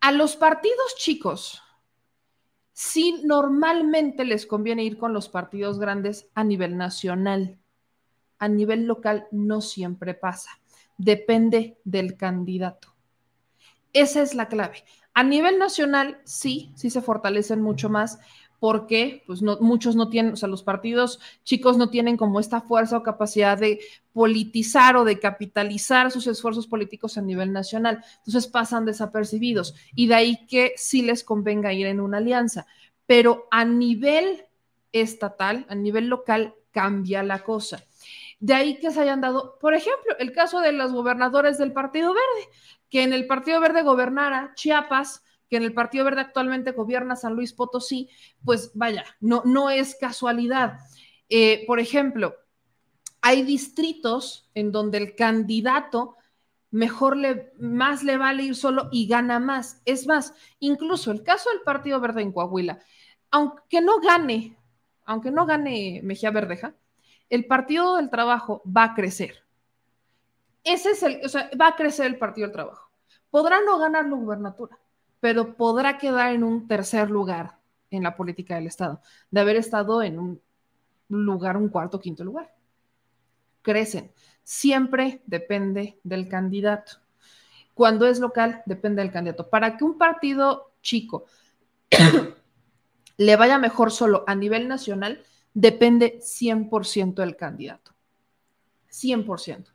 A 0.00 0.12
los 0.12 0.36
partidos 0.36 0.94
chicos, 0.96 1.60
sí 2.72 3.20
normalmente 3.24 4.24
les 4.24 4.46
conviene 4.46 4.84
ir 4.84 4.96
con 4.96 5.12
los 5.12 5.28
partidos 5.28 5.80
grandes 5.80 6.28
a 6.34 6.44
nivel 6.44 6.76
nacional. 6.76 7.58
A 8.38 8.48
nivel 8.48 8.86
local 8.86 9.26
no 9.32 9.60
siempre 9.60 10.14
pasa. 10.14 10.50
Depende 10.96 11.78
del 11.84 12.16
candidato. 12.16 12.94
Esa 13.92 14.22
es 14.22 14.34
la 14.34 14.48
clave. 14.48 14.84
A 15.14 15.22
nivel 15.22 15.58
nacional, 15.58 16.20
sí, 16.24 16.72
sí 16.76 16.90
se 16.90 17.02
fortalecen 17.02 17.60
mucho 17.60 17.88
más 17.88 18.18
porque 18.60 19.24
pues 19.26 19.40
no, 19.40 19.56
muchos 19.60 19.96
no 19.96 20.10
tienen, 20.10 20.34
o 20.34 20.36
sea, 20.36 20.48
los 20.48 20.62
partidos 20.62 21.18
chicos 21.44 21.78
no 21.78 21.88
tienen 21.88 22.18
como 22.18 22.38
esta 22.38 22.60
fuerza 22.60 22.98
o 22.98 23.02
capacidad 23.02 23.58
de 23.58 23.80
politizar 24.12 24.96
o 24.96 25.04
de 25.04 25.18
capitalizar 25.18 26.10
sus 26.10 26.26
esfuerzos 26.26 26.66
políticos 26.66 27.16
a 27.16 27.22
nivel 27.22 27.52
nacional. 27.52 28.04
Entonces 28.18 28.46
pasan 28.46 28.84
desapercibidos 28.84 29.74
y 29.94 30.06
de 30.08 30.14
ahí 30.14 30.46
que 30.46 30.74
sí 30.76 31.00
les 31.02 31.24
convenga 31.24 31.72
ir 31.72 31.86
en 31.86 32.00
una 32.00 32.18
alianza. 32.18 32.66
Pero 33.06 33.48
a 33.50 33.64
nivel 33.64 34.44
estatal, 34.92 35.64
a 35.68 35.74
nivel 35.74 36.08
local, 36.08 36.54
cambia 36.70 37.22
la 37.22 37.42
cosa. 37.42 37.82
De 38.40 38.54
ahí 38.54 38.78
que 38.78 38.90
se 38.90 39.00
hayan 39.00 39.20
dado, 39.20 39.58
por 39.60 39.74
ejemplo, 39.74 40.16
el 40.18 40.32
caso 40.32 40.60
de 40.60 40.72
los 40.72 40.92
gobernadores 40.92 41.58
del 41.58 41.72
Partido 41.72 42.14
Verde, 42.14 42.48
que 42.88 43.02
en 43.02 43.12
el 43.12 43.26
Partido 43.26 43.60
Verde 43.60 43.82
gobernara 43.82 44.52
Chiapas, 44.54 45.22
que 45.48 45.56
en 45.56 45.62
el 45.62 45.74
Partido 45.74 46.04
Verde 46.04 46.22
actualmente 46.22 46.72
gobierna 46.72 47.16
San 47.16 47.34
Luis 47.34 47.52
Potosí, 47.52 48.08
pues 48.44 48.70
vaya, 48.74 49.04
no, 49.20 49.42
no 49.44 49.68
es 49.68 49.94
casualidad. 49.94 50.78
Eh, 51.28 51.64
por 51.66 51.80
ejemplo, 51.80 52.34
hay 53.20 53.42
distritos 53.42 54.48
en 54.54 54.72
donde 54.72 54.98
el 54.98 55.14
candidato 55.14 56.16
mejor 56.70 57.16
le, 57.16 57.52
más 57.58 58.02
le 58.02 58.16
vale 58.16 58.44
ir 58.44 58.56
solo 58.56 58.88
y 58.90 59.06
gana 59.06 59.38
más. 59.38 59.82
Es 59.84 60.06
más, 60.06 60.34
incluso 60.60 61.10
el 61.10 61.22
caso 61.22 61.50
del 61.50 61.60
Partido 61.60 62.00
Verde 62.00 62.22
en 62.22 62.32
Coahuila, 62.32 62.78
aunque 63.30 63.80
no 63.80 64.00
gane, 64.00 64.56
aunque 65.04 65.30
no 65.30 65.46
gane 65.46 66.00
Mejía 66.02 66.30
Verdeja, 66.30 66.74
el 67.30 67.46
Partido 67.46 67.96
del 67.96 68.10
Trabajo 68.10 68.62
va 68.66 68.84
a 68.84 68.94
crecer. 68.94 69.44
Ese 70.64 70.90
es 70.90 71.02
el, 71.02 71.20
o 71.24 71.28
sea, 71.28 71.48
va 71.58 71.68
a 71.68 71.76
crecer 71.76 72.06
el 72.06 72.18
Partido 72.18 72.48
del 72.48 72.54
Trabajo. 72.54 72.90
Podrá 73.30 73.60
no 73.64 73.78
ganar 73.78 74.06
la 74.06 74.16
gubernatura, 74.16 74.78
pero 75.20 75.54
podrá 75.56 75.96
quedar 75.96 76.32
en 76.32 76.44
un 76.44 76.66
tercer 76.66 77.08
lugar 77.10 77.58
en 77.90 78.02
la 78.02 78.16
política 78.16 78.56
del 78.56 78.66
Estado, 78.66 79.00
de 79.30 79.40
haber 79.40 79.56
estado 79.56 80.02
en 80.02 80.18
un 80.18 80.42
lugar, 81.08 81.56
un 81.56 81.68
cuarto, 81.68 82.00
quinto 82.00 82.24
lugar. 82.24 82.54
Crecen. 83.62 84.12
Siempre 84.42 85.22
depende 85.26 85.98
del 86.02 86.28
candidato. 86.28 86.98
Cuando 87.74 88.06
es 88.06 88.18
local, 88.20 88.62
depende 88.66 89.02
del 89.02 89.12
candidato. 89.12 89.48
Para 89.48 89.76
que 89.76 89.84
un 89.84 89.98
partido 89.98 90.72
chico 90.82 91.26
le 93.16 93.36
vaya 93.36 93.58
mejor 93.58 93.90
solo 93.90 94.24
a 94.26 94.34
nivel 94.34 94.68
nacional, 94.68 95.22
depende 95.54 96.18
100% 96.20 97.22
del 97.22 97.36
candidato. 97.36 97.92
100%. 98.88 99.72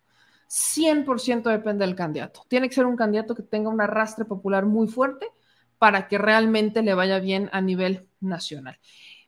100% 0.47 1.49
depende 1.49 1.85
del 1.85 1.95
candidato. 1.95 2.43
Tiene 2.47 2.69
que 2.69 2.75
ser 2.75 2.85
un 2.85 2.95
candidato 2.95 3.35
que 3.35 3.43
tenga 3.43 3.69
un 3.69 3.81
arrastre 3.81 4.25
popular 4.25 4.65
muy 4.65 4.87
fuerte 4.87 5.27
para 5.77 6.07
que 6.07 6.17
realmente 6.17 6.81
le 6.81 6.93
vaya 6.93 7.19
bien 7.19 7.49
a 7.51 7.61
nivel 7.61 8.07
nacional. 8.19 8.79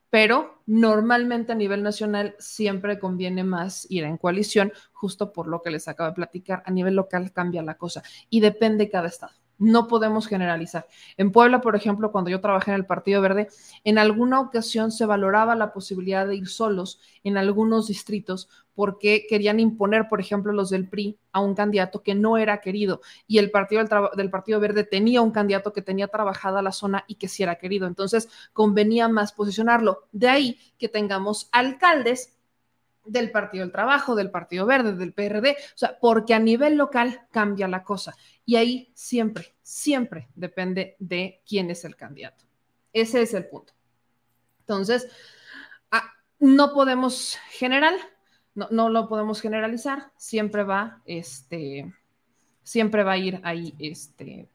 Pero 0.09 0.61
normalmente 0.65 1.51
a 1.51 1.55
nivel 1.55 1.83
nacional 1.83 2.35
siempre 2.39 2.97
conviene 2.97 3.43
más 3.43 3.85
ir 3.89 4.05
en 4.05 4.17
coalición, 4.17 4.71
justo 4.93 5.33
por 5.33 5.47
lo 5.47 5.61
que 5.61 5.71
les 5.71 5.87
acabo 5.87 6.09
de 6.09 6.15
platicar. 6.15 6.63
A 6.65 6.71
nivel 6.71 6.95
local 6.95 7.33
cambia 7.33 7.61
la 7.61 7.77
cosa 7.77 8.03
y 8.29 8.39
depende 8.39 8.89
cada 8.89 9.07
estado. 9.07 9.33
No 9.57 9.87
podemos 9.87 10.27
generalizar. 10.27 10.87
En 11.17 11.31
Puebla, 11.31 11.61
por 11.61 11.75
ejemplo, 11.75 12.11
cuando 12.11 12.29
yo 12.29 12.41
trabajé 12.41 12.71
en 12.71 12.75
el 12.75 12.85
Partido 12.85 13.21
Verde, 13.21 13.47
en 13.83 13.97
alguna 13.97 14.39
ocasión 14.39 14.91
se 14.91 15.05
valoraba 15.05 15.55
la 15.55 15.73
posibilidad 15.73 16.27
de 16.27 16.35
ir 16.35 16.47
solos 16.47 16.99
en 17.23 17.37
algunos 17.37 17.87
distritos 17.87 18.49
porque 18.77 19.25
querían 19.27 19.59
imponer, 19.59 20.07
por 20.07 20.19
ejemplo, 20.19 20.53
los 20.53 20.69
del 20.69 20.87
PRI 20.87 21.17
a 21.31 21.39
un 21.39 21.55
candidato 21.55 22.03
que 22.03 22.13
no 22.13 22.37
era 22.37 22.61
querido 22.61 23.01
y 23.25 23.39
el 23.39 23.49
partido 23.49 23.83
del, 24.15 24.29
Partido 24.29 24.59
Verde 24.59 24.83
tenía 24.83 25.23
un 25.23 25.31
candidato 25.31 25.73
que 25.73 25.81
tenía 25.81 26.07
trabajada 26.07 26.61
la 26.61 26.71
zona 26.71 27.03
y 27.07 27.15
que 27.15 27.27
sí 27.27 27.41
era 27.41 27.55
querido. 27.55 27.87
Entonces, 27.87 28.29
convenía 28.53 29.07
más 29.07 29.33
posicionarlo. 29.33 30.07
De 30.11 30.29
ahí 30.29 30.59
que 30.77 30.89
tengamos 30.89 31.49
alcaldes 31.51 32.36
del 33.07 33.31
Partido 33.31 33.63
del 33.63 33.71
Trabajo, 33.71 34.15
del 34.15 34.31
Partido 34.31 34.65
Verde, 34.65 34.93
del 34.93 35.13
PRD, 35.13 35.51
o 35.51 35.77
sea, 35.77 35.97
porque 35.99 36.33
a 36.33 36.39
nivel 36.39 36.75
local 36.75 37.27
cambia 37.31 37.67
la 37.67 37.83
cosa. 37.83 38.15
Y 38.45 38.55
ahí 38.55 38.91
siempre, 38.93 39.55
siempre 39.61 40.29
depende 40.35 40.95
de 40.99 41.41
quién 41.47 41.69
es 41.69 41.85
el 41.85 41.95
candidato. 41.95 42.45
Ese 42.93 43.21
es 43.21 43.33
el 43.33 43.45
punto. 43.47 43.73
Entonces, 44.61 45.07
ah, 45.91 46.11
no 46.39 46.73
podemos 46.73 47.37
general, 47.51 47.95
no, 48.55 48.67
no, 48.71 48.89
lo 48.89 49.07
podemos 49.07 49.41
generalizar, 49.41 50.11
siempre 50.17 50.63
va, 50.63 51.01
este, 51.05 51.93
siempre 52.63 53.03
va 53.03 53.13
a 53.13 53.17
ir 53.17 53.39
ahí, 53.43 53.75
este, 53.79 54.49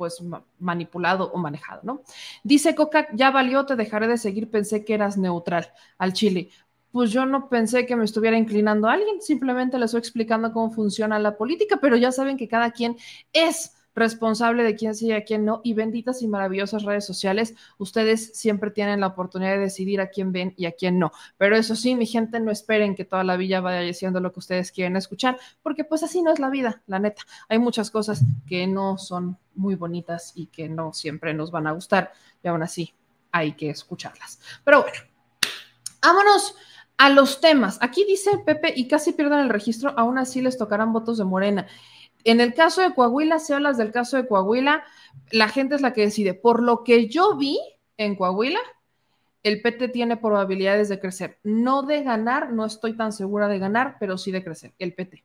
pues 0.00 0.22
manipulado 0.58 1.30
o 1.30 1.36
manejado, 1.36 1.82
¿no? 1.84 2.02
Dice 2.42 2.74
Coca, 2.74 3.08
ya 3.12 3.30
valió, 3.30 3.66
te 3.66 3.76
dejaré 3.76 4.08
de 4.08 4.16
seguir, 4.16 4.50
pensé 4.50 4.82
que 4.82 4.94
eras 4.94 5.18
neutral 5.18 5.70
al 5.98 6.14
Chile 6.14 6.48
pues 6.92 7.10
yo 7.10 7.26
no 7.26 7.48
pensé 7.48 7.86
que 7.86 7.96
me 7.96 8.04
estuviera 8.04 8.36
inclinando 8.36 8.88
a 8.88 8.94
alguien, 8.94 9.20
simplemente 9.20 9.78
les 9.78 9.86
estoy 9.86 10.00
explicando 10.00 10.52
cómo 10.52 10.70
funciona 10.70 11.18
la 11.18 11.36
política, 11.36 11.78
pero 11.80 11.96
ya 11.96 12.12
saben 12.12 12.36
que 12.36 12.48
cada 12.48 12.70
quien 12.72 12.96
es 13.32 13.76
responsable 13.94 14.62
de 14.62 14.76
quién 14.76 14.94
sí 14.94 15.08
y 15.08 15.12
a 15.12 15.24
quién 15.24 15.44
no, 15.44 15.60
y 15.64 15.74
benditas 15.74 16.22
y 16.22 16.28
maravillosas 16.28 16.84
redes 16.84 17.04
sociales, 17.04 17.54
ustedes 17.78 18.32
siempre 18.34 18.70
tienen 18.70 19.00
la 19.00 19.08
oportunidad 19.08 19.52
de 19.52 19.58
decidir 19.58 20.00
a 20.00 20.08
quién 20.08 20.32
ven 20.32 20.54
y 20.56 20.66
a 20.66 20.72
quién 20.72 20.98
no. 20.98 21.12
Pero 21.36 21.56
eso 21.56 21.74
sí, 21.74 21.94
mi 21.94 22.06
gente, 22.06 22.40
no 22.40 22.50
esperen 22.50 22.94
que 22.94 23.04
toda 23.04 23.24
la 23.24 23.36
villa 23.36 23.60
vaya 23.60 23.80
diciendo 23.80 24.20
lo 24.20 24.32
que 24.32 24.38
ustedes 24.38 24.72
quieren 24.72 24.96
escuchar, 24.96 25.38
porque 25.62 25.84
pues 25.84 26.02
así 26.02 26.22
no 26.22 26.32
es 26.32 26.38
la 26.38 26.50
vida, 26.50 26.82
la 26.86 26.98
neta. 26.98 27.22
Hay 27.48 27.58
muchas 27.58 27.90
cosas 27.90 28.22
que 28.46 28.66
no 28.66 28.96
son 28.96 29.38
muy 29.54 29.74
bonitas 29.74 30.32
y 30.34 30.46
que 30.46 30.68
no 30.68 30.92
siempre 30.92 31.34
nos 31.34 31.50
van 31.50 31.66
a 31.66 31.72
gustar, 31.72 32.12
y 32.42 32.48
aún 32.48 32.62
así 32.62 32.94
hay 33.32 33.52
que 33.52 33.70
escucharlas. 33.70 34.40
Pero 34.64 34.82
bueno, 34.82 34.98
vámonos 36.00 36.54
a 37.00 37.08
los 37.08 37.40
temas. 37.40 37.78
Aquí 37.80 38.04
dice 38.04 38.30
Pepe, 38.44 38.74
y 38.76 38.86
casi 38.86 39.12
pierden 39.12 39.38
el 39.38 39.48
registro, 39.48 39.94
aún 39.96 40.18
así 40.18 40.42
les 40.42 40.58
tocarán 40.58 40.92
votos 40.92 41.16
de 41.16 41.24
Morena. 41.24 41.66
En 42.24 42.42
el 42.42 42.52
caso 42.52 42.82
de 42.82 42.94
Coahuila, 42.94 43.38
si 43.38 43.54
hablas 43.54 43.78
del 43.78 43.90
caso 43.90 44.18
de 44.18 44.28
Coahuila, 44.28 44.84
la 45.30 45.48
gente 45.48 45.76
es 45.76 45.80
la 45.80 45.94
que 45.94 46.02
decide. 46.02 46.34
Por 46.34 46.62
lo 46.62 46.84
que 46.84 47.08
yo 47.08 47.38
vi 47.38 47.58
en 47.96 48.16
Coahuila, 48.16 48.60
el 49.42 49.62
PT 49.62 49.88
tiene 49.88 50.18
probabilidades 50.18 50.90
de 50.90 51.00
crecer. 51.00 51.38
No 51.42 51.84
de 51.84 52.02
ganar, 52.02 52.52
no 52.52 52.66
estoy 52.66 52.94
tan 52.94 53.14
segura 53.14 53.48
de 53.48 53.58
ganar, 53.58 53.96
pero 53.98 54.18
sí 54.18 54.30
de 54.30 54.44
crecer, 54.44 54.74
el 54.78 54.92
PT. 54.92 55.24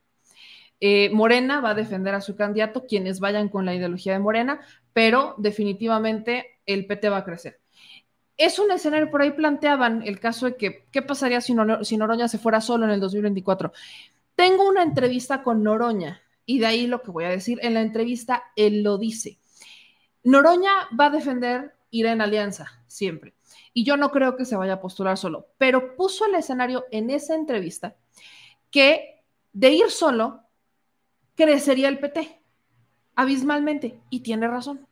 Eh, 0.80 1.10
Morena 1.10 1.60
va 1.60 1.72
a 1.72 1.74
defender 1.74 2.14
a 2.14 2.22
su 2.22 2.36
candidato, 2.36 2.86
quienes 2.86 3.20
vayan 3.20 3.50
con 3.50 3.66
la 3.66 3.74
ideología 3.74 4.14
de 4.14 4.20
Morena, 4.20 4.60
pero 4.94 5.34
definitivamente 5.36 6.58
el 6.64 6.86
PT 6.86 7.10
va 7.10 7.18
a 7.18 7.24
crecer 7.26 7.60
es 8.36 8.58
un 8.58 8.70
escenario, 8.70 9.10
por 9.10 9.22
ahí 9.22 9.30
planteaban 9.30 10.02
el 10.02 10.20
caso 10.20 10.46
de 10.46 10.56
que, 10.56 10.86
¿qué 10.90 11.02
pasaría 11.02 11.40
si, 11.40 11.54
Noroña 11.54 12.28
se 12.28 12.38
fuera 12.38 12.60
solo 12.60 12.84
en 12.84 12.90
el 12.90 13.00
2024? 13.00 13.72
Tengo 14.34 14.68
una 14.68 14.82
entrevista 14.82 15.42
con 15.42 15.62
Noroña 15.62 16.20
y 16.44 16.58
de 16.58 16.66
ahí 16.66 16.86
lo 16.86 17.02
que 17.02 17.10
voy 17.10 17.24
a 17.24 17.30
decir. 17.30 17.58
En 17.62 17.74
la 17.74 17.80
entrevista, 17.80 18.44
él 18.54 18.82
lo 18.82 18.98
dice. 18.98 19.38
Noroña 20.22 20.70
va 20.98 21.06
a 21.06 21.10
defender 21.10 21.74
ir 21.90 22.06
en 22.06 22.20
alianza, 22.20 22.82
siempre. 22.86 23.34
Y 23.72 23.84
yo 23.84 23.96
no 23.96 24.10
creo 24.10 24.36
que 24.36 24.44
se 24.44 24.56
vaya 24.56 24.74
a 24.74 24.80
postular 24.80 25.16
solo, 25.16 25.48
pero 25.56 25.96
puso 25.96 26.26
el 26.26 26.34
escenario 26.34 26.84
en 26.90 27.10
esa 27.10 27.34
entrevista 27.34 27.96
que 28.70 29.22
de 29.52 29.70
ir 29.70 29.90
solo 29.90 30.42
crecería 31.34 31.88
el 31.88 31.98
PT 31.98 32.40
abismalmente. 33.14 33.98
Y 34.10 34.20
tiene 34.20 34.48
razón 34.48 34.86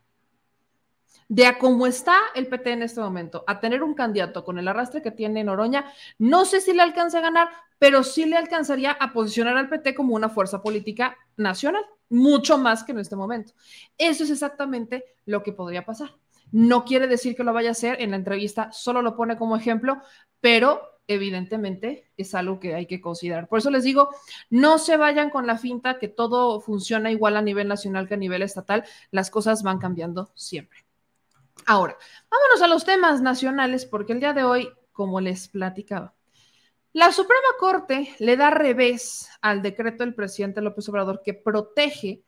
de 1.29 1.47
a 1.47 1.59
cómo 1.59 1.87
está 1.87 2.17
el 2.35 2.47
PT 2.47 2.73
en 2.73 2.83
este 2.83 3.01
momento, 3.01 3.45
a 3.47 3.61
tener 3.61 3.83
un 3.83 3.95
candidato 3.95 4.45
con 4.45 4.59
el 4.59 4.69
arrastre 4.69 5.03
que 5.03 5.11
tiene 5.11 5.45
Noroña, 5.45 5.93
no 6.19 6.45
sé 6.45 6.61
si 6.61 6.73
le 6.73 6.83
alcance 6.83 7.19
a 7.19 7.23
ganar, 7.23 7.49
pero 7.79 8.03
sí 8.03 8.25
le 8.27 8.37
alcanzaría 8.37 8.93
a 8.93 9.13
posicionar 9.13 9.57
al 9.57 9.69
PT 9.69 9.95
como 9.95 10.15
una 10.15 10.29
fuerza 10.29 10.63
política 10.63 11.17
nacional, 11.37 11.85
mucho 12.09 12.59
más 12.59 12.85
que 12.85 12.93
en 12.93 13.01
este 13.01 13.17
momento. 13.17 13.53
Eso 13.99 14.25
es 14.25 14.31
exactamente 14.31 15.05
lo 15.25 15.43
que 15.43 15.53
podría 15.53 15.85
pasar. 15.85 16.11
No 16.53 16.85
quiere 16.85 17.07
decir 17.07 17.35
que 17.35 17.45
lo 17.45 17.53
vaya 17.53 17.71
a 17.71 17.73
hacer, 17.73 18.01
en 18.01 18.11
la 18.11 18.17
entrevista 18.17 18.71
solo 18.73 19.03
lo 19.03 19.17
pone 19.17 19.37
como 19.37 19.57
ejemplo, 19.57 20.01
pero 20.41 20.95
evidentemente 21.07 22.11
es 22.17 22.35
algo 22.35 22.61
que 22.61 22.75
hay 22.75 22.87
que 22.87 23.01
considerar. 23.01 23.49
Por 23.49 23.59
eso 23.59 23.71
les 23.71 23.85
digo, 23.85 24.11
no 24.51 24.79
se 24.79 24.97
vayan 24.97 25.31
con 25.31 25.47
la 25.47 25.59
finta 25.59 25.99
que 25.99 26.09
todo 26.09 26.61
funciona 26.61 27.11
igual 27.11 27.37
a 27.37 27.43
nivel 27.43 27.69
nacional 27.69 28.09
que 28.09 28.15
a 28.15 28.19
nivel 28.19 28.43
estatal, 28.43 28.85
las 29.11 29.31
cosas 29.31 29.63
van 29.63 29.79
cambiando 29.79 30.31
siempre. 30.35 30.84
Ahora, 31.67 31.97
vámonos 32.31 32.63
a 32.63 32.69
los 32.69 32.85
temas 32.85 33.21
nacionales, 33.21 33.87
porque 33.87 34.13
el 34.13 34.21
día 34.21 34.33
de 34.33 34.45
hoy, 34.45 34.69
como 34.93 35.21
les 35.21 35.49
platicaba, 35.49 36.15
la 36.93 37.11
Suprema 37.11 37.49
Corte 37.59 38.15
le 38.21 38.37
da 38.37 38.51
revés 38.51 39.29
al 39.41 39.63
decreto 39.63 40.05
del 40.05 40.15
presidente 40.15 40.61
López 40.61 40.89
Obrador 40.89 41.23
que 41.25 41.35
protege 41.35 42.23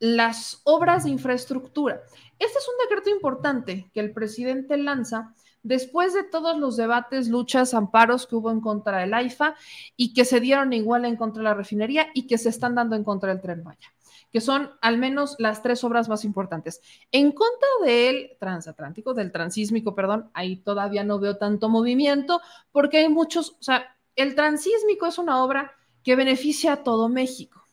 las 0.00 0.60
obras 0.64 1.04
de 1.04 1.10
infraestructura. 1.10 2.02
Este 2.38 2.58
es 2.58 2.68
un 2.68 2.88
decreto 2.88 3.10
importante 3.10 3.90
que 3.94 4.00
el 4.00 4.12
presidente 4.12 4.76
lanza 4.76 5.32
después 5.62 6.12
de 6.12 6.24
todos 6.24 6.58
los 6.58 6.76
debates, 6.76 7.28
luchas, 7.28 7.72
amparos 7.72 8.26
que 8.26 8.34
hubo 8.34 8.50
en 8.50 8.60
contra 8.60 8.98
del 8.98 9.14
AIFA 9.14 9.54
y 9.96 10.12
que 10.12 10.24
se 10.24 10.40
dieron 10.40 10.72
igual 10.72 11.04
en 11.04 11.16
contra 11.16 11.42
de 11.42 11.44
la 11.44 11.54
refinería 11.54 12.08
y 12.14 12.26
que 12.26 12.36
se 12.36 12.48
están 12.48 12.74
dando 12.74 12.96
en 12.96 13.04
contra 13.04 13.30
del 13.30 13.40
tren 13.40 13.62
Maya 13.62 13.93
que 14.34 14.40
son 14.40 14.72
al 14.80 14.98
menos 14.98 15.36
las 15.38 15.62
tres 15.62 15.84
obras 15.84 16.08
más 16.08 16.24
importantes. 16.24 16.80
En 17.12 17.30
contra 17.30 17.68
del 17.84 18.32
transatlántico, 18.40 19.14
del 19.14 19.30
transísmico, 19.30 19.94
perdón, 19.94 20.28
ahí 20.34 20.56
todavía 20.56 21.04
no 21.04 21.20
veo 21.20 21.36
tanto 21.36 21.68
movimiento 21.68 22.40
porque 22.72 22.98
hay 22.98 23.08
muchos, 23.08 23.50
o 23.50 23.62
sea, 23.62 23.96
el 24.16 24.34
transísmico 24.34 25.06
es 25.06 25.18
una 25.18 25.44
obra 25.44 25.70
que 26.02 26.16
beneficia 26.16 26.72
a 26.72 26.82
todo 26.82 27.08
México. 27.08 27.64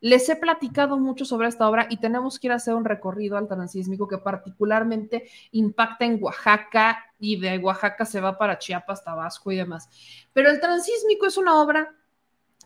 Les 0.00 0.28
he 0.28 0.36
platicado 0.36 0.98
mucho 0.98 1.24
sobre 1.24 1.48
esta 1.48 1.66
obra 1.66 1.86
y 1.88 1.96
tenemos 1.96 2.38
que 2.38 2.48
ir 2.48 2.52
a 2.52 2.56
hacer 2.56 2.74
un 2.74 2.84
recorrido 2.84 3.38
al 3.38 3.48
transísmico 3.48 4.06
que 4.06 4.18
particularmente 4.18 5.30
impacta 5.52 6.04
en 6.04 6.22
Oaxaca 6.22 6.98
y 7.18 7.40
de 7.40 7.56
Oaxaca 7.56 8.04
se 8.04 8.20
va 8.20 8.36
para 8.36 8.58
Chiapas, 8.58 9.02
Tabasco 9.02 9.50
y 9.52 9.56
demás. 9.56 9.88
Pero 10.34 10.50
el 10.50 10.60
transísmico 10.60 11.24
es 11.24 11.38
una 11.38 11.62
obra 11.62 11.97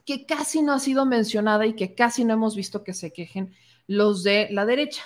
que 0.05 0.26
casi 0.26 0.62
no 0.62 0.72
ha 0.72 0.78
sido 0.78 1.06
mencionada 1.06 1.66
y 1.66 1.74
que 1.74 1.94
casi 1.94 2.24
no 2.24 2.34
hemos 2.34 2.56
visto 2.56 2.84
que 2.84 2.94
se 2.94 3.12
quejen 3.12 3.55
los 3.86 4.22
de 4.22 4.48
la 4.50 4.66
derecha, 4.66 5.02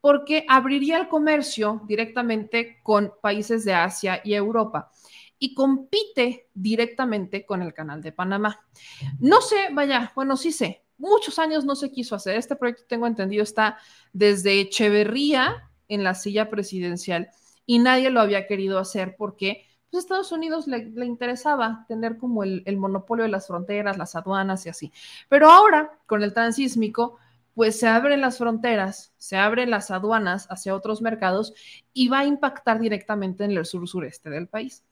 porque 0.00 0.44
abriría 0.48 0.98
el 0.98 1.08
comercio 1.08 1.82
directamente 1.86 2.78
con 2.82 3.12
países 3.22 3.64
de 3.64 3.74
Asia 3.74 4.20
y 4.24 4.34
Europa 4.34 4.90
y 5.38 5.54
compite 5.54 6.48
directamente 6.54 7.44
con 7.44 7.62
el 7.62 7.74
canal 7.74 8.02
de 8.02 8.12
Panamá. 8.12 8.64
No 9.18 9.40
sé, 9.40 9.68
vaya, 9.72 10.12
bueno, 10.14 10.36
sí 10.36 10.52
sé, 10.52 10.84
muchos 10.98 11.38
años 11.38 11.64
no 11.64 11.76
se 11.76 11.90
quiso 11.90 12.14
hacer. 12.14 12.36
Este 12.36 12.56
proyecto, 12.56 12.84
tengo 12.88 13.06
entendido, 13.06 13.42
está 13.42 13.78
desde 14.12 14.60
Echeverría 14.60 15.70
en 15.88 16.04
la 16.04 16.14
silla 16.14 16.50
presidencial 16.50 17.30
y 17.66 17.78
nadie 17.78 18.10
lo 18.10 18.20
había 18.20 18.46
querido 18.46 18.78
hacer 18.78 19.16
porque 19.16 19.65
pues 19.96 20.04
Estados 20.04 20.30
Unidos 20.30 20.66
le, 20.66 21.06
interesaba 21.06 21.86
tener 21.88 22.18
como 22.18 22.44
el, 22.44 22.62
el, 22.66 22.76
monopolio 22.76 23.24
de 23.24 23.30
las 23.30 23.46
fronteras, 23.46 23.96
las 23.96 24.14
aduanas 24.14 24.66
y 24.66 24.68
así. 24.68 24.92
Pero 25.30 25.48
ahora, 25.48 25.98
con 26.04 26.22
el 26.22 26.34
transísmico, 26.34 27.16
pues 27.54 27.78
se 27.78 27.88
abren 27.88 28.20
las 28.20 28.36
fronteras, 28.36 29.14
se 29.16 29.38
abren 29.38 29.70
las 29.70 29.90
aduanas 29.90 30.48
hacia 30.50 30.74
otros 30.74 31.00
mercados 31.00 31.54
y 31.94 32.08
va 32.08 32.18
a 32.20 32.24
impactar 32.26 32.78
directamente 32.78 33.44
en 33.44 33.52
el 33.52 33.64
sur 33.64 33.88
sureste 33.88 34.28
del 34.28 34.48
país 34.48 34.84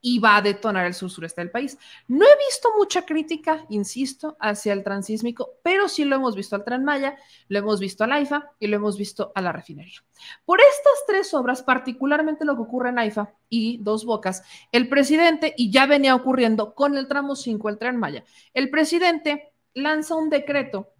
y 0.00 0.18
va 0.18 0.36
a 0.36 0.42
detonar 0.42 0.86
el 0.86 0.94
sur 0.94 1.10
sureste 1.10 1.40
del 1.40 1.50
país. 1.50 1.78
No 2.06 2.24
he 2.24 2.46
visto 2.46 2.68
mucha 2.76 3.04
crítica, 3.04 3.64
insisto, 3.68 4.36
hacia 4.40 4.72
el 4.72 4.84
transísmico, 4.84 5.58
pero 5.62 5.88
sí 5.88 6.04
lo 6.04 6.16
hemos 6.16 6.36
visto 6.36 6.56
al 6.56 6.64
Tren 6.64 6.84
Maya, 6.84 7.16
lo 7.48 7.58
hemos 7.58 7.80
visto 7.80 8.04
al 8.04 8.12
AIFA 8.12 8.52
y 8.60 8.68
lo 8.68 8.76
hemos 8.76 8.96
visto 8.96 9.32
a 9.34 9.40
la 9.40 9.52
refinería. 9.52 9.98
Por 10.44 10.60
estas 10.60 11.04
tres 11.06 11.34
obras, 11.34 11.62
particularmente 11.62 12.44
lo 12.44 12.54
que 12.56 12.62
ocurre 12.62 12.90
en 12.90 12.98
AIFA 12.98 13.34
y 13.48 13.78
Dos 13.78 14.04
Bocas, 14.04 14.44
el 14.72 14.88
presidente, 14.88 15.54
y 15.56 15.70
ya 15.70 15.86
venía 15.86 16.14
ocurriendo 16.14 16.74
con 16.74 16.96
el 16.96 17.08
tramo 17.08 17.34
5, 17.34 17.68
el 17.68 17.78
Tren 17.78 17.96
Maya, 17.96 18.24
el 18.54 18.70
presidente 18.70 19.52
lanza 19.74 20.14
un 20.14 20.30
decreto 20.30 20.92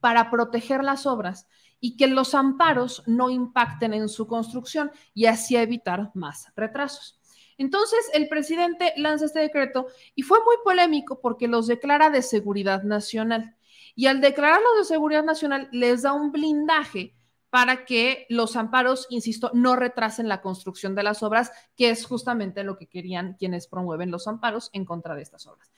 para 0.00 0.30
proteger 0.30 0.84
las 0.84 1.06
obras 1.06 1.46
y 1.80 1.96
que 1.96 2.06
los 2.06 2.34
amparos 2.34 3.02
no 3.06 3.30
impacten 3.30 3.94
en 3.94 4.08
su 4.08 4.26
construcción 4.26 4.90
y 5.14 5.26
así 5.26 5.56
evitar 5.56 6.10
más 6.14 6.52
retrasos. 6.56 7.15
Entonces, 7.58 8.10
el 8.12 8.28
presidente 8.28 8.92
lanza 8.96 9.26
este 9.26 9.40
decreto 9.40 9.86
y 10.14 10.22
fue 10.22 10.38
muy 10.44 10.56
polémico 10.64 11.20
porque 11.20 11.48
los 11.48 11.66
declara 11.66 12.10
de 12.10 12.22
seguridad 12.22 12.82
nacional. 12.82 13.56
Y 13.94 14.06
al 14.06 14.20
declararlo 14.20 14.74
de 14.78 14.84
seguridad 14.84 15.24
nacional, 15.24 15.68
les 15.72 16.02
da 16.02 16.12
un 16.12 16.32
blindaje 16.32 17.14
para 17.48 17.86
que 17.86 18.26
los 18.28 18.56
amparos, 18.56 19.06
insisto, 19.08 19.50
no 19.54 19.76
retrasen 19.76 20.28
la 20.28 20.42
construcción 20.42 20.94
de 20.94 21.02
las 21.02 21.22
obras, 21.22 21.50
que 21.76 21.88
es 21.88 22.04
justamente 22.04 22.64
lo 22.64 22.76
que 22.76 22.86
querían 22.86 23.34
quienes 23.38 23.66
promueven 23.66 24.10
los 24.10 24.28
amparos 24.28 24.68
en 24.74 24.84
contra 24.84 25.14
de 25.14 25.22
estas 25.22 25.46
obras. 25.46 25.72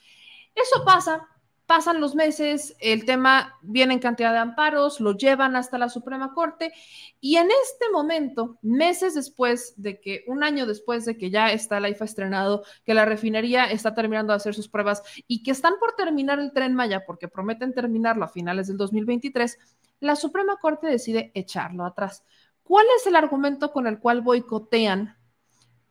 Eso 0.57 0.85
pasa, 0.85 1.29
pasan 1.69 2.01
los 2.01 2.15
meses, 2.15 2.75
el 2.81 3.05
tema 3.05 3.59
viene 3.61 3.93
en 3.93 4.01
cantidad 4.01 4.33
de 4.33 4.39
amparos, 4.39 5.01
lo 5.01 5.13
llevan 5.13 5.55
hasta 5.55 5.77
la 5.77 5.91
Suprema 5.91 6.33
Corte 6.33 6.73
y 7.21 7.37
en 7.37 7.49
este 7.63 7.91
momento, 7.93 8.57
meses 8.63 9.15
después 9.15 9.75
de 9.77 10.01
que, 10.01 10.25
un 10.29 10.43
año 10.43 10.65
después 10.65 11.05
de 11.05 11.19
que 11.19 11.29
ya 11.29 11.53
está 11.53 11.79
la 11.79 11.91
IFA 11.91 12.07
estrenado, 12.07 12.65
que 12.87 12.95
la 12.95 13.05
refinería 13.05 13.67
está 13.67 13.95
terminando 13.95 14.33
de 14.33 14.39
hacer 14.39 14.55
sus 14.55 14.67
pruebas 14.67 15.03
y 15.27 15.43
que 15.43 15.51
están 15.51 15.75
por 15.79 15.93
terminar 15.95 16.39
el 16.41 16.55
tren 16.55 16.75
Maya 16.75 17.05
porque 17.07 17.29
prometen 17.29 17.75
terminarlo 17.75 18.25
a 18.25 18.29
finales 18.29 18.69
del 18.69 18.79
2023, 18.79 19.59
la 20.01 20.17
Suprema 20.17 20.57
Corte 20.57 20.87
decide 20.87 21.33
echarlo 21.35 21.85
atrás. 21.85 22.25
¿Cuál 22.63 22.87
es 22.97 23.07
el 23.07 23.15
argumento 23.15 23.73
con 23.73 23.87
el 23.87 23.99
cual 23.99 24.23
boicotean 24.23 25.19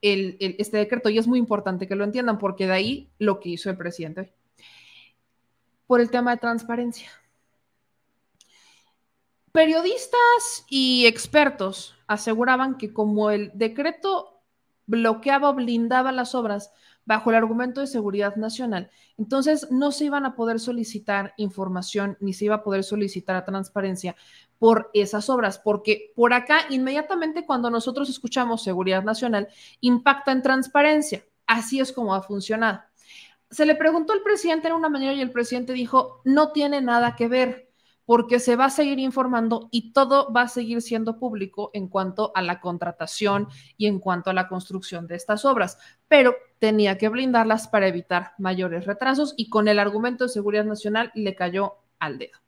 este 0.02 0.78
decreto? 0.78 1.10
Y 1.10 1.20
es 1.20 1.28
muy 1.28 1.38
importante 1.38 1.88
que 1.88 1.96
lo 1.96 2.04
entiendan 2.04 2.40
porque 2.40 2.66
de 2.66 2.74
ahí 2.74 3.12
lo 3.20 3.40
que 3.40 3.50
hizo 3.50 3.70
el 3.70 3.78
presidente 3.78 4.37
por 5.88 6.02
el 6.02 6.12
tema 6.12 6.32
de 6.32 6.38
transparencia. 6.38 7.10
Periodistas 9.52 10.66
y 10.70 11.08
expertos 11.08 11.96
aseguraban 12.06 12.78
que 12.78 12.94
como 12.94 13.32
el 13.32 13.52
decreto 13.56 14.42
bloqueaba 14.86 15.50
o 15.50 15.54
blindaba 15.56 16.12
las 16.12 16.36
obras 16.36 16.72
bajo 17.06 17.30
el 17.30 17.38
argumento 17.38 17.82
de 17.82 17.88
seguridad 17.88 18.36
nacional, 18.36 18.92
entonces 19.18 19.72
no 19.72 19.92
se 19.92 20.06
iban 20.06 20.26
a 20.26 20.36
poder 20.36 20.60
solicitar 20.60 21.34
información 21.38 22.18
ni 22.20 22.34
se 22.34 22.46
iba 22.46 22.56
a 22.56 22.64
poder 22.64 22.84
solicitar 22.84 23.46
transparencia 23.46 24.16
por 24.60 24.92
esas 24.94 25.30
obras, 25.30 25.58
porque 25.58 26.12
por 26.16 26.34
acá 26.34 26.60
inmediatamente 26.70 27.46
cuando 27.46 27.70
nosotros 27.70 28.10
escuchamos 28.10 28.64
seguridad 28.64 29.04
nacional 29.04 29.48
impacta 29.80 30.34
en 30.34 30.42
transparencia. 30.42 31.26
Así 31.48 31.80
es 31.80 31.94
como 31.94 32.14
ha 32.14 32.22
funcionado 32.22 32.82
se 33.50 33.66
le 33.66 33.76
preguntó 33.76 34.14
al 34.14 34.22
presidente 34.22 34.68
en 34.68 34.74
una 34.74 34.90
manera 34.90 35.14
y 35.14 35.22
el 35.22 35.32
presidente 35.32 35.74
dijo, 35.74 36.22
no 36.26 36.52
tiene 36.52 36.82
nada 36.82 37.16
que 37.16 37.28
ver, 37.28 37.68
porque 38.08 38.40
se 38.40 38.56
va 38.56 38.66
a 38.66 38.70
seguir 38.70 39.00
informando 39.00 39.68
y 39.70 39.92
todo 39.92 40.32
va 40.32 40.44
a 40.44 40.48
seguir 40.48 40.82
siendo 40.82 41.20
público 41.20 41.72
en 41.74 41.90
cuanto 41.90 42.32
a 42.36 42.42
la 42.42 42.62
contratación 42.62 43.50
y 43.76 43.88
en 43.88 44.00
cuanto 44.00 44.30
a 44.30 44.34
la 44.34 44.48
construcción 44.48 45.08
de 45.08 45.16
estas 45.16 45.44
obras, 45.44 45.78
pero 46.08 46.34
tenía 46.58 46.98
que 46.98 47.10
blindarlas 47.10 47.68
para 47.68 47.88
evitar 47.88 48.32
mayores 48.38 48.86
retrasos 48.86 49.34
y 49.36 49.50
con 49.50 49.68
el 49.68 49.78
argumento 49.78 50.24
de 50.24 50.30
seguridad 50.30 50.64
nacional 50.64 51.12
le 51.16 51.36
cayó 51.36 51.76
al 52.00 52.18
dedo. 52.18 52.40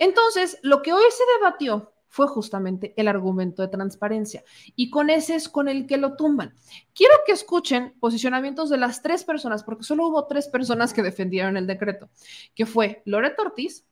Entonces, 0.00 0.58
lo 0.62 0.82
que 0.82 0.92
hoy 0.92 1.04
se 1.10 1.22
debatió 1.38 1.92
fue 2.12 2.28
justamente 2.28 2.92
el 2.98 3.08
argumento 3.08 3.62
de 3.62 3.68
transparencia. 3.68 4.44
Y 4.76 4.90
con 4.90 5.08
ese 5.08 5.34
es 5.34 5.48
con 5.48 5.66
el 5.66 5.86
que 5.86 5.96
lo 5.96 6.14
tumban. 6.14 6.54
Quiero 6.94 7.14
que 7.24 7.32
escuchen 7.32 7.94
posicionamientos 8.00 8.68
de 8.68 8.76
las 8.76 9.00
tres 9.00 9.24
personas, 9.24 9.64
porque 9.64 9.82
solo 9.82 10.06
hubo 10.06 10.26
tres 10.26 10.46
personas 10.46 10.92
que 10.92 11.02
defendieron 11.02 11.56
el 11.56 11.66
decreto, 11.66 12.10
que 12.54 12.66
fue 12.66 13.00
Loreto 13.06 13.40
Ortiz, 13.40 13.86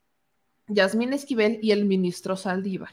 Yasmín 0.66 1.15
Esquivel 1.15 1.60
y 1.62 1.70
el 1.70 1.86
ministro 1.86 2.36
Saldívar. 2.36 2.90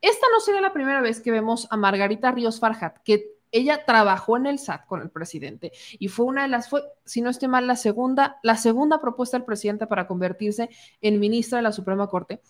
Esta 0.00 0.26
no 0.32 0.38
sería 0.38 0.60
la 0.60 0.72
primera 0.72 1.00
vez 1.00 1.20
que 1.20 1.32
vemos 1.32 1.66
a 1.68 1.76
Margarita 1.76 2.30
Ríos 2.30 2.60
Farjat, 2.60 2.98
que 3.02 3.32
ella 3.50 3.84
trabajó 3.84 4.36
en 4.36 4.46
el 4.46 4.60
SAT 4.60 4.86
con 4.86 5.02
el 5.02 5.10
presidente 5.10 5.72
y 5.98 6.06
fue 6.06 6.26
una 6.26 6.42
de 6.42 6.48
las, 6.48 6.70
si 7.12 7.20
no 7.20 7.28
estoy 7.28 7.46
mal, 7.46 7.66
la 7.66 7.76
segunda, 7.76 8.38
la 8.42 8.56
segunda 8.56 8.98
propuesta 8.98 9.36
del 9.36 9.44
presidente 9.44 9.86
para 9.86 10.06
convertirse 10.06 10.70
en 11.02 11.20
ministra 11.20 11.58
de 11.58 11.62
la 11.62 11.70
Suprema 11.70 12.06
Corte, 12.06 12.40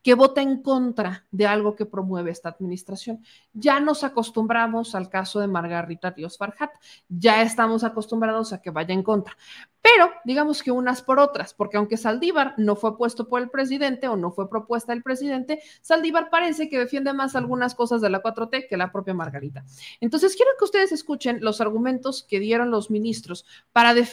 que 0.00 0.14
vota 0.14 0.40
en 0.40 0.62
contra 0.62 1.26
de 1.32 1.48
algo 1.48 1.74
que 1.74 1.86
promueve 1.86 2.30
esta 2.30 2.50
administración. 2.50 3.24
Ya 3.52 3.80
nos 3.80 4.04
acostumbramos 4.04 4.94
al 4.94 5.08
caso 5.08 5.40
de 5.40 5.48
Margarita 5.48 6.10
Ríos 6.10 6.38
Farhat, 6.38 6.70
ya 7.08 7.42
estamos 7.42 7.82
acostumbrados 7.82 8.52
a 8.52 8.62
que 8.62 8.70
vaya 8.70 8.94
en 8.94 9.02
contra, 9.02 9.36
pero 9.82 10.12
digamos 10.24 10.62
que 10.62 10.70
unas 10.70 11.02
por 11.02 11.18
otras, 11.18 11.52
porque 11.52 11.76
aunque 11.76 11.96
Saldívar 11.96 12.54
no 12.58 12.76
fue 12.76 12.96
puesto 12.96 13.28
por 13.28 13.42
el 13.42 13.50
presidente 13.50 14.06
o 14.06 14.14
no 14.16 14.30
fue 14.30 14.48
propuesta 14.48 14.92
del 14.92 15.02
presidente, 15.02 15.60
Saldívar 15.80 16.30
parece 16.30 16.68
que 16.68 16.78
defiende 16.78 17.12
más 17.12 17.34
algunas 17.34 17.74
cosas 17.74 18.00
de 18.00 18.08
la 18.08 18.22
4T 18.22 18.68
que 18.68 18.76
la 18.76 18.92
propia 18.92 19.14
Margarita. 19.14 19.64
Entonces, 20.00 20.36
quiero 20.36 20.52
que 20.56 20.64
ustedes 20.64 20.92
escuchen 20.92 21.38
los 21.40 21.60
argumentos 21.60 22.22
que 22.22 22.38
dieron 22.38 22.70
los 22.70 22.88
ministros 22.88 23.44
para 23.72 23.94
defender 23.94 24.11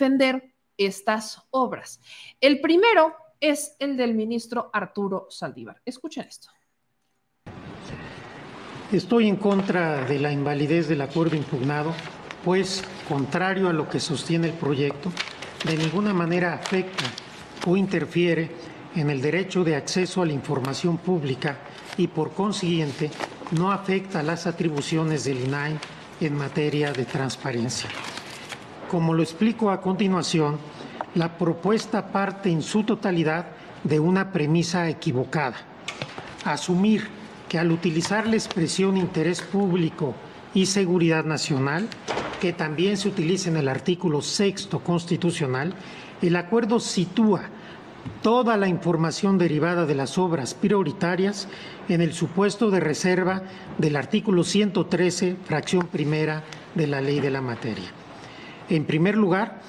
estas 0.77 1.43
obras. 1.51 1.99
El 2.39 2.61
primero 2.61 3.13
es 3.39 3.75
el 3.79 3.97
del 3.97 4.13
ministro 4.13 4.69
Arturo 4.73 5.27
Saldívar. 5.29 5.81
Escuchen 5.85 6.25
esto. 6.27 6.49
Estoy 8.91 9.27
en 9.27 9.35
contra 9.35 10.03
de 10.05 10.19
la 10.19 10.31
invalidez 10.31 10.87
del 10.87 11.01
acuerdo 11.01 11.35
impugnado, 11.35 11.93
pues, 12.43 12.83
contrario 13.07 13.69
a 13.69 13.73
lo 13.73 13.87
que 13.87 13.99
sostiene 13.99 14.47
el 14.47 14.53
proyecto, 14.53 15.11
de 15.65 15.77
ninguna 15.77 16.13
manera 16.13 16.53
afecta 16.53 17.03
o 17.67 17.77
interfiere 17.77 18.49
en 18.95 19.09
el 19.09 19.21
derecho 19.21 19.63
de 19.63 19.75
acceso 19.75 20.21
a 20.21 20.25
la 20.25 20.33
información 20.33 20.97
pública 20.97 21.59
y 21.97 22.07
por 22.07 22.31
consiguiente 22.31 23.11
no 23.51 23.71
afecta 23.71 24.23
las 24.23 24.47
atribuciones 24.47 25.23
del 25.25 25.45
INAI 25.45 25.77
en 26.21 26.35
materia 26.35 26.91
de 26.91 27.05
transparencia. 27.05 27.89
Como 28.89 29.13
lo 29.13 29.21
explico 29.21 29.69
a 29.69 29.81
continuación, 29.81 30.57
la 31.13 31.37
propuesta 31.37 32.11
parte 32.11 32.49
en 32.49 32.63
su 32.63 32.83
totalidad 32.83 33.45
de 33.83 33.99
una 33.99 34.31
premisa 34.31 34.89
equivocada. 34.89 35.57
Asumir 36.43 37.07
que 37.47 37.59
al 37.59 37.71
utilizar 37.71 38.25
la 38.25 38.35
expresión 38.35 38.97
interés 38.97 39.41
público 39.43 40.15
y 40.55 40.65
seguridad 40.65 41.23
nacional, 41.23 41.87
que 42.41 42.51
también 42.51 42.97
se 42.97 43.09
utiliza 43.09 43.51
en 43.51 43.57
el 43.57 43.67
artículo 43.67 44.23
sexto 44.23 44.79
constitucional, 44.79 45.75
el 46.23 46.35
acuerdo 46.35 46.79
sitúa 46.79 47.43
toda 48.23 48.57
la 48.57 48.67
información 48.67 49.37
derivada 49.37 49.85
de 49.85 49.93
las 49.93 50.17
obras 50.17 50.55
prioritarias 50.55 51.47
en 51.89 52.01
el 52.01 52.13
supuesto 52.13 52.71
de 52.71 52.79
reserva 52.79 53.43
del 53.77 53.95
artículo 53.95 54.43
113, 54.43 55.35
fracción 55.45 55.85
primera 55.85 56.43
de 56.73 56.87
la 56.87 57.01
ley 57.01 57.19
de 57.19 57.29
la 57.29 57.41
materia. 57.41 57.98
En 58.69 58.85
primer 58.85 59.17
lugar, 59.17 59.61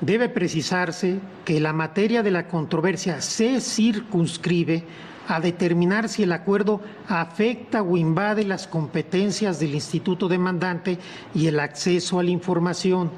debe 0.00 0.28
precisarse 0.28 1.20
que 1.44 1.60
la 1.60 1.72
materia 1.72 2.22
de 2.22 2.30
la 2.30 2.48
controversia 2.48 3.20
se 3.20 3.60
circunscribe 3.60 4.84
a 5.28 5.40
determinar 5.40 6.08
si 6.08 6.22
el 6.22 6.32
acuerdo 6.32 6.80
afecta 7.06 7.82
o 7.82 7.96
invade 7.96 8.44
las 8.44 8.66
competencias 8.66 9.60
del 9.60 9.74
instituto 9.74 10.26
demandante 10.26 10.98
y 11.34 11.46
el 11.46 11.60
acceso 11.60 12.18
a 12.18 12.22
la 12.22 12.30
información. 12.30 13.10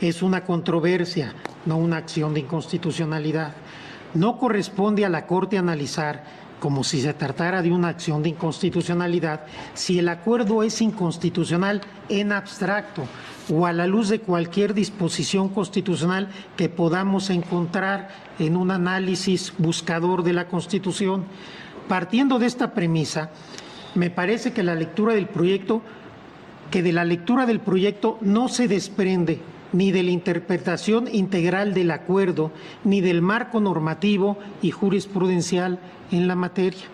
Es 0.00 0.22
una 0.22 0.44
controversia, 0.44 1.34
no 1.64 1.78
una 1.78 1.98
acción 1.98 2.34
de 2.34 2.40
inconstitucionalidad. 2.40 3.54
No 4.14 4.38
corresponde 4.38 5.04
a 5.04 5.08
la 5.08 5.26
Corte 5.26 5.56
analizar 5.56 6.45
como 6.60 6.84
si 6.84 7.00
se 7.00 7.12
tratara 7.14 7.62
de 7.62 7.72
una 7.72 7.88
acción 7.88 8.22
de 8.22 8.30
inconstitucionalidad, 8.30 9.42
si 9.74 9.98
el 9.98 10.08
acuerdo 10.08 10.62
es 10.62 10.80
inconstitucional 10.80 11.82
en 12.08 12.32
abstracto 12.32 13.04
o 13.52 13.66
a 13.66 13.72
la 13.72 13.86
luz 13.86 14.08
de 14.08 14.20
cualquier 14.20 14.74
disposición 14.74 15.48
constitucional 15.48 16.28
que 16.56 16.68
podamos 16.68 17.30
encontrar 17.30 18.08
en 18.38 18.56
un 18.56 18.70
análisis 18.70 19.52
buscador 19.58 20.22
de 20.22 20.32
la 20.32 20.48
Constitución. 20.48 21.24
Partiendo 21.88 22.38
de 22.38 22.46
esta 22.46 22.74
premisa, 22.74 23.30
me 23.94 24.10
parece 24.10 24.52
que 24.52 24.62
la 24.62 24.74
lectura 24.74 25.14
del 25.14 25.28
proyecto, 25.28 25.82
que 26.70 26.82
de 26.82 26.92
la 26.92 27.04
lectura 27.04 27.46
del 27.46 27.60
proyecto 27.60 28.18
no 28.20 28.48
se 28.48 28.66
desprende 28.66 29.40
ni 29.72 29.92
de 29.92 30.02
la 30.02 30.10
interpretación 30.10 31.12
integral 31.12 31.74
del 31.74 31.90
acuerdo, 31.90 32.52
ni 32.84 33.00
del 33.00 33.22
marco 33.22 33.60
normativo 33.60 34.38
y 34.62 34.70
jurisprudencial 34.70 35.78
en 36.10 36.28
la 36.28 36.34
materia. 36.34 36.92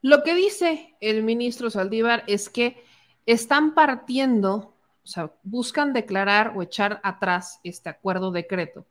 Lo 0.00 0.22
que 0.22 0.34
dice 0.34 0.96
el 1.00 1.22
ministro 1.22 1.70
Saldívar 1.70 2.24
es 2.26 2.48
que 2.48 2.82
están 3.26 3.74
partiendo, 3.74 4.74
o 5.04 5.06
sea, 5.06 5.32
buscan 5.42 5.92
declarar 5.92 6.52
o 6.56 6.62
echar 6.62 7.00
atrás 7.02 7.60
este 7.64 7.88
acuerdo 7.88 8.30
decreto 8.30 8.86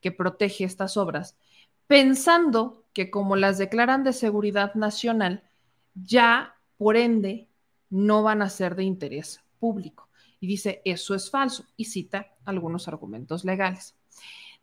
que 0.00 0.12
protege 0.12 0.64
estas 0.64 0.96
obras, 0.96 1.36
pensando 1.86 2.84
que 2.92 3.10
como 3.10 3.36
las 3.36 3.58
declaran 3.58 4.04
de 4.04 4.12
seguridad 4.12 4.74
nacional, 4.74 5.42
ya 5.94 6.54
por 6.78 6.96
ende 6.96 7.48
no 7.90 8.22
van 8.22 8.42
a 8.42 8.48
ser 8.48 8.76
de 8.76 8.84
interés 8.84 9.40
público 9.58 10.08
y 10.42 10.48
dice, 10.48 10.82
eso 10.84 11.14
es 11.14 11.30
falso 11.30 11.64
y 11.76 11.84
cita 11.84 12.34
algunos 12.44 12.88
argumentos 12.88 13.44
legales. 13.44 13.94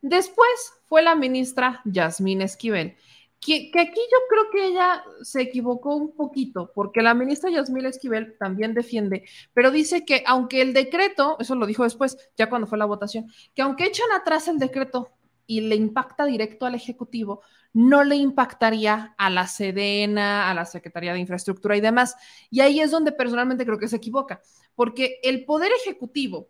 Después 0.01 0.73
fue 0.87 1.01
la 1.01 1.15
ministra 1.15 1.81
Yasmín 1.85 2.41
Esquivel, 2.41 2.97
que, 3.39 3.71
aquí 3.79 4.01
yo 4.11 4.17
creo 4.29 4.49
que 4.51 4.67
ella 4.67 5.01
se 5.21 5.41
equivocó 5.41 5.95
un 5.95 6.13
poquito, 6.13 6.73
porque 6.75 7.01
la 7.01 7.13
ministra 7.13 7.49
Yasmín 7.49 7.85
Esquivel 7.85 8.35
también 8.37 8.73
defiende, 8.73 9.23
pero 9.53 9.71
dice 9.71 10.03
que 10.03 10.21
aunque 10.27 10.61
el 10.61 10.73
decreto, 10.73 11.37
eso 11.39 11.55
lo 11.55 11.65
dijo 11.65 11.83
después, 11.83 12.17
ya 12.37 12.49
cuando 12.49 12.67
fue 12.67 12.77
la 12.77 12.83
votación, 12.83 13.31
que 13.55 13.61
aunque 13.61 13.85
echan 13.85 14.11
atrás 14.11 14.49
el 14.49 14.59
decreto 14.59 15.13
y 15.47 15.61
le 15.61 15.75
impacta 15.75 16.25
directo 16.25 16.65
al 16.65 16.75
Ejecutivo, 16.75 17.41
no 17.73 18.03
le 18.03 18.15
impactaría 18.15 19.13
a 19.17 19.29
la 19.29 19.47
Sedena, 19.47 20.49
a 20.49 20.53
la 20.53 20.65
Secretaría 20.65 21.13
de 21.13 21.19
Infraestructura 21.19 21.77
y 21.77 21.81
demás. 21.81 22.15
Y 22.49 22.61
ahí 22.61 22.79
es 22.79 22.91
donde 22.91 23.11
personalmente 23.11 23.65
creo 23.65 23.79
que 23.79 23.87
se 23.87 23.97
equivoca, 23.97 24.41
porque 24.75 25.19
el 25.23 25.45
Poder 25.45 25.71
Ejecutivo 25.81 26.49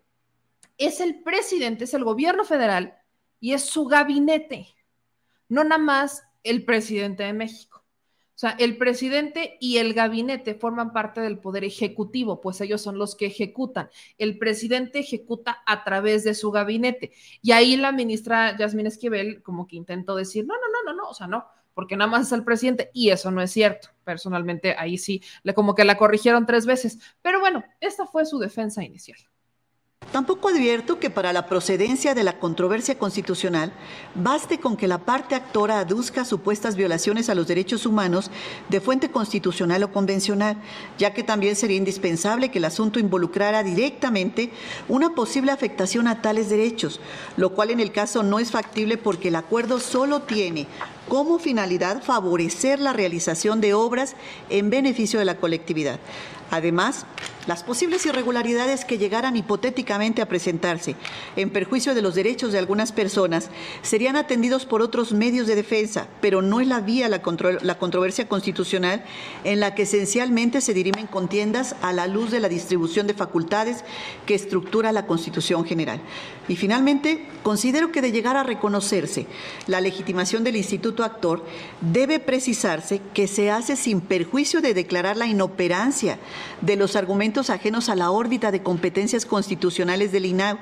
es 0.77 1.01
el 1.01 1.21
presidente, 1.21 1.83
es 1.83 1.93
el 1.93 2.03
gobierno 2.03 2.45
federal 2.45 2.97
y 3.39 3.53
es 3.53 3.63
su 3.63 3.85
gabinete, 3.85 4.67
no 5.49 5.63
nada 5.63 5.77
más 5.77 6.23
el 6.43 6.63
presidente 6.65 7.23
de 7.23 7.33
México. 7.33 7.78
O 8.39 8.41
sea, 8.41 8.51
el 8.51 8.77
presidente 8.77 9.57
y 9.59 9.79
el 9.79 9.93
gabinete 9.93 10.55
forman 10.55 10.93
parte 10.93 11.19
del 11.19 11.39
poder 11.39 11.65
ejecutivo, 11.65 12.39
pues 12.39 12.61
ellos 12.61 12.81
son 12.81 12.97
los 12.97 13.17
que 13.17 13.25
ejecutan. 13.25 13.89
El 14.17 14.37
presidente 14.37 14.99
ejecuta 14.99 15.61
a 15.65 15.83
través 15.83 16.23
de 16.23 16.33
su 16.33 16.49
gabinete. 16.49 17.11
Y 17.41 17.51
ahí 17.51 17.75
la 17.75 17.91
ministra 17.91 18.55
Yasmín 18.57 18.87
Esquivel 18.87 19.43
como 19.43 19.67
que 19.67 19.75
intentó 19.75 20.15
decir, 20.15 20.45
no, 20.47 20.53
no, 20.53 20.61
no, 20.71 20.93
no, 20.93 21.03
no, 21.03 21.09
o 21.09 21.13
sea, 21.13 21.27
no, 21.27 21.47
porque 21.73 21.97
nada 21.97 22.09
más 22.09 22.27
es 22.27 22.31
el 22.31 22.45
presidente. 22.45 22.91
Y 22.93 23.09
eso 23.09 23.29
no 23.29 23.41
es 23.41 23.51
cierto. 23.51 23.89
Personalmente, 24.05 24.73
ahí 24.79 24.97
sí, 24.97 25.21
como 25.53 25.75
que 25.75 25.83
la 25.83 25.97
corrigieron 25.97 26.45
tres 26.45 26.65
veces. 26.65 26.97
Pero 27.21 27.41
bueno, 27.41 27.65
esta 27.81 28.05
fue 28.05 28.25
su 28.25 28.39
defensa 28.39 28.85
inicial. 28.85 29.19
Tampoco 30.11 30.49
advierto 30.49 30.99
que 30.99 31.11
para 31.11 31.33
la 31.33 31.45
procedencia 31.45 32.15
de 32.15 32.23
la 32.23 32.39
controversia 32.39 32.97
constitucional 32.97 33.71
baste 34.15 34.59
con 34.59 34.75
que 34.75 34.87
la 34.87 34.97
parte 34.97 35.35
actora 35.35 35.79
aduzca 35.79 36.25
supuestas 36.25 36.75
violaciones 36.75 37.29
a 37.29 37.35
los 37.35 37.47
derechos 37.47 37.85
humanos 37.85 38.31
de 38.69 38.81
fuente 38.81 39.11
constitucional 39.11 39.83
o 39.83 39.91
convencional, 39.91 40.57
ya 40.97 41.13
que 41.13 41.21
también 41.21 41.55
sería 41.55 41.77
indispensable 41.77 42.49
que 42.49 42.57
el 42.57 42.65
asunto 42.65 42.99
involucrara 42.99 43.61
directamente 43.61 44.51
una 44.87 45.13
posible 45.13 45.51
afectación 45.51 46.07
a 46.07 46.23
tales 46.23 46.49
derechos, 46.49 46.99
lo 47.37 47.51
cual 47.51 47.69
en 47.69 47.79
el 47.79 47.91
caso 47.91 48.23
no 48.23 48.39
es 48.39 48.49
factible 48.49 48.97
porque 48.97 49.27
el 49.27 49.35
acuerdo 49.35 49.79
solo 49.79 50.23
tiene 50.23 50.65
como 51.07 51.37
finalidad 51.37 52.01
favorecer 52.01 52.79
la 52.79 52.93
realización 52.93 53.61
de 53.61 53.75
obras 53.75 54.15
en 54.49 54.71
beneficio 54.71 55.19
de 55.19 55.25
la 55.25 55.37
colectividad. 55.37 55.99
Además, 56.51 57.05
las 57.49 57.63
posibles 57.63 58.05
irregularidades 58.05 58.85
que 58.85 58.99
llegaran 58.99 59.35
hipotéticamente 59.35 60.21
a 60.21 60.27
presentarse 60.27 60.95
en 61.35 61.49
perjuicio 61.49 61.95
de 61.95 62.03
los 62.03 62.13
derechos 62.13 62.51
de 62.51 62.59
algunas 62.59 62.91
personas 62.91 63.49
serían 63.81 64.17
atendidos 64.17 64.67
por 64.67 64.83
otros 64.83 65.13
medios 65.13 65.47
de 65.47 65.55
defensa, 65.55 66.07
pero 66.21 66.43
no 66.43 66.59
es 66.59 66.67
la 66.67 66.79
vía 66.79 67.09
la, 67.09 67.23
la 67.63 67.77
controversia 67.79 68.29
constitucional 68.29 69.03
en 69.45 69.59
la 69.59 69.73
que 69.73 69.81
esencialmente 69.81 70.61
se 70.61 70.75
dirimen 70.75 71.07
contiendas 71.07 71.75
a 71.81 71.91
la 71.91 72.05
luz 72.05 72.29
de 72.29 72.39
la 72.39 72.49
distribución 72.49 73.07
de 73.07 73.15
facultades 73.15 73.83
que 74.27 74.35
estructura 74.35 74.91
la 74.91 75.07
Constitución 75.07 75.65
General. 75.65 75.99
Y 76.47 76.55
finalmente, 76.55 77.25
considero 77.41 77.91
que 77.91 78.03
de 78.03 78.11
llegar 78.11 78.37
a 78.37 78.43
reconocerse 78.43 79.25
la 79.65 79.81
legitimación 79.81 80.43
del 80.43 80.55
Instituto 80.55 81.03
Actor, 81.03 81.43
debe 81.81 82.19
precisarse 82.19 83.01
que 83.15 83.27
se 83.27 83.49
hace 83.49 83.75
sin 83.75 84.01
perjuicio 84.01 84.61
de 84.61 84.75
declarar 84.75 85.17
la 85.17 85.25
inoperancia 85.25 86.19
de 86.61 86.75
los 86.75 86.95
argumentos 86.95 87.38
ajenos 87.49 87.87
a 87.87 87.95
la 87.95 88.11
órbita 88.11 88.51
de 88.51 88.61
competencias 88.61 89.25
constitucionales 89.25 90.11
del 90.11 90.25
INAU. 90.25 90.57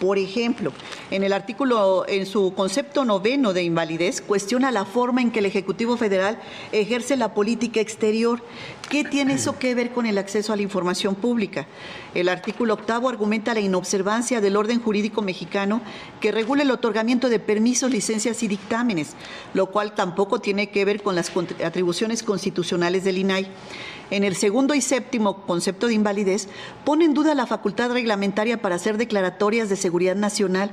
Por 0.00 0.16
ejemplo, 0.16 0.72
en 1.10 1.24
el 1.24 1.34
artículo, 1.34 2.06
en 2.08 2.24
su 2.24 2.54
concepto 2.54 3.04
noveno 3.04 3.52
de 3.52 3.62
invalidez, 3.64 4.22
cuestiona 4.22 4.70
la 4.70 4.86
forma 4.86 5.20
en 5.20 5.30
que 5.30 5.40
el 5.40 5.46
Ejecutivo 5.46 5.98
Federal 5.98 6.40
ejerce 6.72 7.16
la 7.18 7.34
política 7.34 7.80
exterior. 7.80 8.42
¿Qué 8.88 9.04
tiene 9.04 9.34
eso 9.34 9.58
que 9.58 9.74
ver 9.74 9.92
con 9.92 10.06
el 10.06 10.18
acceso 10.18 10.52
a 10.52 10.56
la 10.56 10.62
información 10.62 11.14
pública? 11.14 11.66
El 12.14 12.28
artículo 12.28 12.74
octavo 12.74 13.08
argumenta 13.08 13.54
la 13.54 13.60
inobservancia 13.60 14.40
del 14.40 14.56
orden 14.56 14.80
jurídico 14.80 15.22
mexicano 15.22 15.80
que 16.20 16.32
regula 16.32 16.62
el 16.62 16.70
otorgamiento 16.70 17.28
de 17.28 17.38
permisos, 17.38 17.90
licencias 17.90 18.42
y 18.42 18.48
dictámenes, 18.48 19.14
lo 19.54 19.66
cual 19.66 19.94
tampoco 19.94 20.40
tiene 20.40 20.70
que 20.70 20.84
ver 20.84 21.02
con 21.02 21.14
las 21.14 21.32
atribuciones 21.64 22.22
constitucionales 22.22 23.04
del 23.04 23.18
INAI 23.18 23.48
en 24.12 24.24
el 24.24 24.36
segundo 24.36 24.74
y 24.74 24.82
séptimo 24.82 25.46
concepto 25.46 25.86
de 25.86 25.94
invalidez, 25.94 26.46
pone 26.84 27.06
en 27.06 27.14
duda 27.14 27.34
la 27.34 27.46
facultad 27.46 27.90
reglamentaria 27.90 28.60
para 28.60 28.74
hacer 28.74 28.98
declaratorias 28.98 29.70
de 29.70 29.76
seguridad 29.76 30.16
nacional, 30.16 30.70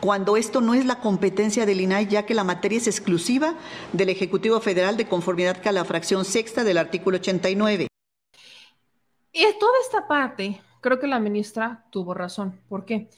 cuando 0.00 0.36
esto 0.36 0.60
no 0.60 0.74
es 0.74 0.84
la 0.84 1.00
competencia 1.00 1.64
del 1.64 1.80
INAI, 1.80 2.06
ya 2.06 2.26
que 2.26 2.34
la 2.34 2.44
materia 2.44 2.76
es 2.76 2.86
exclusiva 2.86 3.54
del 3.94 4.10
Ejecutivo 4.10 4.60
Federal 4.60 4.98
de 4.98 5.08
conformidad 5.08 5.62
con 5.62 5.74
la 5.74 5.86
fracción 5.86 6.26
sexta 6.26 6.64
del 6.64 6.76
artículo 6.76 7.16
89. 7.16 7.88
Y 9.32 9.42
toda 9.58 9.72
esta 9.82 10.06
parte, 10.06 10.60
creo 10.82 11.00
que 11.00 11.06
la 11.06 11.18
ministra 11.18 11.86
tuvo 11.90 12.12
razón. 12.12 12.60
¿Por 12.68 12.84
qué? 12.84 13.08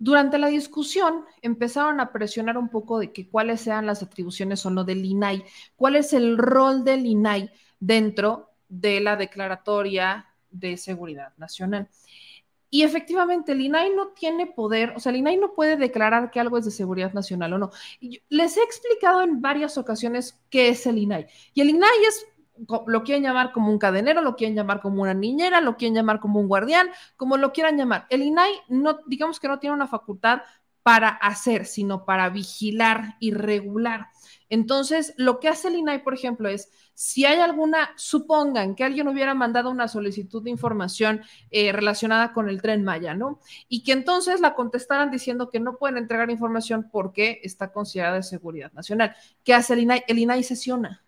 Durante 0.00 0.36
la 0.36 0.48
discusión 0.48 1.26
empezaron 1.42 2.00
a 2.00 2.10
presionar 2.10 2.58
un 2.58 2.70
poco 2.70 2.98
de 2.98 3.12
que 3.12 3.28
cuáles 3.28 3.60
sean 3.60 3.86
las 3.86 4.02
atribuciones 4.02 4.66
o 4.66 4.70
no 4.70 4.82
del 4.82 5.04
INAI, 5.04 5.44
cuál 5.76 5.94
es 5.94 6.12
el 6.12 6.38
rol 6.38 6.82
del 6.82 7.06
INAI 7.06 7.52
dentro 7.78 8.51
de 8.72 9.00
la 9.00 9.16
Declaratoria 9.16 10.26
de 10.50 10.78
Seguridad 10.78 11.32
Nacional. 11.36 11.88
Y 12.70 12.84
efectivamente, 12.84 13.52
el 13.52 13.60
INAI 13.60 13.94
no 13.94 14.08
tiene 14.08 14.46
poder, 14.46 14.94
o 14.96 15.00
sea, 15.00 15.10
el 15.10 15.16
INAI 15.18 15.36
no 15.36 15.52
puede 15.52 15.76
declarar 15.76 16.30
que 16.30 16.40
algo 16.40 16.56
es 16.56 16.64
de 16.64 16.70
seguridad 16.70 17.12
nacional 17.12 17.52
o 17.52 17.58
no. 17.58 17.70
les 18.30 18.56
he 18.56 18.62
explicado 18.62 19.20
en 19.20 19.42
varias 19.42 19.76
ocasiones 19.76 20.40
qué 20.48 20.70
es 20.70 20.86
el 20.86 20.96
INAI. 20.96 21.26
Y 21.52 21.60
el 21.60 21.68
INAI 21.68 22.04
es, 22.08 22.26
lo 22.86 23.02
quieren 23.02 23.24
llamar 23.24 23.52
como 23.52 23.70
un 23.70 23.78
cadenero, 23.78 24.22
lo 24.22 24.36
quieren 24.36 24.56
llamar 24.56 24.80
como 24.80 25.02
una 25.02 25.12
niñera, 25.12 25.60
lo 25.60 25.76
quieren 25.76 25.94
llamar 25.94 26.18
como 26.18 26.40
un 26.40 26.48
guardián, 26.48 26.88
como 27.18 27.36
lo 27.36 27.52
quieran 27.52 27.76
llamar. 27.76 28.06
El 28.08 28.22
INAI 28.22 28.52
no, 28.68 29.00
digamos 29.06 29.38
que 29.38 29.48
no 29.48 29.58
tiene 29.58 29.76
una 29.76 29.86
facultad 29.86 30.40
para 30.82 31.08
hacer, 31.08 31.66
sino 31.66 32.06
para 32.06 32.30
vigilar 32.30 33.16
y 33.20 33.32
regular. 33.32 34.08
Entonces, 34.52 35.14
lo 35.16 35.40
que 35.40 35.48
hace 35.48 35.68
el 35.68 35.76
INAI, 35.76 36.02
por 36.04 36.12
ejemplo, 36.12 36.46
es 36.46 36.70
si 36.92 37.24
hay 37.24 37.38
alguna, 37.38 37.88
supongan 37.96 38.74
que 38.74 38.84
alguien 38.84 39.08
hubiera 39.08 39.32
mandado 39.32 39.70
una 39.70 39.88
solicitud 39.88 40.42
de 40.42 40.50
información 40.50 41.22
eh, 41.50 41.72
relacionada 41.72 42.34
con 42.34 42.50
el 42.50 42.60
tren 42.60 42.84
Maya, 42.84 43.14
¿no? 43.14 43.40
Y 43.70 43.82
que 43.82 43.92
entonces 43.92 44.42
la 44.42 44.54
contestaran 44.54 45.10
diciendo 45.10 45.48
que 45.48 45.58
no 45.58 45.78
pueden 45.78 45.96
entregar 45.96 46.30
información 46.30 46.90
porque 46.92 47.40
está 47.42 47.72
considerada 47.72 48.16
de 48.16 48.24
seguridad 48.24 48.70
nacional. 48.74 49.16
¿Qué 49.42 49.54
hace 49.54 49.72
el 49.72 49.80
INAI? 49.80 50.04
El 50.06 50.18
INAI 50.18 50.42
sesiona. 50.42 51.02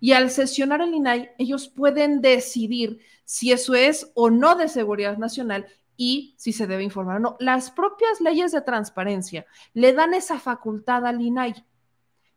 Y 0.00 0.12
al 0.12 0.30
sesionar 0.30 0.80
el 0.80 0.94
INAI, 0.94 1.32
ellos 1.36 1.68
pueden 1.68 2.22
decidir 2.22 3.00
si 3.26 3.52
eso 3.52 3.74
es 3.74 4.10
o 4.14 4.30
no 4.30 4.54
de 4.54 4.68
seguridad 4.68 5.18
nacional 5.18 5.66
y 5.98 6.34
si 6.38 6.54
se 6.54 6.66
debe 6.66 6.82
informar 6.82 7.16
o 7.16 7.20
no. 7.20 7.36
Las 7.40 7.70
propias 7.70 8.22
leyes 8.22 8.52
de 8.52 8.62
transparencia 8.62 9.44
le 9.74 9.92
dan 9.92 10.14
esa 10.14 10.38
facultad 10.38 11.04
al 11.04 11.20
INAI. 11.20 11.62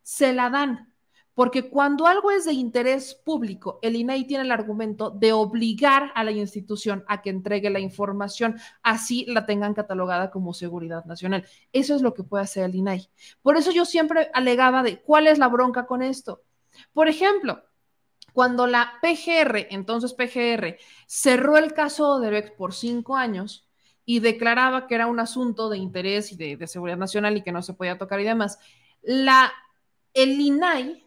Se 0.04 0.34
la 0.34 0.50
dan. 0.50 0.94
Porque 1.36 1.70
cuando 1.70 2.06
algo 2.06 2.30
es 2.30 2.46
de 2.46 2.54
interés 2.54 3.16
público, 3.16 3.80
el 3.82 3.96
INAI 3.96 4.26
tiene 4.26 4.44
el 4.44 4.52
argumento 4.52 5.10
de 5.10 5.34
obligar 5.34 6.12
a 6.14 6.24
la 6.24 6.32
institución 6.32 7.04
a 7.08 7.24
que 7.24 7.32
entregue 7.32 7.72
la 7.72 7.80
información, 7.80 8.60
así 8.84 9.26
la 9.28 9.48
tengan 9.48 9.74
catalogada 9.74 10.30
como 10.30 10.54
seguridad 10.54 11.06
nacional. 11.06 11.46
Eso 11.72 11.96
es 11.96 12.04
lo 12.04 12.14
que 12.14 12.24
puede 12.24 12.44
hacer 12.44 12.66
el 12.66 12.76
INAI. 12.76 13.10
Por 13.42 13.58
eso 13.58 13.72
yo 13.72 13.86
siempre 13.86 14.30
alegaba 14.34 14.84
de 14.84 15.02
cuál 15.02 15.26
es 15.26 15.40
la 15.40 15.48
bronca 15.48 15.88
con 15.88 16.04
esto. 16.04 16.44
Por 16.94 17.08
ejemplo, 17.08 17.64
cuando 18.32 18.68
la 18.68 18.94
PGR, 19.02 19.68
entonces 19.72 20.14
PGR, 20.14 20.78
cerró 21.08 21.58
el 21.58 21.74
caso 21.74 22.20
de 22.20 22.28
Odebrecht 22.28 22.56
por 22.56 22.74
cinco 22.74 23.16
años 23.16 23.68
y 24.06 24.20
declaraba 24.20 24.86
que 24.86 24.96
era 24.96 25.08
un 25.08 25.20
asunto 25.20 25.70
de 25.70 25.78
interés 25.78 26.32
y 26.32 26.36
de, 26.36 26.58
de 26.58 26.68
seguridad 26.68 26.98
nacional 26.98 27.38
y 27.38 27.44
que 27.44 27.52
no 27.52 27.62
se 27.64 27.74
podía 27.74 27.98
tocar 27.98 28.20
y 28.20 28.26
demás, 28.26 28.60
la, 29.02 29.52
el 30.14 30.40
INAI 30.40 31.04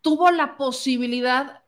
tuvo 0.00 0.30
la 0.30 0.56
posibilidad, 0.56 1.62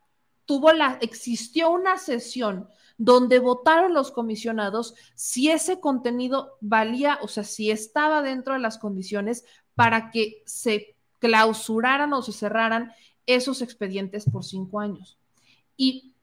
tuvo 0.44 0.72
la, 0.72 0.98
existió 1.00 1.70
una 1.70 1.98
sesión 1.98 2.68
donde 2.96 3.38
votaron 3.38 3.94
los 3.94 4.10
comisionados 4.10 4.94
si 5.14 5.50
ese 5.50 5.80
contenido 5.80 6.58
valía, 6.60 7.18
o 7.22 7.28
sea, 7.28 7.44
si 7.44 7.70
estaba 7.70 8.22
dentro 8.22 8.54
de 8.54 8.60
las 8.60 8.78
condiciones 8.78 9.44
para 9.74 10.10
que 10.10 10.42
se 10.46 10.96
clausuraran 11.18 12.12
o 12.12 12.22
se 12.22 12.32
cerraran 12.32 12.92
esos 13.26 13.62
expedientes 13.62 14.26
por 14.30 14.44
cinco 14.44 14.80
años. 14.80 15.18
Y 15.76 16.14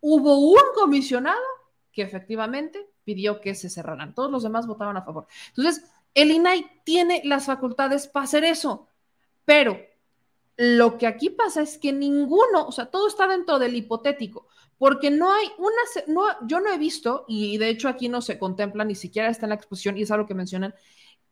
hubo 0.00 0.38
un 0.38 0.60
comisionado 0.74 1.40
que 1.92 2.02
efectivamente 2.02 2.86
pidió 3.04 3.40
que 3.40 3.54
se 3.54 3.70
cerraran. 3.70 4.14
Todos 4.14 4.30
los 4.30 4.42
demás 4.42 4.66
votaban 4.66 4.96
a 4.96 5.02
favor. 5.02 5.26
Entonces, 5.48 5.84
el 6.14 6.30
INAI 6.30 6.82
tiene 6.84 7.22
las 7.24 7.46
facultades 7.46 8.06
para 8.06 8.24
hacer 8.24 8.44
eso, 8.44 8.88
pero 9.44 9.78
lo 10.56 10.98
que 10.98 11.06
aquí 11.06 11.30
pasa 11.30 11.62
es 11.62 11.78
que 11.78 11.92
ninguno, 11.92 12.66
o 12.66 12.72
sea, 12.72 12.86
todo 12.86 13.08
está 13.08 13.26
dentro 13.26 13.58
del 13.58 13.74
hipotético, 13.74 14.46
porque 14.76 15.10
no 15.10 15.32
hay 15.32 15.46
una, 15.58 16.04
no, 16.06 16.46
yo 16.46 16.60
no 16.60 16.70
he 16.70 16.78
visto, 16.78 17.24
y 17.28 17.56
de 17.58 17.68
hecho 17.68 17.88
aquí 17.88 18.08
no 18.08 18.20
se 18.20 18.38
contempla, 18.38 18.84
ni 18.84 18.94
siquiera 18.94 19.28
está 19.28 19.46
en 19.46 19.50
la 19.50 19.56
exposición, 19.56 19.96
y 19.96 20.02
es 20.02 20.10
algo 20.10 20.26
que 20.26 20.34
mencionan, 20.34 20.74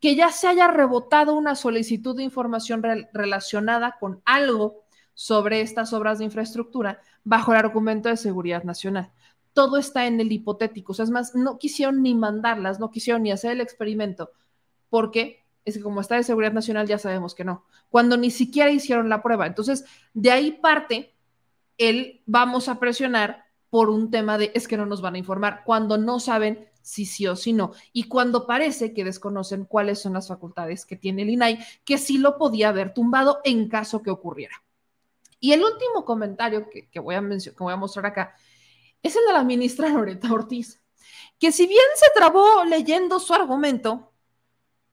que 0.01 0.15
ya 0.15 0.31
se 0.31 0.47
haya 0.47 0.69
rebotado 0.69 1.35
una 1.35 1.55
solicitud 1.57 2.17
de 2.17 2.23
información 2.23 2.83
relacionada 3.13 3.97
con 3.99 4.23
algo 4.25 4.85
sobre 5.15 5.61
estas 5.61 5.93
obras 5.93 6.19
de 6.19 6.25
infraestructura 6.25 7.01
bajo 7.25 7.53
el 7.53 7.59
argumento 7.59 8.09
de 8.09 8.17
seguridad 8.17 8.63
nacional. 8.63 9.13
Todo 9.53 9.77
está 9.77 10.07
en 10.07 10.21
el 10.21 10.31
hipotético, 10.31 10.93
o 10.93 10.95
sea, 10.95 11.05
es 11.05 11.11
más, 11.11 11.35
no 11.35 11.59
quisieron 11.59 12.03
ni 12.03 12.15
mandarlas, 12.15 12.79
no 12.79 12.91
quisieron 12.91 13.25
ni 13.25 13.33
hacer 13.33 13.53
el 13.53 13.61
experimento, 13.61 14.31
porque 14.89 15.38
es 15.69 15.77
que 15.77 15.83
como 15.83 16.01
está 16.01 16.17
de 16.17 16.23
seguridad 16.23 16.53
nacional 16.53 16.87
ya 16.87 16.99
sabemos 16.99 17.35
que 17.35 17.45
no, 17.45 17.67
cuando 17.91 18.17
ni 18.17 18.31
siquiera 18.31 18.71
hicieron 18.71 19.09
la 19.09 19.23
prueba. 19.23 19.47
Entonces, 19.47 19.85
de 20.15 20.31
ahí 20.31 20.53
parte 20.53 21.15
el 21.77 22.23
vamos 22.27 22.69
a 22.69 22.79
presionar 22.79 23.45
por 23.71 23.91
un 23.91 24.11
tema 24.11 24.39
de 24.39 24.51
es 24.55 24.67
que 24.67 24.77
no 24.77 24.87
nos 24.87 25.01
van 25.01 25.15
a 25.15 25.19
informar, 25.19 25.63
cuando 25.65 25.99
no 25.99 26.21
saben 26.21 26.69
si 26.81 27.05
sí 27.05 27.27
o 27.27 27.37
si 27.37 27.53
no, 27.53 27.73
y 27.93 28.05
cuando 28.05 28.47
parece 28.47 28.95
que 28.95 29.05
desconocen 29.05 29.65
cuáles 29.67 30.01
son 30.01 30.15
las 30.15 30.29
facultades 30.29 30.87
que 30.87 30.97
tiene 30.97 31.23
el 31.23 31.31
INAI, 31.31 31.59
que 31.85 31.99
sí 31.99 32.19
lo 32.19 32.39
podía 32.39 32.71
haber 32.71 32.95
tumbado 32.95 33.41
en 33.45 33.69
caso 33.69 34.03
que 34.03 34.11
ocurriera. 34.11 34.57
Y 35.39 35.53
el 35.53 35.63
último 35.63 36.05
comentario 36.05 36.69
que, 36.71 37.01
voy, 37.01 37.15
a 37.15 37.21
que 37.21 37.53
voy 37.59 37.73
a 37.73 37.77
mostrar 37.77 38.07
acá 38.07 38.35
es 39.03 39.15
el 39.15 39.25
de 39.27 39.33
la 39.33 39.45
ministra 39.45 39.89
Loreta 39.91 40.33
Ortiz, 40.33 40.83
que 41.39 41.53
si 41.53 41.67
bien 41.67 41.85
se 41.95 42.07
trabó 42.15 42.65
leyendo 42.65 43.21
su 43.21 43.35
argumento, 43.35 44.08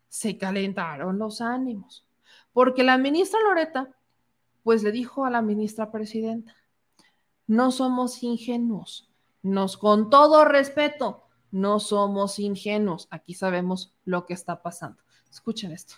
se 0.09 0.38
calentaron 0.38 1.19
los 1.19 1.42
ánimos, 1.42 2.06
porque 2.53 2.84
la 2.84 2.98
ministra 2.98 3.40
Loreta, 3.42 3.90
pues 4.64 4.84
le 4.84 4.92
dijo 4.92 5.25
a 5.25 5.30
la 5.30 5.42
ministra 5.42 5.92
presidenta, 5.92 6.56
no 7.48 7.72
somos 7.72 8.24
ingenuos, 8.24 9.09
nos 9.43 9.77
con 9.77 10.09
todo 10.09 10.45
respeto, 10.45 11.24
no 11.51 11.80
somos 11.80 12.40
ingenuos, 12.40 13.08
aquí 13.11 13.34
sabemos 13.34 13.93
lo 14.03 14.25
que 14.25 14.34
está 14.34 14.61
pasando. 14.61 15.01
Escuchen 15.30 15.72
esto. 15.72 15.95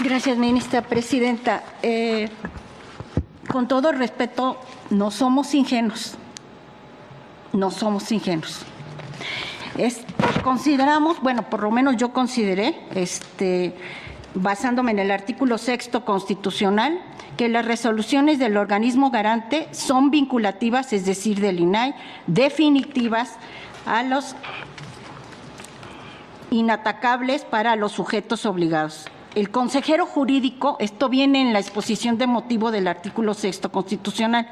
Gracias, 0.00 0.38
ministra 0.38 0.82
presidenta. 0.82 1.64
Eh, 1.82 2.28
con 3.50 3.66
todo 3.66 3.90
respeto, 3.92 4.58
no 4.90 5.10
somos 5.10 5.54
ingenuos, 5.54 6.14
no 7.52 7.70
somos 7.70 8.12
ingenuos 8.12 8.64
consideramos, 10.42 11.20
bueno, 11.20 11.42
por 11.50 11.62
lo 11.62 11.70
menos 11.70 11.96
yo 11.96 12.12
consideré, 12.12 12.78
este, 12.94 13.74
basándome 14.34 14.92
en 14.92 14.98
el 14.98 15.10
artículo 15.10 15.58
sexto 15.58 16.04
constitucional, 16.04 17.00
que 17.36 17.48
las 17.48 17.64
resoluciones 17.64 18.38
del 18.38 18.56
organismo 18.56 19.10
garante 19.10 19.68
son 19.70 20.10
vinculativas, 20.10 20.92
es 20.92 21.04
decir, 21.04 21.40
del 21.40 21.60
INAI, 21.60 21.94
definitivas 22.26 23.36
a 23.86 24.02
los 24.02 24.34
inatacables 26.50 27.44
para 27.44 27.76
los 27.76 27.92
sujetos 27.92 28.46
obligados. 28.46 29.06
El 29.34 29.50
consejero 29.50 30.06
jurídico, 30.06 30.76
esto 30.80 31.10
viene 31.10 31.42
en 31.42 31.52
la 31.52 31.58
exposición 31.58 32.16
de 32.16 32.26
motivo 32.26 32.70
del 32.70 32.88
artículo 32.88 33.34
sexto 33.34 33.70
constitucional, 33.70 34.48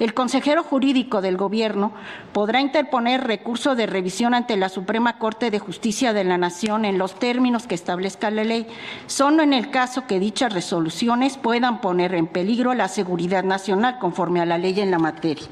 el 0.00 0.14
consejero 0.14 0.62
jurídico 0.62 1.20
del 1.20 1.36
gobierno 1.36 1.92
podrá 2.32 2.60
interponer 2.60 3.24
recurso 3.24 3.74
de 3.74 3.86
revisión 3.86 4.32
ante 4.32 4.56
la 4.56 4.70
Suprema 4.70 5.18
Corte 5.18 5.50
de 5.50 5.58
Justicia 5.58 6.14
de 6.14 6.24
la 6.24 6.38
Nación 6.38 6.86
en 6.86 6.96
los 6.96 7.18
términos 7.18 7.66
que 7.66 7.74
establezca 7.74 8.30
la 8.30 8.44
ley, 8.44 8.66
solo 9.06 9.42
en 9.42 9.52
el 9.52 9.70
caso 9.70 10.06
que 10.06 10.18
dichas 10.18 10.52
resoluciones 10.52 11.36
puedan 11.36 11.82
poner 11.82 12.14
en 12.14 12.26
peligro 12.26 12.72
la 12.72 12.88
seguridad 12.88 13.44
nacional 13.44 13.98
conforme 13.98 14.40
a 14.40 14.46
la 14.46 14.56
ley 14.56 14.80
en 14.80 14.90
la 14.90 14.98
materia. 14.98 15.46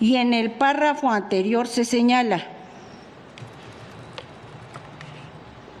Y 0.00 0.16
en 0.16 0.34
el 0.34 0.50
párrafo 0.50 1.10
anterior 1.10 1.68
se 1.68 1.84
señala 1.84 2.44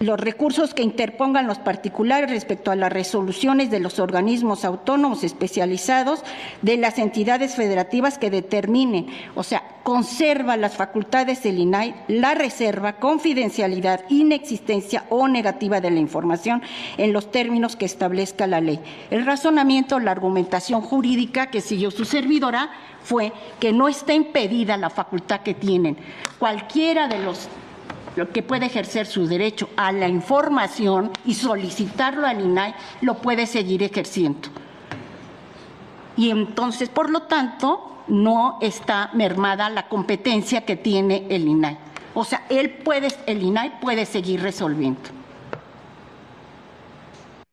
los 0.02 0.18
recursos 0.18 0.74
que 0.74 0.82
interpongan 0.82 1.46
los 1.46 1.58
particulares 1.58 2.30
respecto 2.30 2.70
a 2.70 2.76
las 2.76 2.92
resoluciones 2.92 3.70
de 3.70 3.80
los 3.80 3.98
organismos 3.98 4.64
autónomos 4.64 5.24
especializados 5.24 6.22
de 6.60 6.76
las 6.76 6.98
entidades 6.98 7.54
federativas 7.54 8.18
que 8.18 8.30
determinen, 8.30 9.06
o 9.34 9.42
sea, 9.42 9.62
conserva 9.82 10.56
las 10.56 10.76
facultades 10.76 11.42
del 11.42 11.58
INAI, 11.58 11.94
la 12.08 12.34
reserva, 12.34 12.94
confidencialidad, 12.94 14.04
inexistencia 14.08 15.04
o 15.08 15.28
negativa 15.28 15.80
de 15.80 15.90
la 15.90 16.00
información 16.00 16.62
en 16.98 17.12
los 17.12 17.30
términos 17.30 17.76
que 17.76 17.84
establezca 17.84 18.46
la 18.46 18.60
ley. 18.60 18.80
El 19.10 19.26
razonamiento, 19.26 19.98
la 19.98 20.12
argumentación 20.12 20.82
jurídica 20.82 21.46
que 21.46 21.60
siguió 21.60 21.90
su 21.90 22.04
servidora 22.04 22.70
fue 23.02 23.32
que 23.58 23.72
no 23.72 23.88
está 23.88 24.14
impedida 24.14 24.76
la 24.76 24.90
facultad 24.90 25.40
que 25.40 25.54
tienen 25.54 25.96
cualquiera 26.38 27.08
de 27.08 27.18
los 27.18 27.48
que 28.14 28.42
puede 28.42 28.66
ejercer 28.66 29.06
su 29.06 29.26
derecho 29.26 29.70
a 29.76 29.90
la 29.92 30.08
información 30.08 31.10
y 31.24 31.34
solicitarlo 31.34 32.26
al 32.26 32.40
INAI, 32.40 32.74
lo 33.00 33.18
puede 33.18 33.46
seguir 33.46 33.82
ejerciendo. 33.82 34.48
Y 36.16 36.30
entonces, 36.30 36.88
por 36.90 37.10
lo 37.10 37.22
tanto, 37.22 38.04
no 38.08 38.58
está 38.60 39.10
mermada 39.14 39.70
la 39.70 39.88
competencia 39.88 40.64
que 40.64 40.76
tiene 40.76 41.26
el 41.30 41.48
INAI. 41.48 41.78
O 42.14 42.24
sea, 42.24 42.44
él 42.50 42.70
puede, 42.70 43.08
el 43.26 43.42
INAI 43.42 43.80
puede 43.80 44.04
seguir 44.04 44.42
resolviendo. 44.42 45.00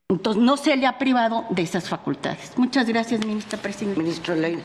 Entonces, 0.10 0.44
no 0.44 0.58
se 0.58 0.76
le 0.76 0.88
ha 0.88 0.98
privado 0.98 1.46
de 1.52 1.62
esas 1.62 1.88
facultades. 1.88 2.58
Muchas 2.58 2.88
gracias, 2.88 3.26
ministra 3.26 3.60
presidenta. 3.60 4.02
Ministro 4.02 4.36
Ley. 4.36 4.62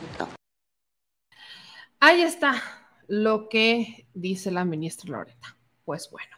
Ahí 2.00 2.22
está 2.22 2.60
lo 3.06 3.48
que 3.48 4.08
dice 4.14 4.50
la 4.50 4.64
ministra 4.64 5.10
Loreta 5.10 5.56
pues 5.84 6.10
bueno. 6.10 6.36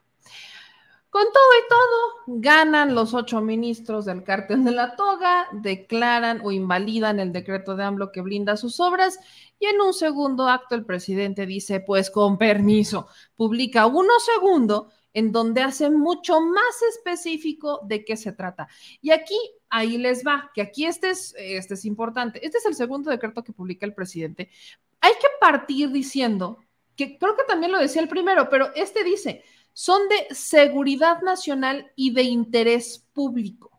Con 1.09 1.25
todo 1.33 1.45
y 1.59 1.69
todo, 1.69 2.41
ganan 2.41 2.95
los 2.95 3.15
ocho 3.15 3.41
ministros 3.41 4.05
del 4.05 4.23
cártel 4.23 4.65
de 4.65 4.73
la 4.73 4.97
toga, 4.97 5.49
declaran 5.53 6.43
o 6.45 6.53
invalidan 6.53 7.21
el 7.21 7.33
decreto 7.33 7.75
de 7.75 7.85
AMLO 7.85 8.13
que 8.13 8.21
blinda 8.21 8.59
sus 8.59 8.81
obras 8.81 9.19
y 9.59 9.65
en 9.65 9.81
un 9.81 9.95
segundo 9.95 10.47
acto 10.47 10.75
el 10.75 10.85
presidente 10.85 11.47
dice, 11.47 11.81
pues 11.81 12.11
con 12.11 12.37
permiso, 12.37 13.09
publica 13.35 13.87
uno 13.87 14.13
segundo 14.19 14.91
en 15.15 15.33
donde 15.33 15.63
hace 15.63 15.89
mucho 15.89 16.43
más 16.43 16.83
específico 16.91 17.81
de 17.85 18.05
qué 18.05 18.19
se 18.19 18.33
trata. 18.33 18.69
Y 19.01 19.13
aquí, 19.13 19.39
ahí 19.71 19.97
les 19.97 20.23
va, 20.23 20.51
que 20.55 20.61
aquí 20.61 20.85
este 20.85 21.09
es, 21.09 21.35
este 21.39 21.73
es 21.73 21.87
importante. 21.87 22.45
Este 22.45 22.59
es 22.59 22.67
el 22.67 22.75
segundo 22.75 23.11
decreto 23.11 23.43
que 23.43 23.55
publica 23.55 23.87
el 23.87 23.95
presidente. 23.95 24.51
Hay 25.01 25.13
que 25.13 25.29
partir 25.41 25.91
diciendo 25.91 26.59
que 26.97 27.19
creo 27.19 27.37
que 27.37 27.45
también 27.45 27.73
lo 27.73 27.79
decía 27.79 28.03
el 28.03 28.09
primero, 28.09 28.49
pero 28.49 28.75
este 28.75 29.05
dice, 29.05 29.45
son 29.73 30.09
de 30.09 30.35
seguridad 30.35 31.21
nacional 31.23 31.93
y 31.95 32.13
de 32.13 32.23
interés 32.23 33.07
público. 33.13 33.71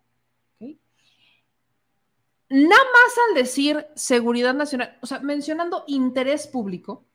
Nada 2.50 2.70
más 2.70 3.18
al 3.28 3.36
decir 3.36 3.86
seguridad 3.96 4.54
nacional, 4.54 4.98
o 5.02 5.06
sea, 5.06 5.20
mencionando 5.20 5.84
interés 5.88 6.48
público, 6.48 7.06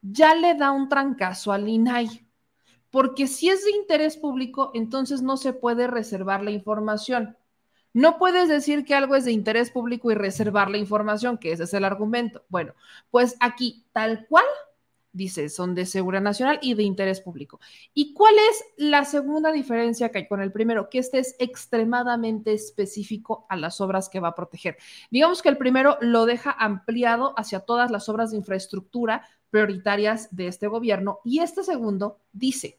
ya 0.00 0.34
le 0.34 0.54
da 0.54 0.72
un 0.72 0.88
trancazo 0.88 1.52
al 1.52 1.68
INAI, 1.68 2.26
porque 2.90 3.28
si 3.28 3.48
es 3.48 3.64
de 3.64 3.70
interés 3.72 4.16
público, 4.16 4.72
entonces 4.74 5.22
no 5.22 5.36
se 5.36 5.52
puede 5.52 5.86
reservar 5.86 6.42
la 6.42 6.50
información. 6.50 7.36
No 7.94 8.18
puedes 8.18 8.48
decir 8.48 8.84
que 8.84 8.94
algo 8.94 9.14
es 9.14 9.24
de 9.24 9.32
interés 9.32 9.70
público 9.70 10.10
y 10.10 10.14
reservar 10.14 10.70
la 10.70 10.78
información, 10.78 11.38
que 11.38 11.52
ese 11.52 11.64
es 11.64 11.74
el 11.74 11.84
argumento. 11.84 12.44
Bueno, 12.48 12.74
pues 13.10 13.36
aquí, 13.40 13.84
tal 13.92 14.26
cual, 14.26 14.46
dice, 15.12 15.48
son 15.48 15.74
de 15.74 15.86
seguridad 15.86 16.22
nacional 16.22 16.58
y 16.62 16.74
de 16.74 16.82
interés 16.82 17.20
público. 17.20 17.60
¿Y 17.94 18.14
cuál 18.14 18.34
es 18.50 18.64
la 18.76 19.04
segunda 19.04 19.52
diferencia 19.52 20.10
que 20.10 20.18
hay 20.18 20.28
con 20.28 20.40
el 20.40 20.52
primero? 20.52 20.88
Que 20.88 20.98
este 20.98 21.18
es 21.18 21.36
extremadamente 21.38 22.52
específico 22.52 23.46
a 23.48 23.56
las 23.56 23.80
obras 23.80 24.08
que 24.08 24.20
va 24.20 24.28
a 24.28 24.34
proteger. 24.34 24.76
Digamos 25.10 25.42
que 25.42 25.48
el 25.48 25.58
primero 25.58 25.98
lo 26.00 26.26
deja 26.26 26.50
ampliado 26.50 27.34
hacia 27.36 27.60
todas 27.60 27.90
las 27.90 28.08
obras 28.08 28.30
de 28.30 28.38
infraestructura 28.38 29.26
prioritarias 29.50 30.34
de 30.34 30.46
este 30.46 30.66
gobierno 30.66 31.20
y 31.24 31.40
este 31.40 31.62
segundo 31.62 32.20
dice 32.32 32.78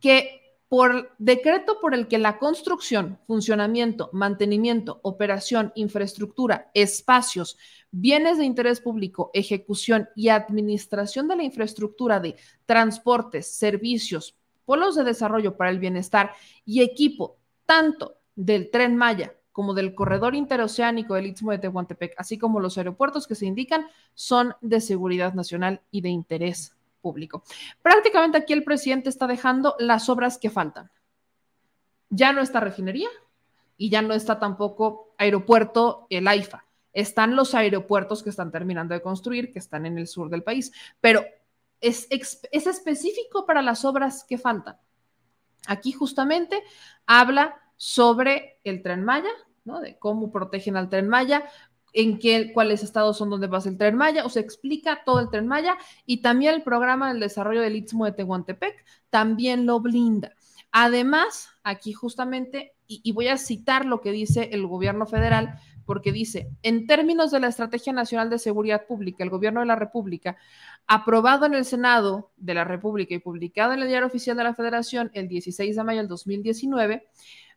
que 0.00 0.43
por 0.74 1.14
decreto 1.18 1.78
por 1.80 1.94
el 1.94 2.08
que 2.08 2.18
la 2.18 2.36
construcción, 2.40 3.20
funcionamiento, 3.28 4.10
mantenimiento, 4.12 4.98
operación, 5.04 5.70
infraestructura, 5.76 6.72
espacios, 6.74 7.56
bienes 7.92 8.38
de 8.38 8.44
interés 8.44 8.80
público, 8.80 9.30
ejecución 9.34 10.08
y 10.16 10.30
administración 10.30 11.28
de 11.28 11.36
la 11.36 11.44
infraestructura 11.44 12.18
de 12.18 12.34
transportes, 12.66 13.54
servicios, 13.54 14.36
polos 14.64 14.96
de 14.96 15.04
desarrollo 15.04 15.56
para 15.56 15.70
el 15.70 15.78
bienestar 15.78 16.32
y 16.66 16.82
equipo 16.82 17.36
tanto 17.66 18.16
del 18.34 18.68
tren 18.72 18.96
Maya 18.96 19.32
como 19.52 19.74
del 19.74 19.94
corredor 19.94 20.34
interoceánico 20.34 21.14
del 21.14 21.26
Istmo 21.26 21.52
de 21.52 21.58
Tehuantepec, 21.58 22.14
así 22.18 22.36
como 22.36 22.58
los 22.58 22.78
aeropuertos 22.78 23.28
que 23.28 23.36
se 23.36 23.46
indican, 23.46 23.86
son 24.14 24.56
de 24.60 24.80
seguridad 24.80 25.34
nacional 25.34 25.82
y 25.92 26.00
de 26.00 26.08
interés 26.08 26.73
público. 27.04 27.44
Prácticamente 27.82 28.38
aquí 28.38 28.54
el 28.54 28.64
presidente 28.64 29.10
está 29.10 29.26
dejando 29.26 29.76
las 29.78 30.08
obras 30.08 30.38
que 30.38 30.48
faltan. 30.48 30.90
Ya 32.08 32.32
no 32.32 32.40
está 32.40 32.60
refinería 32.60 33.10
y 33.76 33.90
ya 33.90 34.00
no 34.00 34.14
está 34.14 34.38
tampoco 34.38 35.14
aeropuerto 35.18 36.06
el 36.08 36.26
AIFA. 36.26 36.64
Están 36.94 37.36
los 37.36 37.54
aeropuertos 37.54 38.22
que 38.22 38.30
están 38.30 38.50
terminando 38.50 38.94
de 38.94 39.02
construir, 39.02 39.52
que 39.52 39.58
están 39.58 39.84
en 39.84 39.98
el 39.98 40.06
sur 40.06 40.30
del 40.30 40.42
país, 40.42 40.72
pero 41.02 41.24
es, 41.80 42.06
es 42.10 42.66
específico 42.66 43.44
para 43.44 43.60
las 43.60 43.84
obras 43.84 44.24
que 44.24 44.38
faltan. 44.38 44.78
Aquí 45.66 45.92
justamente 45.92 46.62
habla 47.04 47.60
sobre 47.76 48.60
el 48.64 48.82
tren 48.82 49.04
Maya, 49.04 49.34
¿no? 49.64 49.80
De 49.80 49.98
cómo 49.98 50.30
protegen 50.30 50.76
al 50.76 50.88
tren 50.88 51.08
Maya, 51.08 51.44
en 51.94 52.18
qué, 52.18 52.52
cuáles 52.52 52.82
estados 52.82 53.16
son 53.16 53.30
donde 53.30 53.48
pasa 53.48 53.70
el 53.70 53.78
tren 53.78 53.96
Maya, 53.96 54.26
o 54.26 54.28
se 54.28 54.40
explica 54.40 55.02
todo 55.04 55.20
el 55.20 55.30
tren 55.30 55.46
Maya 55.46 55.76
y 56.04 56.20
también 56.20 56.54
el 56.54 56.62
programa 56.62 57.08
del 57.08 57.20
desarrollo 57.20 57.62
del 57.62 57.76
Istmo 57.76 58.04
de 58.04 58.12
Tehuantepec 58.12 58.84
también 59.08 59.64
lo 59.64 59.80
blinda. 59.80 60.34
Además, 60.72 61.50
aquí 61.62 61.92
justamente, 61.92 62.74
y, 62.88 63.00
y 63.04 63.12
voy 63.12 63.28
a 63.28 63.38
citar 63.38 63.86
lo 63.86 64.00
que 64.00 64.10
dice 64.10 64.50
el 64.52 64.66
gobierno 64.66 65.06
federal, 65.06 65.58
porque 65.86 66.12
dice, 66.12 66.50
en 66.62 66.86
términos 66.86 67.30
de 67.30 67.40
la 67.40 67.48
Estrategia 67.48 67.92
Nacional 67.92 68.30
de 68.30 68.38
Seguridad 68.38 68.86
Pública, 68.86 69.22
el 69.22 69.30
Gobierno 69.30 69.60
de 69.60 69.66
la 69.66 69.76
República, 69.76 70.36
aprobado 70.86 71.46
en 71.46 71.54
el 71.54 71.64
Senado 71.64 72.32
de 72.36 72.54
la 72.54 72.64
República 72.64 73.14
y 73.14 73.18
publicado 73.18 73.72
en 73.72 73.80
el 73.80 73.88
Diario 73.88 74.06
Oficial 74.06 74.36
de 74.36 74.44
la 74.44 74.54
Federación 74.54 75.10
el 75.14 75.28
16 75.28 75.76
de 75.76 75.84
mayo 75.84 76.00
del 76.00 76.08
2019, 76.08 77.06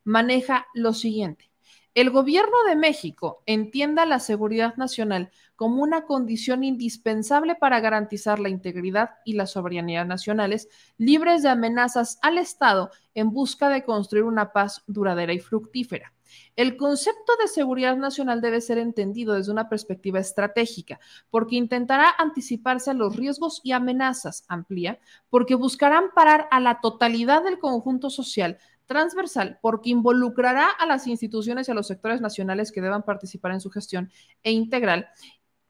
maneja 0.04 0.68
lo 0.74 0.94
siguiente. 0.94 1.50
El 1.98 2.12
gobierno 2.12 2.56
de 2.68 2.76
México 2.76 3.42
entienda 3.48 4.06
la 4.06 4.20
seguridad 4.20 4.76
nacional 4.76 5.32
como 5.56 5.82
una 5.82 6.06
condición 6.06 6.64
indispensable 6.64 7.56
para 7.56 7.80
garantizar 7.80 8.38
la 8.38 8.50
integridad 8.50 9.16
y 9.26 9.34
la 9.34 9.48
soberanía 9.48 10.06
nacionales, 10.06 10.70
libres 11.00 11.42
de 11.42 11.50
amenazas 11.50 12.20
al 12.22 12.38
Estado 12.38 12.92
en 13.16 13.32
busca 13.32 13.70
de 13.70 13.84
construir 13.84 14.26
una 14.26 14.54
paz 14.54 14.84
duradera 14.86 15.34
y 15.34 15.40
fructífera. 15.40 16.14
El 16.56 16.78
concepto 16.78 17.34
de 17.42 17.48
seguridad 17.48 17.98
nacional 17.98 18.42
debe 18.42 18.62
ser 18.62 18.78
entendido 18.78 19.34
desde 19.34 19.52
una 19.52 19.68
perspectiva 19.68 20.20
estratégica, 20.20 21.00
porque 21.32 21.56
intentará 21.56 22.14
anticiparse 22.16 22.92
a 22.92 22.94
los 22.94 23.16
riesgos 23.16 23.62
y 23.64 23.72
amenazas, 23.72 24.44
amplía, 24.48 25.00
porque 25.32 25.56
buscarán 25.56 26.12
parar 26.14 26.48
a 26.52 26.60
la 26.60 26.80
totalidad 26.80 27.44
del 27.44 27.58
conjunto 27.58 28.12
social 28.12 28.60
transversal 28.88 29.60
porque 29.62 29.92
involucrará 29.92 30.70
a 30.70 30.86
las 30.86 31.06
instituciones 31.06 31.68
y 31.68 31.72
a 31.72 31.76
los 31.76 31.88
sectores 31.88 32.22
nacionales 32.22 32.72
que 32.72 32.82
deban 32.82 33.04
participar 33.04 33.52
en 33.52 33.62
su 33.62 33.70
gestión 33.70 34.12
e 34.44 34.52
integral, 34.52 35.08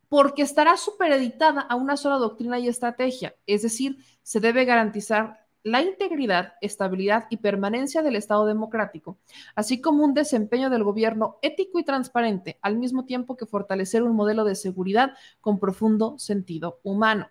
porque 0.08 0.44
estará 0.44 0.78
supereditada 0.78 1.62
a 1.62 1.76
una 1.76 1.98
sola 1.98 2.16
doctrina 2.16 2.60
y 2.60 2.68
estrategia, 2.68 3.36
es 3.46 3.64
decir, 3.64 3.98
se 4.22 4.40
debe 4.40 4.64
garantizar 4.64 5.46
la 5.64 5.82
integridad, 5.82 6.54
estabilidad 6.62 7.26
y 7.30 7.38
permanencia 7.38 8.02
del 8.02 8.16
Estado 8.16 8.46
democrático, 8.46 9.20
así 9.54 9.82
como 9.82 10.06
un 10.06 10.14
desempeño 10.14 10.70
del 10.70 10.86
gobierno 10.86 11.40
ético 11.42 11.80
y 11.80 11.84
transparente, 11.84 12.58
al 12.62 12.78
mismo 12.78 13.04
tiempo 13.04 13.36
que 13.36 13.46
fortalecer 13.46 14.04
un 14.04 14.16
modelo 14.16 14.46
de 14.46 14.56
seguridad 14.56 15.12
con 15.42 15.60
profundo 15.60 16.18
sentido 16.20 16.80
humano 16.84 17.30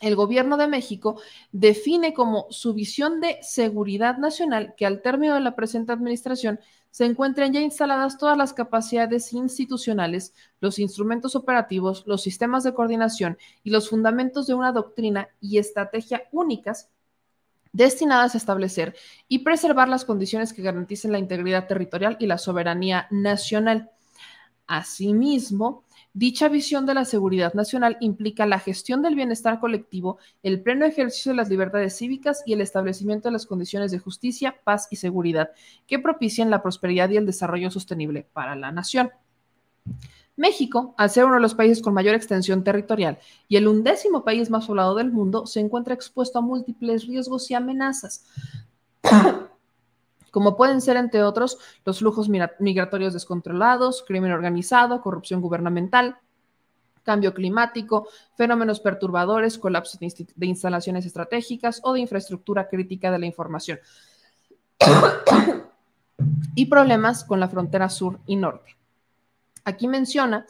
el 0.00 0.14
gobierno 0.14 0.56
de 0.56 0.68
México 0.68 1.20
define 1.50 2.14
como 2.14 2.46
su 2.50 2.72
visión 2.74 3.20
de 3.20 3.38
seguridad 3.42 4.18
nacional 4.18 4.74
que 4.76 4.86
al 4.86 5.02
término 5.02 5.34
de 5.34 5.40
la 5.40 5.56
presente 5.56 5.92
administración 5.92 6.60
se 6.90 7.04
encuentren 7.04 7.52
ya 7.52 7.60
instaladas 7.60 8.16
todas 8.16 8.36
las 8.36 8.52
capacidades 8.52 9.32
institucionales, 9.32 10.34
los 10.60 10.78
instrumentos 10.78 11.36
operativos, 11.36 12.04
los 12.06 12.22
sistemas 12.22 12.64
de 12.64 12.74
coordinación 12.74 13.38
y 13.62 13.70
los 13.70 13.90
fundamentos 13.90 14.46
de 14.46 14.54
una 14.54 14.72
doctrina 14.72 15.28
y 15.40 15.58
estrategia 15.58 16.24
únicas 16.32 16.90
destinadas 17.72 18.34
a 18.34 18.38
establecer 18.38 18.96
y 19.28 19.40
preservar 19.40 19.88
las 19.88 20.04
condiciones 20.04 20.52
que 20.52 20.62
garanticen 20.62 21.12
la 21.12 21.18
integridad 21.18 21.66
territorial 21.66 22.16
y 22.18 22.26
la 22.26 22.38
soberanía 22.38 23.06
nacional. 23.10 23.90
Asimismo, 24.66 25.84
Dicha 26.14 26.48
visión 26.48 26.86
de 26.86 26.94
la 26.94 27.04
seguridad 27.04 27.54
nacional 27.54 27.96
implica 28.00 28.46
la 28.46 28.58
gestión 28.58 29.02
del 29.02 29.14
bienestar 29.14 29.60
colectivo, 29.60 30.18
el 30.42 30.62
pleno 30.62 30.84
ejercicio 30.84 31.32
de 31.32 31.36
las 31.36 31.48
libertades 31.48 31.96
cívicas 31.96 32.42
y 32.46 32.54
el 32.54 32.60
establecimiento 32.60 33.28
de 33.28 33.32
las 33.32 33.46
condiciones 33.46 33.90
de 33.90 33.98
justicia, 33.98 34.56
paz 34.64 34.88
y 34.90 34.96
seguridad 34.96 35.50
que 35.86 35.98
propicien 35.98 36.50
la 36.50 36.62
prosperidad 36.62 37.10
y 37.10 37.18
el 37.18 37.26
desarrollo 37.26 37.70
sostenible 37.70 38.26
para 38.32 38.56
la 38.56 38.72
nación. 38.72 39.10
México, 40.36 40.94
al 40.96 41.10
ser 41.10 41.24
uno 41.24 41.34
de 41.34 41.40
los 41.40 41.54
países 41.54 41.82
con 41.82 41.94
mayor 41.94 42.14
extensión 42.14 42.62
territorial 42.62 43.18
y 43.48 43.56
el 43.56 43.66
undécimo 43.66 44.24
país 44.24 44.50
más 44.50 44.66
poblado 44.66 44.94
del 44.94 45.10
mundo, 45.10 45.46
se 45.46 45.60
encuentra 45.60 45.94
expuesto 45.94 46.38
a 46.38 46.42
múltiples 46.42 47.06
riesgos 47.06 47.50
y 47.50 47.54
amenazas 47.54 48.24
como 50.30 50.56
pueden 50.56 50.80
ser, 50.80 50.96
entre 50.96 51.22
otros, 51.22 51.58
los 51.84 51.98
flujos 51.98 52.28
migratorios 52.28 53.12
descontrolados, 53.12 54.04
crimen 54.06 54.32
organizado, 54.32 55.00
corrupción 55.00 55.40
gubernamental, 55.40 56.18
cambio 57.08 57.32
climático, 57.32 58.06
fenómenos 58.36 58.80
perturbadores, 58.80 59.58
colapso 59.58 59.98
de, 59.98 60.46
instalaciones 60.46 61.06
estratégicas 61.06 61.80
o 61.82 61.94
de 61.94 62.00
infraestructura 62.00 62.68
crítica 62.68 63.10
de 63.10 63.18
la 63.18 63.24
información. 63.24 63.78
y 66.54 66.66
problemas 66.66 67.24
con 67.24 67.40
la 67.40 67.48
frontera 67.48 67.88
sur 67.88 68.18
y 68.26 68.36
norte. 68.36 68.76
Aquí 69.64 69.88
menciona 69.88 70.44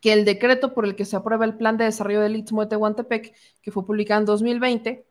que 0.00 0.12
el 0.12 0.26
decreto 0.26 0.74
por 0.74 0.84
el 0.84 0.94
que 0.94 1.06
se 1.06 1.16
aprueba 1.16 1.46
el 1.46 1.56
plan 1.56 1.78
de 1.78 1.84
desarrollo 1.84 2.20
del 2.20 2.36
Istmo 2.36 2.60
de 2.62 2.68
Tehuantepec, 2.68 3.34
que 3.62 3.72
fue 3.72 3.86
publicado 3.86 4.20
en 4.20 4.26
2020, 4.26 5.07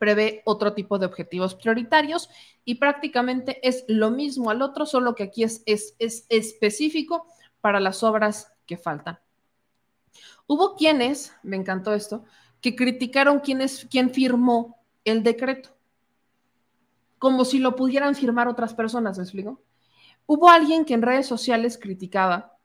prevé 0.00 0.40
otro 0.46 0.72
tipo 0.72 0.98
de 0.98 1.04
objetivos 1.04 1.54
prioritarios 1.54 2.30
y 2.64 2.76
prácticamente 2.76 3.60
es 3.68 3.84
lo 3.86 4.10
mismo 4.10 4.48
al 4.48 4.62
otro, 4.62 4.86
solo 4.86 5.14
que 5.14 5.24
aquí 5.24 5.44
es, 5.44 5.62
es, 5.66 5.94
específico 6.30 7.26
para 7.60 7.80
las 7.80 8.02
obras 8.02 8.50
que 8.64 8.78
faltan. 8.78 9.20
Hubo 10.46 10.74
quienes, 10.74 11.34
me 11.42 11.56
encantó 11.56 11.92
esto, 11.92 12.24
que 12.62 12.74
criticaron 12.74 13.40
quién, 13.40 13.60
es, 13.60 13.86
quién 13.90 14.08
firmó 14.08 14.78
el 15.04 15.22
decreto, 15.22 15.68
como 17.18 17.44
si 17.44 17.58
lo 17.58 17.76
pudieran 17.76 18.14
firmar 18.14 18.48
otras 18.48 18.72
personas, 18.72 19.18
¿me 19.18 19.24
explico? 19.24 19.60
Hubo 20.24 20.48
alguien 20.48 20.86
que 20.86 20.94
en 20.94 21.02
redes 21.02 21.26
sociales 21.26 21.76
criticaba, 21.76 22.56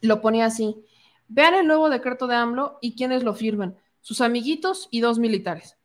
lo 0.00 0.20
ponía 0.20 0.46
así, 0.46 0.84
vean 1.28 1.54
el 1.54 1.68
nuevo 1.68 1.90
decreto 1.90 2.26
de 2.26 2.34
AMLO 2.34 2.78
y 2.80 2.96
quiénes 2.96 3.22
lo 3.22 3.34
firman, 3.34 3.76
sus 4.00 4.20
amiguitos 4.20 4.88
y 4.90 5.00
dos 5.00 5.20
militares 5.20 5.76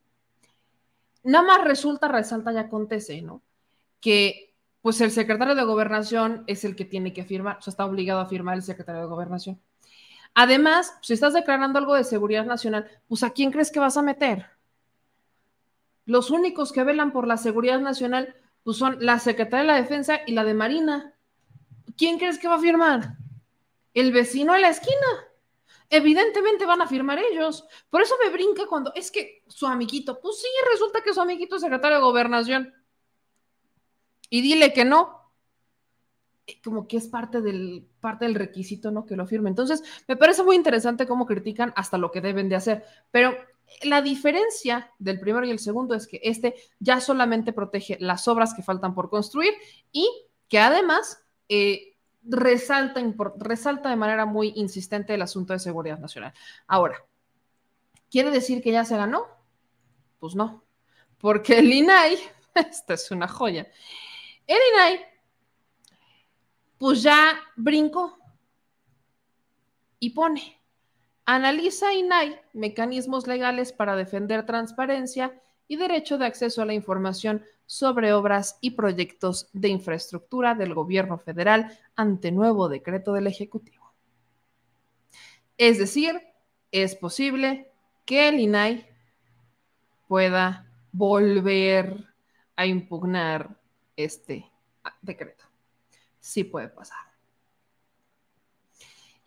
nada 1.24 1.46
más 1.46 1.64
resulta, 1.64 2.08
resalta 2.08 2.52
y 2.54 2.58
acontece, 2.58 3.22
¿no? 3.22 3.42
Que 4.00 4.54
pues 4.82 5.00
el 5.02 5.12
secretario 5.12 5.56
de 5.56 5.64
gobernación 5.64 6.44
es 6.48 6.64
el 6.64 6.76
que 6.76 6.86
tiene 6.86 7.14
que 7.14 7.24
firmar, 7.24 7.58
o 7.58 7.62
sea, 7.62 7.72
está 7.72 7.86
obligado 7.86 8.20
a 8.20 8.26
firmar 8.26 8.56
el 8.56 8.64
secretario 8.64 9.02
de 9.02 9.08
gobernación. 9.08 9.62
Además, 10.34 10.98
si 11.02 11.14
estás 11.14 11.34
declarando 11.34 11.78
algo 11.78 11.96
de 11.96 12.04
seguridad 12.04 12.46
nacional, 12.46 12.90
pues 13.08 13.24
¿a 13.24 13.32
quién 13.32 13.52
crees 13.52 13.72
que 13.72 13.80
vas 13.80 13.98
a 13.98 14.02
meter? 14.02 14.48
Los 16.06 16.32
únicos 16.32 16.72
que 16.72 16.84
velan 16.84 17.12
por 17.12 17.28
la 17.28 17.38
seguridad 17.38 17.80
nacional 17.80 18.36
pues 18.64 18.78
son 18.78 18.98
la 19.00 19.20
Secretaría 19.20 19.62
de 19.62 19.68
la 19.68 19.82
Defensa 19.82 20.22
y 20.26 20.34
la 20.34 20.44
de 20.44 20.54
Marina. 20.54 21.14
¿Quién 21.98 22.18
crees 22.18 22.40
que 22.40 22.48
va 22.48 22.56
a 22.56 22.60
firmar? 22.60 23.18
El 23.94 24.12
vecino 24.12 24.54
de 24.54 24.60
la 24.60 24.70
esquina 24.70 25.08
evidentemente 25.92 26.66
van 26.66 26.82
a 26.82 26.88
firmar 26.88 27.20
ellos. 27.20 27.66
Por 27.90 28.02
eso 28.02 28.16
me 28.24 28.32
brinca 28.32 28.66
cuando 28.66 28.92
es 28.96 29.12
que 29.12 29.44
su 29.48 29.68
amiguito, 29.68 30.20
pues 30.20 30.40
sí, 30.40 30.48
resulta 30.72 31.02
que 31.04 31.14
su 31.14 31.22
amiguito 31.22 31.58
es 31.58 31.62
secretario 31.62 31.98
de 31.98 32.04
gobernación. 32.04 32.74
Y 34.30 34.42
dile 34.42 34.74
que 34.74 34.86
no. 34.86 35.32
Eh, 36.48 36.62
como 36.64 36.88
que 36.88 36.98
es 36.98 37.08
parte 37.08 37.42
del, 37.42 37.86
parte 38.00 38.26
del 38.26 38.36
requisito, 38.36 38.90
¿no? 38.90 39.06
Que 39.06 39.18
lo 39.18 39.28
firme. 39.28 39.50
Entonces, 39.50 39.84
me 40.08 40.16
parece 40.16 40.44
muy 40.44 40.56
interesante 40.56 41.06
cómo 41.06 41.26
critican 41.26 41.74
hasta 41.76 41.98
lo 41.98 42.10
que 42.10 42.22
deben 42.22 42.48
de 42.48 42.56
hacer. 42.56 42.86
Pero 43.12 43.36
la 43.84 44.02
diferencia 44.02 44.92
del 44.98 45.20
primero 45.20 45.46
y 45.46 45.52
el 45.52 45.60
segundo 45.60 45.94
es 45.94 46.08
que 46.08 46.22
este 46.24 46.56
ya 46.80 47.02
solamente 47.02 47.52
protege 47.52 47.98
las 48.00 48.28
obras 48.30 48.54
que 48.54 48.64
faltan 48.64 48.96
por 48.96 49.10
construir 49.10 49.54
y 49.92 50.10
que 50.48 50.60
además 50.60 51.22
eh, 51.50 51.91
resalta, 52.24 53.02
resalta 53.38 53.90
de 53.90 53.96
manera 53.96 54.26
muy 54.26 54.54
insistente 54.56 55.14
el 55.14 55.22
asunto 55.22 55.54
de 55.54 55.60
seguridad 55.60 56.00
nacional. 56.00 56.34
Ahora, 56.68 57.04
¿quiere 58.10 58.32
decir 58.32 58.62
que 58.62 58.72
ya 58.72 58.86
se 58.86 58.98
ganó? 58.98 59.26
Pues 60.20 60.36
no, 60.36 60.64
porque 61.18 61.60
el 61.60 61.72
INAI, 61.72 62.18
esta 62.56 62.94
es 62.94 63.10
una 63.12 63.28
joya, 63.28 63.68
el 64.48 64.60
INAI, 64.74 65.00
pues 66.78 67.04
ya 67.04 67.40
brincó 67.56 68.18
y 70.00 70.12
pone, 70.12 70.60
analiza 71.26 71.94
INAI 71.94 72.42
mecanismos 72.54 73.28
legales 73.28 73.72
para 73.72 73.96
defender 73.96 74.46
transparencia 74.46 75.40
y 75.68 75.78
derecho 75.78 76.18
de 76.18 76.26
acceso 76.26 76.62
a 76.62 76.66
la 76.66 76.74
información 76.74 77.46
sobre 77.72 78.12
obras 78.12 78.58
y 78.60 78.72
proyectos 78.72 79.50
de 79.54 79.70
infraestructura 79.70 80.56
del 80.56 80.74
gobierno 80.74 81.18
federal 81.18 81.80
ante 81.96 82.30
nuevo 82.30 82.68
decreto 82.68 83.14
del 83.14 83.28
Ejecutivo. 83.28 83.94
Es 85.58 85.78
decir, 85.78 86.22
es 86.74 86.98
posible 86.98 87.72
que 88.04 88.28
el 88.28 88.42
INAI 88.42 88.86
pueda 90.10 90.70
volver 90.92 92.10
a 92.58 92.66
impugnar 92.66 93.56
este 93.96 94.52
decreto. 95.02 95.46
Sí 96.20 96.44
puede 96.44 96.68
pasar. 96.68 97.06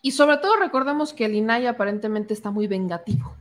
Y 0.03 0.11
sobre 0.11 0.37
todo 0.37 0.59
recordemos 0.59 1.15
que 1.15 1.25
el 1.25 1.35
INAI 1.35 1.67
aparentemente 1.67 2.35
está 2.35 2.51
muy 2.51 2.67
vengativo. 2.67 3.35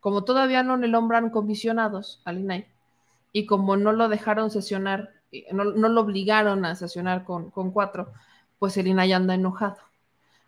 Como 0.00 0.24
todavía 0.24 0.62
no 0.62 0.78
le 0.78 0.88
nombran 0.88 1.28
comisionados 1.28 2.22
al 2.24 2.38
INAI, 2.38 2.79
y 3.32 3.46
como 3.46 3.76
no 3.76 3.92
lo 3.92 4.08
dejaron 4.08 4.50
sesionar, 4.50 5.10
no, 5.52 5.64
lo 5.64 6.00
obligaron 6.00 6.64
a 6.64 6.74
sesionar 6.74 7.24
con, 7.24 7.50
cuatro, 7.50 8.12
pues 8.58 8.76
el 8.76 8.88
INAI 8.88 9.12
anda 9.12 9.34
enojado. 9.34 9.78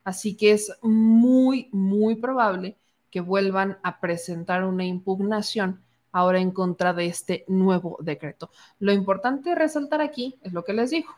Así 0.04 0.36
que 0.36 0.52
es 0.52 0.76
muy, 0.82 1.68
muy 1.72 2.16
probable 2.16 2.76
que 3.10 3.20
vuelvan 3.20 3.78
a 3.82 4.00
presentar 4.00 4.64
una 4.64 4.84
impugnación 4.84 5.80
ahora 6.10 6.40
en 6.40 6.50
contra 6.50 6.92
de 6.92 7.06
este 7.06 7.44
nuevo 7.46 7.98
decreto. 8.00 8.50
Lo 8.80 8.92
importante 8.92 9.54
resaltar 9.54 10.00
aquí 10.00 10.38
es 10.42 10.52
lo 10.52 10.64
que 10.64 10.72
les 10.72 10.90
digo. 10.90 11.14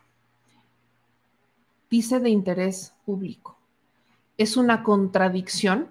Dice 1.90 2.20
de 2.20 2.30
interés 2.30 2.94
público. 3.04 3.56
Es 4.36 4.56
una 4.56 4.82
contradicción 4.82 5.90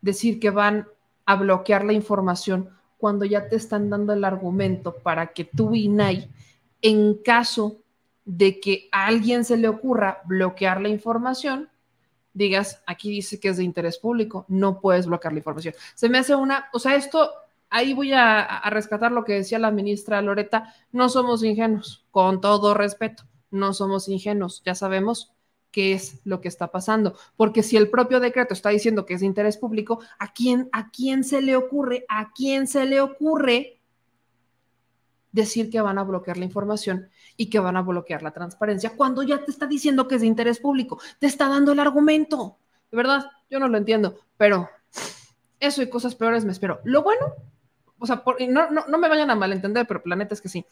decir 0.00 0.40
que 0.40 0.50
van 0.50 0.88
a 1.24 1.36
bloquear 1.36 1.84
la 1.84 1.92
información 1.92 2.70
cuando 3.00 3.24
ya 3.24 3.48
te 3.48 3.56
están 3.56 3.88
dando 3.88 4.12
el 4.12 4.24
argumento 4.24 4.94
para 4.94 5.32
que 5.32 5.44
tú, 5.44 5.74
INAI, 5.74 6.28
en 6.82 7.14
caso 7.14 7.78
de 8.24 8.60
que 8.60 8.88
a 8.92 9.06
alguien 9.06 9.44
se 9.44 9.56
le 9.56 9.68
ocurra 9.68 10.20
bloquear 10.26 10.80
la 10.80 10.90
información, 10.90 11.70
digas, 12.34 12.82
aquí 12.86 13.10
dice 13.10 13.40
que 13.40 13.48
es 13.48 13.56
de 13.56 13.64
interés 13.64 13.98
público, 13.98 14.44
no 14.48 14.80
puedes 14.80 15.06
bloquear 15.06 15.32
la 15.32 15.38
información. 15.38 15.74
Se 15.94 16.08
me 16.08 16.18
hace 16.18 16.34
una, 16.34 16.68
o 16.72 16.78
sea, 16.78 16.94
esto, 16.94 17.30
ahí 17.70 17.94
voy 17.94 18.12
a, 18.12 18.42
a 18.42 18.70
rescatar 18.70 19.10
lo 19.12 19.24
que 19.24 19.32
decía 19.32 19.58
la 19.58 19.70
ministra 19.70 20.22
Loreta, 20.22 20.74
no 20.92 21.08
somos 21.08 21.42
ingenuos, 21.42 22.04
con 22.10 22.40
todo 22.40 22.74
respeto, 22.74 23.24
no 23.50 23.72
somos 23.72 24.08
ingenuos, 24.08 24.62
ya 24.64 24.74
sabemos 24.74 25.32
qué 25.70 25.92
es 25.92 26.20
lo 26.24 26.40
que 26.40 26.48
está 26.48 26.70
pasando, 26.70 27.16
porque 27.36 27.62
si 27.62 27.76
el 27.76 27.90
propio 27.90 28.20
decreto 28.20 28.54
está 28.54 28.70
diciendo 28.70 29.06
que 29.06 29.14
es 29.14 29.20
de 29.20 29.26
interés 29.26 29.56
público, 29.56 30.00
¿a 30.18 30.32
quién, 30.32 30.68
a 30.72 30.90
quién 30.90 31.24
se 31.24 31.42
le 31.42 31.56
ocurre, 31.56 32.04
a 32.08 32.32
quién 32.32 32.66
se 32.66 32.86
le 32.86 33.00
ocurre 33.00 33.80
decir 35.32 35.70
que 35.70 35.80
van 35.80 35.98
a 35.98 36.02
bloquear 36.02 36.36
la 36.36 36.44
información 36.44 37.08
y 37.36 37.50
que 37.50 37.60
van 37.60 37.76
a 37.76 37.82
bloquear 37.82 38.22
la 38.22 38.32
transparencia 38.32 38.96
cuando 38.96 39.22
ya 39.22 39.44
te 39.44 39.50
está 39.50 39.66
diciendo 39.66 40.08
que 40.08 40.16
es 40.16 40.20
de 40.22 40.26
interés 40.26 40.58
público, 40.58 41.00
te 41.18 41.26
está 41.26 41.48
dando 41.48 41.72
el 41.72 41.80
argumento. 41.80 42.58
De 42.90 42.96
verdad, 42.96 43.30
yo 43.48 43.60
no 43.60 43.68
lo 43.68 43.78
entiendo, 43.78 44.18
pero 44.36 44.68
eso 45.60 45.82
y 45.82 45.88
cosas 45.88 46.14
peores 46.14 46.44
me 46.44 46.52
espero. 46.52 46.80
Lo 46.84 47.02
bueno, 47.02 47.34
o 47.98 48.06
sea, 48.06 48.24
no, 48.48 48.70
no, 48.70 48.86
no 48.88 48.98
me 48.98 49.08
vayan 49.08 49.30
a 49.30 49.36
malentender, 49.36 49.86
pero 49.86 50.02
planeta 50.02 50.34
es 50.34 50.40
que 50.40 50.48
sí. 50.48 50.66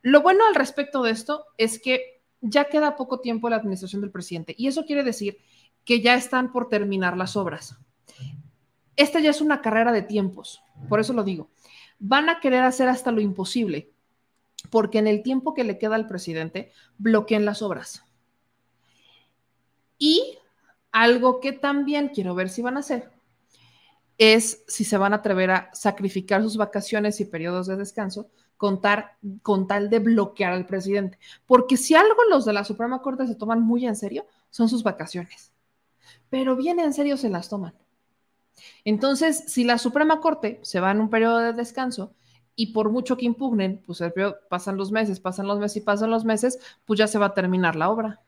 Lo 0.00 0.22
bueno 0.22 0.46
al 0.46 0.54
respecto 0.54 1.02
de 1.02 1.10
esto 1.10 1.46
es 1.58 1.80
que 1.80 2.11
ya 2.42 2.64
queda 2.64 2.96
poco 2.96 3.20
tiempo 3.20 3.48
la 3.48 3.56
administración 3.56 4.02
del 4.02 4.10
presidente 4.10 4.54
y 4.58 4.66
eso 4.66 4.84
quiere 4.84 5.02
decir 5.02 5.38
que 5.84 6.02
ya 6.02 6.14
están 6.14 6.52
por 6.52 6.68
terminar 6.68 7.16
las 7.16 7.36
obras. 7.36 7.76
Esta 8.94 9.20
ya 9.20 9.30
es 9.30 9.40
una 9.40 9.62
carrera 9.62 9.90
de 9.90 10.02
tiempos, 10.02 10.60
por 10.88 11.00
eso 11.00 11.14
lo 11.14 11.24
digo 11.24 11.48
van 12.04 12.28
a 12.28 12.40
querer 12.40 12.64
hacer 12.64 12.88
hasta 12.88 13.12
lo 13.12 13.20
imposible, 13.20 13.92
porque 14.70 14.98
en 14.98 15.06
el 15.06 15.22
tiempo 15.22 15.54
que 15.54 15.62
le 15.62 15.78
queda 15.78 15.94
al 15.94 16.08
presidente, 16.08 16.72
bloqueen 16.98 17.44
las 17.44 17.62
obras. 17.62 18.04
Y 19.98 20.36
algo 20.90 21.38
que 21.38 21.52
también 21.52 22.08
quiero 22.08 22.34
ver 22.34 22.48
si 22.48 22.60
van 22.60 22.76
a 22.76 22.80
hacer 22.80 23.12
es 24.18 24.64
si 24.66 24.82
se 24.82 24.98
van 24.98 25.12
a 25.12 25.16
atrever 25.16 25.52
a 25.52 25.70
sacrificar 25.74 26.42
sus 26.42 26.56
vacaciones 26.56 27.20
y 27.20 27.24
periodos 27.24 27.68
de 27.68 27.76
descanso 27.76 28.28
con, 28.62 28.80
con 29.42 29.66
tal 29.66 29.90
de 29.90 29.98
bloquear 29.98 30.52
al 30.52 30.66
presidente. 30.66 31.18
Porque 31.46 31.76
si 31.76 31.96
algo 31.96 32.22
los 32.30 32.44
de 32.44 32.52
la 32.52 32.62
Suprema 32.62 33.02
Corte 33.02 33.26
se 33.26 33.34
toman 33.34 33.60
muy 33.60 33.86
en 33.86 33.96
serio, 33.96 34.24
son 34.50 34.68
sus 34.68 34.84
vacaciones. 34.84 35.50
Pero 36.30 36.54
bien 36.54 36.78
en 36.78 36.92
serio 36.92 37.16
se 37.16 37.28
las 37.28 37.48
toman. 37.48 37.74
Entonces, 38.84 39.42
si 39.48 39.64
la 39.64 39.78
Suprema 39.78 40.20
Corte 40.20 40.60
se 40.62 40.78
va 40.78 40.92
en 40.92 41.00
un 41.00 41.10
periodo 41.10 41.38
de 41.38 41.54
descanso 41.54 42.14
y 42.54 42.72
por 42.72 42.92
mucho 42.92 43.16
que 43.16 43.24
impugnen, 43.24 43.82
pues 43.84 44.00
pasan 44.48 44.76
los 44.76 44.92
meses, 44.92 45.18
pasan 45.18 45.48
los 45.48 45.58
meses 45.58 45.78
y 45.78 45.80
pasan 45.80 46.10
los 46.10 46.24
meses, 46.24 46.60
pues 46.84 46.98
ya 46.98 47.08
se 47.08 47.18
va 47.18 47.26
a 47.26 47.34
terminar 47.34 47.74
la 47.74 47.90
obra. 47.90 48.20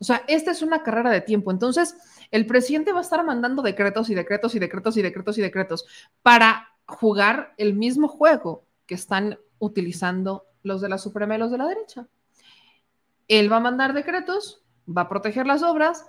O 0.00 0.04
sea, 0.04 0.24
esta 0.28 0.50
es 0.50 0.62
una 0.62 0.82
carrera 0.82 1.10
de 1.10 1.20
tiempo. 1.20 1.50
Entonces, 1.50 1.94
el 2.30 2.46
presidente 2.46 2.92
va 2.92 3.00
a 3.00 3.02
estar 3.02 3.22
mandando 3.22 3.60
decretos 3.60 4.08
y 4.08 4.14
decretos 4.14 4.54
y 4.54 4.58
decretos 4.58 4.96
y 4.96 5.02
decretos 5.02 5.36
y 5.36 5.42
decretos 5.42 5.84
para 6.22 6.68
jugar 6.86 7.54
el 7.56 7.74
mismo 7.74 8.08
juego 8.08 8.63
que 8.86 8.94
están 8.94 9.38
utilizando 9.58 10.46
los 10.62 10.80
de 10.80 10.88
la 10.88 10.98
Suprema 10.98 11.36
y 11.36 11.38
los 11.38 11.50
de 11.50 11.58
la 11.58 11.66
derecha. 11.66 12.06
Él 13.28 13.50
va 13.50 13.56
a 13.56 13.60
mandar 13.60 13.92
decretos, 13.92 14.62
va 14.86 15.02
a 15.02 15.08
proteger 15.08 15.46
las 15.46 15.62
obras, 15.62 16.06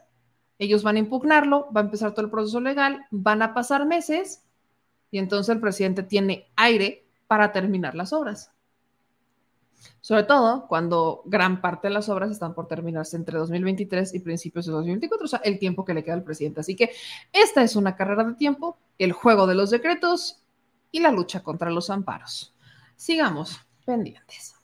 ellos 0.58 0.84
van 0.84 0.96
a 0.96 1.00
impugnarlo, 1.00 1.70
va 1.76 1.82
a 1.82 1.84
empezar 1.84 2.14
todo 2.14 2.26
el 2.26 2.32
proceso 2.32 2.60
legal, 2.60 3.06
van 3.12 3.42
a 3.42 3.54
pasar 3.54 3.86
meses 3.86 4.44
y 5.12 5.18
entonces 5.18 5.54
el 5.54 5.62
presidente 5.62 6.04
tiene 6.04 6.50
aire 6.56 7.06
para 7.28 7.52
terminar 7.52 7.96
las 7.96 8.14
obras. 8.14 8.52
Sobre 10.02 10.24
todo 10.24 10.68
cuando 10.68 11.22
gran 11.26 11.62
parte 11.62 11.88
de 11.88 11.94
las 11.94 12.10
obras 12.10 12.32
están 12.32 12.54
por 12.54 12.68
terminarse 12.68 13.18
entre 13.18 13.38
2023 13.38 14.14
y 14.14 14.20
principios 14.20 14.66
de 14.66 14.72
2024, 14.72 15.26
o 15.26 15.28
sea, 15.28 15.42
el 15.44 15.60
tiempo 15.60 15.84
que 15.86 15.94
le 15.94 16.04
queda 16.04 16.16
al 16.16 16.24
presidente. 16.24 16.62
Así 16.62 16.76
que 16.76 16.92
esta 17.32 17.62
es 17.64 17.76
una 17.76 17.96
carrera 17.96 18.24
de 18.24 18.36
tiempo, 18.36 18.78
el 18.98 19.12
juego 19.12 19.48
de 19.48 19.56
los 19.56 19.70
decretos 19.70 20.44
y 20.92 21.00
la 21.00 21.12
lucha 21.12 21.44
contra 21.44 21.70
los 21.70 21.90
amparos. 21.90 22.55
Sigamos 22.96 23.60
pendientes. 23.86 24.56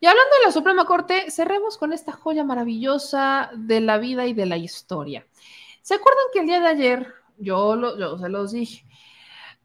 Y 0.00 0.06
hablando 0.06 0.30
de 0.38 0.46
la 0.46 0.52
Suprema 0.52 0.84
Corte, 0.84 1.30
cerremos 1.30 1.78
con 1.78 1.92
esta 1.92 2.12
joya 2.12 2.44
maravillosa 2.44 3.50
de 3.54 3.80
la 3.80 3.98
vida 3.98 4.26
y 4.26 4.34
de 4.34 4.46
la 4.46 4.56
historia. 4.56 5.26
¿Se 5.80 5.94
acuerdan 5.94 6.24
que 6.32 6.40
el 6.40 6.46
día 6.46 6.60
de 6.60 6.68
ayer, 6.68 7.14
yo, 7.38 7.76
lo, 7.76 8.18
se 8.18 8.28
los 8.28 8.52
dije, 8.52 8.84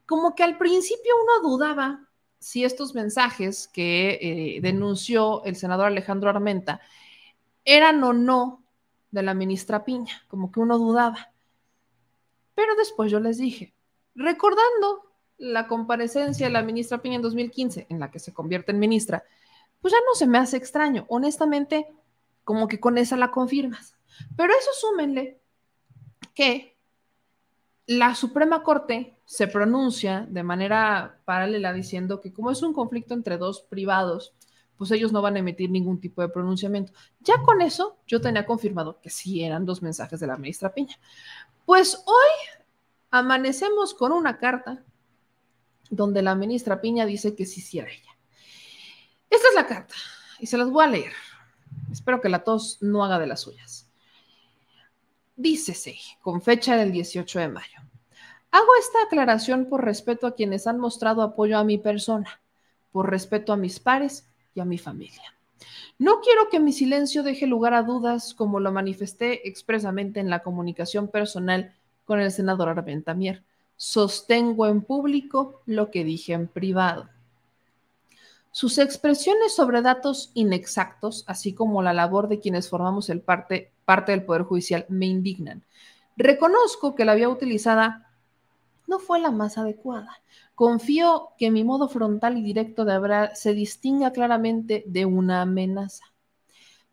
como 0.06 0.35
que 0.35 0.43
al 0.43 0.58
principio 0.58 1.14
uno 1.22 1.50
dudaba 1.50 2.08
si 2.40 2.64
estos 2.64 2.95
mensajes 2.95 3.68
que 3.68 4.19
eh, 4.22 4.61
denunció 4.61 5.43
el 5.43 5.56
senador 5.56 5.88
Alejandro 5.88 6.30
Armenta 6.30 6.82
eran 7.66 8.03
o 8.03 8.14
no 8.14 8.64
de 9.11 9.24
la 9.24 9.34
ministra 9.34 9.84
Piña, 9.84 10.24
como 10.27 10.51
que 10.51 10.60
uno 10.60 10.77
dudaba. 10.77 11.32
Pero 12.56 12.76
después 12.76 13.11
yo 13.11 13.19
les 13.19 13.38
dije, 13.38 13.74
recordando 14.16 15.11
la 15.42 15.68
comparecencia 15.68 16.45
de 16.45 16.53
la 16.53 16.61
ministra 16.61 17.02
Piña 17.02 17.16
en 17.16 17.24
2015, 17.24 17.88
en 17.90 18.00
la 18.00 18.11
que 18.11 18.20
se 18.20 18.32
convierte 18.32 18.72
en 18.72 18.80
ministra, 18.80 19.24
pues 19.82 19.92
ya 19.92 19.98
no 20.06 20.14
se 20.14 20.28
me 20.28 20.38
hace 20.38 20.56
extraño. 20.56 21.06
Honestamente, 21.10 21.88
como 22.44 22.68
que 22.68 22.80
con 22.80 23.00
esa 23.00 23.18
la 23.18 23.32
confirmas. 23.32 23.95
Pero 24.38 24.53
eso 24.53 24.70
súmenle 24.80 25.40
que 26.36 26.78
la 27.88 28.14
Suprema 28.14 28.61
Corte 28.61 29.18
se 29.26 29.48
pronuncia 29.48 30.28
de 30.30 30.44
manera 30.44 31.20
paralela 31.26 31.74
diciendo 31.74 32.22
que 32.22 32.32
como 32.32 32.52
es 32.52 32.61
un 32.61 32.74
conflicto 32.74 33.16
entre 33.16 33.40
dos 33.40 33.61
privados, 33.61 34.36
pues 34.78 34.92
ellos 34.92 35.11
no 35.11 35.24
van 35.24 35.38
a 35.38 35.40
emitir 35.40 35.72
ningún 35.72 36.00
tipo 36.00 36.22
de 36.22 36.30
pronunciamiento. 36.30 36.94
Ya 37.20 37.42
con 37.42 37.61
eso 37.61 37.98
yo 38.06 38.22
tenía 38.22 38.45
confirmado 38.45 39.00
que 39.02 39.10
sí 39.10 39.44
eran 39.44 39.66
dos 39.66 39.82
mensajes 39.82 40.20
de 40.20 40.28
la 40.28 40.38
ministra 40.38 40.72
Piña. 40.72 41.00
Pues 41.66 41.95
hoy 42.06 42.61
amanecemos 43.10 43.95
con 43.95 44.11
una 44.11 44.38
carta 44.38 44.84
donde 45.92 46.24
la 46.24 46.34
ministra 46.34 46.82
Piña 46.82 47.06
dice 47.06 47.36
que 47.36 47.45
sí, 47.45 47.61
sí 47.61 47.78
era 47.78 47.92
ella. 47.92 48.18
Esta 49.30 49.48
es 49.50 49.56
la 49.56 49.68
carta 49.68 49.94
y 50.40 50.48
se 50.48 50.58
las 50.58 50.72
voy 50.72 50.84
a 50.84 50.88
leer. 50.88 51.11
Espero 51.92 52.22
que 52.22 52.30
la 52.30 52.44
tos 52.44 52.80
no 52.82 53.06
haga 53.06 53.20
de 53.20 53.28
las 53.28 53.42
suyas. 53.42 53.92
Dícese, 55.36 55.98
con 56.22 56.42
fecha 56.42 56.76
del 56.76 56.92
18 56.92 57.40
de 57.40 57.48
mayo. 57.50 57.82
Hago 58.52 58.68
esta 58.80 59.03
aclaración 59.03 59.68
por 59.68 59.84
respeto 59.86 60.28
a 60.28 60.36
quienes 60.36 60.66
han 60.68 60.80
mostrado 60.80 61.22
apoyo 61.22 61.58
a 61.58 61.64
mi 61.64 61.78
persona, 61.78 62.42
por 62.92 63.10
respeto 63.10 63.53
a 63.53 63.58
mis 63.58 63.80
pares 63.80 64.28
y 64.53 64.60
a 64.60 64.66
mi 64.66 64.78
familia. 64.78 65.36
No 65.98 66.22
quiero 66.22 66.50
que 66.50 66.60
mi 66.60 66.74
silencio 66.74 67.24
deje 67.24 67.48
lugar 67.48 67.74
a 67.74 67.84
dudas, 67.84 68.34
como 68.34 68.60
lo 68.60 68.72
manifesté 68.72 69.48
expresamente 69.48 70.20
en 70.20 70.30
la 70.30 70.42
comunicación 70.42 71.08
personal 71.08 71.76
con 72.06 72.20
el 72.20 72.32
senador 72.32 72.70
Arventamier. 72.70 73.44
Sostengo 73.84 74.68
en 74.68 74.84
público 74.84 75.64
lo 75.66 75.90
que 75.90 76.03
dije 76.03 76.34
en 76.34 76.48
privado. 76.48 77.10
Sus 78.51 78.77
expresiones 78.77 79.56
sobre 79.56 79.82
datos 79.82 80.30
inexactos, 80.35 81.24
así 81.26 81.53
como 81.53 81.82
la 81.82 81.92
labor 81.92 82.27
de 82.27 82.40
quienes 82.40 82.69
formamos 82.69 83.10
el 83.10 83.22
parte, 83.22 83.72
parte 83.84 84.11
del 84.11 84.24
Poder 84.24 84.43
Judicial, 84.43 84.85
me 84.88 85.08
indignan. 85.08 85.64
Reconozco 86.16 86.93
que 86.93 87.06
la 87.06 87.16
vía 87.16 87.27
utilizada 87.27 88.08
no 88.85 89.00
fue 89.00 89.19
la 89.19 89.32
más 89.32 89.58
adecuada. 89.58 90.22
Confío 90.53 91.30
que 91.40 91.50
mi 91.50 91.64
modo 91.64 91.90
frontal 91.90 92.38
y 92.38 92.43
directo 92.43 92.85
de 92.85 92.93
hablar 92.93 93.35
se 93.35 93.56
distinga 93.56 94.11
claramente 94.11 94.84
de 94.85 95.06
una 95.06 95.42
amenaza. 95.42 96.06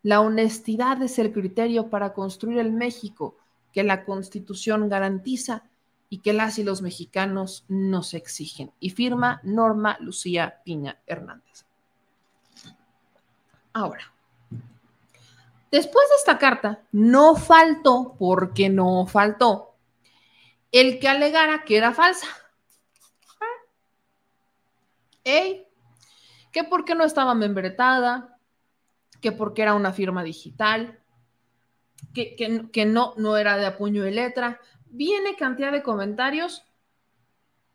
La 0.01 0.21
honestidad 0.21 0.99
es 1.03 1.19
el 1.19 1.31
criterio 1.33 1.91
para 1.91 2.13
construir 2.13 2.57
el 2.57 2.71
México 2.71 3.35
que 3.73 3.83
la 3.83 4.05
Constitución 4.05 4.89
garantiza 4.89 5.69
y 6.09 6.19
que 6.19 6.33
las 6.33 6.57
y 6.57 6.63
los 6.63 6.81
mexicanos 6.81 7.65
nos 7.67 8.13
exigen. 8.13 8.71
Y 8.79 8.89
firma 8.89 9.39
Norma 9.43 9.97
Lucía 9.99 10.61
Piña 10.65 10.99
Hernández. 11.05 11.65
Ahora, 13.73 14.11
después 15.71 16.09
de 16.09 16.15
esta 16.17 16.37
carta, 16.39 16.81
no 16.91 17.35
faltó, 17.35 18.15
porque 18.17 18.69
no 18.69 19.05
faltó, 19.05 19.75
el 20.71 20.99
que 20.99 21.07
alegara 21.07 21.63
que 21.63 21.77
era 21.77 21.93
falsa. 21.93 22.27
Ey, 25.23 25.67
que 26.51 26.63
porque 26.63 26.95
no 26.95 27.03
estaba 27.03 27.35
membretada, 27.35 28.39
que 29.21 29.31
porque 29.31 29.61
era 29.61 29.75
una 29.75 29.93
firma 29.93 30.23
digital, 30.23 30.99
que, 32.13 32.35
que, 32.35 32.69
que 32.71 32.85
no, 32.85 33.13
no 33.17 33.37
era 33.37 33.57
de 33.57 33.67
apuño 33.67 34.07
y 34.07 34.11
letra. 34.11 34.59
Viene 34.89 35.35
cantidad 35.35 35.71
de 35.71 35.83
comentarios 35.83 36.65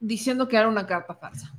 diciendo 0.01 0.49
que 0.49 0.57
era 0.57 0.69
una 0.69 0.87
carta 0.87 1.15
falsa. 1.15 1.53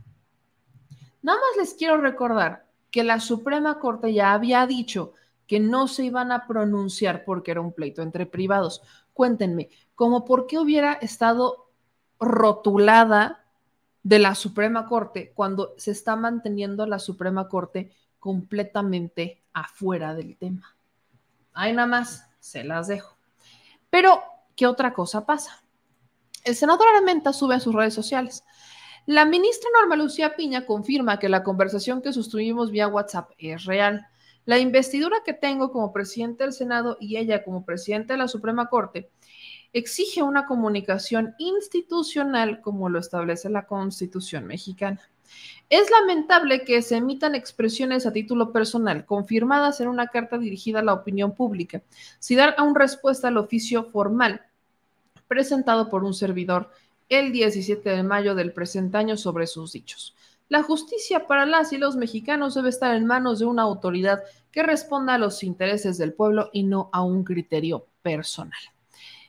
Nada 1.22 1.40
más 1.40 1.58
les 1.58 1.74
quiero 1.74 1.98
recordar 1.98 2.68
que 2.92 3.04
la 3.04 3.20
Suprema 3.20 3.80
Corte 3.80 4.14
ya 4.14 4.34
había 4.34 4.66
dicho 4.68 5.14
que 5.48 5.60
no 5.60 5.88
se 5.88 6.06
iban 6.06 6.32
a 6.32 6.48
pronunciar 6.48 7.24
porque 7.26 7.52
era 7.52 7.62
un 7.62 7.74
pleito 7.74 8.02
entre 8.02 8.26
privados. 8.26 8.82
Cuéntenme, 9.14 9.70
¿cómo 9.96 10.26
por 10.26 10.48
qué 10.48 10.60
hubiera 10.60 10.94
estado 10.94 11.72
rotulada 12.20 13.46
de 14.04 14.20
la 14.20 14.36
Suprema 14.36 14.88
Corte 14.88 15.32
cuando 15.34 15.74
se 15.78 15.92
está 15.92 16.16
manteniendo 16.16 16.86
la 16.86 17.00
Suprema 17.00 17.50
Corte 17.50 17.92
completamente 18.20 19.44
afuera 19.54 20.14
del 20.14 20.38
tema? 20.38 20.76
Ahí 21.54 21.74
nada 21.74 21.88
más 21.88 22.30
se 22.40 22.64
las 22.64 22.88
dejo. 22.88 23.18
Pero, 23.90 24.22
¿qué 24.56 24.68
otra 24.68 24.94
cosa 24.94 25.26
pasa? 25.26 25.64
El 26.44 26.56
senador 26.56 26.88
Aramenta 26.88 27.34
sube 27.34 27.56
a 27.56 27.60
sus 27.60 27.74
redes 27.74 27.94
sociales. 27.94 28.44
La 29.06 29.26
ministra 29.26 29.70
Norma 29.80 29.96
Lucía 29.96 30.36
Piña 30.36 30.66
confirma 30.66 31.20
que 31.20 31.30
la 31.30 31.44
conversación 31.44 32.02
que 32.02 32.14
sostuvimos 32.14 32.72
vía 32.72 32.88
WhatsApp 32.88 33.32
es 33.38 33.66
real. 33.66 34.08
La 34.46 34.60
investidura 34.60 35.18
que 35.26 35.34
tengo 35.34 35.72
como 35.72 35.92
presidente 35.92 36.44
del 36.44 36.54
Senado 36.54 36.98
y 37.00 37.18
ella 37.18 37.44
como 37.44 37.66
presidente 37.66 38.14
de 38.14 38.18
la 38.18 38.28
Suprema 38.28 38.68
Corte 38.68 39.10
exige 39.74 40.24
una 40.24 40.46
comunicación 40.46 41.36
institucional 41.38 42.62
como 42.62 42.90
lo 42.90 43.00
establece 43.00 43.50
la 43.50 43.68
Constitución 43.68 44.46
mexicana. 44.46 45.02
Es 45.70 45.90
lamentable 45.90 46.64
que 46.64 46.82
se 46.82 46.98
emitan 46.98 47.34
expresiones 47.34 48.06
a 48.06 48.14
título 48.14 48.52
personal, 48.52 49.06
confirmadas 49.06 49.82
en 49.82 49.88
una 49.88 50.08
carta 50.08 50.38
dirigida 50.38 50.80
a 50.80 50.84
la 50.84 50.94
opinión 50.94 51.34
pública, 51.34 51.82
sin 52.20 52.38
dar 52.38 52.56
aún 52.58 52.76
respuesta 52.76 53.30
al 53.30 53.38
oficio 53.38 53.86
formal 53.86 54.42
presentado 55.28 55.90
por 55.90 56.04
un 56.04 56.14
servidor 56.14 56.70
el 57.10 57.32
17 57.32 57.90
de 57.90 58.04
mayo 58.04 58.36
del 58.36 58.54
presente 58.54 58.98
año 58.98 59.18
sobre 59.18 59.48
sus 59.48 59.72
dichos. 59.72 60.16
La 60.48 60.62
justicia 60.62 61.26
para 61.26 61.46
las 61.46 61.74
y 61.74 61.78
los 61.78 61.96
mexicanos 61.96 62.54
debe 62.54 62.70
estar 62.70 62.96
en 62.96 63.06
manos 63.06 63.40
de 63.40 63.46
una 63.46 63.64
autoridad 63.64 64.24
que 64.52 64.64
responda 64.64 65.16
a 65.16 65.18
los 65.18 65.44
intereses 65.44 65.98
del 65.98 66.14
pueblo 66.14 66.50
y 66.54 66.64
no 66.64 66.90
a 66.94 67.02
un 67.02 67.24
criterio 67.24 67.88
personal. 68.04 68.60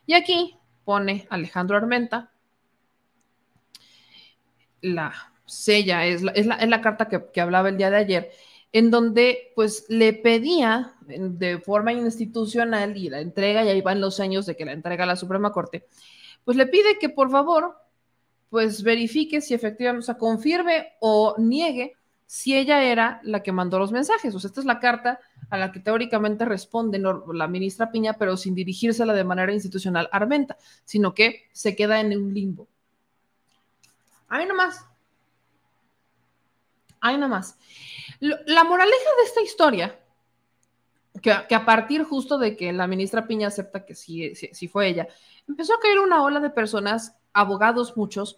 Y 0.05 0.13
aquí 0.13 0.55
pone 0.85 1.27
Alejandro 1.29 1.75
Armenta 1.75 2.31
la 4.81 5.33
sella, 5.47 6.05
es 6.05 6.21
la, 6.21 6.31
es 6.33 6.45
la, 6.45 6.81
carta 6.81 7.07
que, 7.07 7.25
que 7.33 7.41
hablaba 7.41 7.69
el 7.69 7.77
día 7.77 7.89
de 7.89 7.97
ayer, 7.97 8.31
en 8.71 8.91
donde 8.91 9.51
pues 9.55 9.85
le 9.89 10.13
pedía 10.13 10.93
de 11.07 11.59
forma 11.59 11.93
institucional 11.93 12.95
y 12.95 13.09
la 13.09 13.21
entrega, 13.21 13.63
y 13.63 13.69
ahí 13.69 13.81
van 13.81 14.01
los 14.01 14.19
años 14.19 14.45
de 14.45 14.55
que 14.55 14.65
la 14.65 14.73
entrega 14.73 15.05
a 15.05 15.07
la 15.07 15.15
Suprema 15.15 15.51
Corte, 15.51 15.87
pues 16.43 16.55
le 16.55 16.67
pide 16.67 16.99
que 16.99 17.09
por 17.09 17.31
favor 17.31 17.75
pues 18.49 18.83
verifique 18.83 19.41
si 19.41 19.53
efectivamente, 19.53 20.03
o 20.03 20.05
sea, 20.05 20.17
confirme 20.17 20.93
o 20.99 21.35
niegue 21.37 21.95
si 22.25 22.55
ella 22.55 22.83
era 22.83 23.21
la 23.23 23.41
que 23.41 23.51
mandó 23.51 23.79
los 23.79 23.91
mensajes. 23.91 24.35
O 24.35 24.39
sea, 24.39 24.49
esta 24.49 24.59
es 24.59 24.65
la 24.65 24.79
carta 24.79 25.19
a 25.49 25.57
la 25.57 25.71
que 25.71 25.79
teóricamente 25.79 26.45
responde 26.45 26.99
la 26.99 27.47
ministra 27.47 27.91
Piña, 27.91 28.13
pero 28.13 28.37
sin 28.37 28.53
dirigírsela 28.53 29.13
de 29.13 29.23
manera 29.23 29.53
institucional 29.53 30.09
a 30.11 30.17
Armenta, 30.17 30.57
sino 30.83 31.13
que 31.13 31.45
se 31.53 31.75
queda 31.75 31.99
en 32.01 32.17
un 32.17 32.33
limbo. 32.33 32.67
Ahí 34.27 34.45
nomás. 34.45 34.86
Ahí 37.01 37.17
nomás. 37.17 37.57
La 38.19 38.63
moraleja 38.63 39.09
de 39.19 39.23
esta 39.25 39.41
historia, 39.41 39.99
que, 41.21 41.31
a 41.31 41.65
partir 41.65 42.03
justo 42.03 42.37
de 42.37 42.55
que 42.55 42.71
la 42.73 42.87
ministra 42.87 43.27
Piña 43.27 43.47
acepta 43.47 43.85
que 43.85 43.95
sí, 43.95 44.33
fue 44.71 44.87
ella, 44.87 45.07
empezó 45.47 45.73
a 45.73 45.79
caer 45.79 45.99
una 45.99 46.23
ola 46.23 46.39
de 46.39 46.49
personas, 46.49 47.15
abogados 47.33 47.97
muchos, 47.97 48.37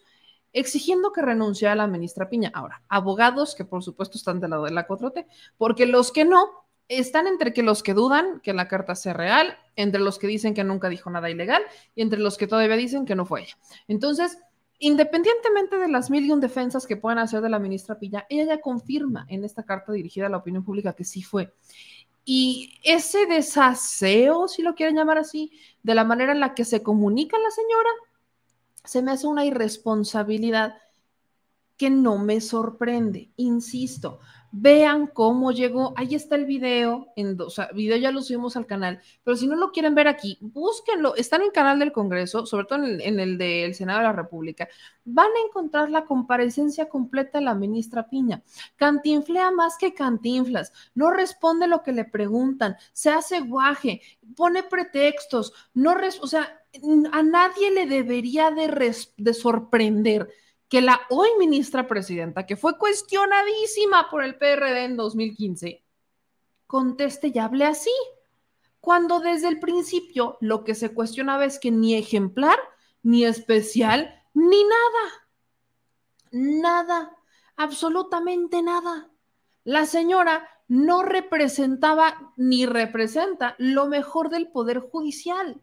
exigiendo 0.51 1.11
que 1.11 1.21
renuncie 1.21 1.67
a 1.67 1.75
la 1.75 1.87
ministra 1.87 2.29
Piña. 2.29 2.51
Ahora, 2.53 2.81
abogados 2.89 3.55
que 3.55 3.65
por 3.65 3.83
supuesto 3.83 4.17
están 4.17 4.39
del 4.39 4.51
lado 4.51 4.63
de 4.63 4.71
la 4.71 4.87
4T, 4.87 5.25
porque 5.57 5.85
los 5.85 6.11
que 6.11 6.25
no 6.25 6.67
están 6.87 7.27
entre 7.27 7.53
los 7.61 7.83
que 7.83 7.93
dudan 7.93 8.39
que 8.39 8.51
la 8.51 8.67
carta 8.67 8.95
sea 8.95 9.13
real, 9.13 9.55
entre 9.75 10.01
los 10.01 10.17
que 10.17 10.25
dicen 10.25 10.55
que 10.55 10.63
nunca 10.63 10.89
dijo 10.89 11.09
nada 11.11 11.29
ilegal 11.29 11.61
y 11.93 12.01
entre 12.01 12.19
los 12.19 12.35
que 12.35 12.47
todavía 12.47 12.75
dicen 12.77 13.05
que 13.05 13.15
no 13.15 13.27
fue 13.27 13.43
ella. 13.43 13.57
Entonces, 13.87 14.39
Independientemente 14.79 15.77
de 15.77 15.89
las 15.89 16.09
mil 16.09 16.25
y 16.25 16.31
un 16.31 16.39
defensas 16.39 16.87
que 16.87 16.97
puedan 16.97 17.19
hacer 17.19 17.41
de 17.41 17.49
la 17.49 17.59
ministra 17.59 17.99
Pilla, 17.99 18.25
ella 18.29 18.55
ya 18.55 18.61
confirma 18.61 19.25
en 19.29 19.43
esta 19.43 19.63
carta 19.63 19.91
dirigida 19.91 20.27
a 20.27 20.29
la 20.29 20.37
opinión 20.37 20.63
pública 20.63 20.93
que 20.93 21.03
sí 21.03 21.21
fue. 21.21 21.53
Y 22.23 22.79
ese 22.83 23.25
desaseo, 23.25 24.47
si 24.47 24.61
lo 24.61 24.75
quieren 24.75 24.95
llamar 24.95 25.17
así, 25.17 25.51
de 25.83 25.95
la 25.95 26.03
manera 26.03 26.31
en 26.31 26.39
la 26.39 26.53
que 26.53 26.63
se 26.63 26.81
comunica 26.81 27.37
la 27.39 27.51
señora, 27.51 27.89
se 28.83 29.01
me 29.01 29.11
hace 29.11 29.27
una 29.27 29.45
irresponsabilidad 29.45 30.77
que 31.75 31.89
no 31.89 32.17
me 32.17 32.39
sorprende, 32.39 33.31
insisto, 33.35 34.19
vean 34.51 35.07
cómo 35.07 35.51
llegó, 35.51 35.93
ahí 35.95 36.15
está 36.15 36.35
el 36.35 36.45
video, 36.45 37.11
en, 37.15 37.39
o 37.39 37.49
sea, 37.49 37.69
video 37.73 37.97
ya 37.97 38.11
lo 38.11 38.21
subimos 38.21 38.55
al 38.55 38.65
canal, 38.65 38.99
pero 39.23 39.37
si 39.37 39.47
no 39.47 39.55
lo 39.55 39.71
quieren 39.71 39.95
ver 39.95 40.07
aquí, 40.07 40.37
búsquenlo, 40.41 41.15
está 41.15 41.35
en 41.35 41.43
el 41.43 41.51
canal 41.51 41.79
del 41.79 41.91
Congreso, 41.91 42.45
sobre 42.45 42.65
todo 42.65 42.83
en 42.83 43.01
el, 43.01 43.19
el 43.19 43.37
del 43.37 43.75
Senado 43.75 43.99
de 43.99 44.05
la 44.05 44.13
República, 44.13 44.67
van 45.05 45.27
a 45.27 45.47
encontrar 45.47 45.89
la 45.89 46.05
comparecencia 46.05 46.89
completa 46.89 47.39
de 47.39 47.45
la 47.45 47.55
ministra 47.55 48.07
Piña, 48.09 48.41
cantinflea 48.75 49.51
más 49.51 49.77
que 49.77 49.93
cantinflas, 49.93 50.73
no 50.95 51.11
responde 51.11 51.67
lo 51.67 51.83
que 51.83 51.91
le 51.91 52.05
preguntan, 52.05 52.75
se 52.93 53.09
hace 53.11 53.41
guaje, 53.41 54.01
pone 54.35 54.63
pretextos, 54.63 55.53
no, 55.73 55.95
o 56.21 56.27
sea, 56.27 56.59
a 57.11 57.23
nadie 57.23 57.71
le 57.71 57.87
debería 57.87 58.51
de, 58.51 58.95
de 59.17 59.33
sorprender 59.33 60.29
que 60.69 60.81
la 60.81 61.01
hoy 61.09 61.29
ministra 61.39 61.87
presidenta, 61.87 62.45
que 62.45 62.55
fue 62.55 62.77
cuestionadísima 62.77 64.09
por 64.09 64.23
el 64.23 64.37
PRD 64.37 64.85
en 64.85 64.97
2015, 64.97 65.83
conteste 66.67 67.31
y 67.33 67.39
hable 67.39 67.65
así, 67.65 67.91
cuando 68.79 69.19
desde 69.19 69.47
el 69.47 69.59
principio 69.59 70.37
lo 70.39 70.63
que 70.63 70.75
se 70.75 70.93
cuestionaba 70.93 71.45
es 71.45 71.59
que 71.59 71.71
ni 71.71 71.95
ejemplar, 71.95 72.57
ni 73.01 73.25
especial, 73.25 74.23
ni 74.33 74.63
nada, 74.63 75.27
nada, 76.31 77.17
absolutamente 77.55 78.61
nada. 78.61 79.09
La 79.63 79.85
señora 79.85 80.47
no 80.67 81.01
representaba 81.01 82.33
ni 82.37 82.67
representa 82.67 83.55
lo 83.57 83.87
mejor 83.87 84.29
del 84.29 84.49
Poder 84.51 84.79
Judicial. 84.79 85.59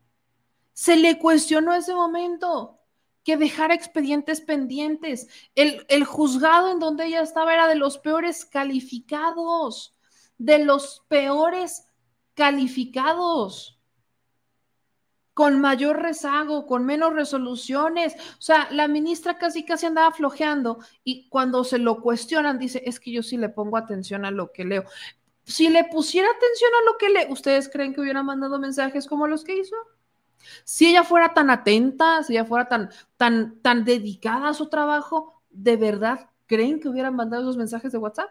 Se 0.73 0.97
le 0.97 1.19
cuestionó 1.19 1.75
ese 1.75 1.95
momento 1.95 2.76
que 3.27 3.37
dejara 3.37 3.75
expedientes 3.75 4.41
pendientes. 4.41 5.27
El, 5.57 5.85
el 5.89 6.05
juzgado 6.05 6.71
en 6.71 6.79
donde 6.79 7.07
ella 7.07 7.23
estaba 7.23 7.53
era 7.53 7.67
de 7.67 7.75
los 7.75 7.99
peores 7.99 8.45
calificados, 8.45 9.97
de 10.39 10.65
los 10.65 11.05
peores 11.09 11.89
calificados 12.35 13.81
con 15.35 15.61
mayor 15.61 16.01
rezago, 16.01 16.69
con 16.69 16.87
menos 16.87 17.15
resoluciones. 17.15 18.15
O 18.15 18.43
sea, 18.43 18.69
la 18.71 18.87
ministra 18.87 19.39
casi 19.39 19.65
casi 19.65 19.87
andaba 19.87 20.13
flojeando 20.13 20.79
y 21.03 21.29
cuando 21.29 21.65
se 21.65 21.79
lo 21.79 22.01
cuestionan 22.01 22.61
dice, 22.61 22.85
es 22.87 23.01
que 23.01 23.11
yo 23.11 23.25
sí 23.25 23.37
le 23.37 23.49
pongo 23.49 23.77
atención 23.77 24.25
a 24.25 24.31
lo 24.31 24.53
que 24.53 24.65
leo. 24.65 24.85
Si 25.43 25.69
le 25.69 25.83
pusiera 25.83 26.29
atención 26.29 26.71
a 26.81 26.85
lo 26.85 26.97
que 26.97 27.11
lee, 27.11 27.33
¿ustedes 27.33 27.69
creen 27.69 27.93
que 27.93 28.03
hubiera 28.03 28.23
mandado 28.23 28.61
mensajes 28.61 29.09
como 29.09 29.27
los 29.27 29.43
que 29.43 29.59
hizo? 29.59 29.77
Si 30.65 30.87
ella 30.89 31.05
fuera 31.05 31.35
tan 31.35 31.51
atenta, 31.51 32.23
si 32.23 32.35
ella 32.35 32.45
fuera 32.45 32.69
tan, 32.69 32.91
tan, 33.17 33.61
tan 33.61 33.85
dedicada 33.85 34.49
a 34.49 34.55
su 34.55 34.69
trabajo, 34.69 35.43
¿de 35.51 35.77
verdad 35.77 36.31
creen 36.47 36.81
que 36.81 36.89
hubieran 36.89 37.17
mandado 37.17 37.43
esos 37.43 37.57
mensajes 37.57 37.93
de 37.93 37.99
WhatsApp? 37.99 38.31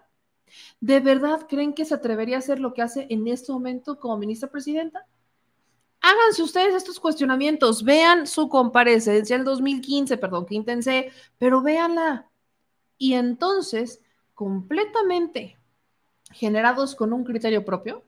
¿De 0.80 1.00
verdad 1.00 1.48
creen 1.50 1.74
que 1.74 1.86
se 1.86 1.94
atrevería 1.94 2.38
a 2.38 2.40
hacer 2.40 2.60
lo 2.60 2.74
que 2.74 2.82
hace 2.82 3.08
en 3.10 3.28
este 3.28 3.52
momento 3.52 4.00
como 4.00 4.18
ministra 4.18 4.50
presidenta? 4.50 5.06
Háganse 6.02 6.44
ustedes 6.44 6.76
estos 6.76 7.00
cuestionamientos, 7.00 7.84
vean 7.84 8.28
su 8.28 8.48
comparecencia 8.48 9.36
del 9.38 9.46
2015, 9.46 10.18
perdón, 10.18 10.46
que 10.46 10.56
intense, 10.56 11.12
pero 11.38 11.62
véanla. 11.62 12.30
Y 12.98 13.14
entonces, 13.14 14.02
completamente 14.34 15.58
generados 16.32 16.96
con 16.96 17.12
un 17.14 17.24
criterio 17.24 17.66
propio, 17.66 18.04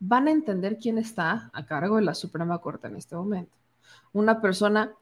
van 0.00 0.28
a 0.28 0.30
entender 0.30 0.78
quién 0.78 0.98
está 0.98 1.50
a 1.52 1.66
cargo 1.66 1.96
de 1.96 2.02
la 2.02 2.14
Suprema 2.14 2.58
Corte 2.58 2.88
en 2.88 2.96
este 2.96 3.16
momento. 3.16 3.52
Una 4.12 4.40
persona 4.40 4.92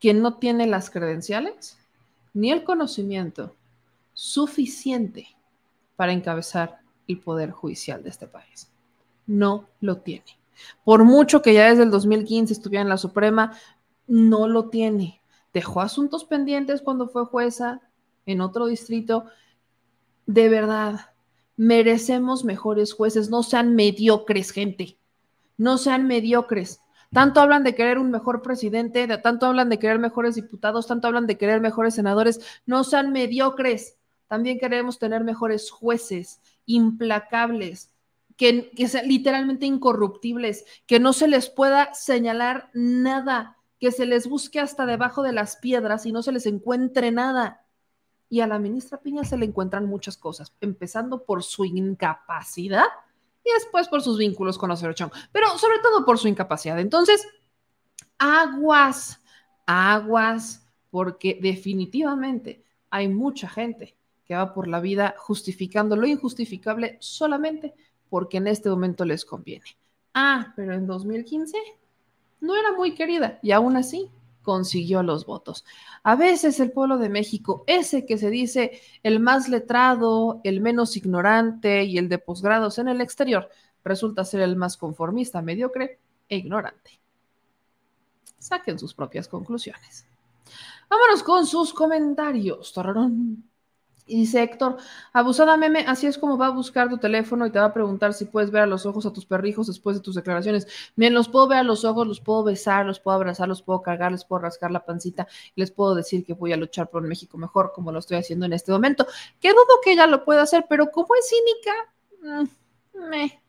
que 0.00 0.14
no 0.14 0.38
tiene 0.38 0.66
las 0.66 0.90
credenciales 0.90 1.78
ni 2.32 2.50
el 2.50 2.64
conocimiento 2.64 3.54
suficiente 4.12 5.28
para 5.96 6.12
encabezar 6.12 6.80
el 7.06 7.20
poder 7.20 7.50
judicial 7.50 8.02
de 8.02 8.10
este 8.10 8.26
país. 8.26 8.70
No 9.26 9.68
lo 9.80 9.98
tiene. 9.98 10.38
Por 10.84 11.04
mucho 11.04 11.42
que 11.42 11.54
ya 11.54 11.68
desde 11.68 11.84
el 11.84 11.90
2015 11.90 12.52
estuviera 12.52 12.82
en 12.82 12.88
la 12.88 12.98
Suprema, 12.98 13.56
no 14.06 14.48
lo 14.48 14.68
tiene. 14.68 15.20
Dejó 15.52 15.80
asuntos 15.80 16.24
pendientes 16.24 16.82
cuando 16.82 17.08
fue 17.08 17.24
jueza 17.24 17.80
en 18.26 18.40
otro 18.40 18.66
distrito. 18.66 19.26
De 20.26 20.48
verdad, 20.48 21.13
merecemos 21.56 22.44
mejores 22.44 22.92
jueces, 22.92 23.30
no 23.30 23.42
sean 23.42 23.74
mediocres, 23.74 24.50
gente. 24.50 24.98
no 25.56 25.78
sean 25.78 26.06
mediocres. 26.06 26.80
Tanto 27.12 27.40
hablan 27.40 27.62
de 27.62 27.76
querer 27.76 27.98
un 27.98 28.10
mejor 28.10 28.42
presidente, 28.42 29.06
de, 29.06 29.18
tanto 29.18 29.46
hablan 29.46 29.68
de 29.68 29.78
querer 29.78 30.00
mejores 30.00 30.34
diputados, 30.34 30.88
tanto 30.88 31.06
hablan 31.06 31.28
de 31.28 31.38
querer 31.38 31.60
mejores 31.60 31.94
senadores. 31.94 32.40
No 32.66 32.82
sean 32.82 33.12
mediocres. 33.12 33.96
También 34.26 34.58
queremos 34.58 34.98
tener 34.98 35.22
mejores 35.22 35.70
jueces, 35.70 36.40
implacables, 36.66 37.92
que, 38.36 38.70
que 38.72 38.88
sean 38.88 39.06
literalmente 39.06 39.64
incorruptibles, 39.64 40.64
que 40.86 40.98
no 40.98 41.12
se 41.12 41.28
les 41.28 41.48
pueda 41.48 41.94
señalar 41.94 42.70
nada, 42.74 43.58
que 43.78 43.92
se 43.92 44.06
les 44.06 44.26
busque 44.26 44.58
hasta 44.58 44.84
debajo 44.86 45.22
de 45.22 45.32
las 45.32 45.56
piedras 45.56 46.06
y 46.06 46.12
no 46.12 46.22
se 46.22 46.32
les 46.32 46.46
encuentre 46.46 47.12
nada. 47.12 47.63
Y 48.34 48.40
a 48.40 48.48
la 48.48 48.58
ministra 48.58 48.98
Piña 48.98 49.22
se 49.22 49.38
le 49.38 49.46
encuentran 49.46 49.86
muchas 49.86 50.16
cosas, 50.16 50.52
empezando 50.60 51.22
por 51.22 51.44
su 51.44 51.64
incapacidad 51.64 52.86
y 53.44 53.52
después 53.52 53.86
por 53.86 54.02
sus 54.02 54.18
vínculos 54.18 54.58
con 54.58 54.72
Osorio 54.72 54.92
Chong, 54.92 55.12
pero 55.30 55.56
sobre 55.56 55.78
todo 55.78 56.04
por 56.04 56.18
su 56.18 56.26
incapacidad. 56.26 56.80
Entonces, 56.80 57.28
aguas, 58.18 59.20
aguas, 59.66 60.66
porque 60.90 61.38
definitivamente 61.40 62.64
hay 62.90 63.06
mucha 63.06 63.48
gente 63.48 63.94
que 64.24 64.34
va 64.34 64.52
por 64.52 64.66
la 64.66 64.80
vida 64.80 65.14
justificando 65.16 65.94
lo 65.94 66.04
injustificable 66.04 66.96
solamente 66.98 67.72
porque 68.10 68.38
en 68.38 68.48
este 68.48 68.68
momento 68.68 69.04
les 69.04 69.24
conviene. 69.24 69.76
Ah, 70.12 70.52
pero 70.56 70.74
en 70.74 70.88
2015 70.88 71.56
no 72.40 72.56
era 72.56 72.72
muy 72.72 72.96
querida 72.96 73.38
y 73.42 73.52
aún 73.52 73.76
así 73.76 74.10
consiguió 74.44 75.02
los 75.02 75.26
votos. 75.26 75.64
A 76.04 76.14
veces 76.14 76.60
el 76.60 76.70
pueblo 76.70 76.98
de 76.98 77.08
México, 77.08 77.64
ese 77.66 78.06
que 78.06 78.18
se 78.18 78.30
dice 78.30 78.80
el 79.02 79.18
más 79.18 79.48
letrado, 79.48 80.40
el 80.44 80.60
menos 80.60 80.96
ignorante 80.96 81.82
y 81.82 81.98
el 81.98 82.08
de 82.08 82.18
posgrados 82.18 82.78
en 82.78 82.86
el 82.86 83.00
exterior, 83.00 83.48
resulta 83.82 84.24
ser 84.24 84.42
el 84.42 84.54
más 84.54 84.76
conformista, 84.76 85.42
mediocre 85.42 85.98
e 86.28 86.36
ignorante. 86.36 87.00
Saquen 88.38 88.78
sus 88.78 88.94
propias 88.94 89.26
conclusiones. 89.26 90.06
Vámonos 90.88 91.22
con 91.22 91.46
sus 91.46 91.72
comentarios. 91.72 92.72
Y 94.06 94.20
dice 94.20 94.42
Héctor, 94.42 94.76
abusada 95.12 95.56
meme, 95.56 95.84
así 95.86 96.06
es 96.06 96.18
como 96.18 96.36
va 96.36 96.48
a 96.48 96.50
buscar 96.50 96.90
tu 96.90 96.98
teléfono 96.98 97.46
y 97.46 97.50
te 97.50 97.58
va 97.58 97.66
a 97.66 97.72
preguntar 97.72 98.12
si 98.12 98.26
puedes 98.26 98.50
ver 98.50 98.62
a 98.62 98.66
los 98.66 98.84
ojos 98.84 99.06
a 99.06 99.12
tus 99.12 99.24
perrijos 99.24 99.66
después 99.66 99.96
de 99.96 100.02
tus 100.02 100.14
declaraciones. 100.14 100.66
Bien, 100.94 101.14
los 101.14 101.28
puedo 101.28 101.48
ver 101.48 101.58
a 101.58 101.62
los 101.62 101.84
ojos, 101.84 102.06
los 102.06 102.20
puedo 102.20 102.44
besar, 102.44 102.84
los 102.84 103.00
puedo 103.00 103.16
abrazar, 103.16 103.48
los 103.48 103.62
puedo 103.62 103.80
cargar, 103.82 104.12
les 104.12 104.24
puedo 104.24 104.42
rascar 104.42 104.70
la 104.70 104.84
pancita 104.84 105.26
les 105.54 105.70
puedo 105.70 105.94
decir 105.94 106.24
que 106.24 106.34
voy 106.34 106.52
a 106.52 106.56
luchar 106.56 106.90
por 106.90 107.02
México 107.02 107.38
mejor 107.38 107.72
como 107.74 107.92
lo 107.92 107.98
estoy 107.98 108.18
haciendo 108.18 108.46
en 108.46 108.52
este 108.52 108.72
momento. 108.72 109.06
Que 109.40 109.50
dudo 109.50 109.80
que 109.82 109.92
ella 109.92 110.06
lo 110.06 110.24
pueda 110.24 110.42
hacer, 110.42 110.66
pero 110.68 110.90
como 110.90 111.08
es 111.14 111.28
cínica, 111.28 111.72
mm, 112.22 113.08
me 113.10 113.43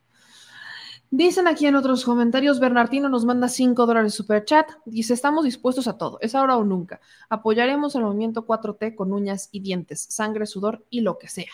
Dicen 1.18 1.48
aquí 1.48 1.66
en 1.66 1.78
otros 1.78 2.04
comentarios, 2.04 2.60
Bernardino 2.60 3.08
nos 3.08 3.24
manda 3.24 3.48
5 3.48 3.86
dólares 3.86 4.14
super 4.14 4.44
chat. 4.44 4.70
Dice, 4.84 5.14
estamos 5.14 5.46
dispuestos 5.46 5.88
a 5.88 5.98
todo, 5.98 6.18
es 6.20 6.36
ahora 6.36 6.58
o 6.58 6.66
nunca. 6.66 7.00
Apoyaremos 7.30 7.96
el 7.96 8.02
movimiento 8.02 8.46
4T 8.46 8.96
con 8.96 9.14
uñas 9.14 9.48
y 9.54 9.62
dientes, 9.62 10.08
sangre, 10.10 10.46
sudor 10.46 10.84
y 10.90 11.00
lo 11.00 11.18
que 11.18 11.30
sea. 11.30 11.54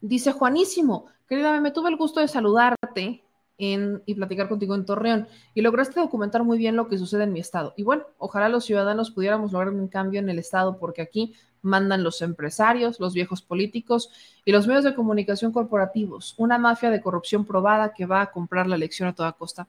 Dice 0.00 0.32
Juanísimo, 0.32 1.06
querida, 1.28 1.60
me 1.60 1.70
tuve 1.70 1.90
el 1.90 1.96
gusto 1.96 2.18
de 2.18 2.26
saludarte 2.26 3.22
y 3.62 4.14
platicar 4.14 4.48
contigo 4.48 4.74
en 4.74 4.84
Torreón 4.84 5.28
y 5.54 5.60
lograste 5.60 6.00
documentar 6.00 6.42
muy 6.42 6.58
bien 6.58 6.74
lo 6.74 6.88
que 6.88 6.98
sucede 6.98 7.24
en 7.24 7.32
mi 7.32 7.38
estado. 7.38 7.74
Y 7.76 7.84
bueno, 7.84 8.04
ojalá 8.18 8.48
los 8.48 8.64
ciudadanos 8.64 9.12
pudiéramos 9.12 9.52
lograr 9.52 9.72
un 9.72 9.86
cambio 9.86 10.18
en 10.18 10.28
el 10.28 10.40
estado 10.40 10.78
porque 10.78 11.00
aquí 11.00 11.34
mandan 11.62 12.02
los 12.02 12.22
empresarios, 12.22 12.98
los 12.98 13.14
viejos 13.14 13.40
políticos 13.40 14.10
y 14.44 14.50
los 14.50 14.66
medios 14.66 14.82
de 14.82 14.96
comunicación 14.96 15.52
corporativos, 15.52 16.34
una 16.38 16.58
mafia 16.58 16.90
de 16.90 17.00
corrupción 17.00 17.44
probada 17.44 17.94
que 17.94 18.04
va 18.04 18.22
a 18.22 18.32
comprar 18.32 18.66
la 18.66 18.74
elección 18.74 19.08
a 19.08 19.14
toda 19.14 19.30
costa. 19.30 19.68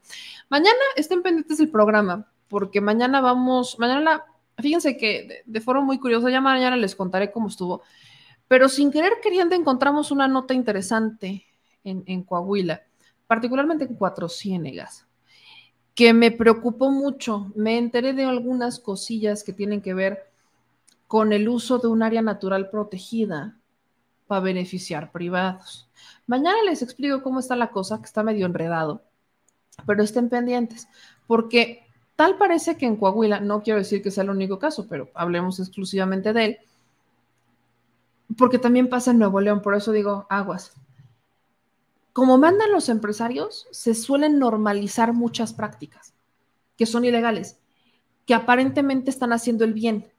Mañana 0.49 0.73
estén 0.95 1.21
pendientes 1.21 1.59
del 1.59 1.69
programa, 1.69 2.25
porque 2.47 2.81
mañana 2.81 3.21
vamos, 3.21 3.77
mañana, 3.77 4.23
fíjense 4.57 4.97
que 4.97 5.43
de, 5.45 5.61
forma 5.61 5.83
muy 5.83 5.99
curiosa, 5.99 6.31
ya 6.31 6.41
mañana 6.41 6.77
les 6.77 6.95
contaré 6.95 7.31
cómo 7.31 7.47
estuvo, 7.47 7.83
pero 8.47 8.69
sin 8.69 8.91
querer 8.91 9.13
queriendo 9.21 9.53
encontramos 9.53 10.09
una 10.09 10.27
nota 10.27 10.55
interesante 10.55 11.45
en 11.83 12.23
Coahuila, 12.23 12.81
particularmente 13.33 13.85
en 13.85 13.95
Cuatro 13.95 14.29
Ciénegas 14.29 15.07
que 15.95 16.13
me 16.13 16.29
preocupó 16.29 16.91
mucho. 16.91 17.51
Me 17.55 17.79
enteré 17.79 18.13
de 18.13 18.25
algunas 18.25 18.79
cosillas 18.79 19.43
que 19.43 19.53
tienen 19.53 19.81
que 19.81 19.95
ver 19.95 20.29
con 21.07 21.33
el 21.33 21.49
uso 21.49 21.79
de 21.79 21.87
un 21.87 22.03
área 22.03 22.21
natural 22.21 22.69
protegida 22.69 23.57
para 24.27 24.41
beneficiar 24.41 25.11
privados. 25.11 25.89
Mañana 26.27 26.57
les 26.63 26.83
explico 26.83 27.23
cómo 27.23 27.39
está 27.39 27.55
la 27.55 27.71
cosa, 27.71 27.99
que 27.99 28.05
está 28.05 28.21
medio 28.21 28.45
enredado, 28.45 29.01
pero 29.87 30.03
estén 30.03 30.29
pendientes, 30.29 30.87
porque 31.25 31.87
tal 32.15 32.37
parece 32.37 32.77
que 32.77 32.85
en 32.85 32.97
Coahuila, 32.97 33.39
no 33.39 33.63
quiero 33.63 33.79
decir 33.79 34.03
que 34.03 34.11
sea 34.11 34.23
el 34.23 34.29
único 34.29 34.59
caso, 34.59 34.87
pero 34.87 35.09
hablemos 35.15 35.59
exclusivamente 35.59 36.33
de 36.33 36.45
él, 36.45 36.57
porque 38.37 38.59
también 38.59 38.89
pasa 38.89 39.09
en 39.09 39.17
Nuevo 39.17 39.41
León, 39.41 39.61
por 39.61 39.75
eso 39.75 39.91
digo 39.91 40.27
aguas. 40.29 40.73
Como 42.13 42.37
mandan 42.37 42.71
los 42.71 42.89
empresarios, 42.89 43.67
se 43.71 43.95
suelen 43.95 44.37
normalizar 44.37 45.13
muchas 45.13 45.51
prácticas 45.53 46.13
que 46.77 46.85
son 46.85 47.05
ilegales, 47.05 47.59
que 48.25 48.35
aparentemente 48.35 49.09
están 49.09 49.33
haciendo 49.33 49.63
el 49.63 49.73
bien, 49.73 50.11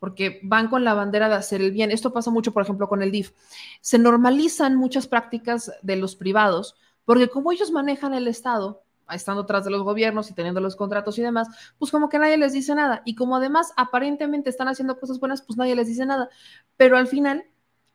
porque 0.00 0.40
van 0.42 0.68
con 0.68 0.84
la 0.84 0.94
bandera 0.94 1.28
de 1.28 1.36
hacer 1.36 1.62
el 1.62 1.70
bien. 1.70 1.92
Esto 1.92 2.12
pasa 2.12 2.32
mucho, 2.32 2.52
por 2.52 2.64
ejemplo, 2.64 2.88
con 2.88 3.02
el 3.02 3.12
DIF. 3.12 3.32
Se 3.80 3.98
normalizan 3.98 4.76
muchas 4.76 5.06
prácticas 5.06 5.70
de 5.82 5.94
los 5.94 6.16
privados, 6.16 6.74
porque 7.04 7.28
como 7.28 7.52
ellos 7.52 7.70
manejan 7.70 8.14
el 8.14 8.26
Estado, 8.26 8.82
estando 9.08 9.42
atrás 9.42 9.64
de 9.64 9.70
los 9.70 9.82
gobiernos 9.82 10.30
y 10.30 10.34
teniendo 10.34 10.60
los 10.60 10.74
contratos 10.74 11.18
y 11.18 11.22
demás, 11.22 11.48
pues 11.78 11.90
como 11.90 12.08
que 12.08 12.18
nadie 12.18 12.36
les 12.36 12.52
dice 12.52 12.74
nada. 12.74 13.02
Y 13.04 13.14
como 13.14 13.36
además 13.36 13.72
aparentemente 13.76 14.50
están 14.50 14.68
haciendo 14.68 14.98
cosas 14.98 15.20
buenas, 15.20 15.42
pues 15.42 15.56
nadie 15.56 15.76
les 15.76 15.86
dice 15.86 16.04
nada. 16.06 16.28
Pero 16.76 16.96
al 16.96 17.06
final 17.06 17.44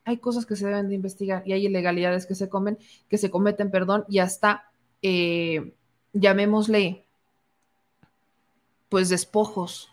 hay 0.08 0.20
cosas 0.20 0.46
que 0.46 0.56
se 0.56 0.66
deben 0.66 0.88
de 0.88 0.96
investigar 0.96 1.44
y 1.46 1.52
hay 1.52 1.66
ilegalidades 1.66 2.26
que 2.26 2.34
se 2.34 2.48
comen, 2.48 2.80
que 3.10 3.18
se 3.18 3.30
cometen, 3.30 3.70
perdón, 3.70 4.06
y 4.08 4.20
hasta, 4.20 4.72
eh, 5.02 5.74
llamémosle, 6.14 7.06
pues 8.88 9.10
despojos 9.10 9.92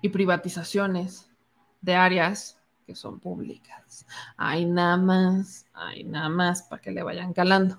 y 0.00 0.08
privatizaciones 0.08 1.28
de 1.82 1.94
áreas 1.94 2.58
que 2.86 2.94
son 2.94 3.20
públicas. 3.20 4.06
Hay 4.38 4.64
nada 4.64 4.96
más, 4.96 5.66
hay 5.74 6.04
nada 6.04 6.30
más 6.30 6.62
para 6.62 6.80
que 6.80 6.90
le 6.90 7.02
vayan 7.02 7.34
calando. 7.34 7.78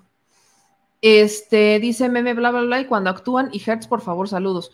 Este, 1.02 1.80
dice 1.80 2.08
meme, 2.08 2.34
bla, 2.34 2.52
bla, 2.52 2.62
bla, 2.62 2.80
y 2.80 2.86
cuando 2.86 3.10
actúan, 3.10 3.50
y 3.52 3.60
Hertz, 3.60 3.88
por 3.88 4.00
favor, 4.00 4.28
saludos. 4.28 4.70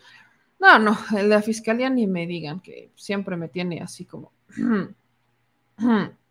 No, 0.59 0.77
no, 0.77 0.95
la 1.23 1.41
fiscalía 1.41 1.89
ni 1.89 2.05
me 2.05 2.27
digan 2.27 2.59
que 2.59 2.91
siempre 2.95 3.37
me 3.37 3.49
tiene 3.49 3.81
así 3.81 4.05
como. 4.05 4.31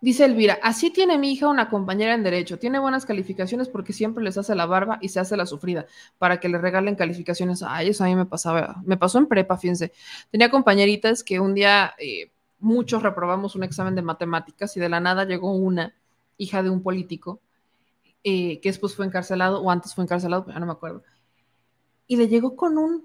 Dice 0.00 0.24
Elvira, 0.24 0.60
así 0.62 0.90
tiene 0.90 1.18
mi 1.18 1.32
hija 1.32 1.48
una 1.48 1.68
compañera 1.68 2.14
en 2.14 2.22
derecho. 2.22 2.58
Tiene 2.58 2.78
buenas 2.78 3.04
calificaciones 3.04 3.68
porque 3.68 3.92
siempre 3.92 4.22
les 4.22 4.38
hace 4.38 4.54
la 4.54 4.66
barba 4.66 4.98
y 5.00 5.08
se 5.08 5.18
hace 5.18 5.36
la 5.36 5.44
sufrida 5.44 5.86
para 6.18 6.38
que 6.38 6.48
le 6.48 6.58
regalen 6.58 6.94
calificaciones. 6.94 7.64
Ay, 7.66 7.88
eso 7.88 8.04
a 8.04 8.06
mí 8.06 8.14
me 8.14 8.24
pasaba, 8.24 8.80
me 8.84 8.96
pasó 8.96 9.18
en 9.18 9.26
prepa, 9.26 9.56
fíjense. 9.56 9.92
Tenía 10.30 10.50
compañeritas 10.50 11.24
que 11.24 11.40
un 11.40 11.52
día 11.52 11.94
eh, 11.98 12.30
muchos 12.60 13.02
reprobamos 13.02 13.56
un 13.56 13.64
examen 13.64 13.96
de 13.96 14.02
matemáticas 14.02 14.76
y 14.76 14.80
de 14.80 14.88
la 14.88 15.00
nada 15.00 15.24
llegó 15.24 15.52
una 15.52 15.94
hija 16.36 16.62
de 16.62 16.70
un 16.70 16.82
político 16.82 17.40
eh, 18.22 18.60
que 18.60 18.68
después 18.68 18.94
fue 18.94 19.04
encarcelado 19.04 19.60
o 19.60 19.70
antes 19.70 19.94
fue 19.94 20.04
encarcelado, 20.04 20.46
ya 20.46 20.60
no 20.60 20.66
me 20.66 20.72
acuerdo. 20.72 21.02
Y 22.06 22.16
le 22.16 22.28
llegó 22.28 22.54
con 22.54 22.78
un, 22.78 23.04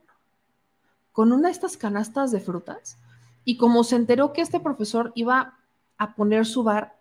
con 1.12 1.32
una 1.32 1.48
de 1.48 1.54
estas 1.54 1.76
canastas 1.76 2.32
de 2.32 2.40
frutas 2.40 3.00
y 3.44 3.58
como 3.58 3.84
se 3.84 3.96
enteró 3.96 4.32
que 4.32 4.42
este 4.42 4.60
profesor 4.60 5.12
iba 5.16 5.58
a 5.98 6.16
poner 6.16 6.46
su 6.46 6.64
bar, 6.64 6.98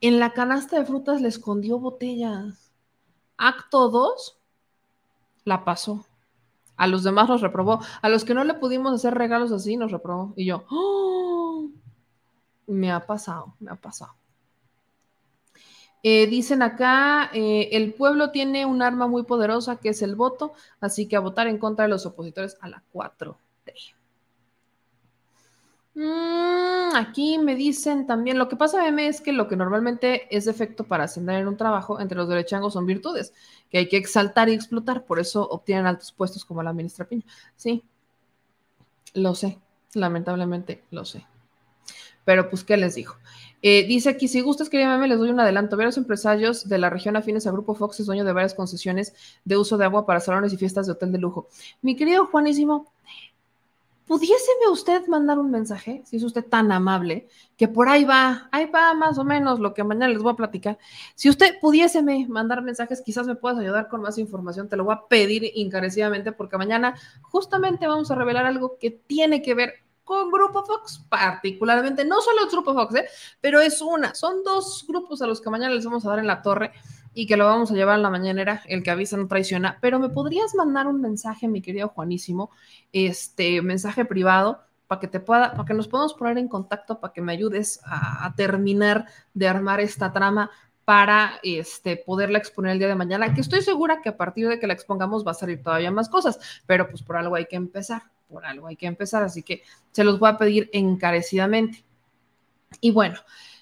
en 0.00 0.20
la 0.20 0.32
canasta 0.32 0.78
de 0.78 0.86
frutas 0.86 1.20
le 1.20 1.28
escondió 1.28 1.78
botellas. 1.78 2.72
Acto 3.36 3.88
2, 3.88 4.38
la 5.44 5.64
pasó. 5.64 6.06
A 6.76 6.86
los 6.86 7.02
demás 7.02 7.28
los 7.28 7.40
reprobó. 7.40 7.80
A 8.00 8.08
los 8.08 8.24
que 8.24 8.34
no 8.34 8.44
le 8.44 8.54
pudimos 8.54 8.92
hacer 8.92 9.14
regalos 9.14 9.50
así, 9.50 9.76
nos 9.76 9.90
reprobó. 9.90 10.32
Y 10.36 10.46
yo, 10.46 10.64
¡Oh! 10.70 11.68
me 12.66 12.92
ha 12.92 13.04
pasado, 13.06 13.54
me 13.58 13.72
ha 13.72 13.76
pasado. 13.76 14.14
Eh, 16.04 16.28
dicen 16.28 16.62
acá, 16.62 17.28
eh, 17.32 17.70
el 17.72 17.92
pueblo 17.94 18.30
tiene 18.30 18.66
un 18.66 18.82
arma 18.82 19.08
muy 19.08 19.24
poderosa 19.24 19.80
que 19.80 19.88
es 19.88 20.02
el 20.02 20.14
voto, 20.14 20.52
así 20.80 21.08
que 21.08 21.16
a 21.16 21.20
votar 21.20 21.48
en 21.48 21.58
contra 21.58 21.86
de 21.86 21.90
los 21.90 22.06
opositores 22.06 22.56
a 22.60 22.68
la 22.68 22.84
4T. 22.92 23.96
Mm, 25.98 26.94
aquí 26.94 27.38
me 27.38 27.56
dicen 27.56 28.06
también, 28.06 28.38
lo 28.38 28.48
que 28.48 28.54
pasa, 28.54 28.86
M, 28.86 29.04
es 29.08 29.20
que 29.20 29.32
lo 29.32 29.48
que 29.48 29.56
normalmente 29.56 30.34
es 30.34 30.44
defecto 30.44 30.84
para 30.84 31.04
ascender 31.04 31.40
en 31.40 31.48
un 31.48 31.56
trabajo 31.56 31.98
entre 32.00 32.16
los 32.16 32.28
derechangos 32.28 32.74
son 32.74 32.86
virtudes, 32.86 33.34
que 33.68 33.78
hay 33.78 33.88
que 33.88 33.96
exaltar 33.96 34.48
y 34.48 34.52
explotar, 34.52 35.04
por 35.06 35.18
eso 35.18 35.48
obtienen 35.48 35.86
altos 35.86 36.12
puestos 36.12 36.44
como 36.44 36.62
la 36.62 36.72
ministra 36.72 37.04
Piña. 37.08 37.24
Sí, 37.56 37.82
lo 39.14 39.34
sé, 39.34 39.58
lamentablemente 39.94 40.84
lo 40.92 41.04
sé. 41.04 41.26
pero 42.24 42.50
pues, 42.50 42.64
¿qué 42.64 42.76
les 42.76 42.94
dijo? 42.94 43.16
Eh, 43.62 43.86
dice 43.88 44.10
aquí, 44.10 44.28
si 44.28 44.40
gustas, 44.40 44.68
querida 44.68 44.90
meme, 44.90 45.08
les 45.08 45.18
doy 45.18 45.30
un 45.30 45.40
adelanto. 45.40 45.76
Varios 45.76 45.96
empresarios 45.96 46.68
de 46.68 46.78
la 46.78 46.90
región 46.90 47.16
afines 47.16 47.46
a 47.46 47.50
Grupo 47.50 47.74
Fox 47.74 48.00
es 48.00 48.06
dueño 48.06 48.24
de 48.24 48.32
varias 48.32 48.54
concesiones 48.54 49.14
de 49.44 49.56
uso 49.56 49.78
de 49.78 49.84
agua 49.84 50.06
para 50.06 50.20
salones 50.20 50.52
y 50.52 50.56
fiestas 50.56 50.86
de 50.86 50.92
hotel 50.92 51.12
de 51.12 51.18
lujo. 51.18 51.48
Mi 51.82 51.96
querido 51.96 52.26
Juanísimo, 52.26 52.92
¿pudiéseme 54.08 54.68
usted 54.72 55.06
mandar 55.06 55.38
un 55.38 55.50
mensaje, 55.50 56.02
si 56.06 56.16
es 56.16 56.24
usted 56.24 56.44
tan 56.44 56.72
amable, 56.72 57.28
que 57.56 57.68
por 57.68 57.88
ahí 57.88 58.04
va, 58.04 58.48
ahí 58.50 58.66
va 58.66 58.94
más 58.94 59.18
o 59.18 59.24
menos 59.24 59.60
lo 59.60 59.74
que 59.74 59.84
mañana 59.84 60.08
les 60.08 60.22
voy 60.22 60.32
a 60.32 60.36
platicar. 60.36 60.78
Si 61.14 61.28
usted 61.28 61.60
pudiéseme 61.60 62.26
mandar 62.28 62.62
mensajes, 62.62 63.02
quizás 63.02 63.26
me 63.26 63.36
puedas 63.36 63.58
ayudar 63.58 63.88
con 63.88 64.00
más 64.00 64.16
información, 64.16 64.68
te 64.68 64.76
lo 64.76 64.84
voy 64.84 64.94
a 64.94 65.06
pedir 65.08 65.52
encarecidamente 65.54 66.32
porque 66.32 66.56
mañana 66.56 66.94
justamente 67.22 67.86
vamos 67.86 68.10
a 68.10 68.14
revelar 68.14 68.46
algo 68.46 68.78
que 68.80 68.90
tiene 68.90 69.42
que 69.42 69.54
ver 69.54 69.74
con 70.04 70.30
Grupo 70.30 70.64
Fox, 70.64 71.04
particularmente, 71.10 72.02
no 72.06 72.22
solo 72.22 72.44
el 72.44 72.50
Grupo 72.50 72.72
Fox, 72.72 72.94
¿eh? 72.94 73.06
pero 73.42 73.60
es 73.60 73.82
una, 73.82 74.14
son 74.14 74.42
dos 74.42 74.86
grupos 74.88 75.20
a 75.20 75.26
los 75.26 75.42
que 75.42 75.50
mañana 75.50 75.74
les 75.74 75.84
vamos 75.84 76.06
a 76.06 76.08
dar 76.08 76.18
en 76.18 76.26
la 76.26 76.40
torre 76.40 76.72
y 77.18 77.26
que 77.26 77.36
lo 77.36 77.46
vamos 77.46 77.72
a 77.72 77.74
llevar 77.74 77.96
en 77.96 78.02
la 78.02 78.10
mañanera, 78.10 78.62
el 78.66 78.84
que 78.84 78.92
avisa 78.92 79.16
no 79.16 79.26
traiciona, 79.26 79.78
pero 79.80 79.98
me 79.98 80.08
podrías 80.08 80.54
mandar 80.54 80.86
un 80.86 81.00
mensaje, 81.00 81.48
mi 81.48 81.60
querido 81.60 81.88
Juanísimo, 81.88 82.52
este 82.92 83.60
mensaje 83.60 84.04
privado 84.04 84.62
para 84.86 85.00
que 85.00 85.08
te 85.08 85.18
pueda, 85.18 85.50
para 85.50 85.64
que 85.64 85.74
nos 85.74 85.88
podamos 85.88 86.14
poner 86.14 86.38
en 86.38 86.46
contacto, 86.46 87.00
para 87.00 87.12
que 87.12 87.20
me 87.20 87.32
ayudes 87.32 87.80
a, 87.84 88.24
a 88.24 88.36
terminar 88.36 89.06
de 89.34 89.48
armar 89.48 89.80
esta 89.80 90.12
trama 90.12 90.48
para 90.84 91.40
este, 91.42 91.96
poderla 91.96 92.38
exponer 92.38 92.70
el 92.70 92.78
día 92.78 92.86
de 92.86 92.94
mañana, 92.94 93.34
que 93.34 93.40
estoy 93.40 93.62
segura 93.62 94.00
que 94.00 94.10
a 94.10 94.16
partir 94.16 94.48
de 94.48 94.60
que 94.60 94.68
la 94.68 94.74
expongamos 94.74 95.26
va 95.26 95.32
a 95.32 95.34
salir 95.34 95.60
todavía 95.60 95.90
más 95.90 96.08
cosas, 96.08 96.38
pero 96.66 96.88
pues 96.88 97.02
por 97.02 97.16
algo 97.16 97.34
hay 97.34 97.46
que 97.46 97.56
empezar 97.56 98.02
por 98.28 98.44
algo 98.44 98.68
hay 98.68 98.76
que 98.76 98.86
empezar, 98.86 99.22
así 99.24 99.42
que 99.42 99.62
se 99.90 100.04
los 100.04 100.18
voy 100.18 100.28
a 100.28 100.36
pedir 100.36 100.68
encarecidamente. 100.72 101.82
Y 102.80 102.90
bueno, 102.90 103.18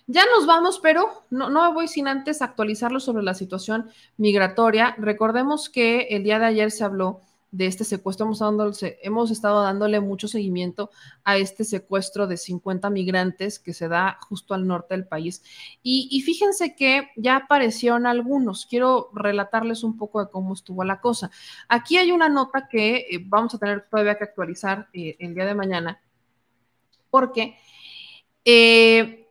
ya 0.07 0.25
nos 0.35 0.47
vamos, 0.47 0.78
pero 0.81 1.25
no, 1.31 1.51
no 1.51 1.73
voy 1.73 1.89
sin 1.89 2.09
antes 2.09 2.43
actualizarlo 2.43 3.01
sobre 3.01 3.23
la 3.23 3.35
situación 3.35 3.91
migratoria. 4.17 4.94
Recordemos 4.99 5.68
que 5.68 6.02
el 6.10 6.23
día 6.23 6.39
de 6.39 6.47
ayer 6.47 6.70
se 6.70 6.85
habló 6.85 7.23
de 7.51 7.67
este 7.67 7.85
secuestro. 7.85 8.26
Hemos, 8.26 8.83
hemos 8.83 9.31
estado 9.31 9.62
dándole 9.62 10.01
mucho 10.01 10.28
seguimiento 10.28 10.91
a 11.25 11.36
este 11.39 11.65
secuestro 11.65 12.26
de 12.26 12.36
50 12.36 12.91
migrantes 12.91 13.59
que 13.59 13.73
se 13.73 13.89
da 13.89 14.18
justo 14.28 14.55
al 14.55 14.67
norte 14.67 14.94
del 14.94 15.07
país. 15.07 15.43
Y, 15.83 16.20
fíjense 16.23 16.76
que 16.76 17.10
ya 17.17 17.36
aparecieron 17.36 18.07
algunos. 18.07 18.67
Quiero 18.67 19.10
relatarles 19.15 19.85
un 19.85 19.97
poco 19.97 20.25
de 20.25 20.31
cómo 20.31 20.55
estuvo 20.55 20.85
la 20.85 21.01
cosa. 21.01 21.31
Aquí 21.68 21.97
hay 21.97 22.12
una 22.12 22.28
nota 22.28 22.68
que 22.68 23.07
eh, 23.10 23.25
vamos 23.25 23.55
a 23.55 23.59
tener 23.59 23.86
todavía 23.89 24.18
que 24.18 24.25
actualizar 24.25 24.89
eh, 24.93 25.17
el 25.18 25.35
día 25.35 25.47
de 25.47 25.55
mañana, 25.55 26.01
porque... 27.10 27.57
Eh, 28.44 29.25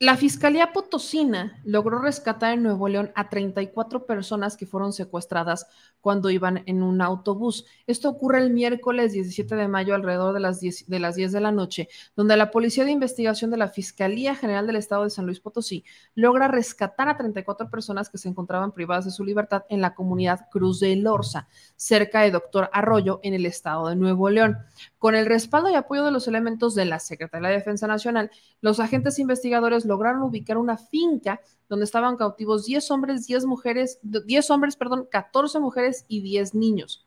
la 0.00 0.16
Fiscalía 0.16 0.72
Potosina 0.72 1.60
logró 1.64 2.00
rescatar 2.00 2.54
en 2.54 2.64
Nuevo 2.64 2.88
León 2.88 3.12
a 3.14 3.28
34 3.28 4.06
personas 4.06 4.56
que 4.56 4.66
fueron 4.66 4.92
secuestradas 4.92 5.68
cuando 6.00 6.30
iban 6.30 6.64
en 6.66 6.82
un 6.82 7.00
autobús. 7.00 7.64
Esto 7.86 8.08
ocurre 8.08 8.40
el 8.40 8.52
miércoles 8.52 9.12
17 9.12 9.54
de 9.54 9.68
mayo 9.68 9.94
alrededor 9.94 10.34
de 10.34 10.40
las 10.40 10.58
10 10.58 10.88
de, 10.88 10.98
las 10.98 11.14
10 11.14 11.30
de 11.30 11.40
la 11.40 11.52
noche, 11.52 11.88
donde 12.16 12.36
la 12.36 12.50
Policía 12.50 12.84
de 12.84 12.90
Investigación 12.90 13.52
de 13.52 13.56
la 13.56 13.68
Fiscalía 13.68 14.34
General 14.34 14.66
del 14.66 14.74
Estado 14.76 15.04
de 15.04 15.10
San 15.10 15.26
Luis 15.26 15.38
Potosí 15.38 15.84
logra 16.16 16.48
rescatar 16.48 17.08
a 17.08 17.16
34 17.16 17.70
personas 17.70 18.10
que 18.10 18.18
se 18.18 18.28
encontraban 18.28 18.72
privadas 18.72 19.04
de 19.04 19.12
su 19.12 19.22
libertad 19.22 19.62
en 19.68 19.80
la 19.80 19.94
comunidad 19.94 20.48
Cruz 20.50 20.80
de 20.80 20.96
Lorza, 20.96 21.46
cerca 21.76 22.22
de 22.22 22.32
Doctor 22.32 22.68
Arroyo, 22.72 23.20
en 23.22 23.32
el 23.32 23.46
estado 23.46 23.88
de 23.88 23.94
Nuevo 23.96 24.28
León. 24.28 24.58
Con 24.98 25.14
el 25.14 25.26
respaldo 25.26 25.70
y 25.70 25.74
apoyo 25.74 26.04
de 26.04 26.10
los 26.10 26.26
elementos 26.26 26.74
de 26.74 26.84
la 26.84 26.98
Secretaría 26.98 27.50
de 27.50 27.54
Defensa 27.54 27.86
Nacional, 27.86 28.32
los 28.60 28.80
agentes 28.80 29.20
investigadores 29.20 29.83
lograron 29.84 30.22
ubicar 30.22 30.58
una 30.58 30.76
finca 30.76 31.40
donde 31.68 31.84
estaban 31.84 32.16
cautivos 32.16 32.66
10 32.66 32.90
hombres, 32.90 33.26
10 33.26 33.46
mujeres, 33.46 33.98
10 34.02 34.50
hombres, 34.50 34.76
perdón, 34.76 35.08
14 35.10 35.60
mujeres 35.60 36.04
y 36.08 36.20
10 36.20 36.54
niños. 36.54 37.06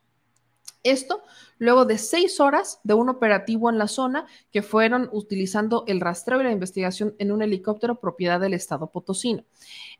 Esto 0.91 1.21
luego 1.57 1.83
de 1.83 1.97
seis 1.97 2.39
horas 2.39 2.79
de 2.85 2.93
un 2.93 3.09
operativo 3.09 3.69
en 3.69 3.77
la 3.77 3.89
zona 3.89 4.25
que 4.51 4.61
fueron 4.61 5.09
utilizando 5.11 5.83
el 5.87 5.99
rastreo 5.99 6.39
y 6.39 6.45
la 6.45 6.51
investigación 6.51 7.13
en 7.19 7.33
un 7.33 7.41
helicóptero 7.41 7.99
propiedad 7.99 8.39
del 8.39 8.53
Estado 8.53 8.89
potosino. 8.89 9.43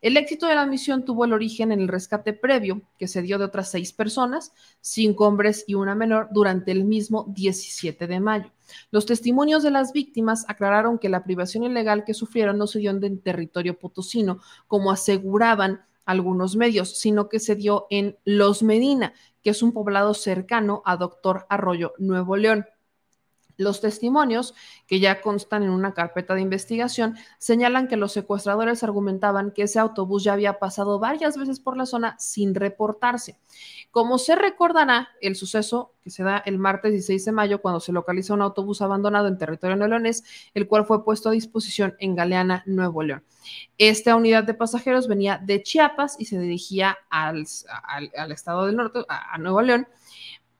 El 0.00 0.16
éxito 0.16 0.46
de 0.46 0.54
la 0.54 0.64
misión 0.64 1.04
tuvo 1.04 1.26
el 1.26 1.34
origen 1.34 1.72
en 1.72 1.80
el 1.80 1.88
rescate 1.88 2.32
previo 2.32 2.80
que 2.98 3.06
se 3.06 3.20
dio 3.20 3.36
de 3.36 3.44
otras 3.44 3.70
seis 3.70 3.92
personas, 3.92 4.54
cinco 4.80 5.26
hombres 5.26 5.64
y 5.66 5.74
una 5.74 5.94
menor, 5.94 6.28
durante 6.32 6.72
el 6.72 6.84
mismo 6.84 7.26
17 7.36 8.06
de 8.06 8.20
mayo. 8.20 8.50
Los 8.90 9.04
testimonios 9.04 9.62
de 9.62 9.70
las 9.70 9.92
víctimas 9.92 10.46
aclararon 10.48 10.98
que 10.98 11.10
la 11.10 11.24
privación 11.24 11.64
ilegal 11.64 12.04
que 12.04 12.14
sufrieron 12.14 12.56
no 12.56 12.66
se 12.66 12.78
dio 12.78 12.90
en 12.90 13.20
territorio 13.20 13.78
potosino, 13.78 14.40
como 14.66 14.90
aseguraban 14.90 15.82
algunos 16.08 16.56
medios, 16.56 16.98
sino 16.98 17.28
que 17.28 17.38
se 17.38 17.54
dio 17.54 17.86
en 17.90 18.16
Los 18.24 18.62
Medina, 18.62 19.12
que 19.42 19.50
es 19.50 19.62
un 19.62 19.72
poblado 19.72 20.14
cercano 20.14 20.80
a 20.86 20.96
Doctor 20.96 21.44
Arroyo, 21.50 21.92
Nuevo 21.98 22.34
León. 22.38 22.64
Los 23.58 23.82
testimonios, 23.82 24.54
que 24.86 25.00
ya 25.00 25.20
constan 25.20 25.64
en 25.64 25.68
una 25.68 25.92
carpeta 25.92 26.34
de 26.34 26.40
investigación, 26.40 27.16
señalan 27.38 27.88
que 27.88 27.96
los 27.96 28.12
secuestradores 28.12 28.82
argumentaban 28.82 29.50
que 29.50 29.64
ese 29.64 29.80
autobús 29.80 30.24
ya 30.24 30.32
había 30.32 30.58
pasado 30.58 30.98
varias 30.98 31.36
veces 31.36 31.60
por 31.60 31.76
la 31.76 31.84
zona 31.84 32.16
sin 32.18 32.54
reportarse. 32.54 33.38
Como 33.90 34.18
se 34.18 34.36
recordará, 34.36 35.08
el 35.20 35.34
suceso 35.34 35.94
que 36.02 36.10
se 36.10 36.22
da 36.22 36.42
el 36.44 36.58
martes 36.58 36.92
16 36.92 37.24
de 37.24 37.32
mayo 37.32 37.60
cuando 37.62 37.80
se 37.80 37.92
localiza 37.92 38.34
un 38.34 38.42
autobús 38.42 38.82
abandonado 38.82 39.28
en 39.28 39.38
territorio 39.38 39.76
neoleonés, 39.76 40.24
el 40.54 40.68
cual 40.68 40.84
fue 40.84 41.04
puesto 41.04 41.28
a 41.30 41.32
disposición 41.32 41.96
en 41.98 42.14
Galeana, 42.14 42.62
Nuevo 42.66 43.02
León. 43.02 43.24
Esta 43.78 44.14
unidad 44.14 44.44
de 44.44 44.54
pasajeros 44.54 45.08
venía 45.08 45.38
de 45.38 45.62
Chiapas 45.62 46.16
y 46.18 46.26
se 46.26 46.38
dirigía 46.38 46.98
al, 47.08 47.46
estado 48.30 48.66
del 48.66 48.76
norte, 48.76 49.00
a 49.08 49.38
Nuevo 49.38 49.62
León, 49.62 49.88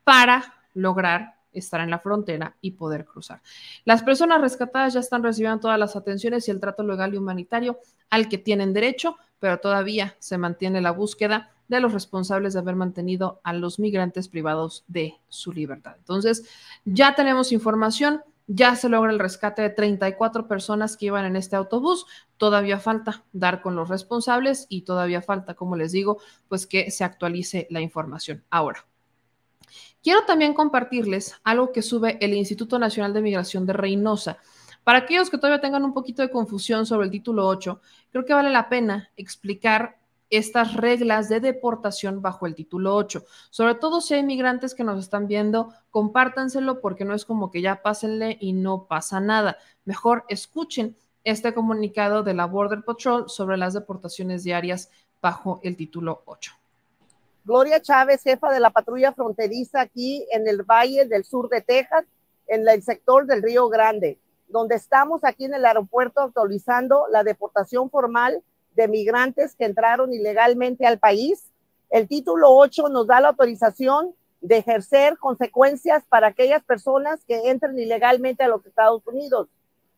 para 0.04 0.54
lograr 0.74 1.38
estar 1.52 1.80
en 1.80 1.90
la 1.90 1.98
frontera 1.98 2.56
y 2.60 2.72
poder 2.72 3.04
cruzar. 3.04 3.42
Las 3.84 4.02
personas 4.02 4.40
rescatadas 4.40 4.94
ya 4.94 5.00
están 5.00 5.22
recibiendo 5.22 5.60
todas 5.60 5.78
las 5.78 5.96
atenciones 5.96 6.48
y 6.48 6.50
el 6.50 6.60
trato 6.60 6.82
legal 6.82 7.14
y 7.14 7.18
humanitario 7.18 7.78
al 8.10 8.28
que 8.28 8.38
tienen 8.38 8.72
derecho, 8.72 9.16
pero 9.38 9.58
todavía 9.58 10.16
se 10.18 10.38
mantiene 10.38 10.80
la 10.80 10.90
búsqueda 10.90 11.50
de 11.68 11.80
los 11.80 11.92
responsables 11.92 12.54
de 12.54 12.60
haber 12.60 12.76
mantenido 12.76 13.40
a 13.44 13.52
los 13.52 13.78
migrantes 13.78 14.28
privados 14.28 14.84
de 14.88 15.14
su 15.28 15.52
libertad. 15.52 15.94
Entonces, 15.98 16.44
ya 16.84 17.14
tenemos 17.14 17.52
información, 17.52 18.22
ya 18.46 18.74
se 18.76 18.88
logra 18.88 19.12
el 19.12 19.18
rescate 19.18 19.62
de 19.62 19.70
34 19.70 20.48
personas 20.48 20.96
que 20.96 21.06
iban 21.06 21.24
en 21.24 21.36
este 21.36 21.56
autobús. 21.56 22.06
Todavía 22.38 22.78
falta 22.78 23.24
dar 23.32 23.60
con 23.60 23.76
los 23.76 23.88
responsables 23.88 24.66
y 24.68 24.82
todavía 24.82 25.22
falta, 25.22 25.54
como 25.54 25.76
les 25.76 25.92
digo, 25.92 26.18
pues 26.48 26.66
que 26.66 26.90
se 26.90 27.04
actualice 27.04 27.66
la 27.70 27.80
información. 27.80 28.42
Ahora, 28.50 28.86
Quiero 30.02 30.24
también 30.24 30.54
compartirles 30.54 31.34
algo 31.42 31.72
que 31.72 31.82
sube 31.82 32.18
el 32.20 32.32
Instituto 32.32 32.78
Nacional 32.78 33.12
de 33.12 33.20
Migración 33.20 33.66
de 33.66 33.72
Reynosa. 33.72 34.38
Para 34.84 35.00
aquellos 35.00 35.28
que 35.28 35.38
todavía 35.38 35.60
tengan 35.60 35.84
un 35.84 35.92
poquito 35.92 36.22
de 36.22 36.30
confusión 36.30 36.86
sobre 36.86 37.06
el 37.06 37.10
título 37.10 37.46
8, 37.46 37.80
creo 38.10 38.24
que 38.24 38.32
vale 38.32 38.50
la 38.50 38.68
pena 38.68 39.10
explicar 39.16 39.97
estas 40.30 40.74
reglas 40.74 41.28
de 41.28 41.40
deportación 41.40 42.22
bajo 42.22 42.46
el 42.46 42.54
título 42.54 42.94
8. 42.96 43.24
Sobre 43.50 43.74
todo 43.74 44.00
si 44.00 44.14
hay 44.14 44.22
migrantes 44.22 44.74
que 44.74 44.84
nos 44.84 44.98
están 44.98 45.26
viendo, 45.26 45.72
compártanselo 45.90 46.80
porque 46.80 47.04
no 47.04 47.14
es 47.14 47.24
como 47.24 47.50
que 47.50 47.62
ya 47.62 47.82
pásenle 47.82 48.36
y 48.40 48.52
no 48.52 48.84
pasa 48.84 49.20
nada. 49.20 49.58
Mejor 49.84 50.24
escuchen 50.28 50.96
este 51.24 51.52
comunicado 51.54 52.22
de 52.22 52.34
la 52.34 52.46
Border 52.46 52.82
Patrol 52.84 53.28
sobre 53.28 53.56
las 53.56 53.74
deportaciones 53.74 54.44
diarias 54.44 54.90
bajo 55.20 55.60
el 55.62 55.76
título 55.76 56.22
8. 56.26 56.52
Gloria 57.44 57.80
Chávez, 57.80 58.22
jefa 58.22 58.52
de 58.52 58.60
la 58.60 58.70
patrulla 58.70 59.12
fronteriza 59.12 59.80
aquí 59.80 60.26
en 60.30 60.46
el 60.46 60.62
Valle 60.62 61.06
del 61.06 61.24
Sur 61.24 61.48
de 61.48 61.62
Texas, 61.62 62.04
en 62.46 62.68
el 62.68 62.82
sector 62.82 63.26
del 63.26 63.42
Río 63.42 63.68
Grande, 63.68 64.18
donde 64.48 64.74
estamos 64.74 65.24
aquí 65.24 65.46
en 65.46 65.54
el 65.54 65.64
aeropuerto 65.64 66.20
actualizando 66.20 67.06
la 67.10 67.24
deportación 67.24 67.90
formal 67.90 68.42
de 68.78 68.86
migrantes 68.86 69.56
que 69.56 69.64
entraron 69.64 70.14
ilegalmente 70.14 70.86
al 70.86 71.00
país. 71.00 71.50
El 71.90 72.06
título 72.06 72.52
8 72.52 72.88
nos 72.90 73.08
da 73.08 73.20
la 73.20 73.30
autorización 73.30 74.14
de 74.40 74.58
ejercer 74.58 75.18
consecuencias 75.18 76.04
para 76.08 76.28
aquellas 76.28 76.62
personas 76.62 77.18
que 77.26 77.50
entren 77.50 77.76
ilegalmente 77.76 78.44
a 78.44 78.48
los 78.48 78.64
Estados 78.64 79.04
Unidos. 79.04 79.48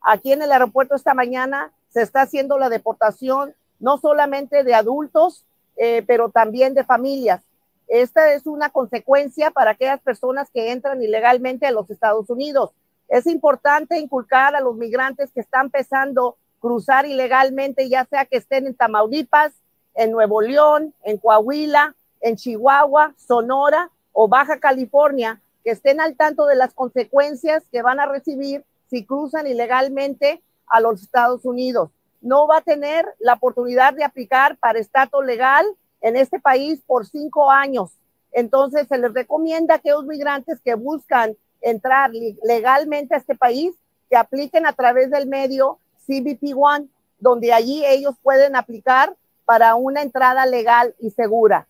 Aquí 0.01 0.33
en 0.33 0.41
el 0.41 0.51
aeropuerto 0.51 0.95
esta 0.95 1.13
mañana 1.13 1.73
se 1.91 2.01
está 2.01 2.23
haciendo 2.23 2.57
la 2.57 2.71
deportación 2.71 3.55
no 3.81 3.99
solamente 3.99 4.65
de 4.65 4.73
adultos, 4.73 5.45
eh, 5.77 6.03
pero 6.07 6.31
también 6.31 6.73
de 6.73 6.83
familias. 6.83 7.43
Esta 7.87 8.33
es 8.33 8.47
una 8.47 8.71
consecuencia 8.71 9.51
para 9.51 9.73
aquellas 9.73 10.01
personas 10.01 10.49
que 10.55 10.73
entran 10.73 11.03
ilegalmente 11.03 11.67
a 11.67 11.71
los 11.71 11.91
Estados 11.91 12.31
Unidos. 12.31 12.71
Es 13.09 13.27
importante 13.27 13.99
inculcar 13.99 14.57
a 14.57 14.61
los 14.61 14.75
migrantes 14.75 15.33
que 15.33 15.41
están 15.41 15.67
empezando 15.67 16.31
a 16.31 16.40
cruzar 16.61 17.07
ilegalmente, 17.07 17.89
ya 17.89 18.05
sea 18.05 18.27
que 18.27 18.37
estén 18.37 18.67
en 18.67 18.75
Tamaulipas, 18.75 19.53
en 19.95 20.13
Nuevo 20.13 20.41
León, 20.41 20.95
en 21.03 21.19
Coahuila, 21.19 21.97
en 22.21 22.37
Chihuahua, 22.37 23.15
Sonora 23.17 23.91
o 24.13 24.29
Baja 24.29 24.61
California, 24.61 25.41
que 25.65 25.71
estén 25.71 26.01
al 26.01 26.17
tanto 26.17 26.47
de 26.47 26.57
las 26.57 26.75
consecuencias 26.75 27.65
que 27.73 27.83
van 27.83 27.99
a 28.01 28.07
recibir 28.07 28.65
si 28.89 29.05
cruzan 29.05 29.47
ilegalmente 29.47 30.43
a 30.67 30.81
los 30.81 31.03
Estados 31.03 31.45
Unidos. 31.45 31.91
No 32.21 32.47
va 32.47 32.59
a 32.59 32.63
tener 32.63 33.07
la 33.19 33.35
oportunidad 33.35 33.95
de 33.95 34.05
aplicar 34.05 34.57
para 34.59 34.79
estatus 34.79 35.25
legal 35.25 35.67
en 36.01 36.17
este 36.17 36.41
país 36.41 36.81
por 36.87 37.07
cinco 37.07 37.51
años. 37.51 37.93
Entonces, 38.33 38.87
se 38.89 38.99
les 38.99 39.13
recomienda 39.13 39.75
a 39.75 39.77
aquellos 39.79 40.05
migrantes 40.05 40.61
que 40.61 40.75
buscan 40.75 41.37
entrar 41.61 42.11
legalmente 42.43 43.15
a 43.15 43.19
este 43.19 43.35
país 43.35 43.75
que 44.09 44.17
apliquen 44.17 44.67
a 44.67 44.73
través 44.73 45.11
del 45.11 45.27
medio 45.27 45.79
CBP 46.07 46.55
One, 46.57 46.89
donde 47.19 47.53
allí 47.53 47.85
ellos 47.85 48.15
pueden 48.23 48.57
aplicar 48.57 49.17
para 49.45 49.75
una 49.75 50.03
entrada 50.03 50.47
legal 50.47 50.95
y 50.99 51.11
segura. 51.11 51.67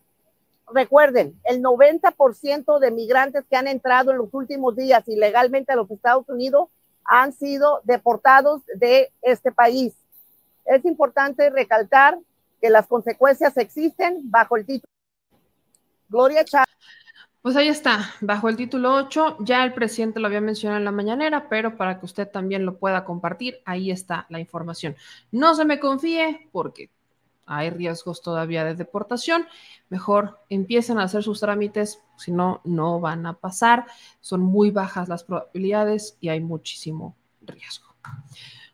Recuerden, 0.73 1.39
el 1.43 1.61
90% 1.61 2.79
de 2.79 2.91
migrantes 2.91 3.43
que 3.49 3.55
han 3.57 3.67
entrado 3.67 4.11
en 4.11 4.17
los 4.17 4.33
últimos 4.33 4.75
días 4.75 5.03
ilegalmente 5.07 5.73
a 5.73 5.75
los 5.75 5.89
Estados 5.91 6.27
Unidos 6.29 6.69
han 7.03 7.33
sido 7.33 7.81
deportados 7.83 8.61
de 8.75 9.11
este 9.21 9.51
país. 9.51 9.93
Es 10.65 10.85
importante 10.85 11.49
recalcar 11.49 12.17
que 12.61 12.69
las 12.69 12.87
consecuencias 12.87 13.57
existen 13.57 14.29
bajo 14.29 14.55
el 14.55 14.65
título. 14.65 14.87
Gloria 16.07 16.45
Chávez. 16.45 16.67
Pues 17.41 17.55
ahí 17.55 17.69
está, 17.69 18.07
bajo 18.21 18.49
el 18.49 18.55
título 18.55 18.93
8, 18.93 19.37
ya 19.39 19.63
el 19.63 19.73
presidente 19.73 20.19
lo 20.19 20.27
había 20.27 20.41
mencionado 20.41 20.77
en 20.77 20.85
la 20.85 20.91
mañanera, 20.91 21.49
pero 21.49 21.75
para 21.75 21.99
que 21.99 22.05
usted 22.05 22.29
también 22.29 22.65
lo 22.65 22.77
pueda 22.77 23.03
compartir, 23.03 23.61
ahí 23.65 23.89
está 23.89 24.27
la 24.29 24.39
información. 24.39 24.95
No 25.31 25.55
se 25.55 25.65
me 25.65 25.79
confíe 25.79 26.49
porque 26.51 26.91
hay 27.47 27.71
riesgos 27.71 28.21
todavía 28.21 28.63
de 28.63 28.75
deportación, 28.75 29.47
mejor 29.89 30.39
empiecen 30.49 30.99
a 30.99 31.03
hacer 31.03 31.23
sus 31.23 31.39
trámites, 31.39 31.99
si 32.15 32.31
no, 32.31 32.61
no 32.63 32.99
van 32.99 33.25
a 33.25 33.33
pasar, 33.33 33.87
son 34.19 34.41
muy 34.41 34.69
bajas 34.69 35.09
las 35.09 35.23
probabilidades 35.23 36.17
y 36.21 36.29
hay 36.29 36.41
muchísimo 36.41 37.15
riesgo. 37.41 37.95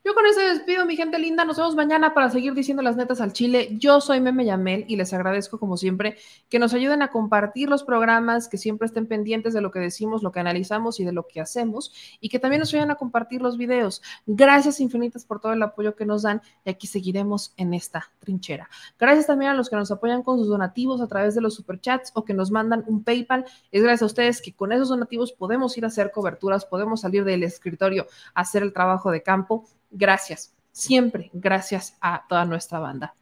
Yo 0.07 0.13
con 0.13 0.25
eso 0.25 0.39
despido, 0.39 0.85
mi 0.85 0.95
gente 0.95 1.19
linda. 1.19 1.43
Nos 1.43 1.57
vemos 1.57 1.75
mañana 1.75 2.13
para 2.13 2.29
seguir 2.29 2.53
diciendo 2.53 2.81
las 2.81 2.95
netas 2.95 3.19
al 3.19 3.33
chile. 3.33 3.75
Yo 3.77 3.99
soy 3.99 4.21
Meme 4.21 4.45
Yamel 4.45 4.85
y 4.87 4.95
les 4.95 5.11
agradezco, 5.11 5.59
como 5.59 5.75
siempre, 5.75 6.15
que 6.47 6.59
nos 6.59 6.73
ayuden 6.73 7.01
a 7.01 7.09
compartir 7.09 7.67
los 7.67 7.83
programas, 7.83 8.47
que 8.47 8.57
siempre 8.57 8.85
estén 8.85 9.05
pendientes 9.05 9.53
de 9.53 9.59
lo 9.59 9.69
que 9.69 9.79
decimos, 9.79 10.23
lo 10.23 10.31
que 10.31 10.39
analizamos 10.39 11.01
y 11.01 11.03
de 11.03 11.11
lo 11.11 11.27
que 11.27 11.41
hacemos, 11.41 11.91
y 12.21 12.29
que 12.29 12.39
también 12.39 12.61
nos 12.61 12.73
ayuden 12.73 12.91
a 12.91 12.95
compartir 12.95 13.41
los 13.41 13.57
videos. 13.57 14.01
Gracias 14.25 14.79
infinitas 14.79 15.25
por 15.25 15.41
todo 15.41 15.51
el 15.51 15.61
apoyo 15.61 15.93
que 15.93 16.05
nos 16.05 16.21
dan 16.21 16.41
y 16.63 16.69
aquí 16.69 16.87
seguiremos 16.87 17.53
en 17.57 17.73
esta 17.73 18.09
trinchera. 18.19 18.69
Gracias 18.97 19.27
también 19.27 19.51
a 19.51 19.55
los 19.55 19.69
que 19.69 19.75
nos 19.75 19.91
apoyan 19.91 20.23
con 20.23 20.37
sus 20.37 20.47
donativos 20.47 21.01
a 21.01 21.07
través 21.07 21.35
de 21.35 21.41
los 21.41 21.53
superchats 21.53 22.13
o 22.13 22.23
que 22.23 22.33
nos 22.33 22.49
mandan 22.49 22.85
un 22.87 23.03
PayPal. 23.03 23.43
Es 23.73 23.83
gracias 23.83 24.03
a 24.03 24.05
ustedes 24.05 24.41
que 24.41 24.55
con 24.55 24.71
esos 24.71 24.87
donativos 24.87 25.33
podemos 25.33 25.77
ir 25.77 25.83
a 25.83 25.87
hacer 25.87 26.11
coberturas, 26.11 26.63
podemos 26.63 27.01
salir 27.01 27.25
del 27.25 27.43
escritorio 27.43 28.07
a 28.33 28.39
hacer 28.39 28.63
el 28.63 28.71
trabajo 28.71 29.11
de 29.11 29.21
campo 29.21 29.65
Gracias, 29.89 30.53
siempre 30.71 31.29
gracias 31.33 31.97
a 32.01 32.25
toda 32.27 32.45
nuestra 32.45 32.79
banda. 32.79 33.15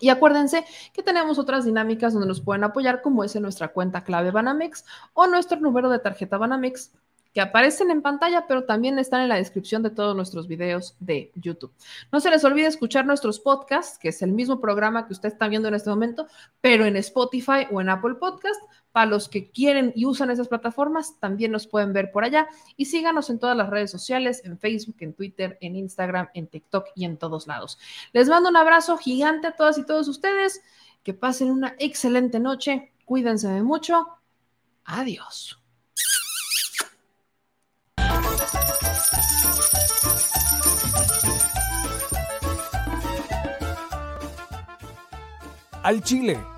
Y 0.00 0.10
acuérdense 0.10 0.64
que 0.92 1.02
tenemos 1.02 1.38
otras 1.38 1.64
dinámicas 1.64 2.12
donde 2.12 2.28
nos 2.28 2.40
pueden 2.40 2.64
apoyar, 2.64 3.02
como 3.02 3.24
es 3.24 3.34
en 3.34 3.42
nuestra 3.42 3.68
cuenta 3.68 4.04
clave 4.04 4.30
Banamex 4.30 4.84
o 5.12 5.26
nuestro 5.26 5.58
número 5.58 5.90
de 5.90 5.98
tarjeta 5.98 6.38
Banamex 6.38 6.92
que 7.32 7.40
aparecen 7.40 7.90
en 7.90 8.02
pantalla, 8.02 8.46
pero 8.46 8.64
también 8.64 8.98
están 8.98 9.20
en 9.20 9.28
la 9.28 9.36
descripción 9.36 9.82
de 9.82 9.90
todos 9.90 10.16
nuestros 10.16 10.48
videos 10.48 10.96
de 10.98 11.30
YouTube. 11.34 11.72
No 12.10 12.20
se 12.20 12.30
les 12.30 12.44
olvide 12.44 12.66
escuchar 12.66 13.06
nuestros 13.06 13.38
podcasts, 13.38 13.98
que 13.98 14.08
es 14.08 14.22
el 14.22 14.32
mismo 14.32 14.60
programa 14.60 15.06
que 15.06 15.12
usted 15.12 15.28
está 15.28 15.46
viendo 15.48 15.68
en 15.68 15.74
este 15.74 15.90
momento, 15.90 16.26
pero 16.60 16.86
en 16.86 16.96
Spotify 16.96 17.66
o 17.70 17.80
en 17.80 17.90
Apple 17.90 18.14
Podcast. 18.14 18.60
Para 18.98 19.08
los 19.08 19.28
que 19.28 19.48
quieren 19.48 19.92
y 19.94 20.06
usan 20.06 20.28
esas 20.32 20.48
plataformas, 20.48 21.20
también 21.20 21.52
nos 21.52 21.68
pueden 21.68 21.92
ver 21.92 22.10
por 22.10 22.24
allá. 22.24 22.48
Y 22.76 22.86
síganos 22.86 23.30
en 23.30 23.38
todas 23.38 23.56
las 23.56 23.70
redes 23.70 23.92
sociales, 23.92 24.42
en 24.44 24.58
Facebook, 24.58 24.96
en 24.98 25.12
Twitter, 25.12 25.56
en 25.60 25.76
Instagram, 25.76 26.30
en 26.34 26.48
TikTok 26.48 26.88
y 26.96 27.04
en 27.04 27.16
todos 27.16 27.46
lados. 27.46 27.78
Les 28.12 28.28
mando 28.28 28.48
un 28.48 28.56
abrazo 28.56 28.98
gigante 28.98 29.46
a 29.46 29.52
todas 29.52 29.78
y 29.78 29.86
todos 29.86 30.08
ustedes. 30.08 30.62
Que 31.04 31.14
pasen 31.14 31.52
una 31.52 31.76
excelente 31.78 32.40
noche. 32.40 32.90
Cuídense 33.04 33.46
de 33.46 33.62
mucho. 33.62 34.08
Adiós. 34.84 35.62
al 45.84 46.02
Chile. 46.02 46.57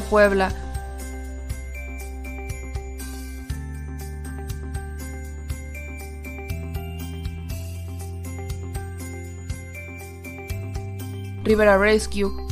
Puebla. 0.00 0.52
Rivera 11.44 11.76
Rescue. 11.76 12.51